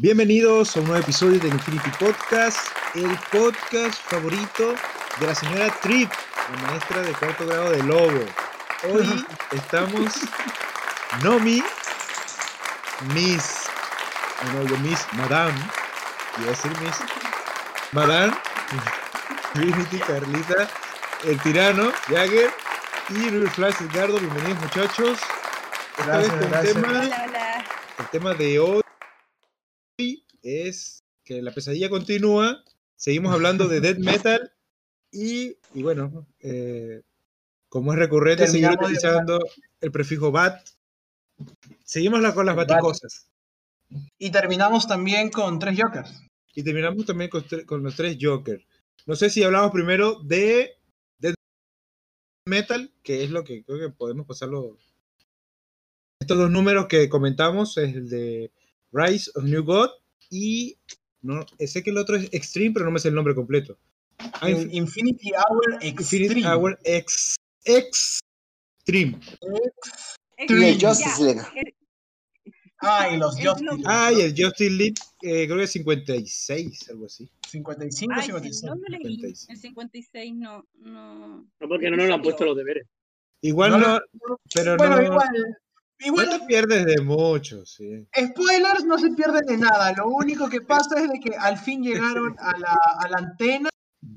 Bienvenidos 0.00 0.76
a 0.76 0.80
un 0.80 0.86
nuevo 0.86 1.02
episodio 1.02 1.40
del 1.40 1.52
Infinity 1.54 1.90
Podcast, 1.98 2.68
el 2.94 3.18
podcast 3.32 4.00
favorito 4.08 4.76
de 5.18 5.26
la 5.26 5.34
señora 5.34 5.74
Trip, 5.82 6.08
la 6.52 6.70
maestra 6.70 7.02
de 7.02 7.12
cuarto 7.14 7.44
grado 7.44 7.70
de 7.70 7.82
Lobo. 7.82 8.20
Hoy 8.92 9.26
estamos 9.50 10.20
Nomi, 11.24 11.64
Miss, 13.12 13.64
no, 14.54 14.62
yo 14.68 14.78
Miss, 14.78 15.04
Madame, 15.14 15.58
iba 16.38 16.46
a 16.46 16.50
decir 16.50 16.70
Miss, 16.80 16.96
Madame, 17.90 18.32
Trinity, 19.54 19.98
Carlita, 19.98 20.68
el 21.24 21.40
tirano, 21.40 21.90
Jagger 22.08 22.52
y 23.08 23.14
River 23.30 23.50
Flash 23.50 23.74
Edgardo. 23.80 24.18
Bienvenidos 24.20 24.60
muchachos. 24.60 25.18
Esta 25.98 26.18
vez 26.18 26.28
Gracias, 26.28 26.30
con 26.30 26.42
el 26.44 26.50
gracias. 26.50 26.74
tema, 26.74 26.88
Hola, 26.88 27.24
hola. 27.26 27.64
el 27.98 28.06
tema 28.10 28.34
de 28.34 28.58
hoy 28.60 28.80
es 30.68 31.04
que 31.24 31.42
la 31.42 31.52
pesadilla 31.52 31.90
continúa. 31.90 32.64
Seguimos 32.96 33.32
hablando 33.32 33.68
de 33.68 33.80
death 33.80 33.98
metal 33.98 34.52
y, 35.10 35.56
y 35.74 35.82
bueno, 35.82 36.26
eh, 36.40 37.02
como 37.68 37.92
es 37.92 37.98
recurrente, 37.98 38.46
seguir 38.46 38.70
utilizando 38.70 39.40
el 39.80 39.92
prefijo 39.92 40.32
bat. 40.32 40.66
Seguimos 41.84 42.20
con 42.32 42.46
las 42.46 42.56
baticosas. 42.56 43.28
Y 44.18 44.30
terminamos 44.30 44.86
también 44.86 45.30
con 45.30 45.58
tres 45.58 45.78
Jokers. 45.80 46.22
Y 46.54 46.62
terminamos 46.62 47.06
también 47.06 47.30
con, 47.30 47.82
los 47.82 47.94
tres 47.94 48.18
Joker. 48.20 48.64
No 49.06 49.14
sé 49.14 49.30
si 49.30 49.42
hablamos 49.42 49.70
primero 49.70 50.20
de 50.22 50.72
Death 51.18 51.36
Metal, 52.46 52.92
que 53.02 53.24
es 53.24 53.30
lo 53.30 53.44
que 53.44 53.64
creo 53.64 53.78
que 53.78 53.94
podemos 53.94 54.26
pasarlo. 54.26 54.76
Estos 56.20 56.36
dos 56.36 56.50
números 56.50 56.86
que 56.86 57.08
comentamos 57.08 57.76
es 57.78 57.94
el 57.94 58.08
de 58.08 58.50
Rise 58.92 59.30
of 59.34 59.44
New 59.44 59.64
God 59.64 59.90
y 60.30 60.76
no, 61.22 61.44
sé 61.58 61.82
que 61.82 61.90
el 61.90 61.98
otro 61.98 62.16
es 62.16 62.28
Extreme, 62.32 62.72
pero 62.72 62.84
no 62.84 62.90
me 62.92 62.98
sé 62.98 63.08
el 63.08 63.14
nombre 63.14 63.34
completo. 63.34 63.78
Ah, 64.40 64.50
In- 64.50 64.72
Infinity 64.74 65.32
Hour 65.32 65.78
Extreme. 65.80 66.24
Infinite 66.26 66.48
Hour 66.48 66.78
X 66.84 67.36
Extreme. 67.64 69.18
Es 70.36 70.50
Y 70.50 70.80
Justice 70.80 71.22
League. 71.22 71.42
Ah, 72.80 73.08
y 73.12 73.16
los 73.16 73.36
Es 73.38 73.44
Justice 73.46 73.70
League. 73.70 73.84
Ah, 73.86 74.12
y 74.12 74.20
el 74.20 74.34
Justice 74.36 74.70
League, 74.70 74.94
eh, 75.22 75.46
creo 75.46 75.56
que 75.56 75.64
es 75.64 75.72
56, 75.72 76.90
algo 76.90 77.06
así. 77.06 77.28
55, 77.48 78.12
Ay, 78.14 78.22
sí, 78.22 78.26
56. 78.26 78.62
no 78.64 78.74
lo 78.76 78.88
leí. 78.88 79.16
56. 79.16 79.46
El 79.50 79.56
56 79.58 80.34
no, 80.36 80.64
no. 80.74 81.38
No, 81.60 81.68
porque 81.68 81.90
no 81.90 81.96
nos 81.96 82.08
lo 82.08 82.14
han 82.14 82.22
puesto 82.22 82.44
los 82.44 82.56
deberes. 82.56 82.86
Igual 83.40 83.72
No, 83.72 83.78
no, 83.78 83.94
no, 83.98 84.38
pero 84.52 84.76
bueno, 84.76 84.96
no, 84.96 85.02
igual. 85.02 85.28
No 86.00 86.06
Igual, 86.06 86.30
te 86.30 86.46
pierdes 86.46 86.86
de 86.86 87.00
mucho, 87.02 87.64
sí. 87.66 88.06
spoilers 88.16 88.84
no 88.84 88.98
se 88.98 89.10
pierden 89.10 89.44
de 89.46 89.56
nada. 89.58 89.92
Lo 89.94 90.06
único 90.08 90.48
que 90.48 90.60
pasa 90.60 91.00
es 91.02 91.10
de 91.10 91.18
que 91.20 91.34
al 91.36 91.58
fin 91.58 91.82
llegaron 91.82 92.36
a 92.38 92.56
la, 92.58 92.78
a 93.00 93.08
la 93.08 93.16
antena 93.18 93.68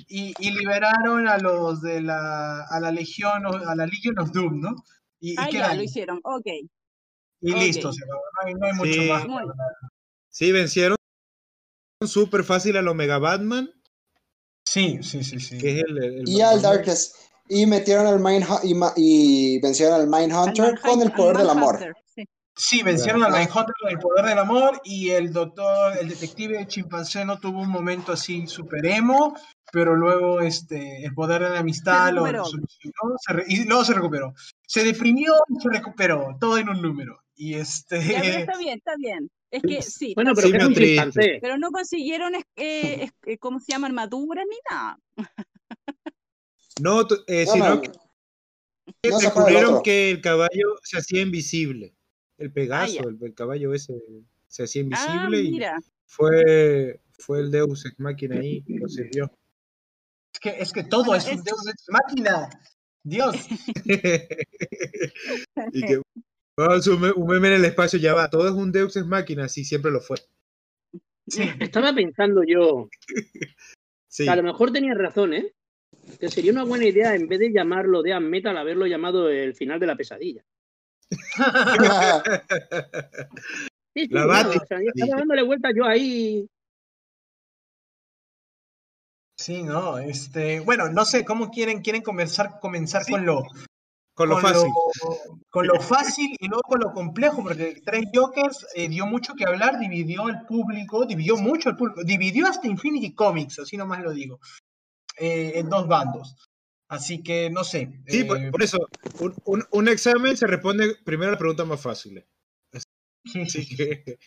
y, 0.08 0.34
y 0.38 0.52
liberaron 0.52 1.28
a 1.28 1.38
los 1.40 1.82
de 1.82 2.02
la, 2.02 2.64
a 2.66 2.80
la 2.80 2.92
Legión, 2.92 3.46
o- 3.48 3.68
a 3.68 3.76
la 3.76 3.86
Legion 3.88 4.20
of 4.20 4.32
Doom, 4.32 4.62
¿no? 4.62 4.76
Y, 5.20 5.36
Ah, 5.40 5.50
ya, 5.52 5.74
lo 5.74 5.82
hicieron. 5.82 6.20
Ok. 6.24 6.46
Y 7.42 7.54
listo, 7.54 7.92
se 7.92 8.04
acabó. 8.04 8.22
no 8.22 8.48
hay, 8.48 8.54
no 8.54 8.66
hay 8.68 8.74
mucho 8.74 9.02
Sí. 9.02 9.10
más. 9.10 9.28
Muy- 9.28 9.44
Sí, 10.30 10.52
vencieron 10.52 10.96
súper 12.06 12.44
fácil 12.44 12.78
al 12.78 12.88
Omega 12.88 13.18
Batman, 13.18 13.70
Sí, 14.64 15.00
sí, 15.02 15.24
sí, 15.24 15.40
sí. 15.40 15.58
que 15.58 15.80
es 15.80 15.84
el, 15.84 15.98
el- 16.04 16.14
el 16.20 16.30
Y 16.30 16.42
al. 16.42 16.62
Darkest. 16.62 17.16
Y 17.54 17.66
metieron 17.66 18.08
al 18.08 18.20
Mind 18.22 18.46
y, 18.64 18.74
y 18.96 19.60
vencieron 19.60 19.96
al 20.00 20.08
Mindhunter 20.08 20.80
con 20.80 21.02
el 21.02 21.12
poder 21.12 21.38
del 21.38 21.50
amor. 21.50 21.80
Sí. 22.16 22.24
Sí, 22.56 22.84
vencieron 22.84 23.24
al 23.24 23.32
Mindhunter 23.34 23.74
con 23.82 23.92
el 23.92 23.98
poder 24.00 24.26
del 24.26 24.38
amor 24.40 24.80
y 24.86 25.10
el 25.10 25.34
doctor, 25.34 25.98
el 26.00 26.08
detective 26.08 26.66
chimpancé 26.68 27.26
no 27.26 27.40
tuvo 27.40 27.60
un 27.62 27.70
momento 27.70 28.14
así 28.14 28.48
super 28.48 28.86
emo, 28.86 29.36
pero 29.72 29.96
luego 29.96 30.40
este, 30.40 31.04
el 31.04 31.14
poder 31.14 31.42
de 31.44 31.50
la 31.50 31.60
amistad 31.60 32.14
lo 32.14 32.22
solucionó 32.46 33.16
se 33.26 33.34
re- 33.34 33.46
y 33.48 33.66
luego 33.66 33.84
se 33.84 33.94
recuperó. 33.96 34.34
Se 34.66 34.84
deprimió 34.86 35.34
y 35.50 35.60
se 35.62 35.70
recuperó, 35.70 36.38
todo 36.40 36.58
en 36.58 36.70
un 36.70 36.82
número. 36.82 37.20
Y 37.36 37.56
este... 37.56 38.00
Ya, 38.02 38.22
pero 38.22 38.38
está 38.38 38.58
bien, 38.60 38.78
está 38.78 38.94
bien. 38.98 39.30
Es 39.50 39.62
que 39.64 39.82
sí. 39.82 40.14
Bueno, 40.16 40.32
pero 40.34 40.48
Sí, 40.48 40.54
que 40.54 40.86
chimpancé. 40.86 41.40
Pero 41.42 41.58
no 41.58 41.72
consiguieron, 41.72 42.36
es- 42.36 42.46
eh, 42.56 43.04
es- 43.04 43.12
eh, 43.26 43.38
¿cómo 43.40 43.60
se 43.60 43.74
llama? 43.74 43.88
Armaduras 43.88 44.46
ni 44.50 44.58
nada. 44.70 44.98
No, 46.82 47.02
eh, 47.28 47.46
No, 47.46 47.52
sino 47.54 47.70
no, 47.76 47.82
que 47.82 47.90
no 49.10 49.20
descubrieron 49.20 49.84
que 49.84 50.12
el 50.12 50.22
caballo 50.22 50.78
se 50.84 50.98
hacía 50.98 51.22
invisible. 51.22 51.94
El 52.38 52.52
Pegaso, 52.52 52.94
ya. 52.94 53.02
el, 53.02 53.18
el 53.22 53.34
caballo 53.36 53.74
ese 53.74 53.94
se 54.48 54.64
hacía 54.64 54.82
Ah, 54.94 55.28
invisible 55.30 55.42
y 55.42 55.62
fue, 56.08 57.00
fue 57.20 57.40
el 57.40 57.52
Deus 57.52 57.86
Ex 57.86 58.00
Machina 58.00 58.40
ahí 58.40 58.62
que 58.64 58.80
lo 58.80 58.88
sirvió. 58.90 59.32
Es 60.34 60.40
que, 60.40 60.50
es 60.62 60.72
que 60.74 60.84
todo 60.84 61.04
Bueno, 61.06 61.24
es 61.24 61.38
un 61.38 61.44
deus 61.44 61.68
ex 61.68 61.86
máquina. 61.90 62.50
Dios. 63.04 63.36
y 65.74 65.82
que 65.82 66.02
vamos, 66.58 66.88
un, 66.88 67.02
me- 67.02 67.12
un 67.12 67.28
meme 67.28 67.48
en 67.50 67.54
el 67.56 67.66
espacio 67.66 68.00
ya 68.00 68.14
va, 68.14 68.30
todo 68.30 68.48
es 68.48 68.54
un 68.54 68.72
Deus 68.72 68.96
Ex 68.96 69.06
Machina, 69.06 69.48
sí, 69.50 69.64
siempre 69.66 69.92
lo 69.92 70.02
fue. 70.02 70.18
Sí. 71.28 71.44
Estaba 71.60 71.94
pensando 71.94 72.44
yo, 72.44 72.90
Sí. 74.08 74.28
a 74.28 74.36
lo 74.36 74.44
mejor 74.44 74.72
tenías 74.72 74.98
razón, 74.98 75.34
¿eh? 75.34 75.54
Que 76.20 76.30
sería 76.30 76.52
una 76.52 76.64
buena 76.64 76.86
idea, 76.86 77.16
en 77.16 77.28
vez 77.28 77.40
de 77.40 77.52
llamarlo 77.52 78.04
Death 78.04 78.22
Metal, 78.22 78.56
haberlo 78.58 78.86
llamado 78.86 79.30
el 79.30 79.56
final 79.56 79.80
de 79.80 79.88
la 79.88 79.96
pesadilla. 79.96 80.44
Sí, 83.94 84.06
sí, 84.06 84.14
La 84.14 84.24
claro, 84.24 84.52
Bati- 84.54 84.62
o 84.62 84.66
sea, 84.68 84.78
yo 84.80 84.90
estaba 84.96 85.20
dándole 85.20 85.44
vueltas 85.44 85.74
yo 85.76 85.84
ahí. 85.84 86.48
Sí, 89.38 89.64
no, 89.64 89.98
este, 89.98 90.62
bueno, 90.62 90.88
no 90.90 91.04
sé 91.04 91.26
cómo 91.26 91.50
quieren, 91.50 91.82
quieren 91.82 92.02
comenzar, 92.02 92.60
comenzar 92.62 93.04
Sí. 93.04 93.12
con 93.12 93.26
lo, 93.26 93.44
Con 94.14 94.30
lo 94.30 94.38
fácil. 94.38 94.70
con 95.50 95.68
lo 95.68 95.82
fácil 95.82 96.38
y 96.40 96.48
luego 96.48 96.62
con 96.64 96.80
lo 96.80 96.94
complejo, 96.94 97.44
porque 97.44 97.82
Tres 97.84 98.06
Jokers 98.14 98.66
eh, 98.76 98.88
dio 98.88 99.06
mucho 99.08 99.34
que 99.34 99.44
hablar, 99.46 99.78
dividió 99.78 100.30
el 100.30 100.46
público, 100.46 101.06
dividió 101.06 101.36
mucho 101.38 101.70
el 101.70 101.76
público, 101.76 102.02
dividió 102.06 102.48
hasta 102.48 102.68
Infinity 102.68 103.14
Comics, 103.14 103.60
así 103.60 103.76
nomás 103.76 104.02
lo 104.04 104.12
digo, 104.12 104.40
eh, 105.22 105.60
en 105.60 105.70
dos 105.70 105.88
bandos. 105.88 106.36
Así 106.90 107.24
que 107.24 107.50
no 107.50 107.64
sé. 107.64 108.02
Sí, 108.08 108.24
por, 108.26 108.38
eh, 108.38 108.52
por 108.52 108.62
eso, 108.64 108.78
un, 109.20 109.34
un- 109.46 109.66
un 109.72 109.88
examen 109.88 110.36
se 110.36 110.46
responde 110.48 110.96
primero 111.06 111.30
a 111.30 111.32
las 111.32 111.40
preguntas 111.40 111.66
más 111.68 111.80
sí, 113.26 113.42
Así 113.44 113.64
sí. 113.64 113.76
que 113.78 114.18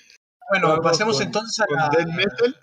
Bueno, 0.51 0.69
vamos 0.69 0.83
pasemos 0.85 1.17
con- 1.17 1.27
entonces 1.27 1.61
a 1.61 1.67
con 1.67 1.77
la, 1.77 1.89
Death 1.91 2.09
Metal. 2.15 2.61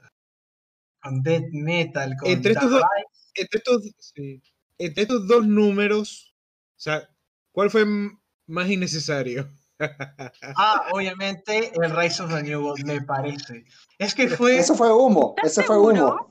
con 1.03 1.21
Death 1.23 1.49
Metal. 1.51 2.15
Con 2.19 2.29
Entre 2.31 2.51
estos 2.53 2.71
dos- 2.71 2.83
Entre 3.35 3.57
estos, 3.59 3.91
sí, 3.99 4.41
entre 4.77 5.03
estos 5.03 5.27
dos 5.27 5.45
números, 5.45 6.33
o 6.77 6.79
sea, 6.79 7.07
¿cuál 7.53 7.69
fue 7.69 7.85
más 8.47 8.69
innecesario? 8.69 9.49
Ah, 10.55 10.85
obviamente 10.91 11.71
el 11.83 11.95
Rise 11.95 12.21
of 12.21 12.31
the 12.33 12.43
New 12.43 12.61
God, 12.61 12.79
me 12.85 13.01
parece. 13.01 13.66
Es 13.97 14.13
que 14.13 14.27
fue. 14.29 14.57
Eso 14.59 14.75
fue 14.75 14.93
humo. 14.93 15.34
¿Estás 15.37 15.51
Ese 15.53 15.63
fue 15.63 15.75
seguro? 15.75 16.07
humo. 16.09 16.30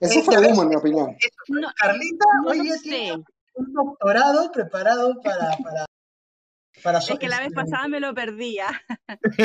Eso 0.00 0.22
fue 0.22 0.38
humo, 0.38 0.62
en 0.62 0.68
mi 0.68 0.76
opinión. 0.76 1.16
No, 1.48 1.68
Carlita 1.76 2.24
no 2.42 2.50
hoy 2.50 2.60
día 2.60 2.74
sé. 2.74 2.82
tiene 2.82 3.24
un 3.54 3.72
doctorado 3.72 4.50
preparado 4.52 5.20
para. 5.22 5.56
para 5.62 5.86
para, 6.82 6.98
Es 6.98 7.18
que 7.18 7.28
la 7.28 7.40
vez 7.40 7.52
pasada 7.52 7.88
me 7.88 7.98
lo 7.98 8.14
perdía. 8.14 8.68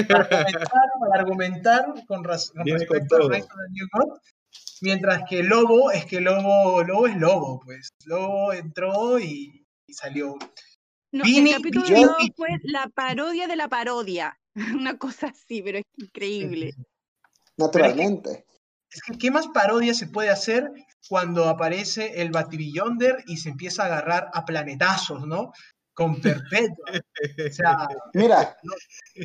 para 0.07 0.23
argumentar, 0.41 0.67
para 0.99 1.21
argumentar 1.21 1.85
con, 2.05 2.23
respecto 2.23 3.15
al 3.15 3.21
of 3.23 3.31
the 3.31 3.39
New 3.71 3.87
God. 3.91 4.19
Mientras 4.81 5.23
que 5.27 5.41
Lobo, 5.41 5.89
es 5.91 6.05
que 6.05 6.21
Lobo, 6.21 6.83
Lobo 6.83 7.07
es 7.07 7.15
Lobo, 7.17 7.59
pues. 7.65 7.89
Lobo 8.05 8.53
entró 8.53 9.17
y, 9.17 9.65
y 9.87 9.93
salió. 9.93 10.35
No, 11.11 11.23
Vini- 11.23 11.49
el 11.51 11.55
capítulo 11.57 11.85
Vini- 11.85 11.95
de 11.95 12.05
Lobo 12.05 12.17
fue 12.35 12.49
la 12.63 12.87
parodia 12.89 13.47
de 13.47 13.55
la 13.55 13.67
parodia. 13.67 14.39
Una 14.75 14.97
cosa 14.99 15.27
así, 15.27 15.63
pero 15.63 15.79
es 15.79 15.85
increíble. 15.97 16.75
Naturalmente. 17.57 18.45
Es 18.93 19.01
que, 19.05 19.17
¿qué 19.17 19.31
más 19.31 19.47
parodia 19.47 19.93
se 19.93 20.07
puede 20.07 20.29
hacer 20.29 20.71
cuando 21.09 21.49
aparece 21.49 22.21
el 22.21 22.31
Batibillonder 22.31 23.23
y 23.27 23.37
se 23.37 23.49
empieza 23.49 23.83
a 23.83 23.85
agarrar 23.87 24.29
a 24.33 24.45
planetazos, 24.45 25.25
¿no? 25.25 25.51
con 25.93 26.19
Perpetua. 26.19 26.85
O 27.49 27.53
sea, 27.53 27.87
Mira, 28.13 28.57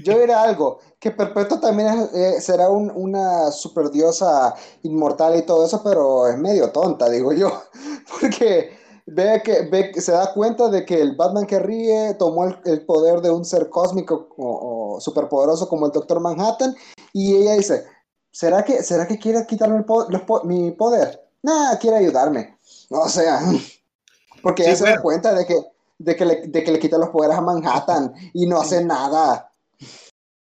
yo 0.05 0.19
diré 0.19 0.35
algo, 0.35 0.81
que 0.99 1.11
Perpetua 1.11 1.61
también 1.61 2.09
eh, 2.15 2.41
será 2.41 2.69
un- 2.69 2.93
una 2.95 3.51
superdiosa 3.51 4.55
inmortal 4.83 5.37
y 5.37 5.43
todo 5.47 5.65
eso, 5.65 5.83
pero 5.83 6.29
es 6.29 6.37
medio 6.37 6.71
tonta, 6.71 7.09
digo 7.09 7.33
yo, 7.33 7.63
porque 8.21 8.77
ve 9.07 9.43
que, 9.43 10.01
se 10.01 10.13
da 10.13 10.33
cuenta 10.35 10.69
de 10.69 10.85
que 10.85 11.01
el 11.01 11.17
Batman 11.17 11.47
que 11.47 11.59
ríe 11.59 12.15
tomó 12.19 12.45
el, 12.45 12.59
el 12.67 12.85
poder 12.85 13.23
de 13.23 13.31
un 13.31 13.45
ser 13.45 13.71
cósmico 13.71 14.29
o, 14.37 14.97
o 14.97 15.01
superpoderoso 15.01 15.69
como 15.69 15.87
el 15.87 15.93
Doctor 15.93 16.21
Manhattan, 16.21 16.75
y 17.15 17.37
ella 17.37 17.55
dice, 17.55 17.87
¿será 18.31 18.65
que, 18.65 18.83
¿será 18.83 19.07
que 19.07 19.19
quiere 19.19 19.47
quitarme 19.47 19.79
el 19.79 19.85
po- 19.85 20.07
los 20.11 20.23
po- 20.23 20.45
mi 20.45 20.71
poder? 20.73 21.21
Nah, 21.43 21.77
quiere 21.79 21.99
ayudarme. 21.99 22.59
O 22.91 23.09
sea, 23.09 23.41
porque 24.43 24.63
Sí, 24.65 24.69
ella 24.71 24.79
se 24.79 24.85
da 24.91 25.01
cuenta 25.03 25.35
de 25.35 25.47
que, 25.47 25.55
de 25.99 26.17
que, 26.17 26.25
le, 26.25 26.47
de 26.47 26.65
que 26.65 26.73
le 26.73 26.79
quita 26.79 26.99
los 26.99 27.09
poderes 27.11 27.37
a 27.37 27.41
Manhattan 27.41 28.13
y 28.35 28.47
no 28.47 28.61
hace 28.61 28.85
nada. 28.85 29.53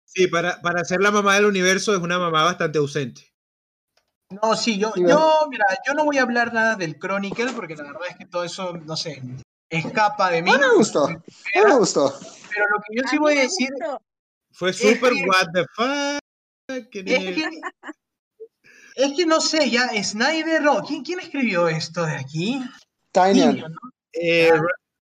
Sí, 0.05 0.27
para, 0.27 0.59
para 0.61 0.83
ser 0.83 1.01
la 1.01 1.11
mamá 1.11 1.35
del 1.35 1.45
universo 1.45 1.93
es 1.95 2.01
una 2.01 2.17
mamá 2.17 2.43
bastante 2.43 2.77
ausente. 2.79 3.21
no, 4.29 4.55
sí, 4.55 4.77
yo, 4.79 4.93
yo, 4.95 5.47
mira, 5.49 5.65
yo 5.87 5.93
no 5.93 6.03
voy 6.05 6.17
a 6.17 6.23
hablar 6.23 6.53
nada 6.53 6.75
del 6.75 6.97
Chronicle 6.99 7.51
porque 7.53 7.75
la 7.75 7.83
verdad 7.83 8.01
es 8.09 8.17
que 8.17 8.25
todo 8.25 8.43
eso, 8.43 8.73
no 8.73 8.97
sé, 8.97 9.21
escapa 9.69 10.31
de 10.31 10.41
mí. 10.41 10.51
No 10.51 10.57
me 10.59 10.75
gustó, 10.75 11.07
no 11.09 11.21
me 11.67 11.75
gustó. 11.77 12.13
Pero 12.49 12.65
lo 12.69 12.79
que 12.79 12.95
yo 12.95 13.03
sí 13.09 13.17
voy 13.17 13.37
a 13.37 13.41
decir. 13.41 13.69
Fue 14.51 14.73
que- 14.73 14.95
what 15.27 15.47
the 15.53 15.63
fuck. 15.75 16.18
Es 16.75 16.87
que, 17.35 17.61
es 18.95 19.13
que 19.15 19.25
no 19.25 19.41
sé, 19.41 19.69
ya 19.69 19.89
Snyder, 20.03 20.61
no, 20.61 20.81
¿quién, 20.83 21.03
quién 21.03 21.19
escribió 21.19 21.67
esto 21.67 22.05
de 22.05 22.13
aquí? 22.15 22.61
Eh, 24.13 24.51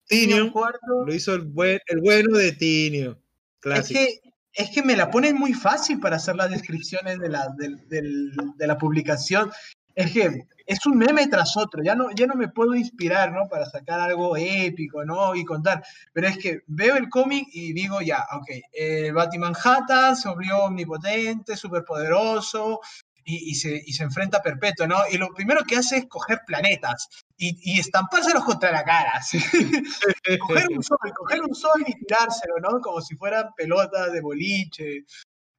Tinio 0.08 0.52
cuarto. 0.52 1.06
lo 1.06 1.14
hizo 1.14 1.34
el, 1.34 1.42
buen, 1.44 1.80
el 1.88 2.00
bueno 2.02 2.38
de 2.38 2.52
Tinio. 2.52 3.12
Es 3.12 3.18
Clásico. 3.60 4.00
que, 4.00 4.22
es 4.54 4.70
que 4.72 4.84
me 4.84 4.96
la 4.96 5.10
ponen 5.10 5.36
muy 5.36 5.54
fácil 5.54 6.00
para 6.00 6.18
hacer 6.18 6.36
las 6.36 6.50
descripciones 6.52 7.20
de 7.20 7.30
la, 7.30 7.48
del- 7.58 7.88
del- 7.88 8.32
de 8.56 8.68
la 8.68 8.78
publicación. 8.78 9.52
Es 9.96 10.12
que 10.12 10.48
es 10.66 10.86
un 10.86 10.98
meme 10.98 11.28
tras 11.28 11.58
otro, 11.58 11.84
ya 11.84 11.96
no, 11.96 12.12
ya 12.16 12.28
no 12.28 12.36
me 12.36 12.48
puedo 12.48 12.76
inspirar, 12.76 13.32
¿no? 13.32 13.48
Para 13.50 13.66
sacar 13.66 14.00
algo 14.00 14.38
épico, 14.38 15.04
¿no? 15.04 15.36
Y 15.36 15.44
contar. 15.44 15.84
Pero 16.14 16.28
es 16.28 16.38
que 16.38 16.62
veo 16.68 16.96
el 16.96 17.10
cómic 17.10 17.48
y 17.52 17.74
digo, 17.74 18.02
ya, 18.02 18.26
ok, 18.34 18.50
eh, 18.72 19.12
Manhattan 19.12 20.16
se 20.16 20.30
volvió 20.30 20.64
omnipotente, 20.64 21.58
superpoderoso, 21.58 22.80
y, 23.24 23.52
y 23.52 23.56
se, 23.56 23.82
y 23.86 23.94
se 23.94 24.04
enfrenta 24.04 24.38
a 24.38 24.42
Perpetuo, 24.42 24.88
¿no? 24.88 24.98
Y 25.12 25.18
lo 25.18 25.34
primero 25.34 25.64
que 25.64 25.78
hace 25.78 25.98
es 25.98 26.06
coger 26.08 26.42
planetas 26.46 27.08
y, 27.38 27.58
y 27.74 27.80
estampárselos 27.80 28.44
contra 28.44 28.72
la 28.72 28.84
cara. 28.84 29.22
coger 30.40 30.68
un 30.70 30.84
sol, 30.84 30.98
coger 31.16 31.42
un 31.42 31.56
sol 31.56 31.84
y 31.86 31.94
tirárselo, 31.94 32.56
¿no? 32.62 32.80
Como 32.82 33.02
si 33.02 33.16
fueran 33.16 33.54
pelotas 33.56 34.12
de 34.12 34.22
boliche. 34.22 35.06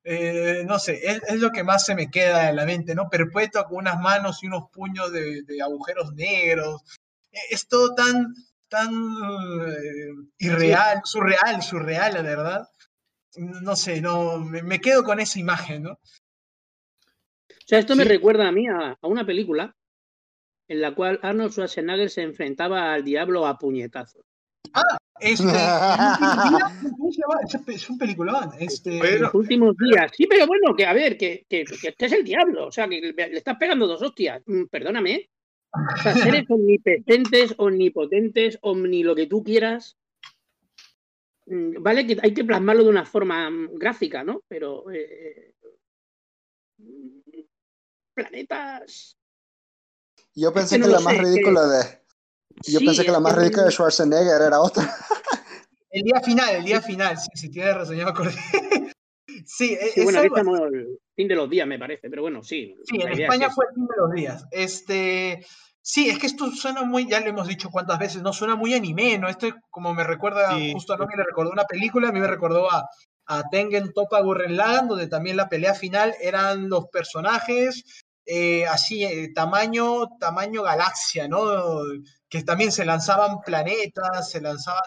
Eh, 0.05 0.65
no 0.67 0.79
sé, 0.81 1.01
es, 1.05 1.23
es 1.29 1.41
lo 1.41 1.51
que 1.51 1.63
más 1.63 1.85
se 1.85 1.95
me 1.95 2.11
queda 2.11 2.51
en 2.51 2.57
la 2.57 2.65
mente, 2.67 2.95
¿no? 2.95 3.09
Perpetua 3.09 3.67
con 3.67 3.79
unas 3.79 4.01
manos 4.01 4.43
y 4.43 4.49
unos 4.49 4.69
puños 4.71 5.13
de, 5.13 5.43
de 5.43 5.63
agujeros 5.63 6.13
negros. 6.15 6.83
Eh, 7.31 7.39
Es 7.51 7.69
todo 7.69 7.95
tan, 7.95 8.35
tan 8.69 8.91
eh, 8.93 10.09
irreal, 10.39 11.03
surreal, 11.05 11.63
surreal, 11.63 12.15
la 12.15 12.23
verdad. 12.23 12.69
No 13.37 13.77
sé, 13.77 14.01
no, 14.01 14.39
me, 14.41 14.63
me 14.63 14.81
quedo 14.81 15.05
con 15.05 15.21
esa 15.21 15.39
imagen, 15.39 15.85
¿no? 15.85 15.93
O 15.93 15.99
sea, 17.67 17.79
esto 17.79 17.95
me 17.97 18.05
recuerda 18.05 18.49
a 18.49 18.53
mí 18.53 18.67
a, 18.69 18.99
a 19.01 19.07
una 19.07 19.25
película 19.25 19.75
en 20.69 20.81
la 20.81 20.95
cual 20.95 21.21
Arnold 21.23 21.53
Schwarzenegger 21.53 22.11
se 22.11 22.23
enfrentaba 22.23 22.93
al 22.93 23.05
diablo 23.05 23.47
a 23.47 23.57
puñetazos. 23.59 24.25
Este, 25.21 25.45
¿cómo 26.97 27.13
se 27.13 27.21
llama? 27.21 27.41
Es, 27.69 27.89
un 27.91 27.99
peliculón. 27.99 28.51
Este. 28.59 29.19
Los 29.19 29.35
últimos 29.35 29.77
días. 29.77 30.11
Sí, 30.17 30.27
pero 30.27 30.47
bueno, 30.47 30.75
que 30.77 30.85
a 30.87 30.93
ver, 30.93 31.17
que, 31.17 31.47
que, 31.49 31.65
que 31.65 31.89
este 31.89 32.07
es 32.07 32.13
el 32.13 32.25
diablo. 32.25 32.67
O 32.67 32.73
sea, 32.73 32.89
que 32.89 33.01
le, 33.01 33.13
le 33.13 33.39
estás 33.39 33.57
pegando 33.57 33.87
dos 33.87 34.03
hostias. 34.03 34.43
Mm, 34.47 34.65
Perdóname. 34.65 35.31
O 35.73 36.03
sea, 36.03 36.15
seres 36.45 36.45
omnipotentes, 36.51 37.55
omnipotentes, 37.57 38.59
omni 38.63 39.03
lo 39.05 39.15
que 39.15 39.27
tú 39.27 39.43
quieras. 39.45 39.97
Mm, 41.47 41.83
Vale, 41.83 42.07
que 42.07 42.19
hay 42.23 42.35
que 42.35 42.45
plasmarlo 42.45 42.83
de 42.85 42.91
una 42.91 43.05
forma 43.05 43.49
mm, 43.51 43.75
gráfica, 43.79 44.25
¿no? 44.25 44.43
Pero. 44.49 44.91
eh, 44.91 45.55
mm, 46.79 47.21
planetas. 48.15 49.17
Yo 50.35 50.53
pensé 50.53 50.79
no 50.79 50.87
que 50.87 50.93
lo 50.93 50.99
la 50.99 51.05
más 51.05 51.15
sé, 51.15 51.21
que- 51.21 51.27
ridícula 51.27 51.67
de. 51.67 52.02
Yo 52.67 52.79
Sí, 52.81 52.87
pensé 52.87 53.03
que 53.03 53.09
es 53.09 53.13
la 53.13 53.21
más 53.21 53.35
ridícula 53.37 53.65
de 53.65 53.71
Schwarzenegger 53.71 54.43
era 54.43 54.61
otra. 54.61 54.83
El 55.91 56.03
día 56.05 56.21
final, 56.23 56.55
el 56.55 56.65
día 56.65 56.81
final, 56.81 57.19
sí, 57.19 57.29
sí, 57.35 57.51
tienes 57.51 57.75
razón, 57.75 57.97
ya 57.97 58.05
me 58.05 58.11
acordé. 58.11 58.33
Sí, 59.47 59.77
es, 59.81 59.93
Sí, 59.95 60.01
es 60.01 60.05
bueno, 60.05 60.19
aquí 60.21 60.27
algo 60.29 60.37
estamos 60.37 60.61
el 60.73 60.99
fin 61.17 61.29
de 61.29 61.35
los 61.35 61.51
días, 61.51 61.67
me 61.67 61.79
parece, 61.79 62.09
pero 62.11 62.23
bueno, 62.23 62.43
sí. 62.43 62.77
Sí, 62.85 62.97
en 63.01 63.13
es 63.13 63.19
España 63.19 63.47
esa. 63.47 63.55
fue 63.55 63.65
el 63.69 63.75
fin 63.75 63.87
de 63.87 63.95
los 63.97 64.13
días. 64.13 64.45
Este, 64.51 65.45
sí, 65.81 66.09
es 66.11 66.19
que 66.19 66.27
esto 66.27 66.51
suena 66.53 66.83
muy, 66.85 67.09
ya 67.09 67.21
lo 67.21 67.27
hemos 67.29 67.49
dicho 67.49 67.69
cuántas 67.71 67.99
veces, 67.99 68.23
no 68.23 68.33
suena 68.33 68.57
muy 68.57 68.73
anime, 68.75 69.19
¿no? 69.19 69.29
Esto 69.29 69.47
es 69.49 69.55
como 69.71 69.93
me 69.95 70.05
recuerda, 70.05 70.55
Sí. 70.57 70.73
justo 70.73 70.93
a 70.93 70.97
Nomi 70.97 71.15
le 71.17 71.25
recordó 71.25 71.51
una 71.51 71.65
película, 71.65 72.09
a 72.09 72.13
mí 72.13 72.21
me 72.21 72.27
recordó 72.27 72.71
a, 72.71 72.87
a 73.27 73.43
Tengen 73.51 73.93
Toppa 73.93 74.21
Gurren 74.21 74.57
Lagann, 74.57 74.89
donde 74.89 75.09
también 75.09 75.37
la 75.37 75.49
pelea 75.49 75.75
final 75.75 76.15
eran 76.21 76.69
los 76.69 76.87
personajes 76.89 77.85
eh, 78.27 78.67
así, 78.67 79.05
eh, 79.05 79.33
tamaño, 79.35 80.09
tamaño 80.19 80.63
galaxia, 80.63 81.29
¿no? 81.29 81.41
Que 82.29 82.43
también 82.43 82.73
se 82.73 82.85
lanzaban 82.85 83.41
planetas, 83.45 84.31
se 84.31 84.41
lanzaban, 84.41 84.83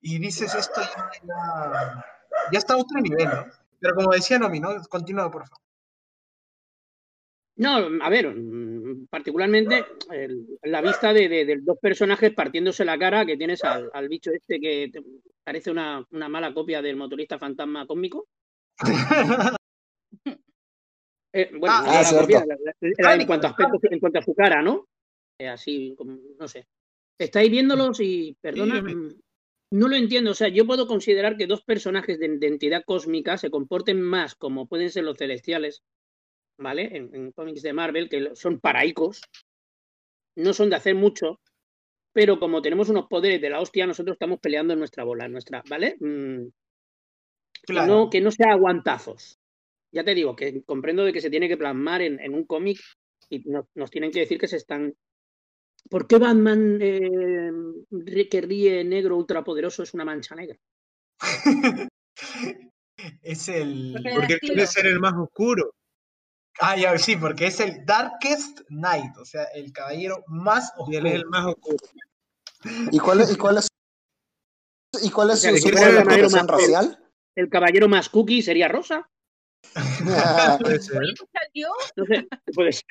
y 0.00 0.18
dices 0.18 0.54
esto 0.54 0.80
ya, 0.80 1.10
ya, 1.22 2.04
ya 2.52 2.58
está 2.58 2.74
a 2.74 2.78
otro 2.78 3.00
nivel, 3.00 3.24
¿no? 3.28 3.46
Pero 3.80 3.94
como 3.94 4.12
decía 4.12 4.38
Nomi, 4.38 4.60
¿no? 4.60 4.70
Continúa, 4.88 5.30
por 5.30 5.42
favor. 5.46 5.62
No, 7.56 7.76
a 8.02 8.08
ver, 8.08 8.34
mm, 8.34 9.06
particularmente 9.10 9.84
el- 10.10 10.46
la 10.62 10.80
vista 10.80 11.12
de, 11.12 11.28
de- 11.28 11.44
de 11.44 11.58
dos 11.60 11.78
personajes 11.80 12.32
partiéndose 12.34 12.84
la 12.84 12.98
cara, 12.98 13.26
que 13.26 13.36
tienes 13.36 13.62
al, 13.64 13.90
al 13.92 14.08
bicho 14.08 14.30
este 14.32 14.58
que 14.58 14.88
te- 14.92 15.02
parece 15.44 15.70
una, 15.70 16.04
una 16.10 16.28
mala 16.28 16.54
copia 16.54 16.80
del 16.80 16.96
motorista 16.96 17.38
fantasma 17.38 17.86
cósmico. 17.86 18.26
Eh, 21.32 21.50
bueno, 21.58 21.74
Ah, 21.78 22.02
no 22.12 22.26
cierto. 22.26 22.54
en, 22.80 23.26
cuanto 23.26 23.46
aspecto, 23.46 23.78
en 23.90 24.00
cuanto 24.00 24.18
a 24.18 24.22
su 24.22 24.34
cara, 24.34 24.60
¿no? 24.62 24.86
Eh, 25.38 25.48
así, 25.48 25.94
como, 25.96 26.18
no 26.38 26.46
sé. 26.48 26.66
Estáis 27.18 27.50
viéndolos 27.50 28.00
y, 28.00 28.36
perdona, 28.40 28.82
mm, 28.82 29.14
no 29.72 29.88
lo 29.88 29.96
entiendo. 29.96 30.32
O 30.32 30.34
sea, 30.34 30.48
yo 30.48 30.66
puedo 30.66 30.86
considerar 30.86 31.36
que 31.36 31.46
dos 31.46 31.62
personajes 31.62 32.18
de, 32.18 32.38
de 32.38 32.46
entidad 32.46 32.82
cósmica 32.84 33.38
se 33.38 33.50
comporten 33.50 34.02
más 34.02 34.34
como 34.34 34.66
pueden 34.66 34.90
ser 34.90 35.04
los 35.04 35.16
celestiales, 35.16 35.82
¿vale? 36.58 36.96
En, 36.96 37.14
en 37.14 37.32
cómics 37.32 37.62
de 37.62 37.72
Marvel, 37.72 38.08
que 38.08 38.34
son 38.34 38.60
paraicos, 38.60 39.22
no 40.36 40.52
son 40.52 40.70
de 40.70 40.76
hacer 40.76 40.94
mucho, 40.94 41.40
pero 42.12 42.38
como 42.38 42.60
tenemos 42.62 42.88
unos 42.88 43.06
poderes 43.06 43.40
de 43.40 43.50
la 43.50 43.60
hostia, 43.60 43.86
nosotros 43.86 44.14
estamos 44.14 44.38
peleando 44.40 44.72
en 44.74 44.78
nuestra 44.78 45.04
bola, 45.04 45.26
en 45.26 45.32
nuestra, 45.32 45.62
¿vale? 45.68 45.96
Mm, 46.00 46.48
que, 47.66 47.72
no, 47.72 48.10
que 48.10 48.20
no 48.20 48.30
sea 48.30 48.52
aguantazos. 48.52 49.38
Ya 49.92 50.04
te 50.04 50.14
digo, 50.14 50.34
que 50.34 50.62
comprendo 50.64 51.04
de 51.04 51.12
que 51.12 51.20
se 51.20 51.30
tiene 51.30 51.48
que 51.48 51.56
plasmar 51.56 52.00
en, 52.02 52.18
en 52.20 52.34
un 52.34 52.44
cómic 52.44 52.80
y 53.28 53.40
no- 53.50 53.68
nos 53.74 53.90
tienen 53.90 54.10
que 54.10 54.20
decir 54.20 54.38
que 54.38 54.48
se 54.48 54.56
están... 54.56 54.94
¿Por 55.90 56.06
qué 56.06 56.18
Batman 56.18 56.78
eh, 56.80 57.50
que 58.30 58.40
ríe 58.40 58.84
negro 58.84 59.16
ultrapoderoso 59.16 59.82
es 59.82 59.92
una 59.94 60.04
mancha 60.04 60.34
negra? 60.34 60.56
es 63.22 63.48
el. 63.48 63.94
Porque- 64.14 64.38
quiere 64.38 64.66
ser 64.66 64.86
el 64.86 65.00
más 65.00 65.14
oscuro. 65.14 65.74
Ah, 66.60 66.76
ya, 66.76 66.96
sí, 66.98 67.16
porque 67.16 67.46
es 67.46 67.58
el 67.60 67.84
Darkest 67.84 68.60
Knight, 68.68 69.16
o 69.16 69.24
sea, 69.24 69.44
el 69.54 69.72
caballero 69.72 70.22
más 70.28 70.70
Y 70.86 70.96
él 70.96 71.06
oscuro. 71.06 71.08
es 71.08 71.14
el 71.14 71.26
más 71.26 71.46
oscuro. 71.46 71.76
¿Y 72.92 72.98
cuál 72.98 73.20
es, 73.22 73.32
y 73.32 73.36
cuál 73.36 73.58
es, 73.58 73.68
y 75.02 75.10
cuál 75.10 75.30
es 75.30 75.36
O 75.36 75.38
sea, 75.38 75.56
su 75.56 75.68
protección 75.70 76.30
más- 76.32 76.46
racial? 76.46 76.98
¿El 77.34 77.48
caballero 77.48 77.88
más 77.88 78.08
cookie 78.10 78.42
sería 78.42 78.68
rosa? 78.68 79.08
Puede 80.60 80.80
ser. 80.80 81.02
¿salió? 81.32 81.68
No 81.96 82.04
sé, 82.06 82.28
puede 82.54 82.72
ser. 82.72 82.84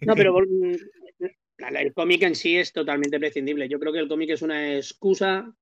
No, 0.00 0.14
pero 0.14 0.38
el 0.38 1.94
cómic 1.94 2.22
en 2.22 2.34
sí 2.34 2.56
es 2.56 2.72
totalmente 2.72 3.18
prescindible. 3.18 3.68
Yo 3.68 3.78
creo 3.78 3.92
que 3.92 3.98
el 4.00 4.08
cómic 4.08 4.30
es 4.30 4.42
una 4.42 4.74
excusa, 4.76 5.52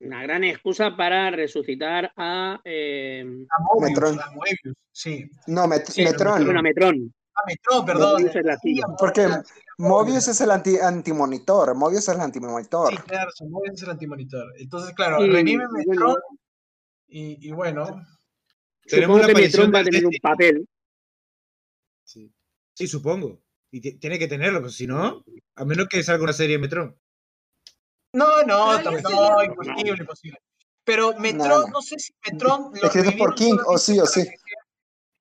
una 0.00 0.22
gran 0.22 0.44
excusa 0.44 0.96
para 0.96 1.30
resucitar 1.30 2.12
a, 2.16 2.60
eh, 2.64 3.20
A 3.22 3.62
Mobius, 3.62 3.90
Metrón. 3.90 4.20
a 4.20 4.30
Moebius, 4.32 4.76
sí. 4.92 5.30
No, 5.46 5.66
Met- 5.66 5.86
sí, 5.86 6.04
Metrón. 6.04 6.44
bueno, 6.44 6.60
a 6.60 6.62
Metrón. 6.62 7.14
A 7.34 7.40
Metrón, 7.46 7.86
perdón. 7.86 8.12
Mobius 8.14 8.36
es 8.36 8.44
la 8.44 8.56
tía. 8.58 8.84
Porque 8.98 9.28
Mobius 9.78 10.28
es 10.28 10.40
el 10.40 10.50
anti, 10.50 10.76
antimonitor. 10.78 11.74
Mobius 11.74 12.08
es 12.08 12.14
el 12.14 12.20
antimonitor. 12.20 12.90
Sí, 12.92 12.96
claro, 13.02 13.30
Mobius 13.48 13.74
es 13.74 13.82
el 13.82 13.90
antimonitor. 13.90 14.52
Entonces, 14.58 14.94
claro, 14.94 15.18
revive 15.18 15.66
bueno, 15.68 15.84
Metrón 15.86 16.16
y, 17.08 17.48
y 17.48 17.50
bueno, 17.52 17.84
Tenemos 18.86 19.16
Supongo 19.20 19.34
que 19.34 19.42
Metrón 19.42 19.72
va 19.74 19.80
a 19.80 19.84
tener 19.84 20.06
un 20.06 20.12
papel. 20.22 20.68
Sí. 22.04 22.32
Sí, 22.74 22.86
supongo. 22.86 23.42
Y 23.70 23.80
ti- 23.80 23.98
tiene 23.98 24.18
que 24.18 24.28
tenerlo, 24.28 24.60
pues 24.62 24.74
si 24.76 24.86
no, 24.86 25.24
a 25.56 25.64
menos 25.64 25.88
que 25.88 26.02
salga 26.02 26.24
una 26.24 26.32
serie 26.32 26.56
de 26.56 26.62
Metrón. 26.62 26.96
No, 28.14 28.42
no, 28.44 28.80
no, 28.80 29.42
imposible, 29.44 29.96
imposible. 29.98 30.38
Pero 30.84 31.14
Metron, 31.18 31.70
No, 31.70 31.82
sé 31.82 31.98
si 31.98 32.14
Metron 32.24 32.70
lo 32.72 32.86
Escrito 32.86 33.10
por 33.18 33.30
revivieron 33.30 33.34
King, 33.34 33.56
o 33.66 33.76
sí 33.76 34.00
o 34.00 34.06
sí. 34.06 34.22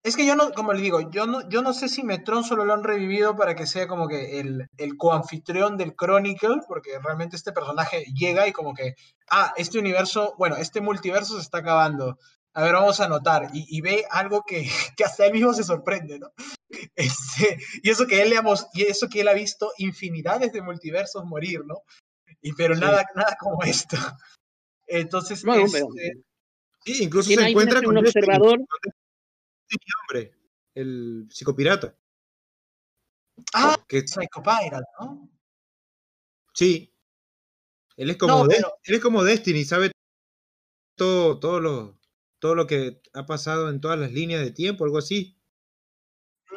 Es 0.07 0.15
que 0.15 0.25
yo 0.25 0.37
no, 0.37 0.53
como 0.53 0.71
le 0.71 0.81
digo, 0.81 1.11
yo 1.11 1.27
no, 1.27 1.49
yo 1.49 1.61
no 1.61 1.73
sé 1.73 1.89
si 1.89 2.01
Metron 2.01 2.45
solo 2.45 2.63
lo 2.63 2.73
han 2.73 2.85
revivido 2.85 3.35
para 3.35 3.55
que 3.55 3.67
sea 3.67 3.89
como 3.89 4.07
que 4.07 4.39
el, 4.39 4.69
el 4.77 4.95
coanfitrión 4.95 5.75
del 5.75 5.97
Chronicle, 5.97 6.61
porque 6.65 6.97
realmente 7.03 7.35
este 7.35 7.51
personaje 7.51 8.05
llega 8.15 8.47
y 8.47 8.53
como 8.53 8.73
que, 8.73 8.95
ah, 9.29 9.53
este 9.57 9.79
universo, 9.79 10.33
bueno, 10.37 10.55
este 10.55 10.79
multiverso 10.79 11.35
se 11.35 11.41
está 11.41 11.57
acabando. 11.57 12.17
A 12.53 12.63
ver, 12.63 12.75
vamos 12.75 13.01
a 13.01 13.05
anotar. 13.05 13.49
Y, 13.51 13.65
y 13.67 13.81
ve 13.81 14.05
algo 14.09 14.43
que, 14.47 14.65
que 14.95 15.03
hasta 15.03 15.25
él 15.25 15.33
mismo 15.33 15.53
se 15.53 15.65
sorprende, 15.65 16.19
¿no? 16.19 16.31
Este, 16.95 17.57
y 17.83 17.89
eso 17.89 18.07
que 18.07 18.21
él 18.21 18.29
le 18.29 18.37
ha 18.37 18.43
y 18.73 18.83
eso 18.83 19.09
que 19.09 19.21
él 19.21 19.27
ha 19.27 19.33
visto 19.33 19.73
infinidades 19.77 20.53
de 20.53 20.61
multiversos 20.61 21.25
morir, 21.25 21.65
¿no? 21.65 21.81
Y 22.41 22.53
pero 22.53 22.75
Sí. 22.75 22.81
nada, 22.81 23.05
nada 23.13 23.35
como 23.37 23.61
esto. 23.63 23.97
Entonces, 24.87 25.43
este, 25.45 26.23
Sí, 26.85 27.03
incluso 27.03 27.29
se 27.29 27.49
encuentra 27.49 27.79
un 27.79 27.85
con 27.85 27.95
Destiny, 27.95 28.23
observador. 28.25 28.59
Hombre, 30.09 30.33
el 30.75 31.27
psicopirata. 31.29 31.95
ah, 33.53 33.75
Que 33.87 34.07
Psycho 34.07 34.41
Pirate, 34.41 34.85
¿no? 34.99 35.29
sí. 36.53 36.93
Él 37.95 38.11
es 38.11 38.17
como, 38.17 38.33
No, 38.43 38.47
De- 38.47 38.55
pero- 38.57 38.77
él 38.83 38.95
es 38.95 39.01
como 39.01 39.23
Destiny, 39.23 39.65
sabe 39.65 39.91
todo, 40.95 41.39
todo 41.39 41.59
lo, 41.59 41.99
todo 42.39 42.53
lo 42.55 42.67
que 42.67 43.01
ha 43.13 43.25
pasado 43.25 43.69
en 43.69 43.81
todas 43.81 43.97
las 43.97 44.11
líneas 44.11 44.41
de 44.43 44.51
tiempo, 44.51 44.83
algo 44.85 44.99
así. 44.99 45.35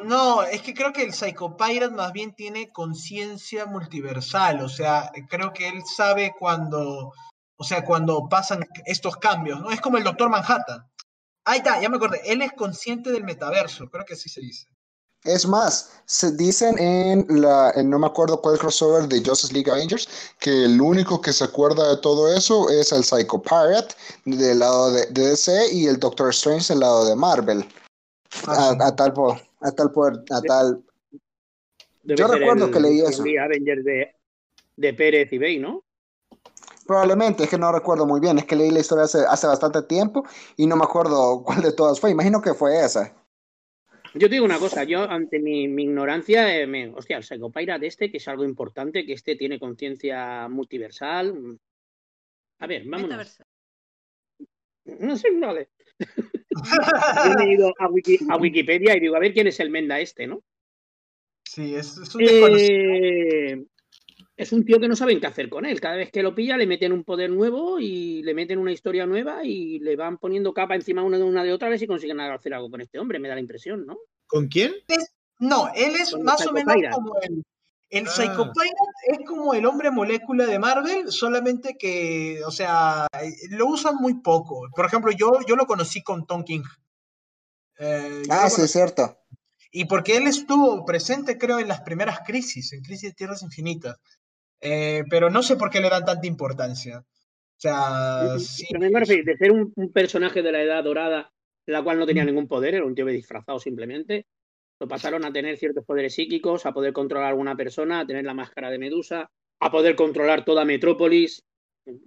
No, 0.03 0.43
es 0.43 0.61
que 0.61 0.73
creo 0.73 0.93
que 0.93 1.03
el 1.03 1.13
Psycho 1.13 1.57
Pirate 1.57 1.93
más 1.93 2.11
bien 2.13 2.33
tiene 2.35 2.71
conciencia 2.71 3.65
multiversal, 3.65 4.61
o 4.61 4.69
sea, 4.69 5.11
creo 5.29 5.51
que 5.53 5.67
él 5.67 5.81
sabe 5.85 6.33
cuando, 6.37 7.11
o 7.55 7.63
sea, 7.63 7.83
cuando 7.85 8.27
pasan 8.29 8.65
estos 8.85 9.17
cambios, 9.17 9.59
¿no? 9.61 9.71
Es 9.71 9.81
como 9.81 9.97
el 9.97 10.03
Doctor 10.03 10.29
Manhattan. 10.29 10.87
Ahí 11.45 11.57
está, 11.59 11.81
ya 11.81 11.89
me 11.89 11.97
acordé, 11.97 12.21
él 12.25 12.41
es 12.41 12.51
consciente 12.53 13.11
del 13.11 13.23
metaverso, 13.23 13.89
creo 13.89 14.05
que 14.05 14.13
así 14.13 14.29
se 14.29 14.41
dice. 14.41 14.67
Es 15.23 15.45
más, 15.47 15.91
se 16.05 16.31
dicen 16.35 16.79
en 16.79 17.25
la, 17.41 17.71
en 17.75 17.89
no 17.91 17.99
me 17.99 18.07
acuerdo 18.07 18.41
cuál 18.41 18.57
crossover 18.57 19.07
de 19.07 19.23
Justice 19.23 19.53
League 19.53 19.69
Avengers, 19.71 20.07
que 20.39 20.65
el 20.65 20.81
único 20.81 21.21
que 21.21 21.31
se 21.31 21.43
acuerda 21.43 21.89
de 21.89 21.97
todo 22.01 22.33
eso 22.33 22.69
es 22.71 22.91
el 22.91 23.03
Psycho 23.03 23.39
Pirate 23.41 23.93
del 24.25 24.59
lado 24.59 24.91
de, 24.91 25.05
de 25.07 25.27
DC 25.29 25.73
y 25.73 25.85
el 25.87 25.99
Doctor 25.99 26.29
Strange 26.31 26.73
del 26.73 26.79
lado 26.79 27.05
de 27.07 27.15
Marvel. 27.15 27.59
A, 28.47 28.69
Ah, 28.69 28.71
sí. 28.71 28.77
a 28.81 28.95
tal 28.95 29.13
po- 29.13 29.39
a 29.59 29.71
tal 29.71 29.91
poder, 29.91 30.23
a 30.31 30.41
tal. 30.41 30.83
Debe 32.03 32.19
Yo 32.19 32.27
recuerdo 32.27 32.65
el- 32.65 32.71
que 32.71 32.79
leí 32.79 32.99
el 33.01 33.05
eso. 33.11 33.21
Avengers 33.23 33.83
de, 33.83 34.15
de 34.77 34.93
Pérez 34.95 35.31
y 35.33 35.37
Bey, 35.37 35.59
¿no? 35.59 35.83
Probablemente, 36.85 37.43
es 37.43 37.49
que 37.49 37.57
no 37.57 37.71
recuerdo 37.71 38.05
muy 38.05 38.19
bien, 38.19 38.37
es 38.39 38.45
que 38.45 38.55
leí 38.55 38.71
la 38.71 38.79
historia 38.79 39.03
hace, 39.05 39.19
hace 39.27 39.47
bastante 39.47 39.81
tiempo 39.83 40.23
y 40.57 40.65
no 40.67 40.75
me 40.75 40.83
acuerdo 40.83 41.43
cuál 41.45 41.61
de 41.61 41.73
todas 41.73 41.99
fue. 41.99 42.11
Imagino 42.11 42.41
que 42.41 42.53
fue 42.53 42.83
esa. 42.83 43.13
Yo 44.13 44.27
te 44.27 44.35
digo 44.35 44.45
una 44.45 44.59
cosa, 44.59 44.83
yo 44.83 45.09
ante 45.09 45.39
mi, 45.39 45.67
mi 45.69 45.83
ignorancia, 45.83 46.53
eh, 46.59 46.67
me, 46.67 46.89
hostia, 46.93 47.17
el 47.17 47.23
Psycho 47.23 47.49
Pirate 47.49 47.87
este, 47.87 48.11
que 48.11 48.17
es 48.17 48.27
algo 48.27 48.43
importante, 48.43 49.05
que 49.05 49.13
este 49.13 49.37
tiene 49.37 49.57
conciencia 49.59 50.47
multiversal. 50.49 51.33
mm. 51.33 51.57
A 52.59 52.67
ver, 52.67 52.83
vámonos. 52.85 53.39
No 54.85 55.15
sé, 55.15 55.29
vale. 55.39 55.69
Yo 57.25 57.33
me 57.37 57.43
he 57.45 57.53
ido 57.53 57.73
a, 57.79 57.87
Wiki- 57.87 58.19
a 58.29 58.35
Wikipedia 58.37 58.95
y 58.97 58.99
digo, 58.99 59.15
a 59.15 59.19
ver 59.19 59.33
quién 59.33 59.47
es 59.47 59.59
el 59.59 59.69
Menda 59.69 59.99
este, 59.99 60.27
¿no? 60.27 60.41
Sí, 61.45 61.73
es, 61.75 61.97
es 61.97 62.13
un 62.15 62.23
desconocido. 62.25 62.69
Eh, 62.69 63.65
es 64.41 64.51
un 64.51 64.65
tío 64.65 64.79
que 64.79 64.87
no 64.87 64.95
saben 64.95 65.19
qué 65.19 65.27
hacer 65.27 65.49
con 65.49 65.65
él. 65.65 65.79
Cada 65.79 65.95
vez 65.95 66.11
que 66.11 66.23
lo 66.23 66.33
pilla 66.33 66.57
le 66.57 66.65
meten 66.67 66.91
un 66.91 67.03
poder 67.03 67.29
nuevo 67.29 67.79
y 67.79 68.23
le 68.23 68.33
meten 68.33 68.57
una 68.59 68.71
historia 68.71 69.05
nueva 69.05 69.43
y 69.45 69.79
le 69.79 69.95
van 69.95 70.17
poniendo 70.17 70.53
capa 70.53 70.75
encima 70.75 71.03
una 71.03 71.17
de 71.17 71.23
una 71.23 71.43
de 71.43 71.53
otra 71.53 71.67
a 71.67 71.69
ver 71.71 71.79
si 71.79 71.87
consiguen 71.87 72.19
hacer 72.19 72.53
algo 72.53 72.69
con 72.69 72.81
este 72.81 72.97
hombre, 72.99 73.19
me 73.19 73.27
da 73.29 73.35
la 73.35 73.41
impresión, 73.41 73.85
¿no? 73.85 73.97
¿Con 74.27 74.47
quién? 74.47 74.73
No, 75.39 75.69
él 75.75 75.95
es 75.95 76.11
Con 76.11 76.23
más 76.23 76.45
o 76.47 76.51
menos 76.51 76.73
Pirate. 76.73 76.95
como 76.95 77.13
el. 77.21 77.43
El 77.89 78.07
Ah. 78.07 78.09
Psycho 78.09 78.51
Pirate 78.53 79.21
es 79.21 79.27
como 79.27 79.53
el 79.53 79.65
hombre 79.65 79.91
molécula 79.91 80.45
de 80.45 80.57
Marvel, 80.59 81.11
solamente 81.11 81.75
que, 81.77 82.39
o 82.45 82.51
sea, 82.51 83.05
lo 83.49 83.67
usan 83.67 83.95
muy 83.97 84.21
poco. 84.21 84.67
Por 84.73 84.85
ejemplo, 84.85 85.11
yo, 85.11 85.31
yo 85.45 85.57
lo 85.57 85.65
conocí 85.65 86.01
con 86.01 86.25
Tom 86.25 86.45
King. 86.45 86.63
Eh, 87.79 88.23
Ah, 88.29 88.49
sí, 88.49 88.61
es 88.61 88.71
cierto. 88.71 89.17
Y 89.71 89.85
porque 89.85 90.17
él 90.17 90.27
estuvo 90.27 90.85
presente, 90.85 91.37
creo, 91.37 91.59
en 91.59 91.67
las 91.67 91.81
primeras 91.81 92.19
crisis, 92.25 92.71
en 92.73 92.81
Crisis 92.81 93.09
de 93.09 93.15
Tierras 93.15 93.41
Infinitas. 93.41 93.97
Eh, 94.61 95.03
pero 95.09 95.29
no 95.29 95.41
sé 95.43 95.55
por 95.57 95.69
qué 95.69 95.79
le 95.81 95.89
dan 95.89 96.05
tanta 96.05 96.27
importancia. 96.27 96.99
O 96.99 97.05
sea, 97.57 98.39
sí, 98.39 98.65
Pero 98.69 98.89
me 98.91 98.99
refiero, 98.99 99.23
de 99.25 99.37
ser 99.37 99.51
un, 99.51 99.71
un 99.75 99.91
personaje 99.91 100.41
de 100.41 100.51
la 100.51 100.61
edad 100.63 100.83
dorada, 100.83 101.31
la 101.65 101.83
cual 101.83 101.99
no 101.99 102.05
tenía 102.05 102.25
ningún 102.25 102.47
poder, 102.47 102.75
era 102.75 102.85
un 102.85 102.95
tío 102.95 103.05
disfrazado 103.05 103.59
simplemente, 103.59 104.25
lo 104.79 104.87
pasaron 104.87 105.25
a 105.25 105.33
tener 105.33 105.57
ciertos 105.57 105.85
poderes 105.85 106.13
psíquicos, 106.15 106.65
a 106.65 106.73
poder 106.73 106.93
controlar 106.93 107.27
a 107.27 107.29
alguna 107.29 107.55
persona, 107.55 108.01
a 108.01 108.07
tener 108.07 108.25
la 108.25 108.33
máscara 108.33 108.69
de 108.71 108.79
Medusa, 108.79 109.29
a 109.59 109.71
poder 109.71 109.95
controlar 109.95 110.45
toda 110.45 110.65
Metrópolis. 110.65 111.43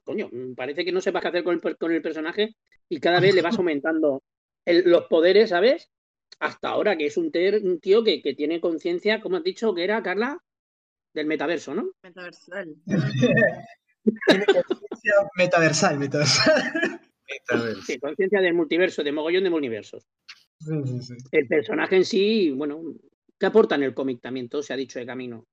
Coño, 0.04 0.28
mm, 0.32 0.54
parece 0.54 0.84
que 0.84 0.92
no 0.92 1.00
sepas 1.00 1.22
qué 1.22 1.28
hacer 1.28 1.44
con 1.44 1.60
el, 1.62 1.76
con 1.78 1.92
el 1.92 2.02
personaje 2.02 2.56
y 2.88 3.00
cada 3.00 3.20
vez 3.20 3.34
le 3.34 3.42
vas 3.42 3.58
aumentando 3.58 4.22
el- 4.64 4.90
los 4.90 5.04
poderes, 5.06 5.50
¿sabes? 5.50 5.90
Hasta 6.40 6.68
ahora, 6.70 6.96
que 6.96 7.06
es 7.06 7.16
un, 7.16 7.30
ter- 7.32 7.62
un 7.64 7.80
tío 7.80 8.04
que, 8.04 8.22
que 8.22 8.34
tiene 8.34 8.60
conciencia, 8.60 9.20
como 9.20 9.36
has 9.36 9.44
dicho, 9.44 9.74
que 9.74 9.84
era, 9.84 10.02
Carla, 10.02 10.38
del 11.14 11.26
metaverso, 11.26 11.74
¿no? 11.74 11.90
Metaversal. 12.02 12.74
tiene 12.86 14.44
conciencia 14.46 15.12
metaversal, 15.36 15.98
metaversal. 15.98 17.00
Metaverse. 17.28 17.82
Sí, 17.92 17.98
conciencia 18.00 18.40
del 18.40 18.54
multiverso, 18.54 19.02
de 19.02 19.12
mogollón 19.12 19.44
de 19.44 19.50
universos. 19.50 20.06
Sí, 20.60 20.72
sí, 20.84 21.02
sí. 21.02 21.14
El 21.32 21.46
personaje 21.46 21.96
en 21.96 22.04
sí, 22.04 22.50
bueno, 22.50 22.80
¿qué 23.38 23.46
aporta 23.46 23.74
en 23.76 23.84
el 23.84 23.94
cómic 23.94 24.20
también? 24.20 24.48
Todo 24.48 24.62
se 24.62 24.72
ha 24.72 24.76
dicho 24.76 24.98
de 24.98 25.06
camino. 25.06 25.44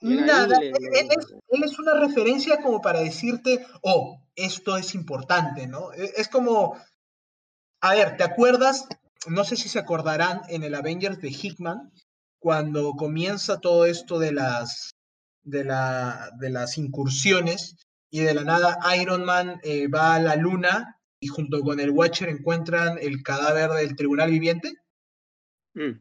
Llega 0.00 0.26
Nada, 0.26 0.58
le- 0.60 0.68
él, 0.68 0.74
le- 0.80 1.00
él 1.00 1.06
es, 1.16 1.30
él 1.48 1.62
es 1.64 1.78
una 1.78 1.94
referencia 2.00 2.60
como 2.60 2.80
para 2.80 3.00
decirte, 3.00 3.64
oh, 3.82 4.20
esto 4.34 4.76
es 4.76 4.94
importante, 4.94 5.66
¿no? 5.68 5.92
E- 5.92 6.12
Es 6.16 6.28
como, 6.28 6.76
a 7.80 7.94
ver, 7.94 8.16
¿te 8.16 8.24
acuerdas? 8.24 8.88
No 9.28 9.44
sé 9.44 9.54
si 9.56 9.68
se 9.68 9.78
acordarán 9.78 10.40
en 10.48 10.64
el 10.64 10.74
Avengers 10.74 11.20
de 11.20 11.28
Hickman, 11.28 11.92
cuando 12.40 12.94
comienza 12.94 13.60
todo 13.60 13.84
esto 13.86 14.18
de 14.18 14.32
las, 14.32 14.90
de 15.42 15.64
la, 15.64 16.30
de 16.38 16.50
las 16.50 16.78
incursiones 16.78 17.76
y 18.10 18.20
de 18.20 18.34
la 18.34 18.44
nada 18.44 18.78
Iron 19.00 19.24
Man 19.24 19.60
eh, 19.62 19.88
va 19.88 20.14
a 20.14 20.20
la 20.20 20.36
luna 20.36 20.98
y 21.20 21.28
junto 21.28 21.60
con 21.60 21.80
el 21.80 21.90
Watcher 21.90 22.28
encuentran 22.28 22.98
el 23.00 23.22
cadáver 23.22 23.70
del 23.70 23.96
tribunal 23.96 24.30
viviente. 24.30 24.72
Mm, 25.74 25.98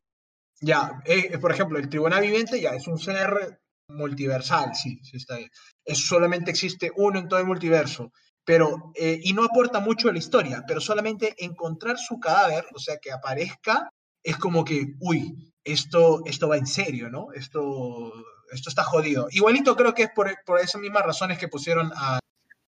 Ya, 0.62 1.02
eh, 1.06 1.38
por 1.40 1.52
ejemplo, 1.52 1.80
el 1.80 1.90
tribunal 1.90 2.22
viviente 2.22 2.62
ya 2.62 2.72
es 2.72 2.88
un 2.88 3.00
ser 3.00 3.60
multiversal, 3.90 4.76
sí, 4.76 5.00
sí 5.04 5.18
está 5.18 5.38
bien. 5.38 5.50
Es, 5.86 6.00
solamente 6.08 6.52
existe 6.52 6.92
uno 6.96 7.20
en 7.20 7.28
todo 7.28 7.40
el 7.40 7.48
multiverso, 7.48 8.12
pero, 8.46 8.92
eh, 8.96 9.20
y 9.24 9.34
no 9.34 9.44
aporta 9.44 9.80
mucho 9.80 10.10
a 10.10 10.14
la 10.14 10.20
historia, 10.20 10.64
pero 10.68 10.82
solamente 10.82 11.36
encontrar 11.38 11.98
su 11.98 12.20
cadáver, 12.20 12.66
o 12.76 12.80
sea, 12.80 12.98
que 13.02 13.12
aparezca, 13.12 13.90
es 14.24 14.38
como 14.38 14.64
que, 14.66 14.96
uy, 15.00 15.54
esto, 15.64 16.22
esto 16.26 16.48
va 16.50 16.58
en 16.58 16.68
serio, 16.68 17.10
¿no? 17.10 17.32
Esto, 17.34 18.14
esto 18.52 18.70
está 18.70 18.84
jodido. 18.84 19.28
Igualito 19.32 19.76
creo 19.76 19.94
que 19.94 20.04
es 20.04 20.10
por, 20.12 20.30
por 20.46 20.60
esas 20.60 20.80
mismas 20.82 21.04
razones 21.04 21.38
que 21.40 21.48
pusieron 21.48 21.92
a- 21.96 22.20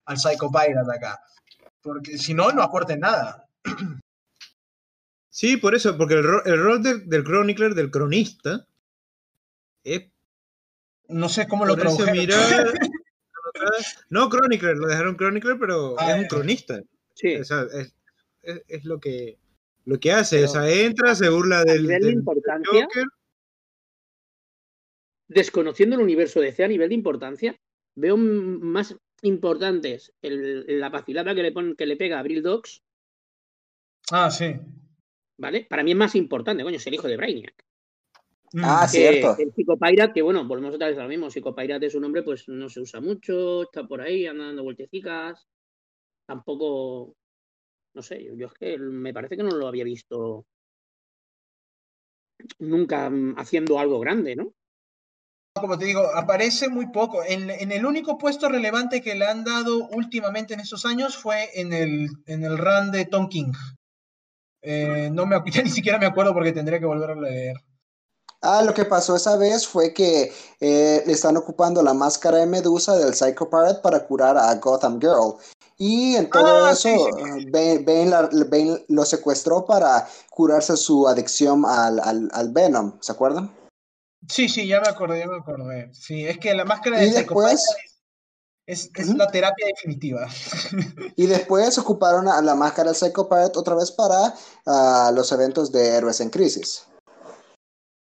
al 0.07 0.19
Psycho 0.19 0.51
Pirate 0.51 0.97
acá, 0.97 1.21
porque 1.83 2.19
si 2.19 2.35
no, 2.35 2.51
no 2.53 2.63
aporten 2.63 3.01
nada. 3.01 3.47
Sí, 5.31 5.57
por 5.59 5.75
eso, 5.75 5.97
porque 5.99 6.15
el, 6.15 6.25
ro- 6.25 6.45
el 6.45 6.63
rol 6.63 6.83
del- 6.83 7.09
del 7.09 7.25
chronicler, 7.25 7.75
del 7.75 7.91
cronista, 7.91 8.67
es 9.85 10.11
No 11.09 11.29
sé 11.29 11.47
cómo 11.47 11.67
lo 11.67 11.77
tradujeron. 11.77 12.13
mirar. 12.17 12.73
No, 14.11 14.29
chronicler, 14.29 14.77
lo 14.77 14.87
dejaron 14.87 15.17
chronicler, 15.17 15.57
pero 15.59 15.95
Ah, 15.99 16.13
es 16.13 16.19
un 16.23 16.27
cronista. 16.27 16.79
sí, 17.15 17.37
O 17.37 17.45
sea, 17.45 17.63
es, 17.73 17.95
es- 18.43 18.63
es 18.69 18.85
lo 18.85 19.01
que 19.01 19.39
lo 19.87 19.99
que 20.01 20.13
hace, 20.13 20.39
Pero 20.39 20.51
o 20.51 20.53
sea, 20.53 20.69
entra, 20.69 21.15
se 21.15 21.29
burla 21.31 21.61
a 21.61 21.65
del, 21.65 21.87
del 21.87 22.11
importancia, 22.11 22.69
Joker. 22.71 23.05
Desconociendo 25.29 25.97
el 25.97 26.03
universo 26.03 26.41
DC 26.41 26.65
a 26.65 26.69
nivel 26.69 26.89
de 26.89 26.95
importancia, 26.95 27.57
veo 27.97 28.17
más 28.17 28.97
importantes 29.23 30.13
el- 30.23 30.79
la 30.81 30.89
vacilada 30.91 31.35
que 31.35 31.43
le, 31.43 31.53
pon- 31.53 31.75
que 31.77 31.87
le 31.87 31.97
pega 31.97 32.17
a 32.17 32.21
Abril 32.21 32.43
Dogs, 32.43 32.83
Ah, 34.13 34.31
sí. 34.31 34.55
¿vale? 35.39 35.67
Para 35.69 35.83
mí 35.83 35.91
es 35.93 35.97
más 35.97 36.15
importante, 36.15 36.63
coño, 36.63 36.77
es 36.77 36.87
el 36.87 36.95
hijo 36.95 37.09
de 37.09 37.17
Brainiac. 37.17 37.55
Mm. 38.53 38.61
Ah, 38.65 38.81
que 38.83 38.99
cierto. 38.99 39.37
el 39.43 39.53
Psicopirate, 39.53 40.13
que 40.15 40.23
bueno, 40.23 40.47
volvemos 40.47 40.75
otra 40.75 40.87
vez 40.89 40.99
a 40.99 41.03
lo 41.03 41.09
mismo. 41.09 41.29
Psicopirate 41.31 41.87
es 41.87 41.95
un 41.97 42.03
nombre, 42.03 42.23
pues 42.23 42.49
no 42.49 42.69
se 42.69 42.81
usa 42.81 43.01
mucho, 43.01 43.65
está 43.65 43.87
por 43.87 44.01
ahí, 44.01 44.27
anda 44.27 44.47
dando 44.47 44.63
vueltecicas. 44.63 45.49
Tampoco, 46.27 47.17
no 47.95 48.03
sé, 48.03 48.23
yo, 48.25 48.35
yo 48.37 48.47
es 48.47 48.53
que 48.55 48.79
me 48.79 49.13
parece 49.13 49.37
que 49.37 49.43
no 49.43 49.51
lo 49.51 49.67
había 49.67 49.85
visto 49.85 50.47
nunca 52.61 53.11
mm, 53.11 53.35
haciendo 53.39 53.79
algo 53.79 53.99
grande, 54.01 54.37
¿no? 54.37 54.53
Como 55.61 55.79
te 55.79 55.85
digo, 55.87 56.03
aparece 56.15 56.69
muy 56.69 56.87
poco. 56.89 57.23
En, 57.25 57.51
en 57.51 57.73
el 57.73 57.87
único 57.87 58.19
puesto 58.19 58.49
relevante 58.49 59.01
que 59.03 59.15
le 59.15 59.27
han 59.27 59.45
dado 59.45 59.89
últimamente 59.89 60.55
en 60.55 60.61
estos 60.61 60.85
años 60.85 61.17
fue 61.17 61.51
en 61.55 61.73
el, 61.73 62.09
en 62.27 62.45
el 62.45 62.59
run 62.59 62.91
de 62.91 63.05
Tom 63.07 63.29
King. 63.29 63.53
Eh, 64.63 65.11
no 65.13 65.27
me, 65.27 65.37
ya 65.53 65.63
ni 65.63 65.71
siquiera 65.71 65.99
me 65.99 66.07
acuerdo 66.07 66.33
porque 66.35 66.53
tendría 66.53 66.79
que 66.79 66.87
volver 66.87 67.11
a 67.11 67.15
leer. 67.21 67.57
Ah, 68.43 68.63
lo 68.63 68.75
que 68.75 68.85
pasó 68.85 69.17
esa 69.17 69.37
vez 69.37 69.67
fue 69.67 69.93
que 69.95 70.33
eh, 70.61 71.03
le 71.07 71.13
están 71.13 71.37
ocupando 71.37 71.83
la 71.83 71.95
máscara 71.95 72.39
de 72.39 72.47
Medusa 72.47 72.95
del 72.97 73.15
Psycho 73.15 73.49
Pirate 73.49 73.81
para 73.83 74.05
curar 74.07 74.37
a 74.37 74.55
Gotham 74.57 75.01
Girl. 75.01 75.37
Y 75.79 76.15
en 76.17 76.31
todo 76.31 76.67
Ah, 76.67 76.71
eso, 76.73 76.81
sí, 76.89 76.99
sí, 76.99 77.45
eh, 77.45 77.51
Bane, 77.51 77.79
Bane 77.81 78.07
la- 78.07 78.29
Bane 78.47 78.85
lo 78.89 79.05
secuestró 79.05 79.65
para 79.65 80.07
curarse 80.31 80.77
su 80.77 81.09
adicción 81.09 81.65
al, 81.67 81.99
al, 82.01 82.29
al 82.33 82.51
Venom, 82.53 82.99
¿se 83.01 83.13
acuerdan? 83.13 83.51
Sí, 84.29 84.49
sí, 84.49 84.67
ya 84.67 84.81
me 84.81 84.89
acordé, 84.89 85.21
ya 85.21 85.27
me 85.27 85.37
acordé. 85.37 85.93
Sí, 85.93 86.27
es 86.27 86.39
que 86.39 86.55
la 86.55 86.65
máscara 86.65 86.99
de 86.99 87.07
Y 87.07 87.11
después, 87.11 87.65
es, 88.67 88.91
la 89.15 89.29
terapia 89.29 89.67
definitiva. 89.67 90.29
y 91.17 91.27
después 91.27 91.79
ocuparon 91.79 92.29
a 92.29 92.41
la 92.43 92.55
máscara 92.55 92.91
del 92.91 92.97
Psycho 92.97 93.29
Pirate 93.29 93.59
otra 93.59 93.75
vez 93.75 93.93
para 93.93 94.35
ah, 94.67 95.13
los 95.15 95.31
eventos 95.33 95.71
de 95.71 95.97
Héroes 95.97 96.21
en 96.21 96.31
Crisis. 96.31 96.87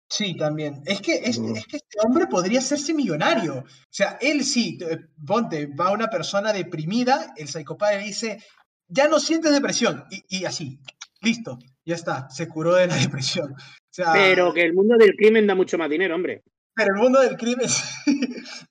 Sí, 0.08 0.36
también. 0.36 0.82
Es 0.86 1.00
que, 1.00 1.16
es, 1.16 1.40
que 1.40 1.76
este 1.76 1.98
hombre 2.06 2.28
podría 2.28 2.60
hacerse 2.60 2.94
millonario. 2.94 3.58
O 3.58 3.64
sea, 3.90 4.16
él 4.20 4.44
sí, 4.44 4.78
ponte, 5.26 5.66
va 5.66 5.90
una 5.90 6.08
persona 6.08 6.52
deprimida, 6.52 7.34
el 7.36 7.48
psicópata 7.48 7.96
le 7.96 8.04
dice, 8.04 8.40
ya 8.86 9.08
no 9.08 9.18
sientes 9.18 9.50
depresión. 9.50 10.04
Y, 10.10 10.24
y 10.28 10.44
así, 10.44 10.78
listo, 11.20 11.58
ya 11.84 11.96
está, 11.96 12.30
se 12.30 12.46
curó 12.46 12.74
de 12.76 12.86
la 12.86 12.94
depresión. 12.96 13.56
O 13.94 14.02
sea, 14.02 14.12
Pero 14.12 14.52
que 14.52 14.62
el 14.62 14.74
mundo 14.74 14.96
del 14.98 15.14
crimen 15.14 15.46
da 15.46 15.54
mucho 15.54 15.78
más 15.78 15.88
dinero, 15.88 16.16
hombre. 16.16 16.42
pero 16.74 16.94
el 16.96 17.00
mundo 17.00 17.20
del 17.20 17.36
crimen... 17.36 17.68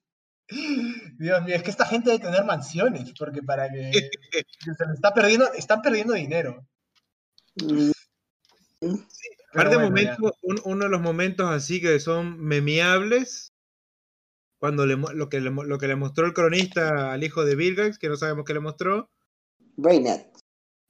Dios 1.17 1.43
mío, 1.45 1.55
es 1.55 1.63
que 1.63 1.69
esta 1.69 1.85
gente 1.85 2.11
debe 2.11 2.21
tener 2.25 2.43
mansiones, 2.43 3.13
porque 3.17 3.41
para 3.41 3.69
que, 3.69 3.91
se 4.77 4.85
le 4.85 4.93
está 4.93 5.13
perdiendo, 5.13 5.51
están 5.53 5.81
perdiendo 5.81 6.13
dinero. 6.13 6.67
Mm, 7.55 7.91
Par 8.81 8.97
Pero 9.53 9.69
de 9.69 9.75
bueno, 9.77 9.89
momentos, 9.89 10.31
un- 10.41 10.61
uno 10.65 10.83
de 10.85 10.91
los 10.91 10.99
momentos 11.01 11.49
así 11.49 11.79
que 11.79 11.99
son 12.01 12.37
memeables, 12.43 13.53
cuando 14.59 14.85
le, 14.85 14.97
lo, 14.97 15.29
que 15.29 15.39
le, 15.39 15.49
mo- 15.51 15.63
lo 15.63 15.77
que 15.77 15.87
le 15.87 15.95
mostró 15.95 16.25
el 16.25 16.33
cronista 16.33 17.13
al 17.13 17.23
hijo 17.23 17.45
de 17.45 17.55
Bill 17.55 17.75
Gates, 17.75 17.97
que 17.97 18.09
no 18.09 18.17
sabemos 18.17 18.43
qué 18.45 18.53
le 18.53 18.59
mostró, 18.59 19.09
Brainet. 19.77 20.27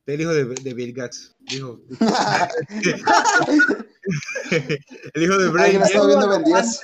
El 0.06 0.22
hijo 0.22 0.34
de, 0.34 0.46
de 0.46 0.74
Bill 0.74 0.94
Gates, 0.94 1.36
dijo, 1.40 1.80
el 5.14 5.24
hijo 5.24 5.38
de 5.38 6.44
10. 6.44 6.82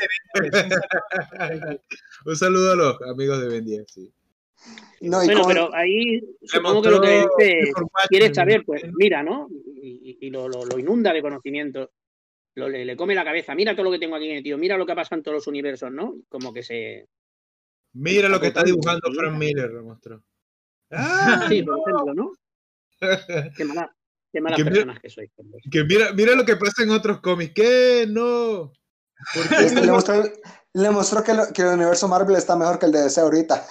Un 2.26 2.36
saludo 2.36 2.74
a 2.74 2.76
los 2.76 3.02
amigos 3.04 3.40
de 3.42 3.48
Ben 3.48 3.66
10, 3.66 3.86
sí. 3.92 4.14
No, 5.02 5.24
y 5.24 5.28
Bueno, 5.28 5.44
pero 5.48 5.74
ahí 5.74 6.22
supongo 6.44 6.82
que 6.82 6.90
lo 6.90 7.00
que 7.02 7.26
dice, 7.38 7.72
quieres 8.10 8.36
saber, 8.36 8.64
pues 8.66 8.84
mira, 8.98 9.24
¿no? 9.24 9.48
Y, 9.82 10.30
lo, 10.30 10.50
lo- 10.50 10.66
lo 10.66 10.78
inunda 10.78 11.14
de 11.14 11.22
conocimiento. 11.22 11.92
Lo- 12.56 12.68
le, 12.68 12.84
le 12.84 12.98
come 12.98 13.16
la 13.16 13.24
cabeza. 13.24 13.56
Mira 13.56 13.74
todo 13.74 13.86
lo 13.86 13.92
que 13.92 14.00
tengo 14.00 14.16
aquí 14.18 14.28
metido. 14.28 14.58
Mira 14.58 14.76
lo 14.78 14.86
que 14.86 14.96
pasa 14.96 15.16
en 15.16 15.24
todos 15.24 15.36
los 15.36 15.48
universos, 15.48 15.90
¿no? 15.92 16.16
Como 16.28 16.54
que 16.54 16.64
se. 16.64 17.08
Mira 17.94 18.28
lo 18.28 18.42
que 18.42 18.48
está 18.48 18.64
dibujando. 18.64 19.10
Frank 19.14 19.38
Miller, 19.38 19.72
le 19.72 19.82
mostró. 19.82 20.22
¡Ah! 20.92 21.46
Sí, 21.48 21.64
por 21.64 21.80
ejemplo, 21.80 22.14
¿no? 22.14 22.34
Qué, 23.58 23.66
mala, 23.66 23.96
qué 24.32 24.42
malas 24.42 24.58
Que 24.58 24.64
mira- 24.64 24.74
personas 24.76 25.00
que 25.00 25.10
sois. 25.10 25.30
hombre. 25.38 25.60
Que 25.72 25.84
mira, 25.84 26.12
mira 26.14 26.36
lo 26.36 26.46
que 26.46 26.56
pasa 26.56 26.84
en 26.84 26.92
otros 26.92 27.20
cómics. 27.22 27.54
¿Qué? 27.56 28.06
No. 28.10 28.72
¿Por 29.34 29.50
qué 29.50 29.66
Este, 29.66 29.82
le 29.82 29.88
no? 29.88 29.94
mostró, 29.94 30.24
le 30.74 30.90
mostró 30.92 31.24
que, 31.24 31.34
lo- 31.34 31.48
que 31.54 31.62
el 31.62 31.68
universo 31.70 32.08
Marvel 32.08 32.36
está 32.36 32.56
mejor 32.56 32.80
que 32.80 32.86
el 32.88 32.92
de 32.92 33.02
DC 33.04 33.20
ahorita. 33.22 33.66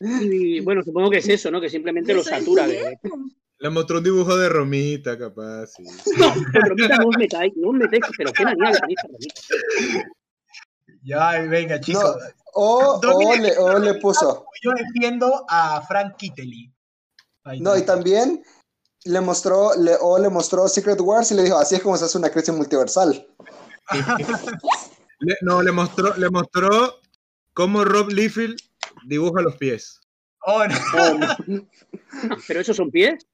Y 0.00 0.60
bueno, 0.60 0.82
supongo 0.82 1.10
que 1.10 1.18
es 1.18 1.28
eso, 1.28 1.50
¿no? 1.50 1.60
Que 1.60 1.68
simplemente 1.70 2.14
lo 2.14 2.22
satura 2.22 2.66
de. 2.66 2.98
Le 3.58 3.70
mostró 3.70 3.98
un 3.98 4.04
dibujo 4.04 4.36
de 4.36 4.48
Romita, 4.48 5.16
capaz. 5.16 5.66
Sí. 5.66 5.84
No, 6.18 6.34
Romita 6.68 6.96
no 6.98 7.08
os 7.08 7.16
metáis, 7.16 7.52
no 7.56 7.68
os 7.68 7.74
metáis, 7.74 8.02
pero 8.16 8.32
qué 8.32 8.44
manía 8.44 8.72
tenéis 8.72 8.98
con 9.02 9.12
Romita. 9.12 10.10
Ya, 11.04 11.40
venga, 11.42 11.80
chicos. 11.80 12.16
o, 12.54 13.00
o, 13.02 13.36
le, 13.36 13.56
o 13.58 13.78
le 13.78 13.94
puso. 13.94 14.46
Yo 14.62 14.72
defiendo 14.72 15.44
a 15.48 15.80
Frank 15.86 16.16
Kittley. 16.16 16.72
No, 17.58 17.76
y 17.76 17.82
también 17.84 18.42
le 19.04 19.20
mostró, 19.20 19.74
le, 19.76 19.96
o 20.00 20.18
le 20.18 20.28
mostró 20.28 20.68
Secret 20.68 21.00
Wars 21.00 21.30
y 21.32 21.34
le 21.34 21.42
dijo, 21.42 21.56
así 21.56 21.74
es 21.74 21.82
como 21.82 21.96
se 21.96 22.04
hace 22.04 22.18
una 22.18 22.30
crisis 22.30 22.54
multiversal. 22.54 23.26
Le- 25.18 25.36
no, 25.42 25.62
le 25.62 25.70
mostró, 25.70 26.16
le 26.16 26.28
mostró 26.30 26.98
cómo 27.54 27.84
Rob 27.84 28.08
Liefeld 28.08 28.56
dibuja 29.06 29.40
los 29.40 29.56
pies. 29.56 30.00
Oh, 30.44 30.64
no. 30.66 30.74
Oh, 30.98 32.36
pero 32.48 32.60
esos 32.60 32.76
son 32.76 32.90
pies. 32.90 33.24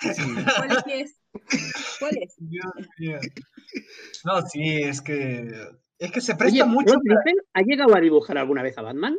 ¿Cuál 0.00 0.72
es 0.72 0.82
que 0.82 1.00
es? 1.00 1.16
¿Cuál 2.00 2.18
es? 2.20 2.34
Dios 2.38 2.66
mío. 2.98 3.18
No, 4.24 4.42
sí, 4.42 4.82
es 4.82 5.00
que 5.00 5.48
es 5.98 6.12
que 6.12 6.20
se 6.20 6.34
presta 6.34 6.64
Oye, 6.64 6.72
mucho 6.72 6.94
¿Rob 6.94 7.02
Liefeld 7.04 7.40
ha 7.54 7.62
llegado 7.62 7.94
a 7.94 8.00
dibujar 8.00 8.38
alguna 8.38 8.62
vez 8.62 8.76
a 8.78 8.82
Batman? 8.82 9.16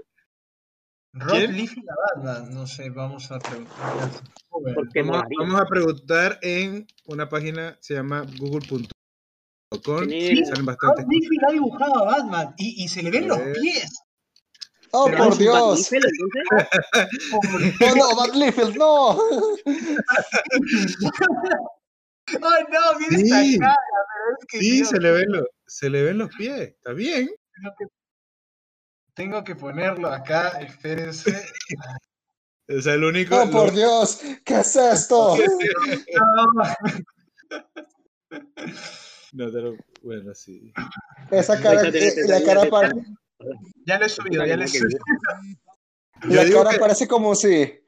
Rob 1.13 1.31
¿Quién? 1.31 1.53
Liefeld 1.55 1.85
la 1.85 1.95
banda. 2.23 2.49
No 2.51 2.67
sé, 2.67 2.89
vamos 2.91 3.31
a 3.31 3.39
preguntar. 3.39 4.09
Vamos, 4.51 5.61
a 5.61 5.65
preguntar 5.65 6.37
en 6.41 6.85
una 7.05 7.27
página, 7.29 7.77
se 7.81 7.95
llama 7.95 8.25
google.com. 8.37 8.83
Tener- 10.07 10.45
Salen 10.45 10.55
Rob 10.57 10.65
bastantes 10.65 11.05
Liefeld 11.07 11.43
ha 11.47 11.51
dibujado 11.51 11.95
a 11.99 12.03
Batman 12.05 12.53
y, 12.57 12.83
y 12.83 12.87
se 12.87 13.01
le 13.03 13.11
ven 13.11 13.27
los 13.27 13.37
Eh. 13.39 13.53
pies. 13.61 13.99
¡Oh, 14.91 15.05
Pero 15.05 15.17
por 15.25 15.33
¿Es 15.33 15.39
un 15.39 15.45
Bat 15.45 15.53
Dios! 15.53 15.91
Liefeld, 15.91 16.05
entonces? 16.05 16.45
¡Oh, 17.81 17.95
no, 17.95 18.15
Matt 18.15 18.35
Liefeld, 18.35 18.75
no! 18.77 19.19
¡Ay, 22.27 22.63
no! 22.71 22.99
Mira 22.99 23.17
Sí. 23.17 23.53
esta 23.53 23.65
cara, 23.65 23.75
pero 24.13 24.37
es 24.39 24.45
que 24.47 24.59
Sí, 24.59 24.71
Dios, 24.77 24.89
se 24.89 24.99
le, 24.99 25.11
ven 25.11 25.31
los, 25.31 25.43
se 25.67 25.89
le 25.89 26.03
ven 26.03 26.17
los 26.19 26.29
pies. 26.35 26.59
Está 26.69 26.93
bien. 26.93 27.27
que, 27.27 27.85
tengo 29.19 29.43
que 29.43 29.53
ponerlo 29.53 30.07
acá, 30.09 30.47
espérense. 30.61 31.29
Sea, 32.81 32.93
el 32.93 33.03
único. 33.03 33.35
¡Oh, 33.35 33.49
por 33.49 33.65
lo- 33.67 33.71
Dios! 33.73 34.21
¿Qué 34.45 34.59
es 34.61 34.75
esto? 34.77 35.35
No, 39.31 39.45
no, 39.45 39.51
te 39.51 39.61
lo- 39.61 39.75
bueno, 40.03 40.33
sí. 40.33 40.71
Esa 41.31 41.59
cara, 41.61 41.83
la 41.83 41.91
cara, 42.45 42.61
detalles 42.63 42.69
pa- 42.69 42.87
de- 42.89 43.03
ya 43.85 43.99
lo 43.99 44.05
he 44.05 44.09
subido, 44.09 44.45
ya 44.45 44.55
lo 44.55 44.63
he 44.63 44.67
subido. 44.67 44.99
La 46.23 46.49
cara 46.49 46.69
que- 46.71 46.79
parece 46.79 47.07
como 47.07 47.35
si... 47.35 47.79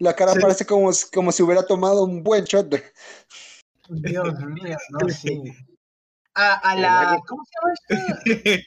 La 0.00 0.14
cara 0.14 0.32
Sí. 0.34 0.38
parece 0.40 0.64
como, 0.66 0.90
como 1.12 1.32
si 1.32 1.42
hubiera 1.42 1.64
tomado 1.66 2.04
un 2.04 2.22
buen 2.22 2.44
shot. 2.44 2.72
Dios 3.88 4.38
mío, 4.40 4.76
no, 4.90 5.08
sí. 5.08 5.42
A, 6.34 6.74
la, 6.76 7.20
¿cómo 7.26 7.42
se 7.44 7.52
llama 7.58 7.72
esta? 7.74 8.64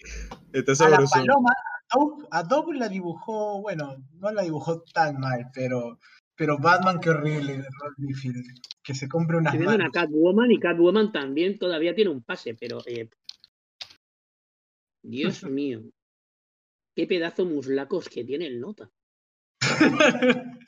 Está 0.54 0.72
A 0.72 0.76
la 0.76 0.76
sabroso. 0.98 1.12
paloma, 1.14 1.54
Adobe, 1.92 2.28
Adobe 2.32 2.78
la 2.78 2.88
dibujó, 2.90 3.62
bueno, 3.62 3.98
no 4.14 4.32
la 4.32 4.44
dibujó 4.44 4.82
tan 4.94 5.20
mal, 5.20 5.50
pero, 5.54 6.00
pero 6.36 6.58
Batman, 6.58 7.00
qué 7.00 7.10
horrible, 7.10 7.58
de 7.58 7.68
Liefeld, 7.98 8.44
que 8.84 8.96
se 8.96 9.08
compre 9.08 9.38
una 9.38 9.52
manos. 9.54 9.92
Catwoman 9.94 10.52
y 10.52 10.60
Catwoman 10.60 11.12
también 11.12 11.58
todavía 11.60 11.94
tiene 11.94 12.10
un 12.12 12.24
pase, 12.24 12.56
pero. 12.56 12.80
eh, 12.86 13.10
Dios 15.04 15.44
mío. 15.52 15.82
Qué 16.96 17.08
pedazo 17.08 17.46
muslacos 17.46 18.10
que 18.10 18.24
tiene 18.24 18.48
el 18.48 18.60
nota. 18.60 18.90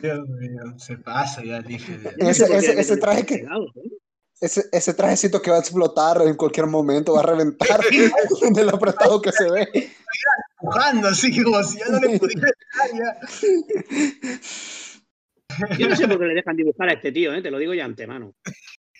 Dios 0.00 0.28
mío, 0.28 0.78
se 0.78 0.96
pasa 0.96 1.44
ya, 1.44 1.60
no 1.60 1.68
Ese- 2.30 2.56
ese- 2.56 2.96
traje 2.96 3.26
que- 3.26 3.38
pegados, 3.38 3.70
¿eh? 3.76 3.90
Ese, 4.40 4.64
ese 4.72 4.94
trajecito 4.94 5.40
que 5.40 5.50
va 5.50 5.56
a 5.56 5.60
explotar 5.60 6.20
en 6.22 6.34
cualquier 6.34 6.66
momento, 6.66 7.14
va 7.14 7.20
a 7.20 7.26
reventar 7.26 7.80
de 8.50 8.64
lo 8.64 8.74
apretado 8.76 9.20
que 9.22 9.32
se 9.32 9.50
ve. 9.50 9.68
Empujando 10.60 11.08
así, 11.08 11.42
como 11.42 11.62
si 11.62 11.78
ya 11.78 11.86
no 11.88 12.00
le 12.00 12.18
pudiera. 12.18 12.48
Yo 15.78 15.88
no 15.88 15.96
sé 15.96 16.08
por 16.08 16.18
qué 16.18 16.24
le 16.26 16.34
dejan 16.34 16.56
dibujar 16.56 16.88
a 16.88 16.92
este 16.94 17.12
tío, 17.12 17.32
¿eh? 17.32 17.42
te 17.42 17.50
lo 17.50 17.58
digo 17.58 17.74
ya 17.74 17.84
antemano. 17.84 18.34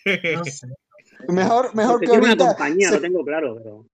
No 0.05 0.45
sé. 0.45 0.67
Mejor, 1.27 1.73
mejor 1.75 1.93
Porque 1.93 2.05
que 2.05 2.11
tiene 2.11 2.17
una 2.25 2.29
ahorita. 2.29 2.47
compañía, 2.47 2.89
se- 2.89 2.95
lo 2.95 3.01
tengo 3.01 3.23
claro, 3.25 3.55
pero. 3.57 3.85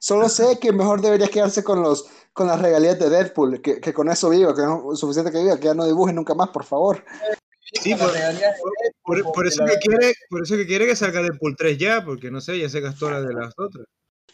Solo 0.00 0.28
sé 0.28 0.58
que 0.60 0.72
mejor 0.72 1.00
debería 1.00 1.26
quedarse 1.28 1.64
con 1.64 1.82
los 1.82 2.06
con 2.32 2.46
las 2.46 2.60
regalías 2.62 2.96
de 3.00 3.10
Deadpool, 3.10 3.60
que, 3.60 3.80
que 3.80 3.92
con 3.92 4.08
eso 4.08 4.30
viva, 4.30 4.54
que 4.54 4.62
no 4.62 4.92
es 4.92 4.98
suficiente 5.00 5.32
que 5.32 5.42
viva, 5.42 5.56
que 5.58 5.64
ya 5.64 5.74
no 5.74 5.84
dibuje 5.84 6.12
nunca 6.12 6.34
más, 6.34 6.50
por 6.50 6.62
favor. 6.64 7.04
Sí, 7.72 7.94
por, 7.94 8.12
por- 9.32 9.46
eso 9.46 9.64
que 9.64 9.76
quiere, 9.78 10.14
por 10.30 10.42
eso 10.42 10.56
que 10.56 10.66
quiere 10.66 10.86
que 10.86 10.96
salga 10.96 11.20
Deadpool 11.22 11.54
3 11.56 11.76
ya, 11.78 12.04
porque 12.04 12.30
no 12.30 12.40
sé, 12.40 12.58
ya 12.58 12.68
se 12.68 12.80
gastó 12.80 13.10
la 13.10 13.20
de 13.20 13.34
las 13.34 13.52
otras. 13.58 13.86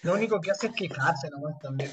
Lo 0.02 0.14
único 0.14 0.40
que 0.40 0.50
hace 0.50 0.68
es 0.68 0.72
quejarse 0.74 1.30
nomás 1.30 1.58
también. 1.58 1.90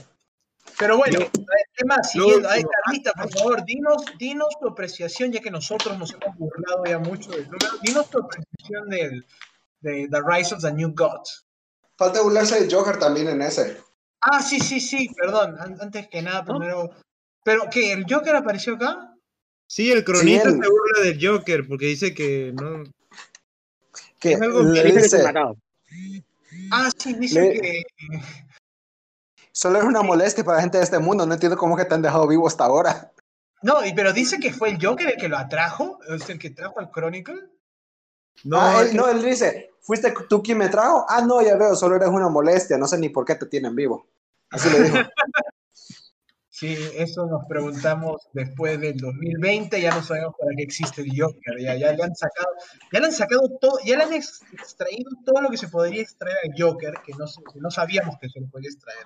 Pero 0.78 0.98
bueno, 0.98 1.20
el 1.20 1.32
tema 1.76 1.98
lo 1.98 2.04
siguiendo. 2.04 2.48
Ahí, 2.50 2.60
último. 2.60 2.72
Carlita, 2.86 3.12
por 3.14 3.32
favor, 3.34 3.66
dinos, 3.66 4.04
dinos 4.20 4.50
tu 4.60 4.68
apreciación, 4.70 5.32
ya 5.32 5.40
que 5.40 5.50
nosotros 5.52 5.98
nos 5.98 6.14
hemos 6.14 6.36
burlado 6.38 6.84
ya 6.86 7.00
mucho 7.00 7.32
del 7.32 7.46
número. 7.46 7.68
Dinos 7.82 8.10
tu 8.10 8.20
apreciación 8.20 8.90
del, 8.90 9.26
de 9.82 10.08
The 10.10 10.22
Rise 10.26 10.54
of 10.56 10.62
the 10.62 10.72
New 10.72 10.94
Gods. 10.96 11.46
Falta 11.98 12.22
burlarse 12.22 12.64
de 12.66 12.74
Joker 12.74 12.98
también 13.00 13.30
en 13.30 13.42
ese. 13.42 13.78
Ah, 14.22 14.42
sí, 14.42 14.60
sí, 14.60 14.80
sí, 14.80 15.10
perdón. 15.20 15.58
an- 15.60 15.78
Antes 15.82 16.08
que 16.08 16.22
nada, 16.22 16.44
primero. 16.46 16.92
¿Pero 17.44 17.64
qué? 17.72 17.92
¿El 17.94 18.06
Joker 18.08 18.36
apareció 18.36 18.76
acá? 18.76 19.11
Sí, 19.72 19.90
el 19.90 20.04
cronista 20.04 20.50
él- 20.50 20.60
se 20.62 20.70
burla 20.70 21.02
del 21.02 21.26
Joker 21.26 21.66
porque 21.66 21.86
dice 21.86 22.14
que 22.14 22.52
no. 22.54 22.84
Que 24.20 24.34
Es 24.34 24.42
algo 24.42 24.64
le 24.64 24.84
que 24.84 24.92
Dice. 25.00 25.24
Ah, 26.72 26.90
sí, 26.98 27.14
dice 27.14 27.40
Le- 27.40 27.62
que. 27.62 27.84
solo 29.54 29.80
es 29.80 29.86
una 29.86 30.02
molestia 30.02 30.44
para 30.44 30.58
la 30.58 30.64
gente 30.64 30.78
de 30.78 30.84
este 30.84 31.00
mundo, 31.00 31.26
no 31.26 31.34
entiendo 31.34 31.58
cómo 31.58 31.78
que 31.78 31.86
te 31.86 31.94
han 31.96 32.02
dejado 32.02 32.28
vivo 32.28 32.48
hasta 32.48 32.66
ahora. 32.66 33.14
No, 33.62 33.86
y- 33.86 33.94
pero 33.94 34.12
dice 34.12 34.40
que 34.42 34.52
fue 34.52 34.72
el 34.72 34.86
Joker 34.86 35.08
el 35.08 35.16
que 35.18 35.30
lo 35.30 35.38
atrajo. 35.38 36.00
Es 36.10 36.30
el 36.30 36.38
que 36.38 36.50
trajo 36.50 36.78
al 36.78 36.92
Chronicle. 36.92 37.42
No, 38.44 38.60
ah, 38.60 38.82
él, 38.82 38.94
no, 38.94 39.08
él 39.08 39.24
dice, 39.24 39.72
¿fuiste 39.80 40.14
tú 40.28 40.44
quien 40.44 40.58
me 40.58 40.68
trajo? 40.68 41.06
Ah, 41.08 41.22
no, 41.22 41.42
ya 41.42 41.56
veo, 41.56 41.78
solo 41.78 41.96
eres 41.96 42.10
una 42.10 42.28
molestia, 42.28 42.78
no 42.78 42.88
sé 42.88 42.98
ni 42.98 43.08
por 43.08 43.24
qué 43.24 43.36
te 43.36 43.46
tienen 43.46 43.74
vivo. 43.74 44.06
Así 44.50 44.70
le 44.70 44.82
dijo. 44.84 44.98
Sí, 46.62 46.78
eso 46.96 47.26
nos 47.26 47.44
preguntamos 47.50 48.28
después 48.34 48.80
del 48.80 48.96
2020. 48.98 49.82
Ya 49.82 49.96
no 49.96 50.04
sabemos 50.04 50.36
para 50.40 50.52
qué 50.56 50.62
existe 50.62 51.02
el 51.02 51.10
Joker. 51.20 51.60
Ya, 51.60 51.76
ya 51.76 51.92
le 51.92 52.04
han 52.04 52.14
sacado, 52.16 52.50
ya 52.94 53.00
le 53.00 53.06
han 53.08 53.12
sacado 53.12 53.50
todo, 53.60 53.80
ya 53.84 53.98
le 53.98 54.04
han 54.04 54.14
ex- 54.14 54.44
extraído 54.54 55.10
todo 55.26 55.42
lo 55.42 55.50
que 55.50 55.58
se 55.58 55.70
podría 55.70 56.04
extraer 56.04 56.38
al 56.44 56.52
Joker, 56.56 56.94
que 57.04 57.14
no, 57.14 57.26
que 57.52 57.60
no 57.60 57.72
sabíamos 57.72 58.16
que 58.22 58.30
se 58.30 58.42
lo 58.42 58.48
podía 58.48 58.70
extraer. 58.70 59.06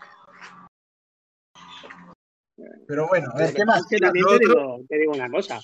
Pero 2.88 3.08
bueno, 3.08 3.30
a 3.34 3.38
ver, 3.38 3.54
¿qué 3.54 3.63
más? 3.63 3.88
Te 3.88 3.96
digo, 4.12 4.38
te 4.89 4.98
digo 4.98 5.13
una 5.13 5.30
cosa. 5.30 5.62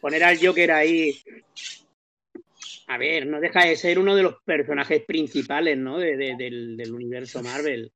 Poner 0.00 0.22
al 0.22 0.38
Joker 0.40 0.70
ahí. 0.70 1.12
A 2.86 2.98
ver, 2.98 3.26
no 3.26 3.40
deja 3.40 3.64
de 3.66 3.74
ser 3.74 3.98
uno 3.98 4.14
de 4.14 4.22
los 4.22 4.36
personajes 4.44 5.04
principales, 5.04 5.76
¿no? 5.76 5.98
De- 5.98 6.16
de- 6.16 6.36
del, 6.36 6.76
del 6.76 6.92
universo 6.94 7.42
Marvel. 7.42 7.92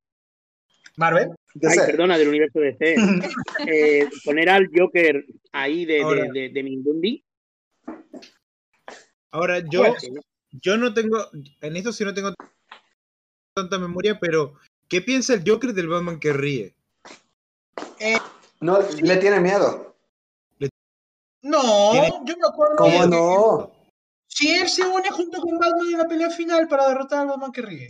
Marvel. 0.97 1.31
De 1.59 1.69
Ay, 1.69 1.79
perdona, 1.87 2.19
del 2.19 2.29
universo 2.29 2.61
DC. 2.61 2.95
Eh, 3.69 4.09
poner 4.25 4.49
al 4.51 4.69
Joker 4.75 5.25
ahí 5.53 5.85
de, 5.87 5.95
de, 5.95 6.03
Ahora- 6.03 6.29
de, 6.33 6.49
de 6.51 6.63
Mindundi. 6.63 7.25
Ahora, 9.31 9.59
yo, 9.71 9.95
yo 10.53 10.77
no 10.77 10.93
tengo. 10.95 11.19
En 11.61 11.77
esto 11.77 11.93
sí 11.93 12.05
no 12.05 12.15
tengo 12.15 12.33
tanta 13.55 13.79
memoria, 13.79 14.19
pero 14.21 14.55
¿qué 14.89 15.01
piensa 15.01 15.35
el 15.35 15.43
Joker 15.47 15.73
del 15.73 15.89
Batman 15.89 16.21
que 16.21 16.33
ríe? 16.33 16.75
No, 18.61 18.79
le 18.81 19.17
tiene 19.17 19.41
miedo. 19.41 19.97
No, 21.43 21.91
Tiene- 21.93 22.11
yo 22.25 22.35
me 22.37 22.49
acuerdo. 22.49 22.77
¿Cómo 22.77 23.03
de- 23.03 23.09
no? 23.09 23.73
Si 24.27 24.51
él 24.51 24.69
se 24.69 24.83
une 24.87 25.11
junto 25.11 25.41
con 25.41 25.59
Batman 25.59 25.87
en 25.93 25.99
la 25.99 26.09
pelea 26.09 26.31
final 26.31 26.69
para 26.69 26.89
derrotar 26.89 27.21
al 27.21 27.29
Batman 27.29 27.53
que 27.53 27.63
ríe. 27.63 27.89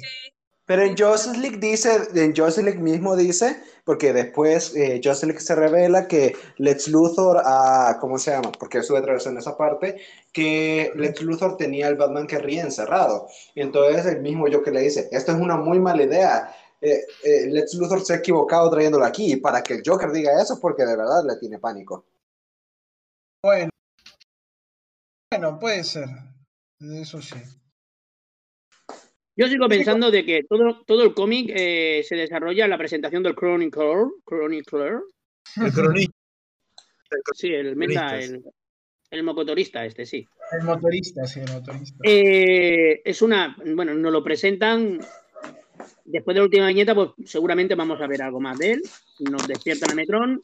Pero 0.66 0.82
en 0.82 0.96
Justice 0.96 1.38
League 1.38 1.58
dice, 1.58 2.08
en 2.14 2.34
Justice 2.34 2.62
League 2.62 2.80
mismo 2.80 3.14
dice, 3.14 3.62
porque 3.84 4.12
después 4.12 4.74
eh, 4.74 5.00
Justice 5.02 5.26
League 5.26 5.40
se 5.40 5.54
revela 5.54 6.08
que 6.08 6.36
Lex 6.58 6.88
Luthor, 6.88 7.40
ah, 7.44 7.98
¿cómo 8.00 8.18
se 8.18 8.32
llama? 8.32 8.50
Porque 8.58 8.78
estuve 8.78 8.98
atravesando 8.98 9.38
esa 9.38 9.56
parte, 9.56 10.00
que 10.32 10.90
Lex 10.96 11.22
Luthor 11.22 11.56
tenía 11.56 11.86
al 11.86 11.94
Batman 11.94 12.26
que 12.26 12.40
ríe 12.40 12.60
encerrado. 12.60 13.28
Y 13.54 13.60
entonces 13.60 14.06
el 14.06 14.20
mismo 14.22 14.46
Joker 14.52 14.74
le 14.74 14.80
dice, 14.80 15.08
esto 15.12 15.32
es 15.32 15.38
una 15.38 15.56
muy 15.56 15.78
mala 15.78 16.02
idea. 16.02 16.52
Eh, 16.80 17.00
eh, 17.22 17.46
Lex 17.46 17.74
Luthor 17.74 18.04
se 18.04 18.14
ha 18.14 18.16
equivocado 18.16 18.68
trayéndolo 18.68 19.04
aquí. 19.04 19.36
Para 19.36 19.62
que 19.62 19.74
el 19.74 19.82
Joker 19.86 20.10
diga 20.10 20.42
eso, 20.42 20.54
es 20.54 20.60
porque 20.60 20.84
de 20.84 20.96
verdad 20.96 21.22
le 21.24 21.36
tiene 21.36 21.60
pánico. 21.60 22.04
Bueno. 23.40 23.70
Bueno, 25.30 25.58
puede 25.60 25.84
ser. 25.84 26.08
Eso 26.80 27.22
sí. 27.22 27.36
Yo 29.36 29.48
sigo 29.48 29.68
pensando 29.68 30.10
de 30.10 30.24
que 30.24 30.44
todo, 30.44 30.82
todo 30.86 31.02
el 31.04 31.12
cómic 31.14 31.50
eh, 31.54 32.02
se 32.08 32.16
desarrolla 32.16 32.64
en 32.64 32.70
la 32.70 32.78
presentación 32.78 33.22
del 33.22 33.34
Chronicler. 33.34 34.06
Chronicler. 34.24 35.00
El 35.62 35.72
cronista. 35.72 36.14
Sí, 37.34 37.52
el, 37.52 37.74
Cronistas. 37.74 38.24
el, 38.24 38.44
el 39.10 39.22
mocotorista 39.22 39.84
este, 39.84 40.06
sí. 40.06 40.26
El 40.52 40.64
motorista, 40.64 41.26
sí, 41.26 41.40
el 41.40 41.52
motorista. 41.52 41.98
Eh, 42.02 43.02
es 43.04 43.22
una, 43.22 43.56
bueno, 43.74 43.94
nos 43.94 44.12
lo 44.12 44.24
presentan 44.24 44.98
después 46.04 46.34
de 46.34 46.40
la 46.40 46.44
última 46.44 46.66
viñeta, 46.68 46.94
pues 46.94 47.10
seguramente 47.26 47.74
vamos 47.74 48.00
a 48.00 48.06
ver 48.06 48.22
algo 48.22 48.40
más 48.40 48.58
de 48.58 48.72
él. 48.72 48.82
Nos 49.30 49.46
despiertan 49.46 49.90
a 49.90 49.94
Metron. 49.94 50.40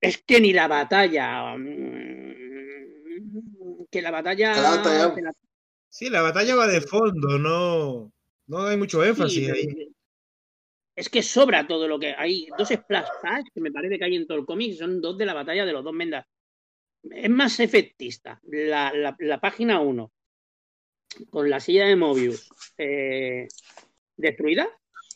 Es 0.00 0.22
que 0.22 0.40
ni 0.40 0.52
la 0.52 0.68
batalla. 0.68 1.56
mm, 1.56 2.34
Que 3.90 4.02
la 4.02 4.10
batalla. 4.10 4.52
Sí, 5.88 6.10
la 6.10 6.22
batalla 6.22 6.54
va 6.54 6.66
de 6.66 6.80
fondo, 6.80 7.38
no, 7.38 8.12
no 8.46 8.66
hay 8.66 8.76
mucho 8.76 9.02
énfasis 9.04 9.46
sí, 9.46 9.50
ahí. 9.50 9.92
Es 10.94 11.08
que 11.08 11.22
sobra 11.22 11.66
todo 11.66 11.86
lo 11.88 11.98
que 11.98 12.14
hay. 12.16 12.48
Dos 12.58 12.68
splash 12.68 13.06
pads 13.22 13.50
que 13.54 13.60
me 13.60 13.70
parece 13.70 13.98
que 13.98 14.04
hay 14.04 14.16
en 14.16 14.26
todo 14.26 14.38
el 14.38 14.44
cómic. 14.46 14.74
Son 14.76 15.00
dos 15.00 15.16
de 15.16 15.26
la 15.26 15.34
batalla 15.34 15.64
de 15.64 15.72
los 15.72 15.84
dos 15.84 15.92
Mendas. 15.94 16.26
Es 17.04 17.30
más 17.30 17.60
efectista. 17.60 18.40
La, 18.42 18.92
la- 18.92 19.16
la 19.20 19.40
página 19.40 19.80
1 19.80 20.12
con 21.30 21.48
la 21.48 21.60
silla 21.60 21.86
de 21.86 21.96
Mobius 21.96 22.48
eh, 22.76 23.46
destruida, 24.16 24.68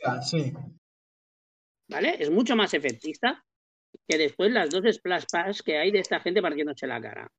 Ah, 0.05 0.23
Sí. 0.23 0.53
¿vale? 1.89 2.17
Es 2.19 2.31
mucho 2.31 2.57
más 2.57 2.73
efectista 2.75 3.45
que 4.09 4.19
después 4.19 4.51
las 4.53 4.71
dos 4.71 4.83
splash 4.95 5.25
pads 5.31 5.63
que 5.63 5.77
hay 5.79 5.91
de 5.91 5.99
esta 5.99 6.21
gente 6.21 6.41
partiéndose 6.41 6.87
la 6.87 7.01
cara. 7.01 7.31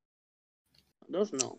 Dos 1.08 1.34
no. 1.34 1.58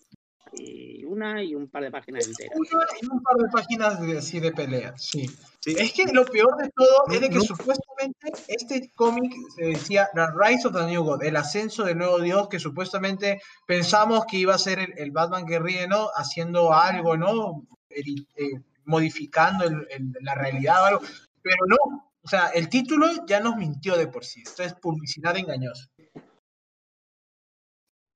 Y 0.52 1.04
una 1.04 1.42
y 1.42 1.54
un 1.54 1.68
par 1.68 1.82
de 1.82 1.90
páginas 1.90 2.26
enteras. 2.28 2.56
Una 2.56 2.84
y 3.00 3.06
un 3.06 3.22
par 3.22 3.36
de 3.36 3.48
páginas 3.50 4.00
de, 4.00 4.18
así 4.18 4.38
de 4.40 4.52
peleas, 4.52 5.02
sí. 5.02 5.26
Sí. 5.60 5.74
Es 5.78 5.92
que 5.92 6.04
lo 6.12 6.24
peor 6.26 6.56
de 6.58 6.70
todo 6.70 7.04
es 7.10 7.20
de 7.20 7.28
que 7.28 7.36
No. 7.36 7.42
supuestamente 7.42 8.32
este 8.48 8.90
cómic 8.94 9.32
se 9.56 9.64
decía 9.64 10.08
The 10.14 10.26
Rise 10.36 10.68
of 10.68 10.74
the 10.74 10.84
New 10.86 11.02
God, 11.04 11.22
el 11.24 11.36
ascenso 11.36 11.84
del 11.84 11.98
nuevo 11.98 12.20
Dios, 12.20 12.48
que 12.48 12.60
supuestamente 12.60 13.40
pensamos 13.66 14.26
que 14.26 14.36
iba 14.36 14.54
a 14.54 14.58
ser 14.58 14.78
el, 14.78 14.92
el 14.98 15.10
Batman 15.10 15.46
que 15.46 15.58
ríe, 15.58 15.88
¿no? 15.88 16.08
Haciendo 16.14 16.72
algo, 16.72 17.16
¿no? 17.16 17.66
Eh, 17.90 18.60
modificando 18.84 19.64
el- 19.64 19.86
el- 19.90 20.12
la 20.20 20.34
realidad 20.34 20.82
o 20.82 20.84
algo. 20.86 21.00
Pero 21.42 21.64
no. 21.66 22.10
O 22.22 22.28
sea, 22.28 22.48
el 22.48 22.68
título 22.68 23.06
ya 23.26 23.40
nos 23.40 23.56
mintió 23.56 23.96
de 23.96 24.06
por 24.08 24.24
sí. 24.24 24.42
Esto 24.42 24.62
es 24.62 24.74
publicidad 24.74 25.36
engañosa. 25.36 25.86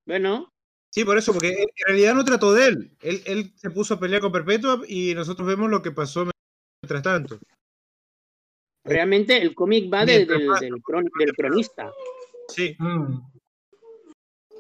Bueno, 0.07 0.51
Sí, 0.91 1.05
por 1.05 1.19
eso, 1.19 1.33
porque 1.33 1.51
en 1.51 1.69
realidad 1.87 2.15
no 2.15 2.25
trató 2.25 2.53
de 2.55 2.67
él. 2.67 2.97
Él, 3.01 3.23
él 3.27 3.53
se 3.57 3.71
puso 3.71 3.95
a 3.95 4.01
pelear 4.01 4.23
con 4.23 4.33
Perpetua 4.33 4.81
y 4.89 5.15
nosotros 5.15 5.47
vemos 5.47 5.71
lo 5.71 5.83
que 5.83 5.93
pasó 5.93 6.27
mientras 6.83 7.03
tanto. 7.03 7.39
realmente 8.85 9.37
el 9.37 9.55
cómic 9.55 9.93
va 9.93 10.07
de- 10.07 10.25
del, 10.25 10.47
más- 10.47 10.61
del 10.61 10.83
cron- 10.83 11.11
del 11.19 11.33
cronista. 11.35 11.93
Sí, 12.49 12.75
Mm. 12.79 13.21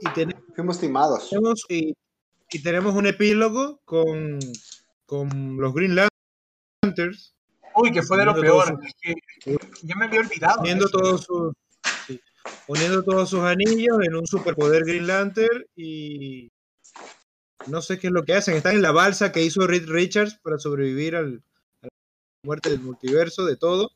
y 0.03 0.09
tenemos, 0.15 0.43
Fuimos 0.55 0.79
timados. 0.81 1.31
y, 1.71 1.95
y 2.51 2.63
tenemos 2.63 2.95
un 2.95 3.07
epílogo 3.07 3.81
con, 3.87 4.39
con 5.07 5.57
los 5.57 5.73
Green 5.73 5.97
Lanterns 6.85 7.35
Uy, 7.75 7.91
que 7.93 8.03
fue 8.03 8.19
de 8.19 8.25
lo 8.27 8.39
peor. 8.39 8.79
Es 8.85 8.95
que 9.01 9.15
ya 9.83 9.97
me 9.97 10.05
había 10.07 10.21
olvidado. 10.21 10.63
eso. 10.65 10.89
todos 10.91 11.23
sus 11.25 11.53
sí, 12.51 12.57
poniendo 12.67 13.03
todos 13.03 13.31
sus 13.31 13.41
anillos 13.41 13.97
en 14.03 14.15
un 14.15 14.27
superpoder 14.27 14.85
Green 14.85 15.07
Lantern 15.07 15.65
y 15.77 16.49
no 17.67 17.83
sé 17.83 17.99
qué 17.99 18.07
es 18.09 18.13
lo 18.13 18.25
que 18.25 18.35
hacen. 18.35 18.57
Están 18.57 18.75
en 18.77 18.83
la 18.83 18.93
balsa 18.93 19.33
que 19.33 19.43
hizo 19.43 19.67
Reed 19.67 19.89
Richards 19.89 20.39
para 20.43 20.59
sobrevivir 20.59 21.17
al, 21.17 21.43
a 21.83 21.87
la 21.87 21.89
muerte 22.45 22.71
del 22.71 22.81
multiverso, 22.81 23.45
de 23.45 23.57
todo. 23.57 23.91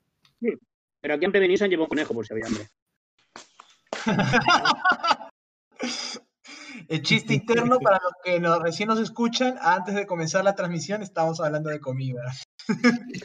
Pero 1.00 1.14
aquí 1.14 1.26
se 1.56 1.64
han 1.64 1.70
llevado 1.70 1.84
un 1.84 1.88
conejo 1.88 2.14
por 2.14 2.26
si 2.26 2.32
había 2.34 2.46
hambre. 2.46 2.68
El 6.88 7.02
chiste 7.02 7.34
interno 7.34 7.78
para 7.78 7.98
los 8.02 8.12
que 8.24 8.40
nos- 8.40 8.60
recién 8.60 8.88
nos 8.88 8.98
escuchan, 9.00 9.56
antes 9.60 9.94
de 9.94 10.06
comenzar 10.06 10.44
la 10.44 10.54
transmisión 10.54 11.02
estamos 11.02 11.40
hablando 11.40 11.70
de 11.70 11.80
comida. 11.80 12.22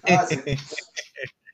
Ah, 0.04 0.26
sí. 0.28 0.40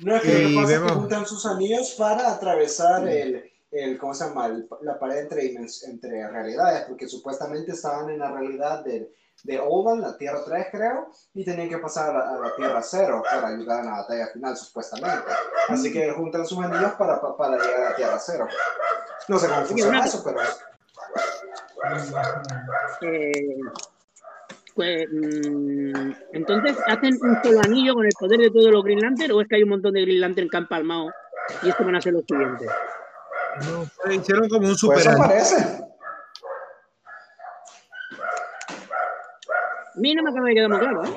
No, 0.00 0.16
es 0.16 0.22
que 0.22 0.28
lo 0.42 0.48
que 0.48 0.54
pasa 0.54 0.72
es 0.74 0.80
vemos- 0.80 0.92
que 0.92 0.98
juntan 0.98 1.26
sus 1.26 1.46
anillos 1.46 1.94
para 1.98 2.32
atravesar 2.32 3.06
el, 3.08 3.50
el 3.70 3.98
¿cómo 3.98 4.14
se 4.14 4.24
llama? 4.26 4.46
El- 4.46 4.68
la 4.82 4.98
pared 4.98 5.18
entre, 5.18 5.46
entre 5.86 6.28
realidades, 6.30 6.84
porque 6.86 7.08
supuestamente 7.08 7.72
estaban 7.72 8.08
en 8.10 8.18
la 8.20 8.30
realidad 8.30 8.84
de, 8.84 9.12
de 9.44 9.60
Oban, 9.60 10.00
la 10.00 10.16
Tierra 10.16 10.40
3 10.44 10.66
creo, 10.70 11.10
y 11.34 11.44
tenían 11.44 11.68
que 11.68 11.78
pasar 11.78 12.10
a, 12.10 12.12
la- 12.18 12.30
a 12.30 12.38
la 12.48 12.56
Tierra 12.56 12.80
0 12.82 13.22
para 13.28 13.48
ayudar 13.48 13.80
en 13.80 13.86
la 13.86 13.98
batalla 13.98 14.26
final, 14.28 14.56
supuestamente. 14.56 15.24
Así 15.68 15.92
que 15.92 16.10
juntan 16.12 16.46
sus 16.46 16.58
anillos 16.58 16.92
para, 16.92 17.20
para, 17.20 17.36
para 17.36 17.56
llegar 17.56 17.80
a 17.80 17.90
la 17.90 17.96
Tierra 17.96 18.18
0. 18.18 18.48
No 19.28 19.38
sé 19.38 19.48
cómo 19.48 19.64
funciona 19.66 20.04
eso, 20.04 20.22
pero... 20.24 20.40
Eh, 23.02 23.56
pues, 24.78 25.08
mm, 25.10 26.12
entonces, 26.34 26.76
¿hacen 26.86 27.18
un 27.20 27.36
solo 27.42 27.58
anillo 27.64 27.94
con 27.94 28.06
el 28.06 28.12
poder 28.16 28.38
de 28.38 28.48
todos 28.50 28.70
los 28.70 28.84
Green 28.84 29.00
Lantern 29.00 29.32
o 29.32 29.40
es 29.40 29.48
que 29.48 29.56
hay 29.56 29.64
un 29.64 29.70
montón 29.70 29.92
de 29.92 30.02
Green 30.02 30.20
Lantern 30.20 30.48
que 30.48 30.56
han 30.56 30.68
palmado 30.68 31.10
y 31.64 31.68
estos 31.68 31.84
van 31.84 31.96
a 31.96 32.00
ser 32.00 32.12
los 32.12 32.22
siguientes? 32.28 32.68
No, 33.68 33.84
fue- 33.86 34.14
hicieron 34.14 34.48
como 34.48 34.68
un 34.68 34.76
Pues 34.76 34.78
super 34.78 34.98
eso 35.00 35.18
parece. 35.18 35.56
A 39.96 40.00
mí 40.00 40.14
no 40.14 40.22
me 40.22 40.30
acaba 40.30 40.46
de 40.48 40.54
quedar 40.54 40.68
muy 40.70 40.78
claro, 40.78 41.04
¿eh? 41.06 41.10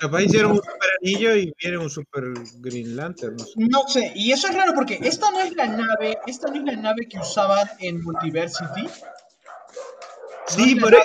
Capaz 0.00 0.22
hicieron 0.22 0.52
un 0.52 0.56
super 0.58 0.88
anillo 1.02 1.34
y 1.34 1.52
viene 1.60 1.78
un 1.78 1.90
super 1.90 2.22
Green 2.60 2.94
Lantern. 2.96 3.34
No 3.36 3.44
sé. 3.44 3.54
No 3.58 3.88
sé, 3.88 4.12
y 4.14 4.30
eso 4.30 4.46
es 4.46 4.54
raro 4.54 4.72
porque 4.72 5.00
esta 5.02 5.32
no 5.32 5.40
es 5.40 5.52
la 5.56 5.66
nave, 5.66 6.16
esta 6.28 6.46
no 6.48 6.54
es 6.54 6.62
la 6.62 6.76
nave 6.80 7.08
que 7.08 7.18
usaban 7.18 7.68
en 7.80 8.00
Multiversity. 8.04 8.88
Sí, 10.50 10.76
pero 10.82 10.98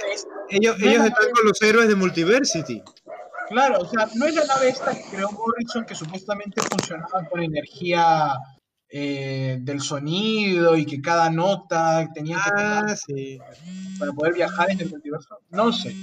ellos, 0.50 0.76
ellos 0.82 1.06
están 1.06 1.32
con 1.34 1.46
los 1.46 1.62
héroes 1.62 1.88
de 1.88 1.96
Multiversity. 1.96 2.82
Claro, 3.50 3.80
o 3.80 3.86
sea, 3.90 4.08
no 4.16 4.26
es 4.26 4.36
la 4.36 4.46
nave 4.46 4.70
esta 4.70 4.92
que 4.96 5.04
creó 5.12 5.32
Morrison 5.32 5.86
que 5.86 5.94
supuestamente 5.96 6.62
funcionaba 6.64 7.26
con 7.30 7.44
energía 7.44 8.34
eh, 8.90 9.58
del 9.62 9.82
sonido 9.82 10.76
y 10.78 10.86
que 10.86 11.02
cada 11.02 11.30
nota 11.30 12.08
tenía 12.14 12.38
que 12.38 12.52
Ah, 12.56 12.96
sí. 12.96 13.40
para 14.00 14.12
poder 14.14 14.34
viajar 14.34 14.72
en 14.72 14.82
el 14.82 14.90
multiverso. 14.90 15.38
No 15.50 15.72
sé. 15.72 15.96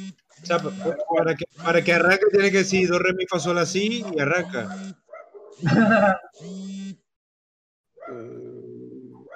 O 0.43 0.47
sea, 0.47 0.59
pa- 0.59 0.71
pa- 0.71 0.97
para 1.17 1.35
que, 1.35 1.45
para 1.65 1.83
que 1.83 1.93
arranque 1.93 2.27
tiene 2.31 2.51
que 2.51 2.59
decir 2.59 2.89
do, 2.89 2.99
re, 2.99 3.13
mi, 3.15 3.27
fa, 3.27 3.39
sol, 3.41 3.59
así 3.59 4.05
y 4.15 4.21
arranca. 4.21 4.77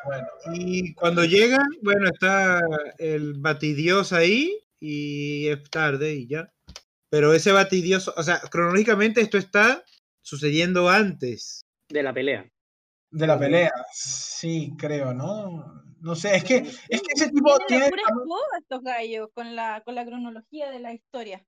Bueno, 0.07 0.27
Y 0.55 0.95
cuando 0.95 1.25
llega, 1.25 1.59
bueno, 1.83 2.09
está 2.09 2.61
el 2.99 3.35
batidios 3.35 4.13
ahí 4.13 4.57
y 4.81 5.49
es 5.49 5.69
tarde 5.71 6.15
y 6.15 6.27
ya. 6.29 6.53
Pero 7.11 7.35
ese 7.35 7.53
batidios, 7.53 8.09
o 8.09 8.23
sea, 8.23 8.41
cronológicamente 8.41 9.21
esto 9.21 9.39
está 9.39 9.85
sucediendo 10.23 10.89
antes. 10.89 11.65
De 11.89 12.03
la 12.03 12.13
pelea. 12.13 12.51
de 13.11 13.27
la 13.27 13.39
pelea, 13.39 13.73
sí, 13.93 14.73
creo, 14.77 15.15
¿no? 15.15 15.85
No 16.01 16.15
sé, 16.15 16.37
es 16.37 16.45
que, 16.45 16.57
es 16.57 17.03
que 17.03 17.13
ese 17.15 17.31
tipo 17.31 17.57
tiene... 17.67 17.91
estos 18.59 18.83
gallos 18.83 19.29
con 19.35 19.57
la, 19.57 19.83
con 19.85 19.95
la 19.95 20.05
cronología 20.05 20.71
de 20.71 20.81
la 20.81 20.93
historia. 20.93 21.45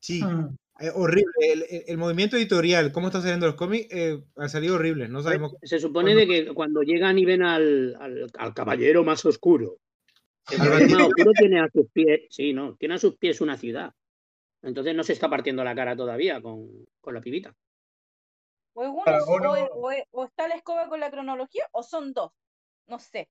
Sí, 0.00 0.22
Mm. 0.22 0.56
Eh, 0.82 0.90
horrible. 0.94 1.32
El, 1.40 1.62
el- 1.70 1.84
el 1.86 1.98
movimiento 1.98 2.36
editorial, 2.36 2.92
cómo 2.92 3.06
están 3.08 3.22
saliendo 3.22 3.46
los 3.46 3.54
cómics, 3.54 3.88
eh, 3.90 4.22
ha 4.36 4.48
salido 4.48 4.74
horrible. 4.76 5.08
No 5.08 5.22
sabemos. 5.22 5.54
Se 5.62 5.78
supone 5.78 6.14
de 6.14 6.26
que 6.26 6.52
cuando 6.54 6.82
llegan 6.82 7.18
y 7.18 7.24
ven 7.24 7.42
al, 7.42 7.96
al- 8.00 8.30
al 8.38 8.54
caballero 8.54 9.04
más 9.04 9.24
oscuro, 9.24 9.78
el 10.50 10.60
Al 10.60 10.66
caballero 10.68 10.98
más 10.98 11.06
oscuro 11.08 11.32
tiene 11.38 11.60
a 11.60 11.68
sus 11.72 11.86
pies, 11.92 12.22
sí, 12.30 12.52
no, 12.52 12.76
tiene 12.76 12.94
a 12.94 12.98
sus 12.98 13.16
pies 13.16 13.40
una 13.40 13.56
ciudad. 13.56 13.92
Entonces 14.62 14.94
no 14.94 15.02
se 15.02 15.12
está 15.12 15.28
partiendo 15.30 15.64
la 15.64 15.74
cara 15.74 15.96
todavía 15.96 16.40
con, 16.40 16.68
con 17.00 17.14
la 17.14 17.20
pibita. 17.20 17.54
O, 18.74 18.84
es 18.84 19.24
uno, 19.28 19.52
o, 20.12 20.24
está 20.24 20.48
la 20.48 20.54
escoba 20.54 20.88
con 20.88 20.98
la 21.00 21.10
cronología 21.10 21.66
o 21.72 21.82
son 21.82 22.12
dos. 22.12 22.30
No 22.86 22.98
sé. 22.98 23.28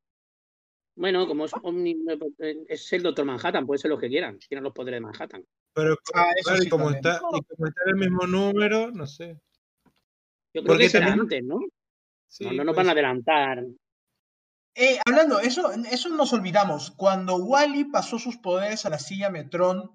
Bueno, 0.95 1.25
como 1.27 1.45
es, 1.45 1.53
omni- 1.53 1.97
es 2.67 2.93
el 2.93 3.01
Doctor 3.01 3.25
Manhattan, 3.25 3.65
puede 3.65 3.79
ser 3.79 3.89
lo 3.89 3.97
que 3.97 4.09
quieran, 4.09 4.37
tienen 4.39 4.63
los 4.63 4.73
poderes 4.73 4.97
de 4.97 5.01
Manhattan. 5.01 5.45
Pero 5.73 5.97
Ah, 6.13 6.31
y 6.61 6.69
como 6.69 6.89
está, 6.91 7.15
y 7.33 7.41
como 7.43 7.67
está 7.67 7.81
en 7.85 7.89
el 7.89 7.95
mismo 7.95 8.27
número, 8.27 8.91
no 8.91 9.07
sé. 9.07 9.39
Yo 10.53 10.61
creo 10.61 10.65
Porque 10.65 10.83
que 10.85 10.89
será 10.89 11.07
también- 11.07 11.21
antes, 11.21 11.43
¿no? 11.45 11.59
Sí, 12.27 12.45
no, 12.45 12.53
no 12.53 12.63
nos 12.65 12.75
van 12.75 12.89
a 12.89 12.91
adelantar. 12.91 13.63
Eh, 14.75 14.99
hablando, 15.05 15.39
eso, 15.39 15.71
eso 15.89 16.09
nos 16.09 16.31
olvidamos. 16.33 16.91
Cuando 16.91 17.35
Wally 17.37 17.85
pasó 17.85 18.19
sus 18.19 18.37
poderes 18.37 18.85
a 18.85 18.89
la 18.89 18.99
silla 18.99 19.29
Metrón, 19.29 19.91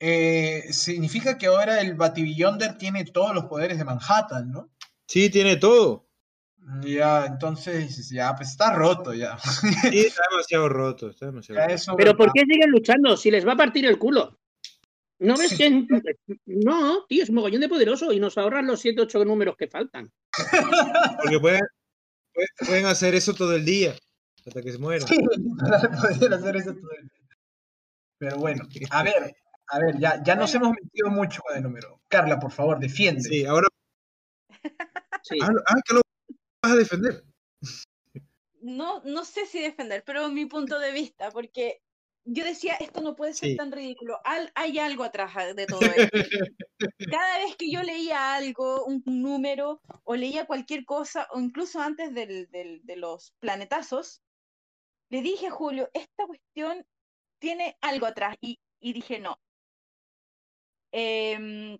eh, 0.00 0.64
significa 0.72 1.38
que 1.38 1.46
ahora 1.46 1.80
el 1.80 1.94
Batibillonder 1.94 2.76
tiene 2.76 3.04
todos 3.04 3.34
los 3.34 3.44
poderes 3.44 3.78
de 3.78 3.84
Manhattan, 3.84 4.50
¿no? 4.50 4.70
Sí, 5.06 5.30
tiene 5.30 5.56
todo. 5.56 6.08
Ya, 6.82 7.24
entonces, 7.26 8.10
ya, 8.10 8.34
pues 8.36 8.50
está 8.50 8.72
roto 8.74 9.14
ya. 9.14 9.38
Sí, 9.38 10.00
está 10.06 10.22
demasiado 10.30 10.68
roto. 10.68 11.10
Está 11.10 11.26
demasiado 11.26 11.60
roto. 11.60 11.96
Pero 11.96 12.16
¿por 12.16 12.32
qué 12.32 12.42
siguen 12.42 12.70
luchando 12.70 13.16
si 13.16 13.30
les 13.30 13.46
va 13.46 13.52
a 13.52 13.56
partir 13.56 13.86
el 13.86 13.98
culo? 13.98 14.39
¿No 15.20 15.36
ves 15.36 15.50
Sí. 15.50 15.56
que 15.58 15.86
No, 16.46 17.04
tío, 17.06 17.22
es 17.22 17.30
mogollón 17.30 17.60
de 17.60 17.68
poderoso 17.68 18.12
y 18.12 18.18
nos 18.18 18.36
ahorran 18.38 18.66
los 18.66 18.80
7, 18.80 19.02
8 19.02 19.24
números 19.24 19.54
que 19.56 19.68
faltan. 19.68 20.10
Porque 21.22 21.38
pueden, 21.38 21.60
pueden- 22.32 22.48
pueden 22.66 22.86
hacer 22.86 23.14
eso 23.14 23.34
todo 23.34 23.54
el 23.54 23.64
día. 23.64 23.94
Hasta 24.46 24.62
que 24.62 24.72
se 24.72 24.78
mueran. 24.78 25.06
Sí, 25.06 25.16
para 25.60 25.90
poder 25.90 26.34
hacer 26.34 26.56
eso 26.56 26.74
todo 26.74 26.90
el 26.98 27.08
día. 27.08 27.36
Pero 28.18 28.36
bueno, 28.38 28.66
a 28.90 29.02
ver, 29.02 29.34
a 29.68 29.78
ver, 29.78 29.98
ya, 29.98 30.22
ya 30.22 30.34
nos 30.34 30.54
hemos 30.54 30.72
metido 30.72 31.10
mucho 31.10 31.42
con 31.42 31.56
el 31.56 31.62
número. 31.62 32.00
Carla, 32.08 32.38
por 32.38 32.50
favor, 32.52 32.78
defiende. 32.80 33.22
Sí, 33.22 33.44
ahora. 33.44 33.68
Sí. 35.22 35.36
Ah, 35.42 35.74
que 35.86 35.94
lo 35.94 36.00
vas 36.62 36.72
a 36.72 36.76
defender. 36.76 37.22
No, 38.62 39.02
no 39.04 39.24
sé 39.24 39.44
si 39.46 39.60
defender, 39.60 40.02
pero 40.04 40.28
mi 40.30 40.46
punto 40.46 40.78
de 40.78 40.92
vista, 40.92 41.30
porque 41.30 41.82
yo 42.32 42.44
decía, 42.44 42.74
esto 42.76 43.00
no 43.00 43.16
puede 43.16 43.34
ser 43.34 43.50
Sí. 43.50 43.56
tan 43.56 43.72
ridículo. 43.72 44.18
Al- 44.24 44.52
hay 44.54 44.78
algo 44.78 45.02
atrás 45.04 45.36
a- 45.36 45.52
de 45.54 45.66
todo 45.66 45.80
esto. 45.80 46.10
Cada 47.14 47.38
vez 47.38 47.56
que 47.56 47.70
yo 47.70 47.82
leía 47.82 48.34
algo, 48.34 48.84
un 48.84 49.02
número, 49.06 49.80
o 50.04 50.14
leía 50.14 50.46
cualquier 50.46 50.84
cosa, 50.84 51.26
o 51.32 51.40
incluso 51.40 51.80
antes 51.80 52.14
del- 52.14 52.48
del- 52.50 52.80
de 52.84 52.96
los 52.96 53.32
planetazos, 53.40 54.22
le 55.10 55.22
dije 55.22 55.48
a 55.48 55.50
Julio, 55.50 55.90
esta 55.92 56.26
cuestión 56.26 56.86
tiene 57.40 57.76
algo 57.80 58.06
atrás. 58.06 58.36
Y, 58.40 58.60
y 58.80 58.92
dije, 58.92 59.18
no. 59.18 59.40
Em, 60.92 61.78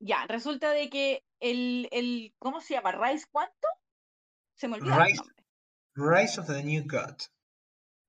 ya, 0.00 0.26
resulta 0.26 0.70
de 0.72 0.88
que 0.90 1.24
el, 1.40 1.88
el, 1.92 2.34
¿cómo 2.38 2.60
se 2.60 2.74
llama? 2.74 2.92
¿Rice 2.92 3.26
cuánto? 3.30 3.68
Se 4.56 4.68
me 4.68 4.76
olvidó 4.76 4.94
el 4.96 5.04
Rice- 5.06 5.16
nombre. 5.16 5.34
Rise 5.96 6.40
of 6.40 6.46
the 6.48 6.62
New 6.62 6.84
God. 6.88 7.16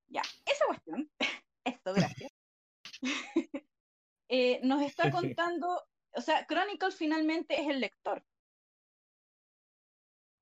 Ya, 0.07 0.21
esa 0.45 0.65
cuestión, 0.67 1.09
esto, 1.63 1.93
gracias, 1.93 2.31
eh, 4.29 4.59
nos 4.63 4.81
está 4.81 5.11
contando, 5.11 5.81
o 6.13 6.21
sea, 6.21 6.45
Chronicle 6.45 6.91
finalmente 6.91 7.59
es 7.59 7.67
el 7.67 7.79
lector. 7.79 8.23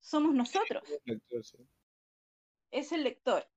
Somos 0.02 0.34
nosotros, 0.36 0.84
es 2.72 2.92
el 2.92 3.04
lector, 3.04 3.50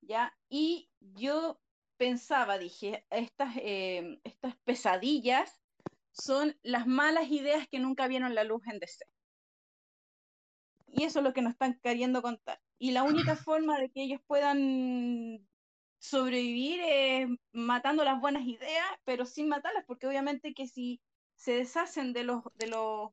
¿ya? 0.00 0.36
Y 0.48 0.90
yo 1.00 1.60
pensaba, 1.96 2.56
dije, 2.56 3.04
estas, 3.10 3.56
eh, 3.56 4.20
estas 4.22 4.56
pesadillas 4.64 5.60
son 6.12 6.56
las 6.62 6.86
malas 6.86 7.30
ideas 7.30 7.68
que 7.68 7.80
nunca 7.80 8.08
vieron 8.08 8.34
la 8.34 8.44
luz 8.44 8.62
en 8.66 8.78
DC. 8.78 9.04
Y 10.86 11.04
eso 11.04 11.18
es 11.18 11.24
lo 11.24 11.32
que 11.32 11.42
nos 11.42 11.52
están 11.52 11.78
queriendo 11.82 12.22
contar. 12.22 12.60
Y 12.78 12.92
la 12.92 13.02
única 13.02 13.36
forma 13.48 13.78
de 13.78 13.90
que 13.90 14.02
ellos 14.02 14.20
puedan 14.26 15.47
sobrevivir 15.98 16.80
es 16.82 17.28
matando 17.52 18.04
las 18.04 18.20
buenas 18.20 18.44
ideas, 18.46 18.86
pero 19.04 19.24
sin 19.26 19.48
matarlas, 19.48 19.84
porque 19.86 20.06
obviamente 20.06 20.54
que 20.54 20.66
si 20.66 21.00
se 21.34 21.52
deshacen 21.52 22.12
de 22.12 22.24
los, 22.24 22.42
de 22.54 22.66
los, 22.68 23.10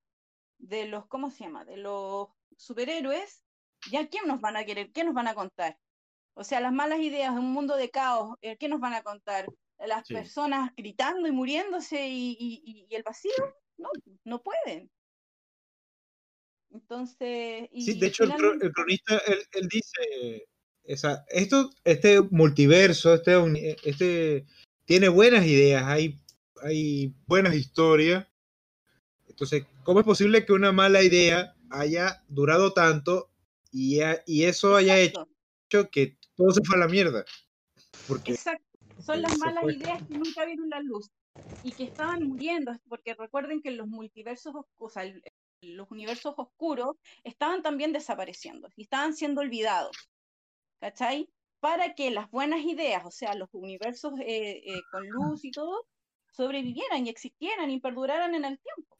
de 0.57 0.87
los, 0.87 1.07
¿cómo 1.07 1.29
se 1.29 1.43
llama? 1.45 1.65
De 1.65 1.77
los 1.77 2.29
superhéroes, 2.57 3.43
¿ya 3.91 4.07
quién 4.07 4.27
nos 4.27 4.41
van 4.41 4.57
a 4.57 4.65
querer? 4.65 4.91
¿Qué 4.91 5.03
nos 5.03 5.13
van 5.13 5.27
a 5.27 5.35
contar? 5.35 5.77
O 6.35 6.43
sea, 6.43 6.59
las 6.59 6.73
malas 6.73 6.99
ideas 6.99 7.33
de 7.33 7.39
un 7.39 7.51
mundo 7.53 7.75
de 7.75 7.89
caos, 7.89 8.35
eh, 8.41 8.57
¿qué 8.57 8.67
nos 8.67 8.79
van 8.79 8.93
a 8.93 9.03
contar? 9.03 9.45
Las 9.79 10.07
Sí. 10.07 10.13
personas 10.13 10.71
gritando 10.75 11.27
y 11.27 11.31
muriéndose 11.31 12.07
y, 12.07 12.37
y- 12.39 12.87
el 12.95 13.03
vacío, 13.03 13.31
no, 13.77 13.89
no 14.23 14.41
pueden. 14.41 14.89
Entonces, 16.71 17.67
y 17.71 17.81
Sí, 17.85 17.99
de 17.99 18.07
hecho, 18.07 18.23
finalmente- 18.25 18.65
el 18.67 18.73
cronista, 18.73 19.17
él, 19.27 19.39
él 19.53 19.67
dice, 19.69 20.47
esa, 20.87 21.25
esto, 21.29 21.71
este 21.83 22.21
multiverso, 22.21 23.13
este, 23.13 23.77
este 23.83 24.45
tiene 24.85 25.09
buenas 25.09 25.45
ideas, 25.45 25.83
hay, 25.85 26.19
hay 26.61 27.13
buenas 27.27 27.55
historias. 27.55 28.27
Entonces, 29.27 29.65
¿cómo 29.83 29.99
es 29.99 30.05
posible 30.05 30.45
que 30.45 30.53
una 30.53 30.71
mala 30.71 31.01
idea 31.03 31.55
haya 31.71 32.23
durado 32.27 32.73
tanto 32.73 33.29
y, 33.71 33.99
ha- 34.01 34.21
y 34.25 34.43
eso 34.43 34.75
haya 34.75 34.99
Exacto. 34.99 35.29
hecho 35.67 35.89
que 35.89 36.17
todo 36.35 36.51
se 36.51 36.63
fue 36.63 36.77
a 36.77 36.79
la 36.79 36.87
mierda? 36.87 37.25
Porque 38.07 38.33
Exacto. 38.33 38.63
Son 38.99 39.21
las 39.21 39.33
malas 39.35 39.63
fue. 39.63 39.73
ideas 39.73 39.99
que 40.07 40.13
nunca 40.15 40.45
vieron 40.45 40.69
la 40.69 40.79
luz 40.79 41.09
y 41.61 41.73
que 41.73 41.83
estaban 41.83 42.23
muriendo, 42.23 42.71
porque 42.87 43.13
recuerden 43.13 43.61
que 43.61 43.71
los 43.71 43.87
multiversos, 43.87 44.55
os- 44.55 44.65
o 44.77 44.89
sea, 44.89 45.03
los 45.61 45.91
universos 45.91 46.33
oscuros 46.37 46.95
estaban 47.23 47.61
también 47.63 47.91
desapareciendo 47.91 48.69
y 48.77 48.83
estaban 48.83 49.13
siendo 49.15 49.41
olvidados, 49.41 49.97
¿cachai? 50.79 51.29
Para 51.59 51.95
que 51.95 52.11
las 52.11 52.29
buenas 52.31 52.61
ideas, 52.61 53.03
o 53.05 53.11
sea, 53.11 53.33
los 53.35 53.49
universos 53.53 54.13
eh, 54.19 54.61
eh, 54.65 54.81
con 54.91 55.07
luz 55.07 55.43
y 55.45 55.51
todo, 55.51 55.87
sobrevivieran 56.31 57.05
y 57.05 57.09
existieran 57.09 57.71
y 57.71 57.79
perduraran 57.79 58.35
en 58.35 58.45
el 58.45 58.59
tiempo. 58.59 58.97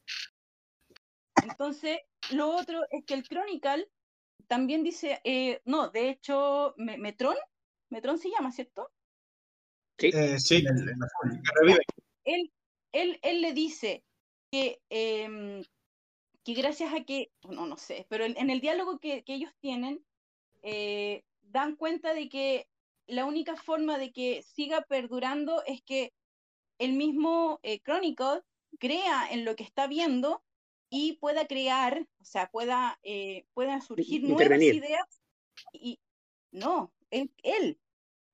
Entonces, 1.42 1.98
lo 2.32 2.50
otro 2.56 2.84
es 2.90 3.04
que 3.04 3.14
el 3.14 3.22
Chronicle 3.22 3.88
también 4.48 4.82
dice, 4.82 5.20
eh, 5.24 5.60
no, 5.64 5.90
de 5.90 6.10
hecho, 6.10 6.74
Me- 6.76 6.98
Metron, 6.98 7.36
Metron 7.90 8.18
se 8.18 8.30
llama, 8.30 8.52
¿cierto? 8.52 8.90
Sí. 9.98 10.10
Eh, 10.12 10.38
Sí. 10.38 10.56
el- 10.56 10.88
el 10.88 10.98
revive. 11.60 11.80
él, 12.24 12.52
él, 12.92 13.18
él 13.22 13.40
le 13.42 13.52
dice 13.52 14.04
que, 14.50 14.80
em, 14.88 15.62
que 16.44 16.54
gracias 16.54 16.92
a 16.94 17.04
que, 17.04 17.32
no, 17.42 17.66
no 17.66 17.76
sé, 17.76 18.06
pero 18.08 18.24
en, 18.24 18.36
en 18.38 18.50
el 18.50 18.60
diálogo 18.60 18.98
que, 18.98 19.22
que 19.24 19.34
ellos 19.34 19.52
tienen, 19.60 20.04
eh, 20.62 21.22
dan 21.48 21.76
cuenta 21.76 22.14
de 22.14 22.28
que 22.28 22.68
la 23.06 23.24
única 23.24 23.56
forma 23.56 23.98
de 23.98 24.12
que 24.12 24.42
siga 24.42 24.82
perdurando 24.82 25.62
es 25.66 25.82
que 25.82 26.12
el 26.78 26.92
mismo 26.92 27.60
eh, 27.62 27.80
Chronicle 27.80 28.42
crea 28.78 29.28
en 29.30 29.44
lo 29.44 29.56
que 29.56 29.64
está 29.64 29.86
viendo 29.86 30.42
y 30.90 31.14
pueda 31.14 31.46
crear, 31.46 32.06
o 32.20 32.24
sea, 32.24 32.48
pueda, 32.48 32.98
eh, 33.02 33.46
puedan 33.54 33.82
surgir 33.82 34.22
nuevas 34.22 34.60
ideas 34.60 35.22
y 35.72 35.98
no, 36.50 36.92
él, 37.10 37.32
él 37.42 37.78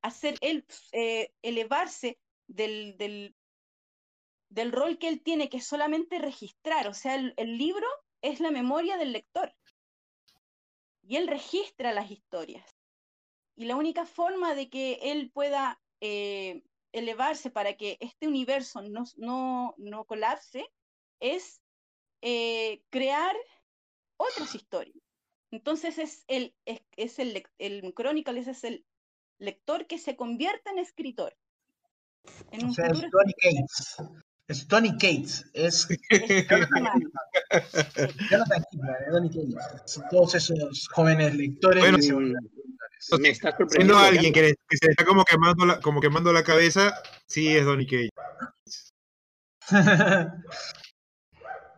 hacer 0.02 0.36
él 0.40 0.66
eh, 0.92 1.32
elevarse 1.42 2.18
del, 2.48 2.96
del, 2.98 3.34
del, 4.48 4.72
rol 4.72 4.98
que 4.98 5.08
él 5.08 5.22
tiene, 5.22 5.48
que 5.48 5.58
es 5.58 5.66
solamente 5.66 6.18
registrar, 6.18 6.88
o 6.88 6.94
sea, 6.94 7.14
el, 7.14 7.34
el 7.36 7.56
libro 7.56 7.86
es 8.20 8.40
la 8.40 8.50
memoria 8.50 8.96
del 8.96 9.12
lector 9.12 9.54
y 11.02 11.16
él 11.16 11.28
registra 11.28 11.92
las 11.92 12.10
historias. 12.10 12.81
Y 13.56 13.66
la 13.66 13.76
única 13.76 14.06
forma 14.06 14.54
de 14.54 14.68
que 14.70 14.98
él 15.02 15.30
pueda 15.32 15.80
eh, 16.00 16.62
elevarse 16.92 17.50
para 17.50 17.76
que 17.76 17.98
este 18.00 18.28
universo 18.28 18.82
no, 18.82 19.04
no, 19.16 19.74
no 19.78 20.04
colapse 20.04 20.66
es 21.20 21.62
eh, 22.22 22.82
crear 22.90 23.34
otras 24.16 24.54
historias. 24.54 24.96
Entonces 25.50 25.98
es 25.98 26.24
el, 26.28 26.54
es, 26.64 27.18
el, 27.18 27.44
el 27.58 27.94
Chronicle, 27.94 28.40
es 28.40 28.64
el 28.64 28.86
lector 29.38 29.86
que 29.86 29.98
se 29.98 30.16
convierte 30.16 30.70
en 30.70 30.78
escritor. 30.78 31.36
En 32.52 32.66
o 32.68 32.72
sea, 32.72 32.90
es 34.48 34.66
Tony 34.68 34.92
Cates. 34.92 35.50
Es 35.54 35.86
Cates. 36.10 36.38
Es 37.50 39.10
Tony 39.10 39.30
Cates. 39.30 40.00
Todos 40.10 40.34
esos 40.34 40.88
jóvenes 40.88 41.34
lectores. 41.34 41.82
Bueno, 41.82 42.38
me 43.18 43.28
está 43.30 43.56
sorprendiendo. 43.56 43.96
a 43.96 44.06
alguien 44.06 44.32
que, 44.32 44.54
que, 44.68 44.76
se 44.76 44.90
está 44.90 45.04
como 45.04 45.24
quemando 45.24 45.66
la, 45.66 45.80
como 45.80 46.00
quemando 46.00 46.32
la 46.32 46.44
cabeza, 46.44 46.94
sí 47.26 47.48
es 47.48 47.64
Donny 47.64 47.86
Cage. 47.86 48.10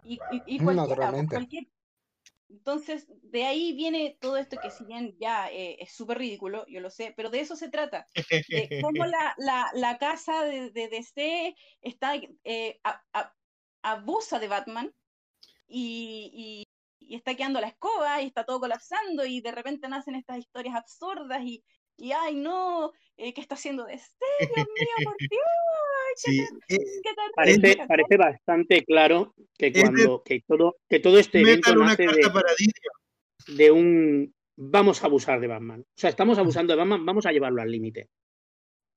y, 0.05 0.15
y, 0.15 0.43
y 0.47 0.59
cualquiera, 0.59 1.27
cualquier, 1.29 1.67
entonces, 2.49 3.07
de 3.23 3.45
ahí 3.45 3.73
viene 3.73 4.17
todo 4.21 4.37
esto 4.37 4.59
que 4.61 4.71
si 4.71 4.85
bien 4.85 5.17
ya 5.19 5.51
eh, 5.51 5.77
es 5.81 5.95
súper 5.95 6.19
ridículo, 6.19 6.65
yo 6.69 6.81
lo 6.81 6.91
sé, 6.91 7.13
pero 7.17 7.31
de 7.31 7.41
eso 7.41 7.57
se 7.57 7.71
trata. 7.71 8.07
De 8.49 8.81
cómo 8.83 9.05
la, 9.07 9.35
la, 9.39 9.71
la 9.75 9.99
casa 9.99 10.45
de, 10.45 10.71
de, 10.71 10.89
DC 10.89 11.57
está, 11.81 12.15
eh, 12.45 12.81
abusa 13.83 14.39
de 14.39 14.49
Batman 14.49 14.95
y, 15.67 16.65
y, 17.01 17.15
está 17.15 17.35
quedando 17.35 17.61
la 17.61 17.69
escoba 17.69 18.23
y 18.23 18.27
está 18.27 18.45
todo 18.45 18.61
colapsando 18.61 19.27
y 19.27 19.41
de 19.41 19.53
repente 19.53 19.89
nacen 19.89 20.15
estas 20.15 20.39
historias 20.39 20.75
absurdas 20.75 21.43
y, 21.43 21.63
y 21.97 22.13
ay 22.13 22.35
no, 22.35 22.93
eh, 23.17 23.33
¿qué 23.33 23.41
está 23.41 23.55
haciendo 23.55 23.85
DC? 23.87 24.11
Dios 24.55 24.67
mío, 24.67 25.05
por 25.05 25.17
Dios. 25.19 25.41
Sí. 26.17 26.41
Eh, 26.69 26.79
parece, 27.35 27.77
parece 27.89 28.17
bastante 28.17 28.85
claro 28.85 29.35
que 29.57 29.73
cuando 29.73 30.23
que 30.23 30.41
todo, 30.47 30.77
que 30.89 31.01
todo 31.01 31.19
este 31.19 31.41
evento 31.41 31.75
nace 31.75 32.07
de, 33.49 33.71
un 33.71 34.33
vamos 34.57 35.03
a 35.03 35.07
abusar 35.07 35.41
de 35.41 35.49
Batman. 35.49 35.81
O 35.81 36.01
sea, 36.01 36.11
estamos 36.11 36.39
abusando 36.39 36.73
de 36.73 36.79
Batman, 36.79 37.05
vamos 37.05 37.27
a 37.27 37.33
llevarlo 37.33 37.63
al 37.63 37.71
límite. 37.71 38.09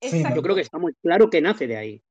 Yo 0.01 0.41
creo 0.43 0.55
que 0.55 0.62
está 0.62 0.77
muy 0.77 0.93
claro 1.01 1.29
que 1.29 1.41
nace 1.41 1.65
de 1.65 1.77
ahí. 1.77 2.03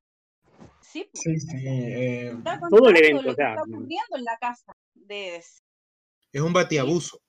Sí, 0.81 1.09
sí, 1.12 1.38
sí 1.38 1.57
eh, 1.64 2.37
todo 2.70 2.88
el 2.88 2.96
evento. 2.96 3.31
O 3.31 3.35
sea, 3.35 3.51
está 3.51 3.62
ocurriendo 3.62 4.16
en 4.16 4.25
la 4.25 4.37
casa 4.38 4.72
de... 4.94 5.37
Es 5.37 6.40
un 6.40 6.53
batiabuso. 6.53 7.20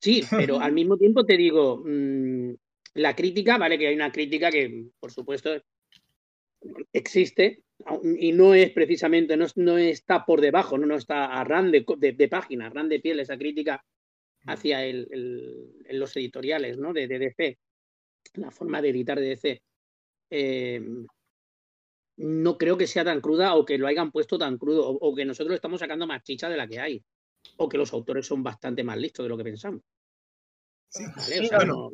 Sí, 0.00 0.24
pero 0.30 0.60
al 0.60 0.72
mismo 0.72 0.96
tiempo 0.96 1.24
te 1.24 1.36
digo, 1.36 1.82
mmm, 1.84 2.52
la 2.94 3.14
crítica, 3.14 3.58
vale 3.58 3.78
que 3.78 3.88
hay 3.88 3.94
una 3.94 4.12
crítica 4.12 4.50
que, 4.50 4.86
por 4.98 5.12
supuesto, 5.12 5.50
existe 6.92 7.62
y 8.02 8.32
no 8.32 8.54
es 8.54 8.70
precisamente, 8.70 9.36
no, 9.36 9.46
no 9.56 9.78
está 9.78 10.24
por 10.26 10.40
debajo, 10.40 10.76
no, 10.76 10.86
no 10.86 10.96
está 10.96 11.26
a 11.26 11.44
ran 11.44 11.70
de, 11.70 11.84
de, 11.98 12.28
página, 12.28 12.66
a 12.66 12.70
ran 12.70 12.88
de 12.88 13.00
piel 13.00 13.20
esa 13.20 13.38
crítica 13.38 13.82
hacia 14.46 14.84
el, 14.84 15.08
el, 15.10 15.98
los 15.98 16.14
editoriales 16.16 16.76
¿no? 16.78 16.92
de, 16.92 17.06
de, 17.06 17.18
DC, 17.18 17.58
la 18.34 18.50
forma 18.50 18.82
de 18.82 18.90
editar 18.90 19.18
de 19.18 19.28
DC. 19.28 19.62
Eh, 20.30 20.82
no 22.18 22.58
creo 22.58 22.76
que 22.76 22.86
sea 22.86 23.04
tan 23.04 23.20
cruda 23.20 23.54
o 23.54 23.64
que 23.64 23.78
lo 23.78 23.86
hayan 23.86 24.12
puesto 24.12 24.38
tan 24.38 24.58
crudo 24.58 24.88
o, 24.88 25.14
que 25.14 25.24
nosotros 25.24 25.54
estamos 25.54 25.80
sacando 25.80 26.06
más 26.06 26.22
chicha 26.22 26.48
de 26.48 26.56
la 26.56 26.68
que 26.68 26.78
hay 26.78 27.02
o 27.56 27.68
que 27.68 27.78
los 27.78 27.92
autores 27.94 28.26
son 28.26 28.42
bastante 28.42 28.84
más 28.84 28.98
listos 28.98 29.24
de 29.24 29.30
lo 29.30 29.38
que 29.38 29.44
pensamos. 29.44 29.82
Sí, 30.90 31.04
bueno, 31.54 31.90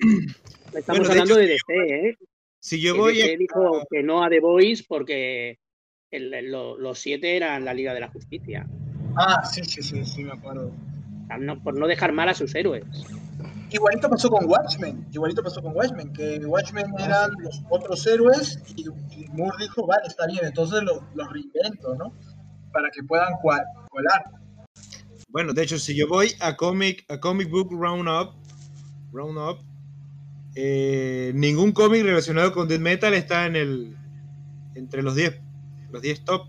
estamos 0.75 1.09
hablando 1.11 1.37
de, 1.37 1.47
DC, 1.47 1.75
¿eh? 1.89 2.17
Si 2.59 2.81
yo 2.81 2.97
voy 2.97 3.21
a... 3.21 3.27
dijo 3.37 3.87
que 3.91 4.03
no 4.03 4.25
a 4.25 4.31
The 4.31 4.41
Voice 4.41 4.85
porque 4.89 5.59
los 6.11 6.99
siete 6.99 7.37
eran 7.37 7.65
la 7.65 7.75
Liga 7.75 7.93
de 7.93 8.01
la 8.01 8.09
Justicia. 8.09 8.67
Ah, 9.17 9.45
sí, 9.45 9.63
sí, 9.65 9.83
sí, 9.83 10.05
sí, 10.05 10.25
me 10.25 10.33
acuerdo. 10.33 10.73
por 11.63 11.79
no 11.79 11.87
dejar 11.87 12.13
mal 12.13 12.29
a 12.29 12.35
sus 12.35 12.55
héroes. 12.55 12.85
Igualito 13.71 14.09
pasó 14.09 14.31
con 14.31 14.49
Watchmen, 14.49 15.07
igualito 15.13 15.43
pasó 15.43 15.61
con 15.61 15.77
Watchmen, 15.77 16.13
que 16.13 16.39
Watchmen 16.39 16.87
ah, 16.99 17.05
eran 17.05 17.31
los 17.41 17.63
otros 17.69 18.07
héroes 18.07 18.63
y, 18.77 18.85
Moore 19.33 19.57
dijo, 19.59 19.87
vale, 19.87 20.07
está 20.07 20.27
bien, 20.27 20.45
entonces 20.45 20.83
los 20.85 21.03
lo 21.15 21.29
reinvento, 21.29 21.95
¿no? 21.97 22.13
Para 22.73 22.91
que 22.91 23.03
puedan 23.03 23.35
colar. 23.43 24.25
Bueno, 25.29 25.53
de 25.53 25.65
hecho, 25.65 25.79
si 25.79 25.97
yo 25.97 26.07
voy 26.07 26.33
a 26.41 26.57
Comic, 26.57 27.05
a 27.11 27.19
comic 27.19 27.51
Book 27.51 27.71
Roundup, 27.73 28.37
Roundup 29.17 29.59
eh, 30.55 31.33
ningún 31.35 31.73
cómic 31.73 32.03
relacionado 32.03 32.53
con 32.53 32.69
Death 32.69 32.81
Metal 32.81 33.13
está 33.15 33.47
en 33.47 33.57
el 33.57 33.97
entre 34.75 35.03
los 35.03 35.15
10 35.15 35.41
los 35.91 36.03
10 36.03 36.25
top. 36.25 36.49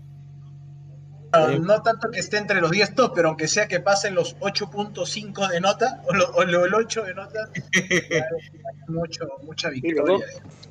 Eh, 1.34 1.58
no, 1.60 1.82
tanto 1.82 2.10
que 2.10 2.20
esté 2.20 2.38
entre 2.38 2.60
los 2.60 2.70
10 2.70 2.94
top, 2.94 3.12
pero 3.14 3.28
aunque 3.28 3.48
sea 3.48 3.68
que 3.68 3.80
pasen 3.80 4.14
los 4.14 4.38
8.5 4.38 5.50
de 5.50 5.60
nota 5.60 6.02
o, 6.34 6.42
el 6.42 6.74
8 6.74 7.02
de 7.02 7.14
nota, 7.14 7.50
mucho, 8.88 9.26
mucha 9.42 9.68
victoria. 9.68 10.24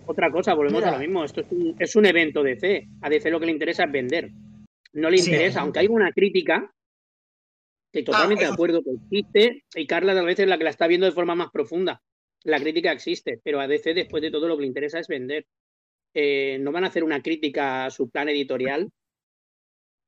otra 0.08 0.32
cosa, 0.32 0.56
volvemos 0.56 0.84
a 0.84 0.92
lo 0.92 1.00
mismo. 1.00 1.24
Esto 1.24 1.42
es 1.42 1.48
un, 1.52 1.76
es 1.78 1.96
un, 1.96 2.06
evento 2.08 2.42
DC. 2.42 2.88
A 3.02 3.10
DC 3.10 3.30
lo 3.30 3.40
que 3.40 3.46
le 3.46 3.52
interesa 3.52 3.84
es 3.84 3.92
vender. 3.92 4.32
No 4.94 5.12
le 5.12 5.18
interesa, 5.18 5.62
aunque 5.62 5.80
hay 5.80 5.88
una 5.88 6.12
crítica, 6.12 6.72
que 7.91 8.04
totalmente 8.04 8.45
ah, 8.45 8.50
de 8.50 8.54
acuerdo 8.54 8.84
que 8.84 8.91
existe, 8.91 9.63
y 9.76 9.88
Carla 9.88 10.13
tal 10.13 10.26
vez 10.26 10.39
es 10.39 10.47
la 10.47 10.58
que 10.58 10.63
la 10.63 10.69
está 10.69 10.88
viendo 10.88 11.06
de 11.06 11.12
forma 11.12 11.36
más 11.36 11.52
profunda 11.52 12.02
la 12.47 12.60
crítica 12.60 12.91
existe, 12.91 13.41
pero 13.43 13.60
a 13.60 13.67
DC 13.67 13.93
después 13.93 14.21
de 14.21 14.32
todo 14.32 14.47
lo 14.47 14.56
que 14.56 14.62
le 14.62 14.67
interesa 14.67 15.00
es 15.00 15.08
vender. 15.08 15.45
Eh, 16.13 16.58
no 16.62 16.71
van 16.71 16.86
a 16.86 16.88
hacer 16.88 17.04
una 17.04 17.21
crítica 17.21 17.86
a 17.86 17.91
su 17.91 18.10
plan 18.10 18.30
editorial 18.30 18.89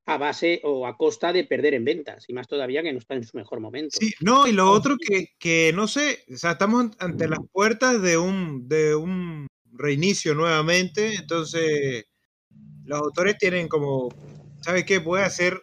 a 0.06 0.18
base 0.18 0.60
o 0.64 0.88
a 0.88 0.98
costa 0.98 1.32
de 1.32 1.44
perder 1.44 1.76
en 1.76 1.86
ventas, 1.86 2.26
y 2.28 2.34
más 2.34 2.48
todavía 2.48 2.82
que 2.82 2.92
no 2.92 2.98
está 2.98 3.14
en 3.14 3.24
su 3.24 3.38
mejor 3.38 3.60
momento. 3.60 3.96
Sí, 4.00 4.12
no, 4.22 4.48
y 4.48 4.54
lo 4.54 4.72
otro 4.72 4.96
que, 4.98 5.28
que 5.38 5.72
no 5.76 5.88
sé, 5.88 6.24
o 6.34 6.38
sea, 6.38 6.54
estamos 6.54 6.88
ante 6.98 7.28
las 7.28 7.40
puertas 7.52 8.02
de 8.02 8.18
un, 8.18 8.68
de 8.68 8.96
un 8.96 9.46
reinicio 9.72 10.34
nuevamente, 10.34 11.14
entonces 11.14 12.06
los 12.86 13.02
autores 13.02 13.38
tienen 13.38 13.68
como, 13.68 14.10
¿sabes 14.62 14.86
qué? 14.86 15.00
Puede 15.00 15.26
hacer 15.26 15.62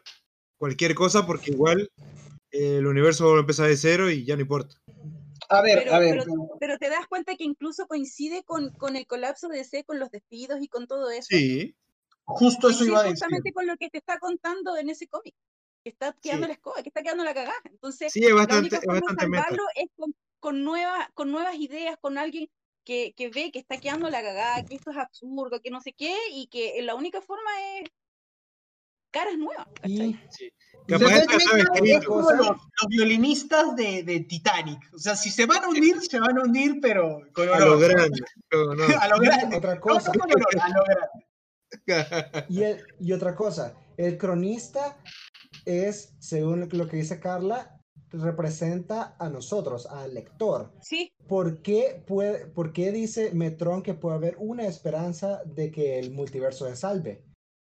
cualquier 0.58 0.94
cosa 0.94 1.26
porque 1.26 1.50
igual 1.50 1.90
el 2.50 2.86
universo 2.86 3.30
va 3.30 3.36
a 3.36 3.40
empezar 3.40 3.68
de 3.68 3.76
cero 3.76 4.10
y 4.10 4.24
ya 4.24 4.36
no 4.36 4.42
importa. 4.42 4.76
A 5.48 5.62
ver, 5.62 5.80
pero, 5.84 5.94
a 5.94 5.98
ver. 5.98 6.24
Pero, 6.58 6.78
te 6.78 6.88
das 6.88 7.06
cuenta 7.06 7.36
que 7.36 7.44
incluso 7.44 7.86
coincide 7.86 8.42
con, 8.44 8.70
con, 8.70 8.96
el 8.96 9.06
colapso 9.06 9.48
de 9.48 9.58
DC, 9.58 9.84
con 9.84 10.00
los 10.00 10.10
despidos 10.10 10.60
y 10.60 10.68
con 10.68 10.86
todo 10.86 11.10
eso. 11.10 11.28
Sí. 11.30 11.76
Justo 12.24 12.70
eso 12.70 12.84
iba 12.84 13.00
a 13.00 13.02
decir. 13.02 13.14
Justamente 13.14 13.52
con 13.52 13.66
lo 13.66 13.76
que 13.76 13.88
te 13.88 13.98
está 13.98 14.18
contando 14.18 14.76
en 14.76 14.90
ese 14.90 15.06
cómic. 15.06 15.34
Que 15.84 15.90
está 15.90 16.12
quedando 16.20 16.48
la 16.48 16.54
escoba, 16.54 16.82
que 16.82 16.88
está 16.88 17.02
quedando 17.02 17.22
la 17.22 17.34
cagada. 17.34 17.54
Entonces, 17.64 18.12
sí, 18.12 18.24
es 18.24 18.34
bastante, 18.34 18.54
la 18.54 18.58
única 18.58 18.80
forma 18.80 19.12
de 19.12 19.20
salvarlo 19.20 19.62
es 19.76 19.88
con, 19.96 20.14
con, 20.40 20.64
nueva, 20.64 21.10
con 21.14 21.30
nuevas 21.30 21.54
ideas, 21.56 21.96
con 22.00 22.18
alguien 22.18 22.48
que, 22.84 23.14
que, 23.16 23.28
ve 23.28 23.52
que 23.52 23.60
está 23.60 23.78
quedando 23.78 24.10
la 24.10 24.22
cagada, 24.22 24.64
que 24.64 24.74
esto 24.74 24.90
es 24.90 24.96
absurdo, 24.96 25.60
que 25.60 25.70
no 25.70 25.80
sé 25.80 25.92
qué, 25.92 26.16
y 26.32 26.48
que 26.48 26.82
la 26.82 26.96
única 26.96 27.20
forma 27.20 27.50
es 27.78 27.90
caras 29.16 29.38
nuevas. 29.38 29.66
Sí. 29.84 30.18
es 30.88 32.04
como 32.04 32.30
los, 32.32 32.56
violinistas 32.88 33.74
de, 33.74 34.02
de, 34.02 34.20
Titanic. 34.20 34.78
O 34.92 34.98
sea, 34.98 35.16
si 35.16 35.30
se 35.30 35.46
van 35.46 35.64
a 35.64 35.68
hundir, 35.68 36.00
se 36.02 36.20
van 36.20 36.38
a 36.38 36.42
hundir, 36.42 36.78
pero 36.82 37.22
con 37.32 37.48
A 37.48 37.58
lo 37.60 37.78
grande. 37.78 38.20
a 39.00 39.08
lo 39.08 39.18
grande. 39.18 39.56
Otra 39.56 39.80
cosa. 39.80 40.12
No, 40.12 40.24
a 40.24 40.68
lo 40.68 40.84
grande. 40.84 41.26
Y, 42.48 42.62
el, 42.62 42.82
y 43.00 43.12
otra 43.12 43.34
cosa, 43.34 43.74
el 43.96 44.16
cronista 44.16 44.96
es, 45.64 46.14
según 46.20 46.68
lo 46.70 46.88
que 46.88 46.96
dice 46.96 47.18
Carla, 47.18 47.76
representa 48.10 49.16
a 49.18 49.28
nosotros, 49.28 49.86
al 49.86 50.14
lector. 50.14 50.72
Sí. 50.80 51.12
¿Por 51.26 51.60
qué, 51.62 52.02
puede, 52.06 52.46
¿Por 52.46 52.72
qué 52.72 52.92
dice 52.92 53.32
Metron 53.32 53.82
que 53.82 53.94
puede 53.94 54.16
haber 54.16 54.36
una 54.38 54.66
esperanza 54.66 55.42
de 55.44 55.70
que 55.72 55.98
el 55.98 56.12
multiverso 56.12 56.68
se 56.68 56.76
salve? 56.76 57.24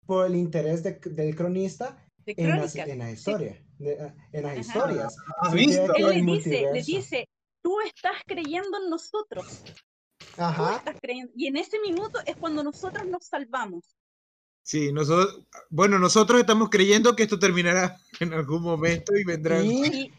Por 0.08 0.26
el 0.26 0.36
interés 0.36 0.82
de, 0.82 0.94
del 0.94 1.36
cronista 1.36 2.04
en, 2.26 2.50
la, 2.50 2.56
en, 2.56 3.00
la, 3.00 3.12
historia, 3.12 3.64
de, 3.78 4.14
en 4.34 4.44
las 4.44 4.58
historias. 4.58 5.16
visto? 5.54 5.94
Él 5.96 6.26
le 6.26 6.34
dice, 6.34 6.66
le 6.74 6.82
dice, 6.82 7.30
tú 7.62 7.80
estás 7.82 8.16
creyendo 8.26 8.78
en 8.84 8.90
nosotros. 8.90 9.64
Ajá. 10.38 10.78
Estás 10.78 10.98
creyendo. 11.02 11.32
Y 11.36 11.48
en 11.48 11.58
ese 11.58 11.80
minuto 11.80 12.20
es 12.26 12.36
cuando 12.38 12.64
nosotros 12.64 13.06
nos 13.06 13.26
salvamos. 13.26 13.98
Sí, 14.68 14.92
nosotros, 14.92 15.46
bueno, 15.70 15.98
nosotros 15.98 16.42
estamos 16.42 16.70
creyendo 16.70 17.16
que 17.16 17.24
esto 17.24 17.40
terminará 17.40 17.98
en 18.20 18.34
algún 18.34 18.62
momento 18.62 19.16
y 19.16 19.24
vendrán 19.24 19.66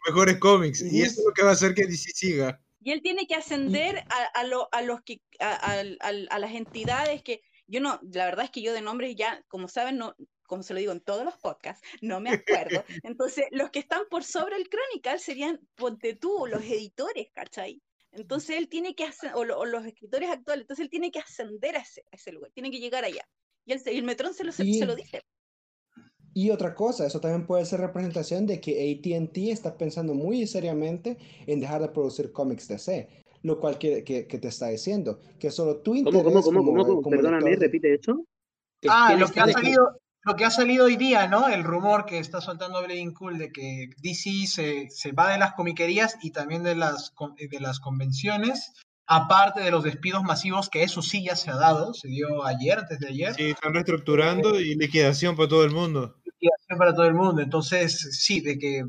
mejores 0.07 0.39
cómics. 0.39 0.81
Y, 0.81 1.03
eso 1.03 1.21
es 1.21 1.27
lo 1.27 1.33
que 1.35 1.43
va 1.43 1.51
a 1.51 1.53
hacer 1.53 1.75
que 1.75 1.85
DC 1.85 2.13
siga. 2.15 2.59
Y 2.81 2.93
él 2.93 3.03
tiene 3.03 3.27
que 3.27 3.35
ascender 3.35 3.99
a, 4.09 4.41
a, 4.41 4.83
los 4.83 5.03
que, 5.03 5.21
a, 5.39 5.83
a, 6.01 6.39
las 6.39 6.53
entidades 6.53 7.23
que, 7.23 7.43
yo 7.69 7.81
no, 7.81 8.01
la 8.13 8.25
verdad 8.25 8.47
es 8.47 8.51
que 8.51 8.63
yo 8.63 8.73
de 8.73 8.81
nombres 8.81 9.15
ya, 9.15 9.45
como 9.47 9.69
saben, 9.69 9.99
no, 9.99 10.17
como 10.47 10.63
se 10.63 10.73
lo 10.73 10.81
digo 10.81 10.93
en 10.93 11.01
todos 11.01 11.25
los 11.25 11.37
podcasts, 11.37 11.87
no 12.01 12.19
me 12.21 12.31
acuerdo. 12.31 12.83
Entonces, 13.05 13.45
los 13.53 13.71
que 13.71 13.79
están 13.79 14.03
por 14.11 14.25
sobre 14.25 14.57
el 14.57 14.69
Chronicle 14.69 15.19
serían, 15.19 15.61
ponte 15.77 16.15
tú, 16.15 16.47
los 16.47 16.63
editores, 16.63 17.29
¿cachai? 17.33 17.81
Entonces 18.13 18.57
él 18.57 18.69
tiene 18.69 18.95
que 18.95 19.05
hacer, 19.05 19.33
o, 19.35 19.45
los 19.45 19.85
escritores 19.85 20.31
actuales, 20.31 20.63
entonces 20.63 20.85
él 20.85 20.91
tiene 20.91 21.11
que 21.11 21.19
ascender 21.19 21.77
a 21.77 21.81
ese, 21.81 22.03
a 22.11 22.17
ese 22.17 22.33
lugar, 22.33 22.51
tiene 22.53 22.71
que 22.71 22.81
llegar 22.81 23.05
allá. 23.05 23.29
Y 23.67 23.73
el, 23.73 24.03
Metrón 24.03 24.33
se 24.33 24.45
lo, 24.45 24.53
se 24.53 24.65
lo 24.87 24.97
dice. 24.97 25.23
Y 26.33 26.51
otra 26.51 26.75
cosa, 26.75 27.07
eso 27.07 27.21
también 27.21 27.47
puede 27.47 27.67
ser 27.67 27.81
representación 27.81 28.47
de 28.47 28.61
que 28.61 29.03
ATT 29.03 29.37
está 29.53 29.77
pensando 29.77 30.15
muy 30.15 30.47
seriamente 30.47 31.19
en 31.47 31.61
dejar 31.61 31.83
de 31.83 31.89
producir 31.89 32.33
cómics 32.33 32.67
DC, 32.67 33.25
lo 33.43 33.59
cual 33.61 33.79
que, 33.79 34.05
que, 34.05 34.25
te 34.25 34.49
está 34.49 34.69
diciendo, 34.69 35.21
que 35.39 35.51
solo 35.51 35.79
tú 35.79 36.03
¿Cómo, 36.05 36.25
cómo, 36.25 36.43
cómo, 36.43 37.03
cómo, 37.03 37.11
Perdóname, 37.11 37.57
repite 37.57 37.95
eso. 37.95 38.25
ah, 38.89 39.15
lo 39.19 39.29
que, 39.29 39.41
ha 39.41 39.49
salido, 39.49 40.01
lo 40.23 40.37
que 40.37 40.45
ha 40.45 40.51
salido 40.51 40.87
hoy 40.87 40.97
día, 40.97 41.29
¿no? 41.29 41.49
El 41.49 41.65
rumor 41.65 42.05
que 42.05 42.19
está 42.19 42.41
soltando 42.41 42.83
Blading 42.83 43.15
Cool 43.15 43.39
de 43.39 43.51
que 43.51 43.91
DC 44.03 44.47
se, 44.47 44.91
se, 44.91 45.13
va 45.13 45.33
de 45.33 45.39
las 45.39 45.53
comiquerías 45.55 46.17
y 46.23 46.33
también 46.33 46.63
de 46.63 46.75
las, 46.75 47.15
de 47.39 47.61
las 47.61 47.81
convenciones 47.81 48.73
aparte 49.09 49.63
de 49.63 49.71
los 49.71 49.83
despidos 49.83 50.23
masivos, 50.23 50.69
que 50.69 50.83
eso 50.83 51.01
sí 51.01 51.25
ya 51.25 51.35
se 51.35 51.51
ha 51.51 51.57
dado, 51.57 51.95
se 51.95 52.09
dio 52.09 52.45
ayer, 52.45 52.79
antes 52.79 52.99
de 53.01 53.09
ayer. 53.09 53.35
Sí, 53.35 53.51
están 53.51 53.73
reestructurando 53.73 54.61
y 54.61 54.75
liquidación 54.75 55.35
para 55.35 55.49
todo 55.49 55.65
el 55.65 55.73
mundo. 55.73 56.15
Liquidación 56.25 56.79
para 56.79 56.95
todo 56.95 57.07
el 57.07 57.15
mundo, 57.15 57.41
entonces 57.41 58.19
sí, 58.21 58.41
de 58.41 58.59
que 58.59 58.85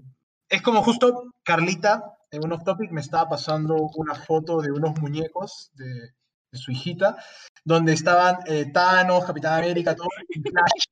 es 0.49 0.61
como 0.61 0.83
justo 0.83 1.31
Carlita, 1.43 2.03
en 2.32 2.45
un 2.45 2.53
off 2.53 2.63
topic, 2.63 2.91
me 2.91 3.01
estaba 3.01 3.30
pasando 3.30 3.75
una 3.95 4.15
foto 4.15 4.61
de 4.61 4.71
unos 4.71 4.99
muñecos 4.99 5.71
de, 5.73 6.13
su 6.51 6.71
hijita, 6.71 7.15
donde 7.63 7.93
estaban 7.93 8.38
eh, 8.47 8.71
Thanos, 8.73 9.25
Capitán 9.25 9.59
América, 9.59 9.95
todo 9.95 10.07
en 10.30 10.43
Flash, 10.43 10.86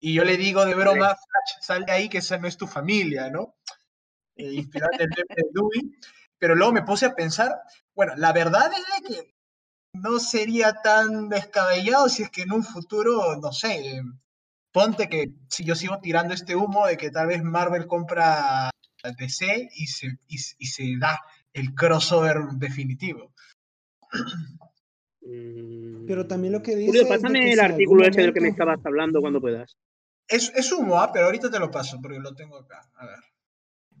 y 0.00 0.14
yo 0.14 0.24
le 0.24 0.36
digo 0.36 0.64
de 0.64 0.74
broma, 0.74 1.08
Flash, 1.08 1.60
sal 1.60 1.84
de 1.84 1.92
ahí 1.92 2.08
que 2.08 2.18
esa 2.18 2.38
no 2.38 2.48
es 2.48 2.56
tu 2.56 2.66
familia, 2.66 3.30
¿no? 3.30 3.56
Eh, 4.36 4.54
inspirado 4.54 4.92
en 4.94 5.02
el 5.02 5.08
de 5.10 5.44
Dewey. 5.52 5.98
Pero 6.38 6.54
luego 6.54 6.72
me 6.72 6.82
puse 6.82 7.06
a 7.06 7.14
pensar, 7.14 7.60
bueno, 7.94 8.14
la 8.16 8.32
verdad 8.32 8.70
es 8.72 9.08
que 9.08 9.34
no 9.92 10.20
sería 10.20 10.74
tan 10.82 11.28
descabellado 11.28 12.08
si 12.08 12.22
es 12.22 12.30
que 12.30 12.42
en 12.42 12.52
un 12.52 12.62
futuro, 12.62 13.36
no 13.36 13.52
sé, 13.52 14.00
ponte 14.72 15.08
que 15.08 15.32
si 15.48 15.64
yo 15.64 15.74
sigo 15.74 15.98
tirando 15.98 16.34
este 16.34 16.54
humo 16.54 16.86
de 16.86 16.96
que 16.96 17.10
tal 17.10 17.26
vez 17.26 17.42
Marvel 17.42 17.88
compra 17.88 18.70
DC 19.16 19.68
y 19.74 19.86
se, 19.86 20.18
y, 20.28 20.38
se 20.38 20.96
da 20.98 21.18
el 21.52 21.74
crossover 21.74 22.36
definitivo. 22.56 23.32
Pero 26.06 26.26
también 26.26 26.52
lo 26.54 26.62
que 26.62 26.76
dice. 26.76 27.06
pásame 27.06 27.52
el 27.52 27.60
artículo 27.60 28.04
ese 28.04 28.22
del 28.22 28.32
que 28.32 28.40
me 28.40 28.48
estabas 28.48 28.84
hablando 28.84 29.20
cuando 29.20 29.40
puedas. 29.40 29.76
Es, 30.26 30.52
es 30.54 30.72
humo, 30.72 30.98
¿ah? 30.98 31.10
pero 31.12 31.26
ahorita 31.26 31.50
te 31.50 31.58
lo 31.58 31.70
paso 31.70 31.98
porque 32.02 32.18
lo 32.18 32.34
tengo 32.34 32.58
acá. 32.58 32.80
A 32.96 33.06
ver. 33.06 33.18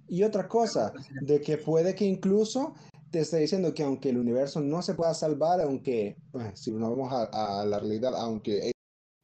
Y 0.08 0.22
otra 0.22 0.48
cosa, 0.48 0.92
de 1.20 1.40
que 1.40 1.58
puede 1.58 1.94
que 1.94 2.04
incluso 2.04 2.74
te 3.10 3.20
esté 3.20 3.38
diciendo 3.38 3.74
que 3.74 3.82
aunque 3.82 4.10
el 4.10 4.18
universo 4.18 4.60
no 4.60 4.82
se 4.82 4.94
pueda 4.94 5.12
salvar, 5.14 5.60
aunque, 5.60 6.16
si 6.54 6.72
no 6.72 6.94
vamos 6.94 7.12
a, 7.12 7.64
la 7.66 7.78
realidad, 7.78 8.14
aunque 8.16 8.70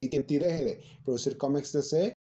AT&T 0.02 0.38
deje 0.38 0.64
de 0.64 0.80
producir 1.04 1.38
cómics 1.38 1.72
DC, 1.72 2.14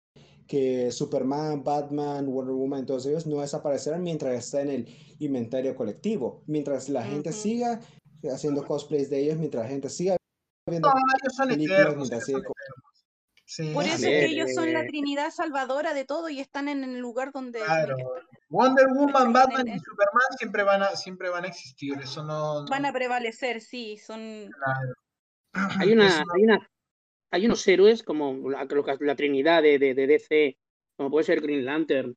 que 0.47 0.91
Superman, 0.91 1.63
Batman, 1.63 2.25
Wonder 2.25 2.53
Woman, 2.53 2.85
todos 2.85 3.05
ellos 3.05 3.25
no 3.25 3.41
desaparecerán 3.41 4.03
mientras 4.03 4.33
está 4.35 4.61
en 4.61 4.69
el 4.69 5.15
inventario 5.19 5.75
colectivo, 5.75 6.43
mientras 6.47 6.89
la 6.89 7.03
gente 7.03 7.31
siga 7.31 7.79
haciendo 8.33 8.65
cosplays 8.65 9.09
de 9.09 9.19
ellos, 9.19 9.37
mientras 9.37 9.63
la 9.63 9.69
gente 9.69 9.89
siga 9.89 10.17
viendo 10.69 10.89
películas, 11.47 11.97
mientras 11.97 12.23
por 13.73 13.83
eso 13.83 13.95
es 13.95 14.01
que 14.01 14.25
ellos 14.25 14.53
son 14.55 14.73
la 14.73 14.85
Trinidad 14.85 15.29
salvadora 15.29 15.93
de 15.93 16.05
todo 16.05 16.29
y 16.29 16.39
están 16.39 16.67
en 16.67 16.83
el 16.83 16.99
lugar 16.99 17.31
donde. 17.31 17.59
Claro. 17.59 17.95
Wonder 18.49 18.87
Woman, 18.87 19.33
Batman 19.33 19.67
y 19.67 19.79
Superman 19.79 20.37
siempre 20.37 20.63
van 20.63 20.83
a, 20.83 20.95
siempre 20.95 21.29
van 21.29 21.43
a 21.43 21.47
existir. 21.47 21.99
Eso 22.01 22.23
no, 22.23 22.65
Van 22.65 22.85
a 22.85 22.93
prevalecer, 22.93 23.61
sí. 23.61 23.97
Son. 23.97 24.49
Hay 25.53 25.91
una, 25.91 26.23
hay 26.33 26.43
una, 26.43 26.67
hay 27.34 27.47
unos 27.47 27.67
héroes 27.67 28.03
como 28.03 28.47
la, 28.51 28.67
la 28.99 29.15
Trinidad 29.15 29.63
de, 29.63 29.79
de, 29.79 29.95
DC, 29.95 30.55
como 30.95 31.09
puede 31.09 31.25
ser 31.25 31.41
Green 31.41 31.65
Lantern, 31.65 32.15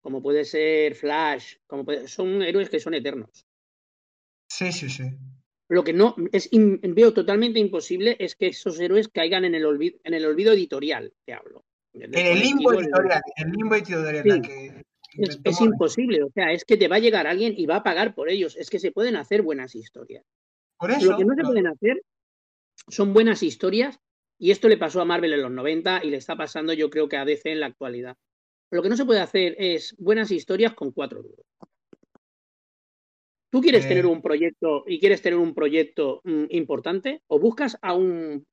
como 0.00 0.22
puede 0.22 0.46
ser 0.46 0.94
Flash, 0.94 1.56
como 1.66 1.84
son 2.06 2.42
héroes 2.42 2.70
que 2.70 2.80
son 2.80 2.94
eternos. 2.94 3.46
Sí, 4.48 4.72
sí, 4.72 4.88
sí. 4.88 5.04
Lo 5.68 5.84
que 5.84 5.92
no 5.92 6.16
es 6.32 6.48
veo 6.50 7.12
totalmente 7.12 7.58
imposible 7.58 8.16
es 8.18 8.36
que 8.36 8.48
esos 8.48 8.80
héroes 8.80 9.08
caigan 9.08 9.44
en 9.44 9.54
el 9.54 9.66
olvido, 9.66 9.98
en 10.02 10.14
el 10.14 10.24
olvido 10.24 10.54
editorial, 10.54 11.12
te 11.26 11.34
hablo. 11.34 11.66
En 11.92 12.14
el 12.14 12.40
limbo 12.40 12.72
editorial, 12.72 13.22
el 13.36 13.50
limbo 13.50 13.74
editorial. 13.74 14.84
es, 15.44 15.60
imposible, 15.60 16.22
o 16.22 16.30
sea, 16.30 16.52
es 16.52 16.64
que 16.64 16.78
te 16.78 16.88
va 16.88 16.96
a 16.96 17.00
llegar 17.00 17.26
alguien 17.26 17.52
y 17.54 17.66
va 17.66 17.76
a 17.76 17.82
pagar 17.82 18.14
por 18.14 18.30
ellos. 18.30 18.56
Es 18.56 18.70
que 18.70 18.78
se 18.78 18.92
pueden 18.92 19.16
hacer 19.16 19.42
buenas 19.42 19.74
historias. 19.74 20.24
Por 20.78 20.90
eso, 20.90 21.10
Lo 21.10 21.18
que 21.18 21.24
no 21.26 21.34
se 21.34 21.42
pueden 21.42 21.66
hacer 21.66 22.02
son 22.88 23.12
buenas 23.12 23.42
historias, 23.42 23.98
y 24.38 24.50
esto 24.50 24.68
le 24.68 24.76
pasó 24.76 25.00
a 25.00 25.04
Marvel 25.04 25.32
en 25.32 25.42
los 25.42 25.50
90 25.50 26.04
y 26.04 26.10
le 26.10 26.16
está 26.16 26.36
pasando 26.36 26.72
yo 26.72 26.90
creo 26.90 27.08
que 27.08 27.16
a 27.16 27.24
DC 27.24 27.50
en 27.50 27.60
la 27.60 27.66
actualidad. 27.66 28.16
Lo 28.70 28.82
que 28.82 28.88
no 28.88 28.96
se 28.96 29.04
puede 29.04 29.20
hacer 29.20 29.54
es 29.58 29.94
buenas 29.98 30.30
historias 30.30 30.74
con 30.74 30.90
cuatro 30.92 31.22
duros. 31.22 31.46
¿Tú 33.50 33.60
quieres 33.60 33.86
tener 33.86 34.04
eh. 34.04 34.08
un 34.08 34.20
proyecto 34.20 34.82
y 34.86 34.98
quieres 34.98 35.22
tener 35.22 35.38
un 35.38 35.54
proyecto 35.54 36.20
mm, 36.24 36.46
importante? 36.48 37.22
¿O 37.28 37.38
buscas 37.38 37.78
a, 37.82 37.94
un, 37.94 38.44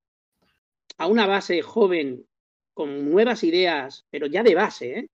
a 0.98 1.08
una 1.08 1.26
base 1.26 1.64
joven 1.64 2.28
con 2.74 3.10
nuevas 3.10 3.44
ideas, 3.44 4.06
pero 4.12 4.28
ya 4.28 4.44
de 4.44 4.56
base, 4.56 5.00
¿eh? 5.00 5.10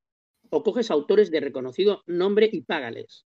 O 0.50 0.64
coges 0.64 0.92
autores 0.92 1.32
de 1.32 1.40
reconocido 1.40 2.04
nombre 2.06 2.50
y 2.52 2.62
págales. 2.62 3.26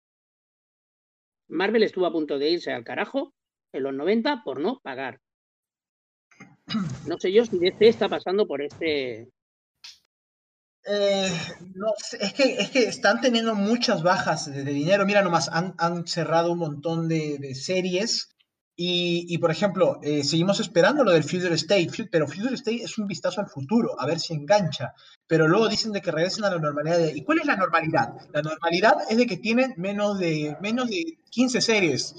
Marvel 1.49 1.83
estuvo 1.83 2.05
a 2.05 2.11
punto 2.11 2.37
de 2.37 2.49
irse 2.49 2.71
al 2.71 2.83
carajo 2.83 3.33
en 3.73 3.83
los 3.83 3.93
90 3.93 4.43
por 4.43 4.59
no 4.59 4.79
pagar. 4.81 5.19
No 7.07 7.17
sé 7.17 7.32
yo 7.32 7.45
si 7.45 7.57
DC 7.57 7.88
está 7.88 8.07
pasando 8.09 8.47
por 8.47 8.61
este, 8.61 9.30
eh, 10.91 11.32
no, 11.76 11.88
es 12.20 12.34
que, 12.34 12.55
es 12.55 12.72
que 12.72 12.84
están 12.84 13.22
teniendo 13.22 13.53
muchas 13.53 14.01
bajas 14.01 14.51
de, 14.51 14.63
dinero. 14.63 15.05
Mira 15.05 15.22
nomás, 15.22 15.49
han, 15.49 15.76
han, 15.78 16.07
cerrado 16.07 16.51
un 16.51 16.59
montón 16.59 17.07
de, 17.07 17.53
series. 17.55 18.30
Y, 18.76 19.26
y, 19.28 19.38
por 19.39 19.51
ejemplo, 19.51 19.99
eh, 20.01 20.24
seguimos 20.24 20.61
esperando 20.61 21.03
lo 21.03 21.11
del 21.11 21.26
Future 21.26 21.53
State, 21.55 22.07
pero 22.09 22.28
Future 22.28 22.55
State 22.55 22.84
es 22.84 22.97
un 22.97 23.07
vistazo 23.07 23.41
al 23.41 23.49
futuro, 23.49 23.99
a 23.99 24.05
ver 24.05 24.22
si 24.22 24.34
engancha. 24.34 24.93
Pero 25.28 25.49
luego 25.49 25.67
dicen 25.67 25.91
de 25.91 26.01
que 26.01 26.11
regresen 26.11 26.45
a 26.45 26.49
la 26.49 26.59
normalidad. 26.59 26.97
¿Y 27.13 27.24
cuál 27.24 27.39
es 27.39 27.45
la 27.45 27.57
normalidad? 27.57 28.13
La 28.34 28.41
normalidad 28.41 28.95
es 29.09 29.17
de 29.17 29.28
que 29.28 29.38
tienen 29.38 29.74
menos 29.78 30.17
de, 30.17 30.55
menos 30.61 30.89
de 30.89 31.20
15 31.30 31.61
series. 31.61 32.15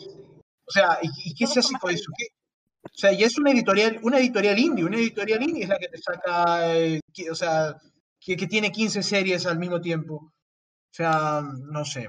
O 0.67 0.71
sea, 0.71 0.99
¿y, 1.03 1.35
qué 1.35 1.47
se 1.47 1.61
hace 1.61 1.75
con 1.81 1.93
eso? 1.93 2.13
O 2.83 2.97
sea, 2.97 3.13
y 3.13 3.23
es 3.23 3.39
una 3.39 3.51
editorial, 3.51 3.99
una 4.03 4.19
editorial 4.19 4.59
indie, 4.59 4.85
una 4.85 4.97
editorial 4.97 5.43
indie 5.43 5.65
es 5.65 5.69
la 5.69 5.79
que 5.79 5.89
te 5.89 5.99
saca, 5.99 6.77
eh, 6.77 7.01
o 7.31 7.35
sea, 7.35 7.77
que, 8.19 8.37
tiene 8.47 8.73
15 8.73 9.03
series 9.03 9.47
al 9.47 9.59
mismo 9.59 9.81
tiempo. 9.81 10.15
O 10.15 10.93
sea, 10.93 11.43
no 11.43 11.85
sé. 11.85 12.09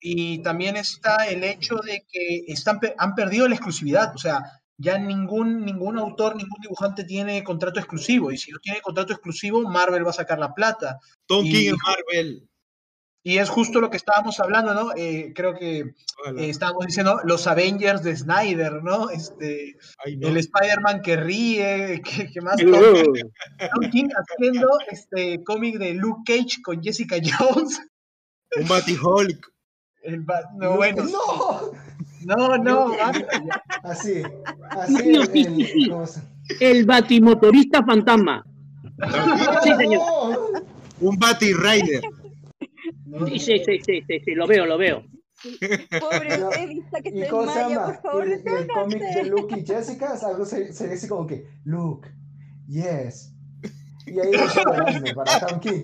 Y 0.00 0.42
también 0.42 0.76
está 0.76 1.26
el 1.26 1.44
hecho 1.44 1.76
de 1.76 2.04
que 2.10 2.44
están, 2.48 2.80
han 2.96 3.14
perdido 3.14 3.48
la 3.48 3.54
exclusividad. 3.54 4.14
O 4.14 4.18
sea, 4.18 4.42
ya 4.78 4.98
ningún, 4.98 5.64
ningún 5.64 5.98
autor, 5.98 6.36
ningún 6.36 6.60
dibujante 6.60 7.04
tiene 7.04 7.44
contrato 7.44 7.80
exclusivo. 7.80 8.30
Y 8.32 8.38
si 8.38 8.50
no 8.50 8.58
tiene 8.58 8.80
contrato 8.80 9.12
exclusivo, 9.12 9.62
Marvel 9.68 10.06
va 10.06 10.10
a 10.10 10.14
sacar 10.14 10.38
la 10.38 10.54
plata. 10.54 10.98
Tom 11.26 11.44
King 11.44 11.74
Marvel. 11.84 12.49
Y 13.22 13.36
es 13.36 13.50
justo 13.50 13.80
lo 13.80 13.90
que 13.90 13.98
estábamos 13.98 14.40
hablando, 14.40 14.72
¿no? 14.72 14.92
Eh, 14.96 15.32
creo 15.34 15.54
que 15.54 15.80
eh, 15.80 15.94
estábamos 16.38 16.86
diciendo 16.86 17.20
los 17.24 17.46
Avengers 17.46 18.02
de 18.02 18.16
Snyder, 18.16 18.82
¿no? 18.82 19.10
Este, 19.10 19.76
El 20.06 20.36
Spider-Man 20.38 21.02
que 21.02 21.16
ríe, 21.16 22.00
que, 22.32 22.40
más. 22.40 22.56
Tom 23.74 23.90
King 23.90 24.08
haciendo 24.16 24.68
este 24.90 25.44
cómic 25.44 25.76
de 25.78 25.94
Luke 25.94 26.22
Cage 26.24 26.62
con 26.62 26.82
Jessica 26.82 27.16
Jones. 27.22 27.80
Un 28.56 28.66
Batty-Hulk. 28.66 29.52
no, 30.56 30.76
bueno. 30.76 31.04
No, 32.24 32.56
no, 32.56 32.58
no. 32.58 32.92
así, 33.82 34.22
así. 34.70 34.96
el, 34.98 35.92
el 36.58 36.84
batimotorista 36.86 37.84
fantasma. 37.84 38.44
sí, 39.62 39.70
señor. 39.76 40.64
Un 41.00 41.18
Batty 41.18 41.52
Rider. 41.52 42.02
Sí, 43.26 43.38
sí, 43.38 43.62
sí, 43.64 44.02
sí, 44.06 44.20
sí, 44.24 44.34
lo 44.34 44.46
veo, 44.46 44.66
lo 44.66 44.78
veo. 44.78 45.04
Pobre 46.00 46.34
Elisa, 46.62 47.00
que 47.02 47.10
¿Y 47.14 47.28
cómo 47.28 47.50
se 47.50 47.60
llama? 47.60 47.98
el, 48.22 48.66
cómic 48.68 49.02
de 49.14 49.24
Luke 49.24 49.58
y 49.58 49.66
Jessica 49.66 50.14
algo 50.22 50.44
sería 50.44 50.70
así 50.92 51.08
como 51.08 51.26
que, 51.26 51.46
Luke, 51.64 52.10
yes, 52.68 53.32
Y 54.06 54.20
ahí 54.20 54.30
no 54.32 54.48
solo 54.50 54.86
Eisner 54.86 55.14
para 55.14 55.40
Tom 55.46 55.60
King. 55.60 55.82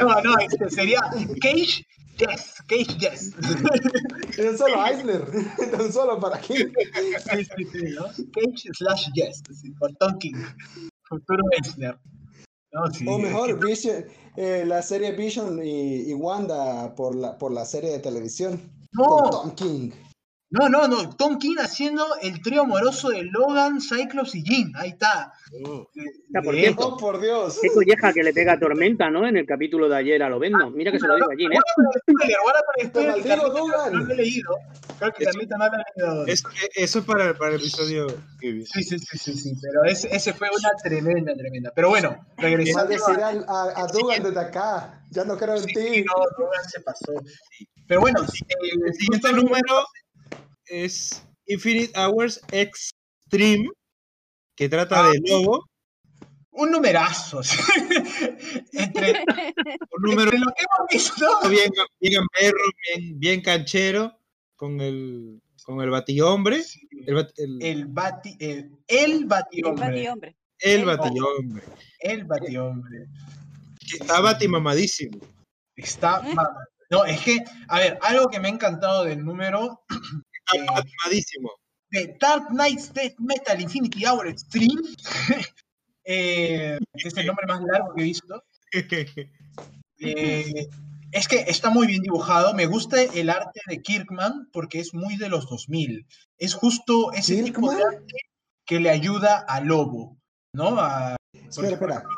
No, 0.00 0.22
no, 0.22 0.38
este 0.38 0.70
sería 0.70 1.00
Cage 1.40 1.84
Yes, 2.18 2.62
Cage 2.68 2.98
Yes. 2.98 3.34
Es 4.38 4.58
solo 4.58 4.86
Eisner. 4.86 5.24
Tan 5.70 5.92
solo 5.92 6.20
para 6.20 6.38
King. 6.38 6.66
Sí, 7.32 7.44
sí, 7.44 7.64
sí, 7.72 7.84
¿no? 7.96 8.04
Cage 8.04 8.68
slash 8.74 9.08
Yes, 9.14 9.42
sí, 9.60 9.70
por 9.72 9.94
Tom 9.96 10.18
King. 10.18 10.34
Futuro 11.08 11.42
Eisner. 11.56 11.98
No, 12.72 12.86
sí, 12.92 13.04
O 13.08 13.16
es 13.16 13.22
mejor, 13.24 13.58
que- 13.58 13.66
Vision, 13.66 14.04
eh, 14.42 14.64
la 14.64 14.80
serie 14.80 15.12
Vision 15.12 15.60
y, 15.62 16.10
y 16.10 16.14
Wanda 16.14 16.94
por 16.94 17.14
la, 17.14 17.36
por 17.36 17.52
la 17.52 17.66
serie 17.66 17.90
de 17.90 17.98
televisión. 17.98 18.58
No. 18.92 19.04
Con 19.04 19.30
Tom 19.30 19.54
King. 19.54 19.90
No, 20.52 20.68
no, 20.68 20.88
no. 20.88 21.14
Tom 21.14 21.38
King 21.38 21.56
haciendo 21.60 22.04
el 22.22 22.42
trío 22.42 22.62
amoroso 22.62 23.10
de 23.10 23.22
Logan, 23.22 23.80
Cyclops 23.80 24.34
y 24.34 24.42
Jean. 24.42 24.72
Ahí 24.74 24.90
está. 24.90 25.32
Oh. 25.64 25.86
Ya, 25.94 26.42
por 26.42 26.54
cierto. 26.54 26.88
Oh, 26.88 26.96
por 26.96 27.20
Dios. 27.20 27.58
Qué 27.62 27.68
colleja 27.68 28.12
que 28.12 28.22
le 28.22 28.32
pega 28.32 28.54
a 28.54 28.58
Tormenta, 28.58 29.10
¿no? 29.10 29.26
En 29.28 29.36
el 29.36 29.46
capítulo 29.46 29.88
de 29.88 29.96
ayer 29.96 30.22
a 30.22 30.28
Lovendo. 30.28 30.70
Mira 30.70 30.90
que 30.90 30.98
se 30.98 31.06
lo 31.06 31.14
digo 31.14 31.30
allí, 31.30 31.44
¿eh? 31.44 31.48
Guarda 31.50 31.72
con 31.76 31.86
el 31.94 32.00
spoiler, 32.08 32.36
guarda 32.42 32.60
con 32.64 32.74
el 32.78 32.82
Te 32.82 32.88
spoiler. 32.88 33.22
que 33.22 33.28
maldigo, 33.28 33.52
Carlita 33.52 33.60
Dugan. 33.60 33.92
No 33.92 34.04
lo 34.06 34.12
he 34.12 34.16
leído. 34.16 34.50
Creo 35.00 35.12
que 35.12 35.24
Eso- 35.24 35.32
Carlita 35.32 35.56
no 35.56 36.24
eso 36.76 36.98
es 37.00 37.04
para, 37.04 37.34
para 37.36 37.54
el 37.54 37.60
episodio 37.60 38.06
que. 38.38 38.64
Sí, 38.66 38.82
sí, 38.84 38.98
sí, 38.98 39.18
sí, 39.18 39.34
sí. 39.34 39.54
Pero 39.60 39.82
ese, 39.84 40.14
ese 40.14 40.32
fue 40.32 40.48
una 40.50 40.70
tremenda, 40.82 41.34
tremenda. 41.34 41.72
Pero 41.74 41.88
bueno, 41.88 42.24
regresando 42.36 42.94
a... 43.06 43.28
al- 43.28 43.44
a, 43.48 43.82
a 43.82 43.86
Dugan 43.88 44.22
desde 44.22 44.40
acá. 44.40 45.02
Ya 45.10 45.24
no 45.24 45.36
creo 45.36 45.56
en 45.56 45.64
Sí, 45.64 45.74
ti. 45.74 46.04
no, 46.04 46.14
Dugan 46.38 46.64
se 46.70 46.80
pasó. 46.80 47.12
Pero 47.88 48.00
bueno, 48.02 48.20
eh, 48.22 48.54
El 48.86 48.94
siguiente 48.94 49.32
número 49.32 49.84
es 50.66 51.22
Infinite 51.46 51.98
Hours 51.98 52.40
Extreme, 52.52 53.68
que 54.54 54.68
trata 54.68 55.10
de 55.10 55.20
Lobo. 55.26 55.64
un 56.52 56.70
numerazo. 56.70 57.40
entre, 58.72 59.24
Un 59.96 60.02
número 60.02 60.30
entre 60.30 60.38
lo 60.38 60.46
que 60.52 60.64
hemos 60.64 60.88
visto. 60.92 61.48
bien, 61.48 61.70
bien 62.00 62.12
gamberro, 62.22 62.58
bien, 62.94 63.18
bien 63.18 63.40
canchero, 63.42 64.16
con 64.60 64.78
el, 64.82 65.40
con 65.64 65.80
el 65.80 65.88
batihombre. 65.88 66.62
El, 67.06 67.14
bat- 67.14 67.32
el, 67.38 67.62
El 67.62 67.86
bati, 67.86 68.36
el, 68.38 68.70
el 68.86 69.12
El 69.12 69.24
batihombre. 69.24 69.86
batihombre. 69.86 70.36
el 70.58 70.84
batihombre. 70.84 71.62
El 72.00 72.24
batihombre. 72.24 73.06
Está 73.98 74.20
batimamadísimo. 74.20 75.18
Está 75.76 76.20
mamá. 76.20 76.50
No, 76.90 77.06
es 77.06 77.18
que, 77.22 77.38
a 77.68 77.78
ver, 77.78 77.98
algo 78.02 78.28
que 78.28 78.38
me 78.38 78.48
ha 78.48 78.50
encantado 78.50 79.04
del 79.04 79.24
número 79.24 79.80
Está 79.88 80.62
eh, 80.62 80.66
batimadísimo. 80.74 81.50
de 81.90 82.16
Dark 82.20 82.48
Knight's 82.50 82.92
Death 82.92 83.14
Metal 83.18 83.58
Infinity 83.60 84.04
Hour 84.04 84.26
Extreme, 84.28 84.82
eh, 86.04 86.78
es 86.92 87.16
el 87.16 87.26
nombre 87.26 87.46
más 87.46 87.62
largo 87.62 87.94
que 87.94 88.02
he 88.02 88.04
visto. 88.04 88.42
Eh, 91.12 91.18
es 91.18 91.28
que 91.28 91.36
está 91.48 91.70
muy 91.70 91.86
bien 91.86 92.02
dibujado. 92.02 92.54
Me 92.54 92.66
gusta 92.66 93.02
el 93.02 93.30
arte 93.30 93.60
de 93.66 93.82
Kirkman 93.82 94.48
porque 94.52 94.80
es 94.80 94.94
muy 94.94 95.16
de 95.16 95.28
los 95.28 95.48
2000. 95.48 96.06
Es 96.38 96.54
justo 96.54 97.12
ese 97.12 97.42
tipo 97.42 97.70
de 97.70 97.76
¿Kirkman? 97.78 97.94
arte 97.96 98.14
que 98.66 98.80
le 98.80 98.90
ayuda 98.90 99.38
a 99.38 99.60
Lobo, 99.60 100.16
¿no? 100.54 100.78
A- 100.78 101.16
Espera, 101.32 101.68
ejemplo, 101.68 101.88
espera. 101.94 102.08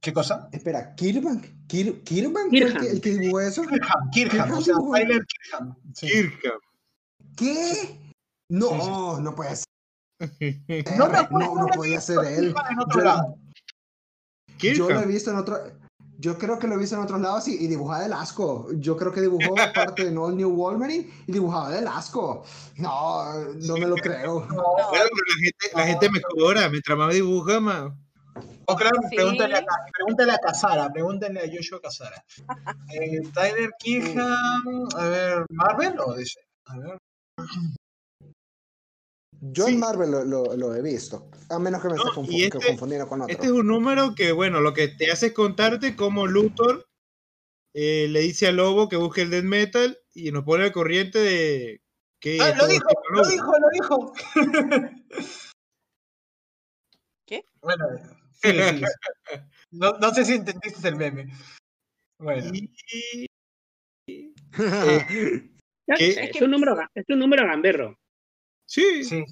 ¿Qué 0.00 0.12
cosa? 0.12 0.48
Espera, 0.52 0.94
¿Kirban? 0.94 1.40
¿Kir 1.66 2.02
¿Kirban 2.04 2.48
fue 2.50 2.58
el 2.58 2.64
Kirkham. 2.66 2.82
que, 2.82 2.90
el 2.90 3.00
que 3.00 3.10
dibujó 3.10 3.40
eso? 3.40 3.62
Kirkham, 3.62 4.10
Kirkham, 4.12 4.50
o 4.52 4.60
sea, 4.60 4.74
Kirkham. 4.74 4.92
Tyler 4.92 5.26
Kirkham. 5.26 5.76
sí. 5.94 6.06
Kirkham. 6.08 6.58
¿Qué? 7.36 7.98
No, 8.50 9.18
no 9.20 9.34
puede 9.34 9.56
ser. 9.56 9.64
No 10.98 11.08
me 11.08 11.18
acuerdo, 11.18 11.48
no, 11.48 11.54
no 11.54 11.60
no 11.62 11.66
me 11.68 11.72
podía 11.74 12.00
ser 12.00 12.18
él. 12.26 12.48
estaba 12.48 12.68
en 12.70 12.78
otro 12.80 13.02
Yo-. 14.58 14.72
Yo 14.74 14.90
lo 14.90 15.00
he 15.00 15.06
visto 15.06 15.30
en 15.30 15.36
otro. 15.38 15.58
Yo 16.24 16.38
creo 16.38 16.58
que 16.58 16.66
lo 16.66 16.76
he 16.76 16.78
visto 16.78 16.96
en 16.96 17.02
otros 17.02 17.20
lados 17.20 17.48
y, 17.48 17.62
y 17.62 17.66
dibujaba 17.66 18.02
del 18.04 18.14
asco. 18.14 18.66
Yo 18.76 18.96
creo 18.96 19.12
que 19.12 19.20
dibujó 19.20 19.54
parte 19.74 20.10
de 20.10 20.16
All 20.16 20.34
New 20.34 20.48
Wolverine 20.56 21.06
y 21.26 21.32
dibujaba 21.32 21.68
del 21.68 21.86
asco. 21.86 22.44
No, 22.76 23.34
no 23.60 23.74
me 23.76 23.86
lo 23.86 23.94
creo. 23.96 24.40
No, 24.46 24.64
Claro, 24.90 25.10
pero 25.12 25.26
la 25.28 25.42
gente, 25.42 25.66
la 25.74 25.86
gente 25.86 26.08
mejora, 26.08 26.68
mientras 26.70 26.96
más 26.96 27.12
dibuja, 27.12 27.60
más. 27.60 27.92
o 28.64 28.74
claro, 28.74 28.96
Sí. 29.10 29.16
pregúntale, 29.16 29.56
a, 29.58 29.64
pregúntale 29.92 30.32
a 30.32 30.38
Casara, 30.38 30.90
pregúntale 30.90 31.40
a 31.40 31.50
Joshua 31.54 31.78
Casara. 31.82 32.24
Eh, 32.94 33.20
Tyler 33.34 33.70
Kirkham, 33.78 34.88
a 34.96 35.04
ver, 35.04 35.44
Marvel 35.50 35.94
o 36.06 36.14
DC? 36.14 36.40
A 36.64 36.78
ver. 36.78 36.98
Yo 39.52 39.66
Sí. 39.66 39.74
en 39.74 39.80
Marvel 39.80 40.10
lo, 40.10 40.24
lo- 40.24 40.56
lo 40.56 40.74
he 40.74 40.80
visto. 40.82 41.28
A 41.50 41.58
menos 41.58 41.82
que 41.82 41.88
me 41.88 41.94
No, 41.96 42.02
esté 42.04 42.16
confu- 42.16 42.28
que 42.30 42.44
este- 42.46 42.66
confundiendo 42.68 43.06
con 43.08 43.20
otro. 43.20 43.32
Este 43.32 43.46
es 43.46 43.52
un 43.52 43.66
número 43.66 44.14
que, 44.14 44.32
bueno, 44.32 44.60
lo 44.60 44.72
que 44.72 44.88
te 44.88 45.10
hace 45.10 45.26
es 45.26 45.32
contarte 45.34 45.94
cómo 45.96 46.26
Luthor 46.26 46.86
eh, 47.76 48.06
le 48.08 48.20
dice 48.20 48.46
al 48.46 48.56
lobo 48.56 48.88
que 48.88 48.96
busque 48.96 49.22
el 49.22 49.30
death 49.30 49.44
metal 49.44 49.98
y 50.14 50.30
nos 50.30 50.44
pone 50.44 50.64
al 50.64 50.72
corriente 50.72 51.18
de 51.18 51.82
que 52.20 52.38
Ah, 52.40 52.54
lo 52.56 52.66
dijo, 52.68 52.88
lo 53.10 53.16
lobo. 53.18 53.28
dijo, 53.28 53.52
lo 53.58 53.68
dijo. 53.72 54.12
¿Qué? 57.26 57.44
Bueno, 57.60 57.84
sí, 58.32 58.50
sí, 58.52 58.78
sí. 58.78 58.84
No, 59.72 59.92
no 59.98 60.14
sé 60.14 60.24
si 60.24 60.34
entendiste 60.34 60.88
el 60.88 60.96
meme. 60.96 61.32
Bueno, 62.20 62.50
Y- 62.54 62.70
Ya, 65.86 65.96
¿Qué? 65.96 66.30
Es 66.32 66.40
un 66.40 66.50
número, 66.50 66.76
es 66.94 67.04
un 67.08 67.18
número 67.18 67.44
gamberro. 67.46 67.98
Sí, 68.74 69.04
sí. 69.04 69.24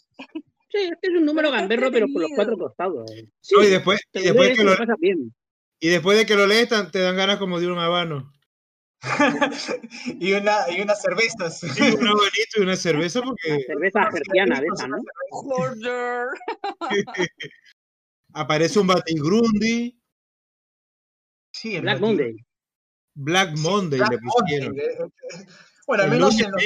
Sí, 0.71 0.91
es 1.03 1.11
un 1.11 1.25
número 1.27 1.51
gamberro, 1.51 1.91
pero 1.91 2.07
por 2.13 2.23
los 2.23 2.31
cuatro 2.35 2.57
costados. 2.57 3.11
Sí, 3.41 3.55
No, 3.57 3.63
y 3.65 3.67
después, 3.71 4.01
y 4.15 4.23
después 4.23 4.47
lees 4.47 4.57
que 4.57 4.63
y 4.63 4.65
lo, 4.65 4.71
lo 4.73 4.79
pasas 4.79 4.97
bien. 4.99 5.35
y 5.81 5.89
después 5.89 6.17
de 6.17 6.27
que 6.27 6.35
lo 6.35 6.47
lees 6.47 6.69
te 6.91 6.99
dan 7.01 7.17
ganas 7.17 7.37
como 7.39 7.61
de 7.61 7.67
un 7.71 7.79
habano. 7.79 8.33
y, 10.21 10.33
una, 10.33 10.59
y 10.71 10.81
unas 10.81 11.03
cervezas. 11.03 11.59
Sí, 11.59 11.83
un 11.83 12.07
habanito 12.07 12.59
y 12.59 12.61
una 12.61 12.77
cerveza 12.77 13.21
porque 13.21 13.65
Cerveza 13.67 14.11
gerciana 14.13 14.61
de 14.61 14.67
esa, 14.75 14.87
¿no? 14.87 14.97
Order. 15.31 16.27
aparece 18.35 18.79
un 18.79 18.87
Batigrundi, 18.87 19.99
Sí, 21.55 21.77
el 21.77 21.83
Black. 21.83 22.01
Monday. 22.01 22.37
Black 23.15 23.59
Monday 23.59 23.99
Black 23.99 24.13
le 24.13 24.19
pusieron. 24.19 24.69
Monday, 24.69 24.87
eh, 24.87 25.47
Bueno, 25.87 26.05
al 26.05 26.11
menos 26.11 26.41
en 26.41 26.51
los. 26.51 26.63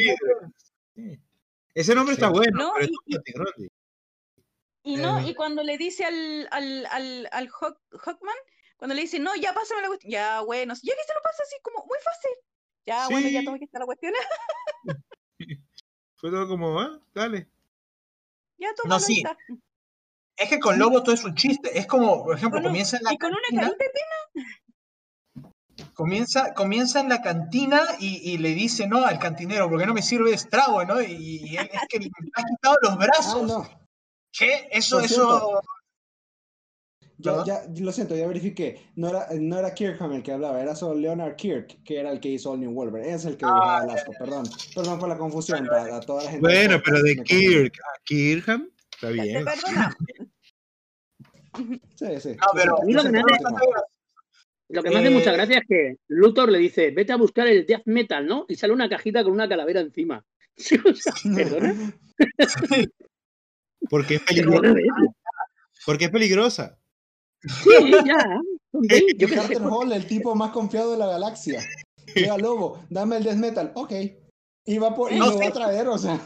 Sí. 0.95 1.20
Ese 1.77 1.95
nombre 1.95 2.14
Sí. 2.14 2.20
está 2.22 2.31
bueno, 2.33 2.57
No, 2.59 2.72
pero 2.74 2.89
y-. 3.57 3.68
Y 4.83 4.97
no, 4.97 5.18
Eh. 5.18 5.29
y 5.29 5.35
cuando 5.35 5.62
le 5.62 5.77
dice 5.77 6.05
al, 6.07 6.49
al, 6.51 6.87
al, 6.87 7.29
al 7.31 7.49
Hawk- 7.51 7.79
Hawkman, 7.91 8.37
cuando 8.79 8.95
le 8.95 9.03
dice, 9.03 9.18
no, 9.18 9.35
ya 9.37 9.53
pásame 9.53 9.83
la 9.83 9.89
cuestión, 9.89 10.11
ya 10.11 10.41
bueno, 10.41 10.72
ya 10.74 10.95
que 10.95 11.03
se 11.07 11.14
lo 11.14 11.20
pasa 11.22 11.43
así 11.43 11.57
como 11.62 11.85
muy 11.87 11.99
fácil. 12.03 12.31
Ya, 12.87 13.09
bueno, 13.09 13.29
ya 13.29 13.43
toma 13.45 13.59
que 13.59 13.64
está 13.66 13.79
la 13.81 13.85
cuestión. 13.85 14.14
Fue 16.16 16.31
todo 16.31 16.49
como, 16.49 16.81
ah, 16.81 16.99
dale. 17.14 17.47
ya 18.59 18.72
toma, 18.74 18.99
sí. 18.99 19.18
está. 19.18 19.37
Es 20.39 20.49
que 20.51 20.59
con 20.61 20.79
Lobo 20.79 21.03
todo 21.03 21.14
es 21.14 21.24
un 21.24 21.35
chiste. 21.35 21.79
Es 21.79 21.87
como, 21.87 22.24
por 22.24 22.37
ejemplo, 22.37 22.59
Bueno, 22.61 22.68
comienza 22.70 22.97
en 22.97 23.05
la 23.05 23.12
y 23.12 23.18
con 23.18 23.31
una 23.33 23.41
cantina, 23.43 23.62
carita 23.68 23.85
de 23.85 23.91
pena. 23.91 24.61
Comienza, 25.95 26.55
comienza 26.55 27.01
en 27.01 27.09
la 27.09 27.20
cantina 27.22 27.81
y, 28.01 28.33
y 28.33 28.39
le 28.39 28.51
dice, 28.55 28.87
no, 28.87 29.05
al 29.05 29.18
cantinero, 29.18 29.68
porque 29.68 29.87
no 29.87 29.95
me 29.95 30.03
sirve 30.03 30.31
de 30.31 30.37
estrago, 30.37 30.85
¿no? 30.85 31.01
Y, 31.03 31.12
y 31.45 31.57
él 31.57 31.68
es 31.72 31.81
que 31.89 31.99
le 31.99 32.11
ha 32.35 32.43
quitado 32.43 32.77
los 32.83 32.93
Ah, 32.93 32.97
brazos. 32.97 33.47
no. 33.49 33.68
¿Qué? 34.33 34.68
Eso, 34.70 35.01
eso. 35.01 35.62
cierto. 37.18 37.45
Ya, 37.47 37.62
lo 37.79 37.93
siento, 37.93 38.14
ya 38.14 38.27
verifiqué. 38.27 38.91
No 38.97 39.09
era, 39.09 39.27
no 39.41 39.59
era 39.59 39.72
Kirkham 39.72 40.12
el 40.12 40.22
que 40.22 40.33
hablaba, 40.33 40.61
era 40.61 40.77
solo 40.77 40.95
Leonard 41.01 41.35
Kirk, 41.37 41.83
que 41.83 41.99
era 41.99 42.11
el 42.12 42.20
que 42.20 42.29
hizo 42.29 42.51
All 42.51 42.61
New 42.61 42.72
Wolverine. 42.72 43.11
Es 43.14 43.24
el 43.24 43.39
que 43.39 43.47
dibujaba 43.47 43.85
el 43.85 43.91
asco, 43.91 44.12
perdón. 44.18 44.45
Perdón 44.74 44.99
por 44.99 45.09
la 45.09 45.16
confusión 45.16 45.66
para 45.66 45.99
toda 46.01 46.24
la 46.24 46.31
gente. 46.33 46.47
Bueno, 46.47 46.79
pero 46.85 47.03
de. 47.03 47.16
Kirk 47.22 47.74
a 47.81 48.03
Kirkham, 48.05 48.68
está 48.93 49.09
bien. 49.09 49.47
Sí, 51.95 52.20
sí. 52.20 52.37
No, 52.37 52.47
pero- 52.55 52.83
A 52.83 52.85
mí 52.85 52.93
lo 54.69 54.83
que 54.83 54.91
me 54.91 54.97
hace- 54.99 55.11
mucha 55.11 55.31
Eh, 55.31 55.35
gracia 55.37 55.59
es 55.59 55.64
que 55.69 55.97
Luthor 56.09 56.51
le 56.51 56.59
dice, 56.59 56.91
vete 56.91 57.12
a 57.12 57.17
buscar 57.17 57.47
el 57.47 57.64
death 57.67 57.83
metal, 57.87 58.27
¿no? 58.27 58.45
Y 58.49 58.57
sale 58.57 58.73
una 58.73 58.89
cajita 58.89 59.23
con 59.25 59.33
una 59.33 59.49
calavera 59.49 59.81
encima. 59.81 60.25
Sí, 60.59 60.77
o 60.83 60.95
sea, 60.95 61.12
¿Perdona? 61.37 61.75
Porque 63.91 64.14
es 64.17 64.23
peligrosa. 64.23 64.75
Porque 65.85 66.05
es 66.07 66.11
peligrosa. 66.11 66.79
Sí, 67.43 67.91
ya. 68.07 68.41
Yo. 69.19 69.29
Carter 69.29 69.62
Hall, 69.62 69.93
el 69.93 70.07
tipo 70.07 70.35
más 70.35 70.51
confiado 70.51 70.93
de 70.93 70.99
la 70.99 71.07
galaxia. 71.07 71.62
Llega 72.14 72.39
Lobo, 72.39 72.85
dame 72.91 73.19
el 73.19 73.25
death 73.25 73.37
metal. 73.37 73.73
Ok. 73.75 73.93
Y 74.67 74.79
va 74.79 74.95
por, 74.95 75.12
y 75.12 75.19
No, 75.19 75.27
lo 75.27 75.33
sí. 75.33 75.39
va 75.39 75.47
a 75.47 75.53
traer, 75.53 75.87
o 75.89 75.97
sea. 75.97 76.19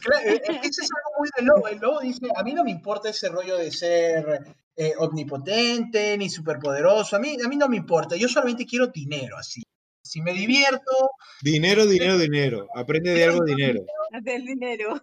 Claro, 0.00 0.26
eh, 0.28 0.42
eh, 0.46 0.60
eso 0.62 0.82
es 0.82 0.88
algo 0.90 1.18
muy 1.18 1.28
de 1.36 1.42
Lobo. 1.42 1.68
El 1.68 1.78
Lobo 1.78 2.00
dice, 2.00 2.26
a 2.36 2.42
mí 2.42 2.52
no 2.52 2.64
me 2.64 2.70
importa 2.70 3.08
ese 3.08 3.28
rollo 3.30 3.56
de 3.56 3.70
ser 3.72 4.44
eh, 4.76 4.92
omnipotente 4.98 6.16
ni 6.18 6.28
superpoderoso. 6.28 7.16
A 7.16 7.18
mí, 7.18 7.36
a 7.42 7.48
mí 7.48 7.56
no 7.56 7.68
me 7.68 7.76
importa. 7.78 8.14
Yo 8.16 8.28
solamente 8.28 8.66
quiero 8.66 8.88
dinero, 8.88 9.38
así. 9.38 9.62
si 10.04 10.20
me 10.20 10.32
divierto. 10.34 11.10
Dinero, 11.40 11.86
dinero, 11.86 12.18
dinero. 12.18 12.66
Aprende 12.74 13.14
de 13.14 13.24
algo 13.24 13.42
dinero. 13.44 13.80
Del 14.20 14.44
dinero. 14.44 15.02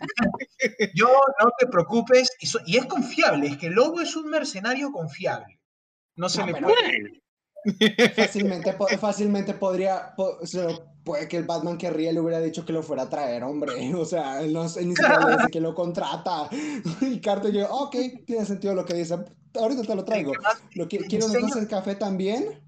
Yo 0.94 1.08
no 1.40 1.50
te 1.58 1.66
preocupes, 1.68 2.30
y, 2.40 2.46
so- 2.46 2.60
y 2.66 2.76
es 2.76 2.86
confiable, 2.86 3.46
es 3.46 3.56
que 3.56 3.70
Lobo 3.70 4.00
es 4.00 4.16
un 4.16 4.28
mercenario 4.28 4.90
confiable. 4.90 5.60
No 6.16 6.28
se 6.28 6.40
No, 6.40 6.46
le 6.46 6.54
puede. 6.60 7.22
Fácilmente, 8.16 8.74
fácilmente 8.98 9.54
podría, 9.54 10.12
po- 10.16 10.44
se 10.44 10.62
lo- 10.62 10.89
puede 11.04 11.28
que 11.28 11.36
el 11.36 11.44
Batman 11.44 11.78
querría 11.78 12.12
le 12.12 12.20
hubiera 12.20 12.40
dicho 12.40 12.64
que 12.64 12.72
lo 12.72 12.82
fuera 12.82 13.04
a 13.04 13.08
traer, 13.10 13.42
hombre. 13.44 13.72
O 13.96 14.04
sea, 14.04 14.40
él 14.42 14.52
no 14.52 14.68
sé, 14.68 14.84
ni 14.84 14.94
siquiera 14.94 15.26
le 15.26 15.36
dice 15.36 15.50
que 15.50 15.60
lo 15.60 15.74
contrata. 15.74 16.48
Y 17.00 17.20
Carter 17.20 17.52
yo, 17.52 17.68
ok, 17.70 17.96
tiene 18.26 18.44
sentido 18.44 18.74
lo 18.74 18.84
que 18.84 18.94
dice. 18.94 19.16
Ahorita 19.54 19.82
te 19.82 19.94
lo 19.94 20.04
traigo. 20.04 20.32
¿Lo 20.74 20.88
qui- 20.88 21.06
¿Quiero 21.08 21.26
café 21.68 21.96
también? 21.96 22.60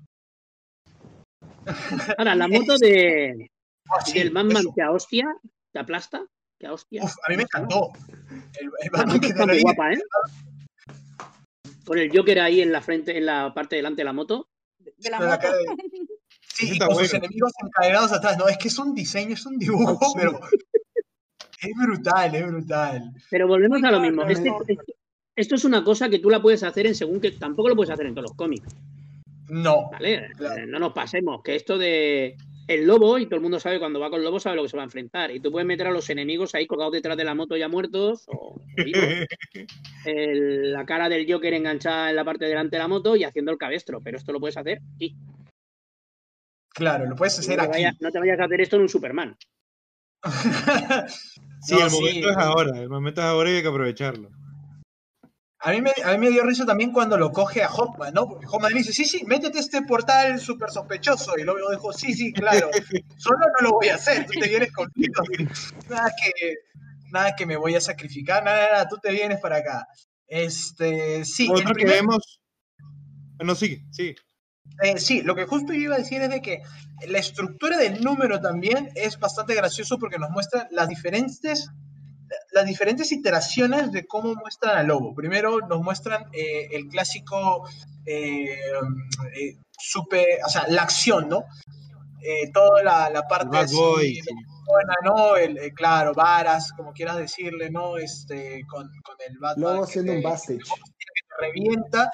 Ahora, 2.19 2.35
la 2.35 2.49
moto 2.49 2.77
de, 2.79 3.51
Ah, 3.89 4.01
sí, 4.05 4.19
del 4.19 4.31
Batman 4.31 4.57
eso. 4.59 4.73
que 4.75 4.83
a 4.83 4.91
hostia, 4.91 5.27
te 5.73 5.79
aplasta, 5.79 6.25
que 6.59 6.67
a 6.67 6.73
hostia. 6.73 7.05
Uf, 7.05 7.13
a 7.27 7.31
mí 7.31 7.37
me 7.37 7.43
encantó. 7.43 7.93
El, 8.59 8.67
el 8.67 8.71
La 8.93 8.99
Batman 8.99 9.09
moto 9.09 9.21
que 9.21 9.27
está 9.29 9.47
muy 9.47 9.63
guapa, 9.63 9.93
¿eh? 9.93 10.03
Con 11.85 11.99
el 11.99 12.17
Joker 12.17 12.41
ahí 12.41 12.61
en 12.63 12.73
la 12.73 12.81
frente, 12.81 13.17
en 13.19 13.27
la 13.27 13.53
parte 13.55 13.77
delante 13.77 14.01
de 14.01 14.05
la 14.05 14.13
moto. 14.13 14.49
De 14.79 15.11
la 15.11 15.19
moto. 15.21 15.49
Sí, 16.55 16.73
y 16.75 16.79
con 16.79 16.95
sus 16.97 17.15
enemigos 17.15 17.53
encadenados 17.65 18.13
atrás. 18.13 18.37
No, 18.39 18.47
es 18.49 18.59
que 18.59 18.69
es 18.69 18.79
un 18.79 18.95
diseño, 18.95 19.35
es 19.35 19.47
un 19.47 19.59
dibujo, 19.59 19.99
sí. 20.07 20.13
pero 20.17 20.41
es 21.61 21.71
brutal, 21.87 22.35
es 22.35 22.47
brutal. 22.47 23.13
Pero 23.31 23.47
volvemos 23.49 23.81
Muy 23.81 23.89
a 23.89 23.93
lo 23.93 23.99
claro, 23.99 24.03
mismo. 24.11 24.25
¿no? 24.25 24.31
Este- 24.31 24.77
esto, 25.35 25.55
es 25.55 25.65
una 25.65 25.83
cosa 25.83 26.11
que 26.11 26.19
tú 26.19 26.29
la 26.29 26.43
puedes 26.43 26.63
hacer 26.63 26.87
en 26.87 26.95
según 26.95 27.19
que 27.21 27.31
tampoco 27.33 27.71
lo 27.71 27.75
puedes 27.77 27.91
hacer 27.91 28.05
en 28.07 28.15
todos 28.15 28.29
los 28.31 28.37
cómics, 28.37 28.69
No. 29.49 29.89
¿vale? 29.91 30.29
Claro. 30.37 30.63
Eh, 30.63 30.67
no 30.67 30.79
nos 30.79 30.93
pasemos, 30.93 31.43
que 31.43 31.57
esto 31.57 31.79
de 31.79 32.37
el 32.69 32.87
lobo, 32.87 33.17
y 33.19 33.25
todo 33.27 33.37
el 33.37 33.41
mundo 33.43 33.59
sabe 33.59 33.79
cuando 33.79 33.99
va 33.99 34.11
con 34.11 34.23
lobo, 34.23 34.39
sabe 34.39 34.57
lo 34.57 34.63
que 34.63 34.69
se 34.69 34.77
va 34.77 34.83
a 34.83 34.85
enfrentar. 34.85 35.31
Y 35.31 35.41
tú 35.41 35.51
puedes 35.51 35.67
meter 35.67 35.87
a 35.87 35.91
los 35.91 36.09
enemigos 36.11 36.55
ahí 36.55 36.67
colgados 36.67 36.93
detrás 36.93 37.17
de 37.17 37.25
la 37.25 37.35
moto 37.35 37.57
ya 37.57 37.69
muertos, 37.69 38.25
o 38.29 38.61
el- 40.05 40.73
la 40.73 40.85
cara 40.85 41.09
del 41.09 41.31
Joker 41.31 41.55
enganchada 41.55 42.11
en 42.11 42.17
la 42.17 42.25
parte 42.25 42.45
de 42.45 42.51
delante 42.51 42.77
de 42.77 42.83
la 42.83 42.89
moto 42.89 43.17
y 43.17 43.25
haciendo 43.25 43.53
el 43.53 43.59
cabestro. 43.59 44.01
Pero 44.03 44.19
esto 44.19 44.33
lo 44.33 44.41
puedes 44.41 44.57
hacer 44.57 44.81
aquí. 44.95 45.17
Claro, 46.75 47.07
lo 47.07 47.17
puedes 47.17 47.37
No 47.37 47.41
hacer 47.41 47.59
te, 47.71 47.87
aquí. 47.87 47.97
no 48.01 48.11
te 48.11 48.19
vayas 48.19 48.41
a 48.41 48.45
hacer 48.45 48.61
esto 48.61 48.77
en 48.77 48.83
un 48.83 48.89
Superman. 48.89 49.37
Sí, 51.65 51.75
No, 51.77 51.85
el 51.85 51.91
sí. 51.91 51.97
momento 51.97 52.31
es 52.31 52.37
ahora. 52.37 52.79
El 52.81 52.89
momento 52.89 53.21
es 53.21 53.27
ahora 53.27 53.51
y 53.51 53.55
hay 53.57 53.63
que 53.63 53.69
aprovecharlo. 53.69 54.31
A 55.61 55.71
mí, 55.71 55.81
me, 55.81 55.93
a 56.05 56.11
mí 56.13 56.19
me 56.19 56.31
dio 56.31 56.43
risa 56.43 56.67
también 56.67 56.91
cuando 56.91 57.17
lo 57.17 57.31
coge 57.31 57.63
a 57.63 57.69
Hawkman, 57.69 58.13
¿no? 58.13 58.27
Porque 58.29 58.47
Hawkman 58.47 58.73
le 58.73 58.79
dice, 58.79 58.93
sí, 58.93 59.05
sí, 59.05 59.23
métete 59.27 59.61
este 59.61 59.83
portal 59.83 60.41
súper 60.41 60.71
sospechoso. 60.71 61.39
Y 61.39 61.45
luego 61.45 61.71
dijo, 61.71 61.93
sí, 61.93 62.15
sí, 62.15 62.33
claro. 62.33 62.69
Solo 63.17 63.39
no 63.61 63.69
lo 63.69 63.73
voy 63.75 63.91
a 63.91 63.95
hacer, 63.95 64.27
tú 64.27 64.41
te 64.41 64.49
vienes 64.49 64.73
conmigo. 64.73 65.23
Nada 65.89 66.11
que, 66.21 66.55
nada 67.13 67.37
que 67.37 67.47
me 67.47 67.57
voy 67.57 67.77
a 67.77 67.81
sacrificar, 67.81 68.43
nada, 68.43 68.73
nada, 68.73 68.89
tú 68.89 68.97
te 69.01 69.13
vienes 69.13 69.39
para 69.39 69.59
acá. 69.59 69.87
Este, 70.27 71.25
sí, 71.25 71.47
Otro 71.49 71.69
que 71.69 71.75
primer- 71.75 71.95
vemos. 71.95 72.41
No, 73.39 73.55
sigue, 73.55 73.85
sigue. 73.93 74.17
Eh, 74.83 74.99
sí, 74.99 75.23
lo 75.23 75.35
que 75.35 75.45
justo 75.45 75.73
yo 75.73 75.81
iba 75.81 75.95
a 75.95 75.99
decir 75.99 76.23
es 76.23 76.31
de 76.31 76.41
que 76.41 76.63
la 77.07 77.19
estructura 77.19 77.77
del 77.77 78.03
número 78.03 78.41
también 78.41 78.91
es 78.95 79.19
bastante 79.19 79.55
gracioso 79.55 79.99
porque 79.99 80.19
nos 80.19 80.31
muestra 80.31 80.67
las 80.71 80.89
diferentes, 80.89 81.69
las 82.53 82.67
diferentes 82.67 83.13
iteraciones 83.13 83.93
de 83.93 84.07
cómo 84.07 84.35
muestran 84.35 84.79
al 84.79 84.87
lobo. 84.87 85.15
Primero 85.15 85.59
nos 85.61 85.83
muestran 85.83 86.25
eh, 86.33 86.69
el 86.73 86.89
clásico 86.89 87.69
eh, 88.07 88.59
eh, 89.35 89.57
super, 89.79 90.27
o 90.45 90.49
sea, 90.49 90.67
la 90.69 90.83
acción, 90.83 91.29
¿no? 91.29 91.45
Eh, 92.25 92.51
toda 92.53 92.83
la, 92.85 93.11
la 93.11 93.23
parte 93.27 93.57
así 93.59 93.75
Boy. 93.77 94.21
buena, 94.65 94.95
¿no? 95.05 95.37
El, 95.37 95.59
eh, 95.59 95.73
claro, 95.75 96.13
varas, 96.15 96.73
como 96.73 96.93
quieras 96.93 97.17
decirle, 97.17 97.69
¿no? 97.71 97.97
Este, 97.99 98.63
con, 98.69 98.89
con 99.05 99.17
el 99.29 99.39
Batman. 99.39 99.81
Que 99.85 99.93
siendo 99.93 100.13
un 100.13 100.23
Bastich. 100.23 100.63
revienta. 101.41 102.11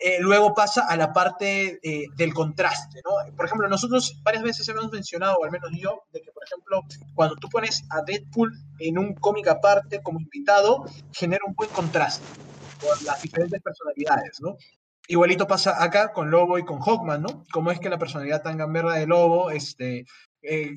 Eh, 0.00 0.18
luego 0.20 0.54
pasa 0.54 0.82
a 0.86 0.96
la 0.96 1.12
parte 1.12 1.80
eh, 1.82 2.06
del 2.16 2.32
contraste. 2.32 3.00
Por 3.36 3.46
ejemplo, 3.46 3.68
nosotros 3.68 4.20
varias 4.22 4.44
veces 4.44 4.68
hemos 4.68 4.90
mencionado, 4.92 5.38
o 5.38 5.44
al 5.44 5.50
menos 5.50 5.70
yo, 5.76 6.02
de 6.12 6.20
que, 6.20 6.30
por 6.30 6.44
ejemplo, 6.44 6.82
cuando 7.14 7.34
tú 7.36 7.48
pones 7.48 7.82
a 7.90 8.02
Deadpool 8.02 8.52
en 8.78 8.96
un 8.98 9.14
cómic 9.14 9.48
aparte 9.48 10.00
como 10.02 10.20
invitado, 10.20 10.84
genera 11.12 11.42
un 11.46 11.54
buen 11.54 11.70
contraste 11.70 12.24
por 12.80 13.02
las 13.02 13.20
diferentes 13.22 13.60
personalidades. 13.60 14.38
Igualito 15.08 15.46
pasa 15.48 15.82
acá 15.82 16.12
con 16.12 16.30
Lobo 16.30 16.58
y 16.58 16.64
con 16.64 16.78
Hawkman, 16.80 17.22
¿no? 17.22 17.44
Como 17.50 17.72
es 17.72 17.80
que 17.80 17.88
la 17.88 17.98
personalidad 17.98 18.42
tan 18.42 18.56
gamberra 18.58 18.94
de 18.94 19.06
Lobo, 19.06 19.50
este, 19.50 20.04
eh, 20.42 20.74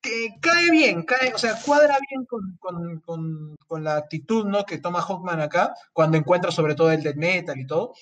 que 0.00 0.28
cae 0.40 0.70
bien, 0.70 1.02
cae, 1.04 1.32
o 1.32 1.38
sea, 1.38 1.54
cuadra 1.64 1.96
bien 2.10 2.24
con, 2.26 2.56
con- 2.58 3.00
con- 3.00 3.56
con 3.66 3.84
la 3.84 3.96
actitud, 3.96 4.44
¿no? 4.46 4.64
Que 4.64 4.78
toma 4.78 5.00
Hawkman 5.00 5.40
acá, 5.40 5.74
cuando 5.92 6.16
encuentra 6.16 6.50
sobre 6.50 6.74
todo 6.74 6.90
el 6.92 7.02
death 7.02 7.16
metal 7.16 7.58
y 7.58 7.66
todo. 7.66 7.94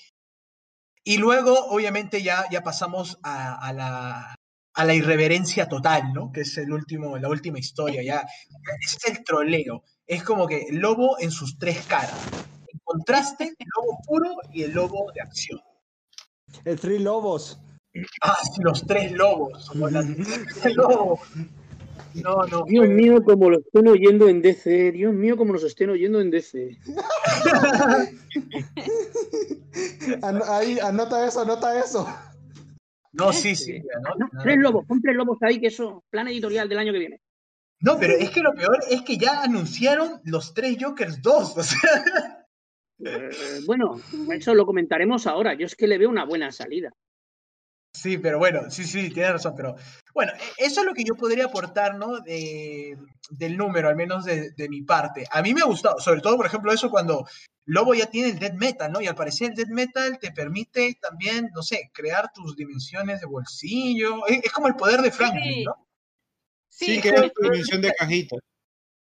Y 1.03 1.17
luego, 1.17 1.53
obviamente, 1.67 2.23
ya, 2.23 2.45
ya 2.51 2.61
pasamos 2.61 3.19
a, 3.23 3.55
a 3.55 3.73
la, 3.73 4.35
a 4.73 4.85
la 4.85 4.93
irreverencia 4.93 5.67
total, 5.67 6.13
¿no? 6.13 6.31
Que 6.31 6.41
es 6.41 6.57
el 6.57 6.71
último, 6.71 7.17
la 7.17 7.29
última 7.29 7.59
historia, 7.59 8.01
ya. 8.03 8.25
Es 8.81 8.97
el 9.05 9.23
troleo. 9.23 9.83
Es 10.07 10.23
como 10.23 10.47
que 10.47 10.61
el 10.69 10.77
lobo 10.77 11.17
en 11.19 11.31
sus 11.31 11.57
tres 11.57 11.85
caras. 11.87 12.13
En 12.67 12.79
contraste, 12.83 13.43
el 13.57 13.67
lobo 13.75 13.99
puro 14.05 14.29
y 14.51 14.63
el 14.63 14.71
lobo 14.71 15.11
de 15.13 15.21
acción. 15.21 15.59
El 16.65 16.79
Three 16.79 16.99
Lobos. 16.99 17.59
Ah, 18.21 18.37
sí, 18.41 18.61
los 18.61 18.85
tres 18.87 19.11
lobos. 19.11 19.69
como 19.69 19.89
la- 19.89 19.99
el 20.01 20.73
lobo. 20.73 21.19
No, 22.15 22.45
no. 22.45 22.63
Dios 22.65 22.87
mío, 22.89 23.23
como 23.23 23.49
lo 23.49 23.59
estén 23.59 23.87
oyendo 23.87 24.27
en 24.27 24.41
DC. 24.41 24.91
Dios 24.91 25.13
mío, 25.13 25.35
como 25.35 25.53
nos 25.53 25.63
estén 25.63 25.89
oyendo 25.89 26.21
en 26.21 26.29
DC. 26.31 26.77
An- 30.21 30.41
ahí, 30.47 30.79
anota 30.79 31.27
eso, 31.27 31.41
anota 31.41 31.79
eso. 31.79 32.07
No, 33.13 33.33
sí, 33.33 33.55
sí. 33.55 33.81
No, 34.17 34.29
tres 34.41 34.57
lobos, 34.57 34.85
pon 34.87 35.01
tres 35.01 35.15
lobos 35.15 35.37
ahí, 35.41 35.59
que 35.59 35.67
eso, 35.67 36.03
plan 36.09 36.27
editorial 36.27 36.67
del 36.69 36.79
año 36.79 36.93
que 36.93 36.99
viene. 36.99 37.21
No, 37.81 37.99
pero 37.99 38.13
es 38.13 38.29
que 38.29 38.41
lo 38.41 38.53
peor 38.53 38.79
es 38.89 39.01
que 39.01 39.17
ya 39.17 39.43
anunciaron 39.43 40.21
los 40.23 40.53
tres 40.53 40.77
Jokers 40.79 41.21
2. 41.21 41.57
O 41.57 41.63
sea, 41.63 42.39
Eh, 43.05 43.59
bueno, 43.65 43.99
eso 44.31 44.53
lo 44.55 44.65
comentaremos 44.65 45.27
ahora. 45.27 45.55
Yo 45.55 45.65
es 45.65 45.75
que 45.75 45.87
le 45.87 45.97
veo 45.97 46.09
una 46.09 46.25
buena 46.25 46.51
salida. 46.51 46.93
Sí, 47.95 48.17
pero 48.17 48.39
bueno, 48.39 48.69
sí, 48.71 48.85
sí, 48.85 49.09
tienes 49.11 49.33
razón, 49.33 49.53
pero 49.55 49.75
bueno, 50.13 50.31
e- 50.33 50.65
eso 50.65 50.81
es 50.81 50.85
lo 50.85 50.93
que 50.93 51.03
yo 51.03 51.15
podría 51.15 51.45
aportar, 51.45 51.95
¿no? 51.95 52.19
De, 52.21 52.97
del 53.29 53.55
número, 53.55 53.87
al 53.87 53.95
menos 53.95 54.25
de, 54.25 54.51
de 54.51 54.67
mi 54.69 54.81
parte. 54.81 55.25
A 55.31 55.41
mí 55.43 55.53
me 55.53 55.61
ha 55.61 55.65
gustado, 55.65 55.99
sobre 55.99 56.21
todo, 56.21 56.35
por 56.37 56.47
ejemplo, 56.47 56.73
eso 56.73 56.89
cuando 56.89 57.25
Lobo 57.65 57.93
ya 57.93 58.07
tiene 58.07 58.29
el 58.29 58.39
Dead 58.39 58.53
Metal, 58.53 58.91
¿no? 58.91 58.99
Y 58.99 59.07
al 59.07 59.15
parecer 59.15 59.49
el 59.51 59.55
Dead 59.55 59.67
Metal 59.67 60.17
te 60.19 60.31
permite 60.31 60.97
también, 60.99 61.49
no 61.53 61.61
sé, 61.61 61.91
crear 61.93 62.31
tus 62.33 62.55
dimensiones 62.55 63.21
de 63.21 63.27
bolsillo. 63.27 64.25
Es, 64.27 64.43
es 64.43 64.51
como 64.51 64.67
el 64.67 64.75
poder 64.75 65.01
de 65.01 65.11
Franklin, 65.11 65.53
Sí. 65.53 65.63
¿no? 65.63 65.87
Sí, 66.69 67.01
es 67.03 67.33
tu 67.33 67.41
dimensión 67.43 67.81
de 67.81 67.93
cajita. 67.93 68.35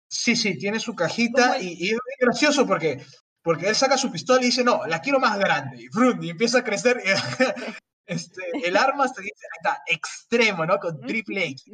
Sí, 0.10 0.36
sí, 0.36 0.58
tiene 0.58 0.80
su 0.80 0.96
cajita 0.96 1.60
y, 1.62 1.74
y 1.80 1.86
es 1.90 1.94
muy 1.94 2.16
gracioso 2.20 2.66
porque, 2.66 3.00
porque 3.44 3.70
él 3.70 3.76
saca 3.76 3.96
su 4.00 4.12
pistola 4.12 4.42
y 4.42 4.46
dice, 4.46 4.64
no, 4.64 4.88
la 4.88 5.00
quiero 5.00 5.20
más 5.20 5.38
grande. 5.38 5.84
Y, 5.84 5.88
¡frum! 5.90 6.22
y 6.24 6.32
empieza 6.32 6.58
a 6.60 6.64
crecer. 6.64 7.00
este, 8.10 8.42
el 8.66 8.76
arma 8.78 9.08
se 9.08 9.22
dice, 9.22 9.34
ahí 9.46 9.58
está, 9.64 9.82
extremo, 9.88 10.66
¿no? 10.66 10.78
Con 10.80 11.00
triple 11.02 11.46
X. 11.46 11.74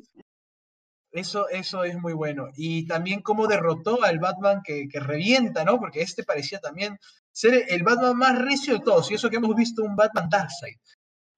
Eso, 1.11 1.47
eso 1.47 1.83
es 1.85 1.97
muy 1.97 2.13
bueno. 2.13 2.49
Y 2.57 2.85
también 2.87 3.21
cómo 3.21 3.47
derrotó 3.47 4.03
al 4.03 4.19
Batman 4.19 4.61
que, 4.63 4.87
que 4.89 4.99
revienta, 4.99 5.63
¿no? 5.63 5.79
Porque 5.79 6.01
este 6.01 6.23
parecía 6.25 6.59
también 6.59 6.99
ser 7.31 7.65
el 7.69 7.83
Batman 7.83 8.17
más 8.17 8.37
recio 8.37 8.73
de 8.73 8.81
todos. 8.81 9.09
Y 9.09 9.13
eso 9.13 9.29
que 9.29 9.37
hemos 9.37 9.55
visto 9.55 9.81
un 9.83 9.95
Batman 9.95 10.29
Darkseid. 10.29 10.75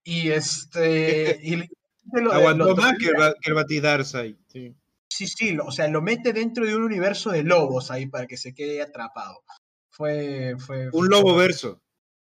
Y 0.03 0.29
este... 0.31 1.37
y 1.43 1.57
lo- 2.13 2.33
Aguantó 2.33 2.65
lo- 2.69 2.75
más 2.75 2.93
que 2.97 3.05
que 3.05 3.49
el 3.49 3.53
Batidarkseid. 3.53 4.35
Sí. 4.47 4.75
Sí, 5.09 5.27
sí, 5.27 5.51
lo- 5.51 5.65
o 5.65 5.71
sea, 5.71 5.87
lo 5.87 6.01
mete 6.01 6.33
dentro 6.33 6.65
de 6.65 6.75
un 6.75 6.83
universo 6.83 7.29
de 7.29 7.43
lobos 7.43 7.91
ahí 7.91 8.07
para 8.07 8.25
que 8.25 8.37
se 8.37 8.53
quede 8.55 8.81
atrapado. 8.81 9.43
Fue, 9.91 10.55
fue, 10.59 10.89
Un 10.91 11.07
lobo 11.07 11.35
verso. 11.35 11.81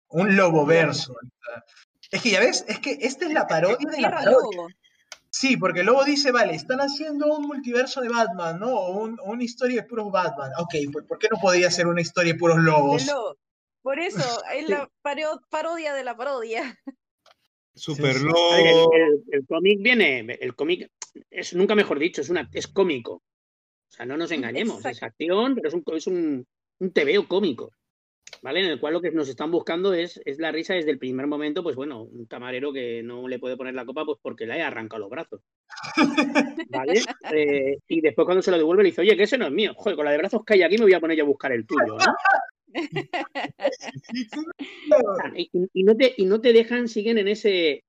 un 0.09 0.35
lobo 0.35 0.65
verso. 0.65 1.15
Es 2.11 2.21
que 2.21 2.29
ya 2.31 2.39
ves, 2.39 2.65
es 2.67 2.79
que 2.79 2.97
esta 3.01 3.25
es 3.25 3.33
la 3.33 3.47
parodia 3.47 3.89
de 3.89 4.01
la 4.01 4.11
parodia. 4.11 4.31
Lobo. 4.31 4.67
Sí, 5.29 5.57
porque 5.57 5.81
el 5.81 5.87
lobo 5.87 6.03
dice, 6.05 6.31
vale, 6.31 6.55
están 6.55 6.79
haciendo 6.79 7.35
un 7.35 7.45
multiverso 7.47 8.01
de 8.01 8.09
Batman, 8.09 8.59
¿no? 8.59 8.69
O 8.73 9.01
un- 9.03 9.19
o 9.19 9.25
una 9.31 9.43
historia 9.43 9.81
de 9.81 9.87
puros 9.87 10.11
Batman. 10.11 10.51
Ok, 10.57 10.73
pues 10.91 11.05
¿por 11.05 11.19
qué 11.19 11.27
no 11.29 11.37
podría 11.39 11.69
ser 11.69 11.85
una 11.87 12.01
historia 12.01 12.33
de 12.33 12.39
puros 12.39 12.57
lobos? 12.57 13.05
lobo. 13.07 13.35
Por 13.81 13.99
eso, 13.99 14.17
es 14.55 14.69
la 14.69 14.89
paro- 15.03 15.41
parodia 15.49 15.93
de 15.93 16.03
la 16.03 16.15
parodia. 16.17 16.77
Super 17.75 18.13
sí. 18.15 18.19
El, 18.21 18.25
lobo. 18.27 18.93
el- 18.93 19.23
el 19.31 19.45
cómic 19.45 19.79
viene, 19.81 20.19
el 20.41 20.55
cómic 20.55 20.89
es 21.29 21.53
nunca 21.53 21.75
mejor 21.75 21.99
dicho, 21.99 22.21
es 22.21 22.29
una, 22.29 22.49
es 22.53 22.67
cómico. 22.67 23.13
O 23.89 23.91
sea, 23.91 24.05
no 24.05 24.17
nos 24.17 24.31
engañemos, 24.31 24.83
es 24.85 25.03
acción, 25.03 25.55
pero 25.55 25.67
es 25.69 25.73
un, 25.73 25.83
es 25.95 26.07
un, 26.07 26.47
un 26.79 26.91
tebeo 26.91 27.27
cómico. 27.27 27.71
¿Vale? 28.41 28.61
En 28.61 28.67
el 28.67 28.79
cual 28.79 28.93
lo 28.93 29.01
que 29.01 29.11
nos 29.11 29.29
están 29.29 29.51
buscando 29.51 29.93
es, 29.93 30.21
es 30.25 30.39
la 30.39 30.51
risa 30.51 30.73
desde 30.73 30.91
el 30.91 30.99
primer 30.99 31.27
momento, 31.27 31.63
pues 31.63 31.75
bueno, 31.75 32.03
un 32.03 32.25
camarero 32.25 32.71
que 32.71 33.01
no 33.03 33.27
le 33.27 33.39
puede 33.39 33.57
poner 33.57 33.73
la 33.73 33.85
copa 33.85 34.05
pues 34.05 34.19
porque 34.21 34.45
le 34.45 34.53
haya 34.53 34.67
arrancado 34.67 35.01
los 35.01 35.09
brazos. 35.09 35.41
¿Vale? 36.69 37.01
Eh, 37.33 37.77
y 37.87 38.01
después 38.01 38.25
cuando 38.25 38.41
se 38.41 38.51
lo 38.51 38.57
devuelve 38.57 38.83
le 38.83 38.89
dice, 38.89 39.01
oye, 39.01 39.17
que 39.17 39.23
ese 39.23 39.37
no 39.37 39.47
es 39.47 39.51
mío. 39.51 39.73
Joder, 39.75 39.95
con 39.95 40.05
la 40.05 40.11
de 40.11 40.17
brazos 40.17 40.43
que 40.45 40.53
hay 40.53 40.63
aquí 40.63 40.77
me 40.77 40.83
voy 40.83 40.93
a 40.93 40.99
poner 40.99 41.17
yo 41.17 41.23
a 41.23 41.27
buscar 41.27 41.51
el 41.51 41.65
tuyo, 41.65 41.97
¿no? 41.97 42.13
y, 45.35 45.83
no 45.83 45.95
te, 45.95 46.13
y 46.17 46.25
no 46.25 46.41
te 46.41 46.53
dejan, 46.53 46.87
siguen 46.87 47.17
en 47.17 47.27
ese, 47.27 47.83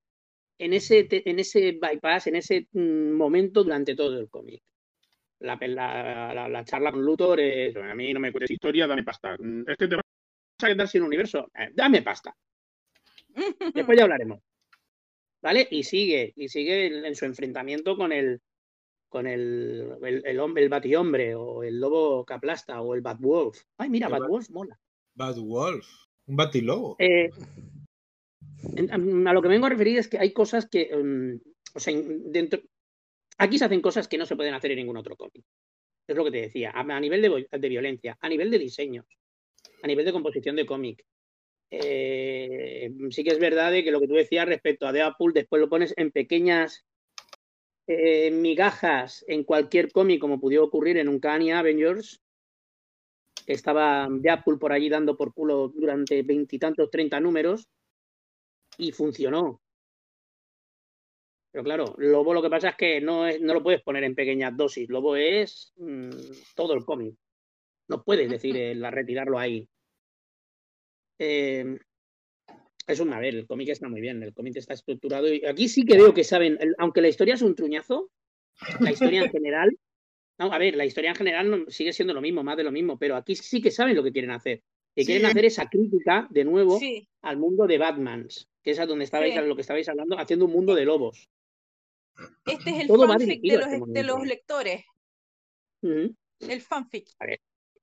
en 0.57 0.73
ese, 0.73 1.07
en 1.09 1.39
ese 1.39 1.73
bypass, 1.73 2.27
en 2.27 2.37
ese 2.37 2.67
mm, 2.71 3.11
momento 3.11 3.63
durante 3.63 3.95
todo 3.95 4.19
el 4.19 4.29
cómic. 4.29 4.63
La, 5.39 5.55
la, 5.55 6.63
charla 6.65 6.91
con 6.91 7.05
Luthor 7.05 7.39
es, 7.39 7.75
a 7.75 7.95
mí 7.95 8.13
no 8.13 8.19
me 8.19 8.31
cuentes 8.31 8.51
historia, 8.51 8.87
dame 8.87 9.03
pasta. 9.03 9.35
Mm, 9.39 9.69
es 9.69 9.77
que 9.77 9.87
te 9.87 9.95
vas 9.95 10.03
a 10.67 10.69
quedar 10.69 10.87
sin 10.87 11.03
universo, 11.03 11.49
eh, 11.57 11.71
dame 11.73 12.01
pasta. 12.01 12.35
Después 13.73 13.97
ya 13.97 14.03
hablaremos. 14.03 14.39
¿Vale? 15.41 15.67
Y 15.71 15.83
sigue, 15.83 16.33
y 16.35 16.49
sigue 16.49 17.07
en 17.07 17.15
su 17.15 17.25
enfrentamiento 17.25 17.95
con 17.95 18.11
el 18.11 18.41
con 19.09 19.25
el, 19.25 19.97
el, 20.03 20.39
hombre, 20.39 20.63
el 20.63 20.69
batihombre, 20.69 21.33
o 21.33 21.63
el 21.63 21.79
lobo 21.79 22.23
caplasta, 22.23 22.79
o 22.81 22.93
el 22.93 23.01
Batwolf. 23.01 23.59
Ay, 23.77 23.89
mira, 23.89 24.07
Batwolf 24.07 24.49
mola. 24.51 24.79
Batwolf, 25.15 25.87
un 26.27 26.35
batilobo. 26.35 26.95
Eh, 26.99 27.29
a 28.91 29.33
lo 29.33 29.41
que 29.41 29.47
me 29.47 29.55
vengo 29.55 29.65
a 29.65 29.69
referir 29.69 29.97
es 29.97 30.07
que 30.07 30.19
hay 30.19 30.31
cosas 30.31 30.67
que, 30.69 30.95
mm, 30.95 31.41
o 31.75 31.79
sea, 31.79 31.93
dentro, 31.97 32.61
aquí 33.37 33.57
se 33.57 33.65
hacen 33.65 33.81
cosas 33.81 34.07
que 34.07 34.17
no 34.17 34.25
se 34.25 34.35
pueden 34.35 34.53
hacer 34.53 34.71
en 34.71 34.77
ningún 34.77 34.97
otro 34.97 35.15
cómic. 35.15 35.43
Es 36.07 36.15
lo 36.15 36.23
que 36.23 36.31
te 36.31 36.41
decía, 36.41 36.71
a, 36.73 36.99
nivel 36.99 37.21
de, 37.21 37.69
violencia, 37.69 38.17
a 38.19 38.29
nivel 38.29 38.49
de 38.49 38.59
diseño, 38.59 39.05
a 39.81 39.87
nivel 39.87 40.05
de 40.05 40.11
composición 40.11 40.55
de 40.55 40.65
cómic. 40.65 41.05
Eh, 41.71 42.91
sí 43.11 43.23
que 43.23 43.31
es 43.31 43.39
verdad 43.39 43.71
de 43.71 43.83
que 43.83 43.91
lo 43.91 43.99
que 43.99 44.07
tú 44.07 44.13
decías 44.15 44.47
respecto 44.47 44.87
a 44.87 44.91
Deadpool, 44.91 45.33
después 45.33 45.61
lo 45.61 45.69
pones 45.69 45.93
en 45.97 46.11
pequeñas 46.11 46.85
eh, 47.87 48.31
migajas 48.31 49.23
en 49.27 49.43
cualquier 49.43 49.91
cómic, 49.91 50.19
como 50.19 50.39
pudiera 50.39 50.63
ocurrir 50.63 50.97
en 50.97 51.09
un 51.09 51.19
Kanye 51.19 51.53
Avengers, 51.53 52.21
estaba 53.45 54.07
Deadpool 54.09 54.59
por 54.59 54.71
allí 54.71 54.89
dando 54.89 55.17
por 55.17 55.33
culo 55.33 55.69
durante 55.69 56.21
veintitantos, 56.23 56.89
treinta 56.91 57.19
números, 57.19 57.67
y 58.77 58.91
funcionó. 58.91 59.61
Pero 61.51 61.63
claro, 61.63 61.95
Lobo 61.97 62.33
lo 62.33 62.41
que 62.41 62.49
pasa 62.49 62.69
es 62.69 62.75
que 62.75 63.01
no, 63.01 63.25
no 63.39 63.53
lo 63.53 63.63
puedes 63.63 63.81
poner 63.81 64.03
en 64.03 64.15
pequeñas 64.15 64.55
dosis. 64.55 64.87
Lobo 64.89 65.15
es 65.15 65.73
mm, 65.77 66.09
todo 66.55 66.73
el 66.73 66.85
cómic. 66.85 67.15
No 67.89 68.03
puedes 68.03 68.29
decir 68.29 68.55
la 68.77 68.91
retirarlo 68.91 69.37
ahí. 69.37 69.67
Eh, 71.19 71.77
es 72.87 72.99
un, 72.99 73.13
a 73.13 73.19
ver, 73.19 73.35
el 73.35 73.45
cómic 73.45 73.69
está 73.69 73.87
muy 73.87 74.01
bien, 74.01 74.23
el 74.23 74.33
cómic 74.33 74.55
está 74.55 74.73
estructurado 74.73 75.31
y 75.31 75.45
aquí 75.45 75.67
sí 75.67 75.83
que 75.83 75.97
veo 75.97 76.13
que 76.13 76.23
saben, 76.23 76.57
aunque 76.77 77.01
la 77.01 77.09
historia 77.09 77.35
es 77.35 77.41
un 77.41 77.53
truñazo, 77.53 78.09
la 78.79 78.91
historia 78.91 79.21
en 79.23 79.29
general, 79.29 79.77
no, 80.39 80.51
a 80.51 80.57
ver, 80.57 80.75
la 80.75 80.85
historia 80.85 81.09
en 81.09 81.15
general 81.15 81.65
sigue 81.67 81.93
siendo 81.93 82.13
lo 82.13 82.21
mismo, 82.21 82.43
más 82.43 82.57
de 82.57 82.63
lo 82.63 82.71
mismo, 82.71 82.97
pero 82.97 83.15
aquí 83.15 83.35
sí 83.35 83.61
que 83.61 83.69
saben 83.69 83.95
lo 83.95 84.03
que 84.03 84.11
quieren 84.11 84.31
hacer. 84.31 84.63
Que 84.95 85.05
quieren 85.05 85.27
hacer 85.27 85.45
esa 85.45 85.69
crítica 85.69 86.27
de 86.31 86.45
nuevo 86.45 86.79
al 87.21 87.37
mundo 87.37 87.67
de 87.67 87.77
Batmans 87.77 88.49
que 88.63 88.71
es 88.71 88.79
a 88.79 88.85
donde 88.85 89.05
estabais, 89.05 89.35
lo 89.35 89.55
que 89.55 89.61
estabais 89.61 89.87
hablando, 89.89 90.17
haciendo 90.19 90.45
un 90.45 90.51
mundo 90.51 90.75
de 90.75 90.85
lobos. 90.85 91.29
Este 92.45 92.69
es 92.71 92.79
el 92.81 92.87
fanfic 92.87 93.41
de 93.41 93.57
los, 93.57 93.93
de 93.93 94.03
los 94.03 94.25
lectores. 94.25 94.83
El 95.81 96.61
fanfic. 96.61 97.09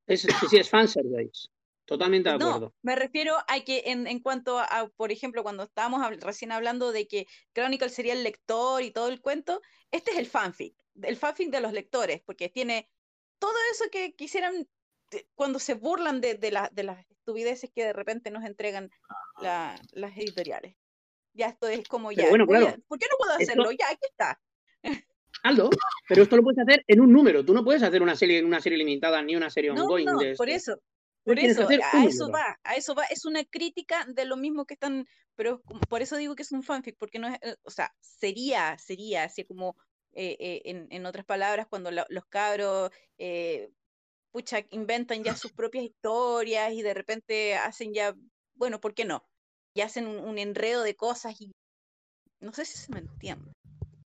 Es, 0.07 0.22
sí, 0.22 0.28
sí, 0.48 0.57
es 0.57 0.70
fanservice. 0.70 1.48
Totalmente 1.84 2.28
de 2.28 2.34
acuerdo. 2.34 2.61
No, 2.61 2.74
me 2.82 2.96
refiero 2.96 3.36
a 3.46 3.61
que 3.61 3.84
en, 3.86 4.09
en 4.09 4.18
cuanto 4.20 4.59
a, 4.59 4.90
por 4.96 5.12
ejemplo, 5.12 5.44
cuando 5.44 5.62
estábamos 5.62 6.04
recién 6.20 6.50
hablando 6.50 6.90
de 6.90 7.07
que 7.07 7.26
Chronicle 7.54 7.88
sería 7.90 8.12
el 8.12 8.24
lector 8.24 8.82
y 8.82 8.90
todo 8.90 9.09
el 9.09 9.20
cuento, 9.20 9.62
este 9.92 10.11
es 10.11 10.18
el 10.18 10.26
fanfic, 10.26 10.76
el 11.02 11.16
fanfic 11.16 11.50
de 11.50 11.61
los 11.61 11.72
lectores, 11.72 12.20
porque 12.26 12.48
tiene 12.48 12.90
todo 13.38 13.54
eso 13.72 13.84
que 13.90 14.14
quisieran 14.14 14.68
cuando 15.36 15.61
se 15.61 15.74
burlan 15.74 16.20
de, 16.20 16.34
de, 16.34 16.68
de 16.72 16.82
las 16.82 17.07
estupideces 17.11 17.70
que 17.72 17.84
de 17.84 17.92
repente 17.92 18.32
nos 18.32 18.44
entregan 18.44 18.90
las 19.40 20.16
editoriales. 20.16 20.74
Ya 21.34 21.46
esto 21.48 21.68
es 21.68 21.86
como 21.86 22.11
ya. 22.12 22.28
bueno, 22.28 22.46
claro. 22.46 22.74
¿Por 22.88 22.98
qué 22.98 23.07
no 23.11 23.16
puedo 23.18 23.32
hacerlo? 23.34 23.70
Ya, 23.70 23.90
aquí 23.90 24.07
está. 24.11 24.40
Aldo, 25.47 25.70
pero 26.09 26.22
esto 26.22 26.36
lo 26.36 26.42
puedes 26.42 26.59
hacer 26.59 26.84
en 26.86 27.01
un 27.01 27.12
número. 27.12 27.44
Tú 27.44 27.55
no 27.55 27.64
puedes 27.64 27.82
hacer 27.82 28.03
una 28.03 28.16
serie, 28.16 28.44
una 28.44 28.61
serie 28.61 28.78
limitada 28.78 29.22
ni 29.22 29.36
una 29.36 29.51
serie 29.51 29.70
ongoing. 29.70 30.07
No, 30.07 30.18
por 30.36 30.49
eso. 30.49 30.78
Por 31.24 31.40
eso, 31.40 31.66
a 31.68 32.05
eso 32.05 32.30
va, 32.30 32.57
a 32.62 32.76
eso 32.76 32.94
va. 32.94 33.03
Es 33.07 33.24
una 33.24 33.42
crítica 33.44 34.07
de 34.07 34.24
lo 34.26 34.36
mismo 34.36 34.64
que 34.64 34.74
están, 34.74 35.09
pero 35.34 35.61
por 35.88 36.01
eso 36.01 36.16
digo 36.16 36.36
que 36.36 36.44
es 36.44 36.53
un 36.53 36.62
fanfic, 36.62 36.97
porque 36.97 37.18
no 37.18 37.26
es, 37.26 37.34
eh, 37.42 37.57
o 37.64 37.70
sea, 37.70 37.92
sería, 38.01 38.78
sería 38.78 39.24
así 39.24 39.42
como 39.44 39.76
eh, 40.12 40.36
eh, 40.38 40.62
en, 40.66 40.86
en, 40.88 41.05
otras 41.05 41.26
palabras, 41.26 41.66
cuando 41.68 41.90
los 41.90 42.26
cabros 42.28 42.92
pucha, 44.36 44.59
inventan 44.70 45.24
ya 45.24 45.34
sus 45.34 45.53
propias 45.53 45.84
historias 45.84 46.70
y 46.74 46.82
de 46.82 46.92
repente 46.92 47.57
hacen 47.57 47.94
ya, 47.94 48.14
bueno, 48.55 48.80
¿por 48.80 48.92
qué 48.94 49.07
no? 49.07 49.24
Y 49.74 49.80
hacen 49.80 50.07
un, 50.07 50.38
enredo 50.38 50.82
de 50.82 50.94
cosas 50.94 51.40
y 51.40 51.51
no 52.40 52.53
sé 52.53 52.66
si 52.66 52.76
se 52.76 52.92
me 52.92 52.99
entiende. 52.99 53.51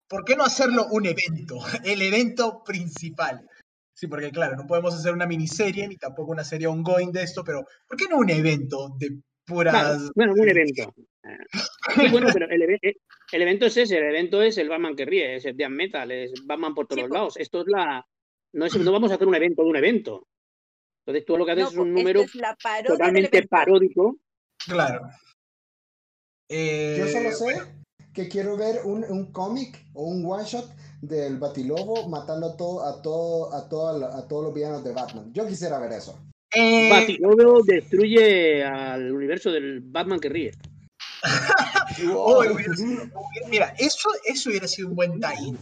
¿Por 0.08 0.24
qué 0.24 0.36
no 0.36 0.44
hacerlo 0.44 0.88
un 0.92 1.06
evento? 1.06 1.60
El 1.84 2.02
evento 2.02 2.64
principal. 2.64 3.48
Sí, 3.94 4.08
porque 4.08 4.32
claro, 4.32 4.56
no 4.56 4.68
podemos 4.68 4.94
hacer 4.94 5.14
una 5.14 5.26
miniserie 5.26 5.88
ni 5.88 5.98
tampoco 5.98 6.32
una 6.32 6.44
serie 6.44 6.68
ongoing 6.68 7.12
de 7.12 7.24
esto, 7.24 7.44
pero 7.44 7.66
¿por 7.88 7.98
qué 7.98 8.06
no 8.08 8.18
un 8.18 8.30
evento 8.30 8.90
de 9.00 9.20
puras... 9.44 10.12
bueno, 10.14 10.34
un 10.34 10.48
evento. 10.48 10.94
Sí, 11.96 12.08
bueno, 12.12 12.28
pero 12.32 12.48
el, 12.48 12.62
evento 13.42 13.66
es 13.66 13.76
ese, 13.76 13.98
el 13.98 14.04
evento 14.04 14.42
es 14.42 14.58
el 14.60 14.70
Batman 14.70 14.96
que 14.96 15.06
ríe, 15.06 15.36
es 15.36 15.46
el 15.46 15.58
Death 15.58 15.72
Metal, 15.72 16.12
es 16.12 16.32
Batman 16.46 16.76
por 16.76 16.88
todos 16.88 17.10
lados. 17.10 17.38
Esto 17.38 17.62
es 17.62 17.68
la, 17.68 18.06
no, 18.54 18.92
vamos 18.92 19.12
a 19.12 19.16
hacer 19.16 19.28
un 19.28 19.36
evento 19.36 19.64
de 19.64 19.70
un 19.70 19.76
evento. 19.76 20.28
Entonces 21.06 21.26
tú 21.26 21.38
lo 21.38 21.46
que 21.46 21.54
haces 21.54 21.70
es 21.70 21.78
un 21.78 21.94
número 21.94 22.24
totalmente 22.86 23.48
paródico. 23.48 24.18
Claro. 24.66 25.10
Yo 26.50 27.08
solo 27.08 27.32
sé 27.32 27.77
que 28.18 28.28
quiero 28.28 28.58
ver 28.58 28.80
un, 28.84 29.04
un 29.04 29.32
cómic 29.32 29.86
o 29.94 30.06
un 30.06 30.26
one 30.26 30.44
shot 30.44 30.68
del 31.02 31.38
Batilobo 31.38 32.10
matando 32.10 32.48
a 32.48 32.58
todo, 32.58 32.84
a 32.84 33.00
todo, 33.00 33.54
a 33.54 33.70
todo, 33.70 34.06
a 34.06 34.28
todos 34.28 34.46
los 34.46 34.54
villanos 34.56 34.84
de 34.84 34.92
Batman. 34.92 35.32
Yo 35.34 35.46
quisiera 35.46 35.78
ver 35.78 35.92
eso. 35.92 36.20
Eh... 36.52 36.90
Batilobo 36.90 37.62
destruye 37.64 38.64
al 38.64 39.12
universo 39.12 39.52
del 39.52 39.82
Batman 39.82 40.20
que 40.20 40.30
ríe. 40.30 40.52
mira, 43.52 43.76
eso, 43.78 44.10
eso 44.26 44.50
hubiera 44.50 44.68
sido 44.68 44.88
un 44.88 44.96
buen 44.96 45.20
time. 45.20 45.60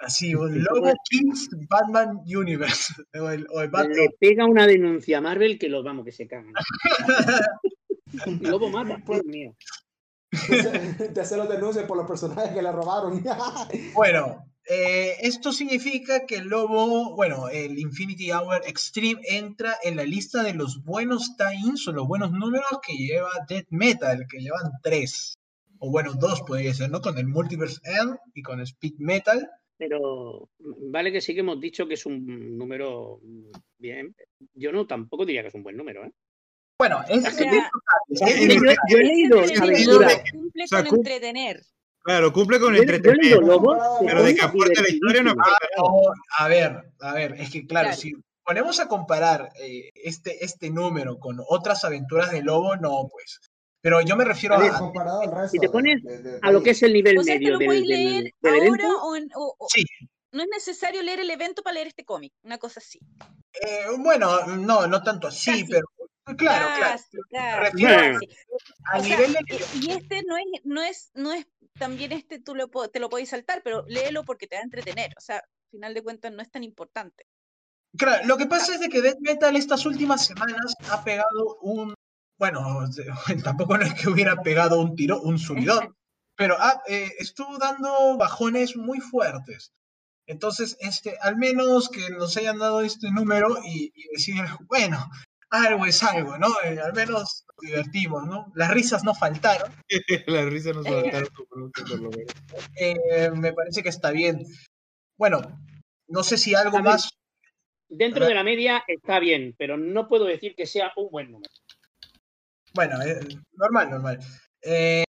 Así, 0.00 0.34
un 0.34 0.62
Lobo 0.62 0.92
Kings 1.08 1.48
Batman 1.70 2.20
Universe. 2.26 2.92
O 3.18 3.30
el, 3.30 3.46
Le 3.88 4.10
pega 4.20 4.44
una 4.44 4.66
denuncia 4.66 5.18
a 5.18 5.20
Marvel 5.22 5.58
que 5.58 5.70
los 5.70 5.82
vamos, 5.82 6.04
que 6.04 6.12
se 6.12 6.28
cagan. 6.28 6.52
Lobo 8.42 8.68
mata, 8.68 8.98
por 9.06 9.24
mío. 9.24 9.54
Te 11.14 11.20
hace 11.20 11.36
los 11.36 11.48
denuncias 11.48 11.84
por 11.86 11.96
los 11.96 12.06
personajes 12.06 12.52
que 12.52 12.62
le 12.62 12.72
robaron. 12.72 13.22
bueno, 13.94 14.44
eh, 14.68 15.16
esto 15.20 15.52
significa 15.52 16.26
que 16.26 16.36
el 16.36 16.48
Lobo, 16.48 17.14
bueno, 17.16 17.48
el 17.48 17.78
Infinity 17.78 18.30
Hour 18.32 18.62
Extreme 18.66 19.20
entra 19.24 19.76
en 19.82 19.96
la 19.96 20.04
lista 20.04 20.42
de 20.42 20.54
los 20.54 20.84
buenos 20.84 21.36
tie-ins 21.36 21.86
o 21.88 21.92
los 21.92 22.06
buenos 22.06 22.32
números 22.32 22.68
que 22.86 22.94
lleva 22.94 23.30
Dead 23.48 23.64
Metal, 23.70 24.26
que 24.28 24.40
llevan 24.40 24.72
tres. 24.82 25.38
O 25.78 25.90
bueno, 25.90 26.12
dos 26.14 26.42
podría 26.42 26.74
ser, 26.74 26.90
¿no? 26.90 27.00
Con 27.00 27.18
el 27.18 27.28
Multiverse 27.28 27.80
End 27.84 28.16
y 28.34 28.42
con 28.42 28.60
Speed 28.60 28.94
Metal 28.98 29.48
pero 29.78 30.50
vale 30.58 31.12
que 31.12 31.20
sí 31.20 31.34
que 31.34 31.40
hemos 31.40 31.60
dicho 31.60 31.86
que 31.86 31.94
es 31.94 32.04
un 32.04 32.58
número 32.58 33.20
bien. 33.78 34.14
Yo 34.52 34.72
no 34.72 34.86
tampoco 34.86 35.24
diría 35.24 35.42
que 35.42 35.48
es 35.48 35.54
un 35.54 35.62
buen 35.62 35.76
número, 35.76 36.04
¿eh? 36.04 36.12
Bueno, 36.78 37.04
es, 37.08 37.34
que 37.34 37.44
yo, 38.08 38.26
he 38.26 39.04
leído 39.04 39.42
Cumple 40.30 40.68
con 40.68 40.86
entretener. 40.86 41.60
Claro, 42.04 42.32
cumple 42.32 42.60
con 42.60 42.76
entretener. 42.76 43.40
pero 44.06 44.22
de 44.22 44.34
que 44.34 44.42
aporte 44.42 44.80
la 44.80 44.88
historia 44.88 45.22
no 45.24 45.34
A 46.38 46.48
ver, 46.48 46.92
a 47.00 47.12
ver, 47.14 47.34
es 47.38 47.50
que 47.50 47.66
claro, 47.66 47.92
si 47.92 48.14
ponemos 48.44 48.78
a 48.78 48.86
comparar 48.86 49.50
eh, 49.60 49.90
este, 49.94 50.44
este 50.44 50.70
número 50.70 51.18
con 51.18 51.38
otras 51.48 51.84
aventuras 51.84 52.30
de 52.30 52.42
Lobo, 52.42 52.76
no, 52.76 53.08
pues. 53.10 53.40
Pero 53.80 54.00
yo 54.00 54.16
me 54.16 54.24
refiero 54.24 54.54
a. 54.54 54.78
Comparado 54.78 55.22
al 55.22 55.32
resto 55.32 55.48
si 55.48 55.58
te 55.58 55.68
pones 55.68 56.00
a 56.42 56.52
lo 56.52 56.62
que 56.62 56.70
es 56.70 56.82
el 56.84 56.92
nivel 56.92 57.18
medio 57.24 57.58
del, 57.58 58.32
del, 58.40 58.54
evento. 58.54 58.86
O, 59.34 59.68
sí. 59.68 59.84
No 60.30 60.42
es 60.42 60.48
necesario 60.48 61.02
leer 61.02 61.20
el 61.20 61.30
evento 61.30 61.62
para 61.62 61.74
leer 61.74 61.88
este 61.88 62.04
cómic, 62.04 62.32
una 62.42 62.58
cosa 62.58 62.80
así. 62.80 63.00
Eh, 63.62 63.86
bueno, 63.98 64.46
no, 64.46 64.86
no 64.86 65.02
tanto 65.02 65.26
así, 65.26 65.64
pero. 65.64 65.86
Claro, 66.36 66.98
claro. 67.30 67.70
claro. 67.72 68.18
A 68.92 68.98
nivel 68.98 69.32
de... 69.32 69.40
Y 69.80 69.90
este 69.90 70.22
no 70.26 70.36
es, 70.36 70.44
no 70.64 70.82
es, 70.82 71.10
no 71.14 71.32
es, 71.32 71.46
también 71.78 72.12
este 72.12 72.38
tú 72.38 72.54
lo, 72.54 72.68
te 72.68 73.00
lo 73.00 73.08
podéis 73.08 73.30
saltar, 73.30 73.62
pero 73.62 73.84
léelo 73.88 74.24
porque 74.24 74.46
te 74.46 74.56
va 74.56 74.60
a 74.60 74.64
entretener. 74.64 75.12
O 75.16 75.20
sea, 75.20 75.36
al 75.36 75.70
final 75.70 75.94
de 75.94 76.02
cuentas 76.02 76.32
no 76.32 76.42
es 76.42 76.50
tan 76.50 76.64
importante. 76.64 77.26
Claro, 77.96 78.26
lo 78.26 78.36
que 78.36 78.46
pasa 78.46 78.74
es 78.74 78.80
de 78.80 78.88
que 78.88 79.00
Death 79.00 79.20
Metal 79.20 79.56
estas 79.56 79.86
últimas 79.86 80.26
semanas 80.26 80.74
ha 80.90 81.02
pegado 81.02 81.58
un 81.62 81.94
bueno, 82.38 82.84
tampoco 83.44 83.76
no 83.76 83.84
es 83.84 83.94
que 83.94 84.08
hubiera 84.08 84.40
pegado 84.42 84.80
un 84.80 84.94
tiro, 84.94 85.20
un 85.20 85.38
subidón, 85.38 85.94
pero 86.36 86.56
ah, 86.58 86.80
eh, 86.86 87.12
estuvo 87.18 87.58
dando 87.58 88.16
bajones 88.16 88.76
muy 88.76 89.00
fuertes. 89.00 89.72
Entonces, 90.26 90.76
este, 90.80 91.16
al 91.20 91.36
menos 91.36 91.88
que 91.88 92.10
nos 92.10 92.36
hayan 92.36 92.58
dado 92.58 92.82
este 92.82 93.10
número 93.10 93.56
y, 93.64 93.92
decir, 94.12 94.44
bueno, 94.66 95.10
algo 95.50 95.86
es 95.86 96.02
algo, 96.02 96.38
¿no? 96.38 96.48
Eh, 96.64 96.78
al 96.80 96.92
menos 96.92 97.44
nos 97.46 97.46
divertimos, 97.60 98.26
¿no? 98.26 98.52
Las 98.54 98.70
risas 98.70 99.04
no 99.04 99.14
faltaron. 99.14 99.72
Las 100.26 100.46
risas 100.46 100.76
no 100.76 100.82
faltaron, 100.82 101.28
eh, 102.76 103.30
me 103.34 103.52
parece 103.52 103.82
que 103.82 103.88
está 103.88 104.10
bien. 104.10 104.44
Bueno, 105.16 105.40
no 106.08 106.22
sé 106.22 106.38
si 106.38 106.54
algo 106.54 106.80
más. 106.80 107.10
Dentro 107.88 108.26
de 108.26 108.34
la 108.34 108.44
media 108.44 108.84
está 108.86 109.18
bien, 109.18 109.54
pero 109.58 109.78
no 109.78 110.08
puedo 110.08 110.26
decir 110.26 110.54
que 110.54 110.66
sea 110.66 110.92
un 110.96 111.10
buen 111.10 111.30
número. 111.30 111.50
Bueno, 112.74 113.00
eh, 113.02 113.18
normal, 113.52 113.90
normal. 113.90 114.18
Eh, 114.62 115.04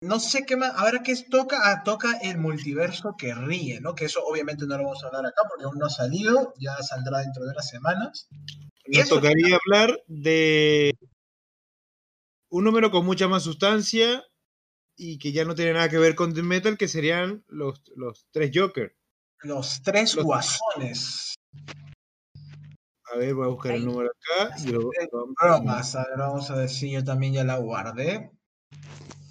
no 0.00 0.20
sé 0.20 0.44
qué 0.44 0.56
más, 0.56 0.72
ahora 0.76 1.02
qué 1.02 1.14
toca, 1.30 1.58
ah, 1.62 1.82
toca 1.84 2.18
el 2.22 2.38
multiverso 2.38 3.14
que 3.16 3.34
ríe, 3.34 3.80
¿no? 3.80 3.94
Que 3.94 4.06
eso 4.06 4.22
obviamente 4.24 4.66
no 4.66 4.76
lo 4.76 4.84
vamos 4.84 5.02
a 5.02 5.06
hablar 5.06 5.26
acá 5.26 5.42
porque 5.48 5.64
aún 5.64 5.78
no 5.78 5.86
ha 5.86 5.90
salido, 5.90 6.52
ya 6.58 6.76
saldrá 6.82 7.20
dentro 7.20 7.44
de 7.44 7.50
unas 7.50 7.68
semanas. 7.68 8.28
Nos 8.86 9.08
tocaría 9.08 9.58
hablar 9.64 10.02
de 10.06 10.94
un 12.50 12.64
número 12.64 12.90
con 12.90 13.04
mucha 13.04 13.28
más 13.28 13.42
sustancia 13.42 14.24
y 14.96 15.18
que 15.18 15.32
ya 15.32 15.44
no 15.44 15.54
tiene 15.54 15.72
nada 15.72 15.88
que 15.88 15.98
ver 15.98 16.14
con 16.14 16.34
The 16.34 16.42
Metal, 16.42 16.76
que 16.76 16.88
serían 16.88 17.44
los, 17.48 17.82
los 17.96 18.26
tres 18.30 18.50
Joker. 18.54 18.96
Los 19.40 19.82
tres 19.82 20.16
guasones. 20.16 21.34
A 23.12 23.16
ver, 23.16 23.34
voy 23.34 23.46
a 23.46 23.50
buscar 23.50 23.72
el 23.72 23.84
número 23.84 24.10
acá. 24.10 24.54
Y 24.62 24.68
lo, 24.68 24.90
bromas, 25.40 25.94
a 25.96 26.06
ver, 26.08 26.18
vamos 26.18 26.50
a 26.50 26.56
ver 26.56 26.68
si 26.68 26.90
yo 26.90 27.04
también 27.04 27.34
ya 27.34 27.44
la 27.44 27.58
guardé. 27.58 28.30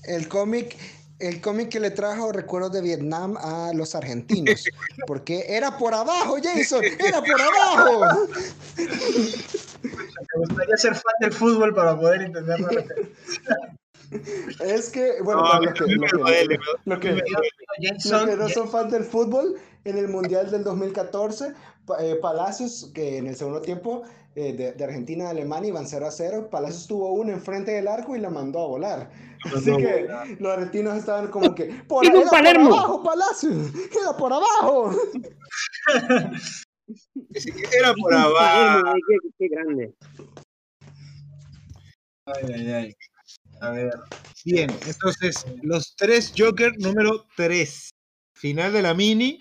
El 0.03 0.27
cómic, 0.27 0.75
el 1.23 1.39
cómic 1.39 1.69
que 1.69 1.79
le 1.79 1.91
trajo 1.91 2.31
recuerdos 2.31 2.73
de 2.73 2.81
Vietnam 2.81 3.37
a 3.37 3.71
los 3.73 3.95
argentinos. 3.95 4.65
Porque 5.07 5.45
era 5.47 5.77
por 5.77 5.93
abajo, 5.93 6.37
Jason, 6.41 6.83
era 6.83 7.21
por 7.21 7.41
abajo. 7.41 8.27
Me 8.77 10.39
gustaría 10.39 10.77
ser 10.77 10.95
fan 10.95 11.13
del 11.21 11.31
fútbol 11.31 11.73
para 11.73 11.97
poder 11.97 12.23
entender 12.23 12.59
la 12.59 12.69
referencia. 12.69 13.11
Es 14.63 14.89
que, 14.89 15.21
bueno, 15.23 15.41
no, 15.41 15.61
los, 15.61 15.73
que, 15.73 15.85
lo 16.85 16.99
que, 16.99 17.23
no 18.37 18.49
son 18.49 18.69
fans 18.69 18.91
del 18.91 19.03
fútbol, 19.03 19.55
en 19.85 19.97
el 19.97 20.07
Mundial 20.07 20.51
del 20.51 20.63
2014, 20.63 21.53
eh, 21.99 22.19
Palacios, 22.21 22.91
que 22.93 23.17
en 23.17 23.27
el 23.27 23.35
segundo 23.35 23.61
tiempo 23.61 24.03
eh, 24.35 24.73
de, 24.75 24.83
Argentina 24.83 25.27
a 25.27 25.29
Alemania 25.29 25.69
iban 25.69 25.87
0 25.87 26.07
a 26.07 26.11
0, 26.11 26.49
Palacios 26.49 26.87
tuvo 26.87 27.11
uno 27.13 27.31
enfrente 27.31 27.71
del 27.71 27.87
arco 27.87 28.15
y 28.15 28.19
la 28.19 28.29
mandó 28.29 28.59
a 28.59 28.67
volar. 28.67 29.11
Así 29.45 29.75
que 29.75 30.07
los 30.39 30.53
argentinos 30.53 30.97
estaban 30.97 31.27
como 31.29 31.53
que, 31.53 31.65
por, 31.87 32.05
era 32.05 32.21
por 32.23 32.47
abajo, 32.47 33.03
Palacios, 33.03 33.71
queda 33.91 34.17
por 34.17 34.33
abajo. 34.33 34.91
era 37.77 37.93
por 37.93 38.13
abajo. 38.13 38.93
Qué, 39.07 39.17
qué 39.37 39.47
grande. 39.49 39.93
Ay, 42.25 42.53
ay, 42.55 42.71
ay. 42.71 42.95
A 43.61 43.69
ver. 43.71 43.93
Bien, 44.45 44.69
entonces, 44.87 45.45
los 45.61 45.95
tres 45.95 46.33
Joker 46.37 46.73
número 46.79 47.25
3. 47.35 47.91
Final 48.35 48.73
de 48.73 48.81
la 48.81 48.93
mini. 48.93 49.39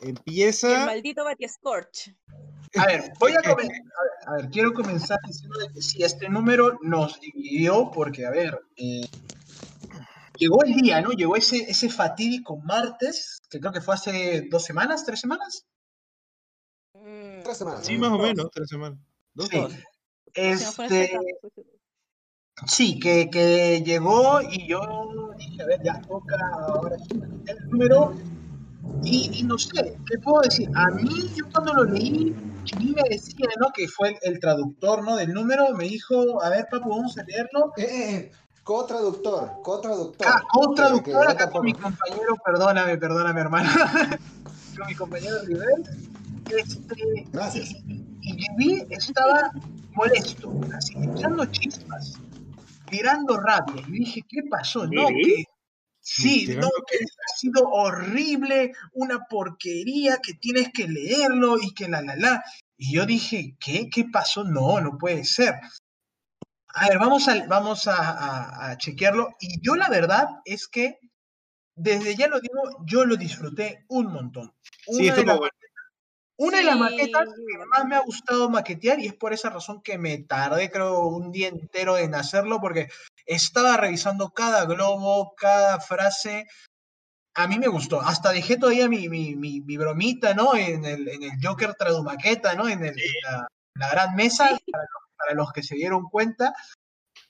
Empieza. 0.00 0.80
El 0.80 0.86
maldito 0.86 1.24
Scorch. 1.46 2.12
A 2.76 2.86
ver, 2.86 3.12
voy 3.18 3.32
a 3.32 3.42
comenzar. 3.42 3.82
A 4.26 4.32
ver, 4.36 4.50
quiero 4.50 4.72
comenzar 4.72 5.18
diciendo 5.26 5.58
que 5.72 5.82
sí, 5.82 6.02
este 6.02 6.28
número 6.28 6.78
nos 6.82 7.20
dividió 7.20 7.90
porque, 7.92 8.26
a 8.26 8.30
ver, 8.30 8.58
eh, 8.76 9.06
llegó 10.38 10.64
el 10.64 10.74
día, 10.74 11.00
¿no? 11.00 11.10
Llegó 11.10 11.36
ese, 11.36 11.58
ese 11.70 11.88
fatídico 11.88 12.56
martes, 12.56 13.42
que 13.50 13.60
creo 13.60 13.72
que 13.72 13.80
fue 13.80 13.94
hace 13.94 14.48
dos 14.50 14.64
semanas, 14.64 15.04
tres 15.04 15.20
semanas. 15.20 15.66
Mm. 16.94 17.42
Tres 17.44 17.58
semanas. 17.58 17.86
Sí, 17.86 17.98
más 17.98 18.10
o 18.10 18.18
menos, 18.18 18.50
tres 18.52 18.68
semanas. 18.68 18.98
Dos, 19.34 19.48
sí. 19.48 19.58
Este, 20.34 21.18
sí, 22.66 22.98
que, 22.98 23.30
que 23.30 23.82
llegó 23.84 24.40
y 24.42 24.68
yo 24.68 25.32
dije, 25.36 25.62
a 25.62 25.66
ver, 25.66 25.82
ya 25.84 26.00
toca 26.02 26.36
ahora 26.66 26.96
el 27.46 27.68
número 27.68 28.14
y, 29.04 29.42
no 29.44 29.58
sé, 29.58 29.96
¿qué 30.06 30.18
puedo 30.18 30.42
decir? 30.42 30.68
A 30.74 30.90
mí, 30.90 31.30
yo 31.36 31.44
cuando 31.52 31.74
lo 31.74 31.84
leí, 31.84 32.34
mí 32.78 32.94
me 32.94 33.02
decía, 33.08 33.48
¿no? 33.58 33.70
Que 33.72 33.88
fue 33.88 34.18
el, 34.22 34.40
traductor, 34.40 35.04
¿no? 35.04 35.16
Del 35.16 35.32
número, 35.32 35.74
me 35.74 35.84
dijo, 35.84 36.42
a 36.42 36.50
ver, 36.50 36.66
papu, 36.70 36.90
vamos 36.90 37.16
a 37.18 37.24
leerlo. 37.24 37.72
Eh, 37.76 37.82
eh, 37.82 38.16
eh 38.16 38.32
co-traductor, 38.62 39.60
co-traductor. 39.62 40.26
Ah, 40.26 40.40
co-traductor 40.50 41.30
acá 41.30 41.50
con 41.50 41.64
mi 41.64 41.74
compañero, 41.74 42.34
perdóname, 42.44 42.96
perdóname, 42.96 43.40
hermano. 43.40 43.68
con 44.76 44.86
mi 44.86 44.94
compañero 44.94 45.36
River. 45.44 45.82
Este, 46.50 47.26
Gracias. 47.32 47.70
Y, 47.86 48.46
y 48.58 48.86
estaba 48.90 49.50
molesto, 49.92 50.52
así, 50.76 50.94
echando 51.14 51.44
chispas, 51.46 52.14
tirando 52.88 53.38
rabia. 53.38 53.82
Y 53.88 53.92
dije, 53.92 54.22
¿qué 54.28 54.40
pasó? 54.50 54.86
No, 54.86 55.08
que 55.08 55.44
Sí, 56.06 56.46
no, 56.48 56.68
que 56.86 56.98
ha 56.98 57.36
sido 57.36 57.66
horrible, 57.70 58.74
una 58.92 59.24
porquería, 59.24 60.18
que 60.18 60.34
tienes 60.34 60.70
que 60.70 60.86
leerlo 60.86 61.56
y 61.58 61.72
que 61.72 61.88
la, 61.88 62.02
la, 62.02 62.14
la. 62.14 62.44
Y 62.76 62.92
yo 62.92 63.06
dije, 63.06 63.56
¿qué? 63.58 63.88
¿Qué 63.88 64.04
pasó? 64.12 64.44
No, 64.44 64.82
no 64.82 64.98
puede 64.98 65.24
ser. 65.24 65.54
A 66.68 66.88
ver, 66.88 66.98
vamos 66.98 67.26
a, 67.28 67.46
vamos 67.46 67.88
a, 67.88 68.76
chequearlo. 68.76 69.30
Y 69.40 69.62
yo 69.62 69.76
la 69.76 69.88
verdad 69.88 70.28
es 70.44 70.68
que, 70.68 70.98
desde 71.74 72.16
ya 72.16 72.28
lo 72.28 72.38
digo, 72.38 72.84
yo 72.84 73.06
lo 73.06 73.16
disfruté 73.16 73.86
un 73.88 74.12
montón. 74.12 74.52
sí, 74.86 75.08
de 75.08 75.22
bueno. 75.22 75.48
Una 76.36 76.58
de 76.58 76.64
las 76.64 76.76
maquetas 76.76 77.28
que 77.28 77.66
más 77.66 77.86
me 77.86 77.94
ha 77.94 78.00
gustado 78.00 78.50
maquetear 78.50 78.98
y 78.98 79.06
es 79.06 79.14
por 79.14 79.32
esa 79.32 79.50
razón 79.50 79.80
que 79.82 79.98
me 79.98 80.18
tardé 80.18 80.68
creo 80.68 81.06
un 81.06 81.30
día 81.30 81.46
entero 81.46 81.96
en 81.96 82.16
hacerlo 82.16 82.60
porque 82.60 82.88
estaba 83.26 83.76
revisando 83.76 84.30
cada 84.30 84.64
globo, 84.66 85.34
cada 85.36 85.80
frase. 85.80 86.46
A 87.34 87.46
mí 87.46 87.58
me 87.58 87.68
gustó. 87.68 88.00
Hasta 88.00 88.32
dejé 88.32 88.56
todavía 88.56 88.88
mi, 88.88 89.08
mi, 89.08 89.34
mi, 89.34 89.76
bromita, 89.76 90.34
¿no? 90.34 90.54
En 90.56 90.84
el, 90.84 91.08
en 91.08 91.22
el 91.24 91.32
Joker 91.42 91.74
Tradumaqueta, 91.74 92.54
¿no? 92.54 92.68
En, 92.68 92.84
el, 92.84 92.94
la, 93.74 93.90
gran 93.90 94.14
mesa, 94.14 94.44
para 94.44 94.84
los, 94.84 95.16
para 95.16 95.34
los, 95.34 95.52
que 95.52 95.62
se 95.62 95.74
dieron 95.74 96.04
cuenta. 96.04 96.54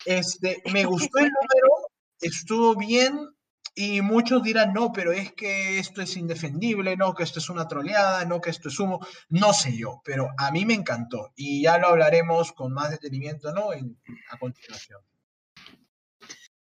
Este, 0.04 0.62
me 0.72 0.84
gustó 0.84 1.18
el 1.18 1.30
número, 1.30 1.88
estuvo 2.20 2.76
bien, 2.76 3.34
y 3.76 4.02
muchos 4.02 4.42
dirán, 4.42 4.72
no, 4.72 4.92
pero 4.92 5.12
es 5.12 5.32
que 5.32 5.78
esto 5.78 6.00
es 6.00 6.16
indefendible, 6.16 6.96
no, 6.96 7.12
que 7.12 7.24
esto 7.24 7.40
es 7.40 7.50
una 7.50 7.66
troleada, 7.66 8.24
no, 8.24 8.40
que 8.40 8.50
esto 8.50 8.68
es 8.68 8.78
humo, 8.78 9.04
no 9.30 9.52
sé 9.52 9.76
yo, 9.76 10.00
pero 10.04 10.30
a 10.38 10.52
mí 10.52 10.64
me 10.64 10.74
encantó 10.74 11.32
y 11.34 11.62
ya 11.62 11.78
lo 11.78 11.88
hablaremos 11.88 12.52
con 12.52 12.72
más 12.72 12.90
detenimiento, 12.90 13.52
¿no? 13.52 13.70
a 13.72 14.38
continuación. 14.38 15.00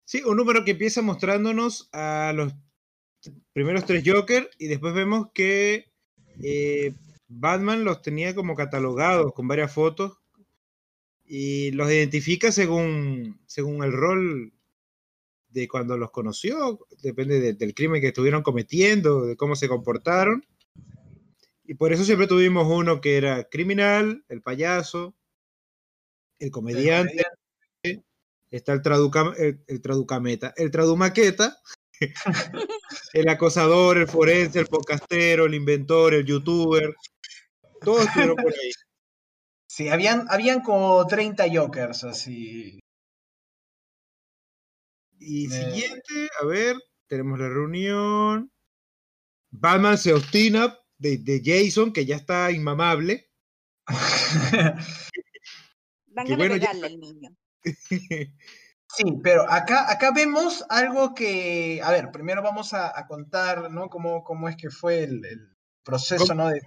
Sí, 0.05 0.23
un 0.25 0.37
número 0.37 0.65
que 0.65 0.73
empieza 0.73 1.03
mostrándonos 1.03 1.89
a 1.93 2.33
los 2.35 2.55
primeros 3.53 3.87
tres 3.87 4.03
Joker 4.07 4.51
y 4.59 4.67
después 4.67 4.95
vemos 4.95 5.29
que 5.33 5.91
eh, 6.43 6.93
Batman 7.29 7.85
los 7.85 8.03
tenía 8.03 8.35
como 8.35 8.55
catalogados 8.55 9.33
con 9.33 9.49
varias 9.49 9.73
fotos 9.73 10.19
y 11.25 11.71
los 11.71 11.91
identifica 11.91 12.53
según, 12.53 13.41
según 13.47 13.83
el 13.83 13.93
rol 13.93 14.53
de 15.49 15.69
cuando 15.69 15.97
los 15.97 16.11
conoció, 16.11 16.81
depende 17.01 17.55
del 17.55 17.75
crimen 17.75 18.01
que 18.01 18.09
estuvieron 18.09 18.43
cometiendo, 18.43 19.25
de 19.25 19.37
cómo 19.37 19.55
se 19.55 19.69
comportaron. 19.69 20.45
Y 21.65 21.75
por 21.75 21.93
eso 21.93 22.05
siempre 22.05 22.27
tuvimos 22.27 22.67
uno 22.69 23.01
que 23.01 23.17
era 23.17 23.45
criminal, 23.45 24.25
el 24.29 24.43
payaso, 24.43 25.15
el 26.41 26.51
comediante, 26.51 27.25
está 28.57 28.73
el, 28.73 28.83
traduca, 28.83 29.33
el, 29.37 29.83
traducameta, 29.83 30.55
el 30.57 30.71
tradumaqueta, 30.71 31.59
el 33.13 33.29
acosador, 33.29 33.99
el 33.99 34.09
forense, 34.09 34.61
el 34.61 34.67
podcastero, 34.67 35.47
el 35.47 35.55
inventor, 35.55 36.15
el 36.15 36.25
youtuber, 36.25 36.95
todos 37.81 38.07
estuvieron 38.07 38.37
por 38.37 38.53
ahí. 38.53 38.71
Sí, 39.67 39.89
habían, 39.89 40.27
habían 40.31 40.61
como 40.61 41.05
30 41.07 41.47
jokers 41.53 42.05
así. 42.05 42.79
Y 45.19 45.49
siguiente, 45.49 46.29
a 46.41 46.45
ver, 46.45 46.77
tenemos 47.09 47.39
la 47.39 47.49
reunión. 47.49 48.53
Batman 49.51 49.99
se 49.99 50.13
obstina 50.13 50.79
de, 50.99 51.43
Jason, 51.45 51.93
que 51.93 52.07
ya 52.07 52.17
está 52.17 52.53
inmamable. 52.53 53.31
Van 56.07 56.33
a 56.33 56.37
bueno, 56.37 56.55
al 56.55 57.01
niño. 57.01 57.37
Sí, 58.97 59.05
pero 59.25 59.51
acá, 59.51 59.91
acá 59.91 60.13
vemos 60.13 60.65
algo 60.69 61.15
que, 61.15 61.81
a 61.83 61.91
ver, 61.91 62.13
primero 62.13 62.43
vamos 62.43 62.75
a, 62.75 62.93
contar, 63.09 63.69
¿no? 63.69 63.89
Cómo, 63.89 64.23
cómo 64.23 64.49
es 64.49 64.57
que 64.57 64.71
fue 64.71 65.03
el, 65.03 65.21
proceso, 65.83 66.33
¿no? 66.35 66.49
De, 66.49 66.61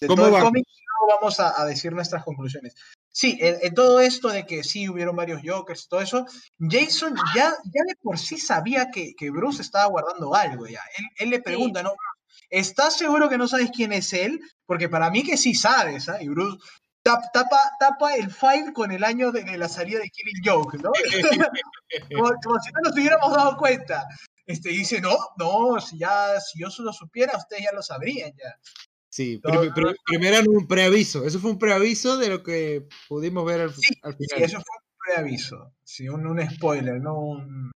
de 0.00 0.06
todo 0.06 0.28
el 0.28 0.42
cómic 0.42 0.64
y 0.66 0.82
luego 0.86 1.20
vamos 1.20 1.40
a, 1.40 1.64
decir 1.66 1.92
nuestras 1.92 2.24
conclusiones. 2.24 2.74
Sí, 3.10 3.38
en, 3.40 3.74
todo 3.74 4.00
esto 4.00 4.28
de 4.28 4.46
que 4.46 4.64
sí 4.64 4.88
hubieron 4.88 5.14
varios 5.14 5.42
Jokers 5.44 5.84
y 5.84 5.88
todo 5.88 6.00
eso, 6.00 6.26
Jason 6.58 7.14
ya, 7.34 7.52
ya 7.64 7.82
de 7.86 7.96
por 8.02 8.18
sí 8.18 8.38
sabía 8.38 8.90
que, 8.90 9.14
que 9.14 9.30
Bruce 9.30 9.60
estaba 9.60 9.84
guardando 9.86 10.34
algo 10.34 10.66
ya. 10.66 10.80
Él, 10.96 11.04
él 11.18 11.30
le 11.30 11.40
pregunta, 11.40 11.82
¿no? 11.82 11.92
¿Estás 12.48 12.96
seguro 12.96 13.28
que 13.28 13.38
no 13.38 13.46
sabes 13.46 13.70
quién 13.70 13.92
es 13.92 14.12
él? 14.12 14.40
Porque 14.64 14.88
para 14.88 15.10
mí 15.10 15.22
que 15.22 15.36
sí 15.36 15.54
sabes, 15.54 16.08
¿ah? 16.08 16.22
Y 16.22 16.28
Bruce 16.28 16.58
tapa, 17.04 17.60
tapa 17.78 18.14
el 18.16 18.30
file 18.30 18.72
con 18.72 18.90
el 18.90 19.04
año 19.04 19.30
de, 19.30 19.58
la 19.58 19.68
salida 19.68 20.00
de 20.00 20.10
Killing 20.10 20.42
Joke, 20.44 20.78
¿no? 20.78 20.90
como, 22.16 22.60
si 22.60 22.72
no 22.72 22.80
nos 22.82 22.92
hubiéramos 22.94 23.32
dado 23.32 23.56
cuenta. 23.56 24.06
Este, 24.46 24.70
dice, 24.70 25.00
no, 25.00 25.16
no, 25.38 25.80
si 25.80 25.98
ya, 25.98 26.40
si 26.40 26.60
yo 26.60 26.70
solo 26.70 26.92
supiera, 26.92 27.36
ustedes 27.36 27.64
ya 27.64 27.72
lo 27.72 27.82
sabrían 27.82 28.32
ya. 28.32 28.58
Sí, 29.08 29.40
pero, 29.42 29.94
primero 30.04 30.36
era 30.36 30.50
un 30.50 30.66
preaviso. 30.66 31.24
Eso 31.24 31.38
fue 31.38 31.52
un 31.52 31.58
preaviso 31.58 32.16
de 32.16 32.28
lo 32.28 32.42
que 32.42 32.88
pudimos 33.08 33.44
ver 33.46 33.60
al, 33.60 33.70
final. 33.70 34.16
Sí, 34.18 34.42
eso 34.42 34.56
fue 34.56 34.76
un 34.76 34.96
preaviso. 35.06 35.72
Sí, 35.84 36.08
un, 36.08 36.26
un 36.26 36.50
spoiler, 36.50 37.00
no 37.00 37.20
un, 37.20 37.70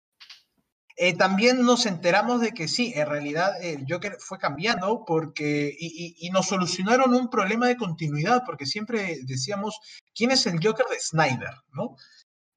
eh, 0.99 1.15
también 1.15 1.63
nos 1.63 1.85
enteramos 1.85 2.41
de 2.41 2.53
que 2.53 2.69
sí, 2.69 2.93
en 2.97 3.07
realidad 3.07 3.63
el 3.63 3.85
Joker 3.87 4.17
fue 4.19 4.39
cambiando 4.39 5.05
porque 5.07 5.75
y, 5.79 6.31
nos 6.31 6.47
solucionaron 6.47 7.15
un 7.15 7.29
problema 7.29 7.67
de 7.67 7.77
continuidad 7.77 8.45
porque 8.47 8.65
siempre 8.65 9.19
decíamos 9.25 9.79
quién 10.15 10.31
es 10.31 10.47
el 10.47 10.59
Joker 10.63 10.87
de 10.91 10.99
Snyder, 10.99 11.55
¿no? 11.73 11.97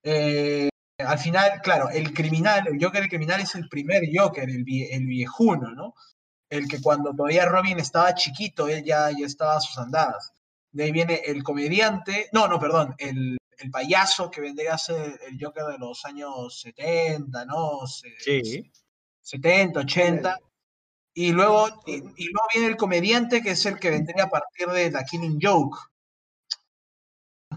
Eh, 0.03 0.69
al 0.99 1.19
final, 1.19 1.59
claro, 1.61 1.89
el 1.89 2.13
criminal, 2.13 2.67
el 2.67 2.81
Joker 2.81 3.03
el 3.03 3.09
criminal 3.09 3.41
es 3.41 3.55
el 3.55 3.67
primer 3.67 4.03
Joker, 4.13 4.49
el, 4.49 4.63
el 4.89 5.05
viejuno, 5.05 5.73
¿no? 5.75 5.93
El 6.49 6.67
que 6.69 6.81
cuando 6.81 7.13
todavía 7.13 7.45
Robin 7.45 7.79
estaba 7.79 8.15
chiquito, 8.15 8.69
él 8.69 8.85
ya, 8.85 9.09
ya 9.11 9.25
estaba 9.25 9.57
a 9.57 9.61
sus 9.61 9.77
andadas. 9.77 10.31
De 10.71 10.85
ahí 10.85 10.91
viene 10.93 11.21
el 11.25 11.43
comediante, 11.43 12.29
no, 12.31 12.47
no, 12.47 12.59
perdón, 12.59 12.95
el, 12.99 13.38
el 13.59 13.71
payaso 13.71 14.31
que 14.31 14.41
vendría 14.41 14.73
a 14.73 14.77
ser 14.77 15.19
el 15.27 15.37
Joker 15.39 15.65
de 15.65 15.77
los 15.77 16.05
años 16.05 16.61
70, 16.61 17.45
¿no? 17.45 17.85
Sí. 17.87 18.71
70, 19.21 19.81
80. 19.81 20.37
Y 21.13 21.31
luego, 21.31 21.67
y, 21.85 21.99
luego 21.99 22.47
viene 22.53 22.67
el 22.67 22.77
comediante 22.77 23.41
que 23.41 23.51
es 23.51 23.65
el 23.65 23.77
que 23.77 23.89
vendría 23.89 24.25
a 24.25 24.29
partir 24.29 24.67
de 24.67 24.89
The 24.89 25.05
Killing 25.09 25.39
Joke, 25.41 25.77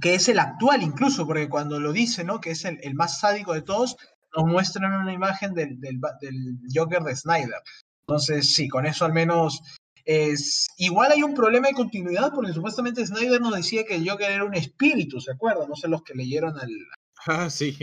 que 0.01 0.15
es 0.15 0.29
el 0.29 0.39
actual 0.39 0.83
incluso, 0.83 1.27
porque 1.27 1.49
cuando 1.49 1.79
lo 1.79 1.93
dice, 1.93 2.25
¿no? 2.25 2.41
Que 2.41 2.51
es 2.53 2.65
el, 2.65 2.95
más 2.95 3.21
sádico 3.21 3.55
de 3.55 3.63
todos, 3.63 3.97
nos 4.37 4.47
muestran 4.47 4.93
una 4.93 5.13
imagen 5.13 5.55
del, 5.55 5.81
del, 5.81 6.01
del 6.21 6.59
Joker 6.75 7.03
de 7.03 7.15
Snyder. 7.15 7.63
Entonces, 8.01 8.53
sí, 8.53 8.69
con 8.69 8.87
eso 8.87 9.05
al 9.05 9.13
menos 9.13 9.63
es, 10.05 10.69
igual 10.77 11.13
hay 11.13 11.23
un 11.23 11.35
problema 11.35 11.69
de 11.69 11.75
continuidad 11.75 12.33
porque 12.35 12.53
supuestamente 12.53 13.07
Snyder 13.07 13.41
nos 13.41 13.55
decía 13.55 13.85
que 13.85 13.97
el 13.97 14.09
Joker 14.09 14.31
era 14.31 14.45
un 14.45 14.55
espíritu, 14.55 15.21
¿se 15.21 15.33
acuerdan? 15.33 15.69
No 15.69 15.77
sé 15.77 15.89
los 15.89 16.03
que 16.03 16.15
leyeron 16.15 16.59
el... 16.61 16.87
Ah, 17.27 17.49
sí. 17.49 17.77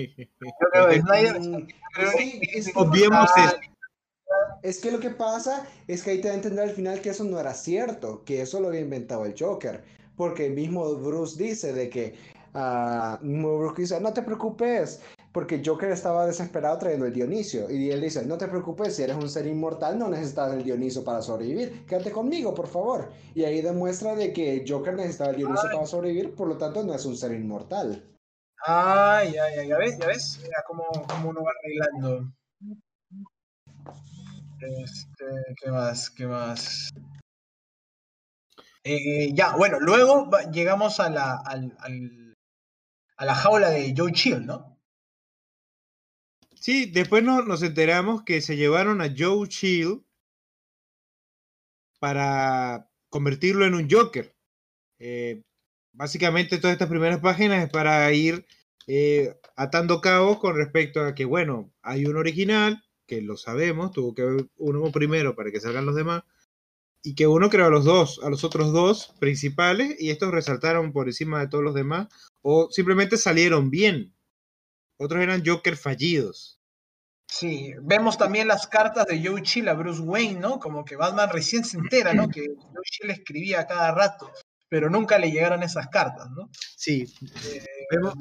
Es 4.61 4.79
que 4.79 4.91
lo 4.91 4.99
que 4.99 5.09
pasa 5.09 5.65
es 5.87 6.03
que 6.03 6.11
ahí 6.11 6.21
te 6.21 6.27
da 6.27 6.33
a 6.33 6.37
entender 6.37 6.69
al 6.69 6.75
final 6.75 7.01
que 7.01 7.09
eso 7.09 7.23
no 7.23 7.39
era 7.39 7.53
cierto, 7.53 8.23
que 8.25 8.41
eso 8.41 8.59
lo 8.59 8.67
había 8.67 8.81
inventado 8.81 9.25
el 9.25 9.35
Joker, 9.37 9.83
porque 10.15 10.47
el 10.47 10.53
mismo 10.53 10.95
Bruce 10.95 11.41
dice 11.41 11.71
de 11.71 11.89
que, 11.89 12.15
uh, 12.53 13.17
Bruce 13.21 13.81
dice, 13.81 14.01
no 14.01 14.11
te 14.11 14.21
preocupes, 14.21 15.01
porque 15.31 15.61
Joker 15.63 15.91
estaba 15.91 16.25
desesperado 16.25 16.77
trayendo 16.77 17.05
el 17.05 17.13
Dionisio. 17.13 17.69
Y 17.69 17.91
él 17.91 18.01
dice, 18.01 18.25
no 18.25 18.37
te 18.37 18.47
preocupes, 18.47 18.95
si 18.95 19.03
eres 19.03 19.15
un 19.15 19.29
ser 19.29 19.45
inmortal 19.45 19.97
no 19.97 20.09
necesitas 20.09 20.53
el 20.53 20.63
Dionisio 20.63 21.03
para 21.03 21.21
sobrevivir. 21.21 21.85
Quédate 21.85 22.11
conmigo, 22.11 22.53
por 22.53 22.67
favor. 22.67 23.09
Y 23.35 23.43
ahí 23.43 23.61
demuestra 23.61 24.15
de 24.15 24.33
que 24.33 24.65
Joker 24.67 24.95
necesitaba 24.95 25.31
el 25.31 25.37
Dionisio 25.37 25.69
para 25.71 25.85
sobrevivir, 25.85 26.35
por 26.35 26.47
lo 26.47 26.57
tanto 26.57 26.83
no 26.83 26.93
es 26.93 27.05
un 27.05 27.15
ser 27.15 27.31
inmortal. 27.33 28.03
Ay, 28.65 29.35
ay, 29.37 29.59
ay, 29.59 29.67
ya 29.69 29.77
ves, 29.77 29.97
ya 29.97 30.07
ves, 30.07 30.39
mira 30.43 30.63
cómo, 30.67 30.83
cómo 31.07 31.29
uno 31.29 31.43
va 31.43 31.51
arreglando. 31.51 32.33
Este, 34.59 35.25
¿qué 35.61 35.71
más? 35.71 36.09
¿Qué 36.09 36.27
más? 36.27 36.89
Eh, 38.83 39.33
ya, 39.33 39.55
bueno, 39.55 39.79
luego 39.79 40.29
llegamos 40.51 40.99
a 40.99 41.09
la, 41.09 41.35
al, 41.45 41.75
al, 41.79 42.35
a 43.17 43.25
la 43.25 43.35
jaula 43.35 43.69
de 43.69 43.93
Joe 43.95 44.11
Chill, 44.11 44.45
¿no? 44.45 44.68
Sí, 46.59 46.87
después 46.87 47.23
nos 47.23 47.63
enteramos 47.63 48.23
que 48.23 48.41
se 48.41 48.57
llevaron 48.57 49.01
a 49.01 49.13
Joe 49.17 49.47
Chill 49.47 50.03
para 51.99 52.89
convertirlo 53.09 53.65
en 53.65 53.75
un 53.75 53.89
Joker. 53.89 54.35
Eh, 54.99 55.41
básicamente 55.93 56.57
todas 56.57 56.73
estas 56.73 56.89
primeras 56.89 57.21
páginas 57.21 57.63
es 57.63 57.69
para 57.69 58.11
ir 58.11 58.45
eh, 58.87 59.39
atando 59.55 60.01
cabos 60.01 60.39
con 60.39 60.57
respecto 60.57 61.01
a 61.01 61.15
que, 61.15 61.23
bueno, 61.23 61.71
hay 61.81 62.05
un 62.05 62.17
original, 62.17 62.83
que 63.07 63.21
lo 63.21 63.37
sabemos, 63.37 63.91
tuvo 63.91 64.13
que 64.13 64.23
haber 64.23 64.47
uno 64.57 64.91
primero 64.91 65.35
para 65.35 65.51
que 65.51 65.61
salgan 65.61 65.85
los 65.85 65.95
demás, 65.95 66.23
y 67.01 67.15
que 67.15 67.27
uno 67.27 67.49
creó 67.49 67.67
a 67.67 67.69
los 67.69 67.85
dos, 67.85 68.19
a 68.21 68.29
los 68.29 68.43
otros 68.43 68.73
dos 68.73 69.15
principales, 69.19 69.95
y 69.97 70.09
estos 70.09 70.31
resaltaron 70.31 70.91
por 70.91 71.07
encima 71.07 71.39
de 71.39 71.47
todos 71.47 71.63
los 71.63 71.73
demás, 71.73 72.09
o 72.41 72.69
simplemente 72.69 73.15
salieron 73.15 73.69
bien. 73.69 74.13
Otros 74.99 75.23
eran 75.23 75.43
Joker 75.45 75.77
fallidos. 75.77 76.59
Sí, 77.25 77.73
vemos 77.81 78.17
también 78.17 78.47
las 78.47 78.67
cartas 78.67 79.05
de 79.05 79.25
Joe 79.25 79.41
Chill 79.41 79.69
a 79.69 79.73
Bruce 79.73 80.01
Wayne, 80.01 80.39
¿no? 80.39 80.59
Como 80.59 80.83
que 80.83 80.95
Batman 80.95 81.29
recién 81.31 81.63
se 81.63 81.77
entera, 81.77 82.13
¿no? 82.13 82.27
Que 82.33 82.41
Joe 82.41 82.83
Chill 82.83 83.09
escribía 83.11 83.65
cada 83.65 83.91
rato, 83.91 84.29
pero 84.67 84.89
nunca 84.89 85.17
le 85.17 85.31
llegaron 85.31 85.63
esas 85.63 85.87
cartas, 85.87 86.29
¿no? 86.31 86.49
Sí. 86.75 87.05
Eh, 87.45 87.65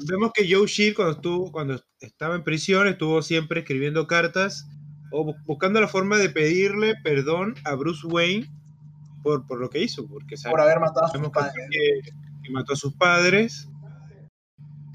vemos, 0.07 0.31
que 0.33 0.47
Joe 0.49 0.67
Chill 0.67 0.95
cuando 0.95 1.15
estuvo, 1.15 1.51
cuando 1.51 1.83
estaba 1.99 2.35
en 2.35 2.43
prisión, 2.43 2.87
estuvo 2.87 3.21
siempre 3.21 3.61
escribiendo 3.61 4.07
cartas 4.07 4.65
o 5.11 5.35
buscando 5.45 5.81
la 5.81 5.87
forma 5.87 6.17
de 6.17 6.29
pedirle 6.29 6.93
perdón 7.03 7.55
a 7.65 7.73
Bruce 7.73 8.07
Wayne 8.07 8.47
por, 9.23 9.45
por 9.47 9.59
lo 9.59 9.69
que 9.69 9.79
hizo, 9.79 10.07
porque 10.07 10.35
por 10.49 10.61
haber 10.61 10.79
matado 10.79 11.07
a 11.07 11.09
sus 11.09 11.29
padres. 11.29 11.67
que 12.43 12.51
mató 12.51 12.73
a 12.73 12.77
sus 12.77 12.93
padres 12.93 13.67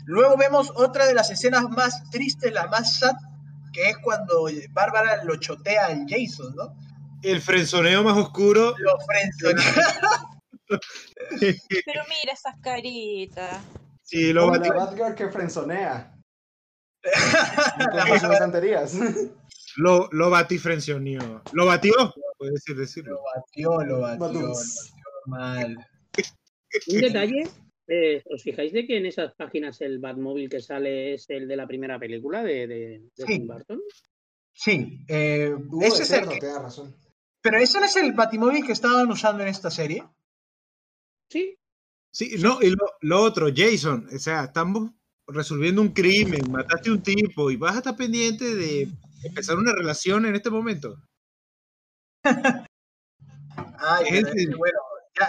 Luego 0.04 0.36
vemos 0.36 0.70
otra 0.74 1.06
de 1.06 1.14
las 1.14 1.30
escenas 1.30 1.68
más 1.70 2.10
tristes, 2.10 2.52
la 2.52 2.66
más 2.66 2.98
sad, 2.98 3.14
que 3.72 3.90
es 3.90 3.98
cuando 3.98 4.48
Bárbara 4.70 5.24
lo 5.24 5.36
chotea 5.36 5.86
al 5.86 6.04
Jason, 6.08 6.54
¿no? 6.54 6.76
El 7.22 7.40
frenzoneo 7.40 8.02
más 8.02 8.16
oscuro. 8.16 8.74
Lo 8.78 8.98
frenzonea. 9.00 9.64
Pero 11.40 12.02
mira 12.08 12.32
esas 12.32 12.54
caritas. 12.60 13.60
Sí, 14.02 14.32
lo 14.32 14.48
bati... 14.48 14.68
Batgirl 14.68 15.14
que 15.14 15.28
frenzonea. 15.30 16.14
las 17.92 18.20
santerías. 18.20 18.94
Lo, 19.76 20.08
lo 20.12 20.30
batifrencionó. 20.30 21.42
¿Lo 21.52 21.66
batió? 21.66 21.92
Puedes 22.38 22.62
decirlo. 22.64 23.14
Lo 23.14 23.22
batió, 23.34 23.84
lo 23.84 24.00
batió, 24.00 24.32
lo 24.32 24.48
batió 24.48 24.52
mal. 25.26 25.76
Un 26.88 27.00
detalle 27.00 27.50
eh, 27.86 28.22
¿Os 28.30 28.42
fijáis 28.42 28.72
de 28.72 28.86
que 28.86 28.96
en 28.96 29.06
esas 29.06 29.34
páginas 29.34 29.80
el 29.80 29.98
Batmóvil 29.98 30.48
que 30.48 30.60
sale 30.60 31.14
es 31.14 31.28
el 31.28 31.46
de 31.46 31.56
la 31.56 31.66
primera 31.66 31.98
película 31.98 32.42
de, 32.42 32.66
de, 32.66 33.02
Tim 33.26 33.46
Burton? 33.46 33.80
Sí, 34.52 35.04
eh, 35.08 35.54
ese 35.82 36.02
es 36.04 36.10
el 36.12 36.26
razón. 36.40 36.96
Pero 37.42 37.58
ese 37.58 37.78
no 37.78 37.84
es 37.84 37.96
el 37.96 38.12
Batimóvil 38.12 38.64
que 38.64 38.72
estaban 38.72 39.10
usando 39.10 39.42
en 39.42 39.50
esta 39.50 39.70
serie. 39.70 40.02
Sí. 41.28 41.58
Sí, 42.10 42.36
no, 42.38 42.58
y 42.62 42.74
lo, 43.02 43.20
otro, 43.20 43.48
Jason, 43.54 44.08
o 44.10 44.18
sea, 44.18 44.44
estamos 44.44 44.92
resolviendo 45.26 45.82
un 45.82 45.88
crimen, 45.88 46.50
mataste 46.50 46.88
a 46.88 46.92
un 46.92 47.02
tipo 47.02 47.50
y 47.50 47.56
vas 47.56 47.74
a 47.74 47.78
estar 47.78 47.96
pendiente 47.96 48.54
de 48.54 48.88
empezar 49.24 49.58
una 49.58 49.74
relación 49.74 50.24
en 50.24 50.36
este 50.36 50.48
momento. 50.48 50.96
Ay, 53.78 54.22
bueno, 54.56 54.78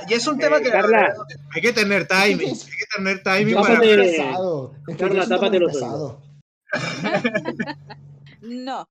ya, 0.08 0.16
es 0.16 0.28
un 0.28 0.38
tema 0.38 0.60
que. 0.60 0.72
hay 0.72 1.62
que 1.62 1.74
tener 1.74 2.08
timing. 2.08 2.50
Hay 2.50 2.56
que 2.56 2.86
tener 2.96 3.24
timing 3.24 3.56
para. 3.56 3.80
Pesado. 3.80 4.74
Carla, 4.98 5.28
tápate 5.28 5.60
los 5.60 5.74
No. 8.42 8.88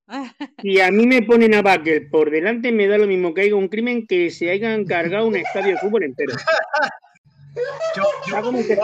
Y 0.63 0.79
a 0.81 0.91
mí 0.91 1.07
me 1.07 1.21
ponen 1.21 1.53
a 1.55 1.61
Bucket 1.61 2.09
por 2.09 2.29
delante, 2.29 2.73
me 2.73 2.87
da 2.87 2.97
lo 2.97 3.07
mismo 3.07 3.33
que 3.33 3.41
haya 3.41 3.55
un 3.55 3.69
crimen 3.69 4.05
que 4.05 4.29
se 4.29 4.51
hayan 4.51 4.83
cargado 4.85 5.27
un 5.27 5.37
estadio 5.37 5.71
de 5.71 5.77
fútbol 5.77 6.03
entero. 6.03 6.33
está 8.25 8.41
como 8.41 8.57
un 8.59 8.67
queso, 8.67 8.81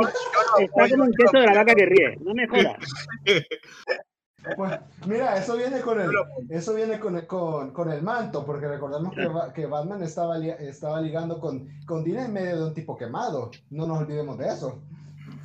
está 0.59 0.89
como 0.89 1.03
un 1.03 1.11
queso 1.11 1.39
de 1.39 1.45
la 1.45 1.55
vaca 1.55 1.75
que 1.75 1.85
ríe, 1.85 2.17
no 2.21 2.33
me 2.33 2.47
jodas. 2.47 2.77
Pues, 4.55 4.79
mira, 5.05 5.37
eso 5.37 5.55
viene 5.55 5.81
con 5.81 6.01
el, 6.01 6.09
eso 6.49 6.73
viene 6.73 6.99
con 6.99 7.15
el, 7.15 7.27
con, 7.27 7.71
con 7.71 7.91
el 7.91 8.01
manto, 8.01 8.43
porque 8.43 8.67
recordemos 8.67 9.13
que, 9.13 9.29
que 9.53 9.67
Batman 9.67 10.01
estaba, 10.01 10.37
estaba 10.39 10.99
ligando 10.99 11.39
con, 11.39 11.69
con 11.85 12.03
Dina 12.03 12.25
en 12.25 12.33
medio 12.33 12.57
de 12.57 12.63
un 12.65 12.73
tipo 12.73 12.97
quemado. 12.97 13.51
No 13.69 13.85
nos 13.85 13.99
olvidemos 13.99 14.37
de 14.39 14.47
eso. 14.47 14.81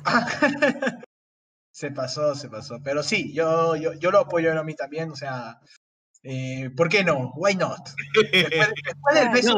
se 1.71 1.91
pasó, 1.91 2.33
se 2.33 2.49
pasó. 2.49 2.79
Pero 2.83 3.03
sí, 3.03 3.31
yo, 3.33 3.75
yo, 3.75 3.93
yo 3.93 4.09
lo 4.09 4.19
apoyo 4.19 4.57
a 4.59 4.63
mí 4.63 4.73
también, 4.73 5.11
o 5.11 5.15
sea, 5.15 5.59
eh, 6.23 6.71
¿por 6.75 6.89
qué 6.89 7.03
no? 7.03 7.33
Why 7.35 7.55
not? 7.55 7.89
Después, 8.15 9.15
del 9.15 9.29
beso 9.33 9.55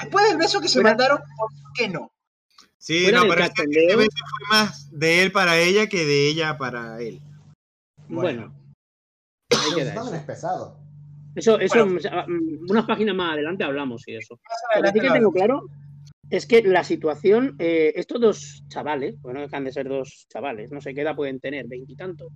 Después 0.00 0.28
del 0.28 0.36
beso 0.36 0.60
que 0.60 0.68
se 0.68 0.82
mandaron, 0.82 1.18
¿por 1.18 1.50
qué 1.74 1.88
no? 1.88 2.10
Sí, 2.78 3.06
no, 3.12 3.22
pero 3.28 3.44
este 3.44 3.64
beso 3.68 4.10
fue 4.10 4.58
más 4.58 4.90
de 4.90 5.22
él 5.22 5.30
para 5.30 5.56
ella 5.58 5.86
que 5.86 6.04
de 6.04 6.26
ella 6.26 6.58
para 6.58 7.00
él. 7.00 7.22
Bueno. 8.12 8.54
bueno. 9.74 10.14
es 10.14 10.22
pesado. 10.22 10.78
Eso, 11.34 11.58
eso 11.58 11.86
mm, 11.86 12.70
unas 12.70 12.84
páginas 12.84 13.14
más 13.14 13.32
adelante 13.32 13.64
hablamos 13.64 14.06
y 14.06 14.16
eso. 14.16 14.38
Lo 14.76 14.82
que 14.82 14.88
sí 14.92 15.00
que 15.00 15.10
tengo 15.10 15.32
claro 15.32 15.64
es 16.28 16.46
que 16.46 16.62
la 16.62 16.84
situación, 16.84 17.56
eh, 17.58 17.92
estos 17.96 18.20
dos 18.20 18.64
chavales, 18.68 19.20
bueno, 19.20 19.40
dejan 19.40 19.64
de 19.64 19.72
ser 19.72 19.88
dos 19.88 20.26
chavales, 20.28 20.70
no 20.70 20.80
sé 20.80 20.94
qué 20.94 21.02
edad 21.02 21.16
pueden 21.16 21.40
tener, 21.40 21.66
veintitantos. 21.66 22.28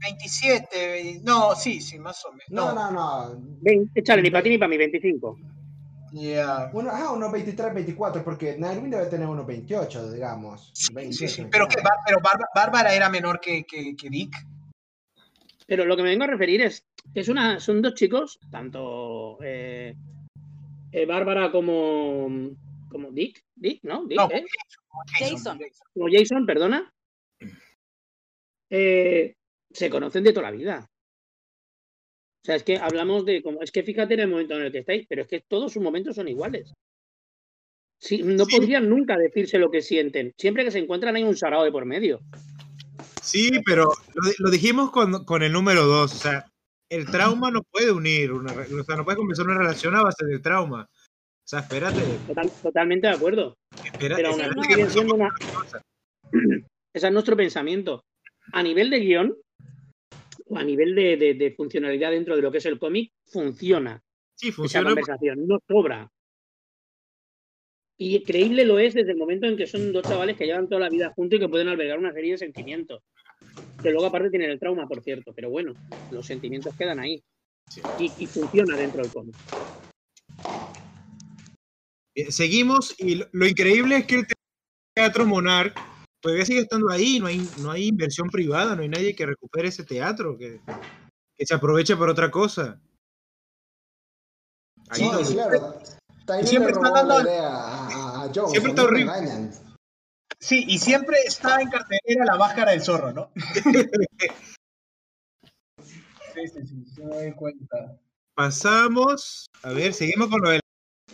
27, 0.00 1.22
no, 1.24 1.54
sí, 1.56 1.80
sí, 1.80 1.98
más 1.98 2.24
o 2.24 2.30
menos. 2.32 2.46
No, 2.50 2.72
no, 2.72 2.90
no. 2.90 3.58
échale 3.94 4.22
ni 4.22 4.30
para 4.30 4.44
ti 4.44 4.50
ni 4.50 4.58
para 4.58 4.68
mí, 4.68 4.76
25. 4.76 5.38
Yeah. 6.12 6.70
Bueno, 6.72 6.90
ah, 6.92 7.12
unos 7.12 7.30
23, 7.32 7.74
24, 7.74 8.24
porque 8.24 8.56
Nightwing 8.58 8.90
debe 8.90 9.06
tener 9.06 9.28
unos 9.28 9.46
28, 9.46 10.12
digamos. 10.12 10.70
Sí, 10.74 11.12
sí, 11.12 11.28
sí. 11.28 11.46
Pero, 11.50 11.68
que, 11.68 11.76
pero 12.06 12.18
Bárbara 12.54 12.94
era 12.94 13.08
menor 13.08 13.40
que, 13.40 13.64
que, 13.64 13.94
que 13.96 14.08
Dick. 14.08 14.34
Pero 15.68 15.84
lo 15.84 15.96
que 15.98 16.02
me 16.02 16.08
vengo 16.08 16.24
a 16.24 16.28
referir 16.28 16.62
es 16.62 16.86
que 17.12 17.20
es 17.20 17.28
una, 17.28 17.60
son 17.60 17.82
dos 17.82 17.92
chicos, 17.92 18.40
tanto 18.50 19.36
eh, 19.42 19.94
eh, 20.92 21.04
Bárbara 21.04 21.52
como, 21.52 22.56
como 22.88 23.12
Dick, 23.12 23.44
Dick, 23.54 23.84
¿no? 23.84 24.06
Dick, 24.06 24.16
no, 24.16 24.30
¿eh? 24.30 24.46
Jason. 25.18 25.60
Como 25.92 26.08
Jason, 26.10 26.46
perdona. 26.46 26.90
se 28.70 29.90
conocen 29.90 30.24
de 30.24 30.32
toda 30.32 30.50
la 30.50 30.56
vida. 30.56 30.90
O 32.42 32.46
sea, 32.46 32.54
es 32.56 32.62
que 32.62 32.78
hablamos 32.78 33.26
de 33.26 33.42
como, 33.42 33.60
es 33.60 33.70
que 33.70 33.82
fíjate 33.82 34.14
en 34.14 34.20
el 34.20 34.28
momento 34.28 34.54
en 34.56 34.62
el 34.62 34.72
que 34.72 34.78
estáis, 34.78 35.06
pero 35.06 35.20
es 35.20 35.28
que 35.28 35.40
todos 35.40 35.70
sus 35.70 35.82
momentos 35.82 36.16
son 36.16 36.28
iguales. 36.28 36.72
Sí, 38.00 38.22
no 38.22 38.46
podrían 38.46 38.88
nunca 38.88 39.18
decirse 39.18 39.58
lo 39.58 39.70
que 39.70 39.82
sienten. 39.82 40.32
Siempre 40.38 40.64
que 40.64 40.70
se 40.70 40.78
encuentran 40.78 41.14
hay 41.14 41.24
un 41.24 41.36
sarao 41.36 41.64
de 41.64 41.72
por 41.72 41.84
medio. 41.84 42.20
Sí, 43.28 43.50
pero 43.64 43.92
lo, 44.38 44.50
dijimos 44.50 44.90
con, 44.90 45.24
con, 45.24 45.42
el 45.42 45.52
número 45.52 45.84
dos. 45.84 46.14
O 46.14 46.16
sea, 46.16 46.50
el 46.88 47.06
trauma 47.06 47.50
no 47.50 47.62
puede 47.62 47.92
unir, 47.92 48.32
una, 48.32 48.52
o 48.52 48.84
sea, 48.84 48.96
no 48.96 49.04
puede 49.04 49.18
comenzar 49.18 49.44
una 49.44 49.58
relación 49.58 49.94
a 49.94 50.02
base 50.02 50.24
del 50.24 50.40
trauma. 50.40 50.88
O 50.90 51.48
sea, 51.48 51.60
espérate. 51.60 52.00
totalmente 52.62 53.06
de 53.06 53.12
acuerdo. 53.12 53.56
pero 53.98 54.28
aún 54.28 54.40
así 54.40 54.98
una... 54.98 55.28
Ese 56.94 57.06
es 57.06 57.12
nuestro 57.12 57.36
pensamiento. 57.36 58.02
A 58.52 58.62
nivel 58.62 58.88
de 58.88 59.00
guion, 59.00 59.36
o 60.46 60.56
a 60.56 60.64
nivel 60.64 60.94
de, 60.94 61.16
de, 61.16 61.54
funcionalidad 61.54 62.10
dentro 62.10 62.34
de 62.34 62.42
lo 62.42 62.50
que 62.50 62.58
es 62.58 62.66
el 62.66 62.78
cómic, 62.78 63.12
funciona. 63.26 64.02
Sí, 64.34 64.52
funciona. 64.52 64.88
Esa 64.88 64.94
conversación, 64.94 65.46
no 65.46 65.58
sobra. 65.68 66.10
Y 67.98 68.22
creíble 68.22 68.64
lo 68.64 68.78
es 68.78 68.94
desde 68.94 69.10
el 69.10 69.18
momento 69.18 69.46
en 69.46 69.56
que 69.56 69.66
son 69.66 69.92
dos 69.92 70.04
chavales 70.04 70.36
que 70.36 70.46
llevan 70.46 70.68
toda 70.68 70.82
la 70.82 70.88
vida 70.88 71.12
juntos 71.14 71.36
y 71.36 71.40
que 71.40 71.48
pueden 71.48 71.68
albergar 71.68 71.98
una 71.98 72.12
serie 72.12 72.32
de 72.32 72.38
sentimientos. 72.38 73.02
Que 73.82 73.90
luego 73.90 74.06
aparte 74.06 74.30
tienen 74.30 74.50
el 74.50 74.58
trauma, 74.58 74.86
por 74.86 75.02
cierto, 75.02 75.32
pero 75.34 75.50
bueno, 75.50 75.74
los 76.10 76.26
sentimientos 76.26 76.74
quedan 76.76 76.98
ahí. 76.98 77.22
Y, 77.98 78.26
funciona 78.26 78.76
dentro 78.76 79.02
del 79.02 79.12
cómic. 79.12 79.36
Seguimos 82.30 82.94
y 82.98 83.16
lo, 83.30 83.46
increíble 83.46 83.98
es 83.98 84.06
que 84.06 84.14
el 84.16 84.26
Teatro 84.94 85.26
Monarch 85.26 85.78
todavía 86.20 86.44
sigue 86.44 86.60
estando 86.60 86.90
ahí, 86.90 87.20
no 87.20 87.26
hay, 87.26 87.46
no 87.60 87.70
hay 87.70 87.88
inversión 87.88 88.28
privada, 88.28 88.74
no 88.74 88.82
hay 88.82 88.88
nadie 88.88 89.14
que 89.14 89.26
recupere 89.26 89.68
ese 89.68 89.84
teatro, 89.84 90.36
que, 90.36 90.60
que 91.36 91.46
se 91.46 91.54
aproveche 91.54 91.96
para 91.96 92.12
otra 92.12 92.30
cosa. 92.30 92.80
Ahí 94.88 95.08
claro. 95.32 95.78
siempre 96.42 96.72
está 96.72 96.90
dando 96.90 97.14
a, 97.14 98.24
a, 98.24 98.32
siempre 98.32 98.70
está 98.70 98.82
horrible. 98.82 99.12
Sí, 100.40 100.64
y 100.68 100.78
siempre 100.78 101.16
está 101.26 101.60
en 101.60 101.68
cartelera 101.68 102.24
la 102.24 102.36
máscara 102.36 102.70
del 102.70 102.82
zorro, 102.82 103.12
¿no? 103.12 103.32
sí, 105.82 106.48
sí, 106.48 106.66
sí, 106.66 106.84
se 106.94 107.04
me 107.04 107.16
doy 107.16 107.32
cuenta. 107.32 107.98
Pasamos, 108.34 109.50
a 109.62 109.72
ver, 109.72 109.92
seguimos 109.92 110.28
con 110.28 110.40
lo 110.40 110.50
de 110.50 110.60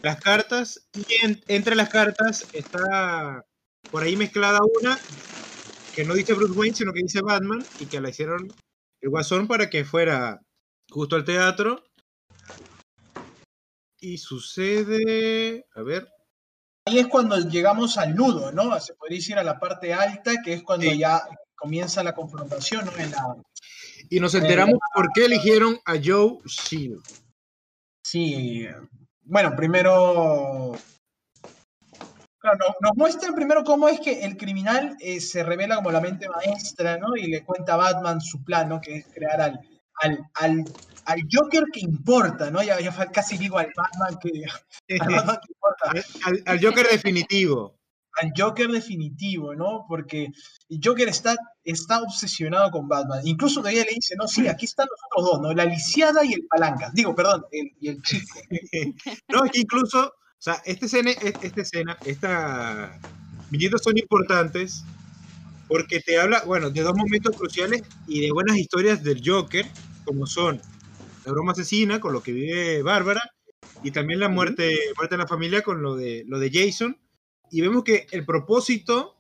las 0.03 0.21
cartas. 0.21 0.87
Y 0.95 1.07
entre 1.49 1.75
las 1.75 1.89
cartas 1.89 2.47
está 2.53 3.45
por 3.91 4.03
ahí 4.03 4.17
mezclada 4.17 4.61
una 4.81 4.99
que 5.95 6.05
no 6.05 6.15
dice 6.15 6.35
Bruce 6.35 6.59
Wayne, 6.59 6.77
sino 6.77 6.93
que 6.93 7.03
dice 7.03 7.23
Batman, 7.23 7.65
y 7.79 7.87
que 7.87 8.01
la 8.01 8.11
hicieron 8.11 8.53
el 9.01 9.11
guasón 9.11 9.47
para 9.47 9.71
que 9.71 9.85
fuera 9.85 10.41
justo 10.91 11.17
al 11.17 11.25
teatro. 11.25 11.85
Y 14.01 14.19
sucede, 14.19 15.67
a 15.75 15.83
ver, 15.83 16.09
Ahí 16.87 16.99
es 16.99 17.07
cuando 17.07 17.39
llegamos 17.39 17.97
al 17.97 18.15
nudo, 18.15 18.53
¿no? 18.53 18.79
Se 18.79 18.95
podría 18.95 19.19
decir 19.19 19.39
a 19.39 19.43
la 19.43 19.59
parte 19.59 19.95
alta, 19.95 20.33
que 20.45 20.53
es 20.53 20.63
cuando 20.63 20.93
ya 20.93 21.23
comienza 21.55 22.03
la 22.03 22.15
confrontación, 22.15 22.85
¿no? 22.85 23.43
y 24.11 24.21
nos 24.21 24.35
enteramos 24.35 24.79
por 24.95 25.11
qué 25.15 25.25
eligieron 25.25 25.79
a 25.87 25.95
Joe 25.95 26.39
Shield. 26.45 27.03
Sí, 28.03 28.69
bueno, 29.23 29.57
primero 29.57 30.77
nos, 32.81 32.97
muestran 32.97 33.35
primero 33.35 33.65
cómo 33.65 33.89
es 33.89 34.01
que 34.01 34.25
el 34.25 34.37
criminal 34.37 34.97
eh, 35.01 35.21
se 35.21 35.43
revela 35.43 35.77
como 35.77 35.91
la 35.91 36.03
mente 36.03 36.29
maestra, 36.29 36.99
¿no? 36.99 37.17
Y 37.17 37.29
le 37.29 37.45
cuenta 37.45 37.75
a 37.75 37.79
Batman 37.79 38.21
su 38.21 38.45
plan, 38.45 38.69
¿no? 38.69 38.81
Que 38.81 38.97
es 38.97 39.07
crear 39.07 39.41
al, 39.41 39.61
al, 40.03 40.19
al 40.35 40.65
Joker 41.31 41.65
que 41.73 41.81
importa, 41.81 42.51
¿no? 42.51 42.63
Ya, 42.63 42.79
casi 43.13 43.39
digo 43.39 43.59
al 43.59 43.73
Batman 43.77 44.19
que, 44.21 44.31
importa. 44.89 46.43
Al, 46.47 46.61
Joker 46.61 46.87
definitivo. 46.89 47.79
Al 48.21 48.33
Joker 48.37 48.69
definitivo, 48.69 49.55
¿no? 49.55 49.85
Porque 49.89 50.29
el 50.69 50.81
Joker 50.83 51.09
está, 51.09 51.37
está 51.65 52.01
obsesionado 52.01 52.71
con 52.71 52.89
Batman. 52.89 53.21
Incluso 53.25 53.61
todavía 53.61 53.85
le 53.85 53.95
dice, 53.95 54.15
no, 54.17 54.29
sí, 54.29 54.47
aquí 54.47 54.67
están 54.67 54.87
los 54.91 55.01
otros 55.11 55.33
dos, 55.33 55.43
¿no? 55.43 55.55
La 55.55 55.65
lisiada 55.65 56.25
y 56.25 56.33
el 56.33 56.47
palanca. 56.47 56.91
Digo, 56.95 57.15
perdón, 57.15 57.45
y 57.51 57.89
el 57.89 58.03
chico. 58.03 58.39
no, 59.29 59.45
es 59.45 59.51
que 59.51 59.61
incluso, 59.61 60.07
o 60.07 60.13
sea, 60.39 60.63
esta 60.65 60.87
escena, 60.87 61.11
esta 61.11 61.61
escena, 61.61 61.99
esta... 62.05 62.99
Viñetas 63.51 63.83
son 63.83 63.99
importantes 63.99 64.85
porque 65.69 66.01
te 66.01 66.19
habla, 66.19 66.43
bueno, 66.45 66.71
de 66.71 66.83
dos 66.83 66.97
momentos 66.97 67.37
cruciales 67.37 67.83
y 68.07 68.21
de 68.21 68.33
buenas 68.33 68.57
historias 68.57 69.03
del 69.03 69.23
Joker, 69.25 69.67
como 70.05 70.27
son 70.27 70.61
la 71.25 71.33
broma 71.33 71.53
asesina 71.53 72.01
con 72.01 72.13
lo 72.13 72.23
que 72.23 72.33
vive 72.33 72.83
Bárbara 72.83 73.23
y 73.83 73.91
también 73.91 74.21
la 74.21 74.29
muerte, 74.29 74.77
muerte 74.97 75.15
de 75.15 75.23
la 75.23 75.29
familia 75.29 75.63
con 75.63 75.83
lo 75.83 75.97
de, 75.97 76.25
lo 76.27 76.39
de 76.39 76.51
Jason. 76.53 76.99
Y 77.51 77.61
vemos 77.61 77.85
que 77.85 78.07
el 78.11 78.25
propósito 78.25 79.19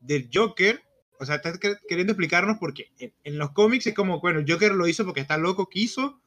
del 0.00 0.28
Joker, 0.32 0.82
o 1.18 1.24
sea, 1.24 1.36
está 1.36 1.52
queriendo 1.88 2.12
explicarnos 2.12 2.58
porque 2.58 2.90
en, 2.98 3.38
los 3.38 3.52
cómics 3.52 3.86
es 3.86 3.94
como, 3.94 4.20
bueno, 4.20 4.40
el 4.40 4.50
Joker 4.50 4.72
lo 4.72 4.86
hizo 4.86 5.04
porque 5.04 5.20
está 5.20 5.38
loco, 5.38 5.68
quiso, 5.68 6.20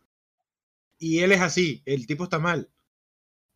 y 0.98 1.20
él 1.20 1.32
es 1.32 1.42
así, 1.42 1.82
el 1.86 2.08
tipo 2.08 2.26
está 2.26 2.40
mal. 2.40 2.70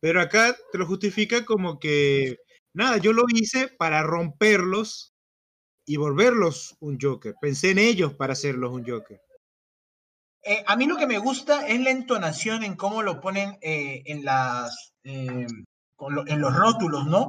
Pero 0.00 0.20
acá 0.20 0.56
te 0.70 0.78
lo 0.78 0.86
justifica 0.86 1.44
como 1.44 1.78
que, 1.78 2.38
nada, 2.72 2.98
yo 2.98 3.12
lo 3.12 3.24
hice 3.28 3.68
para 3.68 4.02
romperlos 4.02 5.14
y 5.86 5.96
volverlos 5.96 6.76
un 6.80 6.98
Joker. 7.00 7.34
Pensé 7.40 7.70
en 7.70 7.78
ellos 7.78 8.14
para 8.14 8.34
hacerlos 8.34 8.72
un 8.72 8.86
Joker. 8.86 9.20
Eh, 10.48 10.64
a 10.66 10.76
mí 10.76 10.86
lo 10.86 10.96
que 10.96 11.06
me 11.06 11.18
gusta 11.18 11.66
es 11.66 11.78
la 11.78 11.90
entonación 11.90 12.64
en 12.64 12.74
cómo 12.74 13.02
lo 13.02 13.20
ponen 13.20 13.58
eh, 13.60 14.02
en 14.06 14.24
las 14.24 14.94
eh, 15.04 15.46
en 16.26 16.40
los 16.40 16.56
rótulos, 16.56 17.06
¿no? 17.06 17.28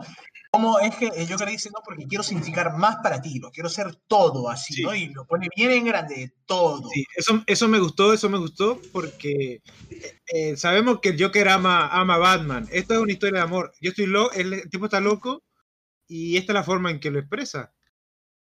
Cómo 0.51 0.79
es 0.79 0.95
que 0.95 1.07
el 1.07 1.29
Joker 1.29 1.49
dice, 1.49 1.69
no, 1.69 1.81
porque 1.83 2.05
quiero 2.07 2.23
significar 2.23 2.77
más 2.77 2.97
para 3.03 3.21
ti, 3.21 3.39
lo 3.39 3.51
quiero 3.51 3.67
hacer 3.67 3.93
todo 4.07 4.49
así, 4.49 4.83
¿no? 4.83 4.95
Y 4.95 5.07
lo 5.07 5.25
pone 5.25 5.49
bien 5.53 5.71
en 5.71 5.85
grande, 5.85 6.33
todo. 6.45 6.87
Sí, 6.93 7.03
eso, 7.13 7.43
eso 7.45 7.67
me 7.67 7.79
gustó, 7.79 8.13
eso 8.13 8.29
me 8.29 8.37
gustó 8.37 8.79
porque 8.93 9.61
sabemos 10.55 10.99
que 11.01 11.09
el 11.09 11.21
Joker 11.21 11.49
ama, 11.49 11.89
ama 11.89 12.15
a 12.15 12.19
Batman. 12.19 12.69
Esto 12.71 12.93
es 12.93 12.99
una 13.01 13.11
historia 13.11 13.39
de 13.39 13.43
amor. 13.43 13.73
Yo 13.81 13.89
estoy 13.89 14.05
loco, 14.05 14.31
el 14.31 14.69
tipo 14.69 14.85
está 14.85 15.01
loco 15.01 15.43
y 16.07 16.37
esta 16.37 16.53
es 16.53 16.55
la 16.55 16.63
forma 16.63 16.89
en 16.89 17.01
que 17.01 17.11
lo 17.11 17.19
expresa. 17.19 17.73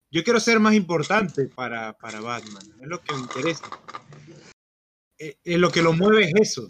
Yo 0.09 0.23
quiero 0.23 0.39
ser 0.39 0.59
más 0.59 0.73
importante 0.73 1.45
para, 1.47 1.93
para 1.93 2.21
Batman, 2.21 2.63
es 2.81 2.87
lo 2.87 3.01
que 3.01 3.13
me 3.13 3.19
interesa. 3.19 3.65
Eh, 5.23 5.37
eh, 5.45 5.57
lo 5.57 5.71
que 5.71 5.81
lo 5.81 5.93
mueve 5.93 6.25
es 6.25 6.33
eso. 6.35 6.67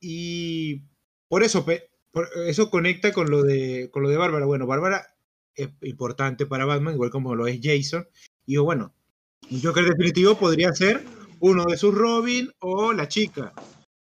Y 0.00 0.80
por 1.28 1.42
eso, 1.42 1.66
eso 2.46 2.70
conecta 2.70 3.12
con 3.12 3.30
lo 3.30 3.42
de 3.42 3.90
con 3.90 4.02
lo 4.02 4.08
de 4.08 4.16
Bárbara. 4.16 4.46
Bueno, 4.46 4.66
Bárbara 4.66 5.06
es 5.54 5.68
importante 5.82 6.46
para 6.46 6.64
Batman, 6.64 6.94
igual 6.94 7.10
como 7.10 7.34
lo 7.34 7.46
es 7.46 7.60
Jason. 7.62 8.08
Y 8.46 8.56
bueno, 8.56 8.94
un 9.50 9.60
Joker 9.60 9.84
definitivo 9.84 10.38
podría 10.38 10.72
ser 10.72 11.04
uno 11.40 11.66
de 11.66 11.76
sus 11.76 11.94
Robin 11.94 12.50
o 12.60 12.94
la 12.94 13.06
chica. 13.06 13.52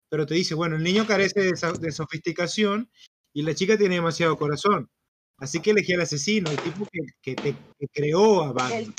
Pero 0.08 0.26
te 0.26 0.34
dice, 0.34 0.56
bueno, 0.56 0.74
el 0.74 0.82
niño 0.82 1.06
carece 1.06 1.40
de, 1.40 1.92
sofisticación 1.92 2.90
y 3.32 3.42
la 3.42 3.54
chica 3.54 3.78
tiene 3.78 3.94
demasiado 3.94 4.36
corazón. 4.36 4.90
Así 5.38 5.60
que 5.62 5.70
elegí 5.70 5.92
al 5.92 6.00
asesino, 6.00 6.50
el 6.50 6.58
tipo 6.58 6.84
que, 7.22 7.36
te, 7.36 7.54
creó 7.92 8.42
a 8.42 8.52
Batman. 8.52 8.92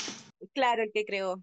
claro, 0.54 0.82
el 0.82 0.90
que 0.90 1.04
creó. 1.04 1.42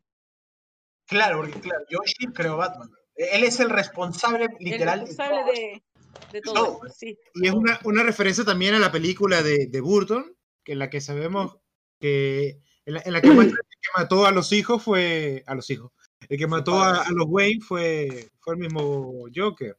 Claro, 1.11 1.41
porque 1.41 1.59
claro, 1.59 1.83
Yoshi 1.89 2.27
creó 2.33 2.55
Batman. 2.55 2.89
Él 3.15 3.43
es 3.43 3.59
el 3.59 3.69
responsable 3.69 4.47
literal 4.61 5.01
el 5.01 5.07
responsable 5.07 5.51
de, 5.51 5.83
de 6.31 6.41
todo. 6.41 6.79
sí. 6.95 7.17
Y 7.33 7.47
es 7.47 7.53
una, 7.53 7.81
una, 7.83 8.01
referencia 8.01 8.45
también 8.45 8.75
a 8.75 8.79
la 8.79 8.93
película 8.93 9.43
de, 9.43 9.67
de 9.67 9.81
Burton, 9.81 10.33
que 10.63 10.71
en 10.71 10.79
la 10.79 10.89
que 10.89 11.01
sabemos 11.01 11.57
que 11.99 12.61
en 12.85 12.93
la, 12.93 13.01
en 13.03 13.11
la 13.11 13.21
que, 13.21 13.27
el 13.27 13.51
que 13.51 13.89
mató 13.97 14.25
a 14.25 14.31
los 14.31 14.53
hijos 14.53 14.81
fue 14.81 15.43
a 15.47 15.53
los 15.53 15.69
hijos. 15.69 15.91
El 16.29 16.37
que 16.37 16.47
mató 16.47 16.81
a, 16.81 17.01
a 17.01 17.11
los 17.11 17.25
Wayne 17.27 17.59
fue, 17.59 18.29
fue 18.39 18.53
el 18.53 18.61
mismo 18.61 19.25
Joker. 19.35 19.77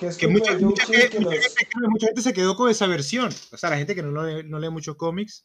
Que, 0.00 0.08
que 0.18 0.28
mucha, 0.28 0.56
mucha, 0.58 0.86
gente, 0.86 1.20
los... 1.20 1.34
mucha, 1.90 2.06
gente, 2.06 2.22
se 2.22 2.32
quedó 2.32 2.56
con 2.56 2.70
esa 2.70 2.86
versión. 2.86 3.30
O 3.52 3.58
sea, 3.58 3.68
la 3.68 3.76
gente 3.76 3.94
que 3.94 4.02
no, 4.02 4.24
lee, 4.24 4.48
no 4.48 4.58
lee 4.58 4.70
muchos 4.70 4.96
cómics 4.96 5.44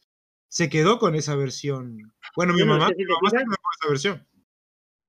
se 0.50 0.68
quedó 0.70 1.00
con 1.00 1.16
esa 1.16 1.36
versión. 1.36 2.12
Bueno, 2.36 2.54
mi 2.54 2.66
mamá, 2.66 2.90
mi 2.98 3.06
mamá 3.06 3.30
se 3.30 3.38
quedó 3.38 3.56
con 3.56 3.72
esa 3.80 3.90
versión. 3.90 4.28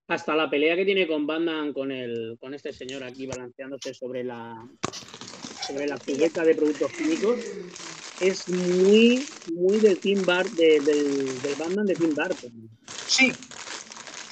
Hasta 0.07 0.37
la 0.37 0.51
pelea 0.51 0.77
que 0.77 0.85
tiene 0.85 1.07
con 1.07 1.27
Batman 1.27 1.73
con 1.73 1.91
el 1.91 2.37
con 2.41 2.53
este 2.53 2.73
señor 2.73 3.03
aquí 3.05 3.27
balanceándose 3.27 3.95
sobre 3.95 4.25
la 4.25 4.69
sobre 5.67 5.87
la 5.87 5.99
cubeta 5.99 6.45
de 6.45 6.55
productos 6.55 6.93
químicos 6.93 7.39
es 8.21 8.49
muy 8.49 9.25
muy 9.55 9.79
del 9.79 9.99
Tim 9.99 10.25
Bar 10.27 10.51
de, 10.51 10.81
del, 10.81 11.41
del 11.43 11.55
Batman 11.57 11.87
de 11.87 11.95
Tim 11.95 12.15
Burton. 12.15 12.71
Sí, 13.07 13.33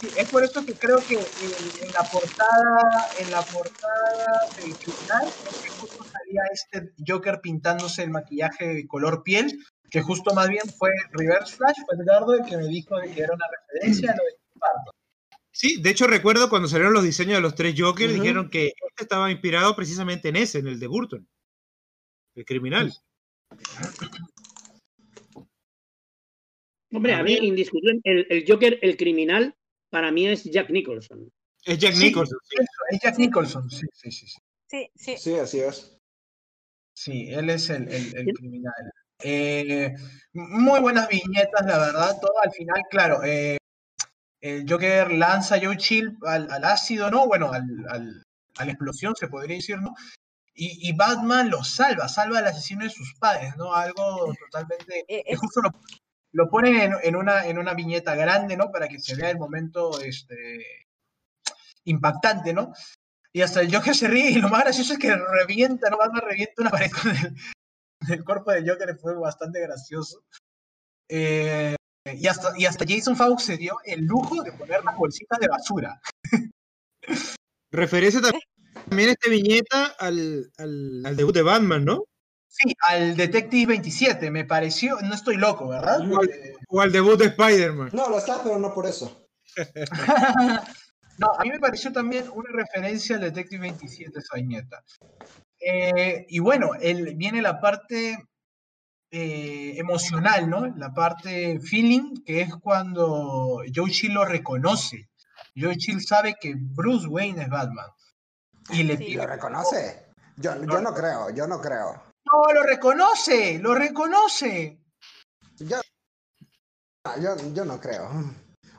Sí, 0.01 0.09
es 0.17 0.29
por 0.29 0.45
eso 0.45 0.65
que 0.65 0.75
creo 0.75 0.99
que 0.99 1.15
en, 1.15 1.21
en, 1.21 1.93
la 1.93 2.09
portada, 2.09 3.09
en 3.19 3.31
la 3.33 3.43
portada 3.43 4.49
del 4.57 4.73
final, 4.77 5.33
que 5.61 5.71
justo 5.71 6.05
salía 6.05 6.43
este 6.53 6.93
Joker 7.05 7.41
pintándose 7.41 8.05
el 8.05 8.11
maquillaje 8.11 8.75
de 8.75 8.87
color 8.87 9.25
piel, 9.25 9.59
que 9.91 10.03
justo 10.03 10.35
más 10.35 10.49
bien 10.49 10.69
fue 10.79 10.91
Reverse 11.13 11.57
Flash, 11.57 11.77
fue 11.87 11.97
Edgardo 11.97 12.35
el 12.35 12.45
que 12.45 12.57
me 12.57 12.67
dijo 12.67 12.97
que 13.01 13.21
era 13.21 13.35
una 13.35 13.47
referencia 13.73 14.13
a 14.13 14.17
lo 14.17 14.25
de. 14.25 14.39
Sí, 15.51 15.81
de 15.81 15.91
hecho 15.91 16.07
recuerdo 16.07 16.49
cuando 16.49 16.69
salieron 16.69 16.93
los 16.93 17.03
diseños 17.03 17.37
de 17.37 17.41
los 17.41 17.55
tres 17.55 17.75
Jokers, 17.77 18.13
uh 18.13 18.17
-huh. 18.17 18.21
dijeron 18.21 18.51
que 18.51 18.67
este 18.67 19.03
estaba 19.03 19.31
inspirado 19.31 19.75
precisamente 19.75 20.29
en 20.29 20.37
ese, 20.37 20.59
en 20.59 20.69
el 20.69 20.79
de 20.79 20.87
Burton, 20.87 21.29
el 22.37 22.45
criminal. 22.45 22.93
Hombre, 26.93 27.15
a 27.15 27.23
mí, 27.23 27.35
indiscutible, 27.35 28.01
el, 28.05 28.27
el 28.31 28.45
Joker, 28.47 28.79
el 28.83 28.97
criminal, 28.97 29.55
para 29.91 30.11
mí 30.13 30.27
es 30.27 30.45
Jack 30.45 30.71
Nicholson. 30.71 31.31
Es 31.65 31.79
Jack 31.79 31.97
Nicholson. 31.97 32.39
Sí, 32.45 32.57
eso, 32.61 32.83
es 32.91 33.01
Jack 33.03 33.19
Nicholson, 33.19 33.71
sí, 33.71 33.87
sí, 33.93 34.11
sí. 34.11 34.27
Sí, 34.71 34.91
sí. 34.95 35.17
Sí, 35.17 35.35
así 35.35 35.61
es. 35.61 35.99
Sí, 36.95 37.29
él 37.31 37.51
es 37.51 37.71
el, 37.71 37.89
el, 37.89 38.17
el 38.17 38.35
criminal. 38.35 38.73
Eh, 39.23 39.95
muy 40.33 40.81
buenas 40.81 41.09
viñetas, 41.09 41.67
la 41.67 41.79
verdad, 41.79 42.19
todo 42.21 42.35
al 42.43 42.53
final, 42.53 42.83
claro. 42.91 43.23
Eh, 43.25 43.59
el 44.41 44.71
Joker 44.71 45.11
lanza 45.13 45.57
a 45.57 45.61
Joe 45.61 45.77
Chill 45.77 46.17
al, 46.27 46.51
al, 46.51 46.65
ácido, 46.65 47.11
¿no? 47.11 47.27
Bueno, 47.27 47.53
al, 47.53 47.65
al, 47.89 48.23
a 48.59 48.65
la 48.65 48.71
explosión, 48.71 49.17
se 49.17 49.29
podría 49.29 49.57
decir, 49.57 49.79
¿no? 49.79 49.95
Y, 50.55 50.89
y, 50.89 50.93
Batman 50.93 51.51
lo 51.51 51.63
salva, 51.63 52.09
salva 52.09 52.39
al 52.39 52.47
asesino 52.49 52.85
de 52.85 52.91
sus 52.91 53.15
padres, 53.15 53.57
¿no? 53.57 53.75
Algo 53.75 54.35
totalmente... 54.51 55.05
Eh, 55.09 55.37
justo 55.37 55.61
lo, 55.63 55.71
lo 56.33 56.51
ponen 56.51 56.77
en, 56.77 56.95
en, 57.03 57.17
una, 57.17 57.47
en 57.47 57.59
una 57.59 57.75
viñeta 57.75 58.15
grande, 58.15 58.57
¿no? 58.57 58.71
Para 58.71 58.89
que 58.89 58.99
se 58.99 59.15
vea 59.15 59.31
el 59.31 59.39
momento 59.39 60.01
este, 60.01 60.89
impactante, 61.85 62.53
¿no? 62.53 62.73
Y 63.33 63.43
hasta 63.43 63.61
el 63.61 63.73
Joker 63.75 63.95
se 63.95 64.09
ríe 64.09 64.31
y 64.31 64.41
lo 64.41 64.49
más 64.49 64.63
gracioso 64.63 64.95
es 64.95 64.99
que 64.99 65.15
revienta, 65.15 65.91
¿no? 65.91 65.99
Batman 65.99 66.23
revienta 66.27 66.63
una 66.63 66.71
pared 66.71 66.91
con 66.91 67.11
el, 67.17 67.37
el 68.09 68.25
cuerpo 68.25 68.53
del 68.53 68.69
Joker, 68.69 68.97
fue 68.99 69.15
bastante 69.15 69.61
gracioso. 69.61 70.23
Eh, 71.09 71.77
y, 72.05 72.27
hasta, 72.27 72.53
y 72.57 72.67
hasta 72.67 72.85
Jason 72.87 73.17
Fawkes 73.17 73.45
se 73.45 73.57
dio 73.57 73.77
el 73.85 74.05
lujo 74.05 74.43
de 74.43 74.53
poner 74.53 74.85
las 74.85 74.97
bolsitas 74.97 75.39
de 75.39 75.49
basura. 75.49 76.01
Referencia 77.71 78.21
también 78.21 79.11
esta 79.11 79.29
viñeta 79.31 79.87
al, 79.99 80.51
al, 80.57 81.03
al 81.05 81.17
debut 81.17 81.35
de 81.35 81.43
Batman, 81.43 81.85
¿no? 81.85 82.05
Sí, 82.49 82.75
al 82.81 83.15
Detective 83.17 83.67
27, 83.67 84.31
me 84.31 84.45
pareció, 84.45 84.99
no 85.03 85.15
estoy 85.15 85.37
loco, 85.37 85.69
¿verdad? 85.69 86.01
O 86.01 86.21
al, 86.21 86.31
o 86.69 86.81
al 86.81 86.93
debut 86.93 87.19
de 87.19 87.27
Spider-Man. 87.27 87.91
No, 87.93 88.09
lo 88.09 88.19
está, 88.19 88.43
pero 88.43 88.59
no 88.59 88.73
por 88.73 88.87
eso. 88.87 89.29
no, 91.19 91.33
a 91.39 91.43
mí 91.43 91.51
me 91.51 91.61
pareció 91.61 91.93
también 91.93 92.25
una 92.35 92.51
referencia 92.53 93.17
al 93.17 93.23
Detective 93.23 93.61
27, 93.61 94.19
esa 94.19 94.37
viñeta. 94.37 94.83
Eh, 95.61 96.27
y 96.29 96.39
bueno, 96.39 96.71
el, 96.81 97.17
viene 97.17 97.43
la 97.43 97.61
parte 97.61 98.29
eh, 99.11 99.75
emocional, 99.77 100.49
¿no? 100.49 100.67
La 100.77 100.93
parte 100.93 101.61
feeling, 101.61 102.23
que 102.25 102.43
es 102.43 102.55
cuando 102.57 103.63
Joe 103.75 103.91
Chill 103.91 104.13
lo 104.13 104.25
reconoce. 104.25 105.09
Joe 105.57 105.77
Chill 105.77 106.01
sabe 106.01 106.37
que 106.41 106.55
Bruce 106.57 107.07
Wayne 107.07 107.43
es 107.43 107.49
Batman. 107.49 107.91
Y 108.71 108.83
le. 108.83 108.97
¿Lo 109.17 109.27
reconoce? 109.27 110.09
Yo, 110.37 110.55
yo 110.65 110.81
no 110.81 110.95
creo, 110.95 111.31
yo 111.31 111.47
no 111.47 111.61
creo. 111.61 112.03
No, 112.31 112.53
lo 112.53 112.63
reconoce, 112.63 113.59
lo 113.59 113.75
reconoce. 113.75 114.79
Yo, 115.57 115.81
yo, 117.21 117.37
yo 117.55 117.65
no 117.65 117.81
creo. 117.81 118.09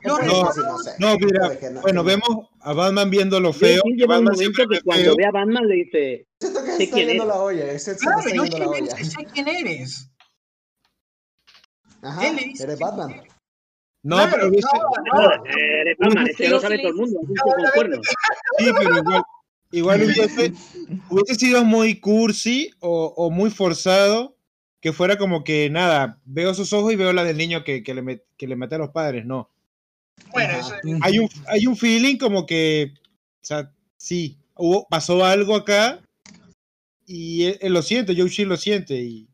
No, 0.04 0.18
no, 0.18 0.42
no, 0.42 0.78
sé. 0.78 0.92
no, 0.98 1.16
mira, 1.18 1.70
no, 1.72 1.80
bueno, 1.82 2.04
vemos 2.04 2.48
a 2.60 2.72
Batman 2.72 3.10
viendo 3.10 3.38
lo 3.38 3.52
feo. 3.52 3.82
Sí, 3.84 4.06
Batman 4.06 4.36
siempre 4.36 4.66
que 4.70 4.80
cuando 4.80 5.04
feo. 5.04 5.14
ve 5.16 5.26
a 5.26 5.30
Batman 5.30 5.66
le 5.66 5.74
dice. 5.74 6.26
Siento 6.40 6.64
que 6.64 6.84
está 6.84 6.96
yendo 6.96 7.26
la 7.26 7.34
olla. 7.34 7.72
Ese 7.72 7.96
claro, 7.96 8.22
yo 8.32 8.46
sé, 8.46 8.58
la 8.58 8.68
olla. 8.68 8.96
sé 8.96 9.26
quién 9.32 9.48
eres. 9.48 10.10
Ajá, 12.02 12.28
Él 12.28 12.36
dice, 12.36 12.64
eres 12.64 12.78
Batman. 12.78 13.22
No, 14.02 14.16
claro, 14.16 14.30
pero 14.32 14.50
dice, 14.50 14.68
no, 14.72 15.28
no, 15.28 15.44
eres 15.44 15.98
Batman, 15.98 16.26
es 16.28 16.36
que 16.36 16.48
lo 16.48 16.60
sabe 16.60 16.78
todo 16.78 16.88
el 16.88 16.94
mundo. 16.94 17.20
Sí, 18.58 18.64
pero 18.78 18.96
igual, 18.96 19.22
igual 19.72 20.02
hubiese, 20.02 20.52
hubiese 21.10 21.34
sido 21.34 21.64
muy 21.64 22.00
cursi 22.00 22.70
o, 22.80 23.12
o, 23.16 23.30
muy 23.30 23.50
forzado 23.50 24.36
que 24.80 24.92
fuera 24.92 25.18
como 25.18 25.44
que 25.44 25.68
nada, 25.70 26.18
veo 26.24 26.54
sus 26.54 26.72
ojos 26.72 26.92
y 26.92 26.96
veo 26.96 27.12
la 27.12 27.24
del 27.24 27.36
niño 27.36 27.64
que, 27.64 27.82
que, 27.82 27.94
le, 27.94 28.24
que 28.36 28.46
le 28.46 28.56
maté 28.56 28.76
a 28.76 28.78
los 28.78 28.90
padres, 28.90 29.26
no. 29.26 29.50
Bueno, 30.32 30.58
eso... 30.58 30.74
hay, 31.02 31.18
un, 31.18 31.28
hay 31.46 31.66
un 31.66 31.76
feeling 31.76 32.16
como 32.16 32.46
que, 32.46 32.94
o 32.94 33.44
sea, 33.44 33.72
sí, 33.96 34.38
hubo, 34.54 34.86
pasó 34.88 35.24
algo 35.24 35.54
acá 35.54 36.00
y 37.06 37.44
él, 37.44 37.58
él 37.60 37.72
lo 37.72 37.82
siente, 37.82 38.14
Joe 38.16 38.30
Chi 38.30 38.44
lo 38.44 38.56
siente 38.56 38.94
y, 38.94 39.28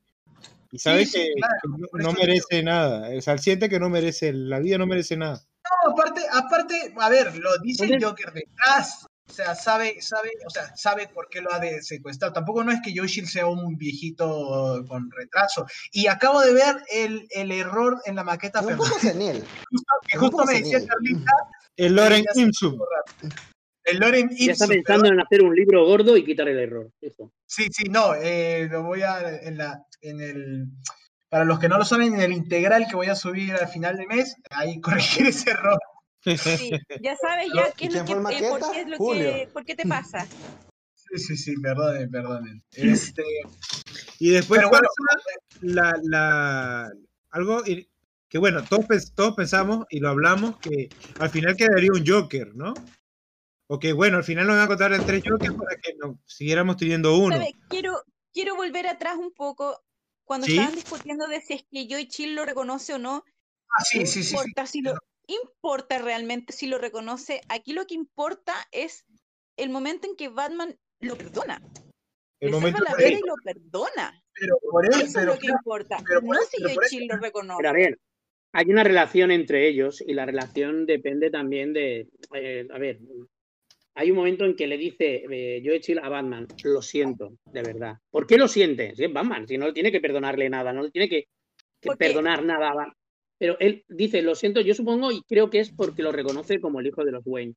y 0.72 0.78
sabe 0.78 1.06
sí, 1.06 1.18
que, 1.18 1.32
claro, 1.36 1.54
que, 1.62 2.02
no, 2.02 2.12
no 2.12 2.12
merece 2.18 2.62
nada, 2.62 3.08
o 3.16 3.20
sea, 3.20 3.34
él 3.34 3.40
siente 3.40 3.68
que 3.68 3.78
no 3.78 3.88
merece, 3.88 4.32
la 4.32 4.58
vida 4.58 4.78
no 4.78 4.86
merece 4.86 5.16
nada. 5.16 5.42
No, 5.84 5.92
aparte, 5.92 6.22
aparte, 6.32 6.94
a 6.98 7.08
ver, 7.08 7.36
lo 7.36 7.56
dice 7.58 7.84
el 7.84 8.02
Joker 8.02 8.32
detrás, 8.32 9.05
o 9.28 9.32
sea, 9.32 9.54
sabe, 9.54 10.00
sabe, 10.00 10.30
o 10.46 10.50
sea, 10.50 10.74
sabe 10.76 11.08
por 11.08 11.28
qué 11.28 11.40
lo 11.40 11.52
ha 11.52 11.58
de 11.58 11.82
secuestrar. 11.82 12.32
Tampoco 12.32 12.62
no 12.62 12.72
es 12.72 12.80
que 12.82 12.92
Yoshil 12.92 13.26
sea 13.26 13.46
un 13.46 13.76
viejito 13.76 14.84
con 14.88 15.10
retraso. 15.10 15.66
Y 15.92 16.06
acabo 16.06 16.40
de 16.40 16.54
ver 16.54 16.76
el, 16.90 17.26
el 17.30 17.50
error 17.50 18.00
en 18.04 18.16
la 18.16 18.24
maqueta. 18.24 18.60
Un 18.60 18.76
poco 18.76 18.98
senil. 18.98 19.44
Justo, 19.70 19.92
que 20.06 20.18
justo 20.18 20.44
me 20.44 20.60
decía 20.60 20.78
Carlita. 20.86 21.32
El 21.76 21.96
Loren 21.96 22.24
Imsum. 22.34 22.78
El 23.84 23.98
Loren 23.98 24.30
Imsum. 24.30 24.46
Ya 24.46 24.52
está 24.52 24.66
pensando 24.68 25.02
¿verdad? 25.02 25.18
en 25.18 25.20
hacer 25.20 25.42
un 25.42 25.54
libro 25.54 25.84
gordo 25.84 26.16
y 26.16 26.24
quitar 26.24 26.48
el 26.48 26.58
error. 26.58 26.90
Eso. 27.00 27.32
Sí, 27.46 27.66
sí, 27.70 27.84
no, 27.90 28.14
eh, 28.14 28.68
lo 28.70 28.84
voy 28.84 29.02
a 29.02 29.40
en 29.42 29.58
la, 29.58 29.84
en 30.00 30.20
el. 30.20 30.66
Para 31.28 31.44
los 31.44 31.58
que 31.58 31.68
no 31.68 31.76
lo 31.76 31.84
saben, 31.84 32.14
en 32.14 32.20
el 32.20 32.32
integral 32.32 32.86
que 32.88 32.96
voy 32.96 33.08
a 33.08 33.16
subir 33.16 33.54
al 33.54 33.68
final 33.68 33.96
del 33.96 34.06
mes, 34.06 34.36
ahí 34.50 34.80
corregir 34.80 35.26
ese 35.26 35.50
error. 35.50 35.78
Sí, 36.36 36.72
ya 37.00 37.16
sabes 37.16 37.48
ya 37.54 37.72
qué 37.72 37.86
es 37.86 37.94
lo 37.94 38.04
que, 38.04 38.12
eh, 38.12 38.16
por 38.16 38.28
qué 38.72 38.80
es 38.80 38.88
lo 38.88 38.96
Julio. 38.96 39.32
que, 39.32 39.48
por 39.52 39.64
qué 39.64 39.74
te 39.76 39.86
pasa. 39.86 40.26
Sí, 40.94 41.18
sí, 41.18 41.36
sí, 41.36 41.54
perdonen, 41.60 42.10
perdonen. 42.10 42.62
Este, 42.72 43.22
y 44.18 44.30
después 44.30 44.58
Pero 44.58 44.70
bueno, 44.70 44.88
la, 45.60 45.94
la, 46.02 46.90
algo 47.30 47.62
que 48.28 48.38
bueno, 48.38 48.64
todos, 48.64 49.14
todos 49.14 49.34
pensamos 49.34 49.86
y 49.88 50.00
lo 50.00 50.08
hablamos 50.08 50.58
que 50.58 50.88
al 51.20 51.30
final 51.30 51.56
quedaría 51.56 51.90
un 51.92 52.04
Joker, 52.04 52.54
¿no? 52.56 52.74
O 53.68 53.78
que 53.78 53.92
bueno, 53.92 54.16
al 54.16 54.24
final 54.24 54.46
nos 54.46 54.56
van 54.56 54.64
a 54.64 54.68
contar 54.68 54.92
el 54.92 55.04
tres 55.04 55.22
Jokers 55.24 55.54
para 55.54 55.76
que 55.76 55.94
nos 55.94 56.16
siguiéramos 56.26 56.76
teniendo 56.76 57.16
uno. 57.16 57.36
¿Sabe? 57.36 57.54
Quiero, 57.68 58.02
quiero 58.32 58.56
volver 58.56 58.86
atrás 58.86 59.16
un 59.16 59.32
poco 59.32 59.82
cuando 60.24 60.46
¿Sí? 60.46 60.52
estaban 60.54 60.74
discutiendo 60.74 61.26
de 61.28 61.40
si 61.40 61.54
es 61.54 61.64
que 61.70 61.86
Joy 61.88 62.08
Chill 62.08 62.34
lo 62.34 62.44
reconoce 62.44 62.94
o 62.94 62.98
no. 62.98 63.24
Ah, 63.68 63.84
sí, 63.84 64.06
sí, 64.06 64.22
sí, 64.22 64.36
sí. 64.36 64.66
Si 64.66 64.82
lo, 64.82 64.94
importa 65.26 65.98
realmente 65.98 66.52
si 66.52 66.66
lo 66.66 66.78
reconoce. 66.78 67.40
Aquí 67.48 67.72
lo 67.72 67.86
que 67.86 67.94
importa 67.94 68.54
es 68.72 69.04
el 69.56 69.70
momento 69.70 70.06
en 70.06 70.16
que 70.16 70.28
Batman 70.28 70.76
lo 71.00 71.16
perdona. 71.16 71.60
El 72.40 72.50
Le 72.50 72.56
momento 72.56 72.82
la 72.82 72.94
vida 72.94 73.18
y 73.18 73.26
lo 73.26 73.34
perdona. 73.42 74.22
Pero 74.38 74.58
por 74.70 74.84
eso, 74.86 74.98
eso 75.00 75.12
pero, 75.14 75.32
es 75.32 75.36
lo 75.36 75.40
que 75.40 75.46
importa. 75.48 75.98
pero 76.06 76.20
no 76.20 76.34
si 76.42 76.62
Yoichi 76.62 77.06
lo 77.06 77.16
reconoce. 77.16 77.56
Pero 77.58 77.70
a 77.70 77.72
ver, 77.72 77.98
hay 78.52 78.66
una 78.66 78.84
relación 78.84 79.30
entre 79.30 79.66
ellos 79.66 80.02
y 80.06 80.12
la 80.12 80.26
relación 80.26 80.84
depende 80.84 81.30
también 81.30 81.72
de. 81.72 82.08
Eh, 82.34 82.68
a 82.70 82.78
ver, 82.78 82.98
hay 83.94 84.10
un 84.10 84.18
momento 84.18 84.44
en 84.44 84.54
que 84.54 84.66
le 84.66 84.76
dice 84.76 85.24
eh, 85.30 85.62
Joe 85.64 86.00
a 86.02 86.08
Batman, 86.10 86.46
lo 86.64 86.82
siento, 86.82 87.38
de 87.46 87.62
verdad. 87.62 87.96
¿Por 88.10 88.26
qué 88.26 88.36
lo 88.36 88.46
siente? 88.46 88.94
Si 88.94 89.04
es 89.04 89.12
Batman, 89.12 89.48
si 89.48 89.56
no 89.56 89.72
tiene 89.72 89.90
que 89.90 90.00
perdonarle 90.00 90.50
nada, 90.50 90.74
no 90.74 90.82
le 90.82 90.90
tiene 90.90 91.08
que, 91.08 91.28
que 91.80 91.96
perdonar 91.96 92.44
nada 92.44 92.70
a 92.70 92.74
Batman 92.74 92.96
pero 93.38 93.56
él 93.60 93.84
dice, 93.88 94.22
lo 94.22 94.34
siento, 94.34 94.60
yo 94.60 94.74
supongo 94.74 95.12
y 95.12 95.22
creo 95.22 95.50
que 95.50 95.60
es 95.60 95.70
porque 95.70 96.02
lo 96.02 96.12
reconoce 96.12 96.60
como 96.60 96.80
el 96.80 96.86
hijo 96.86 97.04
de 97.04 97.12
los 97.12 97.22
Wayne. 97.26 97.54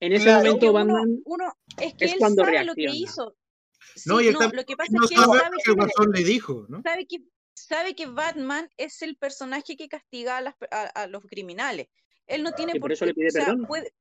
En 0.00 0.12
ese 0.12 0.24
Claro. 0.24 0.44
momento 0.44 0.66
uno- 0.66 0.72
Batman 0.72 1.20
uno, 1.24 1.52
es 1.80 1.94
que 1.94 2.04
es 2.06 2.12
él 2.14 2.18
cuando 2.18 2.44
sabe 2.44 2.64
lo 2.64 2.74
que 2.74 2.82
reacciona. 2.82 3.10
hizo. 3.10 3.36
Sí, 3.94 4.08
No, 4.08 4.20
y 4.20 4.28
él 4.28 4.34
no, 4.34 4.48
lo 4.48 4.64
que 4.64 4.76
pasa 4.76 4.92
no 4.92 5.04
es 5.04 5.10
que 5.10 5.14
él 5.16 5.20
sabe 5.22 5.38
sabe 5.38 5.50
que 5.56 5.62
que, 5.64 5.70
el 5.70 5.76
guasón 5.76 6.12
le 6.12 6.24
dijo, 6.24 6.66
¿no? 6.68 6.82
sabe 6.82 7.06
que 7.06 7.16
sabe 7.54 7.94
que 7.94 8.06
Batman 8.06 8.68
es 8.76 9.02
el 9.02 9.16
personaje 9.16 9.76
que 9.76 9.88
castiga 9.88 10.38
a, 10.38 10.40
las 10.40 10.54
a- 10.70 10.86
a 11.02 11.06
los 11.06 11.24
criminales. 11.26 11.88
Él 12.26 12.42
no 12.42 12.52
tiene 12.52 12.72
Y 12.74 12.80
por 12.80 12.82
por 12.82 12.92
eso 12.92 13.04
qué, 13.04 13.06
le 13.10 13.14
pide 13.14 13.28
o 13.28 13.30
sea, 13.30 13.44
perdón. 13.46 13.66
puede- 13.66 13.92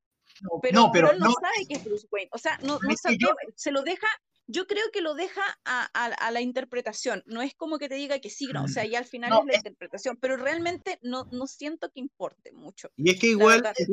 No, 0.42 0.60
pero, 0.62 0.76
no, 0.76 0.92
pero 0.92 1.08
pero 1.08 1.12
él 1.14 1.20
no, 1.20 1.26
no, 1.26 1.34
sabe 1.34 1.68
que 1.68 1.74
es 1.76 1.84
Bruce 1.84 2.08
Wayne. 2.10 2.30
O 2.32 2.38
sea, 2.38 2.58
no, 2.64 2.80
sabe, 2.96 3.18
yo- 3.20 3.36
se 3.56 3.72
lo 3.72 3.82
deja, 3.84 4.08
yo 4.52 4.68
creo 4.68 4.84
que 4.92 5.02
lo 5.02 5.14
deja 5.16 5.42
a, 5.66 5.90
a- 5.94 6.06
a 6.14 6.32
la 6.32 6.42
interpretación. 6.42 7.24
No 7.26 7.42
es 7.42 7.54
como 7.56 7.78
que 7.80 7.88
te 7.90 7.96
diga 7.96 8.20
que 8.20 8.30
sí, 8.30 8.48
no, 8.54 8.64
o 8.66 8.68
sea, 8.68 8.86
ya 8.86 9.00
al 9.00 9.06
final 9.06 9.30
No, 9.30 9.40
es 9.42 9.46
la 9.46 9.52
es- 9.54 9.58
interpretación, 9.60 10.18
pero 10.18 10.38
realmente 10.38 11.00
no, 11.02 11.26
no 11.32 11.48
siento 11.48 11.90
que 11.92 12.00
importe 12.00 12.52
mucho. 12.52 12.90
Y 12.98 13.12
es 13.12 13.20
que 13.20 13.28
igual, 13.28 13.64
es 13.66 13.74
que 13.78 13.86
si 13.86 13.92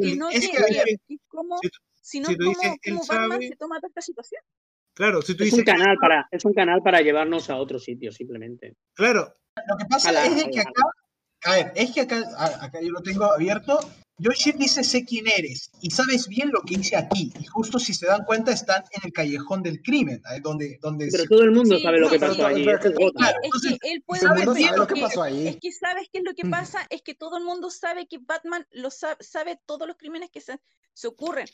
Y 0.00 0.12
el- 0.12 0.18
no 0.18 0.28
es 0.28 0.40
que, 0.40 0.56
que, 0.56 0.96
y- 1.08 1.14
y 1.14 1.18
si 2.02 2.20
dices, 2.20 2.76
Batman 2.82 3.02
sabe- 3.04 3.48
se 3.48 3.56
toma 3.56 3.76
toda 3.80 3.88
esta 3.88 4.00
situación. 4.00 4.40
claro, 4.94 5.22
si 5.22 5.34
tú 5.36 5.42
es 5.44 5.50
dices 5.50 5.58
un 5.60 5.64
que- 5.64 5.72
canal 5.72 5.96
para, 6.00 6.28
es 6.30 6.44
un 6.44 6.54
canal 6.54 6.82
para 6.82 7.00
llevarnos 7.00 7.50
a 7.50 7.56
otro 7.56 7.78
sitio, 7.78 8.12
simplemente. 8.12 8.74
claro, 8.94 9.34
Lo 9.68 9.76
que 9.76 9.84
pasa 9.86 10.12
la- 10.12 10.24
es 10.26 10.44
que 10.52 10.60
acá, 10.60 10.82
a 11.44 11.52
ver, 11.52 11.72
es 11.76 11.92
que 11.92 12.00
acá 12.02 12.80
yo 12.80 12.90
lo 12.90 13.02
tengo 13.02 13.24
abierto. 13.24 13.78
Yoshi 14.18 14.52
dice 14.52 14.82
sé 14.82 15.04
quién 15.04 15.26
eres 15.26 15.70
y 15.82 15.90
sabes 15.90 16.26
bien 16.26 16.50
lo 16.50 16.62
que 16.62 16.74
hice 16.74 16.96
aquí. 16.96 17.32
Y 17.38 17.44
justo 17.44 17.78
si 17.78 17.92
se 17.92 18.06
dan 18.06 18.24
cuenta 18.24 18.50
están 18.52 18.82
en 18.92 19.02
el 19.04 19.12
callejón 19.12 19.62
del 19.62 19.82
crimen, 19.82 20.22
ahí 20.24 20.40
donde, 20.40 20.78
donde 20.80 21.08
Pero 21.10 21.24
se- 21.24 21.28
todo 21.28 21.42
el 21.42 21.50
mundo 21.50 21.76
Sí, 21.76 21.82
sabe 21.82 22.00
lo 22.00 22.08
que 22.08 22.18
pasó 22.18 22.46
allí. 22.46 22.64
pero- 22.64 22.78
eso 22.78 23.68
es 23.68 23.78
que 23.78 23.92
él 23.92 24.02
puede 24.06 24.20
todo 24.22 24.30
sabe 24.54 24.76
lo 24.76 24.86
que 24.86 24.94
que- 24.94 25.00
pasó 25.02 25.22
ahí. 25.22 25.48
Es 25.48 25.56
que 25.60 25.70
sabes 25.72 26.08
qué 26.10 26.18
es 26.20 26.24
lo 26.24 26.34
que 26.34 26.48
pasa, 26.48 26.86
es 26.88 27.02
que 27.02 27.14
todo 27.14 27.36
el 27.36 27.44
mundo 27.44 27.70
sabe 27.70 28.06
que 28.06 28.18
Batman 28.18 28.66
lo 28.70 28.90
sabe, 28.90 29.16
sabe 29.22 29.60
todos 29.66 29.86
los 29.86 29.96
crímenes 29.98 30.30
que 30.30 30.40
se, 30.40 30.58
se 30.94 31.08
ocurren, 31.08 31.46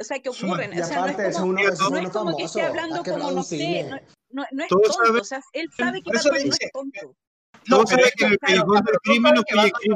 o 0.00 0.02
sea, 0.02 0.18
que 0.18 0.28
ocurren, 0.30 0.72
Y 0.76 0.80
o 0.80 0.84
sea, 0.84 0.96
no 0.96 1.02
aparte 1.04 1.22
es 1.22 1.28
es 1.28 1.36
como, 1.36 1.48
uno, 1.50 1.60
es 1.60 1.78
no 1.80 1.88
uno 1.88 1.98
es 1.98 2.10
como 2.10 2.36
que 2.36 2.44
esté 2.44 2.62
hablando 2.62 3.04
como, 3.04 3.30
no 3.30 3.42
sé, 3.44 3.84
no, 3.84 3.96
no- 4.30 4.46
no 4.50 4.62
es 4.64 4.68
tonto, 4.68 4.92
saben- 4.92 5.20
o 5.20 5.24
sea, 5.24 5.40
él 5.52 5.68
sabe 5.76 6.02
que 6.02 6.10
Batman 6.12 6.34
no 6.48 6.52
es 6.52 6.72
tonto. 6.72 7.16
No, 7.68 7.82
es 7.82 7.88
que 7.90 7.94
en 7.94 8.00
el 8.00 8.10
que, 8.12 8.16
claro, 8.16 8.38
callejón 8.40 8.74
del 8.76 8.84
pero 8.84 8.98
crimen 9.02 9.34
no. 9.34 9.42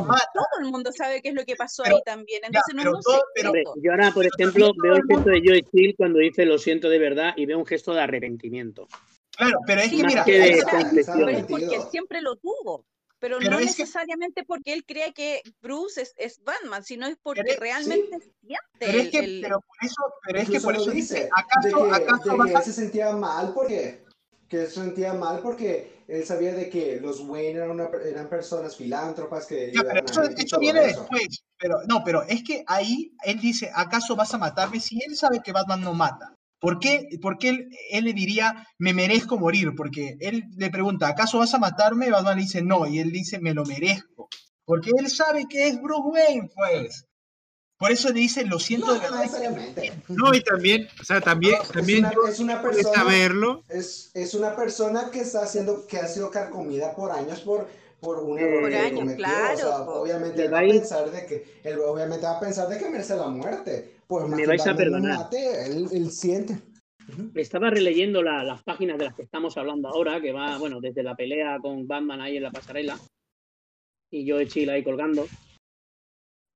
Todo 0.07 0.47
el 0.61 0.70
mundo 0.70 0.93
sabe 0.93 1.23
qué 1.23 1.28
es 1.31 1.35
lo 1.35 1.44
que 1.44 1.57
pasó 1.57 1.82
Pero- 1.85 1.97
ahí 1.97 2.03
también, 2.05 2.43
entonces 2.44 2.74
no 2.74 2.82
es 2.82 2.86
un 2.89 3.01
todo- 3.03 3.24
pero- 3.35 3.53
yo 3.82 3.90
ahora, 3.93 4.11
por 4.12 4.27
ejemplo, 4.27 4.73
veo 4.82 4.94
el 4.97 5.03
gesto 5.09 5.31
de 5.31 5.43
Joe 5.44 5.62
Chill 5.73 5.94
cuando 5.97 6.19
dice 6.19 6.44
lo 6.44 6.59
siento 6.59 6.89
de 6.89 6.99
verdad 6.99 7.32
y 7.36 7.47
veo 7.47 7.59
un 7.59 7.66
gesto 7.66 7.93
de 7.94 8.01
arrepentimiento. 8.03 8.89
Claro, 9.36 9.59
pero 9.66 9.81
es 9.81 9.90
que 9.90 10.03
Más 10.03 10.12
mira, 10.12 10.24
que 10.24 10.32
de 10.39 10.51
es- 10.51 10.65
pero 11.07 11.28
es 11.28 11.44
porque 11.47 11.81
siempre 11.90 12.20
lo 12.23 12.36
tuvo. 12.36 12.85
Pero, 13.19 13.39
Pero 13.39 13.53
no 13.53 13.59
es 13.61 13.77
que- 13.77 13.82
necesariamente 13.82 14.43
porque 14.44 14.73
él 14.73 14.85
cree 14.85 15.12
que 15.15 15.43
Bruce 15.62 16.03
es, 16.03 16.12
es 16.16 16.43
Batman, 16.43 16.82
sino 16.82 17.07
es 17.07 17.16
porque 17.23 17.43
Pero 17.47 17.61
realmente 17.61 18.09
siente 18.09 18.32
pero 18.81 18.99
es 18.99 19.11
que, 19.11 19.19
el- 19.20 19.40
pero 19.43 19.61
por 19.61 19.77
eso, 19.81 20.03
pero 20.27 20.39
es 20.40 20.51
que 20.51 20.61
por 20.61 20.74
eso 20.74 20.90
dice, 20.90 21.28
¿acaso, 21.32 21.85
de 21.85 21.90
que, 21.90 21.97
acaso 22.03 22.31
de 22.32 22.36
vas 22.36 22.51
que 22.51 22.57
a 22.57 22.62
se 22.62 22.73
sentía 22.73 23.12
mal 23.12 23.53
porque 23.55 24.03
que 24.52 24.66
se 24.66 24.70
sentía 24.82 25.14
mal 25.14 25.40
porque 25.40 26.04
él 26.06 26.24
sabía 26.26 26.52
de 26.52 26.68
que 26.68 27.00
los 27.00 27.20
Wayne 27.20 27.52
eran, 27.56 27.70
una- 27.70 27.88
eran 28.06 28.28
personas 28.28 28.76
filántropas 28.76 29.46
que 29.46 29.72
Ya, 29.72 29.82
pero 29.82 30.04
eso, 30.06 30.22
eso 30.24 30.58
viene 30.60 30.84
eso. 30.84 31.00
después. 31.00 31.42
Pero 31.58 31.76
no, 31.88 32.02
pero 32.04 32.22
es 32.24 32.44
que 32.44 32.62
ahí 32.66 33.12
él 33.24 33.40
dice, 33.40 33.70
¿acaso 33.74 34.14
vas 34.14 34.34
a 34.34 34.38
matarme? 34.38 34.78
Si 34.78 35.00
él 35.02 35.16
sabe 35.16 35.40
que 35.42 35.52
Batman 35.52 35.80
no 35.80 35.94
mata. 35.94 36.34
¿Por 36.60 36.78
qué, 36.78 37.08
por 37.22 37.38
qué 37.38 37.48
él, 37.48 37.68
él 37.90 38.04
le 38.04 38.12
diría, 38.12 38.66
me 38.78 38.92
merezco 38.92 39.38
morir? 39.38 39.72
Porque 39.74 40.16
él 40.20 40.44
le 40.56 40.68
pregunta, 40.70 41.08
¿acaso 41.08 41.38
vas 41.38 41.54
a 41.54 41.58
matarme? 41.58 42.10
Batman 42.10 42.36
le 42.36 42.42
dice, 42.42 42.60
no. 42.62 42.86
Y 42.86 42.98
él 42.98 43.10
dice, 43.10 43.40
me 43.40 43.54
lo 43.54 43.64
merezco. 43.64 44.28
Porque 44.66 44.90
él 44.98 45.08
sabe 45.08 45.46
que 45.48 45.66
es 45.68 45.80
Bruce 45.80 46.02
Wayne, 46.04 46.50
pues. 46.54 47.06
Por 47.82 47.90
eso 47.90 48.09
le 48.10 48.20
dice, 48.20 48.44
lo 48.46 48.60
siento 48.60 48.86
No, 48.86 48.92
de 48.94 48.98
no 48.98 49.04
verdad. 49.04 49.20
necesariamente. 49.22 49.92
No, 50.09 50.32
y 50.32 50.40
también, 50.40 50.86
o 51.00 51.04
sea, 51.04 51.20
también, 51.20 51.56
Es 51.60 51.68
también 51.68 51.98
una, 51.98 52.14
yo 52.14 52.26
es 52.28 52.38
una 52.38 52.62
persona 52.62 52.94
saberlo. 52.94 53.64
es, 53.68 54.10
es 54.14 54.34
una 54.34 54.54
persona 54.54 55.10
que 55.10 55.20
está 55.22 55.42
haciendo 55.42 55.84
que 55.88 55.98
ha 55.98 56.06
sido 56.06 56.30
carcomida 56.30 56.94
por 56.94 57.10
años 57.10 57.40
por 57.40 57.66
por 58.00 58.18
un 58.20 58.38
error 58.38 58.62
Por 58.62 58.74
años, 58.74 58.98
cometió. 59.00 59.16
claro, 59.24 59.54
o 59.54 59.56
sea, 59.56 59.84
po. 59.84 59.92
obviamente 60.02 60.42
Me 60.42 60.48
va 60.48 60.59
a 60.59 60.62
pensar 60.62 61.10
de 61.10 61.26
que 61.26 61.60
él 61.64 61.78
obviamente 61.80 62.24
va 62.26 62.36
a 62.36 62.40
pensar 62.40 62.68
de 62.68 62.78
que 62.78 62.88
merece 62.90 63.16
la 63.16 63.26
muerte. 63.28 63.96
Por 64.06 64.26
más 64.28 64.38
Me 64.40 64.46
vais 64.46 64.66
a 64.66 64.74
perdonar. 64.76 65.18
mate, 65.18 65.66
él, 65.66 65.88
él 65.92 66.10
siente. 66.12 66.59
Estaba 67.34 67.68
releyendo 67.70 68.22
la- 68.22 68.44
las 68.44 68.62
páginas 68.62 68.96
de 68.98 69.06
las 69.06 69.14
que 69.14 69.22
estamos 69.22 69.56
hablando 69.56 69.88
ahora, 69.88 70.20
que 70.20 70.32
va, 70.32 70.56
bueno, 70.59 70.80
desde 70.80 71.02
la 71.02 71.14
pelea 71.16 71.59
con 71.60 71.86
Batman 71.88 72.20
ahí 72.20 72.36
en 72.36 72.44
la 72.44 72.50
pasarela 72.52 72.96
y 74.10 74.24
yo 74.24 74.42
Chill 74.44 74.70
ahí 74.70 74.82
colgando, 74.84 75.26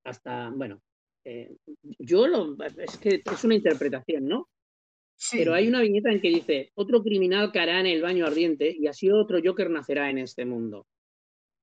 hasta, 0.05 0.49
bueno, 0.55 0.79
eh, 1.29 1.57
yo 1.99 2.25
lo, 2.25 2.55
es 2.77 2.97
que 2.99 3.21
es 3.23 3.43
una 3.43 3.55
interpretación, 3.55 4.27
¿no? 4.27 4.47
Sí. 5.15 5.39
Pero 5.39 5.53
hay 5.53 5.67
una 5.67 5.81
viñeta 5.81 6.09
en 6.09 6.21
que 6.21 6.29
dice, 6.29 6.71
otro 6.75 7.03
criminal 7.03 7.51
caerá 7.51 7.81
en 7.81 7.87
el 7.87 8.01
baño 8.01 8.25
ardiente 8.25 8.73
y 8.73 8.87
así 8.87 9.11
otro 9.11 9.39
Joker 9.43 9.69
nacerá 9.69 10.09
en 10.09 10.19
este 10.19 10.45
mundo. 10.45 10.87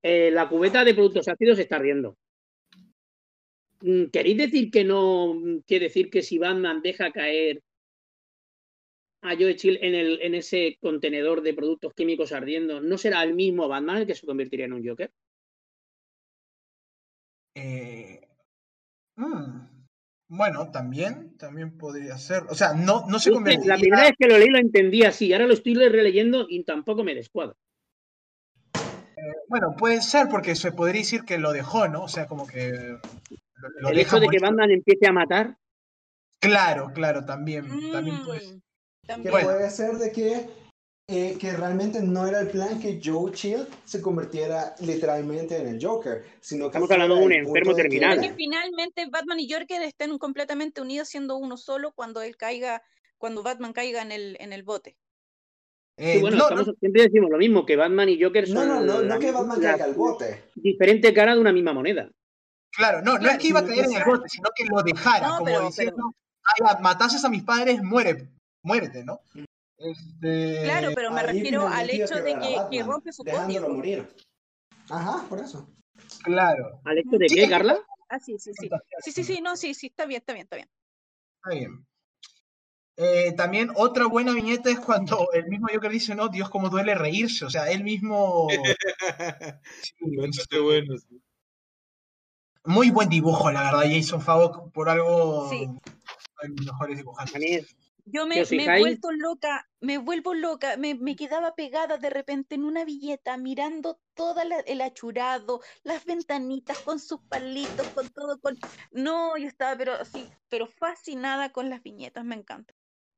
Eh, 0.02 0.30
la 0.30 0.50
cubeta 0.50 0.84
de 0.84 0.92
productos 0.92 1.28
ácidos 1.28 1.58
está 1.58 1.76
ardiendo. 1.76 2.18
Mm, 3.80 4.06
¿Queréis 4.12 4.36
decir 4.36 4.70
que 4.70 4.84
no 4.84 5.34
quiere 5.66 5.86
decir 5.86 6.10
que 6.10 6.22
si 6.22 6.36
Batman 6.36 6.82
deja 6.82 7.10
caer 7.10 7.62
a 9.22 9.34
Joe 9.34 9.56
Chill 9.56 9.78
en, 9.80 9.94
el, 9.94 10.20
en 10.20 10.34
ese 10.34 10.76
contenedor 10.78 11.40
de 11.40 11.54
productos 11.54 11.94
químicos 11.94 12.32
ardiendo, 12.32 12.82
¿no 12.82 12.98
será 12.98 13.22
el 13.22 13.32
mismo 13.32 13.66
Batman 13.66 13.98
el 13.98 14.06
que 14.06 14.14
se 14.14 14.26
convertiría 14.26 14.66
en 14.66 14.74
un 14.74 14.86
Joker? 14.86 15.10
Eh, 17.54 18.23
mm, 19.16 19.68
bueno, 20.28 20.70
también, 20.70 21.36
también 21.36 21.76
podría 21.76 22.18
ser. 22.18 22.44
O 22.48 22.54
sea, 22.54 22.74
no, 22.74 23.04
no 23.08 23.18
se 23.18 23.30
convertiría. 23.30 23.74
La 23.74 23.80
primera 23.80 24.02
vez 24.02 24.12
que 24.18 24.28
lo 24.28 24.38
leí 24.38 24.48
lo 24.48 24.58
entendí 24.58 25.04
así, 25.04 25.32
ahora 25.32 25.46
lo 25.46 25.54
estoy 25.54 25.74
releyendo 25.74 26.46
y 26.48 26.64
tampoco 26.64 27.04
me 27.04 27.14
descuadra. 27.14 27.54
Bueno, 29.48 29.74
puede 29.78 30.02
ser 30.02 30.28
porque 30.28 30.54
se 30.54 30.72
podría 30.72 31.00
decir 31.00 31.22
que 31.22 31.38
lo 31.38 31.52
dejó, 31.52 31.88
¿no? 31.88 32.04
O 32.04 32.08
sea, 32.08 32.26
como 32.26 32.46
que 32.46 32.70
lo, 32.70 33.68
lo 33.80 33.88
El 33.90 33.98
hecho 33.98 34.20
de 34.20 34.28
que. 34.28 34.38
Batman 34.38 34.70
empiece 34.70 35.06
a 35.06 35.12
matar, 35.12 35.56
Claro, 36.44 36.90
claro, 36.92 37.24
también, 37.24 37.64
también 37.90 38.22
puede 38.22 38.40
ser. 38.40 38.56
Mm, 38.56 38.60
Que 38.60 39.06
también. 39.06 39.32
Bueno. 39.32 39.48
puede 39.48 39.70
ser 39.70 39.92
de 39.92 40.12
que, 40.12 40.46
eh, 41.06 41.36
que 41.38 41.52
realmente 41.52 42.00
no 42.00 42.26
era 42.26 42.40
el 42.40 42.48
plan 42.48 42.80
que 42.80 42.98
Joe 43.02 43.30
Chill 43.32 43.66
se 43.84 44.00
convirtiera 44.00 44.74
literalmente 44.80 45.58
en 45.58 45.68
el 45.68 45.84
Joker, 45.84 46.24
sino 46.40 46.64
que 46.70 46.78
Estamos 46.78 46.90
hablando 46.90 47.16
de 47.16 47.24
un 47.24 47.32
enfermo 47.32 47.74
terminal. 47.74 48.20
que 48.20 48.32
finalmente 48.32 49.06
Batman 49.10 49.38
y 49.40 49.50
Joker 49.52 49.82
estén 49.82 50.16
completamente 50.18 50.80
unidos 50.80 51.08
siendo 51.08 51.36
uno 51.36 51.58
solo 51.58 51.92
cuando 51.92 52.22
él 52.22 52.36
caiga, 52.38 52.82
cuando 53.18 53.42
Batman 53.42 53.74
caiga 53.74 54.00
en 54.00 54.12
el, 54.12 54.36
en 54.40 54.52
el 54.54 54.62
bote. 54.62 54.96
Eh, 55.98 56.14
Sí, 56.14 56.20
bueno, 56.22 56.38
no, 56.38 56.42
estamos- 56.44 56.66
no, 56.68 56.74
siempre 56.80 57.02
decimos 57.02 57.30
lo 57.30 57.36
mismo, 57.38 57.66
que 57.66 57.76
Batman 57.76 58.08
y 58.08 58.20
Joker 58.22 58.48
No, 58.48 58.60
son 58.60 58.68
no, 58.68 58.80
no, 58.80 59.02
la- 59.02 59.14
no 59.14 59.20
que 59.20 59.30
Batman 59.30 59.60
la 59.62 59.70
caiga 59.70 59.84
al 59.84 59.94
bote. 59.94 60.44
diferente 60.54 61.12
cara 61.12 61.34
de 61.34 61.40
una 61.40 61.52
misma 61.52 61.72
moneda. 61.74 62.08
claro, 62.76 63.02
no, 63.02 63.18
no 63.18 63.30
es 63.30 63.38
que 63.38 63.48
iba 63.48 63.60
a 63.60 63.64
caer 63.66 63.84
en 63.84 63.92
el 63.92 64.04
bote, 64.04 64.28
sino 64.28 64.48
que 64.56 64.64
lo 64.64 64.82
dejara, 64.82 65.28
No, 65.28 65.34
como 65.38 65.44
pero- 65.44 65.66
diciendo, 65.66 66.14
"Ay, 66.42 66.82
matases 66.82 67.24
a 67.24 67.28
mis 67.28 67.42
padres, 67.44 67.80
muere, 67.82 68.26
muérete, 68.62 69.04
¿no? 69.04 69.20
Este, 69.78 70.60
Claro, 70.64 70.90
pero 70.94 71.10
me 71.10 71.22
refiero 71.22 71.66
al 71.66 71.90
hecho 71.90 72.14
de 72.16 72.34
que, 72.34 72.40
que 72.40 72.56
Batman, 72.56 72.86
rompe 72.86 73.12
su 73.12 73.22
dejándolo 73.24 73.60
código. 73.60 73.74
morir. 73.76 74.16
Ajá, 74.88 75.26
por 75.28 75.38
eso. 75.40 75.68
Claro, 76.22 76.80
¿Al 76.84 76.98
hecho 76.98 77.16
de 77.18 77.28
Sí, 77.28 77.34
qué, 77.36 77.42
es 77.42 77.46
que- 77.48 77.52
Carla? 77.52 77.78
Ah, 78.08 78.18
sí, 78.20 78.38
sí, 78.38 78.52
sí. 78.60 78.68
Sí, 79.00 79.12
sí, 79.12 79.24
sí, 79.24 79.40
no, 79.40 79.56
sí, 79.56 79.74
sí, 79.74 79.86
está 79.86 80.06
bien, 80.06 80.18
está 80.20 80.32
bien, 80.34 80.44
está 80.44 80.56
bien. 80.56 80.68
está 81.42 81.50
bien. 81.58 81.86
Eh, 82.96 83.32
también 83.32 83.70
otra 83.74 84.06
buena 84.06 84.32
viñeta 84.32 84.70
es 84.70 84.78
cuando 84.78 85.28
el 85.32 85.46
mismo 85.48 85.66
Joker 85.72 85.90
dice, 85.90 86.14
no, 86.14 86.28
Dios, 86.28 86.48
cómo 86.48 86.68
duele 86.68 86.94
reírse. 86.94 87.44
O 87.44 87.50
sea, 87.50 87.68
él 87.70 87.82
mismo... 87.82 88.46
Sí, 89.82 90.16
Bastante 90.16 90.40
este, 90.40 90.60
bueno. 90.60 90.96
sí. 90.98 91.20
Muy 92.66 92.90
buen 92.90 93.08
dibujo, 93.08 93.50
la 93.50 93.62
verdad, 93.64 93.90
Jason 93.92 94.20
Favok, 94.22 94.70
por 94.72 94.88
algo... 94.88 95.50
Sí. 95.50 95.66
de 96.42 96.48
los 96.48 96.66
mejores 96.66 96.96
dibujantes. 96.98 97.76
Yo 98.06 98.26
me, 98.26 98.44
si 98.44 98.56
me 98.56 98.64
he 98.64 98.80
vuelto 98.80 99.10
loca, 99.12 99.66
me 99.80 99.96
vuelvo 99.96 100.34
loca, 100.34 100.76
me, 100.76 100.94
me 100.94 101.16
quedaba 101.16 101.54
pegada 101.54 101.96
de 101.96 102.10
repente 102.10 102.54
en 102.54 102.64
una 102.64 102.84
villeta 102.84 103.38
mirando 103.38 103.98
todo 104.12 104.42
el 104.66 104.80
achurado, 104.82 105.60
las 105.84 106.04
ventanitas 106.04 106.78
con 106.80 107.00
sus 107.00 107.20
palitos, 107.22 107.86
con 107.88 108.08
todo, 108.10 108.38
con... 108.40 108.58
No, 108.92 109.38
yo 109.38 109.48
estaba 109.48 109.76
pero 109.78 109.94
así, 109.94 110.28
pero 110.50 110.66
fascinada 110.66 111.50
con 111.50 111.70
las 111.70 111.82
viñetas, 111.82 112.24
me 112.26 112.34
encanta, 112.34 112.74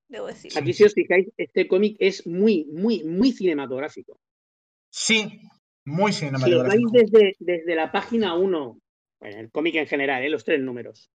debo 0.09 0.27
decir. 0.29 0.53
Aquí, 0.57 0.73
si 0.73 0.85
os 0.85 0.95
fijáis, 0.95 1.29
este 1.37 1.67
cómic 1.67 1.97
es 1.99 2.25
muy, 2.27 2.67
muy, 2.67 3.03
muy 3.03 3.33
cinematográfico. 3.33 4.21
Sí, 4.91 5.41
muy 5.85 6.13
Si 6.13 6.27
os 6.27 6.31
cinematográfico. 6.31 6.93
vais 6.93 7.11
desde, 7.11 7.37
desde 7.41 7.75
la 7.75 7.91
página 7.91 8.35
1, 8.35 8.79
bueno, 9.21 9.41
el 9.41 9.51
cómic 9.51 9.75
en 9.75 9.87
general, 9.89 10.23
¿eh? 10.23 10.31
los 10.31 10.45
tres 10.45 10.61
números, 10.61 11.11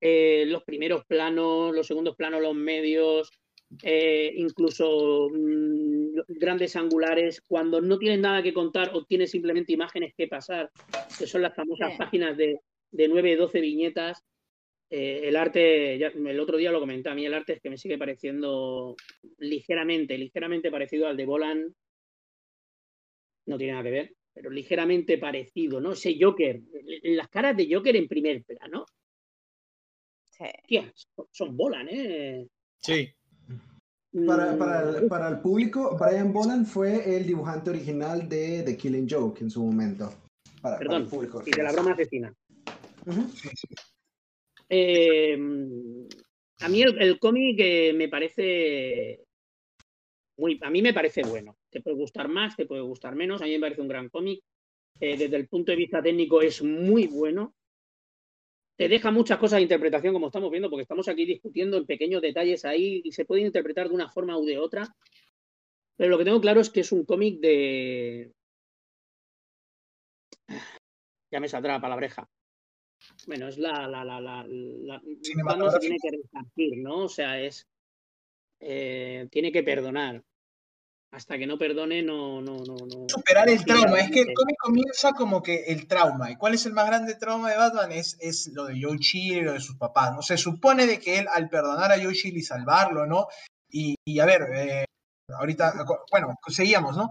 eh, 0.00 0.44
los 0.46 0.62
primeros 0.64 1.04
planos, 1.06 1.74
los 1.74 1.86
segundos 1.86 2.16
planos, 2.16 2.40
los 2.42 2.54
medios, 2.54 3.30
eh, 3.82 4.32
incluso 4.36 5.28
mm, 5.32 6.20
grandes 6.28 6.76
angulares, 6.76 7.42
cuando 7.46 7.80
no 7.80 7.98
tienes 7.98 8.20
nada 8.20 8.42
que 8.42 8.52
contar 8.54 8.90
o 8.94 9.04
tienes 9.04 9.30
simplemente 9.30 9.72
imágenes 9.72 10.14
que 10.16 10.28
pasar, 10.28 10.70
que 11.18 11.26
son 11.26 11.42
las 11.42 11.54
famosas 11.54 11.92
páginas 11.98 12.36
de, 12.36 12.60
de 12.92 13.08
9, 13.08 13.36
12 13.36 13.60
viñetas, 13.60 14.24
Eh, 14.90 15.28
el 15.28 15.36
arte, 15.36 15.94
el 15.96 16.40
otro 16.40 16.56
día 16.56 16.72
lo 16.72 16.80
comenté, 16.80 17.10
a 17.10 17.14
mí 17.14 17.26
el 17.26 17.34
arte 17.34 17.54
es 17.54 17.60
que 17.60 17.70
me 17.70 17.76
sigue 17.78 17.98
pareciendo 17.98 18.96
ligeramente, 19.38 20.16
ligeramente 20.18 20.70
parecido 20.70 21.06
al 21.08 21.16
de 21.16 21.26
Bolan. 21.26 21.74
No 23.46 23.58
tiene 23.58 23.72
nada 23.72 23.84
que 23.84 23.90
ver, 23.90 24.14
pero 24.32 24.50
ligeramente 24.50 25.18
parecido, 25.18 25.80
¿no? 25.80 25.92
Ese 25.92 26.16
Joker, 26.20 26.60
las 27.02 27.28
caras 27.28 27.56
de 27.56 27.68
Joker 27.72 27.96
en 27.96 28.06
primer 28.08 28.44
plano. 28.44 28.86
Sí. 30.68 30.80
son 31.30 31.56
Bolan, 31.56 31.88
¿eh? 31.90 32.46
Sí. 32.80 33.08
Para, 34.26 34.52
mm. 34.52 35.08
para, 35.08 35.28
el, 35.28 35.40
público, 35.40 35.96
Brian 35.98 36.32
Bolan 36.32 36.64
fue 36.64 37.16
el 37.16 37.26
dibujante 37.26 37.70
original 37.70 38.28
de 38.28 38.62
The 38.62 38.76
Killing 38.76 39.08
Joke 39.08 39.42
en 39.42 39.50
su 39.50 39.62
momento. 39.62 40.12
Perdón, 40.62 41.02
el 41.02 41.08
público, 41.08 41.42
y 41.44 41.50
de 41.50 41.62
la 41.62 41.72
broma 41.72 41.92
asesina. 41.92 42.34
Eh, 44.70 45.38
a 46.60 46.68
mí 46.68 46.82
el, 46.82 47.18
cómic 47.18 47.56
eh, 47.58 47.92
me 47.94 48.08
parece 48.08 49.24
muy, 50.36 50.58
a 50.62 50.70
mí 50.70 50.82
me 50.82 50.94
parece 50.94 51.22
bueno. 51.22 51.56
Te 51.70 51.80
puede 51.80 51.96
gustar 51.96 52.28
más, 52.28 52.56
te 52.56 52.66
puede 52.66 52.82
gustar 52.82 53.14
menos. 53.14 53.42
A 53.42 53.44
mí 53.44 53.52
me 53.52 53.60
parece 53.60 53.80
un 53.80 53.88
gran 53.88 54.08
cómic. 54.08 54.40
Eh, 55.00 55.16
desde 55.16 55.36
el 55.36 55.48
punto 55.48 55.72
de 55.72 55.76
vista 55.76 56.02
técnico 56.02 56.42
es 56.42 56.62
muy 56.62 57.06
bueno. 57.06 57.54
Te 58.78 58.88
deja 58.88 59.10
muchas 59.10 59.38
cosas 59.38 59.56
de 59.56 59.62
interpretación, 59.62 60.14
como 60.14 60.28
estamos 60.28 60.52
viendo, 60.52 60.70
porque 60.70 60.82
estamos 60.82 61.08
aquí 61.08 61.26
discutiendo 61.26 61.76
en 61.76 61.84
pequeños 61.84 62.22
detalles 62.22 62.64
ahí 62.64 63.02
y 63.02 63.10
se 63.10 63.24
puede 63.24 63.42
interpretar 63.42 63.88
de 63.88 63.94
una 63.96 64.08
forma 64.08 64.38
u 64.38 64.44
de 64.44 64.56
otra. 64.56 64.86
Pero 65.96 66.10
lo 66.10 66.16
que 66.18 66.24
tengo 66.24 66.40
claro 66.40 66.60
es 66.60 66.70
que 66.70 66.80
es 66.80 66.92
un 66.92 67.04
cómic 67.04 67.40
de. 67.40 68.32
Ya 71.32 71.40
me 71.40 71.48
saldrá 71.48 71.72
la 71.72 71.80
palabreja. 71.80 72.30
Bueno, 73.26 73.48
es 73.48 73.58
la, 73.58 73.88
la, 73.88 74.04
la, 74.04 74.20
la, 74.20 75.00
se 75.02 75.78
tiene 75.80 75.96
que 76.00 76.10
resarcir, 76.10 76.78
¿no? 76.78 77.04
O 77.04 77.08
sea, 77.08 77.40
es 77.40 77.66
eh, 78.60 79.26
tiene 79.32 79.50
que 79.50 79.64
perdonar. 79.64 80.22
Hasta 81.10 81.38
que 81.38 81.46
no 81.46 81.56
perdone, 81.56 82.02
no, 82.02 82.42
no, 82.42 82.58
no, 82.58 82.76
no. 82.76 83.08
Superar 83.08 83.48
el 83.48 83.64
trauma. 83.64 83.98
Es 83.98 84.10
que 84.10 84.20
el 84.20 84.34
cómic 84.34 84.56
comienza 84.60 85.12
como 85.12 85.42
que 85.42 85.64
el 85.68 85.86
trauma. 85.86 86.30
¿Y 86.30 86.36
cuál 86.36 86.54
es 86.54 86.66
el 86.66 86.74
más 86.74 86.86
grande 86.86 87.14
trauma 87.14 87.50
de 87.50 87.56
Batman? 87.56 87.92
Es, 87.92 88.16
es 88.20 88.48
lo 88.48 88.66
de 88.66 88.78
Joe 88.80 88.98
Chill 88.98 89.38
y 89.38 89.40
lo 89.40 89.54
de 89.54 89.60
sus 89.60 89.76
papás. 89.76 90.12
¿no? 90.14 90.20
Se 90.20 90.36
supone 90.36 90.86
de 90.86 91.00
que 91.00 91.18
él, 91.18 91.26
al 91.32 91.48
perdonar 91.48 91.90
a 91.90 92.02
Joe 92.02 92.12
Chill 92.12 92.36
y 92.36 92.42
salvarlo, 92.42 93.06
¿no? 93.06 93.26
Y, 93.70 93.94
y 94.04 94.20
a 94.20 94.26
ver, 94.26 94.42
eh, 94.54 94.84
ahorita, 95.34 95.84
bueno, 96.10 96.38
seguíamos, 96.46 96.96
¿no? 96.96 97.10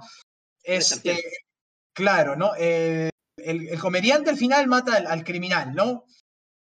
Este, 0.63 1.19
claro, 1.93 2.35
¿no? 2.35 2.51
Eh, 2.57 3.09
el, 3.37 3.79
comediante 3.79 4.29
al 4.29 4.37
final 4.37 4.67
mata 4.67 4.97
al, 4.97 5.23
criminal, 5.23 5.73
¿no? 5.73 6.05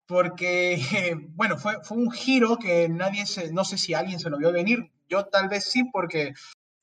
Porque, 0.07 0.79
bueno, 1.35 1.57
fue, 1.57 1.83
fue, 1.83 1.97
un 1.97 2.11
giro 2.11 2.59
que 2.59 2.89
nadie 2.89 3.25
se, 3.27 3.53
no 3.53 3.65
sé 3.65 3.79
si 3.79 3.95
alguien 3.95 4.19
se 4.19 4.31
lo 4.31 4.39
vio 4.39 4.53
venir, 4.53 4.91
yo 5.09 5.27
tal 5.27 5.49
vez 5.49 5.65
sí, 5.65 5.85
porque 5.93 6.35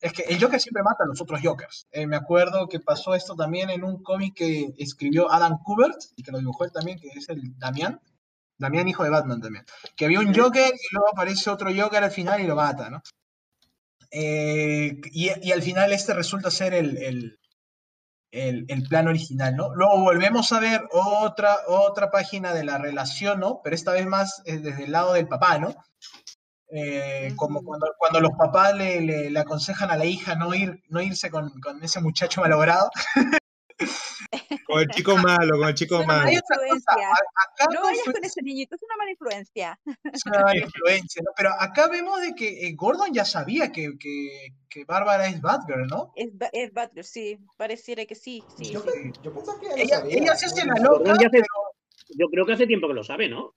es 0.02 0.14
que 0.14 0.24
el 0.24 0.42
Joker 0.42 0.60
siempre 0.60 0.82
mata 0.82 1.04
a 1.04 1.08
los 1.08 1.22
otros 1.22 1.40
Jokers. 1.44 1.88
Eh, 1.92 2.08
me 2.08 2.16
acuerdo 2.16 2.68
que 2.68 2.80
pasó 2.80 3.14
esto 3.14 3.36
también 3.36 3.70
en 3.70 3.84
un 3.84 4.02
cómic 4.02 4.34
que 4.36 4.74
escribió 4.78 5.32
Adam 5.32 5.60
Kubert 5.64 5.98
y 6.16 6.24
que 6.24 6.32
lo 6.32 6.40
dibujó 6.40 6.66
él 6.66 6.72
también, 6.72 7.00
que 7.00 7.10
es 7.10 7.30
el 7.30 7.58
Damián. 7.60 8.02
Damián, 8.58 8.88
hijo 8.88 9.04
de 9.04 9.12
Batman 9.12 9.42
también. 9.42 9.64
Que 9.96 10.06
había 10.06 10.20
un 10.20 10.34
Joker 10.34 10.74
y 10.74 10.96
luego 10.96 11.10
aparece 11.12 11.50
otro 11.50 11.70
Joker 11.76 12.04
al 12.04 12.12
final 12.12 12.42
y 12.42 12.48
lo 12.48 12.56
mata, 12.56 12.90
¿no? 12.90 13.02
Eh, 14.12 15.00
y, 15.12 15.30
y, 15.48 15.52
al 15.52 15.62
final 15.62 15.94
este 15.94 16.14
resulta 16.14 16.52
ser 16.52 16.74
el, 16.74 16.98
el, 18.32 18.84
plan 18.90 19.08
original, 19.08 19.56
¿no? 19.56 19.74
Luego 19.74 20.00
volvemos 20.00 20.52
a 20.52 20.60
ver 20.60 20.82
otra, 20.92 21.60
otra 21.68 22.12
página 22.12 22.54
de 22.54 22.64
la 22.64 22.78
relación, 22.78 23.40
¿no? 23.40 23.62
Pero 23.64 23.76
esta 23.76 23.94
vez 23.94 24.06
más 24.06 24.42
desde 24.46 24.84
el 24.84 24.92
lado 24.92 25.14
del 25.14 25.28
papá, 25.28 25.60
¿no? 25.60 25.76
Eh, 26.74 27.34
como 27.36 27.64
cuando, 27.64 27.88
cuando 27.98 28.22
los 28.22 28.32
papás 28.38 28.74
le, 28.76 29.02
le, 29.30 29.40
aconsejan 29.40 29.92
a 29.92 29.98
la 29.98 30.06
hija 30.06 30.36
no, 30.36 30.54
ir, 30.54 30.82
no 30.88 31.02
irse 31.02 31.30
con, 31.30 31.50
con 31.60 31.84
ese 31.84 32.00
muchacho 32.00 32.40
malogrado. 32.42 32.90
Con 34.68 34.80
el 34.80 34.88
chico 34.90 35.18
malo, 35.18 35.58
con 35.58 35.68
el 35.68 35.74
chico 35.74 36.06
malo. 36.06 36.30
no 36.30 37.82
vayas 37.82 38.04
con 38.06 38.24
ese 38.24 38.42
niñito, 38.42 38.76
es 38.76 38.84
una 38.84 38.96
mala 38.96 39.12
influencia. 39.12 39.80
Es 40.14 40.26
una 40.26 40.42
mala 40.42 40.60
influencia, 40.60 41.22
¿no? 41.26 41.32
Pero 41.36 41.50
acá 41.60 41.88
vemos 41.88 42.22
de 42.22 42.34
que 42.36 42.68
eh, 42.68 42.74
Gordon 42.76 43.12
ya 43.12 43.26
sabía 43.26 43.72
que, 43.72 43.98
que, 44.00 44.54
que 44.70 44.86
Bárbara 44.86 45.28
es 45.28 45.42
Batgirl, 45.42 45.88
¿no? 45.88 46.14
Es, 46.16 46.30
es 46.54 46.72
Batgirl, 46.74 47.04
sí, 47.04 47.40
pareciera 47.58 48.06
que 48.06 48.16
sí. 48.16 48.44
sí 48.56 48.72
yo, 48.72 48.84
yo 49.24 49.34
pensaba 49.34 49.60
que 49.60 49.82
ella, 49.82 50.04
ella, 50.08 50.36
se 50.36 50.46
hace 50.46 50.66
la 50.66 50.76
loca, 50.76 51.16
pero... 51.32 51.46
Yo 52.18 52.28
creo 52.28 52.46
que 52.46 52.54
hace 52.54 52.68
tiempo 52.68 52.88
que 52.88 52.94
lo 52.94 53.04
sabe, 53.04 53.30
¿no? 53.30 53.56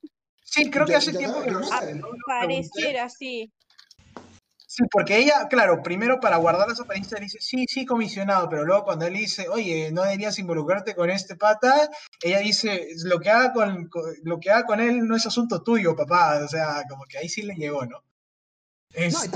Sí, 0.55 0.71
creo 0.71 0.87
que 0.87 0.95
hace 0.95 1.13
tiempo 1.13 1.43
que 1.43 1.51
lo 1.51 1.65
sabe. 1.65 2.01
Pareciera, 2.27 3.09
sí. 3.09 3.53
Sí, 4.67 4.83
porque 4.91 5.19
ella, 5.19 5.47
claro, 5.49 5.83
primero 5.83 6.19
para 6.19 6.37
guardar 6.37 6.69
las 6.69 6.81
apariencias 6.81 7.21
dice, 7.21 7.39
sí, 7.41 7.65
sí, 7.69 7.87
comisionado, 7.87 8.49
pero 8.49 8.65
luego 8.65 8.85
cuando 8.85 9.07
él 9.07 9.15
dice, 9.15 9.49
oye, 9.49 9.93
no 9.93 10.03
deberías 10.03 10.37
involucrarte 10.39 10.97
con 10.97 11.11
este 11.11 11.37
pata, 11.37 11.89
ella 12.21 12.41
dice, 12.41 12.89
lo 13.05 13.21
que 13.21 13.31
haga 13.31 13.53
con, 13.53 13.89
lo 14.25 14.41
que 14.41 14.51
haga 14.51 14.67
con 14.67 14.81
él 14.81 15.07
no 15.07 15.15
es 15.15 15.27
asunto 15.27 15.63
tuyo, 15.63 15.95
papá, 15.95 16.41
o 16.45 16.49
sea, 16.49 16.83
como 16.89 17.05
que 17.05 17.19
ahí 17.19 17.29
sí 17.29 17.43
le 17.43 17.55
llegó, 17.55 17.87
¿no? 17.87 17.99
No, 18.97 19.25
y 19.25 19.29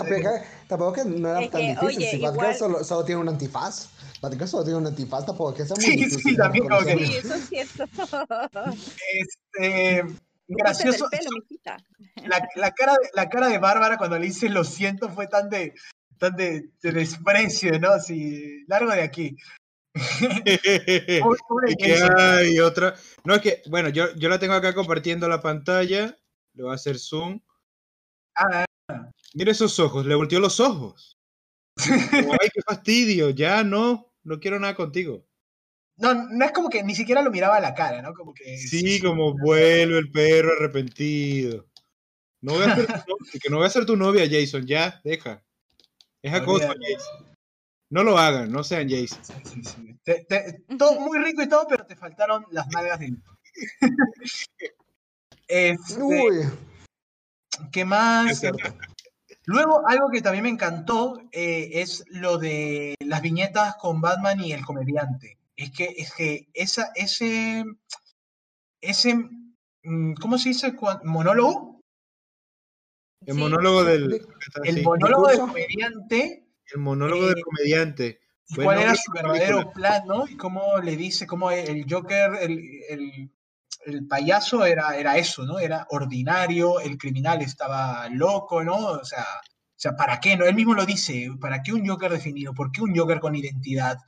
tampoco, 0.66 0.93
que 0.93 1.05
no 1.05 1.28
era 1.28 1.51
tan 1.51 1.61
difícil, 1.61 2.03
si 2.05 2.19
Batgirl 2.19 2.55
solo, 2.55 2.85
solo, 2.85 3.05
tiene 3.05 3.20
un 3.20 3.28
antifaz, 3.28 3.90
Batgirl 4.20 4.49
solo 4.49 4.65
tiene 4.65 4.78
un 4.78 4.86
antifaz, 4.86 5.27
tampoco 5.27 5.55
que 5.55 5.66
sea 5.66 5.77
muy 5.77 5.85
sí, 5.85 5.97
difícil. 5.97 6.20
Sí, 6.20 6.36
también 6.36 6.69
como 6.69 6.81
que... 6.81 6.97
Sí, 6.97 7.16
eso 7.16 7.35
es 7.35 7.49
cierto. 7.49 7.85
Este 9.55 10.05
gracioso. 10.49 11.09
la, 12.27 12.49
la, 12.57 12.73
cara 12.73 12.93
de, 12.93 13.11
la 13.15 13.29
cara 13.29 13.49
de 13.49 13.59
Bárbara 13.59 13.99
cuando 13.99 14.19
le 14.19 14.27
dice 14.27 14.49
lo 14.49 14.65
siento 14.65 15.09
fue 15.11 15.27
tan 15.27 15.49
de, 15.49 15.75
tan 16.19 16.35
de, 16.37 16.70
desprecio, 16.83 17.79
¿no? 17.79 17.91
Así, 17.91 18.65
largo 18.66 18.91
de 18.91 19.03
aquí. 19.03 19.37
y 21.66 21.77
que 21.77 22.03
hay 22.16 22.61
otra. 22.61 22.95
No, 23.25 23.35
es 23.35 23.43
que, 23.43 23.62
bueno, 23.69 23.89
yo, 23.89 24.15
yo 24.16 24.29
la 24.29 24.39
tengo 24.39 24.55
acá 24.55 24.75
compartiendo 24.75 25.29
la 25.29 25.41
pantalla. 25.41 26.16
Le 26.55 26.62
voy 26.62 26.73
a 26.73 26.77
hacer 26.77 26.99
zoom. 26.99 27.41
Ah. 28.37 28.65
Mira 29.35 29.53
esos 29.53 29.79
ojos, 29.79 30.07
le 30.07 30.15
volteó 30.15 30.41
los 30.41 30.61
ojos. 30.61 31.19
ay, 31.77 32.49
qué 32.53 32.62
fastidio, 32.62 33.31
ya 33.31 33.62
no, 33.62 34.12
no 34.25 34.41
quiero 34.41 34.59
nada 34.59 34.75
contigo. 34.75 35.28
No, 35.99 36.15
no 36.15 36.45
es 36.45 36.53
como 36.53 36.70
que 36.70 36.83
ni 36.85 36.95
siquiera 36.95 37.23
lo 37.23 37.31
miraba 37.31 37.57
a 37.57 37.61
la 37.61 37.75
cara, 37.75 38.01
¿no? 38.03 38.15
Como 38.15 38.33
que. 38.33 38.57
Sí, 38.57 39.01
como 39.01 39.37
vuelve 39.37 39.99
el 39.99 40.11
perro 40.11 40.53
arrepentido. 40.53 41.66
No 42.41 42.55
voy 42.55 42.62
a 42.62 42.77
ser 42.77 42.87
que 43.43 43.51
no 43.51 43.57
voy 43.57 43.66
a 43.66 43.70
ser 43.70 43.85
tu 43.85 43.97
novia, 43.97 44.29
Jason, 44.31 44.65
ya, 44.65 45.01
deja. 45.03 45.43
Es 46.23 46.33
acoso, 46.33 46.69
Jason. 46.69 47.27
No 47.91 48.05
lo 48.05 48.16
hagan, 48.16 48.53
no 48.53 48.62
sean 48.62 48.89
Jason. 48.89 49.19
Sí, 49.25 49.62
sí, 49.65 50.77
todo 50.79 51.01
muy 51.01 51.19
rico 51.19 51.43
y 51.43 51.49
todo, 51.49 51.66
pero 51.69 51.85
te 51.85 51.97
faltaron 51.97 52.47
las 52.51 52.69
nalgas 52.69 53.01
de. 53.01 53.16
este, 55.49 56.03
Uy. 56.03 56.49
¿Qué 57.73 57.85
más? 57.85 58.41
Luego, 59.47 59.89
algo 59.89 60.11
que 60.11 60.20
también 60.20 60.45
me 60.45 60.51
encantó 60.51 61.19
eh, 61.33 61.70
es 61.73 62.05
lo 62.09 62.39
de 62.39 62.95
las 63.01 63.23
viñetas 63.23 63.75
con 63.77 64.01
Batman 64.01 64.39
y 64.41 64.53
el 64.53 64.65
comediante 64.65 65.38
es 65.59 65.73
que, 65.73 65.95
es 65.97 66.13
que 66.15 66.49
esa, 66.55 66.93
ese, 66.95 67.65
ese, 68.81 69.15
mm, 69.83 70.15
¿cómo 70.15 70.39
se 70.39 70.51
dice? 70.51 70.73
¿Monólogo? 71.03 71.81
El 73.27 73.35
monólogo 73.35 73.83
del... 73.83 74.25
El 74.63 74.83
monólogo 74.85 75.27
del 75.27 75.41
comediante. 75.41 76.47
El 76.73 76.81
monólogo 76.81 77.27
del 77.27 77.39
eh, 77.39 77.43
comediante. 77.43 78.21
¿Cuál 78.55 78.79
era 78.79 78.95
su 78.95 79.11
verdadero 79.13 79.73
plan, 79.73 80.03
no? 80.07 80.29
Y 80.29 80.37
cómo 80.37 80.79
le 80.79 80.97
dice, 80.97 81.27
cómo 81.27 81.51
el 81.51 81.85
Joker, 81.91 82.37
el, 82.41 82.61
el, 82.89 83.31
el, 83.85 84.07
payaso 84.07 84.65
era, 84.65 84.97
era 84.97 85.19
eso, 85.19 85.45
¿no? 85.45 85.59
Era 85.59 85.89
ordinario, 85.91 86.79
el 86.79 86.97
criminal 86.97 87.43
estaba 87.43 88.09
loco, 88.11 88.63
¿no? 88.63 88.77
O 88.77 89.05
sea, 89.05 89.25
o 89.25 89.81
sea, 89.81 89.97
¿para 89.97 90.21
qué? 90.21 90.37
No? 90.37 90.45
Él 90.45 90.55
mismo 90.55 90.75
lo 90.75 90.87
dice, 90.87 91.29
¿para 91.41 91.63
qué 91.63 91.73
un 91.73 91.87
Joker 91.87 92.13
definido? 92.13 92.55
¿Por 92.55 92.71
qué 92.71 92.81
un 92.81 92.97
Joker 92.97 93.19
con 93.19 93.35
identidad? 93.35 93.99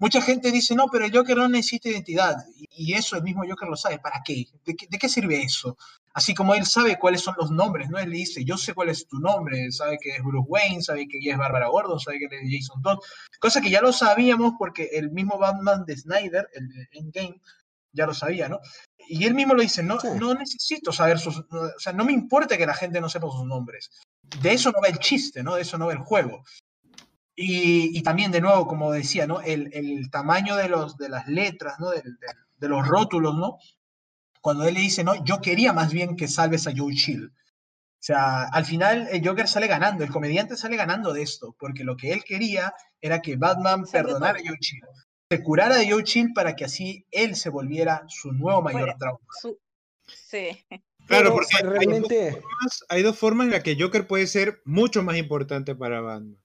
Mucha 0.00 0.22
gente 0.22 0.50
dice, 0.50 0.74
no, 0.74 0.86
pero 0.90 1.04
el 1.04 1.14
Joker 1.14 1.36
no 1.36 1.46
necesita 1.46 1.90
identidad. 1.90 2.34
Y 2.70 2.94
eso 2.94 3.16
el 3.16 3.22
mismo 3.22 3.42
Joker 3.46 3.68
lo 3.68 3.76
sabe. 3.76 3.98
¿Para 3.98 4.22
qué? 4.24 4.46
¿De, 4.64 4.74
qué? 4.74 5.08
sirve 5.10 5.42
eso? 5.42 5.76
Así 6.14 6.32
como 6.32 6.54
él 6.54 6.64
sabe 6.64 6.98
cuáles 6.98 7.20
son 7.20 7.34
los 7.38 7.50
nombres, 7.50 7.90
¿no? 7.90 7.98
Él 7.98 8.08
le 8.08 8.16
dice, 8.16 8.42
yo 8.42 8.56
sé 8.56 8.72
cuál 8.72 8.88
es 8.88 9.06
tu 9.06 9.18
nombre, 9.18 9.70
sabe 9.70 9.98
que 10.00 10.16
es 10.16 10.22
Bruce 10.22 10.48
Wayne, 10.48 10.82
sabe 10.82 11.06
que 11.06 11.18
ella 11.18 11.32
es 11.32 11.38
Bárbara 11.38 11.68
Gordon, 11.68 12.00
sabe 12.00 12.18
que 12.18 12.24
es 12.34 12.42
Jason 12.50 12.80
Todd. 12.80 12.98
Cosa 13.38 13.60
que 13.60 13.68
ya 13.68 13.82
lo 13.82 13.92
sabíamos 13.92 14.54
porque 14.58 14.88
el 14.92 15.10
mismo 15.10 15.36
Batman 15.38 15.84
de 15.84 15.98
Snyder, 15.98 16.48
el 16.54 16.68
de 16.68 16.88
Endgame, 16.92 17.40
ya 17.92 18.06
lo 18.06 18.14
sabía, 18.14 18.48
¿no? 18.48 18.58
Y 19.06 19.26
él 19.26 19.34
mismo 19.34 19.52
lo 19.52 19.60
dice, 19.60 19.82
no, 19.82 19.98
no 20.18 20.32
necesito 20.32 20.92
saber 20.92 21.18
sus... 21.18 21.40
O 21.40 21.78
sea, 21.78 21.92
no 21.92 22.06
me 22.06 22.12
importa 22.12 22.56
que 22.56 22.64
la 22.64 22.74
gente 22.74 23.02
no 23.02 23.10
sepa 23.10 23.26
sus 23.30 23.44
nombres. 23.44 23.90
De 24.40 24.52
eso 24.52 24.70
no 24.70 24.80
va 24.80 24.88
el 24.88 24.98
chiste, 24.98 25.42
¿no? 25.42 25.56
De 25.56 25.62
eso 25.62 25.76
no 25.76 25.86
va 25.86 25.92
el 25.92 25.98
juego. 25.98 26.42
Y, 27.42 28.02
también, 28.02 28.32
de 28.32 28.42
nuevo, 28.42 28.66
como 28.66 28.92
decía, 28.92 29.26
¿no? 29.26 29.40
El, 29.40 29.70
el, 29.72 30.10
tamaño 30.10 30.56
de, 30.56 30.68
los, 30.68 30.98
de 30.98 31.08
las 31.08 31.26
letras, 31.26 31.80
¿no? 31.80 31.90
De, 31.90 32.02
de, 32.58 32.68
los 32.68 32.86
rótulos, 32.86 33.34
¿no? 33.34 33.56
cuando 34.40 34.66
él 34.66 34.74
le 34.74 34.80
dice, 34.80 35.04
no, 35.04 35.22
yo 35.24 35.40
quería 35.40 35.72
más 35.72 35.92
bien 35.92 36.16
que 36.16 36.28
salves 36.28 36.66
a 36.66 36.72
Joe 36.74 36.94
Chill. 36.94 37.26
O 37.26 38.02
sea, 38.02 38.44
al 38.44 38.64
final 38.64 39.08
el 39.10 39.26
Joker 39.26 39.46
sale 39.46 39.66
ganando, 39.66 40.02
el 40.02 40.10
comediante 40.10 40.56
sale 40.56 40.76
ganando 40.76 41.12
de 41.12 41.22
esto, 41.22 41.54
porque 41.58 41.84
lo 41.84 41.96
que 41.96 42.12
él 42.12 42.24
quería 42.24 42.72
era 43.00 43.20
que 43.20 43.36
Batman 43.36 43.84
perdonara 43.84 44.38
a 44.38 44.42
Joe 44.42 44.58
Chill, 44.58 44.80
se 45.30 45.42
curara 45.42 45.76
de 45.76 45.90
Joe 45.90 46.02
Chill 46.02 46.32
para 46.32 46.56
que 46.56 46.64
así 46.64 47.06
él 47.10 47.36
se 47.36 47.50
volviera 47.50 48.04
su 48.08 48.32
nuevo 48.32 48.62
mayor 48.62 48.94
trauma. 48.98 49.20
Sí. 50.06 50.64
Claro, 51.06 51.34
porque 51.34 51.56
realmente 51.62 52.40
hay 52.88 53.02
dos, 53.02 53.18
formas, 53.18 53.46
en 53.46 53.52
las 53.52 53.62
que 53.62 53.76
Joker 53.78 54.06
puede 54.06 54.26
ser 54.26 54.62
mucho 54.64 55.02
más 55.02 55.16
importante 55.16 55.74
para 55.74 56.00
Batman. 56.00 56.39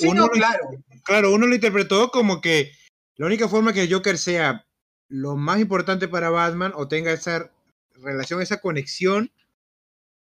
Uno 0.00 0.28
claro. 0.28 0.70
claro, 1.04 1.32
uno 1.32 1.46
lo 1.46 1.54
interpretó 1.54 2.10
como 2.10 2.40
que 2.40 2.72
la 3.16 3.26
única 3.26 3.48
forma 3.48 3.72
que 3.72 3.88
Joker 3.90 4.18
sea 4.18 4.66
lo 5.08 5.36
más 5.36 5.60
importante 5.60 6.08
para 6.08 6.30
Batman 6.30 6.72
o 6.74 6.88
tenga 6.88 7.12
esa 7.12 7.52
relación, 7.94 8.40
esa 8.40 8.60
conexión, 8.60 9.30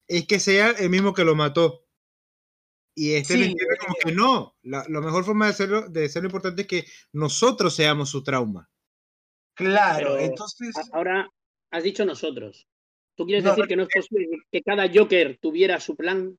es 0.07 0.25
que 0.25 0.39
sea 0.39 0.71
el 0.71 0.89
mismo 0.89 1.13
que 1.13 1.23
lo 1.23 1.35
mató. 1.35 1.85
Y 2.95 3.13
este 3.13 3.37
le 3.37 3.45
entiende 3.45 3.77
como 3.79 3.95
que 4.03 4.11
no, 4.11 4.57
la, 4.63 4.83
mejor 4.89 5.23
forma 5.23 5.45
de 5.45 5.51
hacerlo, 5.51 5.87
de 5.87 6.09
ser 6.09 6.25
importante 6.25 6.63
es 6.63 6.67
que 6.67 6.85
nosotros 7.13 7.75
seamos 7.75 8.09
su 8.09 8.23
trauma. 8.23 8.69
Claro, 9.53 10.17
entonces. 10.17 10.75
Ahora 10.91 11.29
has 11.71 11.83
dicho 11.83 12.03
nosotros. 12.05 12.67
¿Tú 13.15 13.25
quieres 13.25 13.43
decir 13.43 13.65
que 13.67 13.75
no 13.75 13.83
es 13.83 13.89
posible 13.93 14.39
que 14.51 14.61
cada 14.61 14.89
Joker 14.93 15.37
tuviera 15.39 15.79
su 15.79 15.95
plan? 15.95 16.37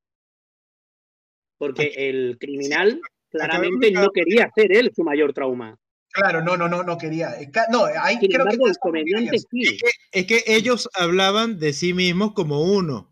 Porque 1.58 1.92
el 1.96 2.38
criminal 2.38 3.00
claramente 3.30 3.90
no 3.92 4.10
quería 4.10 4.50
ser 4.54 4.72
él 4.72 4.90
su 4.94 5.02
mayor 5.02 5.32
trauma. 5.32 5.76
Claro, 6.12 6.42
no, 6.42 6.56
no, 6.56 6.68
no, 6.68 6.82
no 6.82 6.98
quería. 6.98 7.36
No, 7.70 7.84
ahí 7.84 8.18
creo 8.18 8.44
que, 8.44 9.78
es 10.12 10.26
que 10.26 10.42
ellos 10.46 10.88
hablaban 10.94 11.58
de 11.58 11.72
sí 11.72 11.94
mismos 11.94 12.32
como 12.32 12.62
uno. 12.62 13.08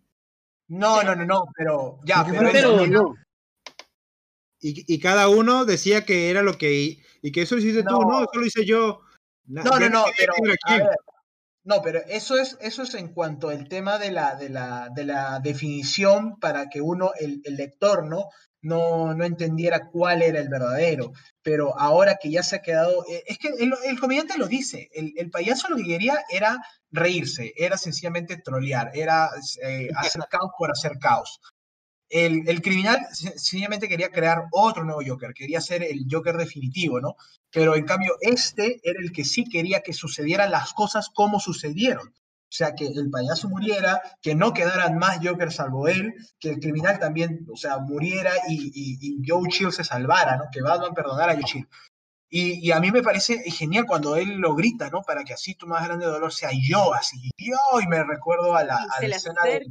No, 0.66 1.02
no, 1.02 1.14
no, 1.14 1.24
no, 1.24 1.44
pero 1.56 2.00
ya, 2.04 2.26
pero, 2.52 2.86
no. 2.86 3.14
Y, 4.60 4.98
cada 4.98 5.28
uno 5.28 5.64
decía 5.64 6.04
que 6.04 6.28
era 6.30 6.42
lo 6.42 6.58
que. 6.58 6.98
Y 7.22 7.32
que 7.32 7.42
eso 7.42 7.54
lo 7.54 7.60
hiciste 7.60 7.84
tú, 7.84 8.00
no, 8.00 8.20
eso 8.22 8.30
lo 8.34 8.46
hice 8.46 8.64
yo. 8.64 9.00
No, 9.46 9.62
no, 9.62 9.88
no, 9.88 10.04
pero. 10.16 10.32
no, 11.64 11.82
pero 11.82 12.00
eso 12.08 12.36
es, 12.36 12.58
eso 12.60 12.82
es 12.82 12.94
en 12.94 13.14
cuanto 13.14 13.48
al 13.48 13.68
tema 13.68 13.98
de 13.98 14.10
la, 14.10 14.34
de 14.34 14.48
la, 14.48 14.88
de 14.94 15.04
la 15.04 15.38
definición 15.38 16.38
para 16.40 16.68
que 16.68 16.80
uno, 16.80 17.12
el, 17.18 17.40
el 17.44 17.56
lector, 17.56 18.04
¿no? 18.04 18.28
No, 18.62 19.14
no 19.14 19.24
entendiera 19.24 19.88
cuál 19.88 20.22
era 20.22 20.40
el 20.40 20.48
verdadero. 20.48 21.12
Pero 21.42 21.78
ahora 21.78 22.18
que 22.20 22.30
ya 22.30 22.42
se 22.42 22.56
ha 22.56 22.62
quedado, 22.62 23.04
eh, 23.08 23.24
es 23.26 23.38
que 23.38 23.48
el, 23.48 24.00
comediante 24.00 24.38
lo 24.38 24.46
dice, 24.46 24.88
el, 24.92 25.30
payaso 25.30 25.68
lo 25.68 25.76
que 25.76 25.84
quería 25.84 26.18
era 26.30 26.58
reírse, 26.90 27.52
era 27.56 27.76
sencillamente 27.76 28.36
trolear, 28.38 28.90
era 28.94 29.30
eh, 29.62 29.88
hacer 29.96 30.22
caos 30.30 30.50
por 30.58 30.70
hacer 30.70 30.98
caos. 30.98 31.40
El, 32.10 32.62
criminal 32.62 32.98
sencillamente 33.12 33.86
quería 33.86 34.10
crear 34.10 34.44
otro 34.52 34.82
nuevo 34.82 35.02
Joker, 35.06 35.34
quería 35.34 35.60
ser 35.60 35.82
el 35.82 36.06
Joker 36.10 36.36
definitivo, 36.36 37.00
¿no? 37.00 37.16
Pero 37.50 37.76
en 37.76 37.84
cambio 37.84 38.14
este 38.22 38.80
era 38.82 38.98
el 38.98 39.12
que 39.12 39.24
sí 39.24 39.44
quería 39.44 39.82
que 39.82 39.92
sucedieran 39.92 40.50
las 40.50 40.72
cosas 40.72 41.10
como 41.12 41.38
sucedieron. 41.38 42.14
O 42.48 42.50
sea, 42.50 42.74
que 42.74 42.86
el 42.86 43.10
payaso 43.10 43.48
muriera, 43.48 44.00
que 44.22 44.34
no 44.34 44.54
quedaran 44.54 44.96
más 44.96 45.18
Joker 45.22 45.52
salvo 45.52 45.86
él, 45.86 46.14
que 46.40 46.48
el 46.48 46.60
criminal 46.60 46.98
también, 46.98 47.46
o 47.52 47.56
sea, 47.56 47.78
muriera 47.78 48.32
y, 48.48 48.72
y, 48.74 49.22
Joe 49.26 49.46
Chill 49.48 49.70
se 49.70 49.84
salvara, 49.84 50.38
¿no? 50.38 50.44
Que 50.50 50.62
Batman 50.62 50.94
perdonara 50.94 51.32
a 51.32 51.34
Joe 51.34 51.44
Chill. 51.44 51.68
Y, 52.30 52.66
y, 52.66 52.72
a 52.72 52.80
mí 52.80 52.90
me 52.90 53.02
parece 53.02 53.38
genial 53.50 53.84
cuando 53.86 54.16
él 54.16 54.36
lo 54.36 54.54
grita, 54.54 54.88
¿no? 54.88 55.02
Para 55.02 55.24
que 55.24 55.34
así 55.34 55.56
tu 55.56 55.66
más 55.66 55.84
grande 55.84 56.06
dolor 56.06 56.32
sea 56.32 56.50
yo, 56.52 56.94
así, 56.94 57.30
yo, 57.36 57.56
y 57.82 57.86
me 57.86 58.02
recuerdo 58.02 58.56
a 58.56 58.64
la, 58.64 58.76
a 58.76 59.00
la 59.06 59.16
escena 59.16 59.42
de... 59.44 59.66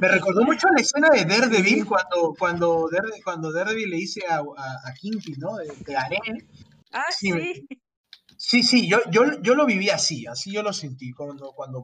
me 0.00 0.08
recordó 0.08 0.44
mucho 0.44 0.68
la 0.68 0.80
escena 0.80 1.10
de 1.10 1.26
Daredevil 1.26 1.84
cuando, 1.84 2.34
cuando, 2.38 2.88
Daredevil, 2.90 3.22
cuando 3.22 3.52
Daredevil 3.52 3.90
le 3.90 3.96
dice 3.96 4.22
a, 4.26 4.36
a, 4.36 4.88
a 4.88 4.94
Kingpin, 4.94 5.36
¿no? 5.38 5.56
De, 5.56 5.66
de 5.66 5.96
Ah, 6.94 7.04
sí. 7.10 7.32
Sí, 7.32 7.66
sí, 8.62 8.88
yo, 8.88 8.98
yo, 9.10 9.40
yo 9.42 9.54
lo 9.54 9.64
viví 9.64 9.88
así, 9.90 10.26
así 10.26 10.52
yo 10.52 10.62
lo 10.62 10.72
sentí 10.72 11.12
cuando, 11.12 11.52
cuando 11.52 11.82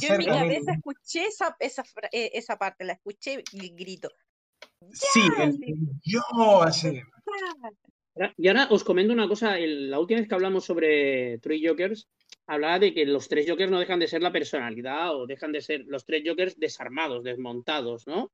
Yo 0.00 0.14
en 0.14 0.18
mi 0.18 0.26
cabeza 0.26 0.72
escuché 0.72 1.26
esa, 1.26 1.56
esa, 1.58 1.82
eh, 2.10 2.30
esa 2.34 2.56
parte, 2.56 2.84
la 2.84 2.94
escuché 2.94 3.44
el 3.52 3.76
grito. 3.76 4.08
Sí, 4.92 5.20
el, 5.38 5.58
yo 6.02 6.62
así. 6.62 7.02
Y 8.36 8.48
ahora 8.48 8.68
os 8.70 8.84
comento 8.84 9.12
una 9.12 9.28
cosa, 9.28 9.56
la 9.58 9.98
última 9.98 10.20
vez 10.20 10.28
que 10.28 10.34
hablamos 10.34 10.64
sobre 10.64 11.38
Three 11.38 11.66
Jokers, 11.66 12.08
hablaba 12.46 12.78
de 12.78 12.92
que 12.92 13.06
los 13.06 13.28
tres 13.28 13.46
Jokers 13.48 13.70
no 13.70 13.78
dejan 13.78 14.00
de 14.00 14.08
ser 14.08 14.22
la 14.22 14.32
personalidad 14.32 15.14
o 15.14 15.26
dejan 15.26 15.52
de 15.52 15.60
ser 15.60 15.84
los 15.86 16.04
tres 16.04 16.22
Jokers 16.26 16.58
desarmados, 16.58 17.22
desmontados, 17.22 18.06
¿no? 18.06 18.32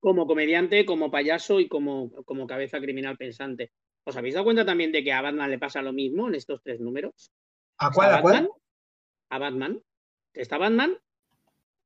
Como 0.00 0.26
comediante, 0.26 0.84
como 0.84 1.10
payaso 1.10 1.60
y 1.60 1.68
como, 1.68 2.10
como 2.24 2.46
cabeza 2.46 2.80
criminal 2.80 3.16
pensante. 3.16 3.72
¿Os 4.08 4.16
habéis 4.16 4.32
dado 4.32 4.44
cuenta 4.44 4.64
también 4.64 4.90
de 4.90 5.04
que 5.04 5.12
a 5.12 5.20
Batman 5.20 5.50
le 5.50 5.58
pasa 5.58 5.82
lo 5.82 5.92
mismo 5.92 6.28
en 6.28 6.34
estos 6.34 6.62
tres 6.62 6.80
números? 6.80 7.30
¿A 7.76 7.90
cuál? 7.90 8.14
¿A, 8.14 8.22
Batman, 8.22 8.48
A 9.28 9.38
Batman. 9.38 9.82
Está 10.32 10.56
Batman, 10.56 10.96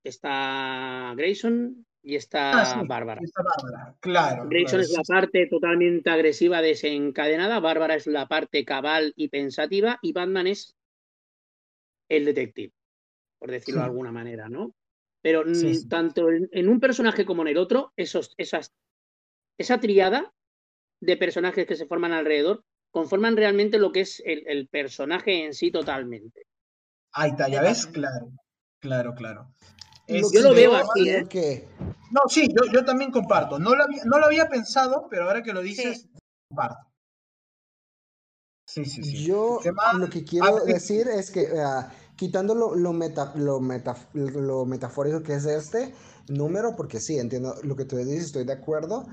está 0.05 1.15
Grayson 1.17 1.85
y 2.01 2.15
está 2.15 2.63
ah, 2.63 2.85
Bárbara. 2.87 3.21
Está 3.25 3.43
Bárbara, 3.43 3.97
claro. 3.99 4.49
Grayson 4.49 4.81
es 4.83 4.93
la 4.93 5.03
parte 5.03 5.49
totalmente 5.49 6.11
agresiva, 6.11 6.63
desencadenada, 6.63 7.59
Bárbara 7.59 7.97
es 7.97 8.07
la 8.07 8.29
parte 8.29 8.65
cabal 8.65 9.13
y 9.17 9.27
pensativa 9.27 9.99
y 10.01 10.13
Batman 10.13 10.47
es 10.47 10.77
el 12.09 12.25
detective, 12.25 12.73
por 13.41 13.51
decirlo 13.51 13.81
de 13.81 13.87
alguna 13.87 14.13
manera, 14.13 14.49
¿no? 14.49 14.77
Pero 15.23 15.43
tanto 15.89 16.31
en, 16.31 16.69
un 16.69 16.79
personaje 16.79 17.25
como 17.25 17.43
en 17.43 17.49
el 17.49 17.57
otro, 17.57 17.93
esos, 17.97 18.33
esas, 18.37 18.73
esa 19.59 19.81
triada 19.81 20.33
de 21.03 21.17
personajes 21.17 21.67
que 21.67 21.77
se 21.77 21.87
forman 21.87 22.13
alrededor 22.13 22.65
conforman 22.93 23.37
realmente 23.37 23.79
lo 23.79 23.91
que 23.91 24.03
es 24.03 24.23
el, 24.25 24.69
personaje 24.69 25.45
en 25.45 25.55
sí 25.55 25.71
totalmente. 25.71 26.43
Ahí 27.13 27.31
está, 27.31 27.49
ya 27.49 27.63
ves, 27.63 27.87
claro, 27.87 28.31
claro, 28.79 29.15
claro. 29.15 29.55
yo 30.07 30.43
lo 30.43 30.55
veo 30.55 30.77
así, 30.77 31.09
¿eh? 31.09 31.69
No, 32.11 32.21
sí, 32.29 32.49
yo, 32.49 32.71
yo, 32.71 32.85
también 32.85 33.11
comparto. 33.11 33.59
No 33.59 33.75
lo, 33.75 33.85
había, 33.85 34.05
no 34.05 34.19
lo 34.19 34.27
había 34.27 34.49
pensado, 34.49 35.09
pero 35.11 35.25
ahora 35.25 35.43
que 35.43 35.53
lo 35.53 35.63
dices, 35.63 36.09
comparto. 36.49 36.87
Sí, 38.67 38.85
sí, 38.85 39.03
sí. 39.03 39.25
Yo 39.25 39.61
lo 39.95 40.09
que 40.09 40.23
quiero 40.23 40.65
decir 40.65 41.09
es 41.09 41.31
que, 41.31 41.51
uh, 41.53 41.85
quitando 42.17 42.55
lo, 42.55 42.75
lo, 42.75 42.93
meta, 42.93 43.33
lo, 43.35 43.61
lo 43.61 44.67
metafórico 44.67 45.23
que 45.23 45.35
es 45.35 45.47
este 45.47 45.95
número, 46.29 46.77
porque 46.77 47.01
sí, 47.01 47.19
entiendo 47.19 47.55
lo 47.63 47.75
que 47.75 47.87
tú 47.87 47.97
dices, 47.97 48.27
estoy 48.27 48.45
de 48.45 48.53
acuerdo, 48.53 49.07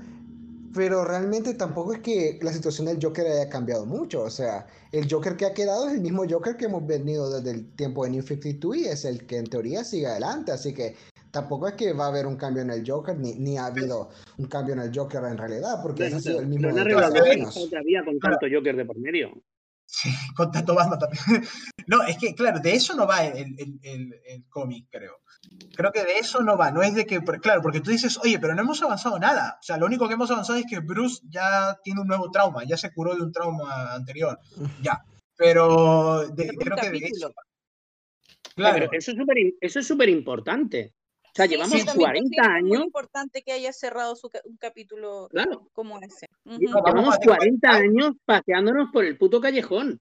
pero 0.74 1.04
realmente 1.04 1.54
tampoco 1.54 1.94
es 1.94 2.00
que 2.00 2.38
la 2.42 2.52
situación 2.52 2.86
del 2.86 2.98
Joker 3.02 3.26
haya 3.26 3.48
cambiado 3.48 3.86
mucho. 3.86 4.22
O 4.22 4.30
sea, 4.30 4.66
el 4.92 5.10
Joker 5.10 5.36
que 5.36 5.46
ha 5.46 5.54
quedado 5.54 5.88
es 5.88 5.94
el 5.94 6.00
mismo 6.00 6.24
Joker 6.28 6.56
que 6.56 6.66
hemos 6.66 6.86
venido 6.86 7.30
desde 7.30 7.50
el 7.50 7.70
tiempo 7.74 8.04
de 8.04 8.10
New 8.10 8.22
52 8.22 8.76
y 8.76 8.84
es 8.84 9.04
el 9.04 9.26
que 9.26 9.38
en 9.38 9.46
teoría 9.46 9.82
sigue 9.82 10.06
adelante. 10.06 10.52
Así 10.52 10.72
que 10.72 10.94
tampoco 11.32 11.66
es 11.68 11.74
que 11.74 11.92
va 11.92 12.06
a 12.06 12.08
haber 12.08 12.26
un 12.26 12.36
cambio 12.36 12.62
en 12.62 12.70
el 12.70 12.88
Joker, 12.88 13.18
ni, 13.18 13.34
ni 13.34 13.58
ha 13.58 13.66
habido 13.66 14.10
un 14.38 14.46
cambio 14.46 14.74
en 14.74 14.80
el 14.80 14.96
Joker 14.96 15.22
en 15.24 15.38
realidad, 15.38 15.80
porque 15.82 16.04
ha 16.04 16.20
sido 16.20 16.40
el 16.40 16.46
mismo. 16.46 16.68
Pero 16.72 16.98
otra 16.98 17.82
vía 17.82 18.04
con 18.04 18.18
tanto 18.20 18.46
Joker 18.50 18.76
de 18.76 18.84
por 18.84 18.98
medio. 18.98 19.32
Sí, 19.90 20.08
con 20.36 20.50
tanto 20.52 20.74
Batman 20.74 20.98
también. 20.98 21.24
No, 21.86 22.04
es 22.04 22.18
que, 22.18 22.36
claro, 22.36 22.60
de 22.60 22.72
eso 22.72 22.94
no 22.94 23.04
va 23.04 23.24
el, 23.24 23.56
el, 23.58 23.80
el, 23.82 24.14
el 24.24 24.48
cómic, 24.48 24.86
creo. 24.92 25.22
Creo 25.74 25.90
que 25.90 26.04
de 26.04 26.18
eso 26.18 26.40
no 26.40 26.56
va, 26.56 26.70
no 26.70 26.82
es 26.82 26.94
de 26.94 27.04
que, 27.04 27.20
claro, 27.20 27.62
porque 27.62 27.80
tú 27.80 27.90
dices, 27.90 28.16
oye, 28.18 28.38
pero 28.38 28.54
no 28.54 28.62
hemos 28.62 28.80
avanzado 28.80 29.18
nada. 29.18 29.58
O 29.58 29.62
sea, 29.62 29.76
lo 29.76 29.86
único 29.86 30.06
que 30.06 30.14
hemos 30.14 30.30
avanzado 30.30 30.56
es 30.60 30.66
que 30.70 30.78
Bruce 30.78 31.20
ya 31.28 31.76
tiene 31.82 32.02
un 32.02 32.06
nuevo 32.06 32.30
trauma, 32.30 32.62
ya 32.62 32.76
se 32.76 32.92
curó 32.92 33.16
de 33.16 33.22
un 33.22 33.32
trauma 33.32 33.92
anterior. 33.94 34.38
Ya. 34.80 35.02
Pero 35.34 36.26
creo 36.36 36.76
que 36.76 36.90
de 36.90 36.98
eso. 36.98 37.34
Claro. 38.54 38.88
eso 38.92 39.80
es 39.80 39.86
súper 39.86 40.08
importante. 40.10 40.94
O 41.30 41.32
sea, 41.34 41.46
llevamos 41.46 41.84
40 41.84 42.42
años. 42.42 42.72
Es 42.72 42.78
muy 42.78 42.86
importante 42.86 43.42
que 43.42 43.52
haya 43.52 43.72
cerrado 43.72 44.16
su, 44.16 44.28
un 44.44 44.56
capítulo 44.56 45.28
como 45.72 46.00
ese. 46.00 46.26
Llevamos 46.44 47.18
40 47.18 47.68
años 47.68 48.12
paseándonos 48.24 48.90
por 48.92 49.04
el 49.04 49.16
puto 49.16 49.40
callejón. 49.40 50.00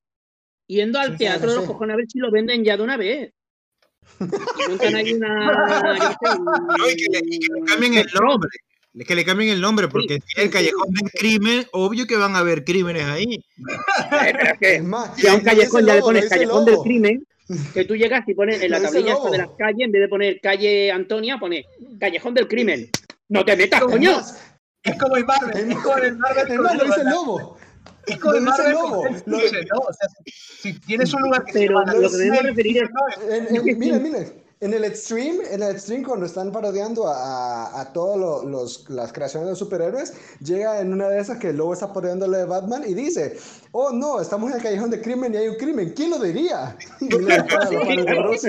Yendo 0.67 0.99
al 0.99 1.17
teatro 1.17 1.49
de 1.49 1.55
los 1.55 1.65
cojones 1.65 1.93
a 1.93 1.97
ver 1.97 2.05
si 2.07 2.19
lo 2.19 2.31
venden 2.31 2.63
ya 2.63 2.77
de 2.77 2.83
una 2.83 2.97
vez. 2.97 3.33
Y 4.19 4.69
nunca 4.69 4.87
hay 4.87 5.13
una. 5.13 6.17
No, 6.77 6.89
y 6.89 6.95
que, 6.95 7.09
le, 7.09 7.65
cambien 7.65 7.93
el 7.95 8.07
nombre. 8.13 8.49
Que 9.05 9.15
le 9.15 9.25
cambien 9.25 9.49
el 9.49 9.61
nombre, 9.61 9.87
porque 9.87 10.19
si 10.25 10.39
es 10.39 10.45
el 10.45 10.51
callejón 10.51 10.91
del 10.91 11.11
crimen, 11.11 11.65
obvio 11.71 12.05
que 12.05 12.17
van 12.17 12.35
a 12.35 12.39
haber 12.39 12.63
crímenes 12.63 13.03
ahí. 13.05 13.43
es 14.59 14.83
más, 14.83 15.15
si 15.17 15.27
a 15.27 15.35
un 15.35 15.41
callejón 15.41 15.85
ya 15.85 15.95
le 15.95 16.01
pones 16.01 16.29
callejón 16.29 16.65
del 16.65 16.77
crimen, 16.83 17.23
que 17.73 17.85
tú 17.85 17.95
llegas 17.95 18.27
y 18.27 18.33
pones 18.33 18.61
en 18.61 18.71
la 18.71 18.81
tablilla 18.81 19.15
de 19.31 19.37
las 19.37 19.49
calles, 19.57 19.85
en 19.85 19.91
vez 19.91 20.01
de 20.01 20.07
poner 20.07 20.39
calle 20.41 20.91
Antonia, 20.91 21.37
pone 21.39 21.65
callejón 21.99 22.33
del 22.33 22.47
crimen. 22.47 22.89
No 23.29 23.43
te 23.45 23.55
metas, 23.55 23.81
coño. 23.81 24.19
Es 24.83 24.97
como 24.97 25.17
el 25.17 25.25
Marvel, 25.25 25.71
es 25.71 25.77
como 25.77 25.97
el 25.97 26.17
Marvel. 26.17 26.51
El 26.51 26.59
Marvel 26.59 26.89
es 26.89 26.97
el 26.97 27.09
lobo. 27.09 27.57
De 28.07 28.15
Lo 28.17 28.31
dice 28.33 28.41
Marvel, 28.45 28.71
Lobo, 28.73 29.05
es 29.07 29.23
lo- 29.27 29.37
cliché, 29.37 29.65
¿no? 29.65 29.79
O 29.81 29.93
sea, 29.93 30.09
si, 30.25 30.31
si 30.73 30.79
tienes 30.79 31.13
un 31.13 31.21
lugar 31.21 31.45
que 31.45 31.51
se 31.53 31.59
Pero 31.59 31.79
llama 31.79 31.93
lo 31.93 32.09
que 32.09 32.17
debemos 32.17 32.43
referir 32.43 32.83
es- 32.83 33.51
miren, 33.77 34.01
miren, 34.03 34.38
en 34.61 34.73
el 34.73 34.83
Extreme, 34.83 35.39
en 35.51 35.63
el 35.63 35.71
Extreme 35.71 36.03
cuando 36.03 36.25
están 36.25 36.51
parodiando 36.51 37.07
a, 37.07 37.79
a 37.79 37.93
todas 37.93 38.17
los, 38.45 38.89
las 38.89 39.13
creaciones 39.13 39.49
de 39.49 39.55
superhéroes, 39.55 40.13
llega 40.41 40.81
en 40.81 40.91
una 40.91 41.07
de 41.07 41.19
esas 41.19 41.37
que 41.37 41.53
lobo 41.53 41.73
está 41.73 41.93
parodiándole 41.93 42.39
de 42.39 42.45
Batman 42.45 42.83
y 42.85 42.93
dice, 42.93 43.37
oh 43.71 43.91
no, 43.91 44.19
estamos 44.19 44.51
en 44.51 44.57
el 44.57 44.63
callejón 44.63 44.89
de 44.89 45.01
crimen 45.01 45.33
y 45.33 45.37
hay 45.37 45.47
un 45.47 45.55
crimen, 45.55 45.93
¿quién 45.95 46.09
lo 46.09 46.19
diría? 46.19 46.77
Los. 46.99 48.45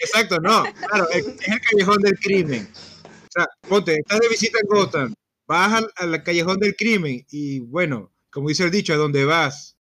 Exacto, 0.00 0.40
no. 0.40 0.64
Claro, 0.88 1.08
es, 1.10 1.26
es 1.26 1.48
el 1.48 1.60
callejón 1.60 2.00
del 2.02 2.18
crimen. 2.18 2.68
O 3.04 3.28
sea, 3.28 3.48
ponte, 3.68 3.96
estás 3.96 4.20
de 4.20 4.28
visita 4.28 4.58
en 4.62 4.68
Gotham, 4.68 5.14
vas 5.46 5.74
al, 5.74 5.90
al 5.96 6.22
callejón 6.22 6.58
del 6.58 6.74
crimen 6.74 7.24
y 7.30 7.60
bueno, 7.60 8.12
como 8.30 8.48
dice 8.48 8.64
el 8.64 8.70
dicho, 8.70 8.94
a 8.94 8.96
donde 8.96 9.26
vas, 9.26 9.76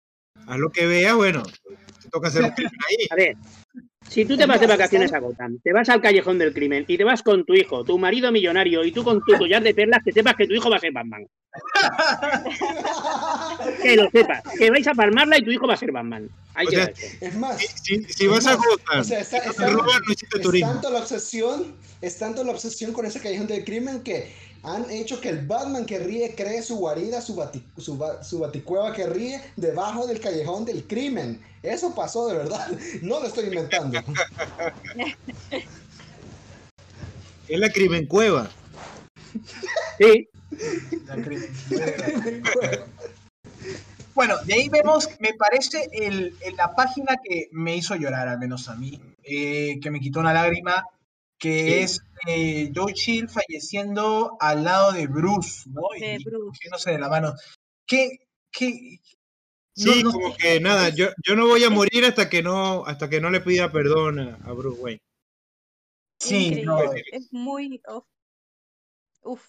haz 0.47 0.59
lo 0.59 0.71
que 0.71 0.87
veas, 0.87 1.17
bueno, 1.17 1.43
te 2.01 2.09
toca 2.11 2.29
hacer 2.29 2.45
un 2.45 2.51
crimen 2.51 2.73
ahí. 2.89 3.07
A 3.11 3.15
ver, 3.17 3.37
si 4.11 4.25
tú 4.25 4.37
te 4.37 4.45
vas 4.47 4.61
de 4.61 4.67
vacaciones 4.67 5.13
a 5.13 5.21
Gotham, 5.21 5.59
te 5.63 5.73
vas 5.73 5.89
al 5.89 6.01
callejón 6.03 6.37
del 6.39 6.53
crimen 6.53 6.85
y 6.89 6.99
te 6.99 7.05
vas 7.05 7.23
con 7.23 7.45
tu 7.45 7.55
hijo, 7.55 7.85
tu 7.85 7.97
marido 7.99 8.33
millonario 8.33 8.85
y 8.85 8.91
tú 8.93 9.05
con 9.05 9.23
tu 9.25 9.37
collar 9.39 9.63
de 9.63 9.73
perlas, 9.73 10.01
que 10.05 10.11
sepas 10.13 10.35
que 10.35 10.47
tu 10.49 10.55
hijo 10.55 10.69
va 10.69 10.77
a 10.77 10.81
ser 10.81 10.93
Batman. 10.93 11.25
Que 13.83 13.97
lo 13.97 14.11
sepas, 14.11 14.43
que 14.59 14.71
vais 14.71 14.87
a 14.87 14.95
palmarla 14.95 15.39
y 15.39 15.45
tu 15.45 15.51
hijo 15.51 15.67
va 15.67 15.75
a 15.75 15.77
ser 15.77 15.93
Batman. 15.93 16.29
Ahí 16.55 16.67
O 16.67 16.71
sea. 16.71 16.93
Es 17.21 17.35
más, 17.37 17.59
Si, 17.83 18.03
si 18.05 18.27
vas 18.27 18.47
a 18.47 18.55
Gotham, 18.55 19.01
o 19.01 19.05
sea, 19.05 19.21
está- 19.21 19.39
y 19.39 19.47
no 19.47 19.51
está- 19.51 19.67
te 19.67 19.73
roban, 19.73 20.03
no 20.07 20.13
hiciste 20.13 20.39
es 20.39 20.61
tanto 20.61 20.91
la 20.91 20.99
obsesión, 20.99 21.75
es 22.01 22.19
tanto 22.19 22.45
la 22.45 22.53
obsesión 22.53 22.93
con 22.93 23.07
ese 23.07 23.21
callejón 23.21 23.47
del 23.47 23.65
crimen 23.65 24.03
que 24.03 24.33
han 24.63 24.91
hecho 24.91 25.21
que 25.21 25.29
el 25.31 25.47
Batman 25.47 25.87
que 25.87 25.99
ríe 25.99 26.35
cree 26.35 26.63
su 26.63 26.77
guarida, 26.77 27.21
su, 27.21 27.35
bati- 27.37 27.65
su, 27.79 27.97
ba- 27.97 28.23
su 28.23 28.39
baticueva 28.41 28.93
que 28.93 29.07
ríe 29.07 29.41
debajo 29.57 30.07
del 30.07 30.21
callejón 30.21 30.65
del 30.65 30.87
crimen. 30.87 31.41
Eso 31.63 31.95
pasó 31.95 32.29
de 32.29 32.37
verdad, 32.37 32.69
no 33.03 33.21
lo 33.21 33.27
estoy 33.27 33.47
inventando. 33.47 33.99
Es 37.49 37.59
la 37.59 37.71
crimen 37.71 38.07
cueva. 38.07 38.51
Sí, 39.99 40.29
La 41.07 41.15
crimen. 41.17 41.51
Bueno, 44.15 44.37
de 44.45 44.55
ahí 44.55 44.69
vemos, 44.69 45.09
me 45.21 45.33
parece, 45.35 45.89
el, 45.93 46.35
el- 46.41 46.57
la 46.57 46.75
página 46.75 47.17
que 47.25 47.49
me 47.53 47.77
hizo 47.77 47.95
llorar, 47.97 48.29
al 48.29 48.39
menos 48.39 48.69
a 48.69 48.75
mí, 48.75 49.01
eh, 49.23 49.79
que 49.81 49.91
me 49.91 50.01
quitó 50.01 50.21
una 50.21 50.35
lágrima, 50.35 50.85
que 51.41 51.65
Sí. 51.65 51.73
es 51.81 52.01
eh, 52.29 52.71
Joe 52.75 52.93
Chill 52.93 53.29
falleciendo 53.29 54.37
al 54.41 54.63
lado 54.65 54.93
de 54.93 55.07
Bruce, 55.09 55.69
¿no? 55.71 55.81
De 55.99 56.17
y 56.17 56.23
Bruce. 56.25 56.47
cogiéndose 56.51 56.91
de 56.93 56.99
la 57.01 57.09
mano. 57.09 57.35
¿Qué, 57.87 58.11
qué? 58.53 59.01
Sí, 59.75 60.03
No, 60.05 60.11
no 60.11 60.13
como 60.13 60.37
que 60.37 60.61
nada, 60.61 60.91
yo, 60.91 61.07
yo 61.27 61.35
no 61.37 61.47
voy 61.49 61.65
a 61.65 61.71
morir 61.71 62.05
hasta 62.05 62.29
que 62.29 62.43
no, 62.43 62.85
hasta 62.85 63.09
que 63.11 63.21
no 63.21 63.31
le 63.31 63.41
pida 63.41 63.73
perdón 63.73 64.19
a, 64.21 64.35
a 64.45 64.53
Bruce 64.53 64.81
Wayne. 64.81 65.01
Sí, 66.21 66.63
no, 66.63 66.79
Es 67.13 67.33
muy. 67.33 67.81
uf. 67.89 68.05
Uf. 69.23 69.43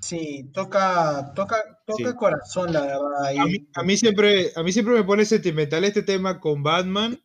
sí, 0.00 0.50
toca, 0.54 1.32
toca, 1.34 1.56
toca 1.86 2.10
Sí. 2.10 2.16
corazón, 2.16 2.72
la 2.72 2.80
verdad. 2.82 3.24
ahí. 3.24 3.36
A 3.38 3.44
mí, 3.44 3.68
a 3.74 3.82
mí 3.82 3.96
siempre, 3.98 4.52
a 4.56 4.62
mí 4.62 4.72
siempre 4.72 4.94
me 4.94 5.04
pone 5.04 5.24
sentimental 5.26 5.84
este 5.84 6.02
tema 6.02 6.40
con 6.40 6.62
Batman, 6.62 7.20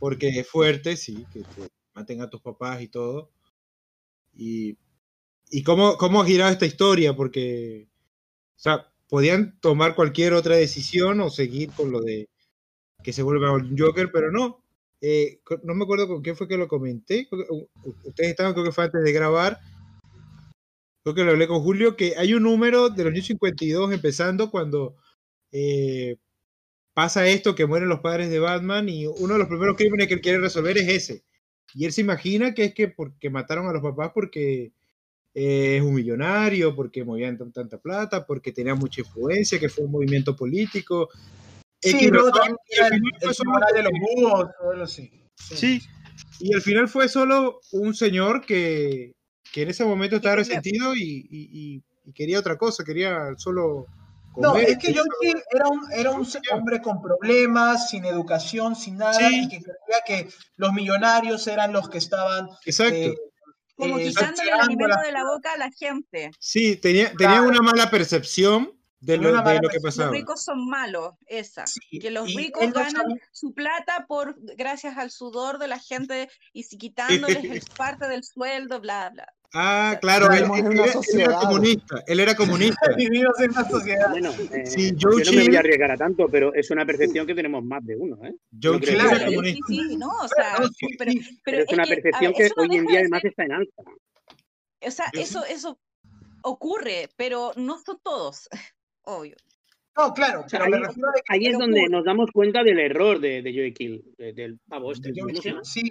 porque 0.00 0.40
es 0.40 0.48
fuerte, 0.48 0.96
sí, 0.96 1.24
que 1.32 1.40
te 1.40 1.68
maten 1.94 2.20
a 2.22 2.30
tus 2.30 2.40
papás 2.40 2.82
y 2.82 2.88
todo. 2.88 3.30
Y, 4.34 4.78
y 5.50 5.62
cómo, 5.62 5.96
cómo 5.96 6.22
ha 6.22 6.26
girado 6.26 6.52
esta 6.52 6.66
historia, 6.66 7.14
porque, 7.14 7.88
o 8.56 8.60
sea, 8.60 8.92
podían 9.08 9.58
tomar 9.60 9.94
cualquier 9.94 10.32
otra 10.32 10.56
decisión 10.56 11.20
o 11.20 11.30
seguir 11.30 11.70
con 11.72 11.92
lo 11.92 12.00
de 12.00 12.28
que 13.02 13.12
se 13.12 13.22
vuelva 13.22 13.52
un 13.52 13.76
Joker, 13.78 14.10
pero 14.12 14.30
no. 14.30 14.64
Eh, 15.00 15.40
no 15.64 15.74
me 15.74 15.84
acuerdo 15.84 16.06
con 16.06 16.22
quién 16.22 16.36
fue 16.36 16.48
que 16.48 16.56
lo 16.56 16.68
comenté. 16.68 17.28
Ustedes 18.04 18.30
estaban, 18.30 18.52
creo 18.52 18.64
que 18.64 18.72
fue 18.72 18.84
antes 18.84 19.02
de 19.02 19.12
grabar. 19.12 19.58
Creo 21.02 21.14
que 21.14 21.24
lo 21.24 21.32
hablé 21.32 21.48
con 21.48 21.62
Julio, 21.62 21.96
que 21.96 22.14
hay 22.16 22.34
un 22.34 22.44
número 22.44 22.88
de 22.88 23.02
los 23.02 23.12
años 23.12 23.26
52 23.26 23.92
empezando 23.92 24.50
cuando 24.50 24.94
eh, 25.50 26.16
pasa 26.94 27.26
esto, 27.26 27.54
que 27.54 27.66
mueren 27.66 27.88
los 27.88 28.00
padres 28.00 28.30
de 28.30 28.38
Batman 28.38 28.88
y 28.88 29.06
uno 29.06 29.34
de 29.34 29.40
los 29.40 29.48
primeros 29.48 29.76
crímenes 29.76 30.06
que 30.06 30.14
él 30.14 30.20
quiere 30.20 30.38
resolver 30.38 30.78
es 30.78 30.88
ese. 30.88 31.24
Y 31.74 31.84
él 31.86 31.92
se 31.92 32.00
imagina 32.02 32.54
que 32.54 32.64
es 32.64 32.74
que 32.74 32.88
porque 32.88 33.30
mataron 33.30 33.66
a 33.68 33.72
los 33.72 33.82
papás 33.82 34.10
porque 34.14 34.72
eh, 35.34 35.76
es 35.76 35.82
un 35.82 35.94
millonario, 35.94 36.74
porque 36.76 37.04
movían 37.04 37.38
tan- 37.38 37.52
tanta 37.52 37.78
plata, 37.78 38.26
porque 38.26 38.52
tenía 38.52 38.74
mucha 38.74 39.00
influencia, 39.00 39.58
que 39.58 39.68
fue 39.68 39.84
un 39.84 39.92
movimiento 39.92 40.36
político. 40.36 41.08
Sí, 41.80 41.98
también 42.32 42.56
el, 42.68 43.28
el 43.28 43.34
solo 43.34 43.50
de 43.74 43.82
los 43.82 43.92
búhos. 44.00 44.46
Sí, 45.56 45.80
y 46.40 46.54
al 46.54 46.60
final 46.60 46.88
fue 46.88 47.08
solo 47.08 47.60
un 47.72 47.94
señor 47.94 48.44
que, 48.44 49.14
que 49.52 49.62
en 49.62 49.70
ese 49.70 49.84
momento 49.84 50.16
estaba 50.16 50.36
resentido 50.36 50.94
y, 50.94 51.26
y- 51.30 51.48
y- 51.52 51.82
y 52.04 52.12
quería 52.12 52.38
otra 52.38 52.56
cosa, 52.58 52.84
quería 52.84 53.34
solo 53.36 53.86
No, 54.36 54.56
es 54.56 54.78
que 54.78 54.94
John 54.94 55.06
Keel 55.20 55.42
era 55.50 55.68
un, 55.68 55.92
era 55.92 56.10
un 56.12 56.26
hombre 56.52 56.80
con 56.80 57.02
problemas, 57.02 57.90
sin 57.90 58.04
educación, 58.04 58.74
sin 58.76 58.96
nada, 58.96 59.12
Sí. 59.14 59.42
y 59.44 59.48
que 59.48 59.58
creía 59.62 60.00
que 60.06 60.28
los 60.56 60.72
millonarios 60.72 61.46
eran 61.46 61.72
los 61.72 61.88
que 61.90 61.98
estaban 61.98 62.48
Exacto. 62.64 62.94
eh, 62.94 63.14
Como 63.76 63.98
eh, 63.98 64.04
quitándole 64.08 64.50
el 64.50 64.60
alimento 64.60 64.96
la- 64.96 65.02
de 65.02 65.12
la 65.12 65.24
boca 65.24 65.52
a 65.52 65.56
la 65.58 65.70
gente. 65.70 66.30
Sí, 66.38 66.76
tenía, 66.76 67.08
tenía 67.12 67.36
Claro. 67.38 67.48
una 67.48 67.60
mala 67.60 67.90
percepción 67.90 68.72
de 69.00 69.16
lo, 69.16 69.32
de 69.32 69.34
lo 69.34 69.42
que 69.42 69.80
percepción. 69.80 69.82
Los 69.82 69.94
pasaba. 69.96 70.10
ricos 70.12 70.44
son 70.44 70.68
malos, 70.68 71.14
esa. 71.26 71.66
Sí, 71.66 71.98
Que 71.98 72.10
los 72.10 72.30
y 72.30 72.36
ricos 72.36 72.66
no 72.68 72.72
ganan 72.72 73.18
su 73.32 73.52
plata 73.52 74.06
por 74.06 74.36
gracias 74.56 74.96
al 74.96 75.10
sudor 75.10 75.58
de 75.58 75.66
la 75.68 75.78
gente 75.80 76.30
y 76.52 76.62
si 76.62 76.78
quitándoles 76.78 77.42
el 77.44 77.62
parte 77.76 78.06
del 78.08 78.22
sueldo, 78.24 78.80
bla, 78.80 79.10
bla. 79.10 79.26
Ah, 79.54 79.98
claro, 80.00 80.32
él, 80.32 80.44
él 80.44 80.66
él 80.66 80.72
era 80.80 80.92
sociedad. 80.92 81.40
comunista, 81.42 82.02
él 82.06 82.20
era 82.20 82.34
comunista. 82.34 82.80
Vivimos 82.96 83.38
en 83.40 83.50
una 83.50 83.68
sociedad. 83.68 84.10
bueno, 84.10 84.30
eh, 84.50 84.64
Sí, 84.66 84.92
yo 84.96 85.10
no 85.10 85.32
me 85.32 85.46
voy 85.46 85.56
a 85.56 85.58
arriesgar 85.60 85.90
a 85.90 85.96
tanto, 85.96 86.26
pero 86.28 86.54
es 86.54 86.70
una 86.70 86.86
percepción 86.86 87.26
que 87.26 87.34
tenemos 87.34 87.62
más 87.62 87.84
de 87.84 87.96
uno, 87.96 88.16
¿eh? 88.24 88.34
Joe 88.62 88.74
No 88.74 88.80
que 88.80 88.92
era 88.92 89.08
sea 89.08 89.18
sí, 89.18 89.24
ahí. 89.24 89.34
comunista. 89.34 89.66
sí, 89.68 89.80
sí, 89.88 89.96
no, 89.96 90.08
o 90.08 90.28
sea, 90.28 90.58
No, 90.58 90.68
sí, 90.68 90.86
pero, 90.98 91.12
sí. 91.12 91.20
pero 91.20 91.38
Pero 91.44 91.58
es 91.64 91.72
una 91.72 91.84
percepción 91.84 92.32
ver, 92.32 92.48
que 92.48 92.54
no 92.56 92.62
hoy 92.62 92.76
en 92.78 92.86
día 92.86 92.92
de 92.94 92.98
además 93.00 93.20
ser- 93.20 93.30
está 93.30 93.44
en 93.44 93.52
alta. 93.52 93.82
o 94.86 94.90
sea, 94.90 95.04
Yo 95.12 95.20
eso, 95.20 95.44
eso 95.44 95.78
ocurre, 96.42 97.08
pero 97.16 97.52
no 97.56 97.78
son 97.78 97.98
todos, 98.02 98.48
obvio. 99.04 99.36
No, 99.94 100.14
claro, 100.14 100.48
sea, 100.48 100.60
pero 100.60 100.70
me 100.70 100.76
ahí- 100.78 100.82
refiero 100.84 101.08
a 101.10 101.12
que 101.12 101.20
Ahí 101.28 101.46
es 101.48 101.58
donde 101.58 101.80
ocurre. 101.80 101.90
nos 101.96 102.04
damos 102.06 102.30
cuenta 102.32 102.62
del 102.64 102.78
error 102.78 103.20
de, 103.20 103.42
de 103.42 103.52
Joey 103.52 103.74
Kill, 103.74 104.02
de- 104.16 104.32
del 104.32 104.58
pavo 104.66 104.92
este. 104.92 105.12
de 105.12 105.20
sí, 105.64 105.82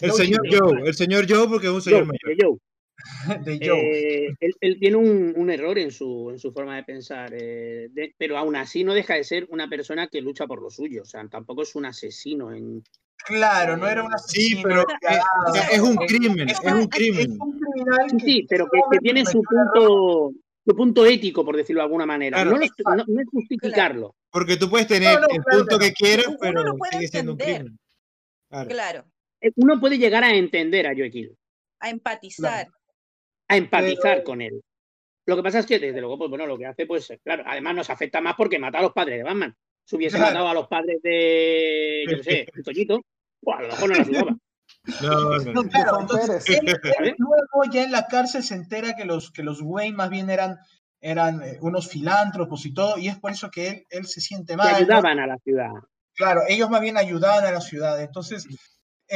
El 0.00 0.10
Joe 0.10 0.18
señor 0.18 0.40
Joe, 0.50 0.80
el 0.88 0.94
señor 0.94 1.26
Joe 1.28 1.46
porque 1.48 1.66
es 1.66 1.72
un 1.74 1.82
señor 1.82 2.00
Joe, 2.00 2.06
mayor. 2.06 2.36
de 2.38 2.42
Joe. 2.42 2.58
de 3.44 3.58
Joe. 3.62 3.80
Eh, 3.80 4.34
él, 4.40 4.52
él 4.60 4.78
tiene 4.80 4.96
un, 4.96 5.34
un 5.36 5.50
error 5.50 5.78
en 5.78 5.90
su, 5.90 6.30
en 6.30 6.38
su 6.38 6.52
forma 6.52 6.76
de 6.76 6.84
pensar, 6.84 7.32
eh, 7.34 7.88
de- 7.92 8.14
pero 8.16 8.36
aún 8.38 8.56
así 8.56 8.82
no 8.84 8.94
deja 8.94 9.14
de 9.14 9.24
ser 9.24 9.46
una 9.50 9.68
persona 9.68 10.08
que 10.08 10.20
lucha 10.20 10.46
por 10.46 10.62
lo 10.62 10.70
suyo. 10.70 11.02
O 11.02 11.04
sea, 11.04 11.26
tampoco 11.28 11.62
es 11.62 11.74
un 11.74 11.86
asesino. 11.86 12.52
En... 12.52 12.82
Claro, 13.26 13.76
no 13.76 13.88
era 13.88 14.02
un 14.02 14.10
Sí, 14.18 14.52
asesino. 14.54 14.62
pero 14.64 14.80
eh, 14.82 14.84
despiadado, 14.88 15.26
o 15.48 15.52
sea, 15.54 15.62
es 15.68 15.80
un 15.80 15.92
eh, 16.02 16.06
crimen, 16.06 16.48
es 16.48 16.58
es 16.62 16.72
un 16.72 16.80
Es 16.80 16.88
crimen. 16.88 17.36
un 17.40 17.58
criminal 17.60 18.10
Sí, 18.10 18.18
sí, 18.20 18.46
pero 18.48 18.66
que, 18.70 18.78
un 18.78 18.98
tiene 19.00 19.24
su 19.26 19.38
un 19.38 19.44
punto, 19.44 20.32
su 20.66 20.74
punto 20.76 21.06
ético, 21.06 21.44
por 21.44 21.56
decirlo 21.56 21.80
de 21.80 21.84
alguna 21.84 22.06
manera. 22.06 22.36
Claro. 22.38 22.50
No, 22.52 22.56
lo 22.58 22.64
estoy- 22.64 22.84
no- 22.96 23.04
no 23.06 23.20
es 23.20 23.26
justificarlo. 23.30 24.14
Porque 24.30 24.56
tú 24.56 24.68
puedes 24.68 24.86
tener 24.88 25.14
No, 25.14 25.20
no, 25.20 25.26
el 25.30 25.42
claro 25.42 25.58
punto 25.60 25.78
que 25.78 25.92
quieras, 25.92 26.26
pero 26.40 26.62
sigue 26.90 27.08
siendo 27.08 27.32
un 27.34 27.40
entender. 27.40 27.60
crimen. 27.62 27.78
Claro. 28.50 28.68
Claro, 28.70 29.04
Eh, 29.40 29.50
Uno 29.56 29.78
puede 29.80 29.98
llegar 29.98 30.24
a 30.24 30.34
entender 30.34 30.86
a 30.86 30.94
Joe 30.96 31.10
Kill, 31.10 31.36
a 31.80 31.90
empatizar. 31.90 32.66
A 33.54 33.58
empatizar 33.58 34.16
Pero- 34.18 34.24
con 34.24 34.40
él. 34.42 34.60
Lo 35.26 35.36
que 35.36 35.42
pasa 35.42 35.60
es 35.60 35.66
que, 35.66 35.78
desde 35.78 36.00
luego, 36.00 36.18
pues 36.18 36.28
bueno, 36.28 36.46
lo 36.46 36.58
que 36.58 36.66
hace, 36.66 36.84
pues, 36.86 37.10
claro, 37.24 37.44
además 37.46 37.74
nos 37.74 37.90
afecta 37.90 38.20
más 38.20 38.34
porque 38.36 38.58
mata 38.58 38.78
a 38.78 38.82
los 38.82 38.92
padres 38.92 39.16
de 39.18 39.22
Batman. 39.24 39.56
Si 39.86 39.96
hubiese 39.96 40.16
Claro. 40.18 40.32
matado 40.32 40.48
a 40.50 40.54
los 40.54 40.68
padres 40.68 41.00
de, 41.02 42.04
yo 42.10 42.16
qué 42.18 42.22
sé, 42.22 42.46
el 42.54 42.62
Toñito, 42.62 43.00
pues 43.40 43.58
a 43.58 43.62
lo 43.62 43.68
mejor 43.68 43.88
no 43.90 43.96
la 43.96 44.04
sudaba. 44.04 44.36
No, 45.00 45.08
no, 45.10 45.38
No, 45.38 45.62
no. 45.62 45.68
claro, 45.70 46.00
entonces 46.00 46.48
él, 46.50 46.68
él 47.00 47.14
luego 47.18 47.72
ya 47.72 47.84
en 47.84 47.92
la 47.92 48.06
cárcel 48.06 48.42
se 48.42 48.54
entera 48.54 48.94
que 48.96 49.04
los, 49.06 49.30
que 49.30 49.42
los 49.42 49.60
Wayne 49.62 49.96
más 49.96 50.10
bien 50.10 50.28
eran, 50.28 50.58
eran 51.00 51.42
eh, 51.42 51.58
unos 51.62 51.88
filántropos 51.88 52.64
y 52.66 52.74
todo, 52.74 52.98
y 52.98 53.08
es 53.08 53.18
por 53.18 53.30
eso 53.32 53.50
que 53.50 53.68
él, 53.68 53.86
él 53.90 54.06
se 54.06 54.20
siente 54.20 54.52
Que 54.54 54.56
mal. 54.58 54.70
¿no? 54.72 54.76
ayudaban 54.76 55.18
a 55.20 55.26
la 55.26 55.38
ciudad. 55.38 55.70
Claro, 56.14 56.42
ellos 56.48 56.68
más 56.70 56.80
bien 56.82 56.96
ayudaban 56.98 57.44
a 57.46 57.50
la 57.52 57.60
ciudad. 57.60 58.00
Entonces, 58.02 58.46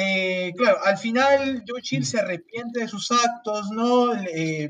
eh, 0.01 0.53
claro, 0.57 0.79
al 0.85 0.97
final 0.99 1.65
Joe 1.67 1.83
Chill 1.83 2.05
se 2.07 2.21
arrepiente 2.21 2.81
de 2.81 2.89
sus 2.89 3.11
actos, 3.11 3.71
¿no? 3.71 4.15
Eh, 4.15 4.69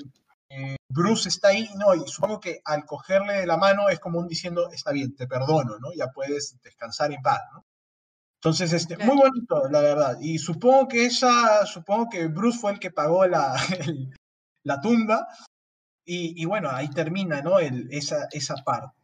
Bruce 0.89 1.29
está 1.29 1.49
ahí, 1.49 1.69
¿no? 1.77 1.95
Y 1.95 2.01
supongo 2.07 2.41
que 2.41 2.61
al 2.65 2.85
cogerle 2.87 3.35
de 3.41 3.47
la 3.47 3.57
mano 3.59 3.89
es 3.91 4.01
como 4.01 4.19
un 4.19 4.27
diciendo, 4.27 4.71
está 4.73 4.93
bien, 4.93 5.15
te 5.15 5.27
perdono, 5.27 5.79
¿no? 5.79 5.93
Ya 5.95 6.07
puedes 6.09 6.57
descansar 6.63 7.13
en 7.13 7.21
paz, 7.23 7.41
¿no? 7.53 7.65
Entonces, 8.41 8.73
este, 8.73 8.97
muy 8.97 9.17
bonito, 9.17 9.69
la 9.69 9.81
verdad. 9.81 10.17
Y 10.21 10.39
supongo 10.39 10.89
que 10.89 11.05
esa, 11.07 11.67
supongo 11.67 12.09
que 12.09 12.27
Bruce 12.29 12.59
fue 12.59 12.73
el 12.73 12.79
que 12.79 12.91
pagó 12.91 13.27
la, 13.27 13.55
el- 13.81 14.15
la 14.65 14.81
tumba. 14.81 15.27
Y, 16.07 16.41
y 16.41 16.45
bueno, 16.47 16.71
ahí 16.71 16.89
termina, 16.89 17.43
¿no? 17.43 17.59
El, 17.59 17.89
esa, 17.93 18.29
esa 18.33 18.55
parte. 18.65 18.97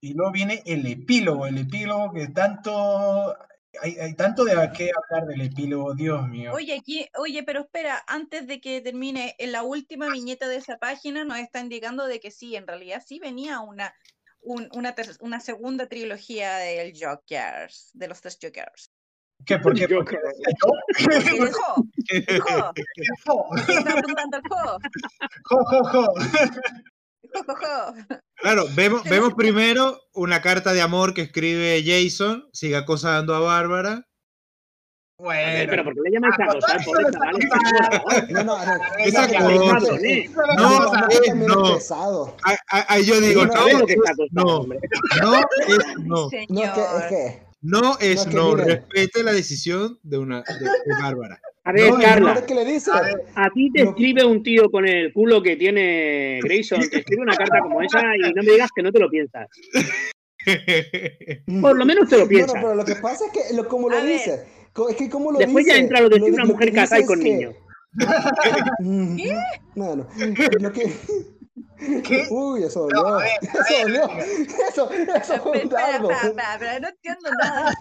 Y 0.00 0.14
luego 0.14 0.32
viene 0.32 0.62
el 0.64 0.86
epílogo, 0.86 1.46
el 1.46 1.58
epílogo 1.58 2.12
que 2.12 2.28
tanto 2.28 3.36
hay, 3.82 3.98
hay, 3.98 4.14
tanto 4.14 4.44
de 4.44 4.54
qué 4.76 4.90
hablar 4.94 5.28
del 5.28 5.40
epílogo, 5.42 5.94
Dios 5.94 6.26
mío. 6.28 6.52
Oye, 6.54 6.76
aquí, 6.78 7.08
oye, 7.18 7.42
pero 7.42 7.60
espera, 7.60 8.02
antes 8.06 8.46
de 8.46 8.60
que 8.60 8.80
termine, 8.80 9.34
en 9.38 9.52
la 9.52 9.62
última 9.62 10.08
viñeta 10.10 10.48
de 10.48 10.56
esa 10.56 10.78
página 10.78 11.24
nos 11.24 11.38
está 11.38 11.60
indicando 11.60 12.06
de 12.06 12.20
que 12.20 12.30
sí, 12.30 12.56
en 12.56 12.66
realidad 12.66 13.02
sí 13.06 13.18
venía 13.18 13.60
una, 13.60 13.94
un, 14.40 14.68
una, 14.72 14.94
una 15.20 15.40
segunda 15.40 15.88
trilogía 15.88 16.56
del 16.56 16.92
Jokers, 16.98 17.90
de 17.94 18.08
los 18.08 18.20
tres 18.20 18.38
Jokers. 18.40 18.90
¿Qué? 19.44 19.58
¿Por 19.58 19.74
qué? 19.74 19.86
¿Por 19.88 20.04
qué? 20.04 20.16
¿Qué 20.96 21.06
Claro, 28.36 28.66
vemos, 28.74 29.02
vemos 29.04 29.34
primero 29.34 29.98
una 30.12 30.42
carta 30.42 30.72
de 30.72 30.82
amor 30.82 31.14
que 31.14 31.22
escribe 31.22 31.82
Jason, 31.84 32.48
sigue 32.52 32.76
acosando 32.76 33.34
a 33.34 33.40
Bárbara. 33.40 34.06
Bueno, 35.18 35.50
ver, 35.50 35.70
pero 35.70 35.84
¿por 35.84 35.94
qué 35.94 36.00
le 36.04 36.10
llamas 36.10 36.38
a 36.38 36.44
acosar, 36.44 36.84
chaval? 37.10 38.28
No, 38.28 38.44
no, 38.44 38.66
no. 38.66 38.82
Esa 38.98 39.26
cosa. 39.28 39.88
No, 40.56 41.78
no. 41.78 42.36
Ahí 42.68 43.04
yo 43.06 43.18
digo, 43.18 43.46
no, 43.46 43.54
no, 44.32 44.66
no 44.66 44.74
es 44.74 44.78
no. 46.00 46.28
No, 46.48 46.68
es 46.78 47.06
que, 47.08 47.42
no 47.62 47.98
es 47.98 48.26
no, 48.26 48.56
respete 48.56 49.22
la 49.22 49.32
decisión 49.32 49.98
de 50.02 50.18
una 50.18 50.42
de, 50.42 51.02
Bárbara. 51.02 51.40
A 51.66 51.72
ver, 51.72 51.92
Carla, 52.00 52.46
¿qué 52.46 52.54
le 52.54 52.64
dice? 52.64 52.92
A, 53.34 53.50
ti 53.50 53.72
te 53.72 53.82
escribe 53.82 54.24
un 54.24 54.40
tío 54.40 54.70
con 54.70 54.86
el 54.86 55.12
culo 55.12 55.42
que 55.42 55.56
tiene 55.56 56.38
Grayson, 56.40 56.78
te 56.88 56.98
escribe 56.98 57.22
una 57.22 57.34
carta 57.34 57.58
como 57.58 57.82
esa 57.82 58.02
y 58.16 58.32
no 58.32 58.42
me 58.44 58.52
digas 58.52 58.70
que 58.72 58.84
no 58.84 58.92
te 58.92 59.00
lo 59.00 59.10
piensas. 59.10 59.48
Por 61.60 61.76
lo 61.76 61.84
menos 61.84 62.08
te 62.08 62.18
lo 62.18 62.28
piensas. 62.28 62.54
No, 62.54 62.60
pero 62.60 62.74
lo 62.76 62.84
que 62.84 62.94
pasa 62.94 63.24
es 63.26 63.32
que, 63.32 63.56
lo, 63.56 63.66
como 63.66 63.90
lo 63.90 64.00
dice, 64.00 64.46
es 64.90 64.96
que 64.96 65.10
como 65.10 65.32
lo 65.32 65.40
Después 65.40 65.64
dice, 65.64 65.76
ya 65.76 65.82
entra 65.82 66.00
lo 66.02 66.08
de 66.08 66.22
una 66.22 66.44
mujer 66.44 66.72
casada 66.72 67.00
y 67.00 67.04
con 67.04 67.18
niños. 67.18 67.56
¿Qué? 69.16 69.36
Bueno, 69.74 70.06
lo 70.60 70.72
que... 70.72 70.92
¿Qué? 72.04 72.28
Uy, 72.30 72.62
eso 72.62 72.82
dolió. 72.82 73.02
No, 73.02 73.20
eso 73.20 73.74
dolió. 73.82 74.08
Eso, 74.70 74.88
eso 74.90 75.42
fue 75.42 75.62
un 75.64 75.68
dardo. 75.68 76.08
No 76.10 76.88
entiendo 76.88 77.30
nada. 77.42 77.74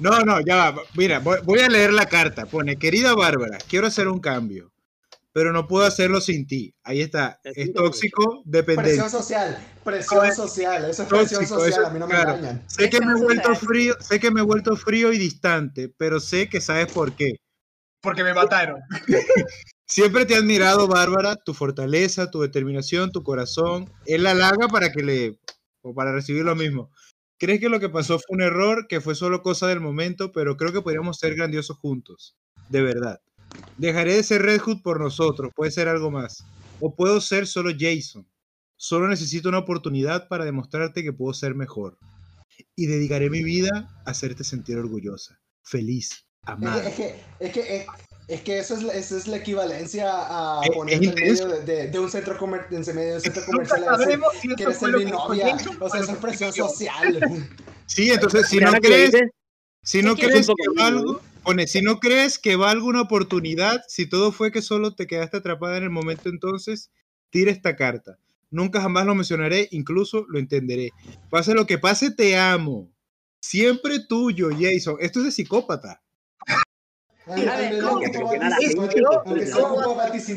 No, 0.00 0.20
no, 0.20 0.40
ya 0.40 0.56
va. 0.56 0.82
Mira, 0.94 1.20
voy 1.20 1.60
a 1.60 1.68
leer 1.68 1.92
la 1.92 2.06
carta. 2.06 2.46
Pone, 2.46 2.76
querida 2.76 3.14
Bárbara, 3.14 3.58
quiero 3.68 3.86
hacer 3.86 4.08
un 4.08 4.20
cambio, 4.20 4.72
pero 5.32 5.52
no 5.52 5.66
puedo 5.66 5.86
hacerlo 5.86 6.20
sin 6.20 6.46
ti. 6.46 6.74
Ahí 6.82 7.00
está. 7.00 7.40
Es 7.44 7.72
tóxico, 7.72 8.42
dependencia. 8.44 9.02
Presión 9.02 9.22
social, 9.22 9.58
presión 9.84 10.32
social. 10.34 10.84
Eso 10.90 11.02
es 11.02 11.08
presión 11.08 11.46
social, 11.46 11.84
a 11.84 11.90
mí 11.90 11.98
no 11.98 12.06
me 12.06 12.14
engañan. 12.14 12.64
Sé 12.66 12.90
que 12.90 13.00
me 13.00 13.12
he 13.12 13.22
vuelto 13.22 13.54
frío, 13.54 13.94
sé 14.00 14.20
que 14.20 14.30
me 14.30 14.40
he 14.40 14.44
vuelto 14.44 14.76
frío 14.76 15.12
y 15.12 15.18
distante, 15.18 15.92
pero 15.96 16.20
sé 16.20 16.48
que 16.48 16.60
sabes 16.60 16.92
por 16.92 17.12
qué. 17.12 17.34
Porque 18.00 18.24
me 18.24 18.34
mataron. 18.34 18.80
Siempre 19.86 20.26
te 20.26 20.34
he 20.34 20.36
admirado, 20.36 20.86
Bárbara, 20.86 21.36
tu 21.36 21.54
fortaleza, 21.54 22.30
tu 22.30 22.42
determinación, 22.42 23.10
tu 23.10 23.22
corazón. 23.22 23.90
Él 24.04 24.24
la 24.24 24.32
halaga 24.32 24.68
para 24.68 24.92
que 24.92 25.02
le, 25.02 25.38
o 25.80 25.94
para 25.94 26.12
recibir 26.12 26.44
lo 26.44 26.54
mismo. 26.54 26.90
¿Crees 27.38 27.60
que 27.60 27.68
lo 27.68 27.78
que 27.78 27.88
pasó 27.88 28.18
fue 28.18 28.36
un 28.36 28.42
error, 28.42 28.86
que 28.88 29.00
fue 29.00 29.14
solo 29.14 29.42
cosa 29.42 29.68
del 29.68 29.80
momento, 29.80 30.32
pero 30.32 30.56
creo 30.56 30.72
que 30.72 30.82
podríamos 30.82 31.18
ser 31.18 31.36
grandiosos 31.36 31.78
juntos? 31.78 32.36
De 32.68 32.82
verdad. 32.82 33.20
Dejaré 33.76 34.14
de 34.14 34.24
ser 34.24 34.42
Red 34.42 34.60
Hood 34.60 34.82
por 34.82 35.00
nosotros, 35.00 35.52
puede 35.54 35.70
ser 35.70 35.86
algo 35.88 36.10
más. 36.10 36.44
O 36.80 36.96
puedo 36.96 37.20
ser 37.20 37.46
solo 37.46 37.70
Jason. 37.78 38.28
Solo 38.76 39.08
necesito 39.08 39.48
una 39.48 39.58
oportunidad 39.58 40.26
para 40.26 40.44
demostrarte 40.44 41.04
que 41.04 41.12
puedo 41.12 41.32
ser 41.32 41.54
mejor. 41.54 41.98
Y 42.74 42.86
dedicaré 42.86 43.30
mi 43.30 43.44
vida 43.44 43.88
a 44.04 44.10
hacerte 44.10 44.42
sentir 44.42 44.76
orgullosa, 44.76 45.40
feliz, 45.62 46.26
amada. 46.42 46.88
Es 46.88 46.94
que, 46.94 47.20
es 47.38 47.52
que, 47.52 47.60
es 47.60 47.86
que 47.86 48.07
eso 48.28 48.74
es, 48.74 48.82
esa 48.94 49.16
es 49.16 49.26
la 49.26 49.38
equivalencia 49.38 50.10
a 50.10 50.60
ponerte 50.74 51.08
en 51.08 51.14
medio 51.14 51.48
de, 51.48 51.88
de, 51.88 51.98
un 51.98 52.10
centro, 52.10 52.36
comer, 52.36 52.66
en 52.70 52.80
medio 52.94 53.10
de 53.10 53.14
un 53.14 53.20
centro 53.22 53.42
comercial 53.46 53.84
decir 53.98 54.20
si 54.40 54.54
que 54.54 54.62
eres 54.64 54.82
mi 54.82 55.04
novia. 55.06 55.56
O 55.80 55.88
sea, 55.88 56.00
es 56.00 56.10
presión 56.18 56.52
social. 56.52 57.48
Sí, 57.86 58.10
entonces 58.10 58.48
si 58.48 58.58
no 58.58 58.72
crees, 58.72 59.14
si 59.82 60.02
no 60.02 60.14
crees 60.14 60.46
que 60.46 60.68
valgo, 60.76 61.22
pone, 61.42 61.66
si 61.66 61.80
no 61.80 62.00
crees 62.00 62.38
que 62.38 62.56
valga 62.56 62.84
una 62.84 63.00
oportunidad, 63.00 63.80
si 63.88 64.06
todo 64.06 64.30
fue 64.30 64.52
que 64.52 64.60
solo 64.60 64.94
te 64.94 65.06
quedaste 65.06 65.38
atrapada 65.38 65.78
en 65.78 65.84
el 65.84 65.90
momento 65.90 66.28
entonces, 66.28 66.90
tira 67.30 67.50
esta 67.50 67.76
carta. 67.76 68.18
Nunca 68.50 68.82
jamás 68.82 69.06
lo 69.06 69.14
mencionaré, 69.14 69.68
incluso 69.70 70.26
lo 70.28 70.38
entenderé. 70.38 70.90
Pase 71.30 71.54
lo 71.54 71.66
que 71.66 71.78
pase, 71.78 72.10
te 72.10 72.36
amo. 72.36 72.90
Siempre 73.40 74.00
tuyo, 74.00 74.50
Jason. 74.50 74.96
Esto 75.00 75.20
es 75.20 75.24
de 75.26 75.32
psicópata. 75.32 76.02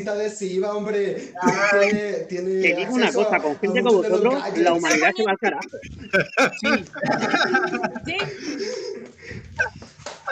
Adhesiva, 0.08 0.74
hombre. 0.74 1.32
Tiene, 1.80 2.12
tiene 2.28 2.60
Te 2.60 2.74
digo 2.76 2.94
una 2.94 3.12
cosa, 3.12 3.38
con 3.38 3.58
gente 3.58 3.82
como 3.82 3.96
vosotros, 3.98 4.34
la 4.56 4.72
humanidad 4.74 5.12
se 5.16 5.24
va 5.24 5.30
al 5.30 5.38
carajo. 5.38 5.68
Sí. 6.60 6.68
¿Sí? 8.06 8.16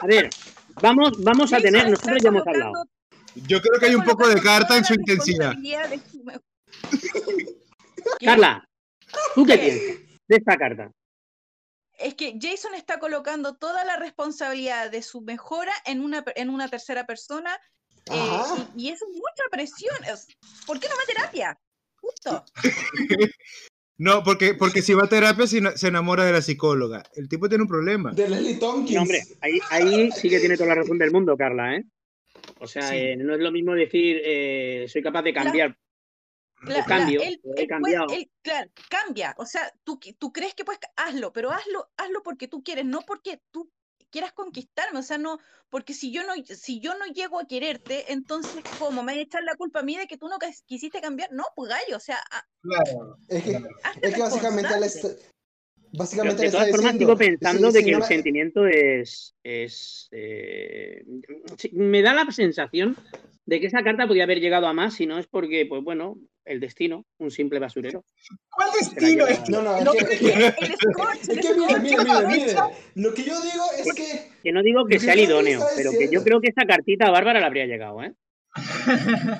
A 0.02 0.06
ver, 0.06 0.30
vamos, 0.80 1.12
vamos 1.22 1.52
a 1.52 1.58
tener, 1.58 1.90
nosotros 1.90 2.18
ya 2.22 2.28
hemos 2.28 2.46
hablado. 2.46 2.72
Yo 3.34 3.60
creo 3.60 3.78
que 3.78 3.86
hay 3.86 3.94
un 3.94 4.04
poco 4.04 4.28
de 4.28 4.40
carta 4.40 4.76
en 4.76 4.84
su 4.84 4.94
intensidad. 4.94 5.54
Carla, 8.24 8.68
¿tú 9.34 9.44
qué 9.46 9.58
piensas 9.58 9.96
de 10.28 10.36
esta 10.36 10.56
carta? 10.56 10.90
Es 12.00 12.14
que 12.14 12.38
Jason 12.40 12.74
está 12.74 12.98
colocando 12.98 13.56
toda 13.56 13.84
la 13.84 13.96
responsabilidad 13.96 14.90
de 14.90 15.02
su 15.02 15.20
mejora 15.20 15.72
en 15.84 16.00
una, 16.00 16.24
en 16.34 16.50
una 16.50 16.68
tercera 16.68 17.06
persona 17.06 17.58
eh, 18.10 18.30
y, 18.76 18.86
y, 18.86 18.88
eso 18.90 19.04
es 19.08 19.14
mucha 19.14 19.44
presión. 19.50 19.94
¿Por 20.66 20.80
qué 20.80 20.88
no 20.88 20.96
va 20.96 21.02
a 21.02 21.06
terapia? 21.06 21.58
Justo. 21.96 22.44
no, 23.98 24.24
porque, 24.24 24.54
porque 24.54 24.82
si 24.82 24.94
va 24.94 25.04
a 25.04 25.08
terapia 25.08 25.46
se 25.46 25.88
enamora 25.88 26.24
de 26.24 26.32
la 26.32 26.42
psicóloga. 26.42 27.02
El 27.14 27.28
tipo 27.28 27.48
tiene 27.48 27.62
un 27.62 27.68
problema. 27.68 28.12
De 28.12 28.28
Leslie 28.28 28.56
Tompkins. 28.56 28.94
No, 28.94 29.02
hombre, 29.02 29.22
ahí, 29.42 29.60
ahí 29.70 30.10
sí 30.12 30.28
que 30.28 30.40
tiene 30.40 30.56
toda 30.56 30.70
la 30.70 30.76
razón 30.76 30.98
del 30.98 31.12
mundo, 31.12 31.36
Carla, 31.36 31.76
¿eh? 31.76 31.84
O 32.58 32.66
sea, 32.66 32.88
sí. 32.88 32.96
eh, 32.96 33.16
no 33.16 33.34
es 33.34 33.40
lo 33.40 33.52
mismo 33.52 33.74
decir 33.74 34.20
eh, 34.24 34.86
soy 34.88 35.02
capaz 35.02 35.22
de 35.22 35.34
cambiar 35.34 35.76
Claro, 36.60 36.84
cambio, 36.86 37.22
él, 37.22 37.40
he 37.56 37.66
cambiado. 37.66 38.06
Puede, 38.06 38.20
él, 38.20 38.30
claro, 38.42 38.70
cambia. 38.88 39.34
O 39.38 39.46
sea, 39.46 39.72
tú, 39.82 39.98
tú 40.18 40.32
crees 40.32 40.54
que 40.54 40.64
puedes, 40.64 40.80
hazlo, 40.96 41.32
pero 41.32 41.50
hazlo, 41.50 41.88
hazlo 41.96 42.22
porque 42.22 42.48
tú 42.48 42.62
quieres, 42.62 42.84
no 42.84 43.00
porque 43.00 43.40
tú 43.50 43.70
quieras 44.10 44.32
conquistarme. 44.32 44.98
O 44.98 45.02
sea, 45.02 45.16
no, 45.16 45.38
porque 45.70 45.94
si 45.94 46.12
yo 46.12 46.22
no, 46.24 46.34
si 46.44 46.80
yo 46.80 46.96
no 46.98 47.06
llego 47.06 47.40
a 47.40 47.46
quererte, 47.46 48.12
entonces, 48.12 48.62
¿cómo? 48.78 49.02
¿Me 49.02 49.18
echar 49.20 49.42
la 49.42 49.54
culpa 49.54 49.80
a 49.80 49.82
mí 49.82 49.96
de 49.96 50.06
que 50.06 50.18
tú 50.18 50.28
no 50.28 50.36
quisiste 50.66 51.00
cambiar? 51.00 51.32
No, 51.32 51.44
pues 51.56 51.70
gallo, 51.70 51.96
o 51.96 52.00
sea. 52.00 52.18
Claro. 52.60 53.16
Es 53.28 53.42
que, 53.42 53.62
es 54.02 54.14
que 54.14 54.20
básicamente 54.20 54.74
él 54.74 54.84
está, 54.84 55.08
Básicamente 55.92 56.42
de 56.42 56.50
todas 56.50 56.70
formas, 56.70 56.96
sigo 56.96 57.16
pensando 57.16 57.70
sí, 57.70 57.78
de 57.78 57.84
que 57.84 57.90
el 57.90 58.02
sentimiento 58.02 58.66
es. 58.66 59.34
es 59.42 60.08
eh, 60.12 61.04
me 61.72 62.02
da 62.02 62.14
la 62.14 62.30
sensación 62.30 62.96
de 63.46 63.60
que 63.60 63.66
esa 63.66 63.82
carta 63.82 64.06
podía 64.06 64.24
haber 64.24 64.38
llegado 64.38 64.68
a 64.68 64.72
más 64.72 64.94
si 64.94 65.06
no 65.06 65.18
es 65.18 65.26
porque, 65.26 65.66
pues 65.66 65.82
bueno, 65.82 66.16
el 66.50 66.58
destino, 66.60 67.06
un 67.18 67.30
simple 67.30 67.58
basurero. 67.60 68.04
¿Cuál 68.50 68.70
destino? 68.78 69.24
No, 69.48 69.62
no, 69.84 69.92
es 69.94 70.04
que, 70.04 70.14
es 70.14 70.20
que, 70.20 71.32
es 71.32 71.38
que 71.40 71.54
mire, 71.54 71.78
mire, 71.80 71.96
mire, 72.04 72.26
mire, 72.26 72.54
lo 72.96 73.14
que 73.14 73.22
yo 73.22 73.40
digo 73.40 73.64
es 73.78 73.94
que... 73.94 74.32
Que 74.42 74.52
no 74.52 74.62
digo 74.62 74.84
que 74.86 74.98
sea 74.98 75.12
el 75.12 75.20
idóneo, 75.20 75.60
pero 75.76 75.92
que 75.92 76.08
yo 76.10 76.24
creo 76.24 76.40
que 76.40 76.48
esa 76.48 76.66
cartita 76.66 77.06
a 77.06 77.10
Bárbara 77.10 77.38
le 77.40 77.46
habría 77.46 77.66
llegado, 77.66 78.02
¿eh? 78.02 78.12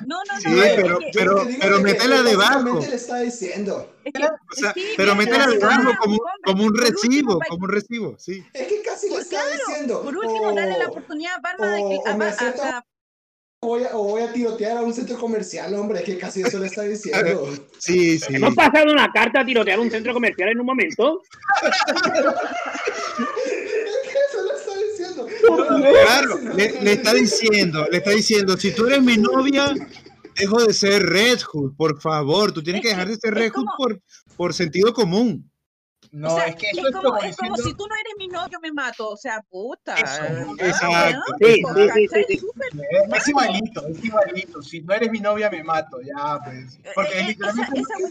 No, 0.07 0.19
no, 0.25 0.35
no. 0.35 0.41
Sí, 0.41 0.51
pero, 0.77 0.99
pero, 1.13 1.49
pero 1.61 1.81
métela 1.81 2.23
debajo. 2.23 2.79
le 2.79 2.95
está 2.95 3.19
diciendo. 3.21 3.93
Es 4.05 4.13
que, 4.13 4.23
O 4.25 4.55
sea, 4.55 4.73
sí, 4.73 4.85
pero 4.97 5.17
mira, 5.17 5.27
métela 5.33 5.47
pero- 5.47 5.59
debajo 5.59 5.91
como, 6.01 6.19
como 6.45 6.63
un 6.65 6.71
último, 6.71 6.87
recibo, 6.87 7.41
como 7.49 7.65
un 7.65 7.71
recibo, 7.71 8.17
sí. 8.19 8.45
Es 8.55 8.69
que 8.69 8.83
casi 8.83 9.09
le 9.09 9.15
Pues 9.15 9.25
está 9.25 9.41
claro, 9.43 9.63
diciendo. 9.67 10.03
por 10.05 10.17
último, 10.17 10.53
dale 10.53 10.79
la 10.79 10.87
oportunidad 10.87 11.35
a 11.35 11.41
Bárbara 11.41 11.73
de 11.75 11.83
que 11.83 11.99
a, 12.09 12.13
a- 12.13 12.77
a- 12.79 12.85
voy, 13.63 13.85
a, 13.85 13.95
o 13.95 14.05
voy 14.05 14.23
a 14.23 14.33
tirotear 14.33 14.79
a 14.79 14.83
un 14.83 14.95
centro 14.95 15.19
comercial, 15.19 15.75
hombre, 15.75 15.99
es 15.99 16.05
que 16.05 16.17
casi 16.17 16.41
eso 16.41 16.59
le 16.59 16.67
está 16.67 16.83
diciendo. 16.83 17.49
Sí, 17.79 18.19
sí. 18.19 18.35
Hemos 18.35 18.55
pasado 18.55 18.93
una 18.93 19.11
carta 19.11 19.41
a 19.41 19.45
tirotear 19.45 19.81
un 19.81 19.91
centro 19.91 20.13
comercial 20.13 20.51
en 20.51 20.61
un 20.61 20.67
momento. 20.67 21.23
es 21.63 21.71
que 24.03 24.19
eso 24.29 24.45
le 24.47 24.55
está 24.55 24.75
diciendo. 24.77 25.27
Claro, 26.05 26.39
le, 26.57 26.83
le 26.83 26.93
está 26.93 27.15
diciendo, 27.15 27.87
le 27.91 27.99
está 27.99 28.11
diciendo, 28.11 28.57
si 28.57 28.73
tú 28.73 28.87
eres 28.87 29.03
mi 29.03 29.17
novia, 29.17 29.75
dejo 30.39 30.63
de 30.65 30.75
ser 30.75 31.03
Red 31.03 31.41
Hood, 31.41 31.75
por 31.77 32.01
favor, 32.01 32.53
tú 32.53 32.63
tienes 32.63 32.81
Es 32.81 32.83
que 32.83 32.89
dejar 32.91 33.09
de 33.09 33.17
ser 33.17 33.35
Red 33.35 33.53
Hood 33.53 33.67
por, 33.77 34.01
por 34.37 34.55
sentido 34.55 34.93
común. 34.93 35.50
No, 36.13 36.35
o 36.35 36.37
sea, 36.37 36.47
es 36.47 36.57
que 36.57 36.67
es 36.71 36.79
eso 36.79 36.89
es 36.89 36.95
como, 36.95 37.09
como 37.11 37.19
es 37.23 37.37
como 37.37 37.55
diciendo... 37.57 37.71
si 37.71 37.77
tú 37.77 37.87
no 37.87 37.95
eres 37.95 38.13
mi 38.19 38.29
novio, 38.29 38.59
me 38.61 38.73
mato. 38.73 39.11
O 39.11 39.17
sea, 39.17 39.41
puta. 39.49 39.95
Eso, 39.95 40.07
ah, 40.13 41.11
exacto. 41.11 41.33
¿no? 41.33 41.47
Sí, 41.49 41.63
Pues, 41.63 41.93
sí, 41.95 42.09
sí, 42.09 42.25
sí, 42.39 42.47
Es 43.13 43.29
igualito, 43.29 43.87
es 43.87 44.05
igualito. 44.05 44.63
Si 44.63 44.81
no 44.83 44.95
eres 44.95 45.11
mi 45.11 45.21
novia, 45.21 45.51
me 45.51 45.63
mato. 45.63 46.01
Ya, 46.03 46.39
pues. 46.45 46.79
Porque 46.95 47.21
Eh, 47.21 47.31
eh, 47.31 47.37
esa, 47.41 48.09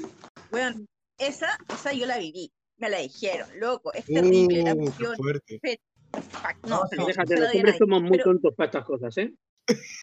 bueno, 0.51 0.85
esa, 1.17 1.57
esa 1.73 1.93
yo 1.93 2.05
la 2.05 2.17
viví. 2.17 2.51
me 2.77 2.89
la 2.89 2.99
dijeron, 2.99 3.49
loco, 3.59 3.91
es 3.93 4.05
terrible 4.05 4.63
la 4.63 4.73
Uh, 4.73 4.77
qué 4.79 4.85
cuestión. 4.85 5.15
fuerte. 5.17 5.59
No, 6.63 6.83
no, 6.97 7.05
Déjate, 7.05 7.37
los 7.37 7.53
hombres 7.53 7.77
somos 7.77 8.01
muy 8.01 8.11
Pero, 8.11 8.23
tontos 8.23 8.55
para 8.55 8.65
estas 8.67 8.85
cosas, 8.85 9.17
¿eh? 9.17 9.33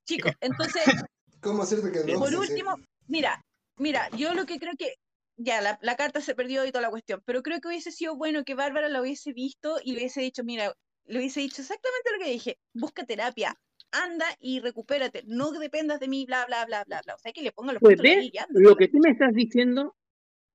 chicos, 0.04 0.32
entonces, 0.40 0.82
¿Cómo 1.40 1.62
hacerte 1.64 1.90
que 1.90 2.12
no? 2.12 2.20
por 2.20 2.34
último, 2.34 2.76
mira, 3.08 3.42
mira, 3.78 4.08
yo 4.10 4.34
lo 4.34 4.44
que 4.46 4.58
creo 4.60 4.74
que, 4.78 4.94
ya, 5.36 5.60
la, 5.60 5.78
la 5.82 5.96
carta 5.96 6.20
se 6.20 6.34
perdió 6.34 6.64
y 6.64 6.70
toda 6.72 6.82
la 6.82 6.90
cuestión, 6.90 7.22
pero 7.24 7.42
creo 7.42 7.60
que 7.60 7.68
hubiese 7.68 7.92
sido 7.92 8.16
bueno 8.16 8.44
que 8.44 8.54
Bárbara 8.54 8.88
la 8.88 9.00
hubiese 9.00 9.32
visto 9.32 9.78
y 9.84 9.92
le 9.92 9.98
hubiese 9.98 10.20
dicho, 10.20 10.42
mira, 10.44 10.72
le 11.06 11.18
hubiese 11.18 11.40
dicho 11.40 11.62
exactamente 11.62 12.10
lo 12.18 12.24
que 12.24 12.30
dije, 12.30 12.58
busca 12.74 13.04
terapia, 13.04 13.54
anda 13.92 14.26
y 14.40 14.60
recupérate, 14.60 15.22
no 15.26 15.52
dependas 15.52 16.00
de 16.00 16.08
mí, 16.08 16.26
bla, 16.26 16.44
bla, 16.46 16.64
bla, 16.66 16.84
bla, 16.84 17.00
bla. 17.04 17.14
O 17.14 17.18
sea, 17.18 17.32
que 17.32 17.42
le 17.42 17.52
ponga 17.52 17.72
los 17.72 17.80
Pues 17.80 17.96
puntos 17.96 18.02
ve 18.14 18.18
ahí 18.20 18.30
y 18.32 18.38
anda. 18.38 18.52
lo 18.60 18.76
que 18.76 18.88
tú 18.88 18.98
me 18.98 19.10
estás 19.10 19.32
diciendo. 19.32 19.94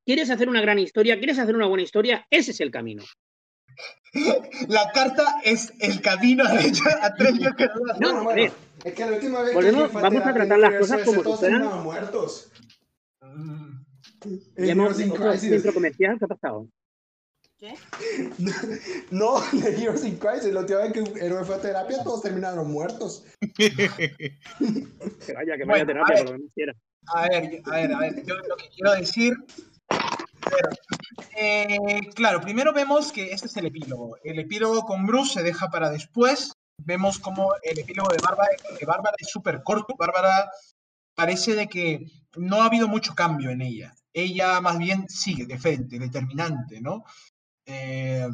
¿Quieres 0.05 0.29
hacer 0.31 0.49
una 0.49 0.61
gran 0.61 0.79
historia? 0.79 1.17
¿Quieres 1.17 1.37
hacer 1.39 1.55
una 1.55 1.67
buena 1.67 1.83
historia? 1.83 2.25
Ese 2.31 2.51
es 2.51 2.59
el 2.59 2.71
camino. 2.71 3.03
La 4.67 4.91
carta 4.91 5.39
es 5.43 5.71
el 5.79 6.01
camino 6.01 6.43
a, 6.43 7.05
a 7.05 7.13
tres 7.15 7.33
Jokers. 7.39 7.71
No, 7.99 8.23
Bueno, 8.23 8.51
es 8.83 8.93
que 8.93 9.05
la 9.05 9.11
última 9.13 9.43
vez 9.43 9.53
Volvemos- 9.53 9.89
que 9.91 9.97
vamos 10.01 10.25
a 10.25 10.33
tratar 10.33 10.59
las 10.59 10.73
cosas 10.79 11.03
como 11.03 11.23
sucedan. 11.23 11.51
terminaban 11.53 11.83
muertos. 11.83 12.51
Mm. 13.21 13.80
In 14.57 14.79
otro 14.79 14.95
Crisis. 15.15 15.49
centro 15.49 15.73
comercial, 15.73 16.17
¿qué 16.19 16.25
ha 16.25 16.27
pasado? 16.27 16.67
¿Qué? 17.57 17.75
No, 19.11 19.41
en 19.53 19.63
Heroes 19.81 20.05
in 20.05 20.17
Crisis, 20.17 20.53
la 20.53 20.61
última 20.61 20.79
vez 20.79 20.93
que 20.93 21.01
un 21.01 21.17
héroe 21.19 21.43
fue 21.43 21.55
a 21.55 21.61
terapia, 21.61 22.03
todos 22.03 22.21
terminaron 22.21 22.71
muertos. 22.71 23.23
Que 25.25 25.33
vaya, 25.33 25.57
que 25.57 25.65
vaya 25.65 25.65
Bueno, 25.65 25.85
terapia, 25.85 26.15
a 26.15 26.17
ver. 26.17 26.25
por 26.25 26.25
lo 26.25 26.37
menos 26.37 26.51
quiera. 26.55 26.73
A 27.07 27.27
ver, 27.27 27.61
a 27.65 27.71
ver, 27.71 27.93
a 27.93 27.99
ver, 27.99 28.25
yo 28.25 28.35
lo 28.35 28.55
que 28.57 28.69
quiero 28.69 28.91
decir. 28.95 29.33
eh, 31.35 31.99
claro, 32.15 32.41
primero 32.41 32.73
vemos 32.73 33.11
que 33.11 33.31
este 33.31 33.47
es 33.47 33.57
el 33.57 33.65
epílogo. 33.67 34.17
El 34.23 34.39
epílogo 34.39 34.81
con 34.83 35.05
Bruce 35.05 35.33
se 35.33 35.43
deja 35.43 35.67
para 35.69 35.89
después. 35.89 36.53
Vemos 36.77 37.19
como 37.19 37.53
el 37.63 37.79
epílogo 37.79 38.09
de 38.11 38.17
Bárbara, 38.23 38.49
de 38.79 38.85
Bárbara 38.85 39.15
es 39.19 39.29
súper 39.29 39.61
corto. 39.63 39.95
Bárbara 39.97 40.49
parece 41.15 41.53
de 41.55 41.67
que 41.67 42.05
no 42.37 42.61
ha 42.61 42.65
habido 42.65 42.87
mucho 42.87 43.13
cambio 43.13 43.49
en 43.51 43.61
ella. 43.61 43.93
Ella 44.13 44.59
más 44.61 44.77
bien 44.77 45.07
sigue 45.07 45.45
de 45.45 45.57
frente, 45.57 45.97
determinante, 45.99 46.81
¿no? 46.81 47.03
Eh, 47.65 48.27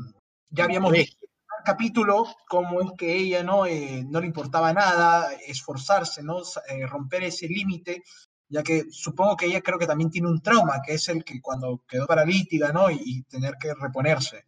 ya 0.50 0.64
habíamos 0.64 0.92
Sí. 0.94 1.00
visto 1.00 1.26
en 1.26 1.30
el 1.60 1.64
capítulo 1.66 2.26
cómo 2.48 2.82
es 2.82 2.92
que 2.98 3.16
ella 3.16 3.44
no, 3.44 3.66
Eh, 3.66 4.04
no 4.08 4.20
le 4.20 4.28
importaba 4.28 4.74
nada, 4.74 5.34
esforzarse, 5.46 6.24
¿no? 6.24 6.42
Eh, 6.70 6.86
romper 6.88 7.24
ese 7.24 7.48
límite 7.48 8.04
ya 8.50 8.64
que 8.64 8.86
supongo 8.90 9.36
que 9.36 9.46
ella 9.48 9.60
creo 9.62 9.78
que 9.78 9.86
también 9.86 10.10
tiene 10.10 10.30
un 10.30 10.42
trauma, 10.42 10.82
que 10.82 10.94
es 10.94 11.10
el 11.10 11.26
que 11.26 11.42
cuando 11.42 11.84
quedó 11.86 12.08
paralítica, 12.08 12.72
¿no? 12.72 12.90
Y, 12.90 12.98
y 13.04 13.24
tener 13.24 13.56
que 13.60 13.74
reponerse. 13.74 14.46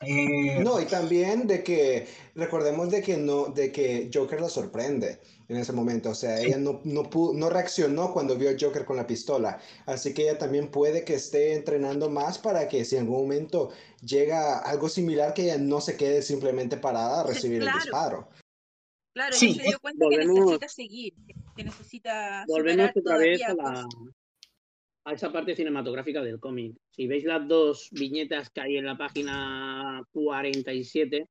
Eh, 0.00 0.60
No, 0.62 0.80
y 0.80 0.86
también 0.86 1.46
de 1.48 1.64
que 1.64 2.06
recordemos 2.36 2.90
de 2.90 3.02
que 3.02 3.16
no, 3.16 3.46
de 3.46 3.72
que 3.72 4.08
Joker 4.12 4.40
la 4.40 4.48
sorprende 4.48 5.20
en 5.54 5.60
ese 5.60 5.72
momento. 5.72 6.10
O 6.10 6.14
sea, 6.14 6.40
ella 6.40 6.56
no, 6.58 6.80
no, 6.84 7.04
pudo- 7.04 7.34
no 7.34 7.48
reaccionó 7.50 8.12
cuando 8.12 8.36
vio 8.36 8.50
a 8.50 8.54
Joker 8.58 8.84
con 8.84 8.96
la 8.96 9.06
pistola. 9.06 9.60
Así 9.86 10.12
que 10.14 10.22
ella 10.22 10.38
también 10.38 10.70
puede 10.70 11.04
que 11.04 11.14
esté 11.14 11.52
entrenando 11.54 12.08
más 12.10 12.38
para 12.38 12.68
que 12.68 12.84
si 12.84 12.96
en 12.96 13.02
algún 13.02 13.22
momento 13.22 13.70
llega 14.00 14.58
algo 14.58 14.88
similar, 14.88 15.34
que 15.34 15.42
ella 15.44 15.58
no 15.58 15.80
se 15.80 15.96
quede 15.96 16.22
simplemente 16.22 16.76
parada 16.76 17.20
a 17.20 17.26
recibir 17.26 17.60
claro. 17.60 17.76
el 17.78 17.82
disparo. 17.82 18.28
Claro, 19.14 19.36
Sí, 19.36 19.46
ella 19.50 19.62
se 19.62 19.68
dio 19.68 19.78
cuenta 19.80 20.06
que 20.08 20.16
volvemos- 20.16 20.38
necesita 20.40 20.68
seguir, 20.68 21.12
que- 21.26 21.34
que 21.56 21.64
necesita 21.64 22.44
Volvemos 22.48 22.90
otra 22.96 23.18
vez 23.18 23.42
a, 23.42 23.54
la, 23.54 23.86
a 25.04 25.12
esa 25.12 25.30
parte 25.30 25.54
cinematográfica 25.54 26.22
del 26.22 26.40
cómic. 26.40 26.76
Si 26.90 27.06
veis 27.06 27.24
las 27.24 27.46
dos 27.46 27.88
viñetas 27.92 28.48
que 28.50 28.62
hay 28.62 28.78
en 28.78 28.86
la 28.86 28.96
página 28.96 30.02
47, 30.12 31.28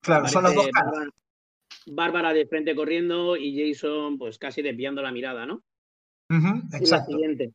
claro, 0.00 0.28
son 0.28 0.44
las 0.44 0.54
dos 0.54 0.68
caras. 0.68 1.08
Bárbara, 1.86 2.32
de 2.32 2.46
frente 2.46 2.74
corriendo 2.74 3.36
y 3.36 3.72
Jason 3.72 4.18
pues 4.18 4.38
casi 4.38 4.62
desviando 4.62 5.02
la 5.02 5.12
mirada, 5.12 5.46
¿no? 5.46 5.62
Y 6.28 6.86
la 6.86 7.04
siguiente. 7.04 7.52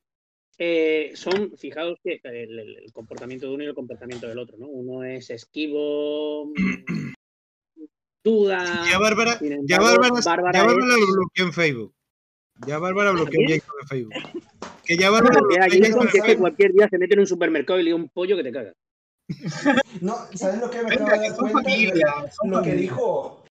Eh, 0.58 1.12
son, 1.16 1.58
fijaos 1.58 2.00
que 2.04 2.20
el, 2.24 2.60
el- 2.60 2.78
el 2.86 2.92
comportamiento 2.94 3.48
de 3.48 3.54
uno 3.54 3.64
y 3.64 3.68
el 3.68 3.74
comportamiento 3.76 4.28
del 4.28 4.40
otro, 4.40 4.58
¿no? 4.58 4.68
Uno 4.68 5.04
es 5.04 5.30
esquivo, 5.30 6.52
duda. 8.24 8.84
Ya 8.90 8.98
Bárbara, 8.98 9.38
sin 9.38 9.50
ya 9.68 9.76
embargo, 9.78 10.02
Bárbara, 10.02 10.22
Bárbara 10.26 10.54
ya 10.54 10.60
es- 10.62 10.66
Bárbara 10.68 10.98
lo 10.98 11.08
bloqueó 11.14 11.46
en 11.46 11.54
Facebook. 11.54 11.94
Ya 12.68 12.80
Bárbara 12.80 13.12
bloqueó 13.12 13.42
a 13.42 13.46
quién? 13.46 13.60
Jason 13.60 13.76
en 13.82 13.88
Facebook. 13.88 14.14
Que 14.86 14.98
ya 14.98 15.10
Bárbara 15.10 15.40
Porque 15.40 15.56
bloqueó 15.58 15.64
en 15.66 15.72
que 15.72 15.88
es 15.88 16.14
que 16.14 16.22
Facebook. 16.22 16.40
cualquier 16.40 16.72
día 16.74 16.88
se 16.90 16.98
mete 16.98 17.14
en 17.16 17.20
un 17.20 17.28
supermercado 17.28 17.80
y 17.80 17.84
le 17.84 17.90
da 17.92 17.96
un 17.98 18.10
pollo 18.10 18.38
que 18.38 18.44
te 18.44 18.52
caga. 18.52 18.74
No, 20.02 20.16
¿sabes 20.34 20.60
lo 20.60 20.70
que 20.70 20.84
me 20.84 20.94
acabo 20.94 21.06
Venga, 21.06 21.14
de 21.22 21.28
dar 21.30 21.36
son 21.38 21.50
cuenta? 21.52 21.70
familia, 21.72 22.06
Lo 22.44 22.62
que 22.62 22.74
dijo. 22.76 23.45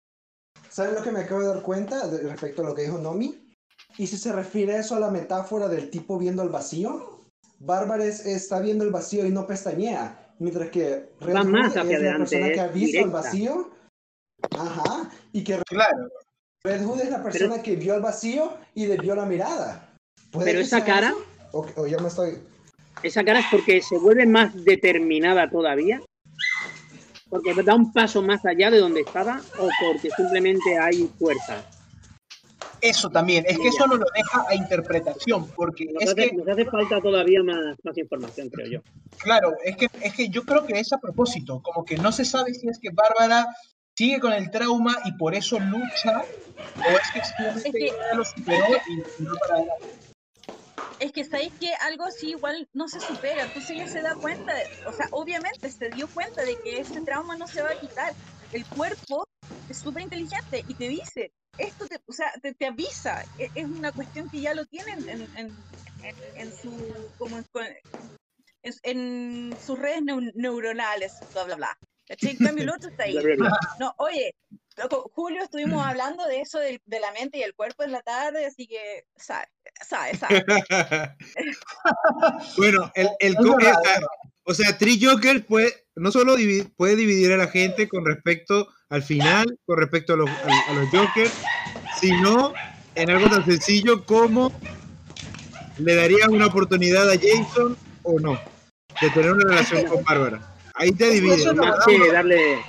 ¿Sabes 0.74 0.94
lo 0.96 1.04
que 1.04 1.12
me 1.12 1.20
acabo 1.20 1.42
de 1.42 1.48
dar 1.50 1.62
cuenta 1.62 2.08
de- 2.08 2.24
respecto 2.30 2.64
a 2.64 2.66
lo 2.66 2.74
que 2.74 2.82
dijo 2.82 2.98
Nomi? 2.98 3.54
¿Y 4.00 4.08
si 4.08 4.18
se 4.18 4.32
refiere 4.34 4.76
eso 4.78 4.96
a 4.96 5.00
la 5.00 5.12
metáfora 5.12 5.68
del 5.68 5.92
tipo 5.92 6.18
viendo 6.18 6.42
el 6.42 6.50
vacío? 6.50 7.20
Bárbara 7.60 8.04
es- 8.06 8.26
está 8.26 8.60
viendo 8.60 8.84
el 8.84 8.90
vacío 8.90 9.24
y 9.24 9.30
no 9.30 9.46
pestañea. 9.46 10.34
Mientras 10.40 10.72
que 10.72 11.12
Red 11.22 11.36
Hood 11.36 11.66
es 11.68 11.76
la 12.02 12.18
persona 12.18 12.52
que 12.52 12.60
ha 12.60 12.68
visto 12.68 13.06
el 13.06 13.12
vacío. 13.12 13.70
Ajá. 14.58 15.12
Y 15.32 15.44
que 15.44 15.60
Claro. 15.68 16.10
Red 16.66 16.84
Hood 16.84 17.02
es 17.02 17.10
la 17.12 17.22
persona 17.22 17.62
que 17.62 17.76
vio 17.76 17.94
el 17.94 18.02
vacío 18.02 18.54
y 18.74 18.88
desvió 18.88 19.14
la 19.16 19.26
mirada. 19.26 19.94
¿Puede 20.32 20.48
Pero 20.48 20.60
esa 20.62 20.84
cara-? 20.84 21.14
O, 21.52 21.68
o 21.76 21.86
ya 21.86 22.00
me 22.00 22.08
estoy. 22.08 22.40
Esa 23.04 23.24
cara 23.24 23.40
es 23.42 23.46
porque 23.52 23.80
se 23.84 24.00
vuelve 24.00 24.26
más 24.26 24.56
determinada 24.66 25.48
todavía. 25.52 26.02
Porque 27.34 27.64
da 27.64 27.74
un 27.74 27.92
paso 27.92 28.22
más 28.22 28.46
allá 28.46 28.70
de 28.70 28.78
donde 28.80 29.02
estaba 29.02 29.44
o 29.58 29.68
porque 29.82 30.10
simplemente 30.16 30.78
hay 30.78 31.08
fuerza. 31.18 31.66
Eso 32.80 33.10
también, 33.10 33.44
es 33.48 33.58
que 33.60 33.70
eso 33.70 33.88
no 33.88 33.96
lo 33.96 34.06
deja 34.14 34.46
a 34.48 34.56
interpretación, 34.56 35.50
porque 35.56 35.86
Nos, 35.86 36.04
es 36.04 36.10
hace, 36.12 36.30
que, 36.30 36.36
nos 36.36 36.48
hace 36.48 36.66
falta 36.66 37.00
todavía 37.02 37.42
más, 37.42 37.78
más 37.82 37.98
información, 37.98 38.50
creo 38.50 38.68
yo. 38.70 38.80
claro, 39.20 39.54
es 39.64 39.78
que, 39.78 39.88
es 40.02 40.14
que 40.14 40.28
yo 40.28 40.44
creo 40.44 40.66
que 40.66 40.78
es 40.80 40.92
a 40.92 41.00
propósito, 41.00 41.62
como 41.64 41.86
que 41.86 41.98
no 41.98 42.12
se 42.12 42.26
sabe 42.26 42.54
si 42.54 42.68
es 42.68 42.78
que 42.80 42.90
Bárbara 42.92 43.48
sigue 43.98 44.20
con 44.20 44.34
el 44.34 44.52
trauma 44.52 44.98
y 45.06 45.14
por 45.14 45.34
eso 45.34 45.60
lucha, 45.60 46.24
o 46.76 46.90
es 46.92 47.12
que 47.14 47.22
simplemente 47.24 47.70
Es 47.70 47.74
que- 47.74 48.18
lo 48.18 48.26
superó 48.26 48.66
y, 48.90 48.94
y 48.94 49.24
no 49.24 49.34
para 49.40 49.56
adelante. 49.56 50.03
Es 51.04 51.12
que 51.12 51.26
sabéis 51.26 51.52
que 51.60 51.74
algo 51.82 52.06
así 52.06 52.30
igual 52.30 52.66
no 52.72 52.88
se 52.88 53.02
supera, 53.02 53.44
entonces 53.44 53.72
ella 53.72 53.88
se 53.88 54.02
da 54.02 54.16
cuenta, 54.16 54.54
o 54.88 54.94
sea, 54.94 55.06
obviamente 55.12 55.70
se 55.70 55.90
dio 55.90 56.08
cuenta 56.08 56.46
de 56.46 56.56
que 56.64 56.80
ese 56.80 57.02
trauma 57.02 57.36
no 57.36 57.46
se 57.46 57.62
va 57.62 57.72
a 57.72 57.76
quitar. 57.76 58.16
El 58.54 58.66
cuerpo 58.68 59.28
es 59.68 59.80
súper 59.80 60.04
inteligente 60.04 60.64
y 60.66 60.76
te 60.76 60.88
dice, 60.88 61.34
esto 61.58 61.88
te, 61.88 61.98
o 62.08 62.14
sea, 62.14 62.32
te, 62.42 62.54
te 62.54 62.68
avisa, 62.68 63.22
e- 63.38 63.52
es 63.54 63.66
una 63.66 63.92
cuestión 63.92 64.30
que 64.30 64.40
ya 64.40 64.54
lo 64.54 64.66
tienen 64.66 65.10
en, 65.10 65.22
en, 65.38 65.68
en, 66.04 66.16
en 66.36 66.54
su, 66.54 67.14
como 67.18 67.38
en, 68.84 69.58
sus 69.60 69.78
redes 69.78 70.02
neu- 70.04 70.32
neuronales, 70.36 71.22
bla, 71.34 71.44
bla, 71.44 71.56
bla. 71.56 71.78
En 72.08 72.38
cambio 72.38 72.64
el 72.64 72.70
otro 72.70 72.90
está 72.90 73.04
ahí. 73.04 73.14
No, 73.80 73.94
oye, 73.98 74.34
Julio 75.14 75.44
estuvimos 75.44 75.86
hablando 75.86 76.26
de 76.28 76.42
eso 76.42 76.60
del- 76.60 76.82
de, 76.86 77.00
la 77.00 77.12
mente 77.12 77.38
y 77.38 77.44
el 77.44 77.54
cuerpo 77.54 77.84
en 77.84 77.92
la 77.92 78.02
tarde, 78.02 78.46
así 78.46 78.68
que 78.68 79.06
sabe, 79.16 79.46
sabe, 79.88 80.16
sabe. 80.18 80.44
Bueno, 82.58 82.92
el, 82.96 83.10
el 83.20 83.36
o 84.46 84.54
sea, 84.54 84.78
Tree 84.78 85.00
Joker 85.02 85.46
puede, 85.46 85.74
no 85.96 86.12
solo 86.12 86.36
puede 86.76 86.96
dividir 86.96 87.32
a 87.34 87.38
la 87.38 87.48
gente 87.48 87.88
con 87.88 88.06
respecto 88.06 88.68
al 88.90 89.04
final, 89.04 89.46
con 89.66 89.78
respecto 89.78 90.14
a 90.14 90.18
los, 90.18 90.30
a, 90.30 90.72
a 90.72 90.74
los 90.74 90.90
Jokers, 90.90 91.34
sino 92.00 92.54
en 92.96 93.10
algo 93.10 93.30
tan 93.30 93.46
sencillo 93.46 94.06
como 94.06 94.52
le 95.78 95.96
daría 95.96 96.28
una 96.30 96.48
oportunidad 96.48 97.10
a 97.10 97.16
Jason 97.16 97.78
o 98.04 98.20
no 98.20 98.40
de 99.02 99.10
tener 99.10 99.32
una 99.32 99.50
relación 99.50 99.86
con 99.88 100.04
Bárbara. 100.04 100.56
Ahí 100.76 100.92
te 100.92 101.10
divide. 101.10 101.38
Que 101.86 102.12
darle, 102.12 102.64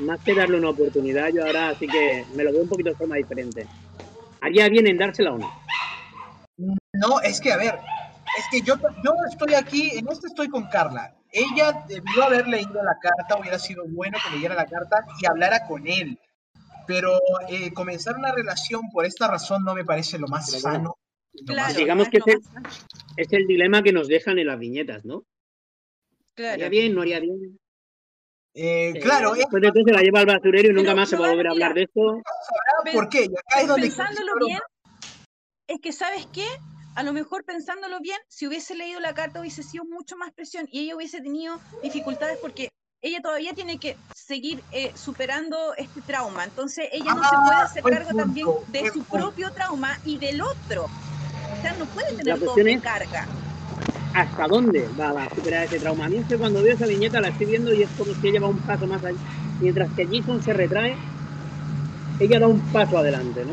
más 0.00 0.20
que 0.24 0.34
darle 0.34 0.58
una 0.58 0.70
oportunidad, 0.70 1.28
yo 1.34 1.44
ahora 1.44 1.74
sí 1.78 1.86
que 1.86 2.24
me 2.34 2.44
lo 2.44 2.52
veo 2.52 2.62
un 2.62 2.68
poquito 2.68 2.90
de 2.90 2.96
forma 2.96 3.16
diferente. 3.16 3.66
Haría 4.40 4.68
bien 4.68 4.86
en 4.86 4.96
dársela 4.98 5.32
o 5.32 5.38
no. 5.38 5.50
No, 6.92 7.20
es 7.22 7.40
que, 7.40 7.52
a 7.52 7.56
ver, 7.56 7.74
es 8.38 8.44
que 8.50 8.60
yo, 8.60 8.74
yo 9.04 9.12
estoy 9.30 9.54
aquí, 9.54 9.90
en 9.96 10.08
esto 10.08 10.26
estoy 10.26 10.48
con 10.48 10.68
Carla. 10.68 11.14
Ella 11.30 11.84
debió 11.86 12.24
haber 12.24 12.48
leído 12.48 12.82
la 12.82 12.96
carta, 13.00 13.38
hubiera 13.38 13.58
sido 13.58 13.84
bueno 13.86 14.16
que 14.24 14.34
leyera 14.36 14.54
la 14.54 14.66
carta 14.66 15.04
y 15.20 15.26
hablara 15.26 15.66
con 15.66 15.86
él. 15.86 16.18
Pero 16.86 17.18
eh, 17.48 17.72
comenzar 17.74 18.16
una 18.16 18.32
relación 18.32 18.90
por 18.90 19.04
esta 19.04 19.28
razón 19.28 19.62
no 19.64 19.74
me 19.74 19.84
parece 19.84 20.18
lo 20.18 20.26
más 20.26 20.50
sano. 20.50 20.96
lo 21.34 21.44
Claro, 21.52 21.68
más- 21.68 21.76
digamos 21.76 22.08
que 22.08 22.18
es 22.18 22.24
más- 22.54 22.86
Es 23.16 23.32
el 23.32 23.46
dilema 23.46 23.82
que 23.82 23.92
nos 23.92 24.08
dejan 24.08 24.38
en 24.38 24.46
las 24.46 24.58
viñetas, 24.58 25.04
¿no? 25.04 25.24
claro. 26.34 26.54
¿Haría 26.54 26.68
bien? 26.68 26.94
¿No 26.94 27.02
haría 27.02 27.20
bien? 27.20 27.58
Eh, 28.60 28.92
claro, 29.00 29.32
es 29.34 29.38
Después 29.38 29.62
de 29.62 29.70
todo 29.70 29.84
se 29.86 29.92
la 29.92 30.02
lleva 30.02 30.20
al 30.20 30.26
basurero 30.26 30.70
y 30.70 30.72
nunca 30.74 30.88
Pero 30.90 30.96
más 30.96 31.08
se 31.08 31.16
va 31.16 31.26
a 31.26 31.30
volver 31.30 31.46
a 31.46 31.50
hablar 31.52 31.74
de 31.74 31.82
esto. 31.84 32.22
por 32.92 33.08
qué. 33.08 33.22
Y 33.24 33.26
acá 33.36 33.60
es 33.62 33.68
donde 33.68 33.86
Pensándolo 33.86 34.32
bien, 34.44 34.58
es 35.68 35.80
que, 35.80 35.92
¿sabes 35.92 36.26
qué? 36.32 36.46
a 36.96 37.04
lo 37.04 37.12
mejor 37.12 37.44
pensándolo 37.44 38.00
bien, 38.00 38.18
si 38.26 38.48
hubiese 38.48 38.74
leído 38.74 38.98
la 38.98 39.14
carta 39.14 39.38
hubiese 39.38 39.62
sido 39.62 39.84
mucho 39.84 40.16
más 40.16 40.32
presión 40.32 40.66
y 40.72 40.80
ella 40.80 40.96
hubiese 40.96 41.20
tenido 41.20 41.60
dificultades 41.80 42.38
porque 42.42 42.70
ella 43.00 43.20
todavía 43.22 43.52
tiene 43.52 43.78
que 43.78 43.94
seguir 44.16 44.60
eh, 44.72 44.90
superando 44.96 45.74
este 45.76 46.00
trauma. 46.02 46.42
Entonces 46.42 46.88
ella 46.90 47.14
no 47.14 47.22
se 47.22 47.28
Ah, 47.36 47.42
puede 47.46 47.60
hacer 47.62 47.82
cargo 47.84 48.08
punto, 48.10 48.24
también 48.24 48.46
de 48.66 48.90
su 48.90 49.04
punto. 49.04 49.12
propio 49.26 49.52
trauma 49.52 49.96
y 50.04 50.18
del 50.18 50.42
otro. 50.42 50.86
O 50.86 51.62
sea, 51.62 51.72
no 51.78 51.86
puede 51.86 52.16
tener 52.16 52.40
doble 52.40 52.72
es- 52.72 52.82
carga. 52.82 53.28
¿Hasta 54.18 54.48
dónde 54.48 54.88
va 54.98 55.10
a 55.10 55.32
superar 55.32 55.66
ese 55.66 55.78
trauma? 55.78 56.06
A 56.06 56.08
mí 56.08 56.18
es 56.18 56.26
que 56.26 56.36
cuando 56.38 56.60
veo 56.60 56.74
esa 56.74 56.86
viñeta 56.86 57.20
la 57.20 57.28
estoy 57.28 57.46
viendo 57.46 57.72
y 57.72 57.82
es 57.84 57.90
como 57.96 58.14
si 58.16 58.26
ella 58.28 58.40
va 58.40 58.48
un 58.48 58.60
paso 58.60 58.84
más 58.88 59.04
allá. 59.04 59.18
Mientras 59.60 59.92
que 59.94 60.08
Jason 60.10 60.42
se 60.42 60.52
retrae, 60.52 60.98
ella 62.18 62.40
da 62.40 62.48
un 62.48 62.60
paso 62.72 62.98
adelante, 62.98 63.44
¿no? 63.44 63.52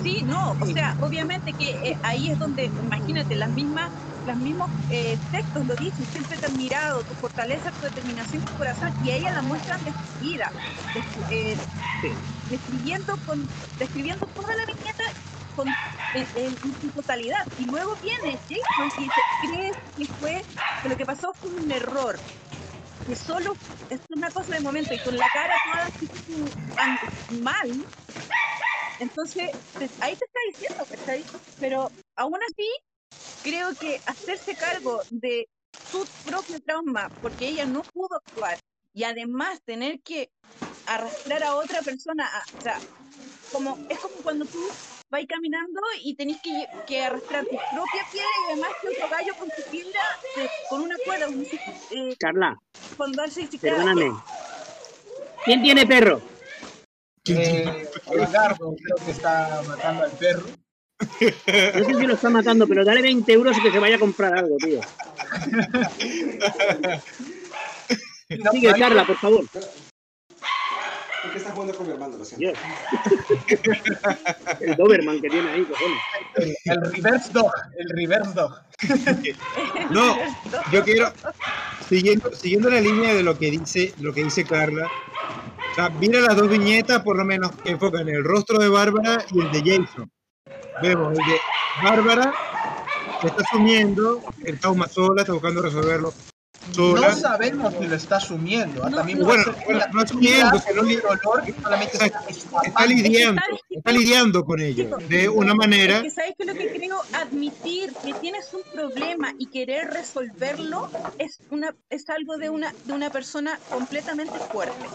Sí, 0.00 0.22
no, 0.24 0.52
o 0.52 0.66
sea, 0.66 0.94
obviamente 1.00 1.54
que 1.54 1.70
eh, 1.84 1.98
ahí 2.02 2.28
es 2.30 2.38
donde, 2.38 2.70
imagínate, 2.80 3.34
las 3.34 3.50
mismas, 3.50 3.90
los 4.22 4.36
mismos 4.36 4.68
eh, 4.88 5.18
textos 5.30 5.66
lo 5.66 5.74
dicen, 5.76 6.06
siempre 6.06 6.38
te 6.38 6.46
han 6.46 6.56
mirado, 6.56 7.02
tu 7.04 7.16
fortaleza, 7.16 7.72
tu 7.72 7.84
determinación, 7.86 8.42
tu 8.44 8.54
corazón, 8.54 8.90
y 9.00 9.10
a 9.10 9.16
ella 9.16 9.32
la 9.32 9.42
muestran 9.42 9.82
destruida, 9.82 10.54
des- 10.94 11.04
eh, 11.30 11.56
Sí. 12.00 12.16
describiendo, 12.48 13.18
con, 13.24 13.50
describiendo 13.78 14.28
toda 14.34 14.54
la 14.54 14.72
viñeta 14.72 15.02
con, 15.56 15.66
en, 16.14 16.28
en 16.34 16.76
su 16.80 16.92
totalidad. 16.92 17.40
Y 17.56 17.66
luego 17.66 17.90
viene 18.00 18.38
Jason 18.48 18.90
y 18.98 19.04
dice, 19.04 19.20
¿crees 19.42 19.72
que 19.96 20.06
fue, 20.18 20.46
que 20.82 20.88
lo 20.90 20.96
que 20.96 21.06
pasó 21.06 21.34
fue 21.40 21.50
un 21.50 21.72
error? 21.72 22.22
Que 23.06 23.16
solo 23.16 23.58
es 23.88 24.00
una 24.10 24.30
cosa 24.30 24.54
de 24.54 24.60
momento 24.62 24.94
y 24.94 24.98
con 25.00 25.16
la 25.18 25.28
cara 25.32 25.54
toda 25.64 25.90
mal, 27.28 27.86
entonces, 28.98 29.50
te- 29.78 29.90
ahí 30.00 30.16
te 30.16 30.24
está 30.24 30.40
diciendo, 30.48 30.86
¿cachai? 30.88 31.26
Pero 31.58 31.92
aún 32.16 32.38
así, 32.42 32.68
creo 33.42 33.70
que 33.76 34.00
hacerse 34.06 34.56
cargo 34.56 35.02
de 35.10 35.48
su 35.90 36.10
propio 36.24 36.60
trauma, 36.62 37.12
porque 37.20 37.48
ella 37.48 37.66
no 37.66 37.84
pudo 37.92 38.16
actuar, 38.16 38.60
y 38.92 39.04
además 39.04 39.62
tener 39.64 40.00
que 40.02 40.30
arrastrar 40.86 41.44
a 41.44 41.56
otra 41.56 41.82
persona, 41.82 42.30
como, 43.50 43.80
es 43.88 43.98
como 44.00 44.22
cuando 44.22 44.46
tú 44.46 44.74
vas 45.10 45.24
caminando 45.28 45.80
y 46.02 46.14
tenés 46.14 46.40
que, 46.42 46.66
que 46.86 47.02
arrastrar 47.04 47.44
tu 47.44 47.50
propia 47.56 48.02
piedra 48.10 48.28
y 48.48 48.52
además 48.52 48.70
que 48.80 48.88
otro 48.88 49.08
gallo 49.08 49.32
con 49.38 49.48
su 49.50 49.62
piedra, 49.70 50.00
eh, 50.38 50.48
con 50.68 50.82
una 50.82 50.96
cuerda, 51.04 51.28
un- 51.28 51.44
eh, 51.44 52.16
Carla, 52.18 52.56
cuando 52.96 53.22
perdóname. 53.60 54.12
¿Quién 55.44 55.62
tiene 55.62 55.86
perro? 55.86 56.20
Eh, 57.28 57.88
Lagardo 58.14 58.74
creo 58.82 58.96
que 59.04 59.10
está 59.12 59.62
matando 59.66 60.04
al 60.04 60.10
perro. 60.12 60.46
No 60.98 61.84
sé 61.84 61.94
si 61.94 62.06
lo 62.06 62.14
está 62.14 62.30
matando, 62.30 62.66
pero 62.66 62.84
dale 62.84 63.02
20 63.02 63.32
euros 63.32 63.56
y 63.58 63.62
que 63.62 63.70
se 63.70 63.78
vaya 63.78 63.96
a 63.96 63.98
comprar 64.00 64.36
algo, 64.36 64.56
tío. 64.58 64.80
Sigue, 68.52 68.74
Carla, 68.78 69.06
por 69.06 69.16
favor. 69.16 69.44
¿Por 71.26 71.32
qué 71.32 71.38
estás 71.38 71.54
jugando 71.54 71.76
con 71.76 71.86
mi 71.88 71.92
hermano? 71.92 72.16
Lo 72.18 72.24
siento. 72.24 72.60
El 74.60 74.76
Doberman 74.76 75.20
que 75.20 75.28
tiene 75.28 75.50
ahí, 75.50 75.64
cojones. 75.64 76.56
El 76.64 76.92
reverse 76.92 77.32
dog, 77.32 77.50
el 77.76 77.88
reverse 77.96 78.32
dog. 78.32 78.60
No, 79.90 80.16
yo 80.70 80.84
quiero, 80.84 81.12
siguiendo, 81.88 82.32
siguiendo 82.32 82.70
la 82.70 82.80
línea 82.80 83.12
de 83.12 83.24
lo 83.24 83.36
que 83.36 83.50
dice, 83.50 83.92
lo 83.98 84.12
que 84.12 84.22
dice 84.22 84.44
Carla, 84.44 84.88
o 85.72 85.74
sea, 85.74 85.88
mira 85.90 86.20
las 86.20 86.36
dos 86.36 86.48
viñetas, 86.48 87.02
por 87.02 87.16
lo 87.16 87.24
menos 87.24 87.50
que 87.56 87.70
enfocan 87.70 88.08
el 88.08 88.22
rostro 88.22 88.58
de 88.58 88.68
Bárbara 88.68 89.24
y 89.32 89.40
el 89.40 89.50
de 89.50 89.58
Jason. 89.58 90.08
Vemos 90.80 91.10
el 91.10 91.24
de 91.26 91.40
Bárbara 91.82 92.32
que 93.20 93.26
está 93.26 93.42
asumiendo 93.42 94.22
el 94.44 94.60
trauma 94.60 94.86
sola, 94.86 95.22
está 95.22 95.32
buscando 95.32 95.60
resolverlo 95.60 96.12
No 96.76 97.12
sabemos 97.16 97.74
si 97.78 97.86
lo 97.86 97.94
está 97.96 98.16
asumiendo. 98.16 98.84
¿ah? 98.84 98.90
No, 98.90 98.96
También 98.98 99.18
no. 99.20 99.26
Bueno, 99.26 99.44
no 99.92 100.00
asumiendo, 100.00 100.58
sino 100.58 100.82
li- 100.82 100.96
dolor 100.96 101.44
que 101.44 101.52
solamente 101.62 101.92
Está- 101.96 102.06
está 102.28 102.60
está 102.64 102.86
lidiando, 102.86 103.40
¿sabes 103.46 103.60
qué 103.68 103.74
está 103.78 103.92
lidiando 103.92 104.44
con 104.44 104.60
ello 104.60 104.98
de 105.08 105.28
una 105.28 105.54
manera. 105.54 105.96
Es 105.98 106.02
que 106.02 106.10
sabes 106.10 106.34
que 106.38 106.44
lo 106.44 106.54
que 106.54 106.68
creo 106.72 107.00
admitir 107.12 107.92
que 108.04 108.12
tienes 108.14 108.52
un 108.52 108.62
problema 108.72 109.32
y 109.38 109.46
querer 109.46 109.88
resolverlo 109.88 110.90
es 111.18 111.38
una 111.50 111.74
es 111.90 112.08
algo 112.10 112.36
de 112.36 112.50
una 112.50 112.74
de 112.84 112.92
una 112.92 113.10
persona 113.10 113.58
completamente 113.70 114.34
fuerte. 114.52 114.86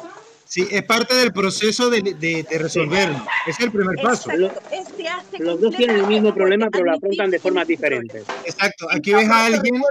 Sí, 0.46 0.68
es 0.70 0.84
parte 0.84 1.16
del 1.16 1.32
proceso 1.32 1.90
de, 1.90 2.02
de- 2.02 2.44
de 2.44 2.58
resolverlo. 2.60 3.26
Es 3.48 3.58
el 3.62 3.72
primer 3.72 3.96
paso. 4.04 4.30
Este 4.70 5.08
hace 5.08 5.40
Los 5.40 5.62
dos 5.62 5.74
tienen 5.76 5.96
el 5.98 6.08
mismo 6.08 6.34
problema, 6.34 6.68
pero 6.70 6.84
lo 6.86 6.92
afrontan 6.96 7.32
de 7.32 7.38
que 7.38 7.42
formas 7.42 7.66
diferentes. 7.68 8.26
Exacto. 8.46 8.88
Aquí 8.92 9.14
ves 9.14 9.30
a 9.30 9.46
alguien 9.46 9.82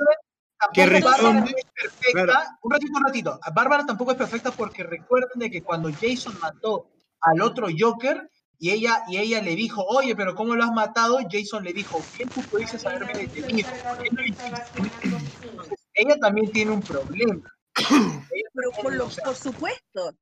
que 0.72 0.82
Tampoco 0.86 1.10
Bárbara 1.10 1.44
es 1.46 1.64
perfecta. 1.74 2.12
Claro. 2.12 2.32
Un 2.62 2.70
ratito, 2.72 2.92
un 2.98 3.04
ratito. 3.04 3.40
Bárbara 3.54 3.86
tampoco 3.86 4.10
es 4.12 4.16
perfecta 4.18 4.50
porque 4.50 4.82
recuerden 4.82 5.38
de 5.38 5.50
que 5.50 5.62
cuando 5.62 5.90
Jason 5.92 6.38
mató 6.40 6.90
al 7.20 7.40
otro 7.40 7.68
Joker 7.76 8.30
y 8.58 8.70
ella, 8.70 9.02
y 9.08 9.16
ella 9.16 9.40
le 9.40 9.56
dijo, 9.56 9.82
oye, 9.84 10.14
pero 10.14 10.34
¿cómo 10.34 10.54
lo 10.54 10.62
has 10.64 10.72
matado? 10.72 11.18
Jason 11.30 11.64
le 11.64 11.72
dijo, 11.72 12.02
bien 12.16 12.28
tú 12.28 12.42
pudiste 12.42 12.76
haberme 12.86 13.14
detenido. 13.14 13.68
¿por 13.70 14.02
qué 14.02 14.10
no 14.10 14.20
lo 14.20 14.26
hiciste?". 14.26 15.48
Entonces, 15.48 15.78
ella 15.94 16.16
también 16.20 16.52
tiene 16.52 16.70
un 16.72 16.82
problema. 16.82 17.50
Pero 17.74 18.70
por, 18.82 18.94
lo- 18.94 19.08
por 19.24 19.34
supuesto. 19.34 20.14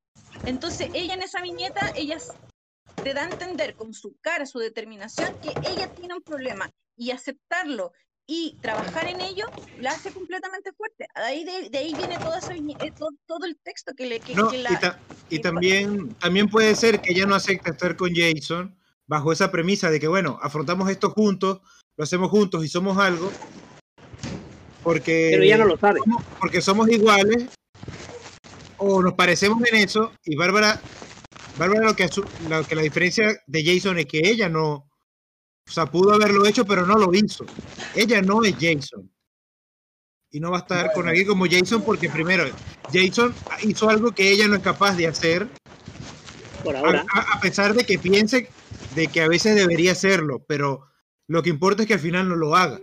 Entonces, 0.45 0.89
ella 0.95 1.15
en 1.15 1.23
esa 1.23 1.43
viñeta, 1.43 1.93
ella 1.97 2.19
te 3.03 3.13
da 3.15 3.23
a 3.23 3.29
entender 3.31 3.75
con 3.75 3.93
su 3.93 4.17
cara, 4.21 4.47
su 4.47 4.59
determinación, 4.61 5.35
que 5.41 5.51
ella 5.69 5.89
tiene 5.95 6.15
un 6.15 6.23
problema 6.23 6.71
y 6.97 7.11
aceptarlo 7.11 7.93
y 8.31 8.55
trabajar 8.61 9.09
en 9.09 9.21
ello 9.23 9.45
la 9.81 9.91
hace 9.91 10.13
completamente 10.13 10.71
fuerte. 10.73 11.07
De 11.17 11.23
ahí, 11.23 11.45
de, 11.45 11.71
de 11.71 11.79
ahí 11.79 11.95
viene 11.95 12.15
esa 12.39 12.53
viñe- 12.55 12.77
eh, 12.85 12.93
todo, 12.97 13.09
todo 13.27 13.47
el 13.47 13.57
texto 13.57 13.95
que 13.97 14.07
le 14.07 14.21
que, 14.21 14.35
No, 14.35 14.51
que 14.51 14.59
y, 14.59 14.63
la, 14.63 14.79
ta- 14.79 15.03
y 15.31 15.37
que- 15.37 15.43
también, 15.43 16.15
también 16.21 16.49
puede 16.49 16.77
ser 16.77 17.01
que 17.01 17.13
ella 17.13 17.25
no 17.25 17.35
acepte 17.35 17.71
estar 17.71 17.97
con 17.97 18.11
Jason 18.15 18.77
bajo 19.07 19.33
esa 19.33 19.51
premisa 19.51 19.91
de 19.91 19.99
que, 19.99 20.09
bueno, 20.09 20.39
afrontamos 20.43 20.91
esto 20.91 21.11
juntos, 21.11 21.61
lo 21.97 22.05
hacemos 22.05 22.31
juntos 22.31 22.63
y 22.65 22.69
somos 22.69 22.99
algo. 22.99 23.31
Porque, 24.83 25.29
Pero 25.33 25.43
ella 25.43 25.57
no 25.57 25.65
lo 25.65 25.79
sabe. 25.79 25.99
somos- 26.01 26.23
porque 26.39 26.61
somos 26.61 26.89
iguales 26.91 27.47
o 28.77 29.03
nos 29.03 29.15
parecemos 29.15 29.59
en 29.71 29.77
eso 29.77 30.13
y 30.25 30.37
Bárbara, 30.37 30.81
Bárbara 31.57 31.87
lo 31.87 31.97
que, 31.97 32.09
lo 32.41 32.63
que 32.65 32.75
la 32.75 32.83
diferencia 32.83 33.43
de 33.47 33.65
Jason 33.65 33.99
es 33.99 34.07
que 34.07 34.21
ella 34.23 34.51
no, 34.51 34.88
o 35.69 35.71
sea, 35.71 35.87
pudo 35.87 36.15
haberlo 36.15 36.47
hecho 36.47 36.65
pero 36.65 36.87
no 36.87 36.97
lo 36.97 37.13
hizo. 37.15 37.45
Ella 37.95 38.23
no 38.23 38.43
es 38.45 38.55
Jason. 38.59 39.11
Y 40.31 40.41
no 40.41 40.51
va 40.51 40.59
a 40.59 40.61
estar 40.61 40.93
con 40.93 41.09
alguien 41.09 41.27
como 41.27 41.47
Jason 41.47 41.83
porque 41.83 42.09
primero, 42.11 42.45
Jason 42.93 43.35
hizo 43.63 43.89
algo 43.89 44.13
que 44.13 44.31
ella 44.31 44.47
no 44.49 44.57
es 44.57 44.63
capaz 44.63 44.95
de 44.97 45.07
hacer 45.07 45.47
Por 46.63 46.77
ahora. 46.77 47.05
a- 47.15 47.37
a 47.37 47.41
pesar 47.41 47.73
de 47.75 47.85
que 47.85 47.99
piense 47.99 48.49
de 48.95 49.07
que 49.09 49.21
a 49.23 49.29
veces 49.29 49.55
debería 49.55 49.93
hacerlo, 49.93 50.45
pero 50.47 50.87
lo 51.29 51.43
que 51.43 51.51
importa 51.51 51.83
es 51.83 51.89
que 51.89 51.95
al 51.95 52.01
final 52.01 52.29
no 52.29 52.37
lo 52.37 52.55
haga. 52.57 52.79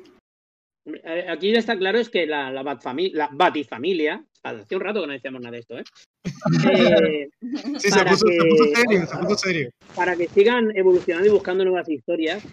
Aquí 1.30 1.54
está 1.56 1.78
claro 1.78 1.98
es 2.00 2.10
que 2.10 2.26
la, 2.28 2.52
la, 2.52 2.62
Batfami- 2.64 3.12
la 3.14 3.28
Batifamilia, 3.32 4.24
hace 4.44 4.76
un 4.76 4.82
rato 4.82 5.02
que 5.02 5.08
no 5.08 5.14
decíamos 5.14 5.42
nada 5.42 5.54
de 5.54 5.60
esto, 5.60 5.78
¿eh? 5.80 5.84
Eh, 6.72 7.30
Sí, 7.80 7.90
se 7.92 8.06
puso, 8.06 8.28
se 8.28 8.38
que- 8.38 8.50
puso 8.50 8.64
serio, 8.76 9.08
se 9.08 9.18
puso 9.18 9.38
serio. 9.38 9.70
para 9.96 10.16
que 10.16 10.28
sigan 10.30 10.76
evolucionando 10.78 11.28
y 11.28 11.32
buscando 11.32 11.64
nuevas 11.64 11.90
historias, 11.90 12.44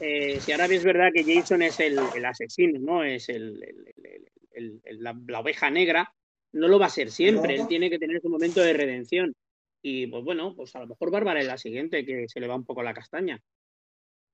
eh, 0.00 0.40
si 0.40 0.52
ahora 0.52 0.66
bien 0.66 0.78
es 0.80 0.84
verdad 0.84 1.10
que 1.12 1.24
Jason 1.26 1.62
es 1.62 1.78
el, 1.80 2.10
el 2.14 2.24
asesino, 2.24 2.78
¿no? 2.80 3.04
Es 3.04 3.28
el, 3.28 3.62
el- 3.62 3.94
el- 4.04 4.28
el- 4.52 4.80
el- 4.84 5.02
la, 5.02 5.16
la 5.28 5.40
oveja 5.40 5.70
negra, 5.70 6.12
no 6.52 6.68
lo 6.68 6.78
va 6.78 6.86
a 6.86 6.90
ser 6.90 7.10
siempre, 7.10 7.54
él 7.56 7.66
tiene 7.68 7.90
que 7.90 7.98
tener 7.98 8.20
su 8.20 8.28
momento 8.28 8.60
de 8.60 8.72
redención. 8.72 9.34
Y 9.82 10.06
pues 10.06 10.24
bueno, 10.24 10.54
pues 10.56 10.74
a 10.76 10.80
lo 10.80 10.86
mejor 10.86 11.10
Bárbara 11.10 11.40
es 11.40 11.46
la 11.46 11.58
siguiente 11.58 12.04
que 12.06 12.28
se 12.28 12.40
le 12.40 12.46
va 12.46 12.54
un 12.56 12.64
poco 12.64 12.82
la 12.82 12.94
castaña. 12.94 13.40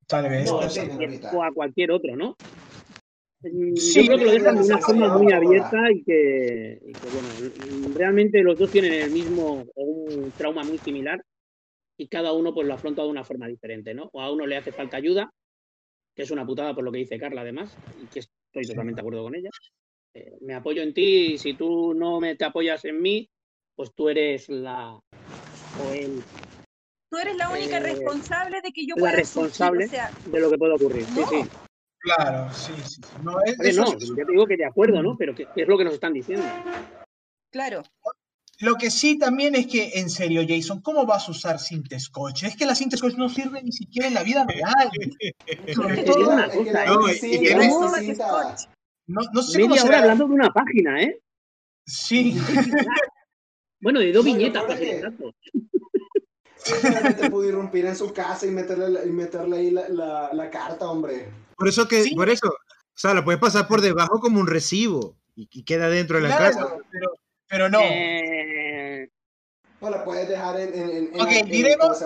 tal 0.06 0.28
vez. 0.28 0.50
O, 0.50 0.60
a 0.60 0.68
sí, 0.68 0.80
cualquier- 0.80 1.08
ahorita. 1.08 1.30
o 1.36 1.42
a 1.42 1.52
cualquier 1.52 1.90
otro, 1.92 2.16
¿no? 2.16 2.36
Sí, 3.42 4.02
Yo 4.02 4.06
creo 4.06 4.18
que 4.18 4.24
lo 4.26 4.32
dejan 4.32 4.56
de 4.56 4.64
una 4.64 4.78
forma 4.78 5.16
muy 5.16 5.32
abierta 5.32 5.90
y 5.90 6.02
que, 6.02 6.78
y 6.84 6.96
que, 6.96 7.08
bueno, 7.08 7.38
realmente 7.94 8.42
los 8.42 8.58
dos 8.58 8.70
tienen 8.70 8.92
el 8.92 9.10
mismo 9.10 9.66
o 9.74 9.82
un 9.84 10.32
trauma 10.32 10.62
muy 10.62 10.78
similar 10.78 11.24
y 12.00 12.08
cada 12.08 12.32
uno 12.32 12.54
pues 12.54 12.66
lo 12.66 12.72
afronta 12.72 13.02
de 13.02 13.08
una 13.10 13.24
forma 13.24 13.46
diferente, 13.46 13.92
¿no? 13.92 14.08
O 14.14 14.22
a 14.22 14.32
uno 14.32 14.46
le 14.46 14.56
hace 14.56 14.72
falta 14.72 14.96
ayuda, 14.96 15.30
que 16.16 16.22
es 16.22 16.30
una 16.30 16.46
putada 16.46 16.74
por 16.74 16.82
lo 16.82 16.90
que 16.90 16.96
dice 16.96 17.18
Carla 17.18 17.42
además, 17.42 17.76
y 17.94 18.06
que 18.08 18.20
estoy 18.20 18.64
totalmente 18.66 18.96
de 18.96 19.02
acuerdo 19.02 19.22
con 19.24 19.34
ella. 19.34 19.50
Eh, 20.14 20.32
me 20.40 20.54
apoyo 20.54 20.80
en 20.80 20.94
ti 20.94 21.32
y 21.34 21.38
si 21.38 21.52
tú 21.58 21.92
no 21.92 22.18
me 22.18 22.36
te 22.36 22.46
apoyas 22.46 22.82
en 22.86 23.02
mí, 23.02 23.28
pues 23.76 23.92
tú 23.94 24.08
eres 24.08 24.48
la 24.48 24.98
o 25.78 25.92
el 25.92 26.24
Tú 27.10 27.18
eres 27.18 27.36
la 27.36 27.50
única 27.50 27.76
Eh, 27.76 27.82
responsable 27.82 28.62
de 28.62 28.72
que 28.72 28.86
yo 28.86 28.94
la 28.96 29.00
pueda 29.00 29.12
responsable. 29.16 29.86
surgir, 29.86 30.00
o 30.00 30.04
sea, 30.04 30.14
de 30.24 30.40
lo 30.40 30.50
que 30.50 30.56
puede 30.56 30.72
ocurrir. 30.72 31.04
Sí, 31.06 31.20
No. 31.20 31.26
sí. 31.26 31.42
Claro, 31.98 32.54
sí, 32.54 32.72
sí. 32.82 33.02
No, 33.22 33.32
es, 33.44 33.60
Oye, 33.60 33.72
no, 33.74 33.82
es- 33.92 34.08
yo 34.16 34.24
te 34.24 34.32
digo 34.32 34.46
que 34.46 34.56
de 34.56 34.64
acuerdo, 34.64 35.02
¿no? 35.02 35.18
Pero 35.18 35.34
que, 35.34 35.44
que 35.54 35.62
es 35.62 35.68
lo 35.68 35.76
que 35.76 35.84
nos 35.84 35.92
están 35.92 36.14
diciendo. 36.14 36.46
claro. 37.50 37.82
Lo 38.60 38.74
que 38.76 38.90
sí 38.90 39.18
también 39.18 39.54
es 39.54 39.66
que, 39.66 39.92
en 39.94 40.10
serio, 40.10 40.42
Jason, 40.46 40.80
¿cómo 40.82 41.06
vas 41.06 41.26
a 41.28 41.30
usar 41.30 41.58
cinta 41.58 41.98
scotch? 41.98 42.42
Es 42.44 42.56
que 42.56 42.66
la 42.66 42.74
cinta 42.74 42.96
scotch 42.96 43.14
no 43.14 43.28
sirve 43.30 43.62
ni 43.62 43.72
siquiera 43.72 44.08
en 44.08 44.14
la 44.14 44.22
vida 44.22 44.44
real. 44.46 44.90
Sobre 45.74 46.02
todo, 46.02 46.28
una 46.30 46.48
cosa, 46.50 46.72
la 46.72 46.84
¿eh? 46.84 46.88
No, 46.88 47.00
la 47.00 48.00
No, 48.02 48.26
la 48.26 48.56
no, 49.06 49.20
no 49.32 49.42
sé 49.42 49.60
cómo 49.60 49.70
Media 49.74 49.82
hora 49.84 49.92
será. 49.92 49.98
hablando 50.02 50.26
de 50.28 50.34
una 50.34 50.50
página, 50.50 51.02
¿eh? 51.02 51.20
Sí. 51.86 52.36
Bueno, 53.82 53.98
de 54.00 54.12
dos 54.12 54.22
viñetas, 54.26 54.62
para 54.64 54.78
que- 54.78 55.02
pudo 57.30 57.48
irrumpir 57.48 57.86
en 57.86 57.96
su 57.96 58.12
casa 58.12 58.46
y 58.46 58.50
meterle, 58.50 58.90
la- 58.90 59.04
y 59.06 59.10
meterle 59.10 59.56
ahí 59.56 59.70
la, 59.70 59.88
la- 59.88 60.30
la 60.34 60.50
carta, 60.50 60.90
hombre. 60.90 61.30
Por 61.56 61.66
eso 61.66 61.88
que, 61.88 62.02
Sí. 62.04 62.14
por 62.14 62.28
eso, 62.28 62.46
o 62.48 62.54
sea, 62.94 63.14
lo 63.14 63.24
puedes 63.24 63.40
pasar 63.40 63.66
por 63.66 63.80
debajo 63.80 64.20
como 64.20 64.38
un 64.38 64.46
recibo 64.46 65.16
y, 65.34 65.48
y 65.50 65.62
queda 65.64 65.88
dentro 65.88 66.18
de 66.20 66.28
la 66.28 66.36
Claro, 66.36 66.56
casa. 66.58 66.76
pero, 66.92 67.10
pero 67.50 67.68
no. 67.68 67.80
Eh, 67.82 69.08
O 69.80 69.90
la 69.90 70.04
puedes 70.04 70.28
dejar 70.28 70.60
en. 70.60 70.72
en, 70.74 70.90
en, 70.90 70.96
en 71.14 71.20
Ok, 71.20 71.30
en- 71.32 71.48
diremos- 71.48 72.00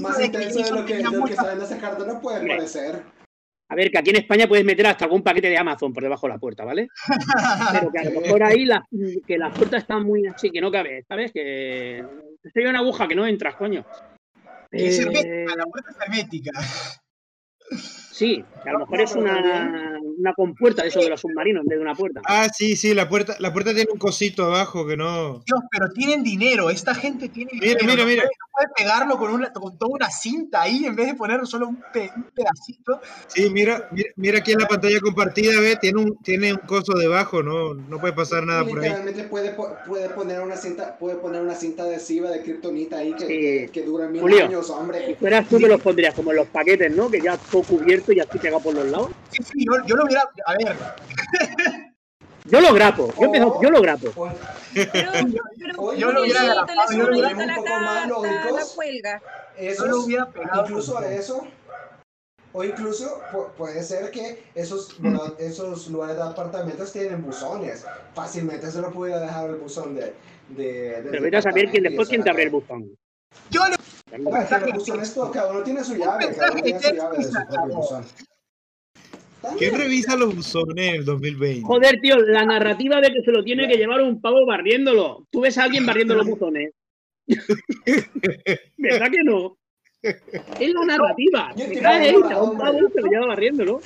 Más 0.00 0.18
de 0.18 0.30
que 0.30 0.42
intenso 0.44 0.62
de 0.62 0.70
lo 0.80 0.86
que, 0.86 0.94
de 0.96 1.02
lo 1.02 1.24
que 1.24 1.32
está 1.32 1.52
en 1.74 1.80
carta 1.80 2.04
no 2.04 2.20
puede 2.20 2.38
Hombre. 2.38 2.56
parecer. 2.56 3.02
a 3.68 3.74
ver, 3.74 3.90
que 3.90 3.98
aquí 3.98 4.10
en 4.10 4.16
España 4.16 4.46
puedes 4.46 4.64
meter 4.64 4.86
hasta 4.86 5.04
algún 5.06 5.22
paquete 5.22 5.48
de 5.48 5.58
Amazon 5.58 5.92
por 5.92 6.02
debajo 6.02 6.26
de 6.28 6.32
la 6.34 6.38
puerta, 6.38 6.64
¿vale? 6.64 6.88
Pero 7.72 7.90
que 7.90 7.98
a 7.98 8.04
lo 8.10 8.20
mejor 8.20 8.42
ahí 8.44 8.64
la- 8.64 8.84
que 9.26 9.38
las 9.38 9.56
puertas 9.56 9.82
están 9.82 10.04
muy 10.04 10.26
así, 10.26 10.50
que 10.50 10.60
no 10.60 10.70
cabe, 10.70 11.04
¿sabes? 11.08 11.32
Que 11.32 12.04
estoy 12.44 12.64
una 12.66 12.78
aguja 12.80 13.08
que 13.08 13.14
no 13.16 13.26
entras, 13.26 13.56
coño. 13.56 13.84
Es 14.70 14.98
Eh, 14.98 15.02
hermética, 15.02 15.56
la 15.56 15.64
puerta 15.64 15.90
es 15.90 15.96
hermética. 16.00 16.50
Sí, 18.16 18.44
que 18.62 18.68
a 18.68 18.72
lo 18.72 18.78
mejor 18.80 19.00
es 19.00 19.14
una, 19.14 19.98
una 20.18 20.32
compuerta 20.34 20.82
de 20.82 20.88
eso 20.88 21.00
de 21.00 21.10
los 21.10 21.20
submarinos 21.20 21.62
en 21.62 21.68
vez 21.68 21.78
de 21.78 21.82
una 21.82 21.94
puerta. 21.94 22.20
Ah, 22.26 22.48
sí, 22.52 22.76
sí, 22.76 22.94
la 22.94 23.08
puerta, 23.08 23.36
la 23.38 23.52
puerta 23.52 23.74
tiene 23.74 23.90
un 23.92 23.98
cosito 23.98 24.44
abajo 24.44 24.86
que 24.86 24.96
no. 24.96 25.42
Dios, 25.46 25.60
pero 25.70 25.90
tienen 25.90 26.22
dinero. 26.22 26.70
Esta 26.70 26.94
gente 26.94 27.28
tiene 27.28 27.50
Mira, 27.52 27.78
dinero. 27.78 27.84
mira, 27.84 28.02
no 28.04 28.06
mira. 28.08 28.22
Puede, 28.22 28.36
no 28.40 28.46
puede 28.52 28.68
pegarlo 28.76 29.18
con, 29.18 29.32
una, 29.32 29.52
con 29.52 29.76
toda 29.78 29.94
una 29.94 30.10
cinta 30.10 30.62
ahí 30.62 30.86
en 30.86 30.96
vez 30.96 31.06
de 31.08 31.14
poner 31.14 31.46
solo 31.46 31.68
un, 31.68 31.82
pe- 31.92 32.10
un 32.16 32.24
pedacito. 32.34 33.00
Sí, 33.26 33.50
mira, 33.50 33.88
mira, 33.92 34.08
mira 34.16 34.38
aquí 34.38 34.52
en 34.52 34.60
la 34.60 34.66
pantalla 34.68 34.98
compartida, 35.00 35.60
ve, 35.60 35.76
tiene 35.76 36.00
un, 36.00 36.16
tiene 36.22 36.52
un 36.52 36.60
coso 36.60 36.94
debajo, 36.94 37.42
no, 37.42 37.74
no 37.74 38.00
puede 38.00 38.14
pasar 38.14 38.44
nada 38.46 38.64
por 38.64 38.78
ahí. 38.78 38.84
Literalmente 38.88 39.24
puede, 39.24 39.54
puede 39.86 40.08
poner 40.10 40.40
una 40.40 40.56
cinta, 40.56 40.96
puede 40.98 41.16
poner 41.16 41.42
una 41.42 41.54
cinta 41.54 41.82
adhesiva 41.82 42.30
de 42.30 42.42
kriptonita 42.42 42.96
ahí 42.98 43.12
que, 43.12 43.26
Sí. 43.26 43.26
que, 43.26 43.70
que 43.72 43.82
dura 43.82 44.08
mil 44.08 44.22
Julio. 44.22 44.44
años, 44.46 44.70
hombre. 44.70 45.04
Si 45.06 45.14
fueras 45.16 45.46
tú 45.48 45.58
que 45.58 45.68
los 45.68 45.80
pondrías 45.82 46.14
como 46.14 46.30
en 46.30 46.38
los 46.38 46.46
paquetes, 46.48 46.94
¿no? 46.96 47.10
Que 47.10 47.20
ya 47.20 47.36
todo 47.36 47.62
cubierto 47.62 48.05
y 48.12 48.20
así 48.20 48.38
pegado 48.38 48.60
por 48.62 48.74
los 48.74 48.86
lados. 48.86 49.10
Sí, 49.30 49.42
sí, 49.42 49.64
yo, 49.66 49.84
yo 49.86 49.96
lo 49.96 50.04
hubiera. 50.04 50.22
A 50.46 50.52
ver, 50.54 50.76
Yo 52.48 52.60
lo 52.60 52.72
grapo, 52.74 53.12
yo, 53.18 53.24
empiezo- 53.26 53.60
yo 53.60 53.70
lo 53.70 53.82
grapo. 53.82 54.12
Pero, 54.72 54.88
pero 54.92 55.92
yo 55.94 56.12
lo 56.12 56.22
hubiera 56.22 56.44
le 56.44 56.96
yo 56.96 57.02
lo 57.02 57.10
hubiera 57.18 57.28
un 57.36 57.54
poco 57.56 57.68
más 57.80 58.08
lógicos. 58.08 58.76
yo 59.78 59.86
lo 59.86 60.00
hubiera 60.04 60.30
pegado. 60.30 60.62
incluso 60.62 60.92
todo. 60.92 61.02
eso, 61.06 61.46
o 62.52 62.62
incluso 62.62 63.20
pu- 63.32 63.50
puede 63.56 63.82
ser 63.82 64.12
que 64.12 64.44
esos, 64.54 64.96
bueno, 65.00 65.22
esos 65.40 65.88
lugares 65.88 66.16
de 66.16 66.22
apartamentos 66.22 66.92
tienen 66.92 67.20
buzones. 67.20 67.84
Fácilmente 68.14 68.70
se 68.70 68.80
lo 68.80 68.92
pudiera 68.92 69.18
dejar 69.18 69.50
el 69.50 69.56
buzón 69.56 69.96
de. 69.96 70.14
de 70.48 71.02
del 71.02 71.10
Pero 71.10 71.22
vete 71.24 71.36
a 71.38 71.42
saber 71.42 71.68
quién 71.68 71.82
después 71.82 72.06
eso 72.06 72.10
quién 72.10 72.22
te 72.22 72.30
abre 72.30 72.44
el 72.44 72.50
buzón. 72.50 72.94
Yo 73.50 73.66
le 73.66 73.75
Cada 74.08 75.50
uno 75.50 75.62
tiene 75.62 75.82
su 75.82 75.96
llave, 75.96 76.32
cada 76.34 76.52
uno 76.52 76.62
tiene 76.62 76.80
su 76.80 76.94
llave 76.94 77.18
de 77.18 77.24
su 77.24 77.32
propio 77.32 77.76
buzón. 77.76 78.04
Está 79.36 79.54
¿Quién 79.58 79.76
revisa 79.76 80.16
los 80.16 80.34
buzones 80.34 80.88
en 80.88 80.94
el 80.94 81.04
2020? 81.04 81.66
Joder, 81.66 82.00
tío, 82.00 82.16
la 82.16 82.44
narrativa 82.44 83.00
de 83.00 83.12
que 83.12 83.22
se 83.22 83.32
lo 83.32 83.44
tiene 83.44 83.68
que 83.68 83.76
llevar 83.76 84.00
un 84.00 84.20
pavo 84.20 84.46
barriéndolo. 84.46 85.26
Tú 85.30 85.40
ves 85.40 85.58
a 85.58 85.64
alguien 85.64 85.84
barriendo 85.84 86.14
los 86.14 86.26
buzones. 86.26 86.72
¿Verdad 88.78 89.10
que 89.10 89.24
no? 89.24 89.58
Es 90.02 90.72
la 90.72 90.84
narrativa. 90.86 91.52
Yo 91.56 91.66
te 91.66 91.80
cae 91.80 92.16
un 92.16 92.58
pavo 92.58 92.78
y 92.78 92.92
se 92.92 93.00
lo 93.00 93.08
lleva 93.08 93.26
barriéndolo. 93.26 93.80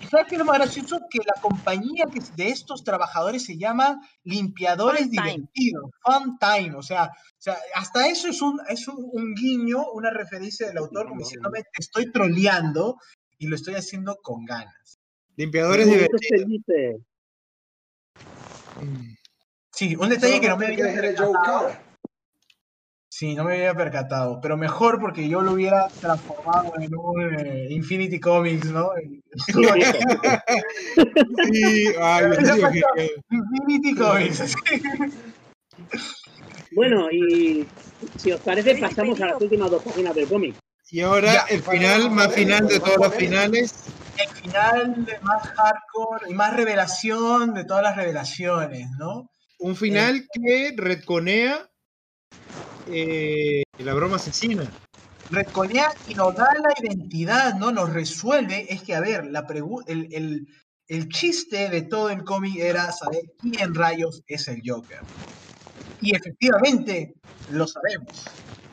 ¿Y 0.00 0.06
¿Sabes 0.06 0.26
qué 0.28 0.34
es 0.34 0.38
lo 0.38 0.44
más 0.44 0.58
gracioso? 0.58 0.98
Que 1.10 1.18
la 1.18 1.40
compañía 1.40 2.06
que 2.12 2.18
es 2.18 2.36
de 2.36 2.48
estos 2.48 2.84
trabajadores 2.84 3.44
se 3.44 3.56
llama 3.56 4.00
Limpiadores 4.24 5.02
Fun. 5.02 5.10
Divertidos, 5.10 5.90
Fun 6.02 6.38
Time. 6.38 6.76
O 6.76 6.82
sea, 6.82 7.04
o 7.04 7.40
sea, 7.40 7.56
hasta 7.74 8.08
eso 8.08 8.28
es 8.28 8.42
un, 8.42 8.60
es 8.68 8.86
un, 8.88 8.96
un 9.12 9.34
guiño, 9.34 9.90
una 9.92 10.10
referencia 10.10 10.66
del 10.66 10.78
autor, 10.78 11.08
como 11.08 11.20
diciéndome, 11.20 11.62
te 11.62 11.80
estoy 11.80 12.10
troleando 12.12 12.96
y 13.38 13.46
lo 13.46 13.56
estoy 13.56 13.74
haciendo 13.74 14.16
con 14.22 14.44
ganas. 14.44 14.98
Limpiadores 15.36 15.86
divertidos. 15.86 16.20
se 16.28 16.44
dice. 16.44 16.98
Sí, 19.72 19.96
un 19.96 20.08
detalle 20.08 20.40
que 20.40 20.48
no 20.48 20.56
me 20.56 20.66
había 20.66 20.76
que 20.76 20.82
deje 20.82 21.16
Joe 21.16 21.32
percatado. 21.32 21.68
Carr. 21.68 21.88
Sí, 23.18 23.34
no 23.34 23.42
me 23.42 23.54
había 23.54 23.74
percatado, 23.74 24.38
pero 24.40 24.56
mejor 24.56 25.00
porque 25.00 25.28
yo 25.28 25.40
lo 25.40 25.54
hubiera 25.54 25.88
transformado 26.00 26.72
en 26.80 26.94
un 26.96 27.34
eh, 27.36 27.66
Infinity 27.68 28.20
Comics, 28.20 28.66
¿no? 28.66 28.90
Sí, 31.52 31.84
ay, 32.00 32.24
que- 32.94 33.10
Infinity 33.28 33.94
Comics. 33.96 34.54
Bueno, 36.70 37.10
y 37.10 37.66
si 38.18 38.30
os 38.30 38.40
parece, 38.40 38.76
pasamos 38.76 39.20
a 39.20 39.26
las 39.26 39.40
últimas 39.42 39.68
dos 39.68 39.82
páginas 39.82 40.14
del 40.14 40.28
cómic. 40.28 40.54
Y 40.92 41.00
ahora 41.00 41.32
Ya, 41.32 41.40
el 41.50 41.62
final 41.62 42.12
más 42.12 42.32
final 42.32 42.68
de 42.68 42.78
todos 42.78 42.98
los 42.98 43.14
finales. 43.16 43.74
el 44.16 44.28
final 44.28 45.04
de 45.04 45.18
más 45.22 45.42
hardcore 45.42 46.30
y 46.30 46.34
más 46.34 46.54
revelación 46.54 47.52
de 47.52 47.64
todas 47.64 47.82
las 47.82 47.96
revelaciones, 47.96 48.86
¿no? 48.96 49.28
Un 49.58 49.74
final 49.74 50.24
que 50.32 50.72
retconea 50.76 51.68
eh, 52.90 53.62
la 53.78 53.94
broma 53.94 54.16
asesina. 54.16 54.72
Retconea 55.30 55.88
y 56.06 56.14
nos 56.14 56.34
da 56.34 56.48
la 56.54 56.74
identidad, 56.82 57.54
¿no? 57.54 57.70
Nos 57.70 57.92
resuelve. 57.92 58.66
Es 58.72 58.82
que, 58.82 58.94
a 58.94 59.00
ver, 59.00 59.26
la 59.26 59.46
el, 59.86 60.08
el- 60.12 60.46
el 60.86 61.08
chiste 61.10 61.68
de 61.68 61.82
todo 61.82 62.08
el 62.08 62.24
cómic 62.24 62.56
era 62.56 62.90
saber 62.92 63.20
quién 63.38 63.74
rayos 63.74 64.22
es 64.26 64.48
el 64.48 64.62
Joker. 64.64 65.00
Y 66.00 66.16
efectivamente, 66.16 67.14
lo 67.48 67.66
sabemos. 67.66 68.24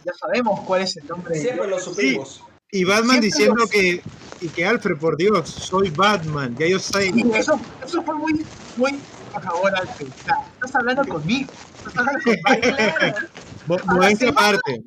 Ya 0.06 0.14
sabemos 0.14 0.62
cuál 0.66 0.84
es 0.84 0.96
el 0.96 1.06
nombre 1.08 1.34
del 1.34 1.42
Siempre 1.42 1.68
lo 1.68 1.78
Joker. 1.78 1.94
supimos. 1.94 2.42
Y 2.72 2.84
Batman 2.86 3.20
Siempre 3.22 3.26
diciendo 3.28 3.56
los- 3.58 3.70
que, 3.70 4.02
y 4.40 4.50
que 4.50 4.66
Alfred, 4.66 4.98
por 4.98 5.18
Dios, 5.18 5.50
soy 5.50 5.90
Batman, 5.90 6.56
ya 6.58 6.68
yo 6.68 6.80
sé. 6.80 7.08
Y 7.14 7.38
eso, 7.38 7.54
eso 7.86 8.02
fue 8.06 8.16
muy, 8.16 8.48
muy, 8.76 9.04
por 9.32 9.44
favor, 9.44 9.72
Alfred. 9.76 10.08
Estás 10.08 10.76
hablando 10.76 11.04
conmigo. 11.06 11.52
Estás 11.84 11.94
hablando 11.98 12.22
conmigo. 12.24 13.16
Modestia 13.68 14.28
semana- 14.30 14.48
aparte. 14.50 14.84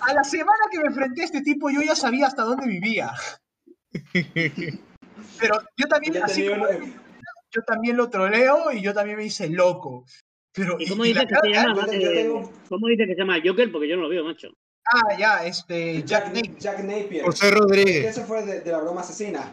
A 0.00 0.12
la 0.14 0.24
semana 0.24 0.58
que 0.70 0.78
me 0.80 0.86
enfrenté 0.88 1.22
a 1.22 1.24
este 1.24 1.40
tipo, 1.42 1.70
yo 1.70 1.80
ya 1.82 1.94
sabía 1.96 2.26
hasta 2.26 2.42
dónde 2.42 2.66
vivía. 2.66 3.10
Pero 5.40 5.58
yo 5.76 5.86
también, 5.88 6.14
Ya 6.14 6.24
así 6.24 6.46
como 6.48 6.66
yo 6.68 7.62
también 7.62 7.96
lo 7.96 8.10
troleo 8.10 8.72
y 8.72 8.80
yo 8.82 8.92
también 8.92 9.16
me 9.16 9.24
hice 9.24 9.48
loco. 9.48 10.04
Pero, 10.52 10.76
¿Y 10.78 10.88
cómo 10.88 11.04
y 11.04 11.08
dice 11.12 11.26
que 11.26 11.34
se 11.42 11.48
llama? 11.52 11.86
eh, 11.92 12.28
¿Cómo 12.68 12.86
dice 12.88 13.06
que 13.06 13.14
se 13.14 13.18
llama 13.20 13.38
Joker? 13.44 13.70
Porque 13.72 13.88
yo 13.88 13.96
no 13.96 14.02
lo 14.02 14.08
veo, 14.08 14.24
macho. 14.24 14.48
Ah, 14.92 15.16
ya, 15.18 15.44
este, 15.46 16.02
Jack 16.02 16.26
Jack, 16.26 16.34
Napier. 16.34 16.58
Jack 16.58 16.78
Napier. 16.84 17.24
José 17.24 17.50
Rodríguez. 17.50 18.06
Ese 18.06 18.24
fue 18.24 18.44
de, 18.44 18.60
de 18.60 18.70
la 18.72 18.78
broma 18.80 19.00
asesina. 19.00 19.50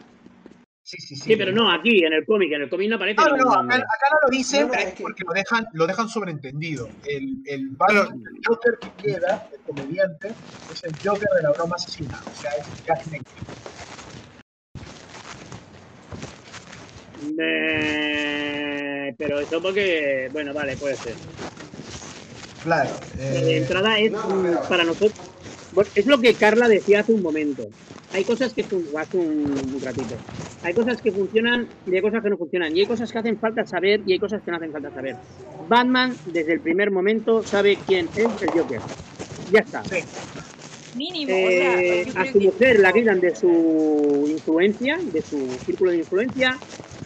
Sí, 0.91 0.99
sí, 0.99 1.15
sí. 1.15 1.21
Sí, 1.29 1.35
pero 1.37 1.53
no, 1.53 1.71
aquí, 1.71 2.03
en 2.03 2.11
el 2.11 2.25
cómic. 2.25 2.51
En 2.51 2.63
el 2.63 2.69
cómic 2.69 2.89
no 2.89 2.97
aparece 2.97 3.15
No, 3.21 3.37
no, 3.37 3.53
acá, 3.53 3.75
acá 3.75 4.07
no 4.11 4.17
lo 4.23 4.29
dicen, 4.29 4.61
No, 4.63 4.65
no, 4.67 4.71
pero 4.73 4.81
es 4.83 4.87
es 4.89 4.93
que- 4.95 5.03
porque 5.03 5.23
lo 5.25 5.33
dejan, 5.33 5.65
lo 5.71 5.87
dejan 5.87 6.09
sobreentendido. 6.09 6.89
El, 7.05 7.41
el, 7.45 7.69
Batman, 7.77 8.21
el 8.29 8.41
Joker 8.45 8.73
que 8.81 8.91
queda, 9.01 9.41
el 9.53 9.61
comediante, 9.63 10.35
es 10.67 10.83
el 10.83 10.91
Joker 11.01 11.29
de 11.37 11.43
la 11.43 11.53
broma 11.53 11.75
asesina. 11.75 12.17
O 12.29 12.35
sea, 12.35 12.51
es 12.59 12.67
Jack. 12.85 12.99
Eh, 17.39 19.15
pero 19.17 19.39
eso 19.39 19.61
porque, 19.61 20.27
bueno, 20.33 20.53
vale, 20.53 20.75
puede 20.75 20.97
ser. 20.97 21.17
Claro. 22.63 22.99
de 23.15 23.39
eh, 23.53 23.57
entrada 23.59 23.97
es 23.97 24.11
no, 24.11 24.41
pero- 24.43 24.67
para 24.67 24.83
nosotros. 24.83 25.30
Es 25.95 26.05
lo 26.05 26.19
que 26.19 26.33
Carla 26.33 26.67
decía 26.67 27.01
hace 27.01 27.13
un 27.13 27.21
momento. 27.21 27.67
Hay 28.13 28.23
cosas 28.25 28.53
que 28.53 28.61
hace 28.63 29.17
un, 29.17 29.27
un 29.73 29.81
ratito. 29.81 30.15
Hay 30.63 30.73
cosas 30.73 31.01
que 31.01 31.11
funcionan 31.11 31.67
y 31.87 31.95
hay 31.95 32.01
cosas 32.01 32.21
que 32.21 32.29
no 32.29 32.37
funcionan. 32.37 32.75
Y 32.75 32.81
hay 32.81 32.85
cosas 32.85 33.11
que 33.11 33.17
hacen 33.19 33.39
falta 33.39 33.65
saber 33.65 34.01
y 34.05 34.13
hay 34.13 34.19
cosas 34.19 34.41
que 34.43 34.51
no 34.51 34.57
hacen 34.57 34.71
falta 34.71 34.91
saber. 34.91 35.15
Batman, 35.67 36.15
desde 36.25 36.53
el 36.53 36.59
primer 36.59 36.91
momento, 36.91 37.41
sabe 37.43 37.77
quién 37.87 38.07
es 38.15 38.25
el 38.41 38.49
Joker. 38.51 38.79
Ya 39.51 39.59
está. 39.61 39.83
sí. 39.83 40.03
Mínimo, 40.97 41.33
o 41.33 41.37
Eh, 41.37 42.05
sea, 42.11 42.21
a 42.21 42.25
su 42.25 42.37
que- 42.39 42.45
mujer 42.47 42.79
la 42.81 42.91
quitan 42.91 43.21
de 43.21 43.33
su 43.33 44.27
influencia, 44.29 44.97
de 44.97 45.21
su 45.21 45.37
círculo 45.65 45.91
de 45.91 45.99
influencia, 45.99 46.57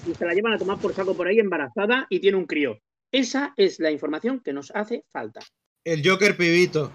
y 0.09 0.13
se 0.15 0.25
la 0.25 0.33
llevan 0.33 0.53
a 0.53 0.57
tomar 0.57 0.79
por 0.79 0.91
saco 0.95 1.15
por 1.15 1.27
ahí 1.27 1.37
embarazada 1.39 2.07
y 2.09 2.19
tiene 2.19 2.35
un 2.37 2.45
crío. 2.45 2.79
Esa 3.11 3.53
es 3.57 3.79
la 3.79 3.91
información 3.91 4.39
que 4.43 4.53
nos 4.53 4.71
hace 4.71 5.03
falta. 5.11 5.39
El 5.83 6.01
Joker 6.07 6.35
pibito. 6.35 6.91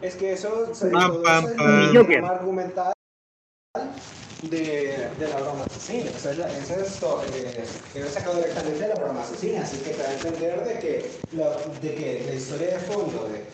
Es 0.00 0.16
que 0.16 0.32
eso, 0.32 0.74
se- 0.74 0.90
Pam, 0.90 1.10
todo 1.12 1.22
pam, 1.22 1.44
eso 1.44 1.52
es 1.52 1.56
pam. 1.56 1.92
drama 2.08 2.28
argumental 2.30 2.92
de, 4.42 5.08
de 5.18 5.28
la 5.28 5.36
broma 5.40 5.64
asesina. 5.64 6.10
O 6.10 6.18
sea, 6.18 6.32
eso 6.32 6.74
es 6.74 6.92
esto, 6.92 7.22
eh, 7.34 7.64
que 7.92 8.00
he 8.00 8.08
sacado 8.08 8.36
directamente 8.36 8.78
de 8.80 8.88
la 8.88 8.94
broma 8.94 9.20
asesina. 9.22 9.62
Así 9.62 9.78
que 9.84 9.90
te 9.90 10.02
da 10.02 10.08
a 10.08 10.14
entender 10.14 10.64
de 10.64 10.78
que, 10.80 11.10
la, 11.32 11.50
de 11.82 11.94
que 11.94 12.24
la 12.26 12.34
historia 12.34 12.66
de 12.68 12.78
fondo 12.78 13.28
de 13.28 13.44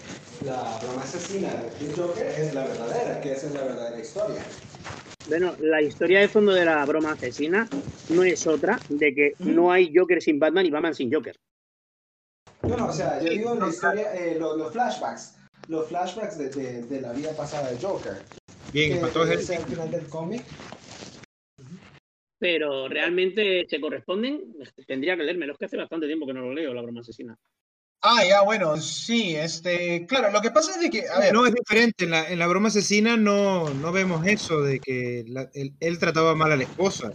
la 0.47 0.79
broma 0.83 1.03
asesina 1.03 1.49
de 1.51 1.93
Joker 1.97 2.27
es 2.27 2.55
la 2.55 2.67
verdadera, 2.67 3.21
que 3.21 3.33
esa 3.33 3.47
es 3.49 3.55
la 3.55 3.65
verdadera 3.65 3.99
historia. 3.99 4.43
Bueno, 5.29 5.57
la 5.59 5.83
historia 5.83 6.21
de 6.21 6.29
fondo 6.29 6.53
de 6.53 6.65
la 6.65 6.85
broma 6.85 7.13
asesina 7.13 7.69
no 8.11 8.23
es 8.23 8.47
otra 8.47 8.79
de 8.89 9.13
que 9.13 9.35
no 9.41 9.73
hay 9.73 9.93
Joker 9.93 10.23
sin 10.23 10.39
Batman 10.39 10.67
y 10.67 10.71
Batman 10.71 10.95
sin 10.95 11.13
Joker. 11.13 11.35
No, 12.63 12.77
no, 12.77 12.87
o 12.87 12.93
sea, 12.93 13.21
yo 13.21 13.31
digo 13.31 13.55
la 13.57 13.69
historia, 13.69 14.15
eh, 14.15 14.37
los, 14.39 14.57
los, 14.57 14.73
flashbacks, 14.73 15.36
los 15.69 15.89
flashbacks 15.89 16.39
de, 16.39 16.49
de, 16.51 16.83
de, 16.83 17.01
la 17.01 17.13
vida 17.13 17.33
pasada 17.37 17.71
de 17.71 17.79
Joker. 17.79 18.23
Bien, 18.73 18.93
que, 18.93 19.07
entonces 19.07 19.41
es 19.41 19.51
el 19.51 19.65
final 19.65 19.91
del 19.91 20.07
cómic. 20.07 20.45
Pero 22.39 22.89
realmente 22.89 23.65
se 23.69 23.81
corresponden, 23.81 24.55
tendría 24.87 25.17
que 25.17 25.23
leérmelo, 25.23 25.53
es 25.53 25.59
que 25.59 25.65
hace 25.65 25.77
bastante 25.77 26.07
tiempo 26.07 26.27
que 26.27 26.35
no 26.35 26.43
lo 26.43 26.53
leo, 26.53 26.75
la 26.75 26.83
broma 26.83 27.01
asesina. 27.01 27.37
Ah, 28.03 28.23
ya, 28.29 28.43
bueno, 28.43 28.77
sí, 28.77 29.35
este, 29.35 30.07
claro, 30.07 30.31
lo 30.31 30.43
que 30.43 30.51
pasa 30.51 30.73
es 30.73 30.81
de 30.81 30.91
que, 30.91 31.09
a 31.09 31.19
ver. 31.19 31.33
No, 31.33 31.47
es 31.47 31.55
diferente, 31.55 32.05
en 32.05 32.11
la, 32.11 32.29
en 32.29 32.39
la 32.39 32.47
broma 32.47 32.69
asesina 32.69 33.17
no, 33.17 33.71
no 33.71 33.91
vemos 33.91 34.25
eso 34.27 34.61
de 34.61 34.81
que 34.81 35.25
la, 35.27 35.51
él, 35.55 35.75
él, 35.81 35.99
trataba 35.99 36.35
mal 36.35 36.53
a 36.53 36.57
la 36.57 36.65
esposa. 36.65 37.11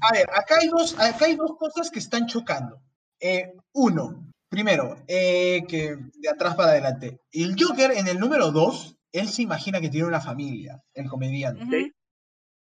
A 0.00 0.12
ver, 0.12 0.26
acá 0.30 0.56
hay 0.60 0.68
dos, 0.68 0.98
acá 0.98 1.26
hay 1.26 1.36
dos 1.36 1.56
cosas 1.58 1.90
que 1.90 1.98
están 1.98 2.26
chocando. 2.26 2.80
Eh, 3.20 3.52
uno, 3.72 4.31
primero, 4.52 5.02
eh, 5.08 5.64
que 5.66 5.96
de 5.96 6.28
atrás 6.28 6.54
para 6.54 6.72
adelante. 6.72 7.22
El 7.32 7.56
Joker 7.58 7.90
en 7.92 8.06
el 8.06 8.20
número 8.20 8.52
dos, 8.52 8.98
él 9.10 9.26
se 9.30 9.40
imagina 9.40 9.80
que 9.80 9.88
tiene 9.88 10.06
una 10.06 10.20
familia, 10.20 10.78
el 10.92 11.08
comediante. 11.08 11.64
Uh 11.64 11.68
-huh. 11.68 11.92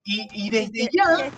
y, 0.05 0.47
y, 0.47 0.51
desde 0.51 0.89
ya... 0.93 1.32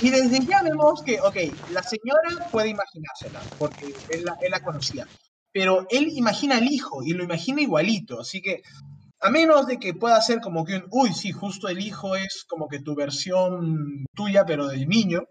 Y 0.00 0.10
desde 0.10 0.40
ya 0.46 0.62
vemos 0.62 1.02
que, 1.02 1.20
ok, 1.20 1.36
la 1.72 1.82
señora 1.82 2.50
puede 2.50 2.68
imaginársela, 2.68 3.40
porque 3.58 3.94
él 4.10 4.24
la, 4.24 4.36
él 4.42 4.50
la 4.50 4.60
conocía, 4.60 5.06
pero 5.52 5.86
él 5.88 6.08
imagina 6.14 6.58
al 6.58 6.64
hijo 6.64 7.02
y 7.02 7.12
lo 7.12 7.24
imagina 7.24 7.62
igualito, 7.62 8.20
así 8.20 8.42
que 8.42 8.60
a 9.20 9.30
menos 9.30 9.66
de 9.66 9.78
que 9.78 9.94
pueda 9.94 10.20
ser 10.20 10.40
como 10.40 10.66
que 10.66 10.76
un, 10.76 10.84
uy, 10.90 11.14
sí, 11.14 11.32
justo 11.32 11.68
el 11.68 11.80
hijo 11.80 12.14
es 12.14 12.44
como 12.46 12.68
que 12.68 12.80
tu 12.80 12.94
versión 12.94 14.04
tuya, 14.14 14.44
pero 14.44 14.66
del 14.66 14.86
niño, 14.86 15.22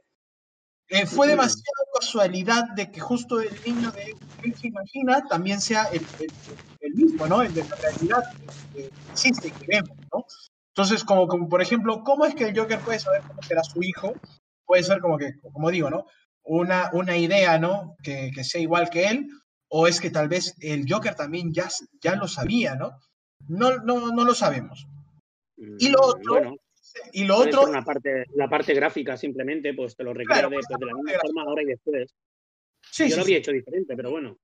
eh, 0.90 1.06
fue 1.06 1.28
demasiada 1.28 1.84
casualidad 2.00 2.64
de 2.76 2.92
que 2.92 3.00
justo 3.00 3.40
el 3.42 3.58
niño 3.66 3.92
de 3.92 4.16
él 4.44 4.56
se 4.56 4.68
imagina 4.68 5.24
también 5.28 5.60
sea 5.60 5.86
el, 5.86 6.06
el, 6.20 6.32
el 6.82 6.94
mismo, 6.94 7.28
¿no? 7.28 7.42
El 7.42 7.54
de 7.54 7.64
la 7.64 7.76
realidad 7.76 8.24
que 8.74 8.92
existe 9.12 9.48
y 9.48 9.52
que 9.52 9.66
vemos, 9.68 9.98
¿no? 10.14 10.26
Entonces, 10.70 11.04
como, 11.04 11.28
como 11.28 11.48
por 11.48 11.62
ejemplo, 11.62 12.04
¿cómo 12.04 12.26
es 12.26 12.36
que 12.36 12.46
el 12.46 12.58
Joker 12.58 12.80
puede 12.80 13.00
saber 13.00 13.22
cómo 13.22 13.42
será 13.42 13.64
su 13.64 13.82
hijo? 13.82 14.14
puede 14.66 14.84
ser 14.84 15.00
como 15.00 15.18
que, 15.18 15.34
como 15.54 15.72
digo, 15.72 15.90
¿no? 15.90 16.06
Una, 16.44 16.90
una 16.94 17.18
idea, 17.18 17.58
¿no? 17.58 17.96
Que, 18.04 18.32
que, 18.34 18.44
sea 18.44 18.62
igual 18.62 18.90
que 18.90 19.08
él, 19.08 19.30
o 19.70 19.88
es 19.88 20.00
que 20.00 20.10
tal 20.10 20.28
vez 20.28 20.56
el 20.60 20.86
Joker 20.88 21.16
también 21.16 21.54
ya, 21.54 21.70
ya 22.02 22.16
lo 22.16 22.28
sabía, 22.28 22.76
¿no? 22.76 23.00
No, 23.48 23.78
no, 23.78 24.12
no 24.12 24.26
lo 24.26 24.34
sabemos. 24.34 24.88
Y 25.58 25.90
lo 25.90 26.02
otro... 26.02 26.34
Bueno, 26.34 26.56
y 27.14 27.24
lo 27.26 27.38
otro... 27.38 27.64
Una 27.64 27.84
parte, 27.84 28.26
la 28.36 28.48
parte 28.50 28.74
gráfica 28.74 29.18
simplemente, 29.18 29.74
pues 29.74 29.96
te 29.96 30.04
lo 30.04 30.14
Claro, 30.14 30.50
de, 30.50 30.56
pues, 30.56 30.66
de 30.68 30.86
la 30.86 30.94
misma 30.94 31.12
forma 31.22 31.44
ahora 31.44 31.62
y 31.64 31.66
después. 31.66 32.14
Sí, 32.92 33.04
Yo 33.04 33.10
sí, 33.10 33.16
lo 33.16 33.22
habría 33.22 33.38
sí. 33.38 33.40
hecho 33.40 33.52
diferente, 33.52 33.96
pero 33.96 34.12
bueno. 34.12 34.38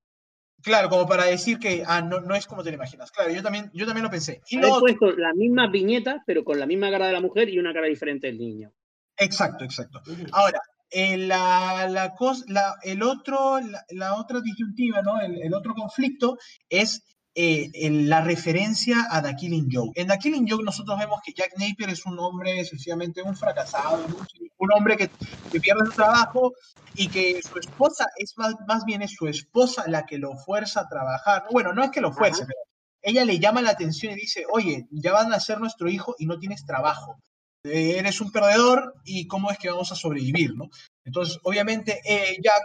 Claro, 0.63 0.89
como 0.89 1.07
para 1.07 1.25
decir 1.25 1.57
que 1.57 1.83
ah, 1.87 2.01
no, 2.01 2.21
no 2.21 2.35
es 2.35 2.45
como 2.45 2.63
te 2.63 2.69
lo 2.69 2.75
imaginas. 2.75 3.11
Claro, 3.11 3.31
yo 3.31 3.41
también, 3.41 3.71
yo 3.73 3.85
también 3.85 4.03
lo 4.03 4.11
pensé. 4.11 4.41
Y 4.49 4.57
lo 4.57 4.67
otro- 4.69 4.81
puesto 4.81 5.11
las 5.13 5.35
mismas 5.35 5.71
viñetas, 5.71 6.17
pero 6.25 6.43
con 6.43 6.59
la 6.59 6.65
misma 6.67 6.91
cara 6.91 7.07
de 7.07 7.13
la 7.13 7.21
mujer 7.21 7.49
y 7.49 7.57
una 7.57 7.73
cara 7.73 7.87
diferente 7.87 8.27
del 8.27 8.37
niño. 8.37 8.71
Exacto, 9.17 9.63
exacto. 9.63 10.01
Ahora, 10.31 10.59
eh, 10.91 11.17
la, 11.17 11.87
la 11.89 12.13
cos- 12.15 12.45
la- 12.47 12.75
el 12.83 13.01
otro, 13.01 13.59
la, 13.59 13.83
la 13.89 14.15
otra 14.19 14.39
disyuntiva, 14.41 15.01
¿no? 15.01 15.19
El, 15.21 15.41
el 15.41 15.53
otro 15.53 15.73
conflicto 15.73 16.37
es 16.69 17.03
eh, 17.35 17.69
el- 17.73 18.09
la 18.09 18.21
referencia 18.21 19.07
a 19.09 19.21
The 19.21 19.35
Killing 19.35 19.69
Joke. 19.71 19.99
En 19.99 20.07
The 20.07 20.17
Killing 20.17 20.47
Joke 20.49 20.63
nosotros 20.63 20.99
vemos 20.99 21.19
que 21.25 21.33
Jack 21.33 21.51
Napier 21.57 21.89
es 21.89 22.05
un 22.05 22.19
hombre 22.19 22.63
sencillamente 22.65 23.21
un 23.23 23.35
fracasado, 23.35 24.05
un, 24.05 24.15
un 24.57 24.71
hombre 24.73 24.97
que, 24.97 25.09
que 25.51 25.59
pierde 25.61 25.85
su 25.85 25.93
trabajo 25.93 26.53
y 26.95 27.07
que 27.07 27.41
su 27.41 27.57
esposa, 27.57 28.07
es 28.17 28.33
más, 28.37 28.53
más 28.67 28.83
bien 28.85 29.01
es 29.01 29.11
su 29.15 29.27
esposa 29.27 29.85
la 29.87 30.05
que 30.05 30.17
lo 30.17 30.35
fuerza 30.35 30.81
a 30.81 30.89
trabajar. 30.89 31.45
Bueno, 31.51 31.71
no 31.73 31.83
es 31.83 31.91
que 31.91 32.01
lo 32.01 32.11
fuerce, 32.11 32.43
Ajá. 32.43 32.47
pero 32.49 32.59
ella 33.03 33.23
le 33.25 33.39
llama 33.39 33.61
la 33.61 33.71
atención 33.71 34.11
y 34.13 34.15
dice, 34.17 34.43
oye, 34.51 34.87
ya 34.91 35.13
van 35.13 35.31
a 35.33 35.39
ser 35.39 35.59
nuestro 35.59 35.89
hijo 35.89 36.15
y 36.19 36.25
no 36.25 36.37
tienes 36.37 36.65
trabajo 36.65 37.17
eh, 37.63 37.97
eres 37.99 38.19
un 38.21 38.31
perdedor 38.31 38.95
y 39.05 39.27
cómo 39.27 39.51
es 39.51 39.57
que 39.59 39.69
vamos 39.69 39.91
a 39.91 39.95
sobrevivir, 39.95 40.55
¿no? 40.55 40.65
Entonces, 41.05 41.37
obviamente, 41.43 42.01
eh, 42.05 42.37
Jack 42.43 42.63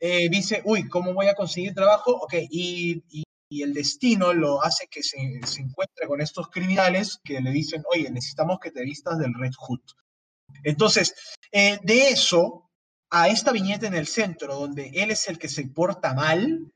eh, 0.00 0.28
dice, 0.30 0.62
uy, 0.64 0.88
¿cómo 0.88 1.12
voy 1.12 1.26
a 1.26 1.34
conseguir 1.34 1.74
trabajo? 1.74 2.12
Ok, 2.12 2.34
y, 2.48 3.02
y- 3.10 3.24
y 3.50 3.62
el 3.62 3.72
destino 3.74 4.32
lo 4.32 4.62
hace 4.62 4.86
que 4.88 5.02
se, 5.02 5.40
se 5.46 5.62
encuentre 5.62 6.06
con 6.06 6.20
estos 6.20 6.48
criminales 6.50 7.18
que 7.24 7.40
le 7.40 7.50
dicen, 7.50 7.82
oye, 7.92 8.10
necesitamos 8.10 8.58
que 8.60 8.70
te 8.70 8.82
vistas 8.82 9.18
del 9.18 9.32
Red 9.34 9.52
Hood. 9.58 9.80
Entonces, 10.64 11.14
eh, 11.52 11.78
de 11.82 12.10
eso 12.10 12.68
a 13.10 13.28
esta 13.28 13.52
viñeta 13.52 13.86
en 13.86 13.94
el 13.94 14.06
centro, 14.06 14.54
donde 14.54 14.90
él 14.94 15.10
es 15.10 15.28
el 15.28 15.38
que 15.38 15.48
se 15.48 15.66
porta 15.68 16.12
mal, 16.14 16.70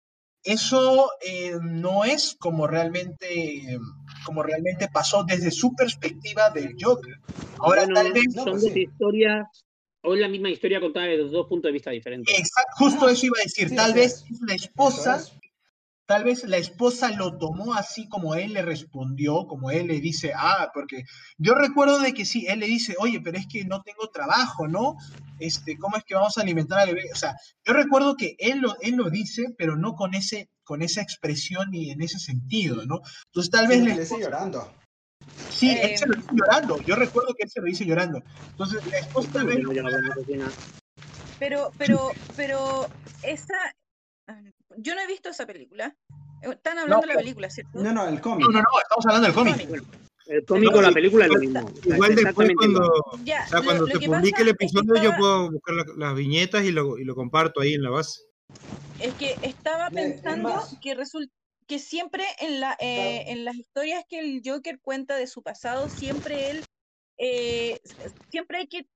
eso 0.44 1.10
eh, 1.20 1.58
no 1.62 2.04
es 2.04 2.36
como 2.40 2.66
realmente, 2.66 3.78
como 4.24 4.42
realmente 4.42 4.88
pasó 4.88 5.24
desde 5.24 5.50
su 5.50 5.74
perspectiva 5.74 6.50
del 6.50 6.74
Joker. 6.80 7.16
Ahora, 7.58 7.82
Bueno, 7.84 7.94
tal 7.94 8.12
vez, 8.12 8.24
no, 8.34 8.44
son 8.44 8.52
pues 8.52 8.62
dos 8.62 8.72
sí. 8.72 8.80
historias, 8.80 9.46
o 10.02 10.14
es 10.14 10.20
la 10.20 10.28
misma 10.28 10.48
historia 10.50 10.80
contada 10.80 11.06
desde 11.06 11.24
dos 11.28 11.46
puntos 11.48 11.68
de 11.68 11.72
vista 11.72 11.90
diferentes. 11.90 12.34
exact- 12.34 12.72
justo 12.78 13.08
eso 13.08 13.26
iba 13.26 13.36
a 13.38 13.44
decir, 13.44 13.68
Sí, 13.68 13.76
tal 13.76 13.92
vez 13.92 14.24
es. 14.30 14.40
la 14.40 14.54
esposa, 14.54 15.16
es. 15.16 15.32
Tal 16.12 16.24
vez 16.24 16.44
la 16.44 16.58
esposa 16.58 17.10
lo 17.12 17.38
tomó 17.38 17.72
así 17.72 18.06
como 18.06 18.34
él 18.34 18.52
le 18.52 18.60
respondió, 18.60 19.46
como 19.46 19.70
él 19.70 19.86
le 19.86 19.98
dice, 19.98 20.34
ah, 20.36 20.70
porque 20.74 21.04
yo 21.38 21.54
recuerdo 21.54 22.00
de 22.00 22.12
que 22.12 22.26
sí, 22.26 22.44
él 22.50 22.58
le 22.58 22.66
dice, 22.66 22.94
oye, 22.98 23.22
pero 23.22 23.38
es 23.38 23.46
que 23.46 23.64
no 23.64 23.80
tengo 23.80 24.10
trabajo, 24.10 24.68
¿no? 24.68 24.96
Este, 25.38 25.78
¿cómo 25.78 25.96
es 25.96 26.04
que 26.04 26.14
vamos 26.14 26.36
a 26.36 26.42
alimentar 26.42 26.80
al 26.80 26.88
bebé? 26.88 27.08
O 27.10 27.16
sea, 27.16 27.34
yo 27.64 27.72
recuerdo 27.72 28.14
que 28.14 28.36
él 28.38 28.58
lo, 28.58 28.78
él 28.82 28.96
lo 28.96 29.08
dice, 29.08 29.54
pero 29.56 29.74
no 29.74 29.94
con 29.94 30.12
ese 30.14 30.50
con 30.64 30.82
esa 30.82 31.00
expresión 31.00 31.72
y 31.74 31.90
en 31.92 32.02
ese 32.02 32.18
sentido, 32.18 32.84
¿no? 32.84 33.00
Entonces 33.28 33.50
tal 33.50 33.66
vez 33.68 33.78
Sí, 33.78 33.84
le 33.84 33.90
dice 33.92 34.02
esposa- 34.02 34.20
llorando. 34.22 34.74
Sí, 35.48 35.70
él 35.70 35.96
se 35.96 36.06
lo 36.06 36.14
dice 36.14 36.28
llorando. 36.30 36.78
Yo 36.86 36.94
recuerdo 36.94 37.32
que 37.34 37.44
él 37.44 37.50
se 37.50 37.60
lo 37.60 37.66
dice 37.66 37.86
llorando. 37.86 38.22
Entonces, 38.50 38.84
la 38.84 38.98
esposa 38.98 39.30
tal 39.32 39.46
vez. 39.46 39.58
Pero, 41.38 41.72
pero, 41.78 42.10
pero, 42.36 42.86
esa. 43.22 43.54
Yo 44.76 44.94
no 44.94 45.00
he 45.00 45.06
visto 45.06 45.28
esa 45.30 45.46
película. 45.46 45.96
Eh, 46.42 46.50
Están 46.50 46.78
hablando 46.78 47.06
de 47.06 47.14
la 47.14 47.18
película, 47.20 47.50
¿cierto? 47.50 47.82
No, 47.82 47.92
no, 47.92 48.08
el 48.08 48.20
cómic. 48.20 48.46
No, 48.46 48.52
no, 48.52 48.58
no, 48.60 48.80
estamos 48.82 49.06
hablando 49.06 49.26
del 49.26 49.34
cómic. 49.34 49.68
Cómic. 49.68 49.84
El 50.26 50.44
cómic 50.44 50.74
o 50.74 50.80
la 50.82 50.92
película 50.92 51.24
es 51.26 51.30
lo 51.32 51.38
mismo. 51.40 51.72
Igual 51.84 52.10
es 52.12 52.24
después 52.24 52.50
cuando. 52.56 53.04
Ya, 53.24 53.42
o 53.44 53.48
sea, 53.48 53.58
lo- 53.58 53.64
cuando 53.64 53.86
lo 53.86 53.92
se 53.92 53.98
que 53.98 54.06
publique 54.06 54.42
el 54.42 54.48
es 54.48 54.54
que 54.56 54.64
episodio 54.64 55.02
yo 55.02 55.16
puedo 55.16 55.50
buscar 55.50 55.74
la- 55.74 55.84
las 55.96 56.14
viñetas 56.14 56.64
y 56.64 56.70
lo, 56.72 56.96
y 56.98 57.04
lo 57.04 57.14
comparto 57.14 57.60
ahí 57.60 57.74
en 57.74 57.82
la 57.82 57.90
base. 57.90 58.22
Es 59.00 59.14
que 59.14 59.36
estaba 59.42 59.88
es 59.88 59.92
pensando 59.94 60.54
que 60.80 60.94
resulta 60.94 61.32
que 61.66 61.78
siempre 61.78 62.24
en 62.38 62.60
la 62.60 62.76
eh, 62.80 63.24
en 63.32 63.44
las 63.44 63.56
historias 63.56 64.04
que 64.08 64.20
el 64.20 64.42
Joker 64.44 64.78
cuenta 64.80 65.16
de 65.16 65.26
su 65.26 65.42
pasado, 65.42 65.88
siempre 65.88 66.50
él 66.50 66.64
eh, 67.18 67.80
siempre 68.30 68.58
hay 68.58 68.66
que 68.68 68.86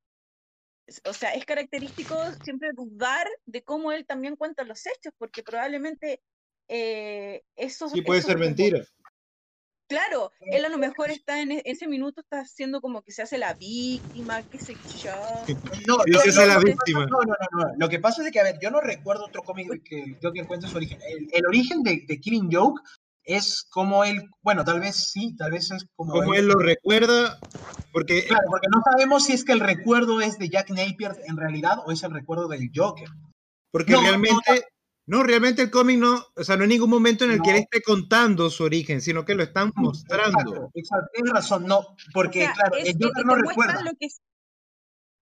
o 1.04 1.12
sea, 1.12 1.30
es 1.30 1.44
característico 1.44 2.16
siempre 2.44 2.70
dudar 2.74 3.26
de 3.44 3.62
cómo 3.62 3.92
él 3.92 4.06
también 4.06 4.36
cuenta 4.36 4.64
los 4.64 4.86
hechos, 4.86 5.12
porque 5.18 5.42
probablemente 5.42 6.20
eh, 6.68 7.42
eso 7.56 7.88
Sí, 7.88 8.02
puede 8.02 8.22
ser 8.22 8.34
como- 8.34 8.46
mentira. 8.46 8.84
Claro, 9.88 10.32
él 10.40 10.64
a 10.64 10.68
lo 10.68 10.78
mejor 10.78 11.10
está 11.12 11.40
en 11.40 11.52
e- 11.52 11.62
ese 11.64 11.86
minuto 11.86 12.20
está 12.20 12.40
haciendo 12.40 12.80
como 12.80 13.02
que 13.02 13.12
se 13.12 13.22
hace 13.22 13.38
la 13.38 13.54
víctima, 13.54 14.42
qué 14.42 14.58
sé 14.58 14.74
yo. 15.00 15.12
No, 15.86 15.98
lo- 15.98 16.02
lo- 16.06 16.46
la 16.46 16.58
que 16.58 16.64
víctima. 16.64 17.06
No, 17.06 17.20
no, 17.20 17.34
no, 17.52 17.58
no. 17.68 17.74
Lo 17.78 17.88
que 17.88 18.00
pasa 18.00 18.24
es 18.26 18.32
que, 18.32 18.40
a 18.40 18.42
ver, 18.42 18.58
yo 18.60 18.72
no 18.72 18.80
recuerdo 18.80 19.26
otro 19.26 19.44
cómic 19.44 19.84
que 19.84 20.02
el 20.02 20.18
Joker 20.20 20.44
cuenta 20.48 20.66
su 20.66 20.76
origen. 20.76 20.98
El, 21.08 21.28
el 21.32 21.46
origen 21.46 21.84
de, 21.84 22.02
de 22.04 22.18
Killing 22.20 22.50
Joke 22.52 22.82
es 23.26 23.66
como 23.70 24.04
él, 24.04 24.22
bueno, 24.40 24.64
tal 24.64 24.80
vez 24.80 25.10
sí, 25.10 25.34
tal 25.36 25.50
vez 25.50 25.70
es 25.72 25.84
como 25.96 26.12
Como 26.12 26.34
él 26.34 26.46
lo 26.46 26.58
recuerda, 26.58 27.38
porque 27.92 28.24
Claro, 28.24 28.44
porque 28.48 28.68
no 28.72 28.80
sabemos 28.90 29.24
si 29.24 29.32
es 29.32 29.44
que 29.44 29.52
el 29.52 29.60
recuerdo 29.60 30.20
es 30.20 30.38
de 30.38 30.48
Jack 30.48 30.70
Napier 30.70 31.16
en 31.26 31.36
realidad 31.36 31.80
o 31.84 31.92
es 31.92 32.02
el 32.04 32.12
recuerdo 32.12 32.46
del 32.48 32.70
Joker. 32.74 33.08
Porque 33.72 33.92
No, 33.92 34.00
realmente, 34.00 34.64
no, 35.06 35.22
realmente 35.24 35.62
el 35.62 35.70
cómic 35.70 35.98
no, 35.98 36.24
o 36.36 36.44
sea, 36.44 36.56
no 36.56 36.62
hay 36.62 36.68
ningún 36.68 36.90
momento 36.90 37.24
en 37.24 37.32
el 37.32 37.42
que 37.42 37.50
él 37.50 37.56
esté 37.56 37.82
contando 37.82 38.48
su 38.48 38.62
origen, 38.62 39.00
sino 39.00 39.24
que 39.24 39.34
lo 39.34 39.42
están 39.42 39.72
mostrando. 39.74 40.38
Exacto, 40.38 40.70
exacto, 40.74 41.06
tienes 41.12 41.32
razón, 41.32 41.66
no, 41.66 41.84
porque 42.14 42.42
O 42.42 42.44
sea, 42.44 42.54
claro, 42.54 42.76
es 42.76 42.88
el 42.88 42.96
Joker 43.02 43.26
no 43.26 43.34
recuerda. 43.34 43.82
lo 43.82 43.90
que 43.98 44.06
es. 44.06 44.20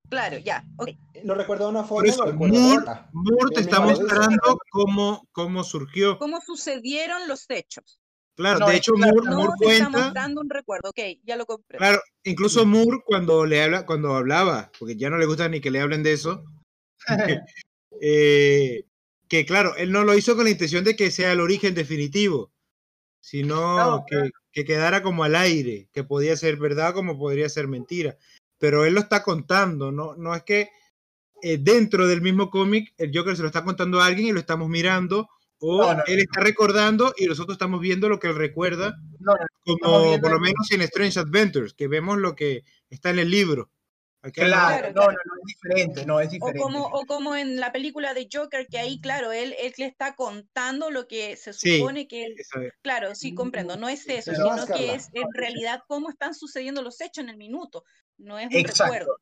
Claro, 0.09 0.39
ya. 0.39 0.65
ok. 0.77 0.91
Lo 1.25 1.35
recuerdo 1.35 1.65
de 1.65 1.71
una 1.71 1.85
forma, 1.85 2.09
eso, 2.09 2.33
Moore. 2.35 2.85
Moore 3.13 3.55
te 3.55 3.61
está 3.63 3.81
mostrando 3.81 4.59
cómo, 4.71 5.27
cómo 5.33 5.65
surgió. 5.65 6.19
¿Cómo 6.19 6.41
sucedieron 6.41 7.27
los 7.27 7.47
hechos? 7.49 7.99
Claro, 8.37 8.67
de 8.67 8.77
hecho 8.77 8.95
Moore, 8.97 9.31
no, 9.31 9.37
Moore 9.37 9.53
cuenta. 9.59 9.85
Está 9.87 9.99
mostrando 9.99 10.41
un 10.41 10.51
recuerdo, 10.51 10.91
ok, 10.91 11.01
ya 11.23 11.37
lo 11.37 11.47
compré. 11.47 11.79
Claro, 11.79 12.01
incluso 12.25 12.67
Moore 12.67 12.99
cuando 13.07 13.47
le 13.47 13.63
habla, 13.63 13.87
cuando 13.87 14.15
hablaba, 14.15 14.71
porque 14.79 14.97
ya 14.97 15.09
no 15.09 15.19
le 15.19 15.27
gusta 15.27 15.49
ni 15.49 15.61
que 15.61 15.71
le 15.71 15.81
hablen 15.81 16.03
de 16.03 16.13
eso, 16.13 16.45
eh, 18.01 18.85
que 19.29 19.47
claro, 19.47 19.77
él 19.77 19.93
no 19.93 20.05
lo 20.05 20.15
hizo 20.15 20.35
con 20.35 20.45
la 20.45 20.51
intención 20.51 20.85
de 20.85 20.97
que 20.97 21.11
sea 21.11 21.33
el 21.33 21.41
origen 21.41 21.75
definitivo, 21.75 22.53
sino 23.21 24.05
que, 24.07 24.31
que, 24.53 24.65
quedara 24.65 25.03
como 25.03 25.25
al 25.25 25.37
aire, 25.37 25.89
que 25.93 26.05
podía 26.05 26.37
ser 26.37 26.57
verdad 26.57 26.93
como 26.93 27.17
podría 27.17 27.49
ser 27.49 27.69
mentira. 27.69 28.19
Pero 28.65 28.87
él 28.87 28.95
lo 28.95 29.01
está 29.01 29.23
contando, 29.23 29.93
no, 29.93 30.17
no 30.17 30.35
es 30.35 30.43
que 30.43 30.71
eh, 31.43 31.59
dentro 31.61 32.09
del 32.09 32.23
mismo 32.23 32.49
cómic 32.49 32.95
el 32.97 33.11
Joker 33.15 33.37
se 33.37 33.43
lo 33.43 33.49
está 33.49 33.63
contando 33.63 34.01
a 34.01 34.07
alguien 34.07 34.29
y 34.29 34.33
lo 34.33 34.41
estamos 34.41 34.71
mirando, 34.71 35.29
o 35.59 35.93
él 36.07 36.21
está 36.21 36.41
recordando 36.41 37.13
y 37.19 37.27
nosotros 37.27 37.57
estamos 37.57 37.83
viendo 37.83 38.09
lo 38.09 38.19
que 38.19 38.29
él 38.29 38.37
recuerda, 38.37 38.97
como 39.83 40.19
por 40.19 40.33
lo 40.33 40.41
menos 40.41 40.71
en 40.71 40.81
Strange 40.81 41.21
Adventures, 41.21 41.75
que 41.75 41.89
vemos 41.89 42.17
lo 42.17 42.35
que 42.35 42.65
está 42.89 43.11
en 43.11 43.19
el 43.19 43.31
libro. 43.31 43.71
Claro, 44.33 44.91
no, 44.95 45.03
no, 45.03 45.09
no, 45.09 45.13
es 45.13 45.45
diferente, 45.45 46.07
no, 46.07 46.21
es 46.21 46.31
diferente. 46.31 46.59
O 46.59 46.63
como, 46.63 46.87
o 46.87 47.05
como 47.05 47.37
en 47.37 47.61
la 47.61 47.71
película 47.73 48.15
de 48.15 48.27
Joker, 48.33 48.67
que 48.67 48.79
ahí, 48.79 48.99
claro, 48.99 49.33
él, 49.33 49.55
él 49.61 49.75
le 49.77 49.85
está 49.85 50.15
contando 50.15 50.91
lo 50.91 51.07
que 51.07 51.37
se 51.37 51.53
supone 51.53 52.09
que 52.09 52.25
él... 52.25 52.37
Claro, 52.81 53.15
sí, 53.15 53.35
comprendo, 53.35 53.77
no 53.77 53.91
es 53.91 54.09
eso, 54.09 54.33
sino 54.33 54.67
que 54.67 54.95
es 54.95 55.11
en 55.13 55.31
realidad 55.35 55.83
cómo 55.87 56.09
están 56.09 56.35
sucediendo 56.35 56.81
los 56.81 57.03
hechos 57.03 57.23
en 57.25 57.29
el 57.29 57.37
minuto, 57.37 57.85
no 58.19 58.39
es 58.39 58.47
un 58.47 58.57
Exacto. 58.57 58.93
recuerdo. 58.93 59.21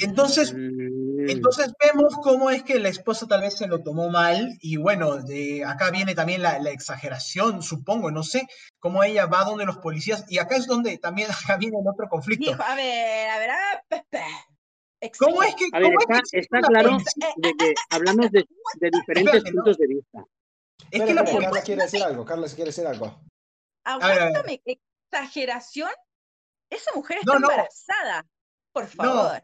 Entonces, 0.00 0.54
mm. 0.54 1.28
entonces 1.28 1.72
vemos 1.82 2.14
cómo 2.22 2.50
es 2.50 2.62
que 2.62 2.78
la 2.78 2.88
esposa 2.88 3.26
tal 3.26 3.40
vez 3.40 3.56
se 3.56 3.66
lo 3.66 3.82
tomó 3.82 4.08
mal 4.10 4.56
y 4.60 4.76
bueno, 4.76 5.16
de 5.16 5.64
acá 5.64 5.90
viene 5.90 6.14
también 6.14 6.42
la, 6.42 6.56
exageración, 6.70 7.62
supongo, 7.62 8.10
no 8.10 8.22
sé, 8.22 8.46
cómo 8.78 9.02
ella 9.02 9.26
va 9.26 9.44
donde 9.44 9.64
los 9.64 9.78
policías 9.78 10.24
y 10.28 10.38
acá 10.38 10.56
es 10.56 10.66
donde 10.66 10.98
también 10.98 11.28
acá 11.52 11.56
viene 11.56 11.78
el 11.80 11.88
otro 11.88 12.08
conflicto. 12.08 12.52
a 12.62 12.74
ver, 12.74 13.30
a 13.30 13.38
ver, 13.38 13.50
a 13.50 13.82
¿Cómo 15.18 15.42
es 15.44 15.54
que, 15.54 15.68
a 15.72 15.78
ver, 15.78 15.92
está, 16.32 16.60
claro 16.60 16.98
de 17.36 17.54
que 17.56 17.74
hablamos 17.90 18.30
de, 18.32 18.44
diferentes 18.80 19.44
puntos 19.52 19.78
de 19.78 19.86
vista. 19.86 20.24
Es 20.90 21.02
que 21.02 21.14
la 21.14 21.24
Carla 21.24 21.62
quiere 21.62 21.82
decir 21.82 22.02
algo, 22.02 22.24
Carla 22.24 22.46
quiere 22.48 22.66
decir 22.66 22.86
algo. 22.86 23.20
Aguántame, 23.84 24.60
exageración. 24.64 25.90
Esa 26.70 26.90
mujer 26.94 27.18
está 27.18 27.36
embarazada. 27.36 28.26
Por 28.72 28.86
favor. 28.86 29.42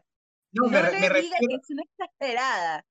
No, 0.51 0.67
me, 0.67 0.81
le 0.81 0.91
me 0.91 1.21
diga 1.21 1.37
que 1.39 1.55
es 1.55 1.69
una 1.69 1.83
exagerada. 1.83 2.85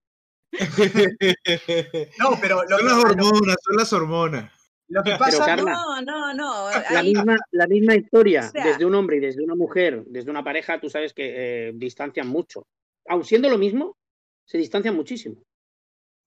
no, 2.19 2.39
pero 2.41 2.61
son 2.69 2.85
las 2.85 3.05
hormonas, 3.05 3.57
son 3.63 3.77
las 3.77 3.93
hormonas. 3.93 4.53
Lo 4.89 5.03
que 5.03 5.17
pasa 5.17 5.57
no, 5.57 6.03
no, 6.03 6.35
no. 6.35 6.71
La, 6.91 7.03
misma, 7.03 7.37
la 7.53 7.67
misma 7.67 7.95
historia, 7.95 8.51
desde 8.53 8.85
un 8.85 8.95
hombre 8.95 9.17
y 9.17 9.21
desde 9.21 9.43
una 9.43 9.55
mujer, 9.55 10.05
desde 10.07 10.31
una 10.31 10.45
pareja, 10.45 10.79
tú 10.79 10.91
sabes 10.91 11.15
que 11.15 11.69
eh, 11.69 11.73
distancian 11.75 12.29
mucho. 12.29 12.67
Aun 13.09 13.25
siendo 13.25 13.49
lo 13.49 13.59
mismo, 13.59 13.97
se 14.45 14.59
distancian 14.59 14.95
muchísimo. 14.95 15.43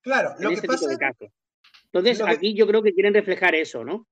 Claro, 0.01 0.35
lo 0.39 0.49
que 0.49 0.55
este 0.55 0.67
pasa. 0.67 0.87
Entonces, 1.91 2.21
aquí 2.21 2.55
yo 2.55 2.65
creo 2.67 2.81
que 2.81 2.93
quieren 2.93 3.13
reflejar 3.13 3.55
eso, 3.55 3.83
¿no? 3.83 4.07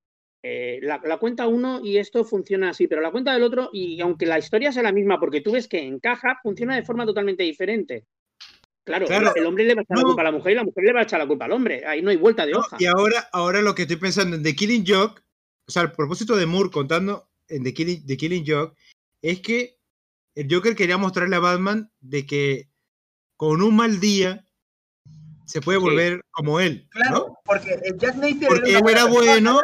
Eh, 0.48 0.80
la, 0.84 1.00
cuenta 1.18 1.48
uno 1.48 1.82
y 1.84 1.98
esto 1.98 2.24
funciona 2.24 2.70
así, 2.70 2.86
pero 2.86 3.02
la 3.02 3.10
cuenta 3.10 3.34
del 3.34 3.42
otro, 3.42 3.72
y 3.74 4.00
aunque 4.00 4.28
la 4.28 4.38
historia 4.38 4.72
sea 4.72 4.84
la 4.84 4.92
misma, 4.92 5.20
porque 5.20 5.42
tú 5.42 5.54
ves 5.54 5.68
que 5.68 5.80
encaja, 5.80 6.38
funciona 6.44 6.76
de 6.76 6.84
forma 6.84 7.04
totalmente 7.04 7.42
diferente. 7.42 8.06
Claro, 8.84 9.08
el 9.08 9.46
hombre 9.48 9.64
le 9.64 9.74
va 9.74 9.82
a 9.82 9.84
echar 9.84 9.98
la 9.98 10.04
culpa 10.04 10.22
a 10.22 10.26
la 10.26 10.32
mujer 10.32 10.52
y 10.52 10.56
la 10.56 10.64
mujer 10.64 10.84
le 10.84 10.94
va 10.94 11.00
a 11.00 11.04
echar 11.04 11.20
la 11.20 11.26
culpa 11.26 11.46
al 11.46 11.52
hombre. 11.52 11.84
Ahí 11.88 12.04
no 12.04 12.12
hay 12.12 12.18
vuelta 12.18 12.46
de 12.46 12.54
hoja. 12.54 12.78
Y 12.80 12.86
ahora, 12.86 13.28
ahora 13.34 13.64
lo 13.64 13.74
que 13.74 13.82
estoy 13.82 13.98
pensando 13.98 14.36
en 14.36 14.44
The 14.44 14.56
Killing 14.56 14.86
Joke, 14.86 15.20
o 15.68 15.72
sea, 15.72 15.82
el 15.82 15.92
propósito 15.94 16.36
de 16.36 16.46
Moore 16.46 16.70
contando 16.70 17.28
en 17.48 17.64
The 17.64 17.74
Killing, 17.74 18.06
The 18.06 18.16
Killing 18.16 18.46
Joke, 18.46 18.78
es 19.24 19.40
que 19.40 19.80
el 20.36 20.48
Joker 20.48 20.76
quería 20.76 21.00
mostrarle 21.00 21.38
a 21.38 21.40
Batman 21.40 21.90
de 22.02 22.28
que 22.28 22.70
con 23.36 23.64
un 23.64 23.76
mal 23.76 24.00
día 24.00 24.46
se 25.48 25.62
puede 25.62 25.80
volver 25.80 26.22
como 26.30 26.60
él. 26.60 26.88
Claro, 26.92 27.35
porque 27.46 27.80
Jack 27.98 28.16
Napier 28.16 28.48
porque 28.48 28.72
él 28.72 28.84
era 28.90 29.06
bueno, 29.06 29.62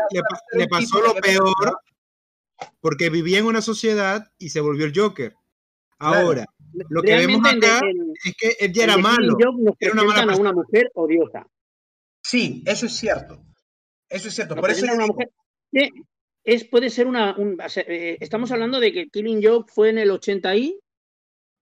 le, 0.54 0.68
pasó 0.68 1.02
lo 1.02 1.16
peor, 1.16 1.80
porque 2.80 3.10
vivía 3.10 3.40
en 3.40 3.46
una 3.46 3.62
sociedad 3.62 4.32
y 4.38 4.50
se 4.50 4.62
volvió 4.62 4.86
el 4.86 4.94
Joker. 4.96 5.36
Ahora, 5.98 6.46
lo 6.90 7.02
que 7.02 7.16
vemos 7.16 7.42
acá 7.46 7.82
es 8.24 8.36
que 8.36 8.56
él 8.60 8.72
ya 8.72 8.84
era 8.86 8.98
malo. 8.98 9.38
Era 9.80 9.94
una 9.94 10.04
mala 10.04 10.36
una 10.36 10.54
mujer 10.54 10.92
odiosa. 10.94 11.46
Sí, 12.24 12.64
eso 12.66 12.86
es 12.86 12.94
cierto. 12.94 13.44
Eso 14.08 14.28
es 14.28 14.36
cierto. 14.36 14.56
Por 14.56 14.70
eso 14.70 14.86
una 14.86 15.08
mujer 15.08 15.32
es, 16.44 16.64
puede 16.66 16.90
ser 16.90 17.08
una. 17.08 17.36
Eh, 17.76 18.18
estamos 18.20 18.52
hablando 18.52 18.80
de 18.80 18.92
que 18.92 19.10
Killing 19.10 19.44
Joke 19.44 19.72
fue 19.74 19.90
en 19.90 19.98
el 19.98 20.12
80 20.12 20.56
y 20.56 20.80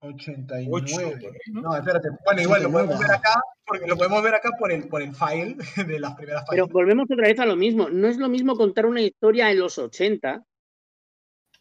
89. 0.02 1.32
¿no? 1.52 1.76
espérate. 1.76 2.10
Bueno, 2.26 2.42
igual 2.42 2.64
lo 2.64 2.72
podemos 2.72 3.00
ver 3.00 3.12
acá, 3.12 3.42
porque 3.66 3.88
lo 3.88 3.98
podemos 3.98 4.24
ver 4.24 4.36
acá 4.36 4.50
por 4.58 4.72
el, 4.72 4.88
por 4.88 5.02
el 5.02 5.14
file 5.14 5.58
de 5.88 6.00
las 6.00 6.16
primeras. 6.16 6.46
Pero 6.50 6.68
volvemos 6.68 7.06
otra 7.10 7.28
vez 7.28 7.40
a 7.40 7.46
lo 7.46 7.56
mismo. 7.56 7.90
No 7.90 8.08
es 8.08 8.18
lo 8.18 8.30
mismo 8.30 8.56
contar 8.56 8.86
una 8.86 9.02
historia 9.02 9.52
en 9.52 9.60
los 9.60 9.78
80 9.78 10.44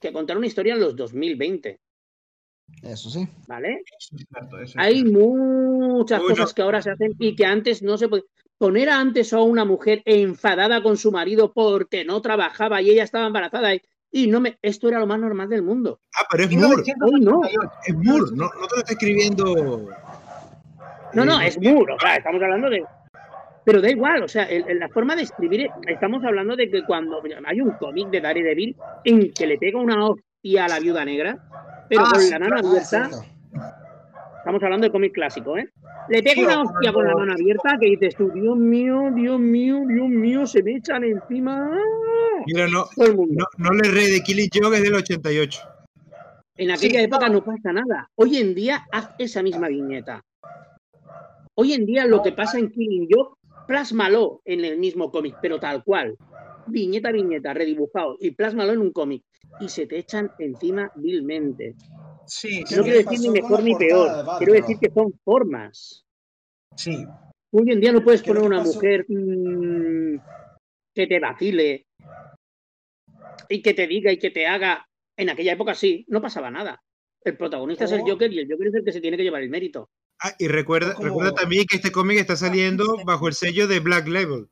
que 0.00 0.12
contar 0.12 0.36
una 0.36 0.46
historia 0.46 0.74
en 0.74 0.80
los 0.80 0.94
2020. 0.94 1.80
Eso 2.82 3.10
sí. 3.10 3.26
¿Vale? 3.48 3.82
Hay 4.76 5.04
muchas 5.04 6.20
cosas 6.20 6.54
que 6.54 6.62
ahora 6.62 6.82
se 6.82 6.90
hacen 6.90 7.14
y 7.18 7.34
que 7.34 7.44
antes 7.44 7.82
no 7.82 7.98
se 7.98 8.08
podía. 8.08 8.24
Poner 8.58 8.90
antes 8.90 9.32
a 9.32 9.40
una 9.40 9.64
mujer 9.64 10.02
enfadada 10.04 10.82
con 10.82 10.96
su 10.96 11.12
marido 11.12 11.52
porque 11.52 12.04
no 12.04 12.20
trabajaba 12.20 12.82
y 12.82 12.90
ella 12.90 13.04
estaba 13.04 13.28
embarazada 13.28 13.72
y 13.72 13.80
y 14.10 14.26
no 14.26 14.40
me, 14.40 14.58
esto 14.62 14.88
era 14.88 14.98
lo 14.98 15.06
más 15.06 15.20
normal 15.20 15.48
del 15.48 15.62
mundo. 15.62 16.00
Ah, 16.16 16.26
pero 16.30 16.44
es 16.44 16.50
Moore. 16.50 16.82
no. 17.20 17.42
Es 17.86 17.94
Moore, 17.94 18.30
no, 18.34 18.44
no 18.44 18.66
te 18.66 18.76
lo 18.76 18.78
está 18.78 18.92
escribiendo. 18.92 19.88
No, 21.14 21.24
no, 21.24 21.40
es 21.40 21.60
Moore, 21.60 21.94
o 21.94 22.00
sea, 22.00 22.16
estamos 22.16 22.42
hablando 22.42 22.70
de. 22.70 22.84
Pero 23.64 23.82
da 23.82 23.90
igual, 23.90 24.22
o 24.22 24.28
sea, 24.28 24.48
la 24.50 24.88
forma 24.88 25.14
de 25.14 25.22
escribir, 25.22 25.68
estamos 25.86 26.24
hablando 26.24 26.56
de 26.56 26.70
que 26.70 26.84
cuando 26.84 27.20
hay 27.44 27.60
un 27.60 27.72
cómic 27.72 28.08
de 28.08 28.22
Daredevil 28.22 28.74
en 29.04 29.30
que 29.32 29.46
le 29.46 29.58
pega 29.58 29.78
una 29.78 30.06
hostia 30.06 30.64
a 30.64 30.68
la 30.68 30.80
viuda 30.80 31.04
negra, 31.04 31.38
pero 31.90 32.02
ah, 32.06 32.12
con 32.12 32.30
la 32.30 32.38
mano 32.38 32.56
abierta. 32.56 33.10
Estamos 34.48 34.62
hablando 34.62 34.86
de 34.86 34.90
cómic 34.90 35.12
clásico, 35.12 35.58
¿eh? 35.58 35.68
Le 36.08 36.22
pega 36.22 36.40
una 36.40 36.62
hostia 36.62 36.90
con 36.90 37.06
la 37.06 37.14
mano 37.14 37.34
abierta 37.34 37.76
que 37.78 37.88
dices 37.88 38.16
tú, 38.16 38.30
Dios 38.32 38.56
mío, 38.56 39.10
Dios 39.14 39.38
mío, 39.38 39.82
Dios 39.86 40.08
mío, 40.08 40.46
se 40.46 40.62
me 40.62 40.76
echan 40.76 41.04
encima. 41.04 41.70
Mira, 42.46 42.66
no, 42.66 42.86
no, 42.96 43.44
no 43.58 43.70
le 43.72 43.90
re 43.90 44.06
de 44.06 44.22
Killing 44.22 44.48
Joke 44.50 44.76
es 44.76 44.82
del 44.84 44.94
88. 44.94 45.60
En 46.56 46.70
aquella 46.70 47.02
época 47.02 47.28
no 47.28 47.44
pasa 47.44 47.74
nada. 47.74 48.08
Hoy 48.14 48.38
en 48.38 48.54
día 48.54 48.86
haz 48.90 49.10
esa 49.18 49.42
misma 49.42 49.68
viñeta. 49.68 50.24
Hoy 51.54 51.74
en 51.74 51.84
día 51.84 52.06
lo 52.06 52.22
que 52.22 52.32
pasa 52.32 52.58
en 52.58 52.70
Killing 52.70 53.06
Joke, 53.10 53.36
plásmalo 53.66 54.40
en 54.46 54.64
el 54.64 54.78
mismo 54.78 55.10
cómic, 55.10 55.36
pero 55.42 55.60
tal 55.60 55.84
cual. 55.84 56.16
Viñeta, 56.68 57.12
viñeta, 57.12 57.52
redibujado 57.52 58.16
y 58.18 58.30
plásmalo 58.30 58.72
en 58.72 58.78
un 58.78 58.92
cómic. 58.92 59.24
Y 59.60 59.68
se 59.68 59.86
te 59.86 59.98
echan 59.98 60.30
encima 60.38 60.90
vilmente. 60.96 61.74
Sí, 62.28 62.62
no 62.76 62.82
quiero 62.82 62.98
decir 62.98 63.20
ni 63.20 63.30
mejor 63.30 63.62
ni 63.62 63.74
peor. 63.74 64.24
Quiero 64.38 64.52
decir 64.52 64.78
que 64.78 64.90
son 64.90 65.12
formas. 65.24 66.04
Sí. 66.76 67.04
Hoy 67.50 67.72
en 67.72 67.80
día 67.80 67.92
no 67.92 68.04
puedes 68.04 68.22
poner 68.22 68.42
una 68.42 68.62
mujer 68.62 69.06
mm, 69.08 70.20
que 70.94 71.06
te 71.06 71.18
vacile, 71.18 71.86
y 73.48 73.62
que 73.62 73.74
te 73.74 73.86
diga 73.86 74.12
y 74.12 74.18
que 74.18 74.30
te 74.30 74.46
haga. 74.46 74.86
En 75.16 75.30
aquella 75.30 75.52
época 75.52 75.74
sí, 75.74 76.04
no 76.08 76.22
pasaba 76.22 76.50
nada. 76.50 76.82
El 77.24 77.36
protagonista 77.36 77.84
es 77.84 77.92
el 77.92 78.02
Joker 78.02 78.32
y 78.32 78.38
el 78.38 78.48
Joker 78.48 78.68
es 78.68 78.74
el 78.74 78.84
que 78.84 78.92
se 78.92 79.00
tiene 79.00 79.16
que 79.16 79.24
llevar 79.24 79.42
el 79.42 79.50
mérito. 79.50 79.90
Ah, 80.20 80.32
y 80.38 80.48
recuerda, 80.48 80.94
recuerda 81.00 81.32
también 81.32 81.64
que 81.68 81.76
este 81.76 81.90
cómic 81.90 82.18
está 82.18 82.36
saliendo 82.36 82.84
bajo 83.04 83.26
el 83.26 83.34
sello 83.34 83.66
de 83.66 83.80
Black 83.80 84.06
Label. 84.06 84.48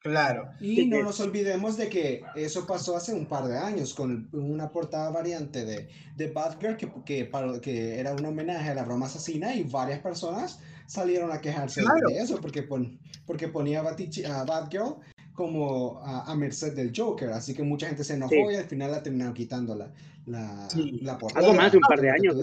Claro. 0.00 0.50
Y 0.60 0.86
no 0.86 1.02
nos 1.02 1.20
olvidemos 1.20 1.76
de 1.76 1.90
que 1.90 2.22
eso 2.34 2.66
pasó 2.66 2.96
hace 2.96 3.12
un 3.12 3.26
par 3.26 3.44
de 3.44 3.58
años 3.58 3.92
con 3.92 4.30
una 4.32 4.70
portada 4.70 5.10
variante 5.10 5.66
de, 5.66 5.88
de 6.16 6.28
Batgirl 6.28 6.78
que, 6.78 6.90
que, 7.04 7.30
que 7.60 8.00
era 8.00 8.14
un 8.14 8.24
homenaje 8.24 8.70
a 8.70 8.74
la 8.74 8.84
broma 8.84 9.06
asesina 9.06 9.54
y 9.54 9.64
varias 9.64 10.00
personas 10.00 10.58
salieron 10.86 11.30
a 11.30 11.40
quejarse 11.40 11.82
de 11.82 12.18
eso 12.18 12.40
porque, 12.40 12.62
pon, 12.62 12.98
porque 13.26 13.48
ponía 13.48 13.80
a, 13.80 14.44
Batgirl 14.44 14.96
como 15.34 16.00
a, 16.02 16.34
merced 16.34 16.74
del 16.74 16.92
Joker, 16.96 17.30
así 17.30 17.54
que 17.54 17.62
mucha 17.62 17.86
gente 17.86 18.02
se 18.02 18.14
enojó 18.14 18.50
y 18.50 18.56
al 18.56 18.64
final 18.64 18.92
la 18.92 19.02
terminaron 19.02 19.34
quitando 19.34 19.74
la, 19.74 19.92
la, 20.24 20.66
la 21.02 21.18
portada. 21.18 21.46
Algo 21.46 21.60
más 21.60 21.72
de 21.72 21.78
un 21.78 21.82
par 21.82 22.00
de 22.00 22.10
años. 22.10 22.36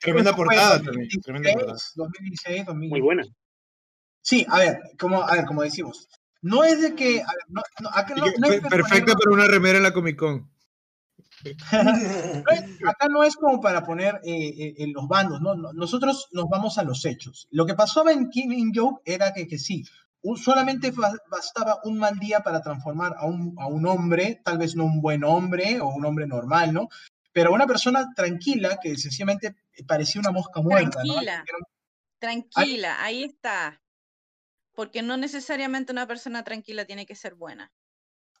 Tremenda 0.00 0.34
portada 0.34 0.82
también. 0.82 1.08
Tremenda 1.22 1.52
portada. 1.52 1.78
2016, 1.94 2.66
2016. 2.66 2.90
Muy 2.90 3.00
buena. 3.00 3.22
Sí, 4.20 4.44
a 4.48 4.58
ver, 4.58 4.80
como, 4.98 5.22
a 5.22 5.36
ver, 5.36 5.44
como 5.46 5.62
decimos, 5.62 6.08
no 6.42 6.64
es 6.64 6.80
de 6.80 6.94
que. 6.94 7.20
A 7.22 7.32
ver, 7.32 7.44
no, 7.48 7.62
no, 7.80 7.88
acá 7.90 8.14
no, 8.14 8.26
no 8.38 8.48
es 8.48 8.60
Perfecta 8.60 9.14
para 9.14 9.34
una 9.34 9.46
remera 9.46 9.78
en 9.78 9.84
la 9.84 9.92
Comic 9.92 10.16
Con. 10.16 10.50
acá 11.70 13.08
no 13.08 13.22
es 13.22 13.36
como 13.36 13.60
para 13.60 13.84
poner 13.84 14.20
eh, 14.24 14.48
eh, 14.58 14.74
en 14.78 14.92
los 14.92 15.06
bandos, 15.06 15.40
¿no? 15.40 15.54
Nosotros 15.54 16.28
nos 16.32 16.46
vamos 16.48 16.78
a 16.78 16.82
los 16.82 17.04
hechos. 17.04 17.46
Lo 17.50 17.66
que 17.66 17.74
pasó 17.74 18.08
en 18.08 18.30
Killing 18.30 18.72
Joke 18.74 19.02
era 19.04 19.32
que, 19.32 19.46
que 19.46 19.58
sí, 19.58 19.84
solamente 20.34 20.92
bastaba 21.30 21.78
un 21.84 21.98
mal 21.98 22.18
día 22.18 22.40
para 22.40 22.60
transformar 22.60 23.14
a 23.18 23.26
un, 23.26 23.54
a 23.58 23.66
un 23.66 23.86
hombre, 23.86 24.40
tal 24.44 24.58
vez 24.58 24.74
no 24.74 24.84
un 24.84 25.00
buen 25.00 25.22
hombre 25.24 25.80
o 25.80 25.88
un 25.88 26.04
hombre 26.04 26.26
normal, 26.26 26.72
¿no? 26.72 26.88
Pero 27.32 27.52
una 27.52 27.66
persona 27.66 28.12
tranquila 28.14 28.78
que 28.82 28.96
sencillamente 28.96 29.54
parecía 29.86 30.20
una 30.20 30.32
mosca 30.32 30.62
muerta. 30.62 31.02
Tranquila, 31.02 31.44
tranquila, 32.18 33.04
ahí 33.04 33.24
está. 33.24 33.80
Porque 34.76 35.02
no 35.02 35.16
necesariamente 35.16 35.90
una 35.90 36.06
persona 36.06 36.44
tranquila 36.44 36.84
tiene 36.84 37.04
que 37.04 37.16
ser 37.16 37.34
buena. 37.34 37.72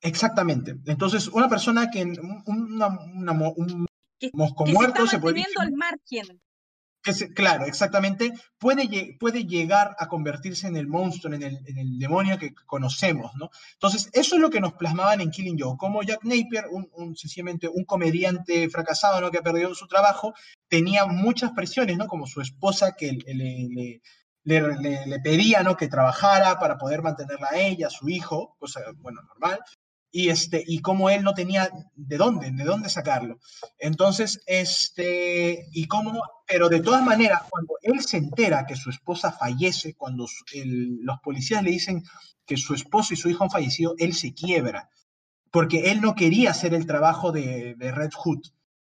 Exactamente. 0.02 0.76
Entonces, 0.86 1.26
una 1.26 1.48
persona 1.48 1.90
que 1.90 2.04
una, 2.46 2.88
un 3.56 3.86
mosco 4.32 4.66
muerto 4.66 5.06
se, 5.08 5.18
puede 5.18 5.44
al 5.58 5.72
margen 5.72 6.40
claro, 7.34 7.66
exactamente, 7.66 8.32
puede, 8.58 9.16
puede 9.18 9.44
llegar 9.44 9.94
a 9.98 10.08
convertirse 10.08 10.66
en 10.66 10.76
el 10.76 10.86
monstruo, 10.86 11.34
en 11.34 11.42
el, 11.42 11.58
en 11.66 11.78
el, 11.78 11.98
demonio 11.98 12.38
que 12.38 12.54
conocemos, 12.66 13.32
¿no? 13.36 13.50
Entonces, 13.74 14.10
eso 14.12 14.36
es 14.36 14.40
lo 14.40 14.50
que 14.50 14.60
nos 14.60 14.74
plasmaban 14.74 15.20
en 15.20 15.30
Killing 15.30 15.58
Joe, 15.58 15.76
como 15.76 16.02
Jack 16.02 16.24
Napier, 16.24 16.66
un, 16.70 17.16
sencillamente 17.16 17.68
un 17.68 17.84
comediante 17.84 18.68
fracasado, 18.68 19.20
¿no? 19.20 19.30
Que 19.30 19.38
ha 19.38 19.42
perdido 19.42 19.74
su 19.74 19.86
trabajo, 19.86 20.34
tenía 20.68 21.06
muchas 21.06 21.52
presiones, 21.52 21.96
¿no? 21.96 22.06
Como 22.06 22.26
su 22.26 22.40
esposa 22.40 22.94
que 22.96 23.12
le, 23.12 23.68
le, 23.70 24.02
le, 24.46 25.20
pedía, 25.22 25.62
¿no? 25.62 25.76
Que 25.76 25.88
trabajara 25.88 26.58
para 26.58 26.78
poder 26.78 27.02
mantenerla 27.02 27.48
a 27.50 27.58
ella, 27.58 27.88
a 27.88 27.90
su 27.90 28.08
hijo, 28.08 28.56
cosa, 28.58 28.80
bueno, 28.96 29.20
normal, 29.22 29.60
y, 30.10 30.30
este, 30.30 30.62
y 30.66 30.80
cómo 30.80 31.10
él 31.10 31.22
no 31.22 31.34
tenía 31.34 31.68
de 31.94 32.16
dónde, 32.16 32.50
de 32.50 32.64
dónde 32.64 32.88
sacarlo. 32.88 33.38
Entonces, 33.78 34.40
este, 34.46 35.66
y 35.72 35.86
cómo, 35.86 36.22
pero 36.46 36.68
de 36.68 36.80
todas 36.80 37.04
maneras, 37.04 37.42
cuando 37.50 37.74
él 37.82 38.00
se 38.00 38.16
entera 38.16 38.66
que 38.66 38.76
su 38.76 38.88
esposa 38.88 39.32
fallece, 39.32 39.94
cuando 39.94 40.26
los 40.54 41.18
policías 41.22 41.62
le 41.62 41.72
dicen 41.72 42.02
que 42.46 42.56
su 42.56 42.72
esposo 42.74 43.12
y 43.12 43.16
su 43.16 43.28
hijo 43.28 43.44
han 43.44 43.50
fallecido, 43.50 43.94
él 43.98 44.14
se 44.14 44.32
quiebra, 44.32 44.88
porque 45.50 45.90
él 45.90 46.00
no 46.00 46.14
quería 46.14 46.52
hacer 46.52 46.72
el 46.72 46.86
trabajo 46.86 47.32
de, 47.32 47.74
Red 47.78 48.12
Hood. 48.14 48.42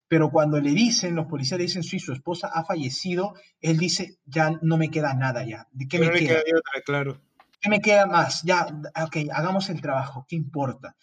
Pero 0.08 0.30
cuando 0.30 0.60
le 0.60 0.72
dicen, 0.72 1.16
los 1.16 1.26
policías 1.26 1.58
le 1.58 1.66
dicen, 1.66 1.84
sí, 1.84 2.00
su 2.00 2.14
esposa 2.14 2.50
ha 2.54 2.64
fallecido, 2.64 3.34
él 3.60 3.78
dice, 3.78 4.20
ya 4.26 4.52
no 4.62 4.78
me 4.78 4.90
queda 4.90 5.14
nada 5.14 5.44
ya. 5.44 5.68
¿De 5.72 5.88
qué 5.88 6.00
me 6.00 6.12
queda? 6.12 6.42
claro. 6.86 7.22
¿Qué 7.60 7.70
me 7.70 7.82
queda 7.82 8.06
más? 8.06 8.44
Ya, 8.44 8.68
ok, 9.04 9.18
hagamos 9.32 9.70
el 9.70 9.82
trabajo, 9.82 10.26
¿qué 10.30 10.36
importa? 10.36 10.96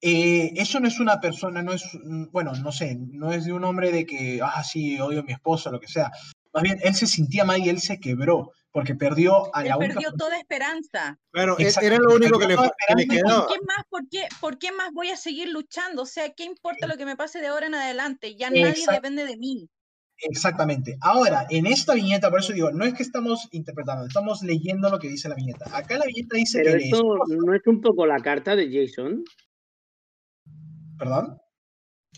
Eh, 0.00 0.52
eso 0.56 0.78
no 0.78 0.88
es 0.88 1.00
una 1.00 1.20
persona, 1.20 1.62
no 1.62 1.72
es, 1.72 1.84
bueno, 2.30 2.52
no 2.54 2.72
sé, 2.72 2.96
no 2.96 3.32
es 3.32 3.44
de 3.44 3.52
un 3.52 3.64
hombre 3.64 3.90
de 3.90 4.06
que, 4.06 4.40
ah, 4.42 4.62
sí, 4.62 5.00
odio 5.00 5.20
a 5.20 5.24
mi 5.24 5.32
esposa, 5.32 5.70
lo 5.70 5.80
que 5.80 5.88
sea. 5.88 6.10
Más 6.52 6.62
bien, 6.62 6.78
él 6.82 6.94
se 6.94 7.06
sentía 7.06 7.44
mal 7.44 7.60
y 7.60 7.68
él 7.68 7.80
se 7.80 7.98
quebró, 7.98 8.52
porque 8.72 8.94
perdió 8.94 9.54
a 9.54 9.62
la 9.62 9.74
él 9.74 9.92
perdió 9.92 10.12
toda 10.12 10.38
esperanza. 10.38 11.18
Claro, 11.30 11.56
e-, 11.58 11.70
era 11.82 11.98
lo 11.98 12.14
único 12.14 12.38
que 12.38 12.48
le, 12.48 12.56
quedó. 12.56 13.46
¿Por 13.46 13.54
qué, 13.54 13.60
más, 13.66 13.84
por, 13.88 14.08
qué, 14.10 14.28
¿Por 14.40 14.58
qué 14.58 14.72
más 14.72 14.92
voy 14.92 15.10
a 15.10 15.16
seguir 15.16 15.50
luchando? 15.50 16.02
O 16.02 16.06
sea, 16.06 16.32
¿qué 16.32 16.44
importa 16.44 16.86
lo 16.86 16.96
que 16.96 17.04
me 17.04 17.16
pase 17.16 17.40
de 17.40 17.48
ahora 17.48 17.66
en 17.66 17.74
adelante? 17.74 18.34
Ya 18.34 18.50
nadie 18.50 18.84
depende 18.90 19.26
de 19.26 19.36
mí. 19.36 19.68
Exactamente. 20.18 20.96
Ahora, 21.00 21.46
en 21.50 21.66
esta 21.66 21.94
viñeta, 21.94 22.30
por 22.30 22.40
eso 22.40 22.52
digo, 22.52 22.70
no 22.70 22.84
es 22.84 22.94
que 22.94 23.02
estamos 23.02 23.48
interpretando, 23.50 24.06
estamos 24.06 24.42
leyendo 24.42 24.88
lo 24.88 24.98
que 24.98 25.08
dice 25.08 25.28
la 25.28 25.34
viñeta. 25.34 25.76
Acá 25.76 25.98
la 25.98 26.06
viñeta 26.06 26.36
dice 26.36 26.62
Pero 26.62 26.78
esto 26.78 27.02
no 27.28 27.54
es 27.54 27.66
un 27.66 27.80
poco 27.80 28.06
la 28.06 28.20
carta 28.20 28.56
de 28.56 28.70
Jason. 28.70 29.24
¿Perdón? 30.98 31.38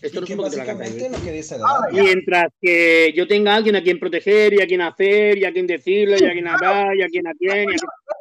Esto 0.02 0.24
es 0.24 0.36
básicamente 0.36 1.08
lo 1.08 1.22
que 1.22 1.32
dice 1.32 1.56
ah, 1.64 1.86
Mientras 1.92 2.52
que 2.60 3.12
yo 3.16 3.26
tenga 3.26 3.52
a 3.52 3.56
alguien 3.56 3.76
a 3.76 3.82
quien 3.82 3.98
proteger 3.98 4.54
y 4.54 4.60
a 4.60 4.66
quien 4.66 4.82
hacer 4.82 5.38
y 5.38 5.44
a 5.44 5.52
quien 5.52 5.66
decirlo 5.66 6.16
y 6.18 6.24
a 6.24 6.32
quien 6.32 6.48
hablar 6.48 6.96
y 6.96 7.02
a 7.02 7.08
quien 7.08 7.26
a 7.26 7.32
quien. 7.34 7.66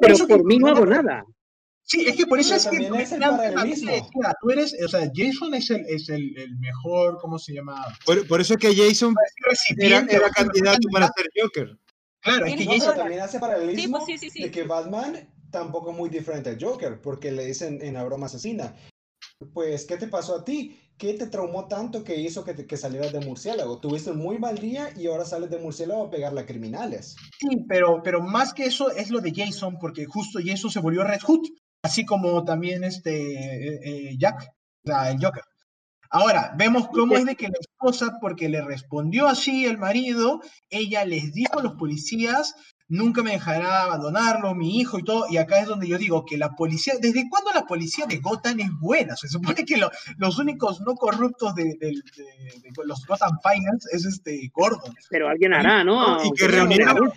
Pero 0.00 0.26
por 0.26 0.44
mí 0.44 0.58
no 0.58 0.68
hago 0.68 0.86
nada. 0.86 1.24
Sí, 1.86 2.06
es 2.06 2.16
que 2.16 2.26
por 2.26 2.40
eso 2.40 2.54
es 2.54 2.66
que 2.66 2.88
tú 2.88 4.50
eres, 4.50 4.74
o 4.82 4.88
sea, 4.88 5.10
Jason 5.14 5.52
es 5.52 5.68
el, 5.68 5.84
es 5.86 6.08
el, 6.08 6.34
el 6.38 6.56
mejor, 6.58 7.18
¿cómo 7.20 7.38
se 7.38 7.52
llama? 7.52 7.84
Por, 8.06 8.40
eso 8.40 8.54
es 8.54 8.58
que 8.58 8.74
Jason 8.74 9.14
era, 9.76 10.06
era 10.08 10.30
candidato 10.30 10.88
para 10.90 11.08
ser 11.08 11.28
Joker. 11.36 11.76
Claro, 12.20 12.46
es 12.46 12.56
que 12.56 12.64
Jason 12.64 12.96
también 12.96 13.20
hace 13.20 13.38
paralelismo 13.38 14.00
sí, 14.06 14.16
pues, 14.18 14.32
sí, 14.32 14.42
de 14.42 14.50
que 14.50 14.62
Batman 14.62 15.28
tampoco 15.50 15.90
es 15.90 15.96
muy 15.96 16.08
diferente 16.08 16.48
al 16.48 16.58
Joker, 16.58 17.02
porque 17.02 17.30
le 17.30 17.44
dicen 17.44 17.78
en 17.82 17.94
la 17.94 18.04
broma 18.04 18.26
asesina, 18.26 18.74
pues, 19.52 19.84
¿qué 19.84 19.98
te 19.98 20.08
pasó 20.08 20.36
a 20.36 20.44
ti? 20.44 20.80
¿Qué 20.96 21.14
te 21.14 21.26
traumó 21.26 21.66
tanto 21.66 22.04
que 22.04 22.20
hizo 22.20 22.44
que, 22.44 22.54
que 22.66 22.76
salieras 22.76 23.12
de 23.12 23.20
murciélago? 23.20 23.78
Tuviste 23.78 24.12
un 24.12 24.18
muy 24.18 24.38
mal 24.38 24.58
día 24.58 24.90
y 24.96 25.08
ahora 25.08 25.24
sales 25.24 25.50
de 25.50 25.58
murciélago 25.58 26.04
a 26.04 26.10
pegarle 26.10 26.40
a 26.40 26.46
criminales. 26.46 27.16
Sí, 27.38 27.64
pero, 27.68 28.00
pero 28.02 28.22
más 28.22 28.54
que 28.54 28.66
eso 28.66 28.90
es 28.90 29.10
lo 29.10 29.20
de 29.20 29.32
Jason, 29.34 29.78
porque 29.80 30.06
justo 30.06 30.38
Jason 30.44 30.70
se 30.70 30.80
volvió 30.80 31.02
Red 31.02 31.22
Hood, 31.22 31.48
así 31.82 32.04
como 32.04 32.44
también 32.44 32.84
este 32.84 33.32
eh, 33.32 33.80
eh, 33.82 34.16
Jack, 34.18 34.48
el 34.84 35.18
Joker. 35.20 35.42
Ahora, 36.10 36.54
vemos 36.56 36.86
cómo 36.92 37.16
es 37.16 37.24
de 37.24 37.34
que 37.34 37.48
la 37.48 37.58
esposa, 37.58 38.18
porque 38.20 38.48
le 38.48 38.62
respondió 38.62 39.26
así 39.26 39.66
el 39.66 39.78
marido, 39.78 40.40
ella 40.70 41.04
les 41.04 41.32
dijo 41.32 41.58
a 41.58 41.62
los 41.62 41.72
policías 41.72 42.54
nunca 42.88 43.22
me 43.22 43.32
dejará 43.32 43.82
abandonarlo, 43.82 44.54
mi 44.54 44.78
hijo 44.78 44.98
y 44.98 45.04
todo. 45.04 45.26
Y 45.30 45.36
acá 45.36 45.60
es 45.60 45.66
donde 45.66 45.88
yo 45.88 45.98
digo 45.98 46.24
que 46.24 46.36
la 46.36 46.50
policía, 46.50 46.94
¿desde 47.00 47.28
cuándo 47.28 47.50
la 47.52 47.66
policía 47.66 48.06
de 48.06 48.18
Gotham 48.18 48.60
es 48.60 48.70
buena? 48.78 49.16
Se 49.16 49.28
supone 49.28 49.64
que 49.64 49.80
los 50.18 50.38
únicos 50.38 50.80
no 50.80 50.94
corruptos 50.94 51.54
de, 51.54 51.76
los 52.84 53.06
Gotham 53.06 53.38
Finance 53.42 53.88
es 53.92 54.04
este 54.04 54.50
Gordon. 54.52 54.94
Pero 55.10 55.28
alguien 55.28 55.54
hará, 55.54 55.84
¿no? 55.84 56.22
Y 56.24 56.30
que 56.32 56.48
reunieron, 56.48 57.12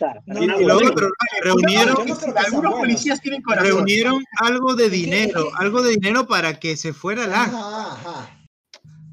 reunieron, 1.44 1.98
algunos 2.36 2.74
policías 2.74 3.22
tienen 3.22 3.42
corazón. 3.42 3.68
Reunieron 3.68 4.24
algo 4.38 4.76
de 4.76 4.90
dinero, 4.90 5.50
algo 5.58 5.82
de 5.82 5.92
dinero 5.92 6.28
para 6.28 6.60
que 6.60 6.78
se 6.78 6.94
fuera 6.94 7.28
la. 7.28 8.30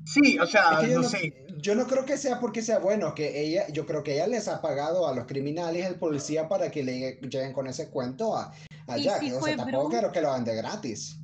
Sí, 0.05 0.39
o 0.39 0.47
sea, 0.47 0.82
no 0.82 1.02
sé 1.02 1.43
yo 1.64 1.74
no 1.74 1.86
creo 1.86 2.04
que 2.04 2.18
sea 2.18 2.40
porque 2.40 2.60
sea 2.60 2.78
bueno, 2.78 3.14
que 3.14 3.40
ella, 3.40 3.66
yo 3.68 3.86
creo 3.86 4.02
que 4.02 4.12
ella 4.16 4.26
les 4.26 4.48
ha 4.48 4.60
pagado 4.60 5.08
a 5.08 5.14
los 5.14 5.24
criminales, 5.24 5.86
el 5.86 5.94
policía, 5.94 6.46
para 6.46 6.70
que 6.70 6.84
le 6.84 7.18
lleguen 7.22 7.54
con 7.54 7.66
ese 7.66 7.88
cuento 7.88 8.36
a, 8.36 8.52
a 8.86 8.98
Jack. 8.98 9.22
o 9.34 9.42
sea, 9.42 9.56
tampoco 9.56 9.88
creo 9.88 10.12
que 10.12 10.20
lo 10.20 10.30
hagan 10.30 10.44
de 10.44 10.56
gratis. 10.56 11.16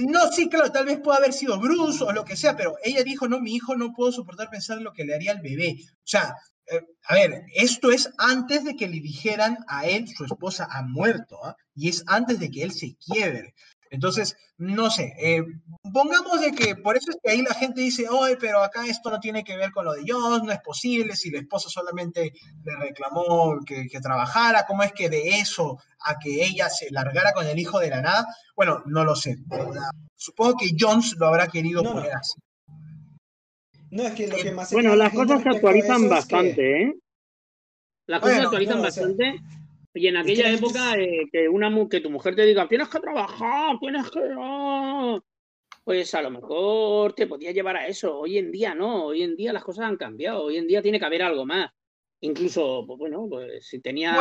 No, 0.00 0.32
sí, 0.32 0.48
claro, 0.48 0.72
tal 0.72 0.86
vez 0.86 1.00
pueda 1.00 1.18
haber 1.18 1.34
sido 1.34 1.60
Bruce 1.60 2.02
o 2.02 2.12
lo 2.12 2.24
que 2.24 2.34
sea, 2.34 2.56
pero 2.56 2.76
ella 2.82 3.04
dijo, 3.04 3.28
no, 3.28 3.40
mi 3.40 3.54
hijo 3.54 3.76
no 3.76 3.92
puedo 3.92 4.10
soportar 4.10 4.48
pensar 4.48 4.78
en 4.78 4.84
lo 4.84 4.94
que 4.94 5.04
le 5.04 5.14
haría 5.14 5.32
al 5.32 5.42
bebé. 5.42 5.76
O 5.82 6.06
sea, 6.06 6.34
eh, 6.66 6.80
a 7.06 7.14
ver, 7.14 7.44
esto 7.54 7.90
es 7.90 8.10
antes 8.16 8.64
de 8.64 8.76
que 8.76 8.88
le 8.88 9.00
dijeran 9.00 9.58
a 9.68 9.86
él, 9.86 10.08
su 10.08 10.24
esposa 10.24 10.66
ha 10.70 10.82
muerto, 10.82 11.44
¿ah? 11.44 11.56
y 11.76 11.90
es 11.90 12.02
antes 12.06 12.40
de 12.40 12.50
que 12.50 12.62
él 12.62 12.72
se 12.72 12.96
quiebre. 12.96 13.54
Entonces, 13.90 14.36
no 14.58 14.90
sé, 14.90 15.14
eh, 15.18 15.42
pongamos 15.92 16.40
de 16.40 16.52
que 16.52 16.76
por 16.76 16.96
eso 16.96 17.10
es 17.10 17.18
que 17.22 17.30
ahí 17.30 17.42
la 17.42 17.54
gente 17.54 17.80
dice, 17.80 18.08
oye, 18.08 18.36
pero 18.36 18.62
acá 18.62 18.86
esto 18.86 19.10
no 19.10 19.20
tiene 19.20 19.44
que 19.44 19.56
ver 19.56 19.70
con 19.72 19.84
lo 19.84 19.94
de 19.94 20.02
Dios, 20.02 20.42
no 20.42 20.52
es 20.52 20.60
posible, 20.60 21.14
si 21.16 21.30
la 21.30 21.40
esposa 21.40 21.68
solamente 21.68 22.32
le 22.64 22.76
reclamó 22.76 23.58
que, 23.64 23.88
trabajara, 24.00 24.64
¿cómo 24.66 24.82
es 24.82 24.92
que 24.92 25.08
de 25.08 25.38
eso 25.38 25.78
a 26.00 26.18
que 26.18 26.44
ella 26.44 26.68
se 26.68 26.90
largara 26.90 27.32
con 27.32 27.46
el 27.46 27.58
hijo 27.58 27.78
de 27.78 27.90
la 27.90 28.02
nada? 28.02 28.26
Bueno, 28.56 28.82
no 28.86 29.04
lo 29.04 29.14
sé. 29.14 29.36
Supongo 30.16 30.56
que 30.56 30.70
Jones 30.78 31.14
lo 31.18 31.26
habrá 31.26 31.48
querido 31.48 31.82
poner 31.82 32.12
así. 32.14 32.40
No, 33.90 34.02
es 34.02 34.14
que 34.14 34.26
lo 34.26 34.36
que 34.36 34.50
más... 34.50 34.72
Bueno, 34.72 34.96
las 34.96 35.12
cosas 35.12 35.42
se 35.42 35.50
actualizan 35.50 36.08
bastante, 36.08 36.82
¿eh? 36.82 36.94
Las 38.06 38.20
cosas 38.20 38.36
se 38.36 38.42
actualizan 38.42 38.82
bastante. 38.82 39.40
Y 39.94 40.08
en 40.08 40.16
aquella 40.16 40.50
época, 40.50 40.98
eh, 40.98 41.28
que, 41.30 41.48
una, 41.48 41.70
que 41.88 42.00
tu 42.00 42.10
mujer 42.10 42.34
te 42.34 42.44
diga, 42.44 42.66
tienes 42.66 42.88
que 42.88 42.98
trabajar, 42.98 43.78
tienes 43.78 44.10
que... 44.10 44.20
pues 45.84 46.14
a 46.14 46.22
lo 46.22 46.30
mejor 46.30 47.12
te 47.12 47.28
podía 47.28 47.52
llevar 47.52 47.76
a 47.76 47.86
eso. 47.86 48.18
Hoy 48.18 48.38
en 48.38 48.50
día 48.50 48.74
no, 48.74 49.06
hoy 49.06 49.22
en 49.22 49.36
día 49.36 49.52
las 49.52 49.62
cosas 49.62 49.86
han 49.86 49.96
cambiado, 49.96 50.42
hoy 50.42 50.56
en 50.56 50.66
día 50.66 50.82
tiene 50.82 50.98
que 50.98 51.04
haber 51.04 51.22
algo 51.22 51.46
más. 51.46 51.70
Incluso, 52.20 52.84
pues 52.86 52.98
bueno, 52.98 53.28
pues 53.28 53.68
si 53.68 53.80
tenía 53.80 54.16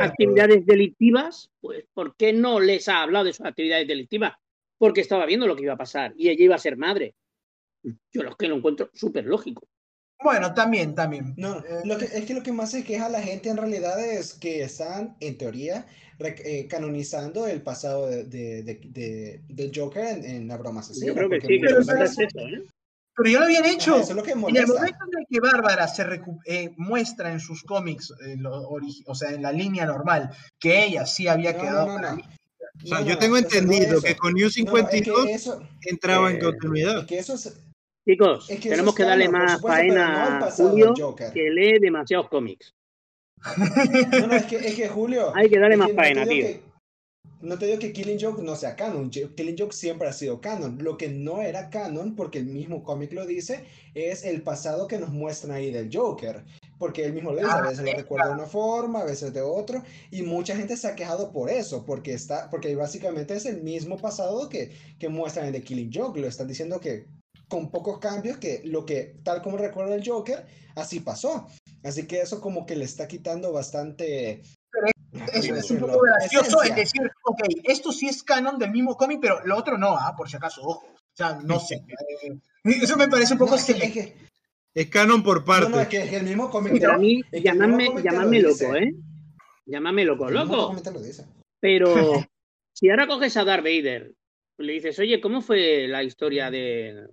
actividades 0.00 0.64
delictivas, 0.64 1.50
pues 1.60 1.84
¿por 1.92 2.16
qué 2.16 2.32
no 2.32 2.58
les 2.58 2.88
ha 2.88 3.02
hablado 3.02 3.26
de 3.26 3.32
sus 3.34 3.44
actividades 3.44 3.88
delictivas? 3.88 4.34
Porque 4.78 5.00
estaba 5.02 5.26
viendo 5.26 5.46
lo 5.46 5.56
que 5.56 5.64
iba 5.64 5.74
a 5.74 5.78
pasar 5.78 6.14
y 6.16 6.30
ella 6.30 6.44
iba 6.44 6.54
a 6.54 6.58
ser 6.58 6.76
madre. 6.76 7.14
Yo 7.82 8.22
lo 8.22 8.36
que 8.36 8.48
lo 8.48 8.56
encuentro 8.56 8.88
súper 8.94 9.26
lógico. 9.26 9.68
Bueno, 10.22 10.54
también, 10.54 10.94
también. 10.94 11.34
No, 11.36 11.58
eh, 11.58 11.82
lo 11.84 11.98
que, 11.98 12.06
es 12.06 12.24
que 12.24 12.34
lo 12.34 12.42
que 12.42 12.52
más 12.52 12.70
se 12.70 12.84
queja 12.84 13.06
a 13.06 13.10
la 13.10 13.20
gente 13.20 13.50
en 13.50 13.56
realidad 13.56 14.02
es 14.02 14.34
que 14.34 14.62
están, 14.62 15.16
en 15.20 15.36
teoría, 15.36 15.86
eh, 16.18 16.66
canonizando 16.68 17.46
el 17.46 17.60
pasado 17.60 18.08
de, 18.08 18.24
de, 18.24 19.42
de, 19.46 19.72
Joker 19.74 20.24
en, 20.24 20.48
la 20.48 20.56
broma 20.56 20.80
asecina. 20.80 21.08
Yo 21.08 21.14
creo 21.14 21.28
que 21.28 21.40
sí, 21.40 21.58
pero, 21.60 21.80
¿eh? 21.80 22.62
pero 23.14 23.30
ya 23.30 23.38
lo 23.38 23.44
habían 23.44 23.66
hecho. 23.66 23.96
eso 23.96 24.10
es 24.10 24.16
lo 24.16 24.22
que 24.22 24.32
en 24.32 24.38
el 24.38 24.40
momento 24.40 24.76
en 24.78 25.20
el 25.20 25.26
que 25.28 25.40
Bárbara 25.40 25.86
se 25.86 26.04
muestra 26.78 27.32
en 27.32 27.40
sus 27.40 27.62
cómics, 27.62 28.12
o 29.06 29.14
sea, 29.14 29.30
en 29.30 29.42
la 29.42 29.52
línea 29.52 29.84
normal, 29.84 30.30
que 30.58 30.84
ella 30.84 31.04
sí 31.04 31.28
había 31.28 31.58
quedado. 31.58 31.94
o 31.94 32.86
sea, 32.86 33.02
yo 33.02 33.18
tengo 33.18 33.36
entendido 33.36 34.00
que 34.00 34.16
con 34.16 34.32
New 34.32 34.48
52 34.48 35.58
entraba 35.82 36.30
en 36.30 36.40
continuidad. 36.40 37.04
que 37.04 37.18
eso 37.18 37.34
es, 37.34 37.54
Chicos, 38.06 38.46
tenemos 38.62 38.94
que 38.94 39.02
darle 39.02 39.28
más 39.28 39.60
faena 39.60 40.38
a 40.38 40.50
Julio 40.52 40.94
que 41.34 41.50
lee 41.50 41.80
demasiados 41.80 42.28
cómics. 42.28 42.72
No, 44.12 44.26
no, 44.28 44.34
es 44.34 44.46
que, 44.46 44.56
es 44.56 44.74
que 44.74 44.88
Julio. 44.88 45.32
Hay 45.34 45.48
que 45.50 45.58
darle 45.58 45.76
más 45.76 45.92
faena, 45.92 46.24
tío. 46.24 46.46
no 47.40 47.58
te 47.58 47.66
digo 47.66 47.78
que 47.78 47.92
Killing 47.92 48.18
Joke 48.18 48.42
no 48.42 48.56
sea 48.56 48.74
canon, 48.74 49.10
Killing 49.10 49.56
Joke 49.58 49.74
siempre 49.74 50.08
ha 50.08 50.12
sido 50.12 50.40
canon. 50.40 50.78
Lo 50.82 50.96
que 50.96 51.08
no 51.08 51.42
era 51.42 51.68
canon, 51.68 52.14
porque 52.14 52.38
el 52.38 52.46
mismo 52.46 52.82
cómic 52.82 53.12
lo 53.12 53.26
dice, 53.26 53.64
es 53.94 54.24
el 54.24 54.42
pasado 54.42 54.86
que 54.86 54.98
nos 54.98 55.10
muestran 55.10 55.52
ahí 55.52 55.70
del 55.70 55.90
Joker. 55.92 56.44
Porque 56.78 57.04
él 57.04 57.12
mismo 57.12 57.32
lo 57.32 57.38
dice, 57.38 57.50
a 57.50 57.60
veces 57.62 57.84
lo 57.84 57.92
recuerda 57.92 58.28
de 58.28 58.34
una 58.34 58.46
forma, 58.46 59.00
a 59.00 59.04
veces 59.04 59.32
de 59.32 59.42
otro, 59.42 59.82
y 60.10 60.22
mucha 60.22 60.56
gente 60.56 60.76
se 60.76 60.86
ha 60.88 60.94
quejado 60.94 61.32
por 61.32 61.50
eso, 61.50 61.84
porque 61.84 62.12
está, 62.14 62.50
porque 62.50 62.74
básicamente 62.76 63.34
es 63.34 63.46
el 63.46 63.62
mismo 63.62 63.96
pasado 63.96 64.48
que, 64.48 64.72
que 64.98 65.08
muestran 65.08 65.46
en 65.46 65.52
The 65.52 65.62
Killing 65.62 65.90
Joke. 65.92 66.20
Lo 66.20 66.28
están 66.28 66.48
diciendo 66.48 66.80
que 66.80 67.06
con 67.48 67.70
pocos 67.70 67.98
cambios, 67.98 68.38
que 68.38 68.62
lo 68.64 68.84
que, 68.84 69.20
tal 69.22 69.42
como 69.42 69.56
recuerda 69.56 69.94
el 69.94 70.06
Joker, 70.06 70.46
así 70.74 71.00
pasó. 71.00 71.46
Así 71.84 72.06
que 72.06 72.20
eso 72.20 72.40
como 72.40 72.66
que 72.66 72.76
le 72.76 72.84
está 72.84 73.06
quitando 73.06 73.52
bastante 73.52 74.42
es, 75.32 75.70
un 75.70 75.80
poco 75.80 76.00
gracioso 76.00 76.62
es 76.62 76.74
decir, 76.74 77.02
ok, 77.24 77.40
esto 77.64 77.92
sí 77.92 78.08
es 78.08 78.22
canon 78.22 78.58
del 78.58 78.70
mismo 78.70 78.96
cómic, 78.96 79.18
pero 79.20 79.44
lo 79.44 79.56
otro 79.56 79.78
no, 79.78 79.96
¿ah? 79.96 80.14
por 80.16 80.28
si 80.28 80.36
acaso, 80.36 80.62
ojo. 80.62 80.86
O 80.86 81.16
sea, 81.16 81.38
no 81.42 81.58
sé. 81.58 81.76
Eh, 81.76 82.38
eso 82.64 82.96
me 82.96 83.08
parece 83.08 83.32
un 83.32 83.38
poco... 83.38 83.56
No, 83.56 83.56
es, 84.74 84.90
canon 84.90 85.22
por 85.22 85.44
parte. 85.44 85.70
No, 85.70 85.80
es 85.80 85.88
que 85.88 86.02
es 86.02 86.12
el 86.12 86.24
mismo 86.24 86.50
cómic. 86.50 86.82
a 86.84 86.98
mí, 86.98 87.22
llamadme, 87.32 88.40
loco, 88.40 88.74
¿eh? 88.76 88.94
Llámame 89.64 90.04
loco, 90.04 90.30
loco. 90.30 90.76
Pero 91.58 91.94
si 92.74 92.90
ahora 92.90 93.06
coges 93.06 93.36
a 93.38 93.44
Darth 93.44 93.64
Vader, 93.64 94.12
le 94.58 94.72
dices, 94.74 94.98
oye, 94.98 95.20
¿cómo 95.20 95.40
fue 95.40 95.88
la 95.88 96.02
historia 96.02 96.50
de 96.50 97.08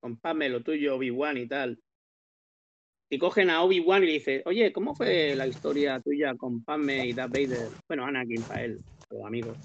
con 0.00 0.18
lo 0.22 0.62
tuyo, 0.62 0.96
Obi-Wan 0.96 1.36
y 1.38 1.46
tal? 1.46 1.78
y 3.10 3.18
cogen 3.18 3.50
a 3.50 3.62
Obi-Wan 3.62 4.02
y 4.02 4.06
le 4.06 4.12
dicen, 4.12 4.42
oye, 4.44 4.72
¿cómo 4.72 4.94
fue 4.94 5.34
la 5.34 5.46
historia 5.46 6.00
tuya 6.00 6.34
con 6.36 6.62
Padme 6.62 7.06
y 7.06 7.12
Darth 7.12 7.32
Vader? 7.32 7.68
Bueno, 7.86 8.04
Anakin 8.04 8.42
para 8.42 8.64
él, 8.64 8.80
los 9.10 9.24
amigos. 9.24 9.56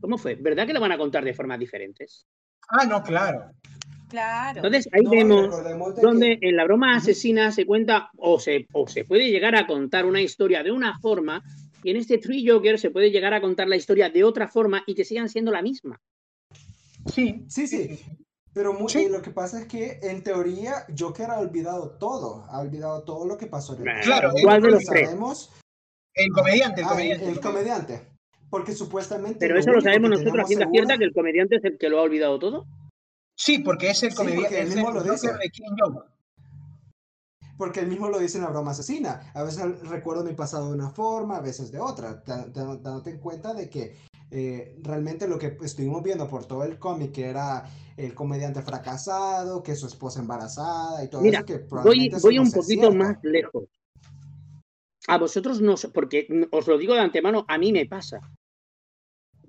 ¿Cómo 0.00 0.18
fue? 0.18 0.34
¿Verdad 0.34 0.66
que 0.66 0.74
lo 0.74 0.80
van 0.80 0.92
a 0.92 0.98
contar 0.98 1.24
de 1.24 1.34
formas 1.34 1.58
diferentes? 1.58 2.26
Ah, 2.68 2.84
no, 2.84 3.02
claro. 3.02 3.50
Claro. 4.10 4.56
Entonces 4.56 4.88
ahí 4.92 5.04
vemos 5.10 5.54
donde 6.00 6.38
en 6.40 6.56
la 6.56 6.64
broma 6.64 6.96
asesina 6.96 7.52
se 7.52 7.66
cuenta 7.66 8.10
o 8.16 8.38
se, 8.38 8.66
o 8.72 8.86
se 8.86 9.04
puede 9.04 9.30
llegar 9.30 9.54
a 9.54 9.66
contar 9.66 10.06
una 10.06 10.22
historia 10.22 10.62
de 10.62 10.72
una 10.72 10.98
forma 10.98 11.42
y 11.82 11.90
en 11.90 11.96
este 11.96 12.16
Three 12.16 12.46
Joker 12.46 12.78
se 12.78 12.90
puede 12.90 13.10
llegar 13.10 13.34
a 13.34 13.40
contar 13.40 13.68
la 13.68 13.76
historia 13.76 14.08
de 14.08 14.24
otra 14.24 14.48
forma 14.48 14.82
y 14.86 14.94
que 14.94 15.04
sigan 15.04 15.28
siendo 15.28 15.52
la 15.52 15.62
misma. 15.62 16.00
Sí, 17.12 17.44
sí, 17.48 17.66
sí. 17.66 18.00
Pero 18.54 18.72
lo 18.72 19.22
que 19.22 19.30
pasa 19.30 19.60
es 19.60 19.66
que 19.66 20.00
en 20.02 20.22
teoría 20.22 20.86
Joker 20.96 21.30
ha 21.30 21.38
olvidado 21.38 21.90
todo, 21.90 22.44
ha 22.48 22.60
olvidado 22.60 23.02
todo 23.02 23.26
lo 23.26 23.36
que 23.36 23.46
pasó 23.46 23.76
en 23.76 23.86
el 23.86 24.00
Claro, 24.00 24.32
¿cuál 24.42 24.62
de 24.62 24.70
los 24.70 24.84
tres? 24.84 25.10
El 26.14 26.32
comediante, 26.32 26.80
el 26.80 26.86
ah, 26.86 26.90
comediante. 26.90 27.28
el, 27.28 27.40
comediante. 27.40 28.08
Porque 28.50 28.72
supuestamente. 28.72 29.38
Pero 29.38 29.58
eso 29.58 29.70
lo 29.70 29.80
sabemos 29.80 30.10
nosotros 30.10 30.40
a 30.40 30.46
ciencia 30.46 30.68
cierta 30.70 30.98
que 30.98 31.04
el 31.04 31.12
comediante 31.12 31.56
es 31.56 31.64
el 31.64 31.78
que 31.78 31.88
lo 31.88 31.98
ha 31.98 32.02
olvidado 32.02 32.38
todo. 32.38 32.66
Sí, 33.36 33.60
porque 33.60 33.90
es 33.90 34.02
el 34.02 34.14
comediante. 34.14 34.66
Sí, 34.66 34.74
mismo 34.74 34.90
lo 34.90 35.02
dice. 35.04 35.28
Porque 37.56 37.80
él 37.80 37.88
mismo 37.88 38.08
lo 38.08 38.18
dice 38.18 38.38
en 38.38 38.44
la 38.44 38.50
broma 38.50 38.70
asesina. 38.70 39.30
A 39.34 39.42
veces 39.42 39.80
recuerdo 39.88 40.24
mi 40.24 40.32
pasado 40.32 40.68
de 40.68 40.74
una 40.74 40.90
forma, 40.90 41.36
a 41.36 41.40
veces 41.40 41.70
de 41.70 41.78
otra. 41.78 42.22
Dándote 42.24 43.10
en 43.10 43.18
cuenta 43.18 43.54
de 43.54 43.68
que 43.68 43.96
eh, 44.30 44.76
realmente 44.82 45.26
lo 45.26 45.38
que 45.38 45.56
estuvimos 45.62 46.02
viendo 46.02 46.28
por 46.28 46.46
todo 46.46 46.64
el 46.64 46.78
cómic, 46.78 47.12
que 47.12 47.24
era 47.24 47.64
el 47.96 48.14
comediante 48.14 48.62
fracasado, 48.62 49.62
que 49.62 49.74
su 49.74 49.86
esposa 49.86 50.20
embarazada 50.20 51.02
y 51.02 51.08
todo 51.08 51.24
eso, 51.24 51.44
que 51.44 51.58
voy, 51.58 52.10
voy 52.22 52.38
un 52.38 52.50
poquito 52.50 52.92
más 52.92 53.16
lejos. 53.22 53.64
A 55.06 55.16
vosotros 55.16 55.60
no, 55.60 55.74
porque 55.94 56.28
os 56.50 56.66
lo 56.66 56.76
digo 56.76 56.92
de 56.92 57.00
antemano, 57.00 57.46
a 57.48 57.56
mí 57.56 57.72
me 57.72 57.86
pasa. 57.86 58.20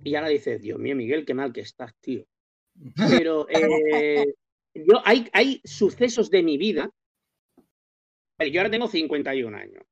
Y 0.04 0.16
ahora 0.16 0.30
dices, 0.30 0.62
Dios 0.62 0.80
mío, 0.80 0.96
Miguel, 0.96 1.26
qué 1.26 1.34
mal 1.34 1.52
que 1.52 1.62
estás, 1.62 1.94
tío. 2.00 2.26
Pero 2.96 3.46
eh, 3.50 4.34
yo 4.74 5.02
hay, 5.04 5.30
hay 5.34 5.62
sucesos 5.66 6.30
de 6.30 6.44
mi 6.44 6.58
vida. 6.58 6.90
Yo 8.52 8.62
ahora 8.62 8.72
tengo 8.72 8.88
51 8.88 9.58
años. 9.58 9.84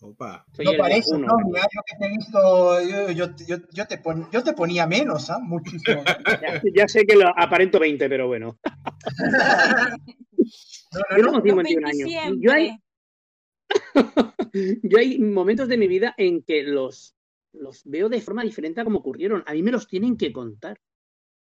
Opa. 0.00 0.46
no 0.64 0.72
parece, 0.78 1.18
no, 1.18 1.36
mira, 1.44 1.62
yo 1.62 1.80
que 1.84 1.96
te 1.98 2.06
he 2.06 2.10
visto, 2.10 2.80
yo, 2.82 3.10
yo, 3.10 3.36
yo, 3.46 3.56
yo 3.72 3.86
te, 3.86 3.98
pon, 3.98 4.28
yo 4.30 4.44
te 4.44 4.52
ponía 4.52 4.86
menos, 4.86 5.28
¿ah? 5.28 5.40
Muchísimo. 5.40 6.04
ya, 6.74 6.86
sé 6.86 7.04
que 7.04 7.16
lo 7.16 7.28
aparento 7.36 7.80
20, 7.80 8.08
pero 8.08 8.28
bueno. 8.28 8.60
no, 10.92 11.00
no, 11.10 11.16
yo 11.16 11.42
tengo 11.42 11.62
51 11.64 11.88
años. 11.88 12.10
Yo 12.40 12.52
hay, 12.52 12.78
yo 14.84 14.98
hay 14.98 15.18
momentos 15.18 15.66
de 15.66 15.76
mi 15.76 15.88
vida 15.88 16.14
en 16.16 16.42
que 16.42 16.62
los, 16.62 17.16
los 17.52 17.82
veo 17.84 18.08
de 18.08 18.20
forma 18.20 18.44
diferente 18.44 18.80
a 18.80 18.84
como 18.84 19.00
ocurrieron. 19.00 19.42
A 19.46 19.52
mí 19.52 19.64
me 19.64 19.72
los 19.72 19.88
tienen 19.88 20.16
que 20.16 20.32
contar. 20.32 20.80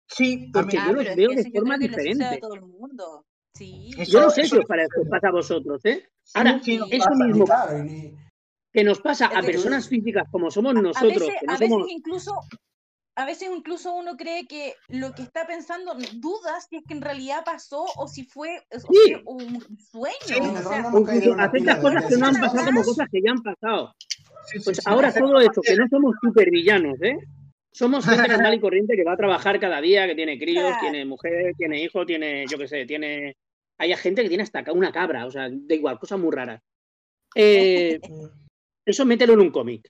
Sí, 0.08 0.50
porque 0.50 0.78
yo 0.78 0.94
los 0.94 1.14
veo 1.14 1.30
de 1.30 1.50
forma 1.50 1.76
diferente. 1.76 2.38
todo 2.40 2.54
el 2.54 2.62
mundo. 2.62 3.26
Sí. 3.54 3.90
yo 4.08 4.22
no 4.22 4.30
sé 4.30 4.46
si 4.46 4.56
os 4.56 4.64
pasa 4.64 5.28
a 5.28 5.32
vosotros, 5.32 5.84
¿eh? 5.84 6.08
Ahora, 6.34 6.60
eso 6.64 7.10
mismo 7.16 7.44
que 8.72 8.84
nos 8.84 9.00
pasa 9.00 9.26
a 9.26 9.42
personas 9.42 9.88
físicas 9.88 10.24
como 10.30 10.50
somos 10.50 10.74
nosotros. 10.74 11.28
A 11.48 11.56
veces, 11.56 11.78
incluso 11.88 12.32
a 13.16 13.26
veces 13.26 13.50
incluso 13.54 13.94
uno 13.94 14.16
cree 14.16 14.46
que 14.46 14.74
lo 14.88 15.12
que 15.12 15.22
está 15.22 15.46
pensando 15.46 15.94
duda 16.14 16.60
si 16.60 16.76
es 16.76 16.84
que 16.86 16.94
en 16.94 17.02
realidad 17.02 17.44
pasó 17.44 17.84
o 17.96 18.08
si 18.08 18.24
fue, 18.24 18.62
un 19.26 19.60
sueño. 19.78 20.56
aceptas 21.38 21.78
cosas 21.80 22.06
que 22.06 22.16
no 22.16 22.26
han 22.26 22.40
pasado 22.40 22.64
como 22.66 22.82
cosas 22.82 23.08
que 23.10 23.20
ya 23.22 23.32
han 23.32 23.42
pasado. 23.42 23.94
Pues 24.64 24.86
ahora 24.86 25.12
todo 25.12 25.38
eso, 25.38 25.60
que 25.60 25.76
no 25.76 25.86
somos 25.90 26.14
supervillanos, 26.22 27.00
¿eh? 27.02 27.18
Somos 27.72 28.06
gente 28.06 28.28
normal 28.28 28.54
y 28.54 28.60
corriente 28.60 28.96
que 28.96 29.04
va 29.04 29.12
a 29.12 29.18
trabajar 29.18 29.60
cada 29.60 29.80
día, 29.80 30.06
que 30.06 30.14
tiene 30.14 30.38
críos, 30.38 30.72
tiene 30.80 31.04
mujer, 31.04 31.54
tiene 31.56 31.82
hijo, 31.82 32.06
tiene, 32.06 32.46
yo 32.46 32.58
qué 32.58 32.68
sé, 32.68 32.86
tiene... 32.86 33.36
Hay 33.78 33.94
gente 33.96 34.22
que 34.22 34.28
tiene 34.28 34.42
hasta 34.42 34.64
una 34.72 34.92
cabra, 34.92 35.26
o 35.26 35.30
sea, 35.30 35.48
da 35.50 35.74
igual, 35.74 35.98
cosas 35.98 36.18
muy 36.18 36.30
raras. 36.32 36.62
Eh, 37.34 38.00
Eso 38.84 39.04
mételo 39.04 39.34
en 39.34 39.40
un 39.40 39.50
cómic. 39.50 39.88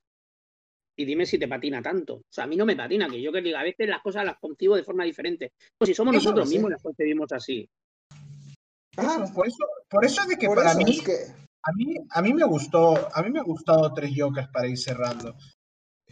Y 0.97 1.05
dime 1.05 1.25
si 1.25 1.39
te 1.39 1.49
patina 1.49 1.81
tanto. 1.81 2.17
O 2.17 2.33
sea, 2.33 2.45
a 2.45 2.47
mí 2.47 2.57
no 2.57 2.67
me 2.67 2.77
patina, 2.77 3.09
que 3.09 3.23
yo 3.23 3.33
que 3.33 3.41
diga, 3.41 3.61
a 3.61 3.65
veces 3.65 3.89
las 3.89 4.03
cosas 4.03 4.25
las 4.25 4.39
concibo 4.39 4.77
de 4.77 4.85
forma 4.85 5.05
diferente. 5.05 5.53
Pues 5.79 5.89
si 5.89 5.95
somos 5.95 6.15
nosotros 6.15 6.49
mismos 6.49 6.71
las 6.71 6.83
concebimos 6.83 7.33
así. 7.33 7.69
Ah, 8.97 9.25
por 9.35 9.47
eso, 9.47 9.65
por 9.89 10.05
eso 10.05 10.21
es 10.23 10.29
de 10.29 10.37
que 10.37 10.49
para 10.49 10.75
mí, 10.75 11.01
a 11.63 11.73
mí, 11.73 11.97
a 12.11 12.23
mí 12.23 12.35
me 12.35 12.45
gustó, 12.45 13.09
a 13.15 13.23
mí 13.23 13.31
me 13.31 13.39
ha 13.39 13.45
gustado 13.45 13.93
tres 13.95 14.13
Jokers 14.15 14.49
para 14.49 14.67
ir 14.67 14.77
cerrando. 14.77 15.35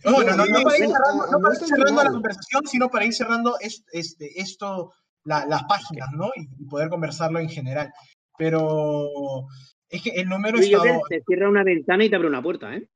No, 0.05 0.23
no, 0.23 0.37
no, 0.37 0.47
no, 0.47 0.63
para 0.63 0.79
ir 0.79 0.87
cerrando, 0.87 1.27
no 1.27 1.41
para 1.41 1.55
ir 1.55 1.61
cerrando 1.61 2.05
la 2.05 2.11
conversación, 2.11 2.67
sino 2.67 2.89
para 2.89 3.05
ir 3.05 3.15
cerrando 3.15 3.57
este, 3.61 4.41
esto, 4.41 4.93
las 5.25 5.65
páginas, 5.65 6.09
¿no? 6.13 6.31
Y, 6.37 6.47
poder 6.67 6.89
conversarlo 6.89 7.41
en 7.41 7.49
general. 7.49 7.93
Pero 8.37 9.47
es 9.91 10.03
que 10.03 10.11
el 10.11 10.29
número 10.29 10.59
está. 10.59 10.79
Te 11.09 11.23
cierra 11.27 11.49
una 11.49 11.65
ventana 11.65 12.05
y 12.05 12.11
te 12.11 12.17
abre 12.17 12.29
una 12.29 12.43
puerta, 12.43 12.75
¿eh? 12.75 12.89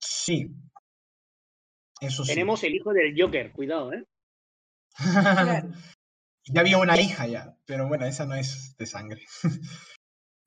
Sí. 0.00 0.48
Eso 2.00 2.24
sí. 2.24 2.32
Tenemos 2.32 2.62
el 2.64 2.74
hijo 2.74 2.92
del 2.92 3.14
Joker, 3.16 3.52
cuidado, 3.52 3.92
¿eh? 3.92 4.04
ya 6.46 6.60
había 6.60 6.78
una 6.78 7.00
hija 7.00 7.26
ya, 7.26 7.56
pero 7.64 7.88
bueno, 7.88 8.06
esa 8.06 8.26
no 8.26 8.34
es 8.34 8.76
de 8.76 8.86
sangre. 8.86 9.22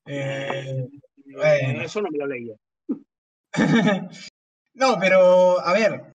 Eh, 0.09 0.87
bueno. 1.25 1.81
Eso 1.81 2.01
no 2.01 2.07
me 2.09 2.17
lo 2.17 2.27
leí 2.27 2.49
no, 4.73 4.97
pero 4.97 5.59
a 5.59 5.73
ver, 5.73 6.13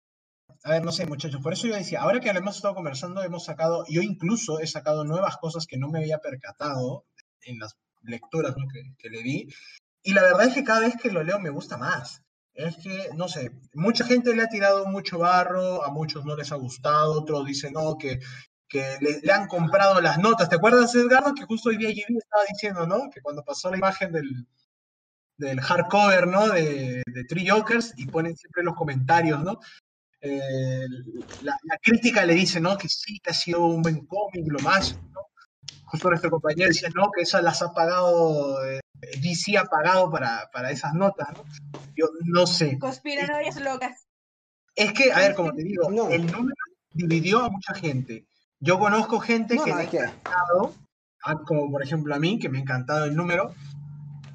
a 0.63 0.71
ver, 0.71 0.85
no 0.85 0.93
sé, 0.93 1.07
muchachos, 1.07 1.43
por 1.43 1.55
eso 1.55 1.67
yo 1.67 1.75
decía, 1.75 2.03
ahora 2.03 2.21
que 2.21 2.29
hemos 2.29 2.55
estado 2.55 2.77
conversando, 2.77 3.21
hemos 3.25 3.47
sacado, 3.47 3.85
yo 3.89 4.03
incluso 4.03 4.61
he 4.61 4.69
sacado 4.69 5.03
nuevas 5.05 5.39
cosas 5.39 5.67
que 5.67 5.77
no 5.77 5.89
me 5.89 5.99
había 5.99 6.19
percatado 6.19 7.05
en 7.43 7.59
las 7.59 7.77
lecturas 8.03 8.55
que, 8.99 9.11
le 9.11 9.23
di. 9.23 9.49
Y 10.03 10.13
la 10.13 10.23
verdad 10.23 10.47
es 10.47 10.55
que 10.55 10.65
cada 10.65 10.81
vez 10.81 10.97
que 10.97 11.11
lo 11.11 11.23
leo 11.23 11.39
me 11.39 11.51
gusta 11.51 11.77
más. 11.77 12.23
Es 12.55 12.77
que, 12.77 13.11
no 13.15 13.29
sé, 13.29 13.53
mucha 13.75 14.05
gente 14.05 14.35
le 14.35 14.43
ha 14.43 14.49
tirado 14.49 14.87
mucho 14.87 15.19
barro, 15.19 15.85
a 15.85 15.91
muchos 15.91 16.25
no 16.25 16.37
les 16.37 16.53
ha 16.53 16.57
gustado, 16.57 17.21
otros 17.21 17.47
dicen, 17.47 17.73
no, 17.73 17.97
que, 17.97 18.21
que 18.69 18.99
le, 19.01 19.33
han 19.33 19.47
comprado 19.47 20.01
las 20.01 20.19
notas. 20.19 20.49
¿Te 20.49 20.57
acuerdas, 20.57 20.95
Edgardo, 20.95 21.35
que 21.35 21.45
justo 21.45 21.71
hoy 21.71 21.77
día 21.77 21.91
JB 21.91 22.19
estaba 22.19 22.45
diciendo, 22.49 22.87
¿no? 22.87 23.11
Que 23.11 23.21
cuando 23.21 23.45
pasó 23.45 23.71
la 23.71 23.79
imagen 23.79 24.13
del, 24.13 24.47
del 25.37 25.61
hardcover, 25.61 26.27
¿no? 26.27 26.49
De, 26.49 27.03
de 27.07 27.25
Three 27.25 27.49
Jokers 27.49 27.95
y 27.97 28.07
ponen 28.07 28.37
siempre 28.37 28.63
los 28.63 28.75
comentarios, 28.75 29.43
¿no? 29.43 29.59
Eh, 30.21 30.87
la, 31.43 31.57
la, 31.63 31.79
crítica 31.81 32.27
le 32.27 32.35
dice, 32.35 32.61
¿no? 32.61 32.77
Que 32.77 32.89
sí, 32.89 33.19
que 33.21 33.31
ha 33.31 33.35
sido 33.35 33.65
un 33.65 33.81
buen 33.81 34.05
cómic, 34.07 34.45
lo 34.47 34.59
más, 34.61 35.01
¿no? 35.13 35.30
Justo 35.91 36.09
nuestro 36.09 36.31
compañero 36.31 36.69
decía, 36.69 36.89
no, 36.95 37.11
que 37.11 37.23
esas 37.23 37.43
las 37.43 37.63
ha 37.63 37.73
pagado, 37.73 38.65
eh, 38.65 38.81
DC 39.21 39.59
ha 39.59 39.65
pagado 39.65 40.11
para, 40.11 40.49
para, 40.53 40.71
esas 40.71 40.95
notas, 40.95 41.29
¿no? 41.33 41.45
Yo 41.97 42.07
no 42.25 42.47
sé. 42.47 42.79
Conspiranoias 42.79 43.61
locas. 43.61 44.07
Es 44.77 44.93
que, 44.93 45.13
a 45.13 45.19
ver, 45.19 45.35
como 45.35 45.53
te 45.53 45.63
digo, 45.63 45.89
el 46.11 46.27
número 46.27 46.55
dividió 46.93 47.45
a 47.45 47.51
mucha 47.51 47.75
gente. 47.75 48.27
Yo 48.61 48.79
conozco 48.79 49.19
gente 49.19 49.59
que 49.59 49.75
me 49.75 49.83
ha 49.83 49.85
encantado, 49.85 50.75
como 51.47 51.71
por 51.71 51.83
ejemplo 51.83 52.15
a 52.15 52.19
mí, 52.19 52.39
que 52.39 52.49
me 52.49 52.59
ha 52.59 52.61
encantado 52.61 53.07
el 53.07 53.17
número. 53.17 53.55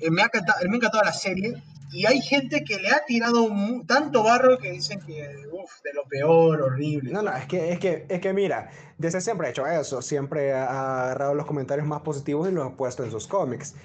Eh, 0.02 0.12
me, 0.12 0.22
ha 0.22 0.26
encantado, 0.26 0.60
me 0.68 0.74
ha 0.74 0.78
encantado 0.78 1.04
la 1.04 1.14
serie. 1.14 1.64
Y 1.96 2.06
hay 2.06 2.22
gente 2.22 2.66
que 2.66 2.78
le 2.78 2.90
ha 2.90 3.06
tirado 3.06 3.48
tanto 3.88 4.22
barro 4.22 4.58
que 4.58 4.70
dicen 4.70 5.00
que, 5.00 5.14
de 5.24 5.94
lo 5.94 6.04
peor, 6.10 6.62
horrible. 6.62 7.10
No, 7.10 7.22
no, 7.22 7.34
es 7.34 7.46
que, 7.46 7.72
es 7.72 7.80
que, 7.80 8.06
es 8.10 8.20
que 8.20 8.34
mira, 8.34 8.70
desde 8.98 9.22
siempre 9.22 9.48
ha 9.48 9.50
hecho 9.52 9.66
eso, 9.66 10.02
siempre 10.02 10.52
ha 10.52 11.04
agarrado 11.04 11.34
los 11.36 11.46
comentarios 11.46 11.88
más 11.88 12.02
positivos 12.02 12.50
y 12.50 12.52
los 12.52 12.68
ha 12.68 12.76
puesto 12.76 13.06
en 13.06 13.12
sus 13.12 13.28
cómics. 13.28 13.76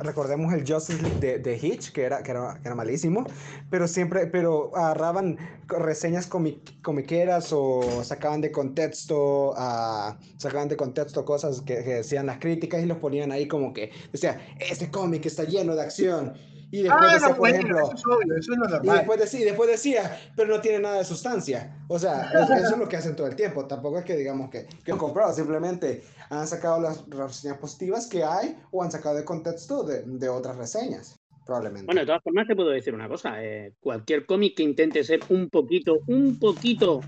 Recordemos 0.00 0.52
el 0.54 0.66
Justice 0.66 1.02
League 1.02 1.18
de, 1.20 1.38
de 1.40 1.58
Hitch, 1.58 1.92
que 1.92 2.04
era, 2.04 2.22
que 2.22 2.30
era, 2.30 2.58
que, 2.62 2.68
era, 2.68 2.74
malísimo, 2.74 3.26
pero 3.70 3.86
siempre, 3.86 4.26
pero 4.26 4.74
agarraban 4.74 5.36
reseñas 5.66 6.26
comiqueras 6.26 7.52
o 7.52 8.02
sacaban 8.02 8.40
de 8.40 8.50
contexto, 8.50 9.50
uh, 9.50 10.14
sacaban 10.38 10.68
de 10.68 10.76
contexto 10.76 11.22
cosas 11.26 11.60
que, 11.60 11.84
que 11.84 11.94
decían 11.96 12.24
las 12.24 12.38
críticas 12.38 12.82
y 12.82 12.86
los 12.86 12.96
ponían 12.96 13.30
ahí 13.30 13.46
como 13.46 13.74
que, 13.74 13.90
decía, 14.10 14.40
este 14.58 14.90
cómic 14.90 15.26
está 15.26 15.44
lleno 15.44 15.74
de 15.74 15.82
acción 15.82 16.32
y 16.72 16.84
después 16.84 17.04
ah, 17.06 17.12
decía, 17.12 17.28
no, 17.28 17.36
por 17.36 17.48
ejemplo, 17.50 17.78
eso 17.78 17.94
es 17.94 18.06
obvio, 18.06 18.34
eso 18.34 18.52
es 18.54 18.58
lo 18.58 18.64
y 18.64 18.96
después, 18.96 19.20
decía, 19.20 19.44
después 19.44 19.70
decía, 19.70 20.18
pero 20.34 20.48
no 20.56 20.60
tiene 20.62 20.78
nada 20.78 20.96
de 20.96 21.04
sustancia. 21.04 21.84
O 21.86 21.98
sea, 21.98 22.32
eso, 22.32 22.54
es 22.54 22.78
lo 22.78 22.88
que 22.88 22.96
hacen 22.96 23.14
todo 23.14 23.26
el 23.26 23.36
tiempo. 23.36 23.66
Tampoco 23.66 23.98
es 23.98 24.06
que 24.06 24.16
digamos 24.16 24.48
que, 24.48 24.66
que 24.82 24.90
han 24.90 24.96
comprado, 24.96 25.34
simplemente 25.34 26.02
han 26.30 26.48
sacado 26.48 26.80
las 26.80 27.06
reseñas 27.10 27.58
positivas 27.58 28.06
que 28.06 28.24
hay 28.24 28.56
o 28.70 28.82
han 28.82 28.90
sacado 28.90 29.16
de 29.16 29.24
contexto 29.24 29.82
de, 29.82 30.02
de 30.02 30.28
otras 30.30 30.56
reseñas. 30.56 31.20
Probablemente. 31.44 31.84
Bueno, 31.84 32.00
de 32.00 32.06
todas 32.06 32.22
formas 32.22 32.46
te 32.46 32.56
puedo 32.56 32.70
decir 32.70 32.94
una 32.94 33.06
cosa. 33.06 33.44
Eh, 33.44 33.74
cualquier 33.78 34.24
cómic 34.24 34.56
que 34.56 34.62
intente 34.62 35.04
ser 35.04 35.20
un 35.28 35.50
poquito, 35.50 35.98
un 36.06 36.38
poquito 36.38 37.00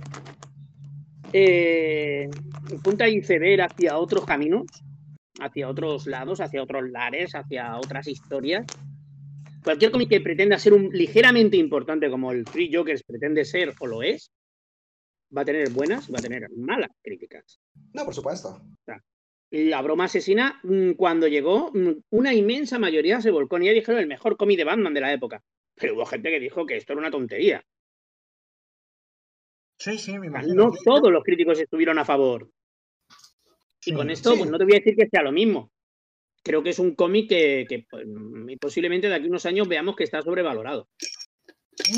eh, 1.32 2.28
punta 2.82 3.08
y 3.08 3.22
ceder 3.22 3.62
hacia 3.62 3.96
otros 3.96 4.26
caminos, 4.26 4.66
hacia 5.40 5.70
otros 5.70 6.06
lados, 6.06 6.42
hacia 6.42 6.62
otros 6.62 6.90
lares, 6.90 7.34
hacia 7.34 7.78
otras 7.78 8.08
historias, 8.08 8.66
cualquier 9.64 9.90
cómic 9.90 10.10
que 10.10 10.20
pretenda 10.20 10.58
ser 10.58 10.74
un 10.74 10.90
ligeramente 10.92 11.56
importante 11.56 12.10
como 12.10 12.30
el 12.30 12.46
Free 12.46 12.70
Jokers 12.72 13.02
pretende 13.02 13.44
ser 13.44 13.72
o 13.80 13.86
lo 13.86 14.02
es, 14.02 14.30
va 15.36 15.42
a 15.42 15.44
tener 15.44 15.70
buenas 15.70 16.08
y 16.08 16.12
va 16.12 16.18
a 16.18 16.22
tener 16.22 16.48
malas 16.50 16.90
críticas. 17.02 17.60
No, 17.92 18.04
por 18.04 18.14
supuesto. 18.14 18.60
la 19.50 19.82
broma 19.82 20.04
asesina, 20.04 20.60
mm, 20.64 20.92
cuando 20.92 21.28
llegó, 21.28 21.70
mm, 21.72 22.02
una 22.10 22.34
inmensa 22.34 22.78
mayoría 22.78 23.20
se 23.20 23.30
volcó 23.30 23.58
y 23.58 23.66
ya 23.66 23.72
dijeron 23.72 24.00
el 24.00 24.08
mejor 24.08 24.36
cómic 24.36 24.58
de 24.58 24.64
Batman 24.64 24.94
de 24.94 25.00
la 25.00 25.12
época. 25.12 25.42
Pero 25.76 25.94
hubo 25.94 26.06
gente 26.06 26.30
que 26.30 26.40
dijo 26.40 26.66
que 26.66 26.76
esto 26.76 26.92
era 26.92 27.00
una 27.00 27.10
tontería. 27.10 27.64
Sí, 29.78 29.98
sí, 29.98 30.18
me 30.18 30.26
imagino. 30.26 30.54
No 30.54 30.72
todos 30.84 31.10
los 31.10 31.22
críticos 31.22 31.60
estuvieron 31.60 31.98
a 31.98 32.04
favor. 32.04 32.50
Y 33.86 33.92
con 33.92 34.10
esto, 34.10 34.36
pues 34.36 34.50
no 34.50 34.58
te 34.58 34.64
voy 34.64 34.74
a 34.74 34.78
decir 34.78 34.96
que 34.96 35.08
sea 35.08 35.22
lo 35.22 35.32
mismo 35.32 35.70
creo 36.44 36.62
que 36.62 36.70
es 36.70 36.78
un 36.78 36.94
cómic 36.94 37.28
que, 37.28 37.86
pues, 37.90 38.04
posiblemente 38.60 39.08
de 39.08 39.14
aquí 39.14 39.26
a 39.26 39.28
unos 39.28 39.46
años 39.46 39.66
veamos 39.66 39.96
que 39.96 40.04
está 40.04 40.22
sobrevalorado. 40.22 40.88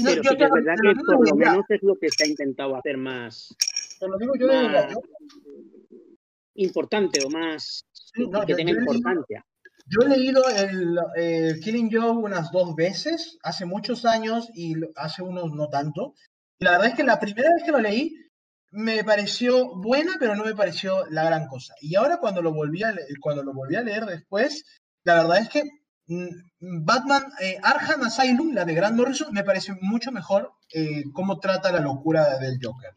Pero 0.04 0.22
sí 0.22 0.36
que 0.36 0.44
es 0.44 0.50
verdad 0.50 0.74
que 0.80 0.94
por 1.04 1.28
lo 1.28 1.36
menos 1.36 1.64
es 1.68 1.82
lo 1.82 1.96
que 1.96 2.08
se 2.08 2.24
ha 2.24 2.28
intentado 2.28 2.76
hacer 2.76 2.96
más, 2.96 3.54
importante 6.54 7.20
o 7.26 7.30
más 7.30 7.84
que 8.46 8.54
tenga 8.54 8.72
importancia. 8.72 9.44
yo 9.86 10.06
he 10.06 10.08
leído 10.08 10.42
el, 10.48 11.60
Killing 11.60 11.90
Joke 11.92 12.24
unas 12.24 12.50
dos 12.52 12.74
veces, 12.74 13.38
hace 13.42 13.66
muchos 13.66 14.06
años 14.06 14.48
y 14.54 14.74
hace 14.94 15.22
unos 15.22 15.52
no 15.52 15.68
tanto. 15.68 16.14
Y 16.58 16.64
la 16.64 16.72
verdad 16.72 16.88
es 16.88 16.94
que 16.94 17.04
la 17.04 17.20
primera 17.20 17.50
vez 17.52 17.64
que 17.64 17.72
lo 17.72 17.80
leí 17.80 18.16
me 18.76 19.02
pareció 19.04 19.74
buena, 19.74 20.16
pero 20.20 20.36
no 20.36 20.44
me 20.44 20.54
pareció 20.54 21.06
la 21.06 21.24
gran 21.24 21.46
cosa. 21.48 21.74
Y 21.80 21.94
ahora 21.96 22.18
cuando 22.18 22.42
lo 22.42 22.52
volví 22.52 22.82
a, 22.82 22.92
leer, 22.92 23.08
cuando 23.20 23.42
lo 23.42 23.54
volví 23.54 23.74
a 23.74 23.80
leer 23.80 24.04
después, 24.04 24.64
la 25.02 25.14
verdad 25.14 25.38
es 25.38 25.48
que 25.48 25.62
mm, 26.08 26.84
Batman 26.84 27.24
eh, 27.40 27.58
Arkham 27.62 28.02
Asylum, 28.02 28.52
la 28.52 28.66
de 28.66 28.74
Grant 28.74 28.94
Morrison, 28.94 29.32
me 29.32 29.44
parece 29.44 29.72
mucho 29.80 30.12
mejor 30.12 30.52
eh, 30.74 31.04
cómo 31.14 31.40
trata 31.40 31.72
la 31.72 31.80
locura 31.80 32.38
del 32.38 32.58
Joker. 32.62 32.90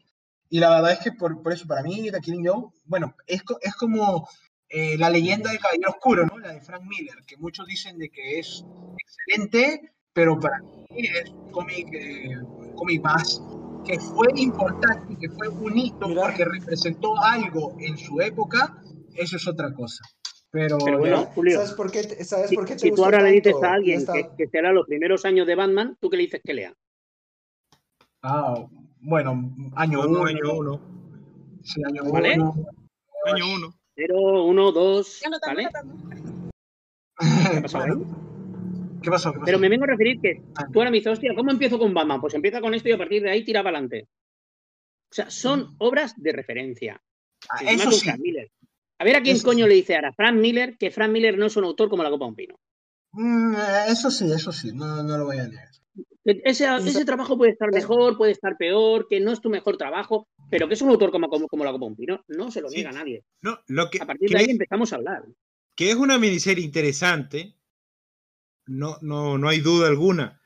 Y 0.50 0.60
la 0.60 0.68
verdad 0.68 0.92
es 0.92 0.98
que 0.98 1.12
por, 1.12 1.42
por 1.42 1.52
eso, 1.52 1.66
para 1.66 1.82
mí, 1.82 2.10
The 2.10 2.20
Killing 2.20 2.46
Joe, 2.46 2.70
bueno, 2.84 3.16
es, 3.26 3.42
es 3.62 3.74
como 3.74 4.28
eh, 4.68 4.98
la 4.98 5.08
leyenda 5.08 5.50
del 5.50 5.60
Caballero 5.60 5.90
Oscuro, 5.92 6.26
¿no? 6.26 6.38
La 6.38 6.52
de 6.52 6.60
Frank 6.60 6.82
Miller, 6.82 7.24
que 7.26 7.38
muchos 7.38 7.66
dicen 7.66 7.96
de 7.96 8.10
que 8.10 8.38
es 8.38 8.66
excelente, 8.98 9.92
pero 10.12 10.38
para 10.38 10.58
mí 10.58 10.76
es 10.90 11.30
cómic, 11.52 11.88
un 12.42 12.74
cómic 12.74 13.02
más 13.02 13.40
que 13.84 13.98
fue 13.98 14.28
importante, 14.36 15.16
que 15.18 15.28
fue 15.30 15.48
un 15.48 15.76
hito 15.76 16.06
porque 16.14 16.44
representó 16.44 17.16
algo 17.18 17.76
en 17.80 17.96
su 17.96 18.20
época, 18.20 18.76
eso 19.14 19.36
es 19.36 19.46
otra 19.48 19.72
cosa. 19.72 20.02
Pero, 20.52 20.78
bueno, 20.78 21.26
Julio, 21.26 21.58
¿sabes 21.58 21.72
por 21.74 21.92
qué, 21.92 22.02
sabes 22.24 22.52
por 22.52 22.64
qué 22.64 22.72
te 22.72 22.80
si, 22.80 22.92
tú 22.92 23.04
ahora 23.04 23.22
le 23.22 23.30
dices 23.30 23.54
a 23.62 23.74
alguien 23.74 24.04
que, 24.04 24.30
que, 24.36 24.48
será 24.48 24.72
los 24.72 24.86
primeros 24.86 25.24
años 25.24 25.46
de 25.46 25.54
Batman, 25.54 25.96
¿tú 26.00 26.10
qué 26.10 26.16
le 26.16 26.24
dices 26.24 26.40
que 26.44 26.54
lea? 26.54 26.74
Ah, 28.22 28.66
bueno, 29.00 29.54
año 29.76 30.00
uno. 30.06 30.24
Año 30.24 30.54
uno. 30.54 30.80
Sí, 31.62 31.80
año 31.84 32.02
¿Vale? 32.10 32.34
uno. 32.34 32.54
Año 33.26 33.54
uno. 33.54 33.74
Cero, 33.94 34.44
uno, 34.44 34.72
dos, 34.72 35.20
¿vale? 35.46 35.68
¿Qué 37.52 37.60
pasó 37.60 37.78
ahí? 37.78 37.92
¿Qué 39.02 39.10
pasó? 39.10 39.32
Pero 39.44 39.58
me 39.58 39.68
vengo 39.68 39.84
a 39.84 39.88
referir 39.88 40.20
que 40.20 40.42
ah. 40.56 40.66
tú 40.72 40.80
ahora 40.80 40.90
me 40.90 40.98
dices, 40.98 41.12
hostia, 41.12 41.32
¿cómo 41.34 41.50
empiezo 41.50 41.78
con 41.78 41.94
Batman? 41.94 42.20
Pues 42.20 42.34
empieza 42.34 42.60
con 42.60 42.74
esto 42.74 42.88
y 42.88 42.92
a 42.92 42.98
partir 42.98 43.22
de 43.22 43.30
ahí 43.30 43.44
tira 43.44 43.62
para 43.62 43.78
adelante. 43.78 44.08
O 45.10 45.14
sea, 45.14 45.30
son 45.30 45.74
obras 45.78 46.14
de 46.16 46.32
referencia. 46.32 47.00
Ah, 47.48 47.60
eso 47.66 47.90
sí. 47.90 48.08
A 48.98 49.04
ver 49.04 49.16
a 49.16 49.22
quién 49.22 49.40
coño 49.40 49.66
le 49.66 49.74
dice 49.74 49.96
ahora 49.96 50.12
Frank 50.12 50.36
Miller 50.36 50.76
que 50.76 50.90
Frank 50.90 51.10
Miller 51.10 51.38
no 51.38 51.46
es 51.46 51.56
un 51.56 51.64
autor 51.64 51.88
como 51.88 52.02
la 52.02 52.10
Copa 52.10 52.26
de 52.26 52.28
un 52.28 52.36
Pino. 52.36 52.60
Mm, 53.12 53.54
eso 53.88 54.10
sí, 54.10 54.30
eso 54.30 54.52
sí, 54.52 54.72
no, 54.72 55.02
no 55.02 55.18
lo 55.18 55.24
voy 55.24 55.38
a 55.38 55.48
leer. 55.48 55.68
Ese, 56.22 56.66
ese, 56.76 57.04
trabajo 57.06 57.36
puede 57.38 57.52
estar 57.52 57.72
mejor, 57.72 58.18
puede 58.18 58.32
estar 58.32 58.56
peor, 58.58 59.06
que 59.08 59.20
no 59.20 59.32
es 59.32 59.40
tu 59.40 59.48
mejor 59.48 59.78
trabajo, 59.78 60.28
pero 60.50 60.68
que 60.68 60.74
es 60.74 60.82
un 60.82 60.90
autor 60.90 61.10
como, 61.10 61.28
como, 61.28 61.48
como 61.48 61.64
la 61.64 61.72
Copa 61.72 61.86
un 61.86 61.96
Pino, 61.96 62.22
no 62.28 62.50
se 62.50 62.60
lo 62.60 62.68
niega 62.68 62.90
a 62.90 62.92
nadie. 62.92 63.24
No, 63.40 63.58
lo 63.68 63.88
que, 63.88 64.00
a 64.00 64.06
partir 64.06 64.28
de 64.28 64.38
ahí 64.38 64.50
empezamos 64.50 64.92
a 64.92 64.96
hablar. 64.96 65.24
Que 65.74 65.90
es 65.90 65.96
una 65.96 66.18
miniserie 66.18 66.62
interesante, 66.62 67.56
no, 68.70 68.98
no, 69.02 69.36
no 69.36 69.48
hay 69.48 69.60
duda 69.60 69.88
alguna. 69.88 70.40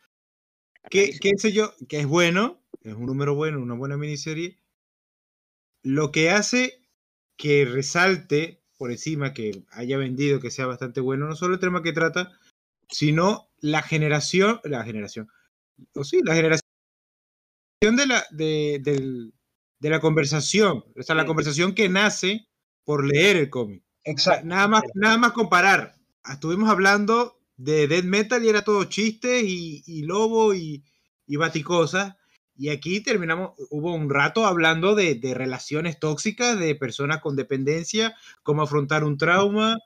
¿Qué, 0.91 1.12
sé 1.36 1.53
yo? 1.53 1.75
Que 1.89 2.01
es 2.01 2.07
bueno, 2.07 2.62
es 2.81 2.94
un 2.94 3.05
número 3.05 3.35
bueno, 3.35 3.61
una 3.61 3.75
buena 3.75 3.99
miniserie. 3.99 4.59
Lo 5.83 6.11
que 6.11 6.31
hace 6.31 6.83
que 7.36 7.67
resalte 7.67 8.62
por 8.78 8.91
encima, 8.91 9.35
que 9.35 9.65
haya 9.70 9.99
vendido, 9.99 10.41
que 10.41 10.51
sea 10.51 10.67
bastante 10.67 11.01
bueno, 11.01 11.27
no 11.27 11.36
solo 11.36 11.55
el 11.55 11.61
tema 11.61 11.83
que 11.83 11.93
trata, 11.93 12.33
sino 12.89 13.51
la 13.61 13.83
generación, 13.83 14.61
la 14.65 14.85
generación, 14.85 15.28
o 15.94 16.03
sí, 16.03 16.20
la 16.25 16.35
generación 16.35 16.62
de 17.83 18.07
la, 18.07 18.25
de, 18.31 19.33
la 19.81 20.01
conversación, 20.01 20.85
o 20.97 21.03
sea, 21.03 21.15
la 21.15 21.27
conversación 21.27 21.75
que 21.75 21.91
nace 21.91 22.49
por 22.85 23.05
leer 23.05 23.36
el 23.36 23.51
cómic. 23.51 23.83
Exacto. 24.03 24.47
Nada 24.47 24.67
más, 24.69 24.83
nada 24.94 25.19
más 25.19 25.33
comparar. 25.33 25.94
Estuvimos 26.27 26.70
hablando 26.70 27.43
de 27.57 27.86
death 27.89 28.05
metal 28.05 28.44
y 28.44 28.49
era 28.49 28.62
todo 28.62 28.84
chiste 28.84 29.42
y, 29.42 30.02
lobo 30.02 30.55
y, 30.55 30.84
y 31.26 31.36
baticosas. 31.36 32.15
Y 32.57 32.68
aquí 32.68 33.00
terminamos, 33.00 33.52
hubo 33.70 33.94
un 33.94 34.08
rato 34.08 34.47
hablando 34.47 34.94
de, 34.94 35.18
relaciones 35.34 35.99
tóxicas, 35.99 36.58
de 36.58 36.74
personas 36.76 37.20
con 37.20 37.34
dependencia, 37.34 38.15
cómo 38.42 38.62
afrontar 38.62 39.02
un 39.02 39.18
trauma. 39.18 39.78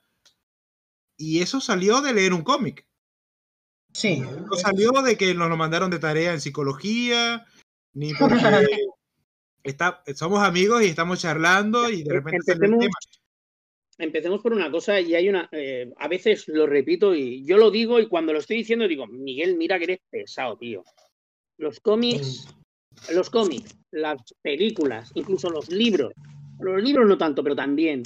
Y 1.16 1.40
eso 1.40 1.60
salió 1.60 2.00
de 2.00 2.12
leer 2.12 2.34
un 2.34 2.42
cómic. 2.42 2.86
Sí. 3.92 4.20
No 4.20 4.54
salió 4.56 4.90
de 5.02 5.16
que 5.16 5.34
nos 5.34 5.48
lo 5.48 5.56
mandaron 5.56 5.90
de 5.90 5.98
tarea 5.98 6.32
en 6.32 6.40
psicología, 6.40 7.46
ni 7.94 8.12
porque 8.18 8.36
está, 9.62 10.02
somos 10.14 10.42
amigos 10.42 10.82
y 10.82 10.86
estamos 10.86 11.20
charlando 11.20 11.90
y 11.90 12.02
de 12.02 12.12
repente 12.12 12.54
empecemos 13.98 14.40
por 14.40 14.52
una 14.52 14.70
cosa 14.70 15.00
y 15.00 15.14
hay 15.14 15.28
una, 15.28 15.48
eh, 15.52 15.92
a 15.96 16.08
veces 16.08 16.46
lo 16.48 16.66
repito 16.66 17.14
y 17.14 17.44
yo 17.44 17.56
lo 17.58 17.70
digo 17.70 17.98
y 17.98 18.06
cuando 18.06 18.32
lo 18.32 18.38
estoy 18.38 18.58
diciendo 18.58 18.86
digo, 18.86 19.06
Miguel, 19.06 19.56
mira 19.56 19.78
que 19.78 19.84
eres 19.84 20.00
pesado, 20.08 20.56
tío. 20.56 20.84
Los 21.58 21.80
cómics, 21.80 22.46
los 23.12 23.28
cómics, 23.30 23.76
las 23.90 24.22
películas, 24.40 25.10
incluso 25.14 25.50
los 25.50 25.68
libros, 25.70 26.12
los 26.60 26.82
libros 26.82 27.06
no 27.08 27.18
tanto, 27.18 27.42
pero 27.42 27.56
también. 27.56 28.04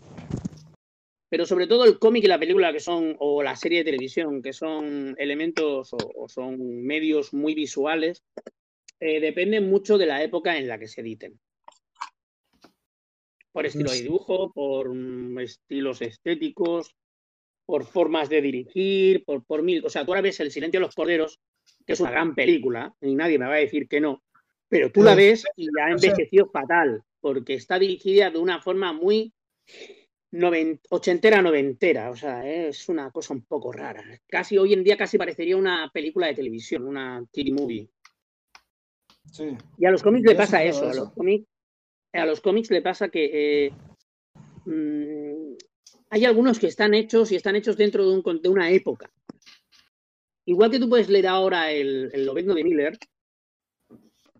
Pero 1.28 1.46
sobre 1.46 1.66
todo 1.66 1.84
el 1.84 1.98
cómic 1.98 2.24
y 2.24 2.28
la 2.28 2.38
película 2.38 2.72
que 2.72 2.80
son, 2.80 3.16
o 3.18 3.42
la 3.42 3.56
serie 3.56 3.78
de 3.78 3.84
televisión, 3.84 4.42
que 4.42 4.52
son 4.52 5.14
elementos 5.18 5.90
o, 5.92 6.28
son 6.28 6.82
medios 6.82 7.32
muy 7.32 7.54
visuales, 7.54 8.22
eh, 9.00 9.20
dependen 9.20 9.68
mucho 9.68 9.98
de 9.98 10.06
la 10.06 10.22
época 10.22 10.56
en 10.58 10.68
la 10.68 10.78
que 10.78 10.88
se 10.88 11.00
editen 11.00 11.38
por 13.52 13.66
estilo 13.66 13.90
de 13.90 14.02
dibujo, 14.02 14.52
por 14.52 14.94
mm, 14.94 15.38
estilos 15.40 16.02
estéticos, 16.02 16.94
por 17.66 17.84
formas 17.84 18.28
de 18.28 18.42
dirigir, 18.42 19.24
por, 19.24 19.44
por 19.44 19.62
mil. 19.62 19.84
O 19.84 19.90
sea, 19.90 20.04
tú 20.04 20.12
ahora 20.12 20.22
ves 20.22 20.40
El 20.40 20.50
Silencio 20.50 20.80
de 20.80 20.86
los 20.86 20.94
Corderos, 20.94 21.38
que 21.86 21.92
es 21.92 22.00
una 22.00 22.10
gran 22.10 22.34
película, 22.34 22.94
y 23.00 23.14
nadie 23.14 23.38
me 23.38 23.46
va 23.46 23.54
a 23.54 23.58
decir 23.58 23.86
que 23.88 24.00
no, 24.00 24.22
pero 24.72 24.90
tú 24.90 25.02
la 25.02 25.14
ves 25.14 25.44
y 25.54 25.68
la 25.70 25.86
ha 25.86 25.90
envejecido 25.90 26.48
fatal, 26.50 27.02
porque 27.20 27.54
está 27.54 27.78
dirigida 27.78 28.30
de 28.30 28.38
una 28.38 28.60
forma 28.60 28.94
muy 28.94 29.32
ochentera, 30.88 31.42
noventera. 31.42 32.10
O 32.10 32.16
sea, 32.16 32.48
es 32.48 32.88
una 32.88 33.10
cosa 33.10 33.34
un 33.34 33.42
poco 33.42 33.70
rara. 33.70 34.02
Casi 34.26 34.56
hoy 34.56 34.72
en 34.72 34.82
día 34.82 34.96
casi 34.96 35.18
parecería 35.18 35.58
una 35.58 35.90
película 35.92 36.28
de 36.28 36.34
televisión, 36.34 36.86
una 36.86 37.22
TV 37.30 37.52
movie. 37.52 37.88
Sí. 39.30 39.56
Y 39.76 39.84
a 39.84 39.90
los 39.90 40.02
cómics 40.02 40.26
le 40.26 40.34
pasa 40.34 40.64
eso. 40.64 40.88
A 40.88 40.94
los 40.94 41.12
cómics, 41.12 41.46
a 42.12 42.26
los 42.26 42.40
cómics 42.40 42.70
le 42.70 42.82
pasa 42.82 43.08
que 43.08 43.66
eh, 43.66 43.72
mm, 44.66 45.54
hay 46.10 46.24
algunos 46.24 46.58
que 46.58 46.66
están 46.66 46.94
hechos 46.94 47.32
y 47.32 47.36
están 47.36 47.56
hechos 47.56 47.76
dentro 47.76 48.08
de, 48.08 48.16
un, 48.16 48.42
de 48.42 48.48
una 48.48 48.70
época. 48.70 49.10
Igual 50.44 50.70
que 50.70 50.78
tú 50.78 50.88
puedes 50.88 51.08
leer 51.08 51.28
ahora 51.28 51.70
el, 51.70 52.10
el 52.12 52.26
de 52.26 52.64
Miller 52.64 52.98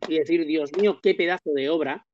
y 0.09 0.18
decir, 0.18 0.44
Dios 0.47 0.70
mío, 0.76 0.99
qué 1.02 1.15
pedazo 1.15 1.51
de 1.55 1.70
obra, 1.70 2.07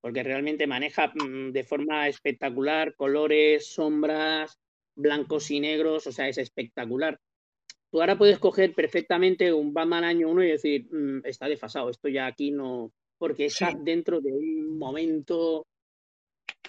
porque 0.00 0.22
realmente 0.22 0.66
maneja 0.66 1.08
mm, 1.08 1.50
de 1.50 1.64
forma 1.64 2.08
espectacular 2.08 2.94
colores, 2.94 3.66
sombras, 3.66 4.58
blancos 4.94 5.50
y 5.50 5.60
negros, 5.60 6.06
o 6.06 6.12
sea, 6.12 6.28
es 6.28 6.38
espectacular. 6.38 7.18
Tú 7.90 8.00
ahora 8.00 8.16
puedes 8.16 8.38
coger 8.38 8.74
perfectamente 8.74 9.52
un 9.52 9.74
Batman 9.74 10.04
año 10.04 10.30
1 10.30 10.44
y 10.44 10.48
decir, 10.48 10.88
mm, 10.90 11.26
está 11.26 11.48
desfasado, 11.48 11.90
esto 11.90 12.08
ya 12.08 12.26
aquí 12.26 12.50
no, 12.50 12.92
porque 13.22 13.46
está 13.46 13.70
dentro 13.72 14.20
de 14.20 14.32
un 14.32 14.76
momento 14.76 15.64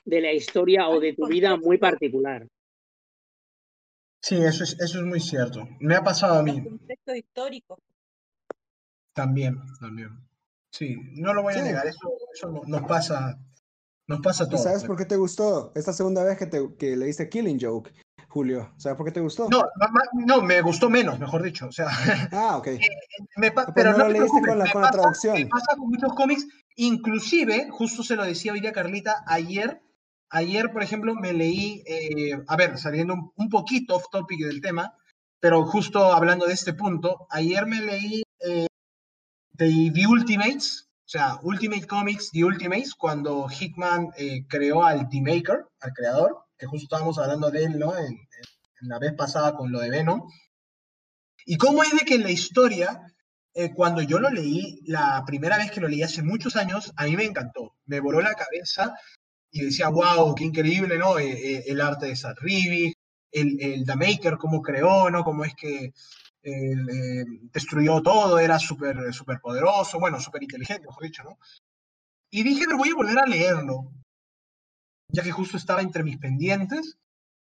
de 0.06 0.22
la 0.22 0.32
historia 0.32 0.88
o 0.88 1.00
de 1.00 1.14
tu 1.14 1.26
vida 1.26 1.58
muy 1.58 1.80
particular. 1.80 2.48
Sí, 4.22 4.36
eso 4.36 4.64
es, 4.64 4.80
eso 4.80 5.00
es 5.00 5.04
muy 5.04 5.20
cierto. 5.20 5.68
Me 5.80 5.96
ha 5.96 6.04
pasado 6.04 6.36
a 6.36 6.44
mí. 6.44 6.52
Un 6.52 6.78
contexto 6.78 7.16
histórico. 7.16 7.80
También, 9.14 9.58
también. 9.80 10.10
Sí, 10.70 10.96
no 11.16 11.34
lo 11.34 11.42
voy 11.42 11.56
a 11.56 11.64
negar, 11.64 11.88
eso, 11.88 12.08
nos 12.68 12.84
pasa, 12.84 13.36
nos 14.06 14.22
pasa 14.22 14.48
todo. 14.48 14.60
¿Sabes 14.60 14.84
por 14.84 14.96
qué 14.96 15.06
te 15.06 15.16
gustó? 15.16 15.72
Esta 15.74 15.92
segunda 15.92 16.24
vez 16.24 16.38
que, 16.38 16.46
te, 16.46 16.60
que 16.78 16.96
leíste 16.96 17.30
Killing 17.30 17.58
Joke, 17.60 17.92
Julio. 18.34 18.74
¿Sabes 18.78 18.98
por 18.98 19.06
qué 19.06 19.12
te 19.12 19.20
gustó? 19.22 19.48
No, 19.50 19.64
no, 20.26 20.42
me 20.42 20.62
gustó 20.62 20.90
menos, 20.90 21.20
mejor 21.20 21.44
dicho. 21.44 21.68
O 21.68 21.72
sea, 21.72 21.88
ah, 22.32 22.58
ok. 22.58 22.68
Eh, 23.42 23.52
pero, 23.76 23.92
no, 23.92 24.00
lo 24.00 24.10
leíste 24.10 24.42
con 24.42 24.58
la, 24.58 24.72
con 24.72 24.82
la 24.82 24.92
traducción. 24.92 25.36
Me 25.36 25.46
pasa 25.46 25.76
con 25.78 25.90
muchos 25.90 26.14
cómics, 26.14 26.48
inclusive, 26.76 27.68
justo 27.70 28.04
se 28.04 28.16
lo 28.16 28.24
decía 28.24 28.54
hoy 28.54 28.60
día 28.60 28.72
Carlita, 28.72 29.24
ayer 29.28 29.82
Ayer, 30.36 30.72
por 30.72 30.82
ejemplo, 30.82 31.14
me 31.14 31.32
leí, 31.32 31.84
eh, 31.86 32.44
a 32.48 32.58
ver, 32.58 32.80
saliendo 32.80 33.32
un, 33.36 33.50
poquito 33.50 33.96
off 33.96 34.06
topic 34.12 34.40
del 34.40 34.62
tema, 34.62 34.98
pero 35.40 35.64
justo 35.64 36.12
hablando 36.12 36.48
de 36.48 36.54
este 36.54 36.74
punto, 36.74 37.28
ayer 37.30 37.68
me 37.68 37.80
leí 37.82 38.24
eh, 38.40 38.66
The, 39.56 40.08
Ultimates, 40.08 40.90
o 41.06 41.08
sea, 41.08 41.38
Ultimate 41.44 41.86
Comics, 41.86 42.32
The 42.32 42.46
Ultimates, 42.46 42.96
cuando 42.96 43.48
Hickman 43.48 44.10
eh, 44.18 44.48
creó 44.48 44.84
al 44.84 45.08
The 45.08 45.22
Maker, 45.22 45.68
al 45.82 45.94
creador, 45.94 46.40
que 46.64 46.68
justo 46.68 46.86
estábamos 46.86 47.18
hablando 47.18 47.52
de 47.52 47.66
él, 47.66 47.78
¿no? 47.78 47.98
En, 47.98 48.18
la 48.82 49.00
vez 49.00 49.14
pasada 49.14 49.54
con 49.54 49.72
lo 49.72 49.80
de 49.80 49.90
Venom. 49.90 50.22
Y 51.46 51.58
cómo 51.58 51.84
es 51.84 51.92
de 51.92 52.00
que 52.00 52.16
en 52.16 52.24
la 52.24 52.32
historia, 52.32 53.02
cuando 53.76 54.02
yo 54.02 54.20
lo 54.20 54.30
leí, 54.30 54.82
la 54.86 55.24
primera 55.26 55.58
vez 55.58 55.72
que 55.72 55.80
lo 55.80 55.88
leí 55.88 56.04
hace 56.04 56.22
muchos 56.22 56.58
años, 56.58 56.92
a 56.98 57.06
mí 57.06 57.16
me 57.16 57.24
encantó. 57.24 57.76
Me 57.86 58.02
voló 58.02 58.20
la 58.20 58.34
cabeza 58.34 58.94
y 59.52 59.62
decía, 59.62 59.88
wow, 59.88 60.36
qué 60.36 60.44
increíble, 60.44 60.98
¿no? 60.98 61.18
Eh, 61.18 61.32
eh, 61.32 61.64
el 61.68 61.80
arte 61.80 62.08
de 62.08 62.16
Sat 62.18 62.38
Rivik, 62.40 62.98
el, 63.32 63.58
el 63.62 63.86
The 63.86 63.96
Maker, 63.96 64.38
cómo 64.38 64.62
creó, 64.62 65.10
¿no? 65.10 65.24
Cómo 65.24 65.46
es 65.46 65.54
que 65.56 65.94
eh, 66.44 67.24
destruyó 67.54 68.02
todo, 68.02 68.38
era 68.40 68.60
súper 68.60 69.14
super 69.14 69.40
poderoso, 69.40 70.00
bueno, 70.00 70.20
súper 70.20 70.44
inteligente, 70.44 70.88
mejor 70.88 71.04
dicho, 71.04 71.24
¿no? 71.24 71.38
Y 72.32 72.44
dije, 72.44 72.68
me 72.68 72.76
voy 72.76 72.90
a 72.90 72.96
volver 72.96 73.20
a 73.20 73.26
leerlo, 73.26 73.92
ya 75.14 75.24
que 75.24 75.32
justo 75.32 75.56
estaba 75.56 75.82
entre 75.82 76.04
mis 76.04 76.18
pendientes, 76.18 76.98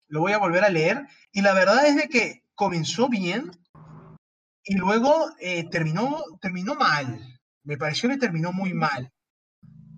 lo 0.07 0.19
voy 0.19 0.33
a 0.33 0.37
volver 0.37 0.63
a 0.63 0.69
leer, 0.69 1.07
y 1.31 1.41
la 1.41 1.53
verdad 1.53 1.85
es 1.87 1.95
de 1.95 2.07
que 2.09 2.43
comenzó 2.53 3.09
bien, 3.09 3.51
y 4.63 4.75
luego 4.75 5.31
terminó, 5.71 6.21
terminó 6.39 6.75
mal, 6.75 7.19
me 7.63 7.77
pareció 7.77 8.09
que 8.09 8.17
terminó 8.17 8.51
muy 8.51 8.73
mal. 8.73 9.11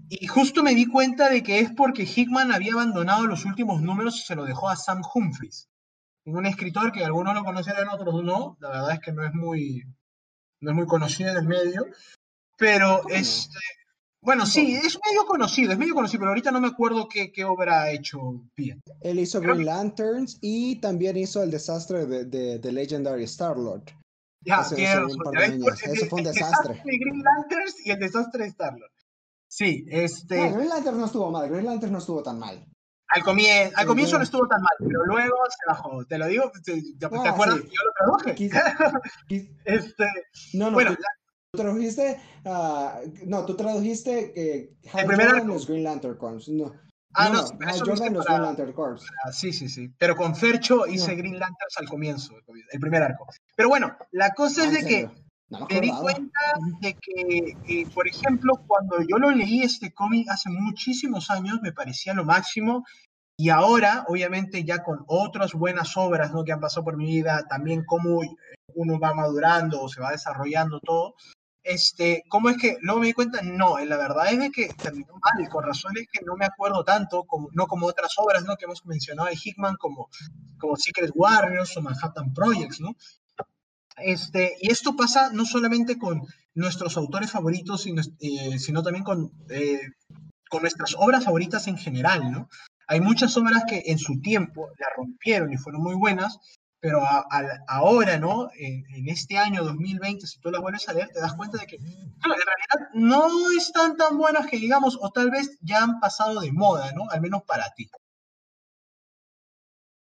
Y 0.07 0.27
justo 0.27 0.61
me 0.61 0.75
di 0.75 0.85
cuenta 0.85 1.29
de 1.29 1.41
que 1.41 1.59
es 1.59 1.71
porque 1.71 2.03
Hickman 2.03 2.51
había 2.51 2.73
abandonado 2.73 3.25
los 3.25 3.45
últimos 3.45 3.81
números 3.81 4.19
y 4.19 4.23
se 4.23 4.35
lo 4.35 4.45
dejó 4.45 4.69
a 4.69 4.75
Sam 4.75 5.01
Humphries, 5.13 5.67
un 6.25 6.45
escritor 6.45 6.91
que 6.91 7.03
algunos 7.03 7.33
lo 7.33 7.43
conocerán, 7.43 7.89
otros 7.89 8.23
no. 8.23 8.55
La 8.59 8.69
verdad 8.69 8.93
es 8.93 8.99
que 8.99 9.11
no 9.11 9.25
es 9.25 9.33
muy, 9.33 9.83
no 10.61 10.71
es 10.71 10.75
muy 10.75 10.85
conocido 10.85 11.31
en 11.31 11.37
el 11.37 11.47
medio. 11.47 11.87
Pero 12.57 13.07
este, 13.09 13.57
bueno, 14.23 14.45
sí, 14.45 14.75
es 14.75 14.97
medio 15.05 15.25
conocido, 15.25 15.73
es 15.73 15.77
medio 15.77 15.93
conocido, 15.93 16.21
pero 16.21 16.29
ahorita 16.29 16.51
no 16.51 16.61
me 16.61 16.69
acuerdo 16.69 17.07
qué, 17.09 17.31
qué 17.31 17.43
obra 17.43 17.83
ha 17.83 17.91
hecho 17.91 18.19
bien. 18.55 18.81
Él 19.01 19.19
hizo 19.19 19.41
Green 19.41 19.65
Lanterns 19.65 20.37
y 20.41 20.79
también 20.79 21.17
hizo 21.17 21.43
el 21.43 21.51
desastre 21.51 22.05
de, 22.05 22.59
de, 22.59 22.71
Legendary 22.71 23.25
Star-Lord. 23.25 23.83
Ya, 24.41 24.61
eso, 24.61 24.75
eso 24.75 26.05
fue 26.09 26.19
un 26.19 26.23
desastre. 26.23 26.73
El 26.73 26.79
desastre 26.79 26.81
de 26.85 26.97
Green 26.97 27.21
Lanterns 27.21 27.85
y 27.85 27.91
el 27.91 27.99
desastre 27.99 28.43
de 28.43 28.49
Star-Lord. 28.49 28.91
Sí, 29.47 29.85
este. 29.89 30.37
No, 30.37 30.55
Green 30.55 30.69
Lantern 30.69 30.97
no 30.97 31.05
estuvo 31.05 31.29
mal, 31.29 31.49
Green 31.49 31.65
Lantern 31.65 31.91
no 31.91 31.99
estuvo 31.99 32.23
tan 32.23 32.39
mal. 32.39 32.65
Al, 33.09 33.21
al 33.75 33.85
comienzo 33.85 34.17
no 34.17 34.23
estuvo 34.23 34.47
tan 34.47 34.61
mal, 34.61 34.75
pero 34.79 35.05
luego 35.05 35.35
se 35.49 35.65
bajó. 35.67 36.03
Te 36.05 36.17
lo 36.17 36.27
digo, 36.27 36.51
¿te, 36.63 36.81
te 36.97 37.05
acuerdas 37.05 37.61
que 37.61 37.67
yo 37.67 37.83
lo 37.85 38.23
traduje? 38.23 38.49
este, 39.65 40.05
no, 40.53 40.71
no, 40.71 40.73
bueno, 40.73 40.95
tú, 41.55 41.61
tradujiste, 41.61 42.19
uh, 42.45 43.27
no, 43.27 43.45
tú 43.45 43.55
tradujiste 43.55 44.33
eh, 44.35 44.73
el 44.95 45.05
primer 45.05 45.27
arco. 45.27 45.45
los 45.45 45.67
Green 45.67 45.83
Lantern 45.83 46.17
Corps. 46.17 46.49
No. 46.49 46.73
Ah, 47.13 47.29
no, 47.29 47.43
no 47.43 47.69
eso 47.69 47.85
Jordan 47.85 48.13
los 48.13 48.25
Green 48.25 48.41
Lantern 48.41 48.73
Corps. 48.73 49.05
sí, 49.31 49.53
sí, 49.53 49.69
sí. 49.69 49.93
Pero 49.99 50.15
con 50.15 50.35
Fercho 50.35 50.87
hice 50.87 51.13
Green 51.13 51.37
Lanterns 51.37 51.77
al 51.77 51.87
comienzo, 51.87 52.33
el 52.71 52.79
primer 52.79 53.03
arco. 53.03 53.27
Pero 53.55 53.69
bueno, 53.69 53.95
la 54.11 54.31
cosa 54.31 54.65
es 54.65 54.73
de 54.73 54.83
que 54.83 55.09
me 55.69 55.79
di 55.79 55.91
cuenta 55.91 56.39
de 56.81 56.97
que, 56.99 57.87
por 57.93 58.07
ejemplo, 58.07 58.55
cuando 58.65 59.01
yo 59.07 59.19
lo 59.19 59.29
leí 59.29 59.61
este 59.61 59.93
cómic 59.93 60.27
hace 60.29 60.49
muchísimos 60.49 61.29
años, 61.29 61.59
me 61.61 61.71
parecía 61.71 62.15
lo 62.15 62.25
máximo. 62.25 62.83
Y 63.37 63.49
ahora, 63.49 64.05
obviamente, 64.07 64.63
ya 64.63 64.83
con 64.83 65.03
otras 65.07 65.53
buenas 65.53 65.95
obras 65.97 66.33
¿no? 66.33 66.43
que 66.43 66.51
han 66.51 66.59
pasado 66.59 66.83
por 66.83 66.97
mi 66.97 67.05
vida, 67.05 67.45
también 67.47 67.83
cómo 67.85 68.21
uno 68.73 68.99
va 68.99 69.13
madurando 69.13 69.81
o 69.81 69.89
se 69.89 70.01
va 70.01 70.11
desarrollando 70.11 70.79
todo, 70.79 71.15
este, 71.63 72.23
¿cómo 72.27 72.49
es 72.49 72.57
que 72.57 72.77
luego 72.81 72.99
me 72.99 73.07
di 73.07 73.13
cuenta? 73.13 73.41
No, 73.41 73.77
la 73.79 73.97
verdad 73.97 74.31
es 74.31 74.39
de 74.39 74.51
que 74.51 74.67
terminó 74.69 75.13
mal, 75.13 75.49
con 75.49 75.63
razones 75.63 76.07
que 76.11 76.23
no 76.25 76.35
me 76.35 76.45
acuerdo 76.45 76.83
tanto, 76.83 77.23
como, 77.23 77.49
no 77.53 77.67
como 77.67 77.87
otras 77.87 78.13
obras 78.17 78.43
¿no? 78.43 78.57
que 78.57 78.65
hemos 78.65 78.85
mencionado 78.85 79.29
de 79.29 79.37
Hickman, 79.41 79.75
como, 79.77 80.09
como 80.59 80.75
Secret 80.75 81.11
Warriors 81.15 81.75
o 81.77 81.81
Manhattan 81.81 82.33
Projects, 82.33 82.81
¿no? 82.81 82.95
Este, 83.97 84.55
y 84.59 84.71
esto 84.71 84.95
pasa 84.95 85.29
no 85.31 85.45
solamente 85.45 85.97
con 85.97 86.21
nuestros 86.55 86.97
autores 86.97 87.31
favoritos, 87.31 87.81
sino, 87.81 88.01
eh, 88.19 88.57
también 88.83 89.03
con, 89.03 89.31
eh, 89.49 89.81
con 90.49 90.61
nuestras 90.61 90.95
obras 90.97 91.25
favoritas 91.25 91.67
en 91.67 91.77
general, 91.77 92.31
¿no? 92.31 92.49
Hay 92.87 92.99
muchas 92.99 93.35
obras 93.37 93.63
que 93.67 93.83
en 93.85 93.97
su 93.97 94.19
tiempo 94.19 94.67
la 94.77 94.87
rompieron 94.97 95.53
y 95.53 95.57
fueron 95.57 95.81
muy 95.81 95.95
buenas, 95.95 96.37
pero 96.83 96.99
ahora, 97.69 98.17
¿no? 98.17 98.49
En, 98.57 99.07
este 99.07 99.37
año 99.37 99.63
2020, 99.63 100.27
si 100.27 100.37
tú 100.41 100.51
las 100.51 100.59
vuelves 100.59 100.89
a 100.89 100.93
leer, 100.93 101.07
te 101.07 101.21
das 101.21 101.33
cuenta 101.33 101.57
de 101.57 101.65
que 101.65 101.77
en 101.77 101.85
realidad 102.21 102.89
no 102.93 103.29
están 103.57 103.95
tan 103.95 104.17
buenas 104.17 104.47
que 104.47 104.57
digamos, 104.57 104.97
o 104.99 105.09
tal 105.09 105.31
vez 105.31 105.57
ya 105.61 105.81
han 105.81 106.01
pasado 106.01 106.41
de 106.41 106.51
moda, 106.51 106.91
¿no? 106.91 107.09
Al 107.09 107.21
menos 107.21 107.43
para 107.43 107.69
ti. 107.73 107.89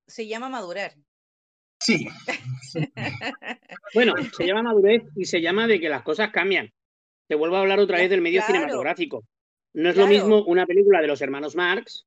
Se 0.07 0.25
llama 0.25 0.47
madurar. 0.47 0.93
Sí. 1.81 2.07
bueno, 3.93 4.13
se 4.37 4.47
llama 4.47 4.63
madurez 4.63 5.03
y 5.17 5.25
se 5.25 5.41
llama 5.41 5.67
de 5.67 5.81
que 5.81 5.89
las 5.89 6.03
cosas 6.03 6.31
cambian. 6.31 6.71
Te 7.27 7.35
vuelvo 7.35 7.57
a 7.57 7.59
hablar 7.59 7.79
otra 7.79 7.97
vez 7.97 8.09
del 8.09 8.21
medio 8.21 8.41
cinematográfico. 8.41 9.25
No 9.73 9.89
es 9.89 9.97
lo 9.97 10.07
mismo 10.07 10.45
una 10.45 10.65
película 10.65 11.01
de 11.01 11.07
los 11.07 11.21
hermanos 11.21 11.57
Marx 11.57 12.05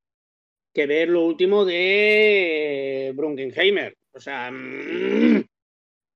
que 0.73 0.86
ver 0.86 1.10
lo 1.10 1.26
último 1.26 1.67
de 1.67 3.12
Brunkenheimer. 3.15 3.97
O 4.16 4.20
sea, 4.20 4.50
mm, 4.50 5.44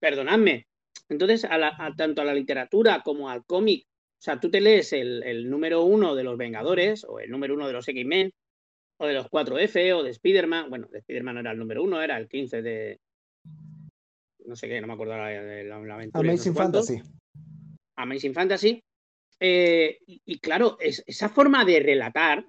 perdonadme. 0.00 0.66
Entonces, 1.08 1.44
a 1.44 1.94
tanto 1.96 2.22
a 2.22 2.24
la 2.24 2.34
literatura 2.34 3.02
como 3.02 3.28
al 3.28 3.44
cómic, 3.44 3.84
o 3.84 4.22
sea, 4.22 4.40
tú 4.40 4.50
te 4.50 4.60
lees 4.60 4.92
el, 4.92 5.22
el 5.22 5.48
número 5.50 5.82
uno 5.82 6.14
de 6.14 6.24
los 6.24 6.36
Vengadores 6.36 7.04
o 7.04 7.20
el 7.20 7.30
número 7.30 7.54
uno 7.54 7.66
de 7.66 7.72
los 7.72 7.88
X-Men 7.88 8.32
o 8.98 9.06
de 9.06 9.14
los 9.14 9.26
4F 9.30 9.94
o 9.94 10.02
de 10.02 10.10
Spider-Man. 10.10 10.70
Bueno, 10.70 10.88
de 10.90 10.98
Spider-Man 10.98 11.34
no 11.34 11.40
era 11.40 11.52
el 11.52 11.58
número 11.58 11.82
uno, 11.82 12.02
era 12.02 12.16
el 12.16 12.28
15 12.28 12.62
de, 12.62 13.00
no 14.44 14.56
sé 14.56 14.68
qué, 14.68 14.80
no 14.80 14.86
me 14.86 14.94
acuerdo 14.94 15.14
de 15.14 15.64
la, 15.64 15.76
aventura. 15.76 16.28
Amazing 16.28 16.54
Fantasy. 16.54 17.02
Amazing 17.96 18.34
Fantasy. 18.34 18.82
Eh, 19.38 19.98
y, 20.06 20.38
claro, 20.38 20.76
esa 20.80 21.28
forma 21.28 21.64
de 21.64 21.80
relatar, 21.80 22.44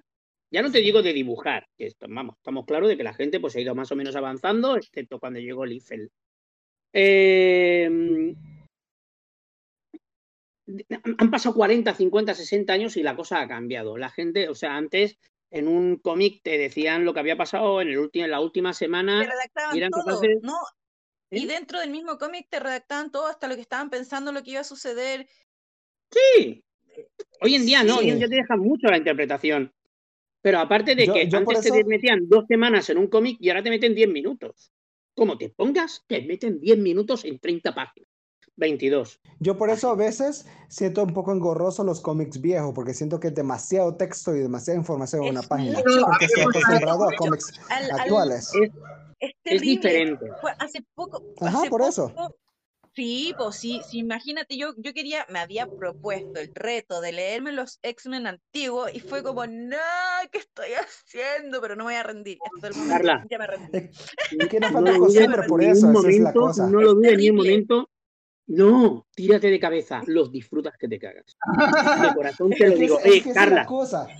ya 0.52 0.60
no 0.60 0.70
te 0.70 0.78
digo 0.78 1.02
de 1.02 1.14
dibujar, 1.14 1.66
que 1.78 1.90
vamos, 2.08 2.36
estamos 2.36 2.66
claros 2.66 2.88
de 2.88 2.96
que 2.96 3.02
la 3.02 3.14
gente 3.14 3.40
pues, 3.40 3.56
ha 3.56 3.60
ido 3.60 3.74
más 3.74 3.90
o 3.90 3.96
menos 3.96 4.14
avanzando, 4.14 4.76
excepto 4.76 5.18
cuando 5.18 5.40
llegó 5.40 5.64
Liefeld. 5.64 6.10
Eh, 6.92 8.34
han 11.18 11.30
pasado 11.30 11.54
40, 11.54 11.94
50, 11.94 12.34
60 12.34 12.72
años 12.72 12.96
y 12.98 13.02
la 13.02 13.16
cosa 13.16 13.40
ha 13.40 13.48
cambiado. 13.48 13.96
La 13.96 14.10
gente, 14.10 14.50
o 14.50 14.54
sea, 14.54 14.76
antes 14.76 15.18
en 15.50 15.68
un 15.68 15.96
cómic 15.96 16.40
te 16.42 16.58
decían 16.58 17.06
lo 17.06 17.14
que 17.14 17.20
había 17.20 17.36
pasado 17.36 17.80
en, 17.80 17.88
el 17.88 17.98
último, 17.98 18.26
en 18.26 18.30
la 18.30 18.40
última 18.40 18.74
semana. 18.74 19.20
Te 19.20 19.30
redactaban 19.30 19.74
y 19.74 19.78
eran 19.78 19.90
todo, 19.90 20.04
capaces- 20.04 20.42
¿no? 20.42 20.56
Y 21.30 21.44
¿Eh? 21.44 21.46
dentro 21.46 21.80
del 21.80 21.90
mismo 21.90 22.18
cómic 22.18 22.46
te 22.50 22.60
redactaban 22.60 23.10
todo 23.10 23.26
hasta 23.26 23.48
lo 23.48 23.54
que 23.54 23.62
estaban 23.62 23.88
pensando 23.88 24.32
lo 24.32 24.42
que 24.42 24.50
iba 24.50 24.60
a 24.60 24.64
suceder. 24.64 25.26
Sí. 26.10 26.62
Hoy 27.40 27.54
en 27.54 27.64
día 27.64 27.82
no, 27.82 27.96
hoy 27.98 28.10
en 28.10 28.18
día 28.18 28.28
te 28.28 28.36
dejan 28.36 28.60
mucho 28.60 28.88
la 28.88 28.98
interpretación. 28.98 29.72
Pero 30.42 30.58
aparte 30.58 30.94
de 30.94 31.06
Yo- 31.06 31.14
que 31.14 31.28
yo 31.28 31.38
antes 31.38 31.64
eso- 31.64 31.74
te 31.74 31.84
metían 31.84 32.28
dos 32.28 32.44
semanas 32.48 32.90
en 32.90 32.98
un 32.98 33.06
cómic 33.06 33.36
y 33.40 33.48
ahora 33.48 33.62
te 33.62 33.70
meten 33.70 33.94
10 33.94 34.08
minutos. 34.10 34.72
Como 35.14 35.38
te 35.38 35.50
pongas, 35.50 36.02
te 36.08 36.22
meten 36.22 36.58
10 36.60 36.78
minutos 36.78 37.24
en 37.24 37.38
30 37.38 37.74
páginas. 37.74 38.08
22. 38.56 39.18
Yo 39.40 39.56
por 39.56 39.70
eso 39.70 39.90
a 39.90 39.94
veces 39.96 40.46
siento 40.68 41.02
un 41.04 41.14
poco 41.14 41.32
engorroso 41.32 41.84
los 41.84 42.00
cómics 42.02 42.38
viejos, 42.40 42.72
porque 42.74 42.92
siento 42.92 43.18
que 43.18 43.28
es 43.28 43.34
demasiado 43.34 43.96
texto 43.96 44.36
y 44.36 44.40
demasiada 44.40 44.78
información 44.78 45.24
en 45.24 45.30
una 45.30 45.40
Es 45.40 45.46
página. 45.46 45.78
mucho, 45.78 46.06
Porque 46.06 46.26
estoy 46.26 46.42
es 46.42 46.48
acostumbrado 46.48 47.04
a 47.04 47.16
cómics 47.16 47.46
Al- 47.70 47.84
al- 47.84 48.00
actuales. 48.00 48.50
Es, 48.54 48.70
Es 49.20 49.30
es 49.30 49.34
terrible. 49.42 49.66
diferente. 49.70 50.26
Hace 50.58 50.84
poco. 50.94 51.22
Ajá, 51.40 51.60
hace 51.60 51.70
por 51.70 51.80
eso. 51.82 52.12
Sí, 52.94 53.32
pues 53.38 53.56
sí, 53.56 53.80
sí, 53.88 54.00
imagínate, 54.00 54.58
yo, 54.58 54.74
yo 54.76 54.92
quería, 54.92 55.24
me 55.30 55.38
había 55.38 55.66
propuesto 55.66 56.38
el 56.40 56.50
reto 56.54 57.00
de 57.00 57.12
leerme 57.12 57.52
los 57.52 57.78
X-Men 57.82 58.26
antiguos 58.26 58.94
y 58.94 59.00
fue 59.00 59.22
como, 59.22 59.46
no, 59.46 59.76
¿qué 60.30 60.38
estoy 60.38 60.68
haciendo? 60.78 61.60
Pero 61.62 61.74
no 61.74 61.84
me 61.84 61.92
voy 61.92 61.98
a 61.98 62.02
rendir. 62.02 62.36
Hasta 62.54 62.68
el 62.68 62.74
momento 62.74 62.94
Carla. 62.94 63.26
ya 63.30 63.38
me 63.38 63.46
rendí. 63.46 63.78
Es 63.78 64.48
que 64.50 64.60
nos 64.60 64.70
No 64.72 64.76
falta 64.76 64.92
lo 64.92 64.98
dudes 64.98 65.14
costumbre 65.14 65.42
por 65.48 65.60
ni 65.60 65.66
eso, 65.70 65.90
esa 65.90 66.08
es 66.10 66.20
la 66.20 66.32
cosa. 66.34 66.66
no 66.68 66.80
lo 66.82 66.94
dudes 66.94 67.16
ni 67.16 67.30
un 67.30 67.36
momento. 67.36 67.88
No, 68.44 69.06
tírate 69.14 69.48
de 69.50 69.58
cabeza, 69.60 70.02
los 70.06 70.30
disfrutas 70.30 70.76
que 70.76 70.88
te 70.88 70.98
cagas. 70.98 71.36
De 72.02 72.14
corazón 72.14 72.50
te 72.50 72.68
lo 72.68 72.76
digo. 72.76 72.98
Eh, 73.04 73.22
Carla, 73.32 73.66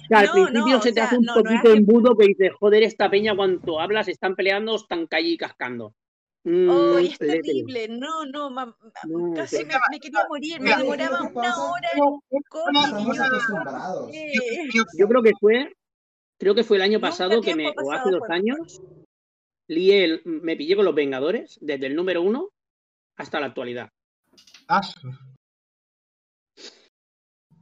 que 0.09 0.15
al 0.15 0.27
No, 0.27 0.33
principio 0.33 0.77
no, 0.77 0.83
se 0.83 0.89
te 0.91 0.95
sea, 0.95 1.05
hace 1.05 1.19
un 1.19 1.25
no, 1.25 1.35
no 1.37 1.43
poquito 1.43 1.73
embudo 1.73 2.17
que 2.17 2.29
dices, 2.29 2.53
joder, 2.59 2.85
esta 2.85 3.11
peña 3.11 3.37
cuando 3.37 3.81
hablas 3.81 4.09
están 4.09 4.35
peleando, 4.35 4.77
están 4.77 5.07
calle 5.09 5.29
y 5.29 5.37
cascando. 5.37 5.95
Mm, 6.45 6.69
Oh, 6.71 6.99
es 6.99 7.19
terrible, 7.19 7.87
no, 7.89 8.27
no, 8.27 8.77
casi 9.37 9.65
me, 9.65 9.75
me 9.91 10.01
quería 10.01 10.27
morir, 10.29 10.59
me 10.61 10.65
Mira, 10.65 10.77
¿qué 10.77 10.83
es 10.83 10.89
lo 10.89 10.93
demoraba 10.97 11.23
una 11.23 11.33
pasa? 11.33 11.71
hora 11.71 11.89
en 11.95 12.01
eh, 14.13 14.69
Yo 14.99 15.09
creo 15.09 15.23
que 15.23 15.33
fue, 15.39 15.73
creo 16.39 16.55
que 16.55 16.65
fue 16.65 16.77
el 16.79 16.83
año 16.83 17.01
pasado 17.01 17.41
que 17.41 17.55
me, 17.55 17.73
o 17.77 17.93
hace 17.93 18.11
dos 18.11 18.23
años, 18.29 18.81
lié 19.69 20.05
el- 20.05 20.23
me 20.25 20.57
pillé 20.57 20.75
con 20.77 20.85
los 20.85 20.95
Vengadores, 20.95 21.59
desde 21.61 21.87
el 21.87 21.95
número 21.95 22.23
uno 22.23 22.49
hasta 23.17 23.39
la 23.41 23.47
actualidad. 23.47 23.89
Ah, 24.69 24.81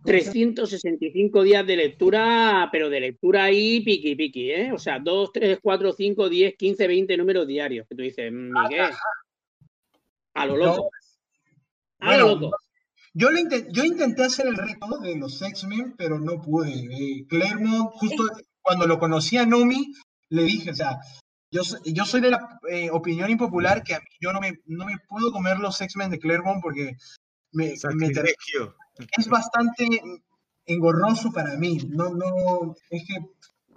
365 0.04 1.42
días 1.42 1.66
de 1.66 1.76
lectura, 1.76 2.68
pero 2.72 2.88
de 2.88 3.00
lectura 3.00 3.44
ahí 3.44 3.80
piqui 3.80 4.14
piqui, 4.16 4.50
¿eh? 4.50 4.72
O 4.72 4.78
sea, 4.78 4.98
2, 4.98 5.30
3, 5.32 5.58
4, 5.62 5.92
5, 5.92 6.28
10, 6.28 6.54
15, 6.56 6.86
20 6.86 7.16
números 7.16 7.46
diarios. 7.46 7.86
Que 7.88 7.94
tú 7.94 8.02
dices, 8.02 8.32
Miguel, 8.32 8.90
a 10.34 10.46
lo 10.46 10.56
loco, 10.56 10.90
a 11.98 12.16
lo 12.16 12.28
loco. 12.28 12.56
Yo, 13.12 13.30
le 13.30 13.40
inten- 13.40 13.66
yo 13.72 13.84
intenté 13.84 14.22
hacer 14.24 14.46
el 14.46 14.56
reto 14.56 14.98
de 14.98 15.16
los 15.16 15.42
X-Men, 15.42 15.94
pero 15.98 16.18
no 16.18 16.40
pude. 16.40 16.72
Eh, 16.72 17.26
Claremont, 17.28 17.90
justo 17.94 18.24
cuando 18.62 18.86
lo 18.86 18.98
conocí 18.98 19.36
a 19.36 19.44
Nomi, 19.44 19.92
le 20.28 20.44
dije, 20.44 20.70
o 20.70 20.74
sea, 20.74 20.98
yo, 21.50 21.62
yo 21.84 22.04
soy 22.04 22.20
de 22.20 22.30
la 22.30 22.60
eh, 22.70 22.88
opinión 22.90 23.28
impopular 23.28 23.82
que 23.82 23.94
a 23.94 23.98
mí 23.98 24.06
yo 24.20 24.32
no 24.32 24.40
me, 24.40 24.52
no 24.66 24.86
me 24.86 24.96
puedo 25.08 25.32
comer 25.32 25.58
los 25.58 25.80
X-Men 25.80 26.10
de 26.10 26.20
Claremont 26.20 26.62
porque 26.62 26.92
me, 27.52 27.76
me. 27.96 28.06
Es 29.16 29.28
bastante 29.28 29.86
engorroso 30.66 31.30
para 31.32 31.56
mí. 31.56 31.78
No, 31.88 32.10
no, 32.14 32.74
es 32.90 33.04
que 33.06 33.14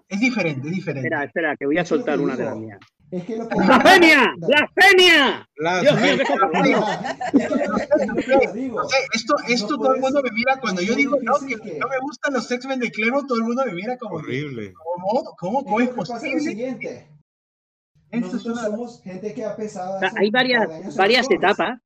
es 0.10 0.20
diferente, 0.20 0.68
es 0.68 0.74
diferente. 0.76 1.08
Espera, 1.08 1.24
espera, 1.24 1.56
que 1.58 1.66
voy 1.66 1.78
a 1.78 1.86
soltar 1.86 2.20
una 2.20 2.36
de 2.36 2.46
las 2.46 2.56
mías. 2.58 2.80
Es 3.12 3.24
que 3.26 3.38
lo 3.38 3.48
que 3.48 3.56
esto, 9.14 9.36
esto 9.48 9.78
No 9.78 9.84
todo 9.84 9.94
el 9.96 10.02
mundo 10.02 10.22
me 10.24 10.32
mira 10.32 10.60
cuando 10.60 10.82
yo 10.82 10.96
digo 10.96 11.18
no, 11.22 11.34
que 11.40 11.56
que- 11.58 11.78
no 11.80 11.88
me 11.88 12.00
gustan 12.00 12.34
los 12.34 12.50
X-Men 12.50 12.80
de 12.80 12.92
Claremont, 12.92 13.28
todo 13.28 13.38
el 13.38 13.44
mundo 13.44 13.64
me 13.66 13.74
mira 13.74 13.98
como, 13.98 14.16
Horrible. 14.16 14.74
¿cómo? 14.74 15.36
¿Cómo? 15.38 15.64
¿Cómo 15.64 15.80
Es 15.80 15.90
posible? 15.90 16.40
siguiente. 16.40 17.08
Esto 18.12 18.28
es 18.28 18.34
Nosotros 18.34 18.58
una- 18.60 18.68
somos 18.68 19.02
gente 19.04 19.34
que 19.34 19.46
ha 19.46 19.56
pesado. 19.56 19.96
O 19.96 20.00
sea, 20.00 20.08
hace 20.10 20.20
hay 20.20 20.30
varias, 20.32 20.96
varias 20.96 21.30
etapas 21.32 21.80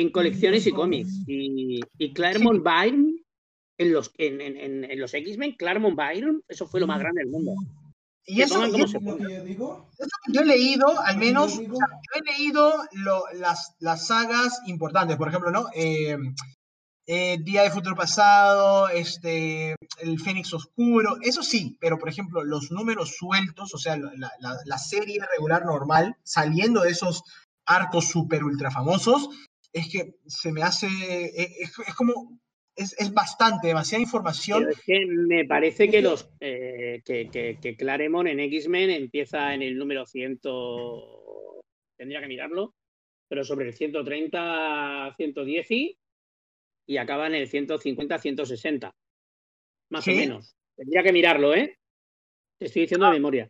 en 0.00 0.10
colecciones 0.10 0.66
y 0.66 0.72
cómics. 0.72 1.10
Y, 1.26 1.80
y 1.98 2.12
Claremont 2.12 2.62
Byrne, 2.62 3.22
en 3.78 3.92
los, 3.92 4.12
en, 4.18 4.40
en- 4.40 4.56
en- 4.56 4.84
en 4.90 5.00
los 5.00 5.12
X-Men, 5.14 5.56
Claremont 5.58 5.96
Byrne, 5.96 6.40
eso 6.48 6.66
fue 6.66 6.80
lo 6.80 6.86
más 6.86 7.00
grande 7.00 7.22
del 7.22 7.30
mundo. 7.30 7.52
Y 8.24 8.42
eso, 8.42 8.54
pongan 8.56 8.68
y 8.68 8.72
como 8.72 8.84
eso 8.84 8.98
que 9.00 9.32
yo 9.34 9.44
digo, 9.44 9.88
que 10.26 10.32
yo 10.32 10.40
he 10.42 10.44
leído, 10.44 11.00
al 11.00 11.16
menos, 11.18 11.54
yo 11.54 11.58
o 11.58 11.62
digo, 11.62 11.76
sea, 11.76 11.86
yo 11.88 12.20
he 12.20 12.38
leído 12.38 12.72
lo- 12.92 13.24
las, 13.34 13.74
las 13.80 14.06
sagas 14.06 14.60
importantes, 14.66 15.16
por 15.16 15.28
ejemplo, 15.28 15.50
¿no? 15.50 15.66
Eh, 15.74 16.16
eh, 17.06 17.38
Día 17.42 17.62
de 17.62 17.70
Futuro 17.70 17.96
Pasado, 17.96 18.88
este, 18.90 19.74
el 20.00 20.20
Fénix 20.20 20.52
Oscuro, 20.52 21.16
eso 21.22 21.42
sí, 21.42 21.76
pero 21.80 21.98
por 21.98 22.08
ejemplo, 22.10 22.44
los 22.44 22.70
números 22.70 23.16
sueltos, 23.16 23.72
o 23.74 23.78
sea, 23.78 23.96
la, 23.96 24.30
la- 24.40 24.58
la 24.64 24.78
serie 24.78 25.18
regular 25.34 25.64
normal, 25.64 26.14
saliendo 26.22 26.82
de 26.82 26.90
esos 26.90 27.22
arcos 27.66 28.08
super 28.08 28.44
ultra 28.44 28.70
famosos, 28.70 29.30
es 29.72 29.88
que 29.90 30.14
se 30.26 30.52
me 30.52 30.62
hace, 30.62 30.86
es, 30.86 31.78
es- 31.78 31.94
como, 31.96 32.38
es, 32.76 32.94
es 32.98 33.12
bastante, 33.12 33.68
demasiada 33.68 34.02
información. 34.02 34.60
Pero 34.60 34.70
es 34.70 34.80
que 34.84 35.06
me 35.06 35.44
parece 35.44 35.88
que 35.88 36.00
los 36.00 36.30
eh, 36.40 37.02
que, 37.04 37.28
que, 37.30 37.58
que 37.60 37.76
Claremont 37.76 38.28
en 38.28 38.40
X-Men 38.40 38.90
empieza 38.90 39.52
en 39.54 39.62
el 39.62 39.76
número 39.76 40.06
100, 40.06 40.40
tendría 41.96 42.20
que 42.20 42.28
mirarlo, 42.28 42.74
pero 43.28 43.44
sobre 43.44 43.66
el 43.66 43.74
130, 43.74 45.14
110 45.16 45.70
y, 45.70 45.98
y 46.86 46.96
acaba 46.96 47.26
en 47.26 47.34
el 47.34 47.48
150, 47.48 48.18
160, 48.18 48.94
más 49.90 50.06
o 50.06 50.10
menos. 50.12 50.54
Tendría 50.76 51.02
que 51.02 51.12
mirarlo, 51.12 51.54
¿eh? 51.54 51.76
Te 52.58 52.66
estoy 52.66 52.82
diciendo 52.82 53.06
de 53.06 53.12
memoria. 53.12 53.48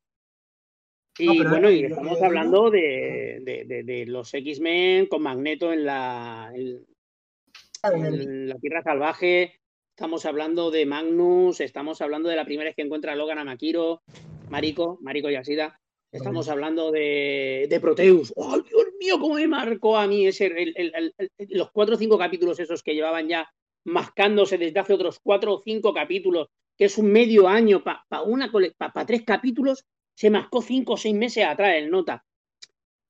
Y 1.18 1.38
No, 1.38 1.50
bueno, 1.50 1.70
y 1.70 1.84
estamos 1.84 2.22
hablando 2.22 2.70
de, 2.70 3.40
de- 3.42 3.64
de- 3.64 3.82
de 3.82 4.06
los 4.06 4.32
X-Men 4.32 5.06
con 5.06 5.22
Magneto 5.22 5.72
en 5.72 5.84
la, 5.84 6.50
en- 6.54 6.86
en 8.14 8.48
la 8.48 8.54
Tierra 8.56 8.82
Salvaje, 8.82 9.60
estamos 9.90 10.24
hablando 10.26 10.70
de 10.70 10.86
Magnus, 10.86 11.60
estamos 11.60 12.00
hablando 12.02 12.28
de 12.28 12.36
la 12.36 12.44
primera 12.44 12.68
vez 12.68 12.76
que 12.76 12.82
encuentra 12.82 13.12
a 13.12 13.16
Logan 13.16 13.38
a 13.38 13.44
Makiro, 13.44 14.02
Mariko, 14.48 14.98
Mariko 15.00 15.28
Yasida, 15.30 15.80
estamos 16.12 16.48
hablando 16.48 16.90
de, 16.92 17.66
de 17.68 17.80
Proteus. 17.80 18.32
¡Oh, 18.36 18.58
Dios 18.60 18.84
mío, 19.00 19.18
cómo 19.20 19.34
me 19.34 19.48
marcó 19.48 19.96
a 19.96 20.06
mí 20.06 20.26
ese, 20.26 20.46
el- 20.46 20.72
el- 20.76 20.92
el- 20.94 21.14
el- 21.18 21.48
los 21.50 21.70
cuatro 21.72 21.96
o 21.96 21.98
cinco 21.98 22.16
capítulos 22.18 22.58
esos 22.60 22.82
que 22.82 22.94
llevaban 22.94 23.28
ya 23.28 23.48
mascándose 23.84 24.56
desde 24.58 24.78
hace 24.80 24.92
otros 24.94 25.18
cuatro 25.20 25.54
o 25.54 25.62
cinco 25.64 25.92
capítulos, 25.92 26.48
que 26.76 26.84
es 26.86 26.96
un 26.98 27.10
medio 27.10 27.48
año, 27.48 27.82
para 27.82 28.22
una 28.22 28.50
para 28.76 29.06
tres 29.06 29.22
capítulos, 29.24 29.84
se 30.18 30.30
mascó 30.30 30.60
cinco 30.62 30.94
o 30.94 30.96
seis 30.96 31.14
meses 31.14 31.44
atrás 31.44 31.74
el 31.76 31.90
nota. 31.90 32.24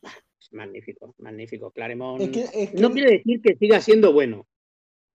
Es 0.02 0.52
magnífico, 0.52 1.14
magnífico. 1.16 1.70
Claremont. 1.70 2.20
es 2.20 2.28
que, 2.28 2.40
es 2.62 2.70
que- 2.70 2.76
No 2.82 2.90
quiere 2.90 3.12
decir 3.12 3.40
que 3.40 3.56
siga 3.56 3.80
siendo 3.80 4.12
bueno. 4.12 4.46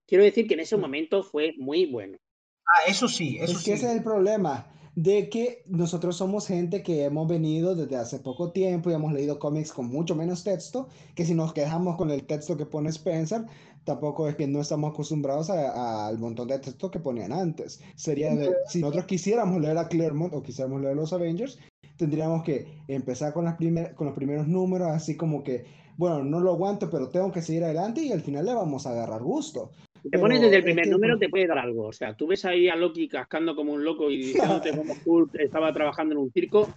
Quiero 0.07 0.23
decir 0.23 0.47
que 0.47 0.55
en 0.55 0.61
ese 0.61 0.75
momento 0.75 1.21
fue 1.23 1.53
muy 1.57 1.85
bueno. 1.85 2.17
Ah, 2.65 2.89
eso 2.89 3.07
sí, 3.07 3.37
eso 3.39 3.51
Es 3.53 3.59
sí. 3.59 3.65
que 3.65 3.73
ese 3.73 3.85
es 3.85 3.91
el 3.93 4.03
problema, 4.03 4.73
de 4.95 5.29
que 5.29 5.63
nosotros 5.67 6.17
somos 6.17 6.47
gente 6.47 6.81
que 6.81 7.03
hemos 7.03 7.27
venido 7.27 7.75
desde 7.75 7.95
hace 7.97 8.17
poco 8.19 8.51
tiempo 8.51 8.89
y 8.89 8.93
hemos 8.95 9.13
leído 9.13 9.37
cómics 9.37 9.71
con 9.71 9.85
mucho 9.87 10.15
menos 10.15 10.43
texto, 10.43 10.87
que 11.15 11.25
si 11.25 11.35
nos 11.35 11.53
quedamos 11.53 11.95
con 11.95 12.09
el 12.09 12.25
texto 12.25 12.57
que 12.57 12.65
pone 12.65 12.89
Spencer, 12.89 13.43
tampoco 13.83 14.27
es 14.27 14.35
que 14.35 14.47
no 14.47 14.61
estamos 14.61 14.91
acostumbrados 14.93 15.51
a- 15.51 15.71
a- 15.71 16.07
al 16.07 16.17
montón 16.17 16.47
de 16.47 16.57
texto 16.57 16.89
que 16.89 16.99
ponían 16.99 17.31
antes. 17.33 17.81
Sería 17.95 18.33
de, 18.35 18.51
si 18.67 18.81
nosotros 18.81 19.05
quisiéramos 19.05 19.61
leer 19.61 19.77
a 19.77 19.87
Claremont 19.87 20.33
o 20.33 20.41
quisiéramos 20.41 20.81
leer 20.81 20.95
los 20.95 21.13
Avengers, 21.13 21.59
tendríamos 22.03 22.43
que 22.43 22.65
empezar 22.87 23.33
con, 23.33 23.45
las 23.45 23.55
primer- 23.55 23.93
con 23.95 24.07
los 24.07 24.15
primeros 24.15 24.47
números, 24.47 24.89
así 24.91 25.15
como 25.15 25.43
que, 25.43 25.65
bueno, 25.97 26.23
no 26.23 26.39
lo 26.39 26.51
aguanto, 26.51 26.89
pero 26.89 27.09
tengo 27.09 27.31
que 27.31 27.41
seguir 27.41 27.63
adelante 27.63 28.01
y 28.01 28.11
al 28.11 28.21
final 28.21 28.45
le 28.45 28.53
vamos 28.53 28.85
a 28.85 28.91
agarrar 28.91 29.21
gusto. 29.21 29.71
Te 30.01 30.09
Pero 30.09 30.21
pones 30.21 30.41
desde 30.41 30.57
el 30.57 30.63
primer 30.63 30.87
número, 30.89 31.17
te 31.17 31.29
puede 31.29 31.47
dar 31.47 31.59
algo. 31.59 31.87
O 31.87 31.93
sea, 31.93 32.15
tú 32.15 32.27
ves 32.27 32.43
ahí 32.43 32.67
a 32.67 32.75
Loki 32.75 33.07
cascando 33.07 33.55
como 33.55 33.71
un 33.73 33.83
loco 33.85 34.11
y 34.11 34.17
diciéndote 34.17 34.71
cómo 34.77 34.93
Hulk 35.05 35.35
estaba 35.35 35.71
trabajando 35.71 36.13
en 36.13 36.19
un 36.19 36.31
circo. 36.31 36.67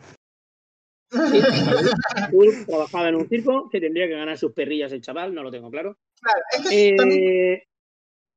Sí, 1.11 1.41
Hulk 2.33 2.67
trabajaba 2.67 3.09
en 3.09 3.17
un 3.17 3.29
circo, 3.29 3.69
que 3.69 3.81
tendría 3.81 4.07
que 4.07 4.15
ganar 4.15 4.39
sus 4.39 4.53
perrillas 4.53 4.93
el 4.93 5.01
chaval, 5.01 5.35
no 5.35 5.43
lo 5.43 5.51
tengo 5.51 5.71
claro. 5.71 5.97
Claro, 6.21 6.41
es 6.53 6.69
que 6.69 6.95
también- 6.97 7.23
Eh, 7.25 7.63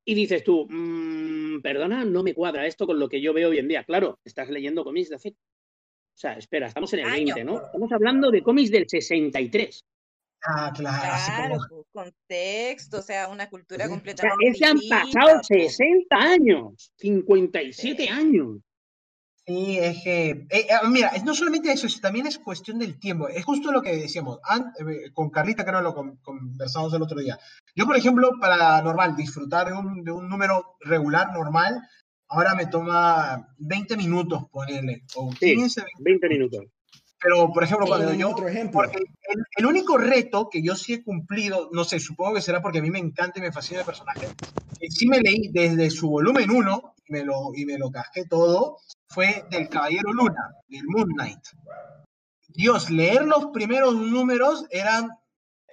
y 0.06 0.14
dices 0.14 0.42
tú, 0.42 0.66
"Mm, 0.68 1.60
perdona, 1.62 2.04
no 2.04 2.22
me 2.22 2.34
cuadra 2.34 2.66
esto 2.66 2.86
con 2.86 2.98
lo 2.98 3.08
que 3.08 3.20
yo 3.20 3.32
veo 3.32 3.50
hoy 3.50 3.58
en 3.58 3.68
día. 3.68 3.84
Claro, 3.84 4.18
estás 4.24 4.48
leyendo 4.50 4.82
cómics 4.82 5.10
de 5.10 5.16
hace. 5.16 5.34
O 6.20 6.22
sea, 6.28 6.34
espera, 6.34 6.66
estamos 6.66 6.92
en 6.92 6.98
el 7.00 7.06
Años, 7.06 7.34
20, 7.34 7.44
¿no? 7.44 7.64
Estamos 7.64 7.90
hablando 7.92 8.30
de 8.30 8.42
cómics 8.42 8.70
del 8.70 8.86
63. 8.86 9.80
Ah, 10.46 10.70
claro, 10.76 10.98
Claro, 11.26 11.56
como- 11.70 11.84
pues, 11.94 12.12
contexto, 12.12 12.98
o 12.98 13.02
sea, 13.02 13.28
una 13.28 13.48
cultura 13.48 13.86
Sí. 13.86 13.90
O 13.90 13.94
sea, 13.94 13.96
completamente 13.96 14.48
es 14.50 14.58
que 14.58 14.64
han 14.66 14.78
pasado 14.90 15.40
pues. 15.48 15.76
60 15.76 16.16
años, 16.16 16.92
57 16.98 18.02
Sí. 18.02 18.08
años. 18.10 18.58
Sí, 19.46 19.78
es 19.78 20.04
que, 20.04 20.28
eh, 20.30 20.46
eh, 20.50 20.66
mira, 20.90 21.10
no 21.24 21.34
solamente 21.34 21.72
eso, 21.72 21.86
también 22.02 22.26
es 22.26 22.38
cuestión 22.38 22.78
del 22.78 22.98
tiempo. 23.00 23.26
Es 23.28 23.42
justo 23.42 23.72
lo 23.72 23.80
que 23.80 23.96
decíamos. 23.96 24.40
Eh, 24.78 25.10
con 25.14 25.30
Carlita, 25.30 25.64
creo 25.64 25.80
lo 25.80 25.94
conversamos 25.94 26.92
el 26.92 27.00
otro 27.00 27.18
día. 27.18 27.38
Yo, 27.74 27.86
por 27.86 27.96
ejemplo, 27.96 28.32
para 28.38 28.82
normal, 28.82 29.16
disfrutar 29.16 29.68
de 29.68 29.72
un, 29.72 30.04
de 30.04 30.12
un 30.12 30.28
número 30.28 30.76
regular, 30.80 31.32
normal, 31.32 31.80
ahora 32.30 32.54
me 32.54 32.66
toma 32.66 33.54
20 33.58 33.96
minutos 33.96 34.44
ponerle. 34.50 35.02
O 35.16 35.30
15, 35.30 35.82
20 35.98 36.28
minutos. 36.28 36.64
Pero, 37.22 37.52
por 37.52 37.62
ejemplo, 37.62 37.86
cuando 37.86 38.14
yo... 38.14 38.30
Otro 38.30 38.48
ejemplo. 38.48 38.80
el, 39.56 39.66
único 39.66 39.98
reto 39.98 40.48
que 40.48 40.62
yo 40.62 40.74
sí 40.74 40.94
he 40.94 41.04
cumplido, 41.04 41.68
no 41.72 41.84
sé, 41.84 42.00
supongo 42.00 42.36
que 42.36 42.40
será 42.40 42.62
porque 42.62 42.78
a 42.78 42.82
mí 42.82 42.90
me 42.90 42.98
encanta 42.98 43.38
y 43.38 43.42
me 43.42 43.52
fascina 43.52 43.80
el 43.80 43.86
personaje, 43.86 44.28
que 44.78 44.90
sí 44.90 45.06
me 45.06 45.20
leí 45.20 45.48
desde 45.52 45.90
su 45.90 46.08
volumen 46.08 46.50
1 46.50 46.94
y 47.06 47.12
me 47.12 47.24
lo, 47.24 47.50
y 47.54 47.66
me 47.66 47.76
lo 47.76 47.90
casqué 47.90 48.24
todo, 48.24 48.78
fue 49.06 49.44
del 49.50 49.68
Caballero 49.68 50.14
Luna, 50.14 50.54
del 50.68 50.84
Moon 50.86 51.08
Knight. 51.08 51.40
Dios, 52.48 52.90
leer 52.90 53.26
los 53.26 53.48
primeros 53.48 53.94
números 53.94 54.64
eran 54.70 55.10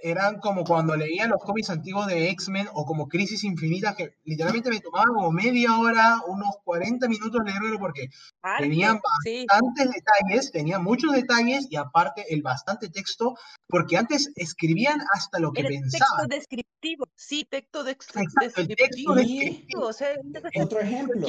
eran 0.01 0.39
como 0.39 0.63
cuando 0.63 0.95
leía 0.95 1.27
los 1.27 1.41
cómics 1.43 1.69
antiguos 1.69 2.07
de 2.07 2.29
X-Men 2.29 2.67
o 2.73 2.85
como 2.85 3.07
Crisis 3.07 3.43
Infinita, 3.43 3.95
que 3.95 4.15
literalmente 4.23 4.69
me 4.69 4.79
tomaba 4.79 5.05
como 5.05 5.31
media 5.31 5.77
hora, 5.77 6.21
unos 6.27 6.55
40 6.63 7.07
minutos 7.07 7.41
leerlo 7.45 7.79
porque 7.79 8.09
tenían 8.59 8.99
bastantes 9.01 9.89
detalles, 9.91 10.51
tenían 10.51 10.83
muchos 10.83 11.11
detalles 11.13 11.67
y 11.69 11.75
aparte 11.75 12.25
el 12.29 12.41
bastante 12.41 12.89
texto, 12.89 13.35
porque 13.67 13.97
antes 13.97 14.31
escribían 14.35 14.99
hasta 15.13 15.39
lo 15.39 15.51
que 15.51 15.63
pensaban. 15.63 16.27
Texto 16.27 16.27
descriptivo, 16.27 17.05
sí, 17.15 17.45
texto 17.49 17.83
descriptivo. 17.83 19.13
Otro 20.61 20.79
ejemplo. 20.79 21.27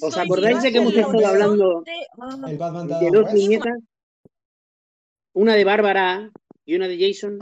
¿Os 0.00 0.16
acordáis 0.16 0.62
de 0.62 0.72
que 0.72 0.78
hemos 0.78 0.94
estado 0.94 1.26
hablando 1.26 1.82
de 1.82 3.10
dos 3.12 3.32
viñetas? 3.32 3.78
Una 5.32 5.54
de 5.54 5.64
Bárbara 5.64 6.30
y 6.64 6.76
una 6.76 6.88
de 6.88 6.98
Jason. 6.98 7.38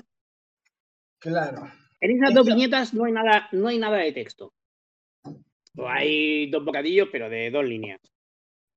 Claro. 1.25 1.73
En 2.03 2.11
esas 2.11 2.35
dos 2.35 2.44
viñetas 2.44 2.93
no 2.93 3.07
hay 3.07 3.12
nada, 3.12 3.49
no 3.53 3.69
hay 3.69 3.78
nada 3.78 3.97
de 3.97 4.12
texto. 4.12 4.53
hay 5.86 6.51
dos 6.51 6.62
bocadillos, 6.62 7.09
pero 7.11 7.31
de 7.31 7.51
dos 7.51 7.65
líneas. 7.65 7.99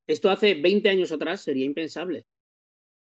Esto 0.08 0.30
hace 0.30 0.54
20 0.56 0.88
años 0.88 1.12
atrás 1.12 1.42
sería 1.42 1.66
impensable. 1.66 2.24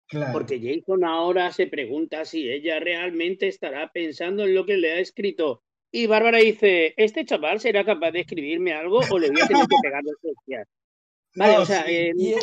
Claro. 0.07 0.33
Porque 0.33 0.59
Jason 0.59 1.03
ahora 1.03 1.51
se 1.51 1.67
pregunta 1.67 2.25
si 2.25 2.49
ella 2.49 2.79
realmente 2.79 3.47
estará 3.47 3.91
pensando 3.91 4.43
en 4.43 4.55
lo 4.55 4.65
que 4.65 4.77
le 4.77 4.93
ha 4.93 4.99
escrito. 4.99 5.61
Y 5.91 6.07
Bárbara 6.07 6.39
dice, 6.39 6.95
¿este 6.97 7.23
chaval 7.23 7.59
será 7.59 7.85
capaz 7.85 8.09
de 8.09 8.21
escribirme 8.21 8.73
algo 8.73 9.01
o 9.11 9.19
le 9.19 9.29
voy 9.29 9.41
a 9.41 9.47
tener 9.47 9.67
que 9.67 9.75
pegar 9.83 10.03
los 10.03 10.15
hostias? 10.23 10.67
Vale, 11.35 11.57
o 11.59 11.65
sea, 11.65 11.85
eh, 11.87 12.13
y, 12.17 12.33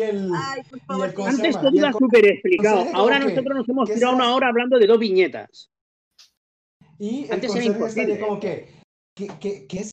el, 0.00 0.32
antes 0.32 1.60
todo 1.60 1.70
iba 1.74 1.92
súper 1.92 2.26
explicado. 2.28 2.86
Ahora 2.94 3.18
nosotros 3.18 3.58
nos 3.58 3.68
hemos 3.68 3.92
tirado 3.92 4.14
una 4.14 4.34
hora 4.34 4.48
hablando 4.48 4.78
de 4.78 4.86
dos 4.86 4.98
viñetas. 4.98 5.70
Y 6.98 7.24
el 7.24 7.32
Antes 7.32 7.54
estaría 7.54 8.20
como 8.20 8.40
que, 8.40 8.68
¿qué, 9.14 9.28
qué, 9.40 9.66
qué 9.68 9.84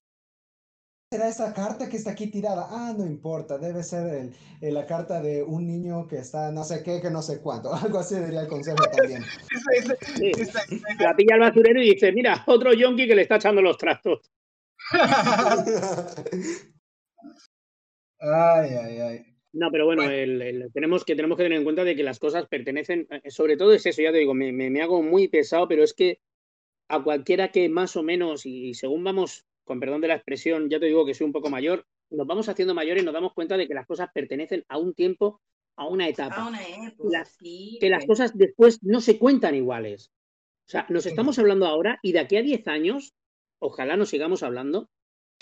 será 1.12 1.30
esa 1.30 1.54
carta 1.54 1.88
que 1.88 1.98
está 1.98 2.12
aquí 2.12 2.28
tirada? 2.28 2.68
Ah, 2.70 2.94
no 2.98 3.06
importa, 3.06 3.58
debe 3.60 3.84
ser 3.84 4.32
el, 4.62 4.74
la 4.74 4.86
carta 4.88 5.22
de 5.22 5.44
un 5.44 5.68
niño 5.68 6.08
que 6.08 6.18
está 6.18 6.52
no 6.52 6.64
sé 6.64 6.82
qué, 6.84 7.00
que 7.02 7.12
no 7.12 7.22
sé 7.22 7.42
cuánto. 7.42 7.74
Algo 7.76 8.00
así 8.00 8.16
diría 8.16 8.42
el 8.42 8.48
consejo 8.48 8.84
también. 8.98 9.24
La 11.00 11.16
pilla 11.16 11.36
al 11.36 11.42
basurero 11.42 11.82
y 11.82 11.94
dice, 11.94 12.12
mira, 12.12 12.44
otro 12.48 12.74
yonki 12.74 13.08
que 13.08 13.16
le 13.16 13.22
está 13.22 13.36
echando 13.36 13.62
los 13.62 13.78
trastos. 13.78 14.32
ay, 18.20 18.70
ay, 18.84 19.00
ay. 19.00 19.26
No, 19.54 19.72
pero 19.72 19.86
bueno, 19.86 20.04
tenemos, 20.74 21.06
que, 21.06 21.16
tenemos 21.16 21.38
que 21.38 21.44
tener 21.44 21.60
en 21.60 21.64
cuenta 21.64 21.86
de 21.86 21.96
que 21.96 22.04
las 22.04 22.20
cosas 22.20 22.46
pertenecen, 22.48 23.08
eh, 23.10 23.32
sobre 23.32 23.56
todo 23.56 23.72
es 23.74 23.86
eso, 23.86 24.02
ya 24.02 24.12
te 24.12 24.18
digo, 24.18 24.34
me, 24.34 24.52
me 24.52 24.82
hago 24.82 25.02
muy 25.02 25.30
pesado, 25.30 25.66
pero 25.70 25.82
es 25.82 25.94
que 25.94 26.20
a 26.88 27.04
cualquiera 27.04 27.52
que 27.52 27.68
más 27.70 27.96
o 27.96 28.04
menos, 28.04 28.46
y 28.46 28.74
según 28.74 29.04
vamos, 29.04 29.46
con 29.64 29.80
perdón 29.80 30.02
de 30.02 30.10
la 30.10 30.16
expresión, 30.16 30.70
ya 30.70 30.80
te 30.80 30.86
digo 30.86 31.06
que 31.06 31.14
soy 31.14 31.26
un 31.26 31.34
poco 31.34 31.50
mayor, 31.50 31.86
nos 32.10 32.28
vamos 32.28 32.50
haciendo 32.50 32.74
mayores 32.74 33.02
y 33.02 33.06
nos 33.06 33.14
damos 33.14 33.34
cuenta 33.34 33.58
de 33.58 33.68
que 33.68 33.74
las 33.74 33.88
cosas 33.88 34.10
pertenecen 34.14 34.64
a 34.68 34.78
un 34.78 34.94
tiempo, 34.94 35.42
a 35.76 35.88
una 35.88 36.08
etapa. 36.08 36.36
A 36.36 36.48
una 36.48 36.62
época, 36.64 37.24
Que 37.80 37.90
las 37.90 38.06
cosas 38.06 38.38
después 38.38 38.80
no 38.84 39.02
se 39.02 39.18
cuentan 39.18 39.56
iguales. 39.56 40.12
O 40.68 40.72
sea, 40.72 40.86
nos 40.90 41.06
estamos 41.06 41.38
hablando 41.40 41.66
ahora 41.66 42.00
y 42.02 42.12
de 42.12 42.20
aquí 42.20 42.38
a 42.38 42.42
10 42.42 42.68
años, 42.68 43.14
ojalá 43.60 43.98
nos 43.98 44.10
sigamos 44.10 44.44
hablando, 44.44 44.90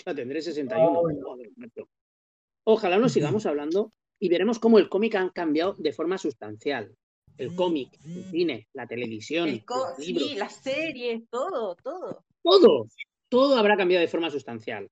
ya 0.04 0.14
tendré 0.14 0.42
61. 0.42 1.02
Ojalá 2.66 2.98
nos 2.98 3.12
sigamos 3.12 3.46
hablando 3.46 3.92
y 4.18 4.28
veremos 4.28 4.58
cómo 4.58 4.78
el 4.78 4.88
cómic 4.88 5.14
ha 5.16 5.30
cambiado 5.30 5.74
de 5.78 5.92
forma 5.92 6.18
sustancial 6.18 6.94
el 7.38 7.54
cómic, 7.54 7.98
el 8.04 8.24
cine, 8.24 8.68
la 8.72 8.86
televisión, 8.86 9.62
sí, 9.98 10.34
las 10.36 10.56
series, 10.56 11.22
todo, 11.30 11.74
todo. 11.76 12.24
Todo, 12.42 12.88
todo 13.28 13.56
habrá 13.56 13.76
cambiado 13.76 14.02
de 14.02 14.08
forma 14.08 14.30
sustancial. 14.30 14.88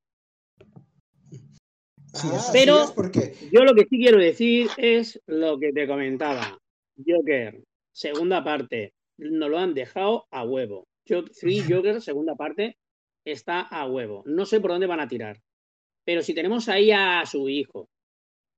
Pero 2.52 2.94
yo 3.50 3.64
lo 3.64 3.74
que 3.74 3.86
sí 3.88 3.98
quiero 3.98 4.18
decir 4.18 4.68
es 4.76 5.20
lo 5.26 5.58
que 5.58 5.72
te 5.72 5.86
comentaba. 5.86 6.58
Joker, 7.06 7.62
segunda 7.92 8.44
parte, 8.44 8.92
nos 9.18 9.48
lo 9.48 9.58
han 9.58 9.74
dejado 9.74 10.26
a 10.30 10.44
huevo. 10.44 10.86
Three 11.04 11.62
Joker, 11.68 12.00
segunda 12.02 12.34
parte, 12.34 12.76
está 13.24 13.60
a 13.60 13.86
huevo. 13.86 14.22
No 14.26 14.44
sé 14.44 14.60
por 14.60 14.72
dónde 14.72 14.86
van 14.86 15.00
a 15.00 15.08
tirar. 15.08 15.40
Pero 16.04 16.22
si 16.22 16.34
tenemos 16.34 16.68
ahí 16.68 16.90
a 16.90 17.24
su 17.24 17.48
hijo, 17.48 17.88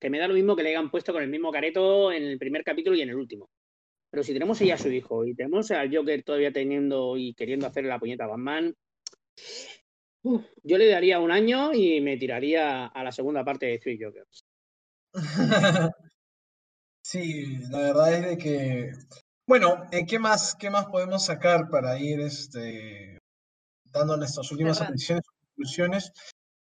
que 0.01 0.11
me 0.11 0.19
da 0.19 0.29
lo 0.29 0.35
mismo 0.35 0.57
que 0.57 0.63
le 0.63 0.71
hayan 0.71 0.91
puesto 0.91 1.13
con 1.13 1.23
el 1.23 1.29
mismo 1.29 1.53
careto 1.53 2.11
en 2.11 2.25
el 2.25 2.39
primer 2.39 2.65
capítulo 2.65 2.97
y 2.97 3.03
en 3.03 3.11
el 3.11 3.17
último. 3.17 3.49
Pero 4.15 4.23
si 4.23 4.33
tenemos 4.33 4.61
ella 4.61 4.77
a 4.77 4.79
su 4.79 4.93
hijo 4.93 5.27
y 5.27 5.35
tenemos 5.35 5.73
al 5.73 5.93
Joker 5.93 6.23
todavía 6.23 6.53
teniendo 6.53 7.17
y 7.17 7.35
queriendo 7.35 7.67
hacer 7.67 7.83
la 7.83 7.99
puñeta 7.99 8.23
a 8.23 8.29
Batman, 8.29 8.73
yo 10.23 10.79
le 10.79 10.89
daría 10.89 11.19
un 11.19 11.33
año 11.33 11.75
y 11.75 12.01
me 12.01 12.17
tiraría 12.17 12.87
a 12.87 13.03
la 13.03 13.11
segunda 13.11 13.45
parte 13.45 13.67
de 13.67 13.81
Three 13.81 13.99
Jokers. 14.01 14.45
sí, 17.03 17.59
la 17.71 17.79
verdad 17.79 18.15
es 18.15 18.25
de 18.29 18.39
que. 18.39 18.93
Bueno, 19.49 19.83
eh, 19.91 20.07
¿qué 20.07 20.21
más, 20.21 20.55
qué 20.55 20.71
más 20.71 20.87
podemos 20.87 21.25
sacar 21.25 21.69
para 21.69 21.99
ir 21.99 22.21
este, 22.21 23.19
dando 23.93 24.17
nuestras 24.17 24.49
últimas 24.53 24.81
apreciaciones 24.81 25.25
conclusiones? 25.27 26.13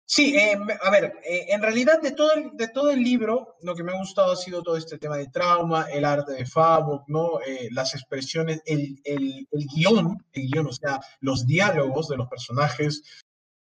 Sí, 0.09 0.37
eh, 0.37 0.57
a 0.83 0.91
ver, 0.91 1.19
eh, 1.25 1.47
en 1.49 1.61
realidad 1.61 2.01
de 2.01 2.13
todo, 2.13 2.33
el, 2.33 2.57
de 2.57 2.69
todo 2.69 2.91
el 2.93 3.03
libro, 3.03 3.57
lo 3.63 3.75
que 3.75 3.83
me 3.83 3.91
ha 3.91 3.99
gustado 3.99 4.33
ha 4.33 4.37
sido 4.37 4.63
todo 4.63 4.77
este 4.77 4.99
tema 4.99 5.17
de 5.17 5.27
trauma, 5.27 5.89
el 5.91 6.05
arte 6.05 6.33
de 6.33 6.47
Fabo, 6.47 7.05
¿no? 7.09 7.41
Eh, 7.41 7.69
las 7.73 7.93
expresiones, 7.93 8.63
el, 8.67 9.01
el, 9.03 9.49
el, 9.51 9.67
guion, 9.67 10.25
el 10.33 10.47
guion, 10.47 10.69
o 10.69 10.73
sea, 10.73 11.01
los 11.21 11.45
diálogos 11.45 12.07
de 12.07 12.17
los 12.19 12.29
personajes, 12.29 13.03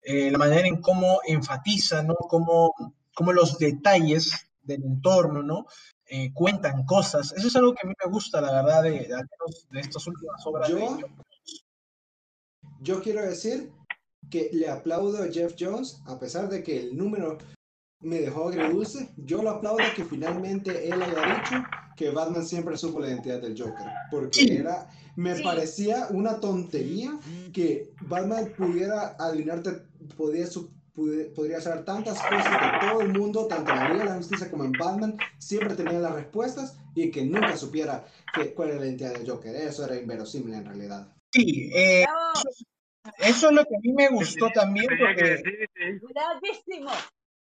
la 0.03 0.37
manera 0.39 0.67
en 0.67 0.81
cómo 0.81 1.19
enfatiza, 1.27 2.01
¿no? 2.01 2.15
Cómo, 2.15 2.73
cómo 3.13 3.33
los 3.33 3.59
detalles 3.59 4.31
del 4.63 4.83
entorno, 4.83 5.43
¿no? 5.43 5.67
cuentan 6.33 6.85
cosas. 6.85 7.31
Eso 7.33 7.47
es 7.47 7.55
algo 7.55 7.73
que 7.73 7.85
a 7.85 7.87
mí 7.87 7.93
me 8.03 8.11
gusta, 8.11 8.41
la 8.41 8.51
verdad, 8.51 8.83
de, 8.83 9.07
de, 9.69 9.79
estas 9.79 10.07
últimas 10.07 10.45
obras. 10.45 10.69
Yo, 10.69 10.97
yo 12.81 13.01
quiero 13.01 13.21
decir 13.21 13.71
que 14.29 14.49
le 14.53 14.67
aplaudo 14.69 15.23
a 15.23 15.27
Jeff 15.27 15.55
Jones, 15.59 16.01
a 16.05 16.19
pesar 16.19 16.49
de 16.49 16.63
que 16.63 16.79
el 16.79 16.97
número 16.97 17.37
me 18.01 18.19
dejó 18.19 18.49
agridulce, 18.49 19.09
yo 19.17 19.43
lo 19.43 19.51
aplaudo 19.51 19.83
que 19.95 20.05
finalmente 20.05 20.87
él 20.87 21.01
haya 21.01 21.35
dicho 21.35 21.63
que 21.95 22.09
Batman 22.09 22.45
siempre 22.45 22.77
supo 22.77 22.99
la 22.99 23.09
identidad 23.09 23.41
del 23.41 23.57
Joker, 23.57 23.85
porque 24.09 24.55
era, 24.55 24.89
me 25.15 25.35
parecía 25.41 26.07
una 26.09 26.39
tontería 26.39 27.19
que 27.53 27.91
Batman 28.01 28.51
pudiera 28.57 29.15
adivinarte, 29.19 29.83
podía, 30.17 30.47
podría 31.35 31.57
hacer 31.57 31.85
tantas 31.85 32.19
cosas 32.19 32.47
que 32.47 32.87
todo 32.87 33.01
el 33.01 33.09
mundo, 33.09 33.45
tanto 33.45 33.71
en 33.71 33.77
la 33.77 33.89
Liga 33.89 34.03
de 34.03 34.09
la 34.09 34.15
Justicia 34.15 34.49
como 34.49 34.63
en 34.63 34.71
Batman, 34.71 35.17
siempre 35.37 35.75
tenía 35.75 35.99
las 35.99 36.13
respuestas 36.13 36.75
y 36.95 37.11
que 37.11 37.23
nunca 37.23 37.55
supiera 37.55 38.05
que, 38.33 38.53
cuál 38.53 38.69
era 38.69 38.79
la 38.79 38.85
identidad 38.87 39.13
del 39.13 39.29
Joker. 39.29 39.55
Eso 39.55 39.85
era 39.85 39.95
inverosímil 39.95 40.55
en 40.55 40.65
realidad. 40.65 41.07
Sí, 41.31 41.69
eh, 41.73 42.05
eso 43.17 43.49
es 43.49 43.55
lo 43.55 43.63
que 43.63 43.75
a 43.75 43.79
mí 43.81 43.93
me 43.93 44.09
gustó 44.09 44.49
también. 44.49 44.87
Porque, 44.87 45.43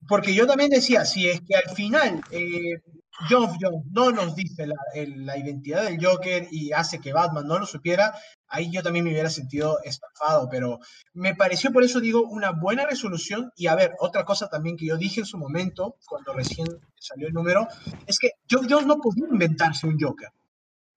porque 0.08 0.34
yo 0.34 0.46
también 0.46 0.70
decía, 0.70 1.04
si 1.04 1.28
es 1.28 1.40
que 1.40 1.56
al 1.56 1.74
final 1.74 2.20
eh, 2.30 2.80
John 3.28 3.50
no 3.90 4.10
nos 4.10 4.34
dice 4.34 4.66
la, 4.66 4.74
la, 4.94 5.38
identidad 5.38 5.84
del 5.84 6.04
Joker 6.04 6.48
y 6.50 6.72
hace 6.72 7.00
que 7.00 7.12
Batman 7.12 7.46
no 7.46 7.58
lo 7.58 7.66
supiera, 7.66 8.14
ahí 8.48 8.70
yo 8.70 8.82
también 8.82 9.04
me 9.04 9.12
hubiera 9.12 9.30
sentido 9.30 9.78
estafado, 9.84 10.48
pero 10.50 10.78
me 11.12 11.34
pareció 11.34 11.72
por 11.72 11.84
eso 11.84 12.00
digo 12.00 12.22
una 12.22 12.52
buena 12.52 12.86
resolución 12.86 13.52
y 13.56 13.66
a 13.66 13.74
ver, 13.74 13.92
otra 13.98 14.24
cosa 14.24 14.48
también 14.48 14.76
que 14.76 14.86
yo 14.86 14.96
dije 14.96 15.20
en 15.20 15.26
su 15.26 15.38
momento, 15.38 15.96
cuando 16.06 16.32
recién 16.32 16.66
salió 16.98 17.28
el 17.28 17.34
número, 17.34 17.68
es 18.06 18.18
que 18.18 18.30
John 18.50 18.66
Jones 18.68 18.86
no 18.86 18.96
podía 18.96 19.26
inventarse 19.30 19.86
un 19.86 19.98
Joker. 20.00 20.30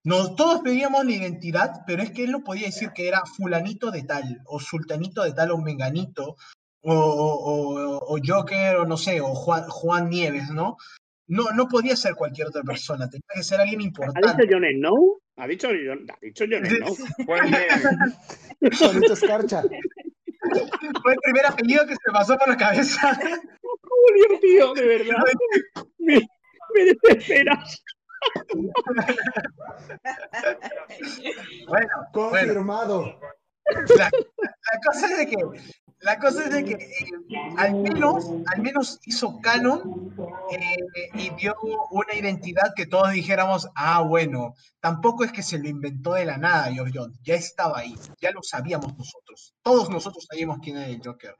Nos, 0.05 0.35
todos 0.35 0.61
pedíamos 0.61 1.03
la 1.03 1.11
identidad, 1.11 1.81
pero 1.85 2.01
es 2.01 2.11
que 2.11 2.23
él 2.23 2.31
no 2.31 2.43
podía 2.43 2.67
decir 2.67 2.91
que 2.93 3.07
era 3.07 3.23
fulanito 3.25 3.91
de 3.91 4.03
tal, 4.03 4.41
o 4.45 4.59
sultanito 4.59 5.23
de 5.23 5.33
tal, 5.33 5.51
o 5.51 5.57
menganito, 5.57 6.37
o, 6.81 6.93
o, 6.93 7.97
o 7.97 8.19
Joker, 8.25 8.77
o 8.77 8.85
no 8.85 8.95
sé, 8.95 9.19
o 9.19 9.33
Juan, 9.35 9.63
Juan 9.67 10.09
Nieves, 10.09 10.49
¿no? 10.51 10.77
no, 11.27 11.51
no 11.55 11.67
podía 11.67 11.95
ser 11.95 12.15
cualquier 12.15 12.47
otra 12.47 12.61
persona, 12.63 13.09
tenía 13.09 13.23
que 13.33 13.43
ser 13.43 13.59
alguien 13.59 13.81
¿Ha 13.81 13.83
importante. 13.83 14.43
dicho 14.43 14.53
Jon 14.53 14.63
Snow? 14.63 15.21
¿Ha 15.37 15.47
dicho 15.47 15.67
ha 15.69 16.17
dicho 16.21 16.45
Jon 16.49 16.65
Snow? 16.65 16.97
Pues 17.25 17.41
bien. 17.41 18.73
Juanito 18.77 19.13
Escarcha. 19.13 19.63
Fue 21.01 21.13
el 21.13 21.19
primer 21.23 21.45
apellido 21.47 21.85
que 21.87 21.93
se 21.93 22.01
me 22.07 22.13
pasó 22.13 22.37
por 22.37 22.49
la 22.49 22.57
cabeza. 22.57 23.19
Julio, 23.81 24.39
tío, 24.41 24.73
de 24.73 24.87
verdad. 24.87 25.23
Me, 25.97 26.19
me 26.19 26.85
desesperas. 26.85 27.83
Bueno, 28.53 28.69
bueno, 31.67 31.89
Confirmado. 32.13 33.19
la, 33.97 34.09
la 34.11 34.79
cosa 34.85 35.07
es 35.07 35.17
de 35.17 35.27
que, 35.27 35.37
la 36.05 36.19
cosa 36.19 36.43
es 36.43 36.51
de 36.51 36.63
que 36.65 36.73
eh, 36.73 37.07
al 37.57 37.73
menos, 37.75 38.29
al 38.53 38.61
menos 38.61 38.99
hizo 39.05 39.39
canon 39.41 40.13
eh, 40.51 41.09
y 41.15 41.29
dio 41.31 41.55
una 41.89 42.13
identidad 42.13 42.73
que 42.75 42.85
todos 42.85 43.11
dijéramos, 43.11 43.67
ah, 43.75 44.01
bueno, 44.01 44.53
tampoco 44.79 45.23
es 45.23 45.31
que 45.31 45.41
se 45.41 45.57
lo 45.57 45.67
inventó 45.67 46.13
de 46.13 46.25
la 46.25 46.37
nada, 46.37 46.71
Geoff 46.71 46.89
Jones, 46.93 47.17
ya 47.23 47.35
estaba 47.35 47.79
ahí, 47.79 47.95
ya 48.21 48.31
lo 48.31 48.43
sabíamos 48.43 48.95
nosotros, 48.97 49.55
todos 49.63 49.89
nosotros 49.89 50.27
sabíamos 50.29 50.59
quién 50.61 50.77
era 50.77 50.87
el 50.87 51.01
Joker. 51.03 51.35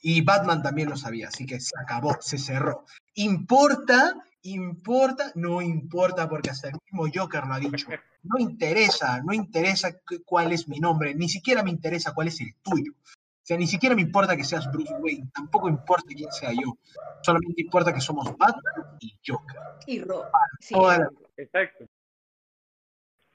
Y 0.00 0.20
Batman 0.20 0.62
también 0.62 0.88
lo 0.88 0.96
sabía, 0.96 1.28
así 1.28 1.46
que 1.46 1.58
se 1.58 1.72
acabó, 1.82 2.16
se 2.20 2.38
cerró. 2.38 2.84
¿Importa? 3.14 4.14
¿Importa? 4.48 5.32
No 5.34 5.60
importa 5.60 6.28
porque 6.28 6.50
hasta 6.50 6.68
el 6.68 6.74
mismo 6.84 7.06
Joker 7.12 7.44
lo 7.46 7.54
ha 7.54 7.58
dicho. 7.58 7.86
No 8.28 8.40
interesa, 8.40 9.22
no 9.22 9.32
interesa 9.32 9.92
cu- 10.00 10.20
cuál 10.24 10.50
es 10.52 10.66
mi 10.68 10.80
nombre, 10.80 11.14
ni 11.14 11.28
siquiera 11.28 11.62
me 11.62 11.70
interesa 11.70 12.12
cuál 12.12 12.26
es 12.26 12.40
el 12.40 12.56
tuyo. 12.60 12.90
O 12.92 13.40
sea, 13.46 13.56
ni 13.56 13.68
siquiera 13.68 13.94
me 13.94 14.02
importa 14.02 14.36
que 14.36 14.42
seas 14.42 14.68
Bruce 14.72 14.92
Wayne, 14.98 15.30
tampoco 15.32 15.68
importa 15.68 16.08
quién 16.12 16.32
sea 16.32 16.50
yo. 16.52 16.76
Solamente 17.22 17.62
importa 17.62 17.94
que 17.94 18.00
somos 18.00 18.26
Batman 18.36 18.96
y 18.98 19.16
Joker. 19.24 19.56
Y 19.86 20.00
Ro. 20.00 20.24
Sí. 20.58 20.74
Toda 20.74 20.98
la- 20.98 21.10
Exacto. 21.36 21.84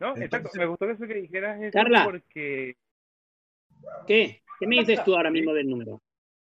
No, 0.01 0.07
Entonces- 0.09 0.25
exacto. 0.25 0.49
Me 0.59 0.65
gustó 0.65 0.89
eso 0.89 1.07
que 1.07 1.13
dijeras 1.13 1.61
eso 1.61 1.71
Carla. 1.71 2.03
porque 2.03 2.75
¿Qué? 4.05 4.41
¿Qué 4.59 4.67
me 4.67 4.75
dices 4.79 5.05
tú 5.05 5.15
ahora 5.15 5.31
mismo 5.31 5.53
del 5.53 5.69
número? 5.69 6.01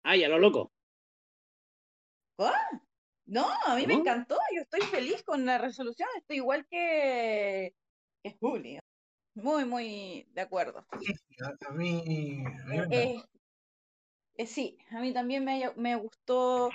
Ay, 0.05 0.23
a 0.23 0.29
lo 0.29 0.39
loco. 0.39 0.71
¿Ah? 2.39 2.55
No, 3.29 3.47
a 3.67 3.77
mí 3.77 3.87
me 3.87 3.95
encantó. 3.95 4.39
Yo 4.57 4.63
estoy 4.63 4.81
feliz 4.81 5.23
con 5.23 5.45
la 5.45 5.59
resolución. 5.59 6.09
Estoy 6.17 6.37
igual 6.39 6.67
que, 6.67 7.75
que 8.23 8.37
Julio. 8.41 8.81
Muy, 9.35 9.65
muy 9.67 10.27
de 10.33 10.41
acuerdo. 10.41 10.87
a, 10.89 11.69
a 11.69 11.73
mí, 11.73 12.43
a 12.47 12.65
mí 12.67 12.67
me 12.67 12.77
encantó. 12.77 12.97
Eh, 12.97 13.23
eh, 14.35 14.47
sí, 14.47 14.79
a 14.91 15.01
mí 15.01 15.13
también 15.13 15.45
me, 15.45 15.53
haya- 15.55 15.75
me 15.77 15.95
gustó 15.97 16.71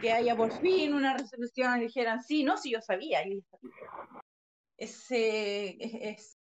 que 0.00 0.10
haya 0.12 0.36
por 0.36 0.50
fin 0.60 0.94
una 0.94 1.16
resolución 1.16 1.78
y 1.78 1.84
dijeran, 1.84 2.22
sí, 2.22 2.42
no, 2.42 2.56
sí, 2.56 2.72
yo 2.72 2.80
sabía. 2.80 3.24
yo 3.24 3.34
ya 3.36 3.42
sabía". 3.50 3.72
Ese, 4.76 5.76
es, 5.80 5.94
es- 6.18 6.38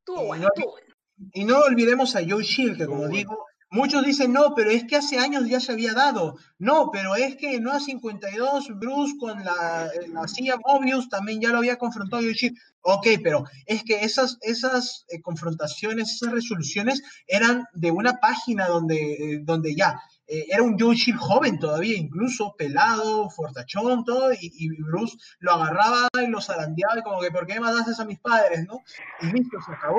Estuvo 0.00 0.24
Y 0.24 0.26
bueno, 0.26 0.42
no- 0.42 0.48
estuvo 0.54 0.70
bueno. 0.72 0.94
Y 1.32 1.44
no 1.44 1.60
olvidemos 1.60 2.14
a 2.16 2.20
Joe 2.28 2.42
Shield, 2.42 2.76
que 2.76 2.86
como 2.86 3.06
digo, 3.08 3.46
muchos 3.72 4.04
dicen, 4.04 4.32
no, 4.32 4.54
pero 4.54 4.70
es 4.70 4.84
que 4.84 4.96
hace 4.96 5.18
años 5.18 5.48
ya 5.48 5.58
se 5.58 5.72
había 5.72 5.94
dado. 5.94 6.36
No, 6.58 6.90
pero 6.92 7.16
es 7.16 7.36
que 7.36 7.56
en 7.56 7.64
Nueva 7.64 7.80
52, 7.80 8.78
Bruce 8.78 9.14
con 9.18 9.42
la, 9.42 9.90
eh, 9.94 10.08
la 10.08 10.28
CIA 10.28 10.56
Mobius 10.64 11.08
también 11.08 11.40
ya 11.40 11.50
lo 11.50 11.58
había 11.58 11.76
confrontado 11.76 12.22
Shield. 12.22 12.56
Ok, 12.82 13.06
pero 13.22 13.44
es 13.66 13.82
que 13.82 14.04
esas, 14.04 14.38
esas 14.42 15.06
eh, 15.08 15.20
confrontaciones, 15.20 16.12
esas 16.12 16.32
resoluciones 16.32 17.02
eran 17.26 17.64
de 17.72 17.90
una 17.90 18.18
página 18.20 18.68
donde, 18.68 19.12
eh, 19.12 19.40
donde 19.42 19.74
ya 19.74 20.00
era 20.26 20.62
un 20.62 20.76
Shield 20.76 21.18
joven 21.18 21.58
todavía, 21.58 21.94
incluso 21.94 22.54
pelado, 22.56 23.28
fortachón, 23.28 24.02
todo, 24.02 24.32
y, 24.32 24.38
y 24.40 24.68
Bruce 24.80 25.18
lo 25.40 25.52
agarraba 25.52 26.08
y 26.22 26.26
lo 26.28 26.40
zarandeaba 26.40 26.98
y 26.98 27.02
como 27.02 27.20
que, 27.20 27.30
¿por 27.30 27.46
qué 27.46 27.60
mataste 27.60 28.00
a 28.00 28.06
mis 28.06 28.18
padres, 28.18 28.64
no? 28.66 28.80
Y 29.20 29.26
listo, 29.26 29.58
se 29.60 29.72
acabó 29.72 29.98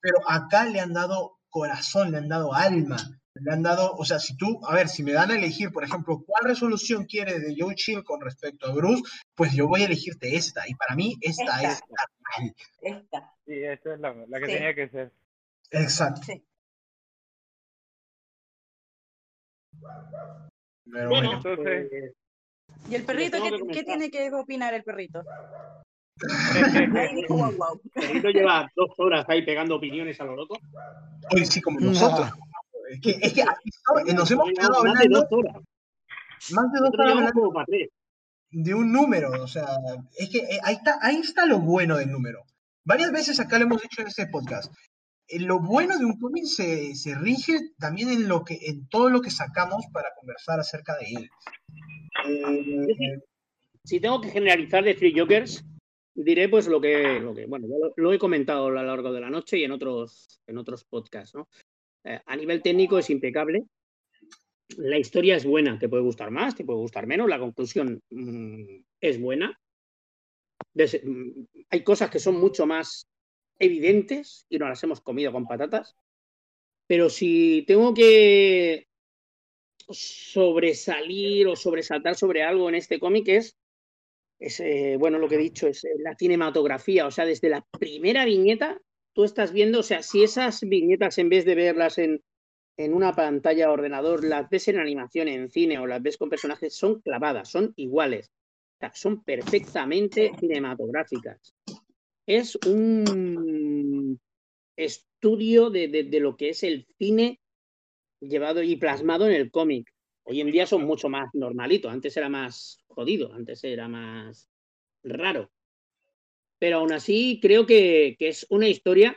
pero 0.00 0.18
acá 0.28 0.64
le 0.64 0.80
han 0.80 0.92
dado 0.92 1.37
corazón, 1.50 2.10
le 2.12 2.18
han 2.18 2.28
dado 2.28 2.52
alma, 2.54 2.96
le 3.34 3.52
han 3.52 3.62
dado, 3.62 3.92
o 3.94 4.04
sea, 4.04 4.18
si 4.18 4.36
tú, 4.36 4.60
a 4.66 4.74
ver, 4.74 4.88
si 4.88 5.02
me 5.02 5.12
dan 5.12 5.30
a 5.30 5.36
elegir, 5.36 5.70
por 5.70 5.84
ejemplo, 5.84 6.22
cuál 6.26 6.44
resolución 6.44 7.04
quieres 7.04 7.40
de 7.42 7.54
Joe 7.58 7.74
Chill 7.74 8.02
con 8.04 8.20
respecto 8.20 8.66
a 8.66 8.72
Bruce, 8.72 9.02
pues 9.34 9.52
yo 9.52 9.68
voy 9.68 9.82
a 9.82 9.86
elegirte 9.86 10.34
esta, 10.36 10.68
y 10.68 10.74
para 10.74 10.94
mí 10.96 11.16
esta, 11.20 11.62
Esta. 11.62 11.72
es 11.72 11.80
la 11.88 12.06
mal. 12.44 12.54
Esta, 12.82 13.34
sí, 13.46 13.54
esa 13.64 13.94
es 13.94 14.00
la, 14.00 14.14
la 14.28 14.40
que 14.40 14.46
Sí. 14.46 14.52
tenía 14.52 14.74
que 14.74 14.88
ser. 14.88 15.12
Exacto. 15.70 16.22
sí. 16.24 16.44
Pero 20.90 21.08
Bueno, 21.10 21.28
bueno, 21.28 21.32
Entonces- 21.36 22.14
¿Y 22.90 22.94
el 22.94 23.04
perrito 23.04 23.38
qué, 23.42 23.72
qué 23.72 23.84
tiene 23.84 24.10
que 24.10 24.30
opinar 24.32 24.74
el 24.74 24.82
perrito? 24.84 25.22
Perrito 27.94 28.28
lleva 28.30 28.70
dos 28.74 28.90
horas 28.98 29.24
ahí 29.28 29.44
pegando 29.44 29.76
opiniones 29.76 30.20
a 30.20 30.24
lo 30.24 30.36
loco. 30.36 30.58
hoy 31.32 31.44
sí 31.46 31.60
como 31.60 31.80
nosotros. 31.80 32.30
Es 32.90 33.00
que, 33.00 33.10
es 33.20 33.32
que 33.34 33.42
aquí 33.42 33.68
está- 33.68 34.14
nos 34.14 34.30
hemos 34.30 34.48
quedado 34.50 34.82
Más 34.82 34.82
de 34.82 34.88
hablando 34.90 35.20
dos 35.20 35.28
horas. 35.30 35.56
más 36.52 36.72
de 36.72 36.78
dos 36.80 36.90
horas 36.94 37.10
hablando 37.12 37.32
como 37.32 37.52
para 37.52 37.66
tres. 37.66 37.88
de 38.50 38.74
un 38.74 38.92
número, 38.92 39.30
o 39.42 39.46
sea, 39.46 39.66
es 40.16 40.30
que 40.30 40.38
eh, 40.38 40.58
ahí 40.62 40.74
está, 40.76 40.98
ahí 41.02 41.16
está 41.16 41.44
lo 41.46 41.58
bueno 41.60 41.96
del 41.98 42.10
número. 42.10 42.42
Varias 42.84 43.12
veces 43.12 43.38
acá 43.40 43.58
lo 43.58 43.64
hemos 43.66 43.82
dicho 43.82 44.00
en 44.00 44.08
este 44.08 44.26
podcast. 44.28 44.72
Eh, 45.28 45.40
Lo 45.40 45.60
bueno 45.60 45.98
de 45.98 46.06
un 46.06 46.18
cómic 46.18 46.44
se, 46.46 46.94
se 46.94 47.14
rige 47.14 47.58
también 47.78 48.08
en 48.08 48.26
lo 48.28 48.42
que, 48.44 48.58
en 48.62 48.88
todo 48.88 49.10
lo 49.10 49.20
que 49.20 49.30
sacamos 49.30 49.84
para 49.92 50.08
conversar 50.18 50.58
acerca 50.58 50.96
de 50.96 51.04
él. 51.14 51.28
Eh, 52.26 53.18
Si 53.84 54.00
tengo 54.00 54.22
que 54.22 54.30
generalizar 54.30 54.82
de 54.82 54.94
Free 54.94 55.12
Jokers, 55.18 55.62
diré 56.24 56.48
pues 56.48 56.66
lo 56.66 56.80
que, 56.80 57.20
lo 57.20 57.34
que 57.34 57.46
bueno, 57.46 57.66
lo, 57.68 57.92
lo 57.96 58.12
he 58.12 58.18
comentado 58.18 58.66
a 58.66 58.70
lo 58.70 58.82
largo 58.82 59.12
de 59.12 59.20
la 59.20 59.30
noche 59.30 59.58
y 59.58 59.64
en 59.64 59.70
otros, 59.72 60.40
en 60.46 60.58
otros 60.58 60.84
podcasts, 60.84 61.34
¿no? 61.34 61.48
Eh, 62.04 62.20
a 62.24 62.36
nivel 62.36 62.60
técnico 62.62 62.98
es 62.98 63.08
impecable. 63.10 63.64
La 64.76 64.98
historia 64.98 65.36
es 65.36 65.44
buena, 65.44 65.78
te 65.78 65.88
puede 65.88 66.02
gustar 66.02 66.30
más, 66.30 66.54
te 66.54 66.64
puede 66.64 66.80
gustar 66.80 67.06
menos. 67.06 67.28
La 67.28 67.38
conclusión 67.38 68.00
mm, 68.10 68.80
es 69.00 69.20
buena. 69.20 69.58
Des- 70.74 71.00
mm, 71.04 71.44
hay 71.70 71.82
cosas 71.82 72.10
que 72.10 72.18
son 72.18 72.38
mucho 72.38 72.66
más 72.66 73.06
evidentes 73.58 74.44
y 74.48 74.58
no 74.58 74.68
las 74.68 74.82
hemos 74.82 75.00
comido 75.00 75.32
con 75.32 75.46
patatas. 75.46 75.94
Pero 76.86 77.10
si 77.10 77.64
tengo 77.66 77.94
que 77.94 78.86
sobresalir 79.88 81.46
o 81.46 81.56
sobresaltar 81.56 82.14
sobre 82.14 82.42
algo 82.42 82.68
en 82.68 82.74
este 82.74 82.98
cómic 82.98 83.28
es, 83.28 83.56
es 84.38 84.60
eh, 84.60 84.96
bueno, 84.98 85.18
lo 85.18 85.28
que 85.28 85.34
he 85.36 85.38
dicho, 85.38 85.66
es 85.66 85.84
eh, 85.84 85.88
la 85.98 86.14
cinematografía. 86.16 87.06
O 87.06 87.10
sea, 87.10 87.24
desde 87.24 87.48
la 87.48 87.64
primera 87.78 88.24
viñeta, 88.24 88.80
tú 89.12 89.24
estás 89.24 89.52
viendo, 89.52 89.80
o 89.80 89.82
sea, 89.82 90.02
si 90.02 90.22
esas 90.22 90.60
viñetas 90.60 91.18
en 91.18 91.28
vez 91.28 91.44
de 91.44 91.54
verlas 91.54 91.98
en, 91.98 92.22
en 92.76 92.94
una 92.94 93.14
pantalla 93.14 93.66
de 93.66 93.72
ordenador, 93.72 94.22
las 94.24 94.48
ves 94.48 94.68
en 94.68 94.78
animación, 94.78 95.26
en 95.28 95.50
cine 95.50 95.78
o 95.78 95.86
las 95.86 96.00
ves 96.02 96.16
con 96.16 96.30
personajes, 96.30 96.74
son 96.74 97.00
clavadas, 97.00 97.50
son 97.50 97.72
iguales. 97.76 98.30
O 98.76 98.78
sea, 98.80 98.92
son 98.94 99.24
perfectamente 99.24 100.30
cinematográficas. 100.38 101.54
Es 102.26 102.56
un 102.66 104.20
estudio 104.76 105.70
de, 105.70 105.88
de- 105.88 106.04
de 106.04 106.20
lo 106.20 106.36
que 106.36 106.50
es 106.50 106.62
el 106.62 106.86
cine 106.98 107.40
llevado 108.20 108.62
y 108.62 108.76
plasmado 108.76 109.26
en 109.26 109.32
el 109.34 109.50
cómic. 109.50 109.92
Hoy 110.24 110.40
en 110.40 110.52
día 110.52 110.66
son 110.66 110.84
mucho 110.84 111.08
más 111.08 111.28
normalito. 111.32 111.88
Antes 111.88 112.16
era 112.16 112.28
más 112.28 112.84
jodido, 112.98 113.32
antes 113.32 113.62
era 113.62 113.86
más 113.86 114.50
raro. 115.04 115.52
Pero 116.58 116.78
aún 116.78 116.92
así 116.92 117.38
creo 117.40 117.64
que, 117.64 118.16
que 118.18 118.26
es 118.26 118.44
una 118.50 118.66
historia 118.66 119.16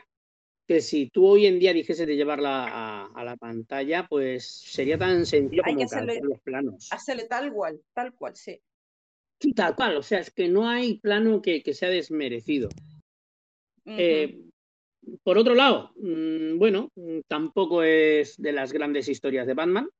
que 0.68 0.80
si 0.80 1.10
tú 1.10 1.26
hoy 1.26 1.46
en 1.46 1.58
día 1.58 1.72
dijese 1.72 2.06
de 2.06 2.14
llevarla 2.14 2.68
a, 2.68 3.06
a 3.06 3.24
la 3.24 3.36
pantalla, 3.36 4.06
pues 4.08 4.46
sería 4.46 4.96
tan 4.96 5.26
sencillo 5.26 5.62
Hay 5.66 5.74
como 5.74 5.84
hacerle- 5.86 6.20
los 6.22 6.40
planos. 6.42 6.88
Hacerle 6.92 7.24
tal 7.24 7.52
cual, 7.52 7.80
tal 7.92 8.14
cual, 8.14 8.36
sí. 8.36 8.60
Sí, 9.40 9.52
tal 9.52 9.74
cual. 9.74 9.96
O 9.96 10.02
sea, 10.04 10.20
es 10.20 10.30
que 10.30 10.48
no 10.48 10.68
hay 10.68 10.98
plano 10.98 11.42
que, 11.42 11.64
que 11.64 11.74
sea 11.74 11.88
desmerecido. 11.88 12.68
Eh, 13.84 14.38
por 15.24 15.38
otro 15.38 15.56
lado, 15.56 15.90
mm, 15.96 16.56
bueno, 16.56 16.88
tampoco 17.26 17.82
es 17.82 18.40
de 18.40 18.52
las 18.52 18.72
grandes 18.72 19.08
historias 19.08 19.48
de 19.48 19.54
Batman. 19.54 19.90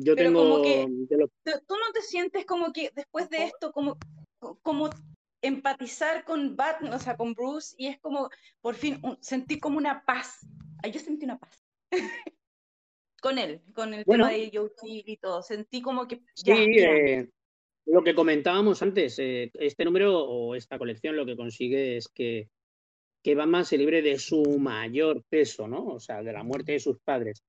Yo 0.00 0.14
Pero 0.14 0.28
tengo 0.28 0.38
como 0.40 0.62
que- 0.62 0.86
¿Tú 1.44 1.74
no 1.74 1.92
te 1.92 2.02
sientes 2.02 2.44
como 2.44 2.72
que 2.72 2.90
después 2.94 3.28
de 3.30 3.44
esto, 3.44 3.72
como, 3.72 3.96
como 4.62 4.90
empatizar 5.42 6.24
con 6.24 6.56
Batman, 6.56 6.94
o 6.94 6.98
sea, 6.98 7.16
con 7.16 7.34
Bruce, 7.34 7.74
y 7.78 7.86
es 7.88 7.98
como, 8.00 8.28
por 8.60 8.74
fin, 8.74 8.98
un- 9.02 9.16
sentí 9.22 9.58
como 9.60 9.78
una 9.78 10.04
paz. 10.04 10.46
Ay, 10.82 10.92
yo 10.92 11.00
sentí 11.00 11.24
una 11.24 11.38
paz. 11.38 11.64
con 13.22 13.38
él, 13.38 13.60
con 13.74 13.94
el 13.94 14.04
Bueno. 14.04 14.24
tema 14.28 14.36
de 14.36 14.50
Chill 14.80 15.04
y 15.06 15.16
todo. 15.16 15.42
Sentí 15.42 15.80
como 15.82 16.06
que 16.06 16.16
Sí, 16.34 16.44
ya, 16.46 16.54
ya. 16.56 16.90
eh, 16.96 17.28
lo 17.86 18.02
que 18.02 18.14
comentábamos 18.14 18.82
antes, 18.82 19.18
eh, 19.18 19.50
este 19.54 19.84
número 19.84 20.18
o 20.24 20.54
esta 20.54 20.78
colección 20.78 21.16
lo 21.16 21.24
que 21.26 21.36
consigue 21.36 21.96
es 21.96 22.08
que, 22.08 22.48
que 23.22 23.34
Batman 23.34 23.64
se 23.64 23.78
libre 23.78 24.02
de 24.02 24.18
su 24.18 24.42
mayor 24.58 25.22
peso, 25.28 25.66
¿no? 25.68 25.86
O 25.86 26.00
sea, 26.00 26.22
de 26.22 26.32
la 26.32 26.42
muerte 26.44 26.72
de 26.72 26.80
sus 26.80 26.98
padres, 27.00 27.42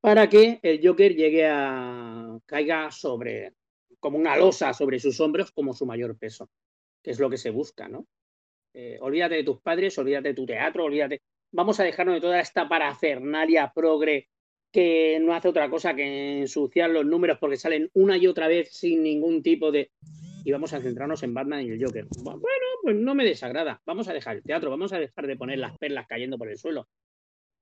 para 0.00 0.28
que 0.28 0.60
el 0.62 0.80
Joker 0.86 1.14
llegue 1.14 1.46
a 1.46 2.38
caiga 2.46 2.90
sobre, 2.90 3.52
como 4.00 4.18
una 4.18 4.36
losa 4.36 4.72
sobre 4.72 4.98
sus 4.98 5.18
hombros 5.20 5.50
como 5.50 5.74
su 5.74 5.86
mayor 5.86 6.16
peso, 6.16 6.48
que 7.02 7.10
es 7.10 7.18
lo 7.18 7.28
que 7.28 7.36
se 7.36 7.50
busca, 7.50 7.88
¿no? 7.88 8.06
Eh, 8.74 8.98
olvídate 9.00 9.36
de 9.36 9.44
tus 9.44 9.60
padres, 9.60 9.98
olvídate 9.98 10.28
de 10.28 10.34
tu 10.34 10.46
teatro, 10.46 10.84
olvídate. 10.84 11.22
Vamos 11.50 11.80
a 11.80 11.84
dejarnos 11.84 12.14
de 12.14 12.20
toda 12.20 12.40
esta 12.40 12.68
parafernalia 12.68 13.72
progre 13.74 14.28
que 14.70 15.18
no 15.20 15.34
hace 15.34 15.48
otra 15.48 15.70
cosa 15.70 15.94
que 15.94 16.40
ensuciar 16.40 16.90
los 16.90 17.04
números 17.04 17.38
porque 17.40 17.56
salen 17.56 17.90
una 17.94 18.16
y 18.18 18.26
otra 18.26 18.46
vez 18.46 18.70
sin 18.70 19.02
ningún 19.02 19.42
tipo 19.42 19.72
de. 19.72 19.90
Y 20.44 20.52
vamos 20.52 20.72
a 20.74 20.80
centrarnos 20.80 21.22
en 21.22 21.34
Batman 21.34 21.62
y 21.62 21.70
el 21.70 21.84
Joker. 21.84 22.06
Bueno, 22.22 22.40
pues 22.82 22.94
no 22.94 23.14
me 23.14 23.24
desagrada. 23.24 23.80
Vamos 23.84 24.08
a 24.08 24.12
dejar 24.12 24.36
el 24.36 24.42
teatro, 24.42 24.70
vamos 24.70 24.92
a 24.92 24.98
dejar 24.98 25.26
de 25.26 25.36
poner 25.36 25.58
las 25.58 25.76
perlas 25.78 26.06
cayendo 26.06 26.38
por 26.38 26.48
el 26.48 26.58
suelo 26.58 26.86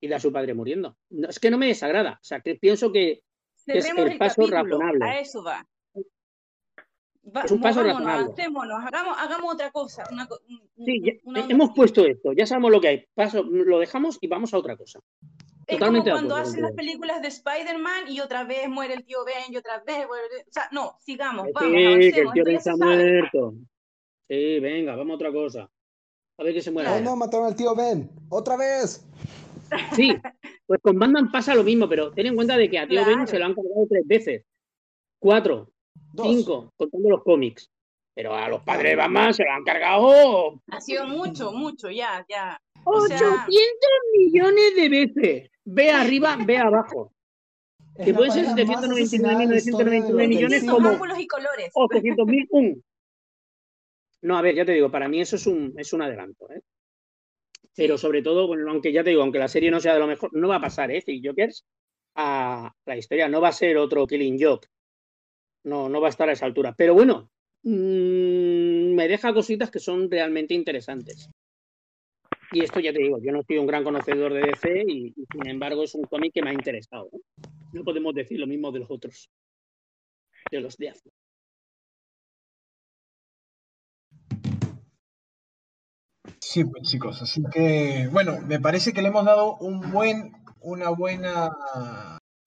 y 0.01 0.09
de 0.09 0.15
a 0.15 0.21
su 0.21 0.33
padre 0.33 0.55
muriendo. 0.55 0.97
No, 1.11 1.29
es 1.29 1.39
que 1.41 1.51
no 1.51 1.59
me 1.59 1.67
desagrada. 1.69 2.19
O 2.21 2.25
sea, 2.25 2.41
que 2.41 2.55
pienso 2.57 2.93
que, 2.93 3.23
que 3.67 3.79
es 3.79 3.87
el 3.87 4.19
paso 4.19 4.43
capítulo, 4.49 4.79
razonable. 4.79 5.05
A 5.05 5.21
eso 5.21 5.43
va. 5.43 5.67
Va- 7.35 7.43
Es 7.43 7.51
un 7.51 7.61
paso 7.61 7.83
razonable. 7.83 8.33
hagamos, 8.87 9.17
hagamos 9.19 9.55
otra 9.55 9.71
cosa. 9.73 10.05
Una, 10.13 10.27
co- 10.29 10.39
un- 10.49 10.85
Sí, 10.85 11.01
ya- 11.03 11.13
una- 11.25 11.47
hemos 11.49 11.71
puesto 11.75 12.05
esto, 12.07 12.33
ya 12.33 12.47
sabemos 12.47 12.71
lo 12.71 12.81
que 12.81 12.89
hay. 12.89 13.05
Paso, 13.15 13.43
lo 13.43 13.81
dejamos 13.81 14.19
y 14.21 14.29
vamos 14.29 14.55
a 14.55 14.59
otra 14.59 14.77
cosa. 14.77 15.01
Es 15.67 15.79
totalmente 15.79 16.11
como 16.11 16.21
cuando 16.21 16.35
acuerdo 16.37 16.51
hacen 16.51 16.63
las 16.63 16.73
películas 16.75 17.21
de 17.23 17.29
Spider-Man 17.29 18.05
y 18.09 18.21
otra 18.21 18.45
vez 18.45 18.69
muere 18.69 18.95
el 18.95 19.05
tío 19.05 19.25
Ben 19.25 19.53
y 19.53 19.57
otra 19.57 19.83
vez 19.85 20.07
muere... 20.07 20.25
O 20.49 20.53
sea, 20.53 20.69
no, 20.71 20.97
sigamos, 21.01 21.47
Sí, 21.47 21.53
vamos, 21.53 21.73
que 21.73 21.81
el 21.81 21.87
avancemos. 21.89 22.33
tío 22.35 22.45
Ben 22.45 22.57
está 22.57 22.77
muerto. 22.77 23.55
Sí, 24.29 24.61
venga, 24.61 24.95
vamos 24.95 25.13
a 25.13 25.15
otra 25.17 25.33
cosa. 25.33 25.69
A 26.39 26.45
ver 26.45 26.55
qué 26.55 26.63
se 26.63 26.71
muere. 26.71 26.89
Ahora. 26.89 27.01
no, 27.01 27.17
mataron 27.17 27.47
al 27.47 27.57
tío 27.57 27.75
Ben. 27.75 28.09
¡Otra 28.29 28.57
vez! 28.57 29.05
Sí, 29.95 30.15
pues 30.67 30.81
con 30.83 30.99
Batman 30.99 31.31
pasa 31.31 31.55
lo 31.55 31.63
mismo, 31.65 31.89
pero 31.89 32.13
ten 32.13 32.27
en 32.27 32.35
cuenta 32.37 32.57
de 32.57 32.69
que 32.71 32.79
a 32.79 32.87
Tío 32.87 33.01
Ben 33.05 33.15
Claro. 33.15 33.27
se 33.27 33.39
lo 33.39 33.45
han 33.47 33.55
cargado 33.55 33.87
tres 33.89 34.07
veces. 34.07 34.45
Cuatro, 35.19 35.71
Dos. 36.13 36.27
cinco, 36.29 36.73
contando 36.77 37.09
los 37.11 37.23
cómics. 37.23 37.71
Pero 38.15 38.35
a 38.35 38.49
los 38.49 38.63
padres 38.63 38.93
de 38.93 38.97
Batman 38.97 39.35
se 39.35 39.45
lo 39.45 39.53
han 39.53 39.63
cargado 39.65 40.61
Ha 40.69 40.81
sido 40.81 41.07
mucho, 41.07 41.53
mucho, 41.53 41.91
ya, 41.91 42.25
ya. 42.29 42.59
800 42.85 43.19
sea- 43.19 43.47
millones 44.19 44.75
de 44.77 44.89
veces. 44.89 45.51
Ve 45.65 45.91
arriba, 46.25 46.39
ve 46.47 46.57
abajo. 46.59 47.13
Que 48.03 48.13
puede 48.15 48.31
ser 48.31 48.45
pareja 48.47 48.73
más 48.73 48.81
799, 48.83 49.03
asesinada 49.03 49.43
en 49.43 49.51
la 49.51 49.57
historia 49.57 49.91
de 49.91 50.01
999 50.01 50.23
lo 50.23 50.29
millones 50.29 50.61
del 50.63 50.71
Son 50.71 50.83
como- 50.99 51.21
y 51.21 51.27
colores. 51.27 51.71
800.000, 51.75 52.47
un. 52.51 52.85
No, 54.23 54.39
a 54.39 54.43
ver, 54.43 54.55
ya 54.55 54.65
te 54.65 54.73
digo, 54.73 54.91
para 54.91 55.09
mí 55.09 55.21
eso 55.21 55.37
es 55.37 55.47
un, 55.47 55.75
es 55.77 55.93
un 55.93 56.03
adelanto. 56.03 56.51
¿eh? 56.51 56.61
Pero 57.77 57.99
sobre 57.99 58.23
todo, 58.23 58.47
bueno, 58.47 58.71
aunque 58.71 58.93
ya 58.93 59.05
te 59.05 59.11
digo, 59.11 59.23
aunque 59.23 59.39
la 59.39 59.49
serie 59.49 59.71
no 59.71 59.81
sea 59.81 59.95
de 59.95 60.01
lo 60.01 60.07
mejor, 60.07 60.33
no 60.33 60.49
va 60.49 60.57
a 60.57 60.61
pasar, 60.61 60.91
¿eh? 60.91 61.05
Jokers 61.23 61.65
a 62.15 62.73
la 62.87 62.97
historia, 62.97 63.29
no 63.29 63.41
va 63.41 63.49
a 63.49 63.53
ser 63.53 63.77
otro 63.77 64.07
Killing 64.07 64.39
Joke. 64.41 64.69
No, 65.65 65.89
no 65.89 66.01
va 66.01 66.09
a 66.09 66.11
estar 66.11 66.29
a 66.29 66.33
esa 66.33 66.47
altura. 66.47 66.75
Pero 66.77 66.95
bueno, 66.95 67.31
mm, 67.63 68.95
me 68.95 69.09
deja 69.09 69.35
cositas 69.35 69.71
que 69.71 69.79
son 69.79 70.11
realmente 70.11 70.55
interesantes. 70.55 71.29
Y 72.53 72.63
esto 72.63 72.81
ya 72.81 72.93
te 72.93 73.01
digo, 73.01 73.19
yo 73.21 73.33
no 73.33 73.43
soy 73.43 73.59
un 73.59 73.67
gran 73.67 73.85
conocedor 73.85 74.33
de 74.33 74.41
DC 74.41 74.85
y, 74.89 75.13
sin 75.31 75.47
embargo 75.47 75.83
es 75.83 75.95
un 75.95 76.05
cómic 76.05 76.33
que 76.33 76.43
me 76.43 76.51
ha 76.51 76.55
interesado. 76.55 77.11
No 77.73 77.85
podemos 77.85 78.15
decir 78.15 78.39
lo 78.39 78.47
mismo 78.47 78.73
de 78.73 78.79
los 78.79 78.91
otros, 78.91 79.29
de 80.51 80.61
los 80.61 80.77
de 80.77 80.91
Affleck. 80.91 81.26
Sí, 86.41 86.65
pues 86.65 86.83
chicos, 86.89 87.21
así 87.23 87.43
que 87.53 88.09
bueno, 88.13 88.41
me 88.47 88.61
parece 88.61 88.93
que 88.93 89.03
le 89.03 89.09
hemos 89.09 89.25
dado 89.25 89.57
un 89.59 89.91
buen, 89.93 90.33
una 90.61 90.91
buena, 90.91 91.51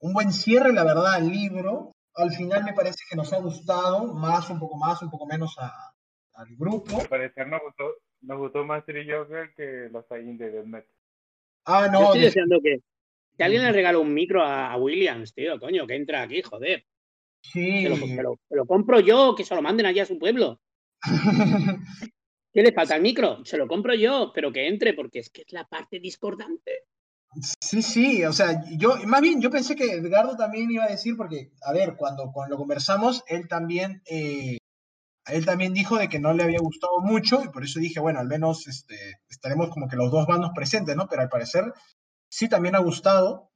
un 0.00 0.12
buen 0.12 0.32
cierre, 0.32 0.72
la 0.72 0.84
verdad, 0.84 1.14
al 1.14 1.28
libro. 1.28 1.92
Al 2.14 2.30
final 2.32 2.64
me 2.64 2.72
parece 2.72 2.98
que 3.08 3.16
nos 3.16 3.32
ha 3.32 3.38
gustado, 3.38 4.12
más, 4.14 4.50
un 4.50 4.58
poco 4.58 4.76
más, 4.76 5.00
un 5.02 5.10
poco 5.10 5.26
menos 5.26 5.56
a- 5.58 5.92
al 6.34 6.46
grupo. 6.56 7.00
Al 7.00 7.08
parecer 7.08 7.46
nos 7.48 7.60
gustó, 7.62 7.84
nos 8.22 8.38
gustó 8.38 8.64
más 8.64 8.84
Three 8.84 9.06
Joker 9.10 9.52
que 9.56 9.88
los 9.92 10.06
Saiyajin 10.08 10.36
de 10.38 10.50
Death 10.50 10.66
Metal. 10.66 10.94
Ah, 11.66 11.86
Yo 11.86 11.92
no, 11.92 12.00
estoy 12.06 12.20
de- 12.20 12.26
deseando 12.26 12.60
que, 12.62 12.78
que 13.36 13.44
alguien 13.44 13.62
le 13.62 13.72
regale 13.72 13.98
un 13.98 14.12
micro 14.12 14.42
a, 14.42 14.72
a 14.72 14.76
Williams, 14.76 15.32
tío, 15.34 15.58
coño, 15.60 15.86
que 15.86 15.94
entra 15.96 16.22
aquí, 16.22 16.42
joder. 16.42 16.84
sí. 17.42 17.82
Que 17.82 17.88
lo, 17.88 17.96
que 17.96 18.22
lo- 18.22 18.36
que 18.48 18.56
lo 18.56 18.66
compro 18.66 19.00
yo, 19.00 19.34
que 19.34 19.44
se 19.44 19.54
lo 19.54 19.62
manden 19.62 19.86
allá 19.86 20.02
a 20.02 20.06
su 20.06 20.18
pueblo. 20.18 20.60
¿Qué 22.52 22.62
le 22.62 22.72
falta 22.72 22.96
el 22.96 23.02
micro? 23.02 23.44
Se 23.44 23.56
lo 23.56 23.68
compro 23.68 23.94
yo, 23.94 24.32
pero 24.34 24.52
que 24.52 24.66
entre, 24.66 24.94
porque 24.94 25.20
es 25.20 25.30
que 25.30 25.42
es 25.42 25.52
la 25.52 25.68
parte 25.68 26.00
discordante. 26.00 26.84
Sí, 27.60 27.80
sí, 27.80 28.24
o 28.24 28.32
sea, 28.32 28.64
yo, 28.76 28.96
más 29.06 29.20
bien, 29.20 29.40
yo 29.40 29.50
pensé 29.50 29.76
que 29.76 29.92
Edgardo 29.92 30.36
también 30.36 30.68
iba 30.68 30.84
a 30.84 30.90
decir, 30.90 31.16
porque, 31.16 31.52
a 31.62 31.72
ver, 31.72 31.94
cuando, 31.96 32.32
cuando 32.32 32.54
lo 32.54 32.58
conversamos, 32.58 33.22
él 33.28 33.46
también, 33.46 34.02
eh, 34.06 34.58
él 35.26 35.46
también 35.46 35.72
dijo 35.72 35.96
de 35.96 36.08
que 36.08 36.18
no 36.18 36.32
le 36.32 36.42
había 36.42 36.58
gustado 36.58 36.98
mucho, 36.98 37.44
y 37.44 37.48
por 37.48 37.62
eso 37.62 37.78
dije, 37.78 38.00
bueno, 38.00 38.18
al 38.18 38.26
menos 38.26 38.66
este, 38.66 38.96
estaremos 39.28 39.70
como 39.70 39.86
que 39.86 39.94
los 39.94 40.10
dos 40.10 40.26
bandos 40.26 40.50
presentes, 40.56 40.96
¿no? 40.96 41.06
Pero 41.08 41.22
al 41.22 41.28
parecer, 41.28 41.72
sí 42.28 42.48
también 42.48 42.74
ha 42.74 42.80
gustado. 42.80 43.52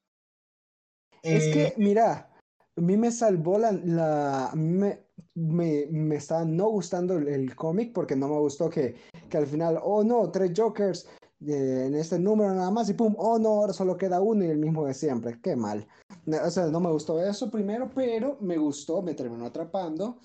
Es 1.22 1.46
Eh, 1.46 1.52
que, 1.52 1.74
mira, 1.76 2.30
a 2.76 2.80
mí 2.80 2.96
me 2.96 3.10
salvó 3.10 3.58
la, 3.58 3.72
la 3.72 4.50
a 4.50 4.54
mí 4.54 4.68
me, 4.68 5.03
me, 5.34 5.86
me 5.90 6.16
está 6.16 6.44
no 6.44 6.68
gustando 6.68 7.16
el, 7.16 7.28
el 7.28 7.54
cómic 7.56 7.92
porque 7.92 8.16
no 8.16 8.28
me 8.28 8.38
gustó 8.38 8.70
que, 8.70 8.94
que 9.28 9.36
al 9.36 9.46
final, 9.46 9.78
oh 9.82 10.04
no, 10.04 10.30
tres 10.30 10.52
Jokers 10.56 11.08
eh, 11.46 11.84
en 11.86 11.94
este 11.94 12.18
número 12.18 12.54
nada 12.54 12.70
más 12.70 12.88
y 12.88 12.94
pum, 12.94 13.14
oh 13.18 13.38
no, 13.38 13.48
ahora 13.48 13.72
solo 13.72 13.96
queda 13.96 14.20
uno 14.20 14.44
y 14.44 14.48
el 14.48 14.58
mismo 14.58 14.86
de 14.86 14.94
siempre, 14.94 15.40
qué 15.42 15.56
mal. 15.56 15.86
O 16.26 16.50
sea, 16.50 16.66
no 16.66 16.80
me 16.80 16.90
gustó 16.90 17.22
eso 17.22 17.50
primero, 17.50 17.90
pero 17.94 18.38
me 18.40 18.56
gustó, 18.56 19.02
me 19.02 19.14
terminó 19.14 19.44
atrapando. 19.44 20.18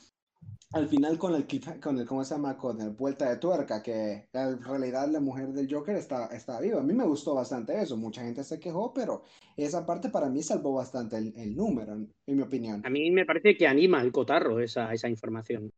Al 0.72 0.88
final 0.88 1.18
con 1.18 1.34
el, 1.34 1.48
con 1.82 1.98
el, 1.98 2.06
¿cómo 2.06 2.24
se 2.24 2.36
llama? 2.36 2.56
Con 2.56 2.80
el 2.80 2.92
vuelta 2.92 3.28
de 3.28 3.38
tuerca, 3.38 3.82
que 3.82 4.28
en 4.32 4.62
realidad 4.64 5.08
la 5.10 5.20
mujer 5.20 5.48
del 5.48 5.68
Joker 5.74 5.96
está, 5.96 6.28
está 6.28 6.60
viva. 6.62 6.80
A 6.80 6.84
mí 6.84 6.94
me 6.94 7.06
gustó 7.06 7.34
bastante 7.34 7.82
eso. 7.82 7.98
Mucha 7.98 8.22
gente 8.22 8.44
se 8.44 8.60
quejó, 8.60 8.94
pero 8.94 9.24
esa 9.58 9.84
parte 9.84 10.10
para 10.10 10.30
mí 10.30 10.44
salvó 10.44 10.74
bastante 10.76 11.18
el, 11.18 11.34
el 11.38 11.56
número, 11.56 11.94
en, 11.94 12.14
en 12.28 12.36
mi 12.38 12.44
opinión. 12.44 12.86
A 12.86 12.90
mí 12.92 13.10
me 13.10 13.26
parece 13.26 13.58
que 13.58 13.68
anima 13.68 14.00
el 14.04 14.12
cotarro 14.12 14.60
esa, 14.60 14.94
esa 14.94 15.10
información. 15.10 15.72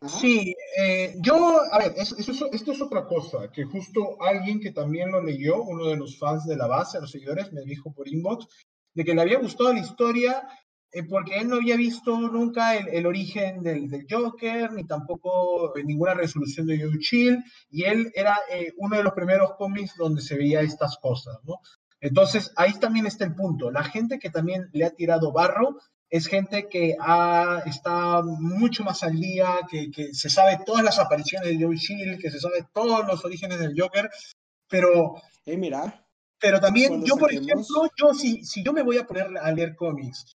Ajá. 0.00 0.08
Sí, 0.20 0.54
eh, 0.78 1.16
yo, 1.20 1.60
a 1.70 1.78
ver, 1.78 1.92
es- 1.98 2.12
eso 2.12 2.32
es- 2.32 2.54
esto 2.54 2.72
es 2.72 2.80
otra 2.80 3.04
cosa, 3.04 3.50
que 3.52 3.64
justo 3.64 4.16
alguien 4.22 4.58
que 4.60 4.70
también 4.70 5.10
lo 5.10 5.22
leyó, 5.22 5.62
uno 5.64 5.86
de 5.86 5.96
los 5.96 6.18
fans 6.18 6.46
de 6.46 6.56
la 6.56 6.66
base, 6.66 6.98
los 7.00 7.10
seguidores, 7.10 7.52
me 7.52 7.60
dijo 7.62 7.92
por 7.92 8.08
inbox, 8.08 8.46
de 8.94 9.04
que 9.04 9.14
le 9.14 9.20
había 9.20 9.38
gustado 9.38 9.72
la 9.74 9.80
historia 9.80 10.48
eh, 10.92 11.02
porque 11.04 11.38
él 11.38 11.48
no 11.48 11.56
había 11.56 11.76
visto 11.76 12.18
nunca 12.18 12.76
el, 12.76 12.88
el 12.88 13.06
origen 13.06 13.62
del, 13.62 13.88
del 13.90 14.06
Joker, 14.08 14.72
ni 14.72 14.84
tampoco 14.84 15.76
eh, 15.76 15.84
ninguna 15.84 16.14
resolución 16.14 16.66
de 16.66 16.80
Joe 16.80 16.98
Chill, 16.98 17.42
y 17.70 17.84
él 17.84 18.10
era 18.14 18.38
eh, 18.50 18.72
uno 18.78 18.96
de 18.96 19.02
los 19.02 19.12
primeros 19.12 19.54
cómics 19.56 19.94
donde 19.96 20.22
se 20.22 20.36
veía 20.36 20.60
estas 20.62 20.96
cosas, 20.98 21.36
¿no? 21.44 21.56
Entonces, 22.00 22.52
ahí 22.56 22.74
también 22.78 23.06
está 23.06 23.24
el 23.24 23.34
punto. 23.34 23.70
La 23.72 23.82
gente 23.84 24.18
que 24.20 24.30
también 24.30 24.68
le 24.72 24.84
ha 24.84 24.90
tirado 24.90 25.32
barro 25.32 25.76
es 26.08 26.26
gente 26.26 26.68
que 26.70 26.96
ha, 27.00 27.60
está 27.66 28.22
mucho 28.22 28.84
más 28.84 29.02
al 29.02 29.18
día, 29.20 29.48
que, 29.68 29.90
que 29.90 30.14
se 30.14 30.30
sabe 30.30 30.58
todas 30.64 30.82
las 30.84 30.98
apariciones 30.98 31.48
de 31.58 31.62
Joe 31.64 31.76
Chill, 31.76 32.18
que 32.18 32.30
se 32.30 32.38
sabe 32.40 32.64
todos 32.72 33.04
los 33.06 33.24
orígenes 33.24 33.58
del 33.58 33.74
Joker, 33.78 34.08
pero, 34.68 35.16
Eh, 35.44 35.56
mira, 35.56 36.06
pero 36.40 36.60
también 36.60 37.04
yo, 37.04 37.16
por 37.16 37.30
saquemos- 37.32 37.46
ejemplo, 37.46 37.90
yo 37.96 38.14
si, 38.14 38.44
si 38.44 38.62
yo 38.62 38.72
me 38.72 38.82
voy 38.82 38.96
a 38.98 39.06
poner 39.06 39.36
a 39.36 39.50
leer 39.50 39.74
cómics, 39.74 40.36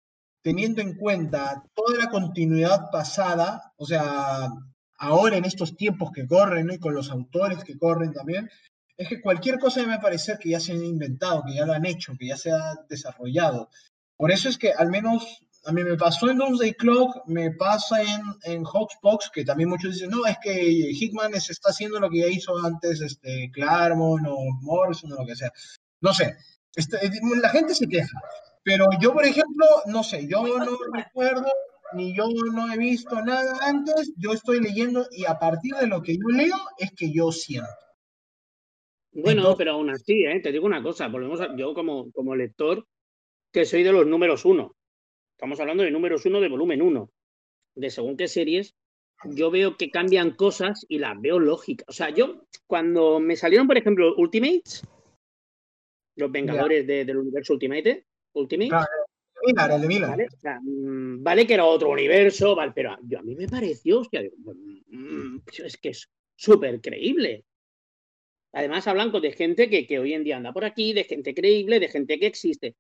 teniendo 0.48 0.80
en 0.80 0.94
cuenta 0.94 1.62
toda 1.74 1.98
la 1.98 2.08
continuidad 2.08 2.90
pasada, 2.90 3.74
o 3.76 3.84
sea, 3.84 4.48
ahora 4.96 5.36
en 5.36 5.44
estos 5.44 5.76
tiempos 5.76 6.10
que 6.10 6.26
corren, 6.26 6.70
y 6.70 6.78
con 6.78 6.94
los 6.94 7.10
autores 7.10 7.62
que 7.64 7.76
corren 7.76 8.14
también, 8.14 8.48
es 8.96 9.08
que 9.10 9.20
cualquier 9.20 9.58
cosa 9.58 9.82
a 9.92 10.00
parecer 10.00 10.38
que 10.38 10.48
ya 10.48 10.58
se 10.58 10.72
han 10.72 10.82
inventado, 10.82 11.44
que 11.46 11.52
ya 11.52 11.66
lo 11.66 11.74
han 11.74 11.84
hecho, 11.84 12.14
que 12.18 12.28
ya 12.28 12.38
se 12.38 12.50
ha 12.50 12.76
desarrollado. 12.88 13.68
Por 14.16 14.30
eso 14.30 14.48
es 14.48 14.56
que 14.56 14.72
al 14.72 14.88
menos 14.88 15.42
a 15.66 15.72
mí 15.72 15.84
me 15.84 15.98
pasó 15.98 16.30
en 16.30 16.38
Doomsday 16.38 16.72
Clock, 16.72 17.26
me 17.26 17.50
pasa 17.50 18.00
en, 18.00 18.22
en 18.44 18.64
Hawksbox, 18.64 19.30
que 19.30 19.44
también 19.44 19.68
muchos 19.68 19.92
dicen, 19.92 20.08
no, 20.08 20.24
es 20.24 20.38
que 20.42 20.54
Hickman 20.54 21.34
está 21.34 21.68
haciendo 21.68 22.00
lo 22.00 22.08
que 22.08 22.20
ya 22.20 22.26
hizo 22.26 22.56
antes 22.64 23.02
este, 23.02 23.50
Claremont 23.52 24.26
o 24.26 24.38
Morrison 24.62 25.12
o 25.12 25.16
lo 25.16 25.26
que 25.26 25.36
sea. 25.36 25.52
No 26.00 26.14
sé, 26.14 26.38
este, 26.74 26.96
la 27.42 27.50
gente 27.50 27.74
se 27.74 27.86
queja, 27.86 28.18
pero 28.64 28.86
yo, 29.00 29.12
por 29.12 29.24
ejemplo, 29.24 29.66
no 29.86 30.02
sé, 30.02 30.26
yo 30.28 30.42
no 30.46 30.78
recuerdo, 30.92 31.46
ni 31.94 32.14
yo 32.14 32.26
no 32.54 32.72
he 32.72 32.76
visto 32.76 33.20
nada 33.22 33.56
antes, 33.62 34.12
yo 34.16 34.32
estoy 34.32 34.60
leyendo 34.60 35.06
y 35.10 35.24
a 35.24 35.38
partir 35.38 35.74
de 35.74 35.86
lo 35.86 36.02
que 36.02 36.14
yo 36.16 36.28
leo 36.28 36.56
es 36.78 36.90
que 36.96 37.10
yo 37.12 37.32
siento. 37.32 37.68
Bueno, 39.12 39.40
Entonces- 39.40 39.58
pero 39.58 39.72
aún 39.72 39.90
así, 39.90 40.24
¿eh? 40.24 40.40
te 40.40 40.52
digo 40.52 40.66
una 40.66 40.82
cosa, 40.82 41.08
volvemos 41.08 41.40
a- 41.40 41.56
yo 41.56 41.74
como, 41.74 42.10
como 42.12 42.36
lector, 42.36 42.86
que 43.52 43.64
soy 43.64 43.82
de 43.82 43.92
los 43.92 44.06
números 44.06 44.44
uno. 44.44 44.76
Estamos 45.36 45.58
hablando 45.60 45.82
de 45.82 45.90
números 45.90 46.26
uno 46.26 46.40
de 46.40 46.48
volumen 46.48 46.82
uno. 46.82 47.10
De 47.74 47.90
según 47.90 48.16
qué 48.16 48.28
series, 48.28 48.74
yo 49.24 49.50
veo 49.50 49.76
que 49.76 49.90
cambian 49.90 50.32
cosas 50.32 50.84
y 50.88 50.98
las 50.98 51.18
veo 51.20 51.38
lógicas. 51.38 51.86
O 51.88 51.92
sea, 51.92 52.10
yo, 52.10 52.44
cuando 52.66 53.18
me 53.18 53.34
salieron, 53.36 53.66
por 53.66 53.78
ejemplo, 53.78 54.14
Ultimates, 54.16 54.82
los 56.16 56.30
Vengadores 56.30 56.86
de- 56.86 57.04
del 57.04 57.16
universo 57.18 57.54
Ultimate, 57.54 58.04
Ultimate, 58.34 58.68
Claro, 58.70 58.86
Miller, 59.44 59.70
el 59.72 59.80
de 59.82 59.88
Miller. 59.88 60.08
¿vale? 60.08 60.26
O 60.26 60.36
sea, 60.40 60.60
mm, 60.60 61.22
vale 61.22 61.46
que 61.46 61.54
era 61.54 61.64
otro 61.64 61.90
universo, 61.90 62.54
vale, 62.54 62.72
pero 62.74 62.92
a, 62.92 62.98
yo- 63.02 63.18
a 63.18 63.22
mí 63.22 63.34
me 63.34 63.48
pareció, 63.48 64.00
hostia, 64.00 64.22
digo, 64.22 64.36
mm, 64.88 65.38
es 65.64 65.76
que 65.76 65.90
es 65.90 66.08
súper 66.36 66.80
creíble. 66.80 67.44
Además, 68.52 68.86
hablan 68.86 69.10
con- 69.10 69.22
de 69.22 69.32
gente 69.32 69.68
que, 69.68 69.86
que 69.86 69.98
hoy 69.98 70.14
en 70.14 70.24
día 70.24 70.36
anda 70.36 70.52
por 70.52 70.64
aquí, 70.64 70.92
de 70.92 71.04
gente 71.04 71.34
creíble, 71.34 71.80
de 71.80 71.88
gente 71.88 72.18
que 72.18 72.26
existe. 72.26 72.74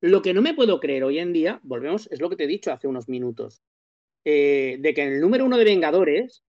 Lo 0.00 0.20
que 0.22 0.34
no 0.34 0.42
me 0.42 0.54
puedo 0.54 0.80
creer 0.80 1.04
hoy 1.04 1.18
en 1.18 1.32
día, 1.32 1.60
volvemos, 1.62 2.08
es 2.10 2.20
lo 2.20 2.28
que 2.30 2.36
te 2.36 2.44
he 2.44 2.48
dicho 2.48 2.72
hace 2.72 2.88
unos 2.88 3.08
minutos, 3.08 3.62
eh, 4.24 4.76
de 4.80 4.94
que 4.94 5.02
en 5.02 5.12
el 5.14 5.20
número 5.20 5.44
uno 5.44 5.56
de 5.58 5.64
Vengadores, 5.64 6.42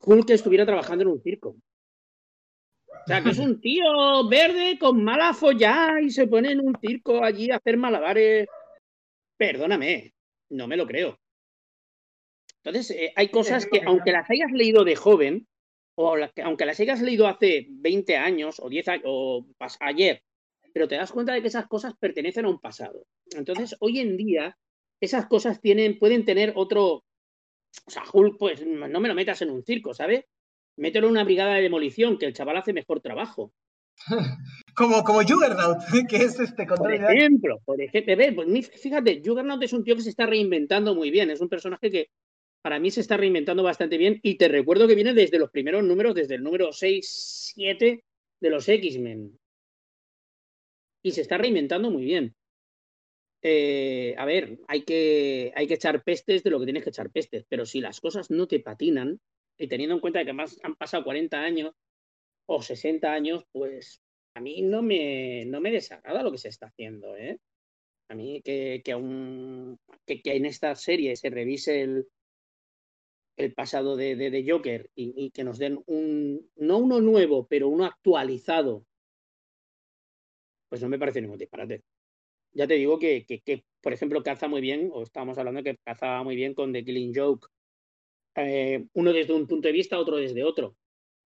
Hulk 0.00 0.30
estuviera 0.30 0.66
trabajando 0.66 1.02
en 1.02 1.08
un 1.08 1.20
circo. 1.22 1.56
O 3.04 3.06
sea, 3.06 3.22
que 3.22 3.30
es 3.30 3.38
un 3.38 3.60
tío 3.60 4.28
verde 4.30 4.78
con 4.78 5.04
mala 5.04 5.34
follá 5.34 6.00
y 6.00 6.10
se 6.10 6.26
pone 6.26 6.52
en 6.52 6.60
un 6.60 6.74
circo 6.80 7.22
allí 7.22 7.50
a 7.50 7.56
hacer 7.56 7.76
malabares. 7.76 8.48
Perdóname, 9.36 10.14
no 10.48 10.66
me 10.66 10.76
lo 10.78 10.86
creo. 10.86 11.18
Entonces, 12.62 12.96
eh, 12.96 13.12
hay 13.14 13.28
cosas 13.28 13.66
que, 13.66 13.82
aunque 13.84 14.10
las 14.10 14.30
hayas 14.30 14.50
leído 14.52 14.84
de 14.84 14.96
joven, 14.96 15.46
o 15.96 16.16
aunque 16.44 16.64
las 16.64 16.80
hayas 16.80 17.02
leído 17.02 17.26
hace 17.26 17.66
20 17.68 18.16
años 18.16 18.58
o 18.58 18.70
10 18.70 18.88
años, 18.88 19.02
o 19.04 19.46
ayer, 19.80 20.22
pero 20.72 20.88
te 20.88 20.96
das 20.96 21.12
cuenta 21.12 21.34
de 21.34 21.42
que 21.42 21.48
esas 21.48 21.66
cosas 21.66 21.92
pertenecen 22.00 22.46
a 22.46 22.48
un 22.48 22.58
pasado. 22.58 23.06
Entonces, 23.36 23.76
hoy 23.80 24.00
en 24.00 24.16
día, 24.16 24.56
esas 24.98 25.26
cosas 25.26 25.60
tienen, 25.60 25.98
pueden 25.98 26.24
tener 26.24 26.54
otro. 26.56 27.04
O 27.86 27.90
sea, 27.90 28.04
Hulk, 28.10 28.38
pues 28.38 28.64
no 28.66 28.98
me 28.98 29.08
lo 29.08 29.14
metas 29.14 29.42
en 29.42 29.50
un 29.50 29.62
circo, 29.62 29.92
¿sabes? 29.92 30.24
Mételo 30.76 31.06
en 31.06 31.12
una 31.12 31.24
brigada 31.24 31.54
de 31.54 31.62
demolición, 31.62 32.18
que 32.18 32.26
el 32.26 32.32
chaval 32.34 32.56
hace 32.56 32.72
mejor 32.72 33.00
trabajo. 33.00 33.52
Como, 34.76 35.04
como 35.04 35.20
Juggernaut, 35.22 35.78
que 36.10 36.16
es 36.16 36.40
este 36.40 36.66
Por 36.66 36.88
de- 36.88 36.96
ejemplo, 36.96 37.60
por 37.64 37.80
ejemplo, 37.80 38.34
pues, 38.44 38.68
fíjate, 38.80 39.22
Juggernaut 39.24 39.62
es 39.62 39.72
un 39.72 39.84
tío 39.84 39.94
que 39.94 40.02
se 40.02 40.10
está 40.10 40.26
reinventando 40.26 40.96
muy 40.96 41.12
bien, 41.12 41.30
es 41.30 41.40
un 41.40 41.48
personaje 41.48 41.92
que 41.92 42.08
para 42.60 42.80
mí 42.80 42.90
se 42.90 43.00
está 43.00 43.16
reinventando 43.16 43.62
bastante 43.62 43.96
bien 43.98 44.18
y 44.22 44.34
te 44.36 44.48
recuerdo 44.48 44.88
que 44.88 44.96
viene 44.96 45.14
desde 45.14 45.38
los 45.38 45.50
primeros 45.50 45.84
números, 45.84 46.16
desde 46.16 46.34
el 46.34 46.42
número 46.42 46.72
6, 46.72 47.52
7 47.54 48.02
de 48.40 48.50
los 48.50 48.68
X-Men. 48.68 49.38
Y 51.04 51.12
se 51.12 51.20
está 51.20 51.38
reinventando 51.38 51.90
muy 51.92 52.04
bien. 52.04 52.34
Eh, 53.42 54.14
a 54.18 54.24
ver, 54.24 54.58
hay 54.66 54.82
que, 54.82 55.52
hay 55.54 55.66
que 55.68 55.74
echar 55.74 56.02
pestes 56.02 56.42
de 56.42 56.50
lo 56.50 56.58
que 56.58 56.64
tienes 56.66 56.82
que 56.82 56.90
echar 56.90 57.10
pestes, 57.10 57.44
pero 57.48 57.64
si 57.64 57.80
las 57.80 58.00
cosas 58.00 58.28
no 58.30 58.48
te 58.48 58.58
patinan, 58.58 59.20
y 59.58 59.68
teniendo 59.68 59.94
en 59.94 60.00
cuenta 60.00 60.20
que 60.20 60.30
además 60.30 60.58
han 60.62 60.74
pasado 60.74 61.04
40 61.04 61.40
años 61.40 61.72
o 62.46 62.62
60 62.62 63.12
años, 63.12 63.44
pues 63.52 64.00
a 64.34 64.40
mí 64.40 64.62
no 64.62 64.82
me, 64.82 65.44
no 65.46 65.60
me 65.60 65.70
desagrada 65.70 66.22
lo 66.22 66.32
que 66.32 66.38
se 66.38 66.48
está 66.48 66.66
haciendo, 66.66 67.16
¿eh? 67.16 67.38
A 68.08 68.14
mí 68.14 68.42
que, 68.42 68.82
que, 68.84 68.94
que, 70.06 70.22
que 70.22 70.36
en 70.36 70.46
esta 70.46 70.74
serie 70.74 71.16
se 71.16 71.30
revise 71.30 71.82
el, 71.82 72.06
el 73.36 73.54
pasado 73.54 73.96
de, 73.96 74.16
de, 74.16 74.44
Joker 74.48 74.90
y, 74.94 75.30
que 75.30 75.44
nos 75.44 75.58
den 75.58 75.82
un, 75.86 76.50
no 76.56 76.78
uno 76.78 77.00
nuevo, 77.00 77.46
pero 77.46 77.68
uno 77.68 77.84
actualizado, 77.84 78.84
pues 80.68 80.82
no 80.82 80.88
me 80.88 80.98
parece 80.98 81.20
ningún 81.22 81.38
disparate. 81.38 81.82
Ya 82.52 82.66
te 82.66 82.74
digo 82.74 82.98
que, 82.98 83.24
que, 83.26 83.40
que, 83.40 83.64
por 83.80 83.92
ejemplo, 83.92 84.22
caza 84.22 84.48
muy 84.48 84.60
bien, 84.60 84.90
o 84.92 85.02
estábamos 85.02 85.38
hablando 85.38 85.62
que 85.62 85.76
caza 85.78 86.22
muy 86.22 86.36
bien 86.36 86.54
con 86.54 86.72
The 86.72 86.84
Killing 86.84 87.14
Joke, 87.14 87.48
eh, 88.36 88.86
uno 88.94 89.12
desde 89.12 89.32
un 89.32 89.46
punto 89.46 89.68
de 89.68 89.72
vista, 89.72 89.98
otro 89.98 90.16
desde 90.16 90.44
otro. 90.44 90.76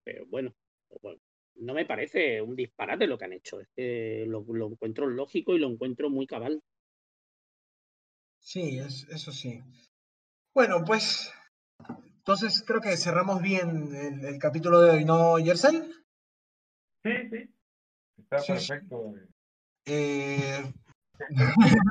Pero 0.05 0.27
bueno, 0.27 0.55
bueno, 1.03 1.21
no 1.57 1.75
me 1.75 1.87
parece 1.87 2.41
un 2.41 2.55
disparate 2.57 3.07
lo 3.07 3.19
que 3.19 3.25
han 3.25 3.33
hecho. 3.33 3.61
Es 3.61 3.69
que 3.75 4.25
lo, 4.27 4.45
lo 4.49 4.69
encuentro 4.69 5.07
lógico 5.07 5.55
y 5.55 5.59
lo 5.59 5.69
encuentro 5.69 6.11
muy 6.11 6.27
cabal. 6.27 6.63
Sí, 8.41 8.79
es, 8.79 9.07
eso 9.11 9.33
sí. 9.33 9.63
Bueno, 10.55 10.85
pues 10.85 11.33
entonces 12.19 12.63
creo 12.67 12.81
que 12.81 12.97
cerramos 12.97 13.43
bien 13.43 13.95
el, 13.95 14.25
el 14.25 14.39
capítulo 14.39 14.81
de 14.81 14.91
hoy, 14.91 15.05
¿no, 15.05 15.39
Yersel? 15.39 15.93
Sí, 17.05 17.11
sí. 17.31 17.55
Está 18.19 18.39
Sí, 18.39 18.59
sí. 18.59 18.69
perfecto. 18.69 19.15
Eh, 19.87 20.73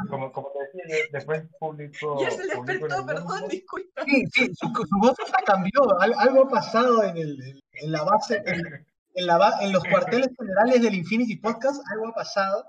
Como, 0.10 0.32
como 0.32 0.52
te 0.52 0.80
decía, 0.80 0.98
después 1.12 1.44
publico. 1.60 2.22
Ya 2.22 2.32
se 2.32 2.44
despertó, 2.44 3.06
perdón, 3.06 3.28
mundo. 3.28 3.48
disculpa. 3.50 4.04
sí, 4.06 4.26
sí, 4.32 4.52
su, 4.56 4.68
su 4.68 4.98
voz 5.00 5.16
hasta 5.24 5.44
cambió, 5.44 6.00
al- 6.00 6.14
algo 6.18 6.44
ha 6.44 6.50
pasado 6.50 7.04
en, 7.04 7.18
el, 7.18 7.62
en- 7.74 7.92
la 7.92 8.04
base, 8.04 8.42
en, 8.46 8.86
en 9.16 9.26
la, 9.28 9.58
en 9.62 9.72
los 9.74 9.84
cuarteles 9.84 10.30
generales 10.40 10.82
del 10.82 10.96
Infinity 10.96 11.38
Podcast, 11.38 11.82
algo 11.92 12.08
ha 12.08 12.14
pasado, 12.14 12.66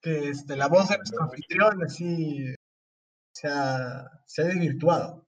que 0.00 0.28
este, 0.30 0.54
la 0.56 0.68
voz 0.68 0.88
de 0.88 0.98
nuestro 0.98 1.22
anfitrión 1.24 1.82
así 1.82 2.54
se 3.32 3.48
ha, 3.48 4.22
se 4.26 4.42
ha 4.42 4.44
desvirtuado. 4.46 5.26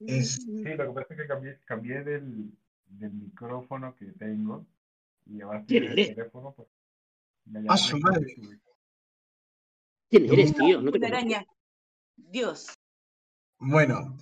Es- 0.00 0.34
Sí, 0.34 0.64
lo 0.64 0.86
que 0.88 0.92
pasa 1.00 1.14
es 1.14 1.20
que 1.20 1.26
cambié, 1.26 1.58
cambié 1.64 2.02
del, 2.02 2.50
del 2.86 3.12
micrófono 3.12 3.94
que 3.96 4.06
tengo 4.12 4.66
y 5.26 5.40
ahora 5.40 5.64
¿Quién 5.66 5.84
el 5.84 5.94
teléfono. 5.94 6.52
Pues, 6.52 6.68
¡A 7.46 7.58
llamo 7.60 7.76
su 7.76 7.98
madre! 7.98 8.34
¿Quién 10.10 10.32
eres, 10.32 10.54
tío? 10.54 10.80
No 10.80 10.90
te 10.90 10.98
Una 10.98 11.06
araña. 11.08 11.44
Dios. 12.16 12.66
Bueno, 13.58 14.16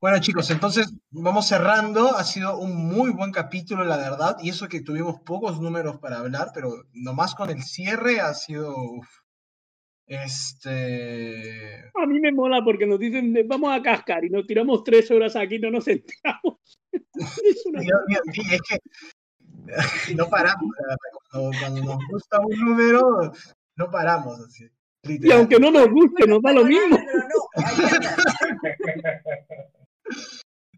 bueno 0.00 0.18
chicos, 0.20 0.50
entonces 0.50 0.92
vamos 1.10 1.46
cerrando. 1.48 2.16
Ha 2.16 2.24
sido 2.24 2.58
un 2.58 2.74
muy 2.88 3.10
buen 3.10 3.30
capítulo, 3.32 3.84
la 3.84 3.96
verdad, 3.96 4.36
y 4.40 4.50
eso 4.50 4.68
que 4.68 4.80
tuvimos 4.82 5.20
pocos 5.20 5.60
números 5.60 5.98
para 5.98 6.18
hablar, 6.18 6.50
pero 6.54 6.84
nomás 6.92 7.34
con 7.34 7.50
el 7.50 7.62
cierre 7.62 8.20
ha 8.20 8.32
sido 8.34 8.74
uf. 8.76 9.08
este 10.06 11.90
A 11.94 12.06
mí 12.06 12.20
me 12.20 12.32
mola 12.32 12.62
porque 12.64 12.86
nos 12.86 12.98
dicen 12.98 13.34
vamos 13.46 13.72
a 13.72 13.82
cascar 13.82 14.24
y 14.24 14.30
nos 14.30 14.46
tiramos 14.46 14.84
tres 14.84 15.10
horas 15.10 15.36
aquí 15.36 15.56
y 15.56 15.60
no 15.60 15.70
nos 15.70 15.86
enteramos. 15.88 16.58
Es 16.92 17.66
una- 17.66 17.80
es 17.82 18.60
que 18.68 18.78
no 20.16 20.28
paramos, 20.28 20.70
cuando, 21.30 21.50
cuando 21.60 21.82
nos 21.84 21.98
gusta 22.10 22.40
un 22.40 22.58
número, 22.64 23.32
no 23.76 23.90
paramos 23.90 24.40
así. 24.40 24.68
Y 25.02 25.30
aunque 25.32 25.58
no 25.58 25.70
nos 25.70 25.88
guste, 25.90 26.26
nos 26.26 26.40
da 26.42 26.52
lo 26.52 26.64
mismo. 26.64 26.96
No. 26.98 27.64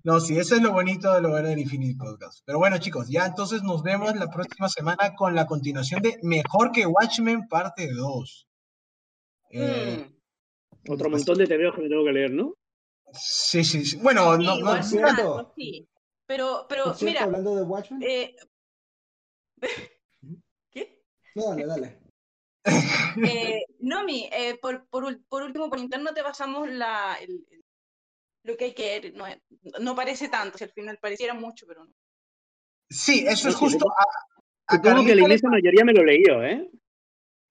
No, 0.05 0.21
sí, 0.21 0.39
eso 0.39 0.55
es 0.55 0.63
lo 0.63 0.73
bonito 0.73 1.13
de 1.13 1.21
lo 1.21 1.31
bueno 1.31 1.49
del 1.49 1.59
Infinity 1.59 1.95
Podcast. 1.95 2.41
Pero 2.45 2.59
bueno, 2.59 2.79
chicos, 2.79 3.09
ya 3.09 3.27
entonces 3.27 3.63
nos 3.65 3.83
vemos 3.83 4.15
la 4.15 4.31
próxima 4.31 4.69
semana 4.69 5.15
con 5.17 5.35
la 5.35 5.47
continuación 5.47 6.01
de 6.01 6.19
Mejor 6.23 6.71
que 6.71 6.87
Watchmen, 6.87 7.49
parte 7.49 7.89
2. 7.93 8.49
Eh, 9.51 10.07
Mm. 10.09 10.93
Otro 10.93 11.11
montón 11.11 11.37
de 11.39 11.47
TVOs 11.49 11.75
que 11.75 11.83
me 11.83 11.89
tengo 11.89 12.05
que 12.05 12.13
leer, 12.13 12.31
¿no? 12.31 12.55
sí, 13.13 13.65
sí, 13.65 13.85
sí. 13.85 13.97
Bueno, 13.97 14.37
Sí, 14.37 14.45
no, 14.45 14.59
no, 14.61 14.83
cierto. 14.85 15.15
claro, 15.17 15.53
sí. 15.57 15.89
Pero, 16.29 16.67
pero 16.69 16.95
mira, 17.03 17.25
hablando 17.25 17.57
de 17.57 17.63
Watchmen. 17.63 18.03
eh, 18.05 18.37
¿qué? 20.71 21.03
No, 21.35 21.51
dale, 21.51 21.67
dale. 21.67 21.99
Eh, 22.65 23.65
Nomi, 23.81 24.29
eh, 24.33 24.59
por, 24.61 24.87
por, 24.89 25.25
por 25.29 25.43
último, 25.43 25.69
por 25.71 25.79
interno 25.79 26.13
te 26.13 26.23
pasamos 26.23 26.69
la, 26.69 27.15
el- 27.21 27.47
el- 27.51 27.65
lo 28.45 28.57
que 28.57 28.67
hay 28.67 28.75
que 28.75 29.01
ver. 29.01 29.15
No, 29.15 29.25
no 29.81 29.95
parece 29.95 30.29
tanto, 30.29 30.59
si 30.59 30.65
al 30.65 30.71
final 30.73 30.99
pareciera 31.01 31.35
mucho, 31.35 31.67
pero 31.67 31.85
no. 31.85 31.93
sí, 32.89 33.25
eso 33.27 33.49
es 33.49 33.55
justo. 33.57 33.87
A, 33.89 34.75
a 34.75 34.77
Supongo 34.77 35.05
que 35.05 35.11
la 35.11 35.17
le, 35.17 35.23
inmensa 35.23 35.49
mayoría 35.49 35.85
me 35.85 35.93
lo 35.93 36.03
he 36.03 36.07
leído, 36.07 36.43
¿eh? 36.45 36.71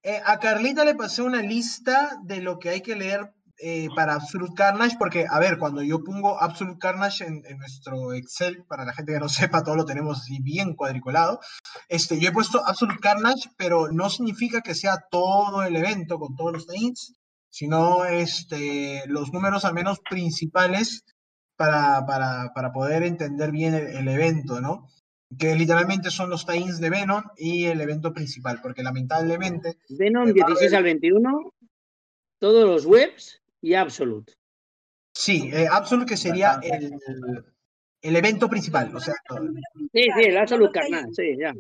eh, 0.04 0.22
a 0.24 0.40
Carlita 0.40 0.86
le 0.86 0.96
pasé 0.96 1.22
una 1.22 1.42
lista 1.42 2.20
de 2.24 2.42
lo 2.42 2.60
que 2.60 2.70
hay 2.70 2.82
que 2.82 2.96
leer 2.96 3.34
eh, 3.60 3.88
para 3.96 4.16
Absolute 4.16 4.54
Carnage, 4.54 4.98
porque, 5.00 5.26
a 5.30 5.40
ver, 5.40 5.58
cuando 5.58 5.82
yo 5.82 6.04
pongo 6.04 6.42
Absolute 6.42 6.80
Carnage 6.80 7.24
en, 7.24 7.42
en 7.46 7.58
nuestro 7.58 8.12
Excel, 8.14 8.66
para 8.68 8.84
la 8.84 8.94
gente 8.94 9.14
que 9.14 9.20
no 9.20 9.30
sepa, 9.30 9.64
todo 9.64 9.76
lo 9.76 9.86
tenemos 9.86 10.20
así 10.20 10.40
bien 10.42 10.76
cuadriculado, 10.76 11.40
este, 11.88 12.20
yo 12.20 12.30
he 12.30 12.34
puesto 12.34 12.62
Absolute 12.66 13.00
Carnage, 13.00 13.50
pero 13.58 13.92
no 13.92 14.10
significa 14.10 14.62
que 14.62 14.76
sea 14.76 14.98
todo 15.10 15.64
el 15.64 15.76
evento 15.76 16.20
con 16.20 16.36
todos 16.36 16.54
los 16.54 16.68
names, 16.68 17.14
sino 17.50 18.04
este, 18.04 19.04
los 19.08 19.32
números 19.32 19.64
al 19.64 19.74
menos 19.74 20.00
principales 20.10 21.06
para, 21.56 22.06
para, 22.06 22.52
para 22.54 22.74
poder 22.74 23.04
entender 23.04 23.52
bien 23.52 23.74
el, 23.74 23.88
el 23.88 24.08
evento, 24.10 24.60
¿no? 24.60 24.90
Que 25.40 25.56
literalmente 25.56 26.12
son 26.12 26.30
los 26.30 26.46
tie-ins 26.46 26.80
de 26.80 26.90
Venom 26.90 27.24
y 27.38 27.66
el 27.66 27.80
evento 27.80 28.12
principal, 28.14 28.60
porque 28.62 28.84
lamentablemente 28.84 29.78
Venom 29.88 30.28
Eh, 30.28 30.34
16 30.34 30.74
al 30.74 30.84
21, 30.84 31.54
todos 32.40 32.68
los 32.68 32.86
webs 32.86 33.42
y 33.62 33.74
Absolute. 33.74 34.34
Sí, 35.14 35.50
eh, 35.54 35.68
Absolute 35.72 36.10
que 36.10 36.18
sería 36.18 36.60
el, 36.62 36.94
el 38.02 38.16
evento 38.16 38.50
principal, 38.50 38.96
o 38.96 39.00
sea. 39.00 39.16
Sí, 39.94 40.04
sí, 40.16 40.22
el 40.24 40.38
Absolute 40.38 40.72
Carnage, 40.80 41.14
sí, 41.14 41.38
ya. 41.40 41.54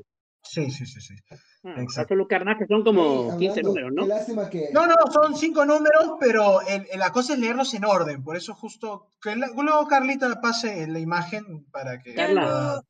sí, 0.43 0.69
sí, 0.71 0.85
sí, 0.85 0.99
sí. 1.01 1.15
Ah, 1.63 1.81
Exacto. 1.81 2.15
Carnage 2.27 2.59
que 2.59 2.67
son 2.67 2.83
como 2.83 3.31
Ey, 3.31 3.37
15 3.39 3.59
hablando, 3.61 3.69
números, 3.69 3.91
¿no? 3.93 4.03
Qué 4.03 4.07
lástima 4.09 4.49
que. 4.49 4.69
No, 4.71 4.85
no, 4.85 4.93
son 5.11 5.35
cinco 5.35 5.65
números, 5.65 6.11
pero 6.19 6.61
el- 6.61 6.85
el- 6.91 6.99
la 6.99 7.11
cosa 7.11 7.33
es 7.33 7.39
leerlos 7.39 7.73
en 7.73 7.85
orden, 7.85 8.23
por 8.23 8.35
eso 8.35 8.53
justo, 8.53 9.07
que 9.21 9.35
la- 9.35 9.47
luego 9.47 9.87
Carlita 9.87 10.39
pase 10.41 10.85
la 10.87 10.99
imagen 10.99 11.65
para 11.71 11.99
que... 12.01 12.13
Carla. 12.13 12.81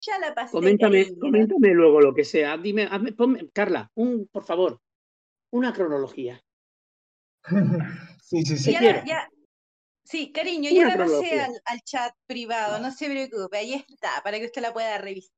ya 0.00 0.18
la 0.18 0.34
pasé. 0.34 0.52
Coméntame, 0.52 1.16
coméntame 1.18 1.68
luego 1.74 2.00
lo 2.00 2.12
que 2.12 2.24
sea. 2.24 2.58
Dime, 2.58 2.88
hazme- 2.90 3.14
ponme- 3.16 3.50
Carla, 3.52 3.90
un, 3.94 4.28
por 4.30 4.44
favor, 4.44 4.80
una 5.50 5.72
cronología. 5.72 6.42
Sí, 8.28 8.42
sí, 8.44 8.58
sí. 8.58 8.72
Ya, 8.72 9.02
ya- 9.04 9.28
sí, 10.04 10.32
cariño, 10.32 10.70
Una 10.70 10.80
yo 10.80 10.86
la 10.86 10.96
pasé 10.98 11.40
al, 11.40 11.52
al 11.64 11.80
chat 11.82 12.12
privado, 12.26 12.78
no 12.78 12.90
se 12.90 13.06
preocupe, 13.08 13.56
ahí 13.56 13.72
está, 13.74 14.20
para 14.22 14.38
que 14.38 14.44
usted 14.46 14.60
la 14.62 14.72
pueda 14.72 14.98
revisar. 14.98 15.32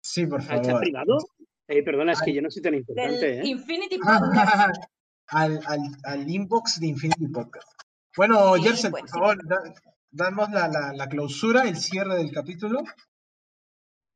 Sí, 0.00 0.26
por 0.26 0.40
¿Al 0.42 0.46
chat 0.48 0.64
favor. 0.66 0.80
privado? 0.80 1.18
Eh, 1.66 1.82
perdona, 1.82 2.12
es 2.12 2.22
que 2.22 2.32
yo 2.32 2.40
no 2.40 2.50
soy 2.50 2.62
tan 2.62 2.72
Del 2.72 2.80
importante, 2.80 3.40
¿eh? 3.40 3.46
Infinity 3.46 3.98
Podcast. 3.98 4.08
al, 5.26 5.60
al, 5.66 5.80
al 6.04 6.30
inbox 6.30 6.80
de 6.80 6.86
Infinity 6.86 7.26
Podcast. 7.28 7.68
Bueno, 8.16 8.54
Sí, 8.56 8.62
Jersey, 8.62 8.90
pues, 8.90 9.02
por 9.02 9.10
sí. 9.10 9.18
favor, 9.18 9.48
da- 9.48 9.74
damos 10.10 10.50
la, 10.50 10.68
la, 10.68 10.92
la 10.94 11.08
clausura, 11.08 11.62
el 11.68 11.76
cierre 11.76 12.14
del 12.16 12.30
capítulo. 12.32 12.82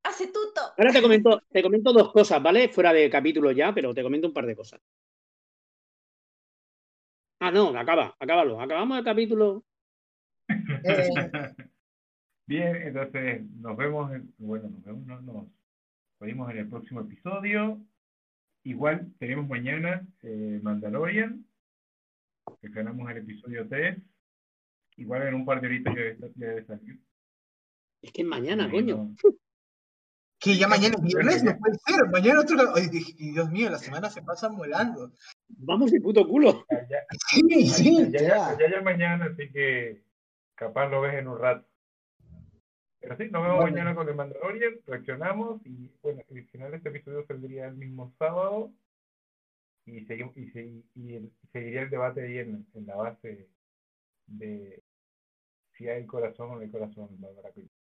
Hace 0.04 0.28
tuto. 0.28 0.60
Ahora 0.78 0.92
te 0.92 1.02
comento, 1.02 1.42
te 1.50 1.62
comento 1.62 1.92
dos 1.92 2.12
cosas, 2.12 2.42
¿vale? 2.42 2.68
Fuera 2.68 2.92
de 2.92 3.08
capítulo 3.10 3.50
ya, 3.52 3.72
pero 3.74 3.92
te 3.92 4.02
comento 4.02 4.28
un 4.28 4.32
par 4.32 4.46
de 4.46 4.56
cosas. 4.56 4.80
Ah, 7.44 7.50
no, 7.50 7.76
acaba, 7.76 8.14
acábalo. 8.20 8.60
Acabamos 8.60 8.98
el 8.98 9.04
capítulo. 9.04 9.64
Eh, 10.48 10.54
Bien, 12.46 12.76
entonces 12.76 13.44
nos 13.56 13.76
vemos, 13.76 14.12
en- 14.12 14.32
bueno, 14.38 14.68
nos 14.68 14.84
vemos, 14.84 15.06
no, 15.06 15.20
nos 15.22 15.46
oímos 16.20 16.48
en 16.52 16.58
el 16.58 16.68
próximo 16.68 17.00
episodio. 17.00 17.80
Igual 18.64 19.12
tenemos 19.18 19.48
mañana 19.48 20.06
eh, 20.22 20.60
Mandalorian, 20.62 21.44
que 22.60 22.68
ganamos 22.68 23.10
el 23.10 23.16
episodio 23.18 23.66
3. 23.68 23.98
Igual 24.98 25.22
en 25.26 25.34
un 25.34 25.44
par 25.44 25.60
de 25.60 25.66
horitas 25.66 25.94
ya 25.96 26.00
debe- 26.00 26.32
ya 26.36 26.46
debe 26.46 26.64
salir. 26.64 27.00
Es 28.02 28.12
que 28.12 28.22
mañana, 28.22 28.70
coño. 28.70 28.96
no. 28.98 29.16
que 30.42 30.56
ya 30.56 30.66
mañana 30.68 30.96
es 30.96 31.02
viernes, 31.02 31.44
no 31.44 31.56
puede 31.58 31.76
ser. 31.86 32.08
Mañana 32.10 32.40
otro. 32.40 32.56
Ay, 32.74 32.88
Dios 32.88 33.50
mío, 33.50 33.70
la 33.70 33.78
semana 33.78 34.10
se 34.10 34.22
pasa 34.22 34.48
volando. 34.48 35.12
Vamos 35.48 35.90
de 35.92 36.00
puto 36.00 36.26
culo. 36.26 36.64
Ya, 36.70 36.86
ya, 36.88 36.98
Sí, 37.30 37.66
sí. 37.68 38.10
ya, 38.10 38.20
ya. 38.20 38.28
ya, 38.28 38.58
ya, 38.58 38.70
ya 38.70 38.82
mañana, 38.82 39.26
así 39.26 39.50
que 39.52 40.02
capaz 40.54 40.88
lo 40.88 41.00
ves 41.00 41.14
en 41.14 41.28
un 41.28 41.38
rato. 41.38 41.66
Pero 43.00 43.16
sí, 43.16 43.24
nos 43.30 43.42
vemos 43.42 43.58
Vale. 43.58 43.70
mañana 43.72 43.94
con 43.96 44.08
el 44.08 44.14
Mandalorian, 44.14 44.74
reaccionamos 44.86 45.60
y 45.66 45.90
bueno, 46.02 46.22
el 46.28 46.46
final 46.48 46.70
de 46.70 46.76
este 46.76 46.88
episodio 46.90 47.26
saldría 47.26 47.66
el 47.66 47.74
mismo 47.74 48.14
sábado 48.16 48.72
y, 49.86 50.04
seguimos, 50.04 50.36
y, 50.36 50.46
segui- 50.52 50.84
y 50.94 51.14
el- 51.16 51.32
seguiría 51.52 51.82
el 51.82 51.90
debate 51.90 52.22
ahí 52.22 52.38
en, 52.38 52.64
en 52.74 52.86
la 52.86 52.94
base 52.94 53.48
de 54.26 54.80
si 55.76 55.88
hay 55.88 56.06
corazón 56.06 56.50
o 56.52 56.54
no 56.54 56.60
hay 56.60 56.70
corazón 56.70 57.08
en 57.10 57.20
Bárbara 57.20 57.50
Pérez. 57.50 57.71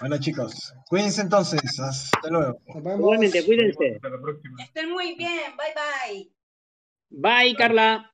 Bueno, 0.00 0.18
chicos, 0.18 0.74
cuídense 0.88 1.20
entonces. 1.20 1.78
Hasta 1.78 2.28
luego. 2.30 2.58
Igualmente, 2.74 3.44
cuídense. 3.44 3.96
Hasta 3.96 4.08
la 4.08 4.20
próxima. 4.20 4.62
Estén 4.62 4.90
muy 4.90 5.14
bien, 5.14 5.52
bye 5.56 5.74
bye. 5.74 6.32
Bye, 7.10 7.54
Carla. 7.54 8.10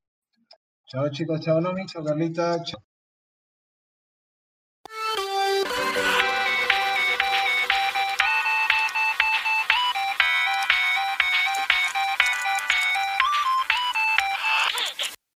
Chao, 0.86 1.08
chicos. 1.10 1.40
Chao, 1.40 1.60
Nomi. 1.60 1.86
Chao, 1.86 2.02
Carlita. 2.02 2.62
Chao. 2.64 2.85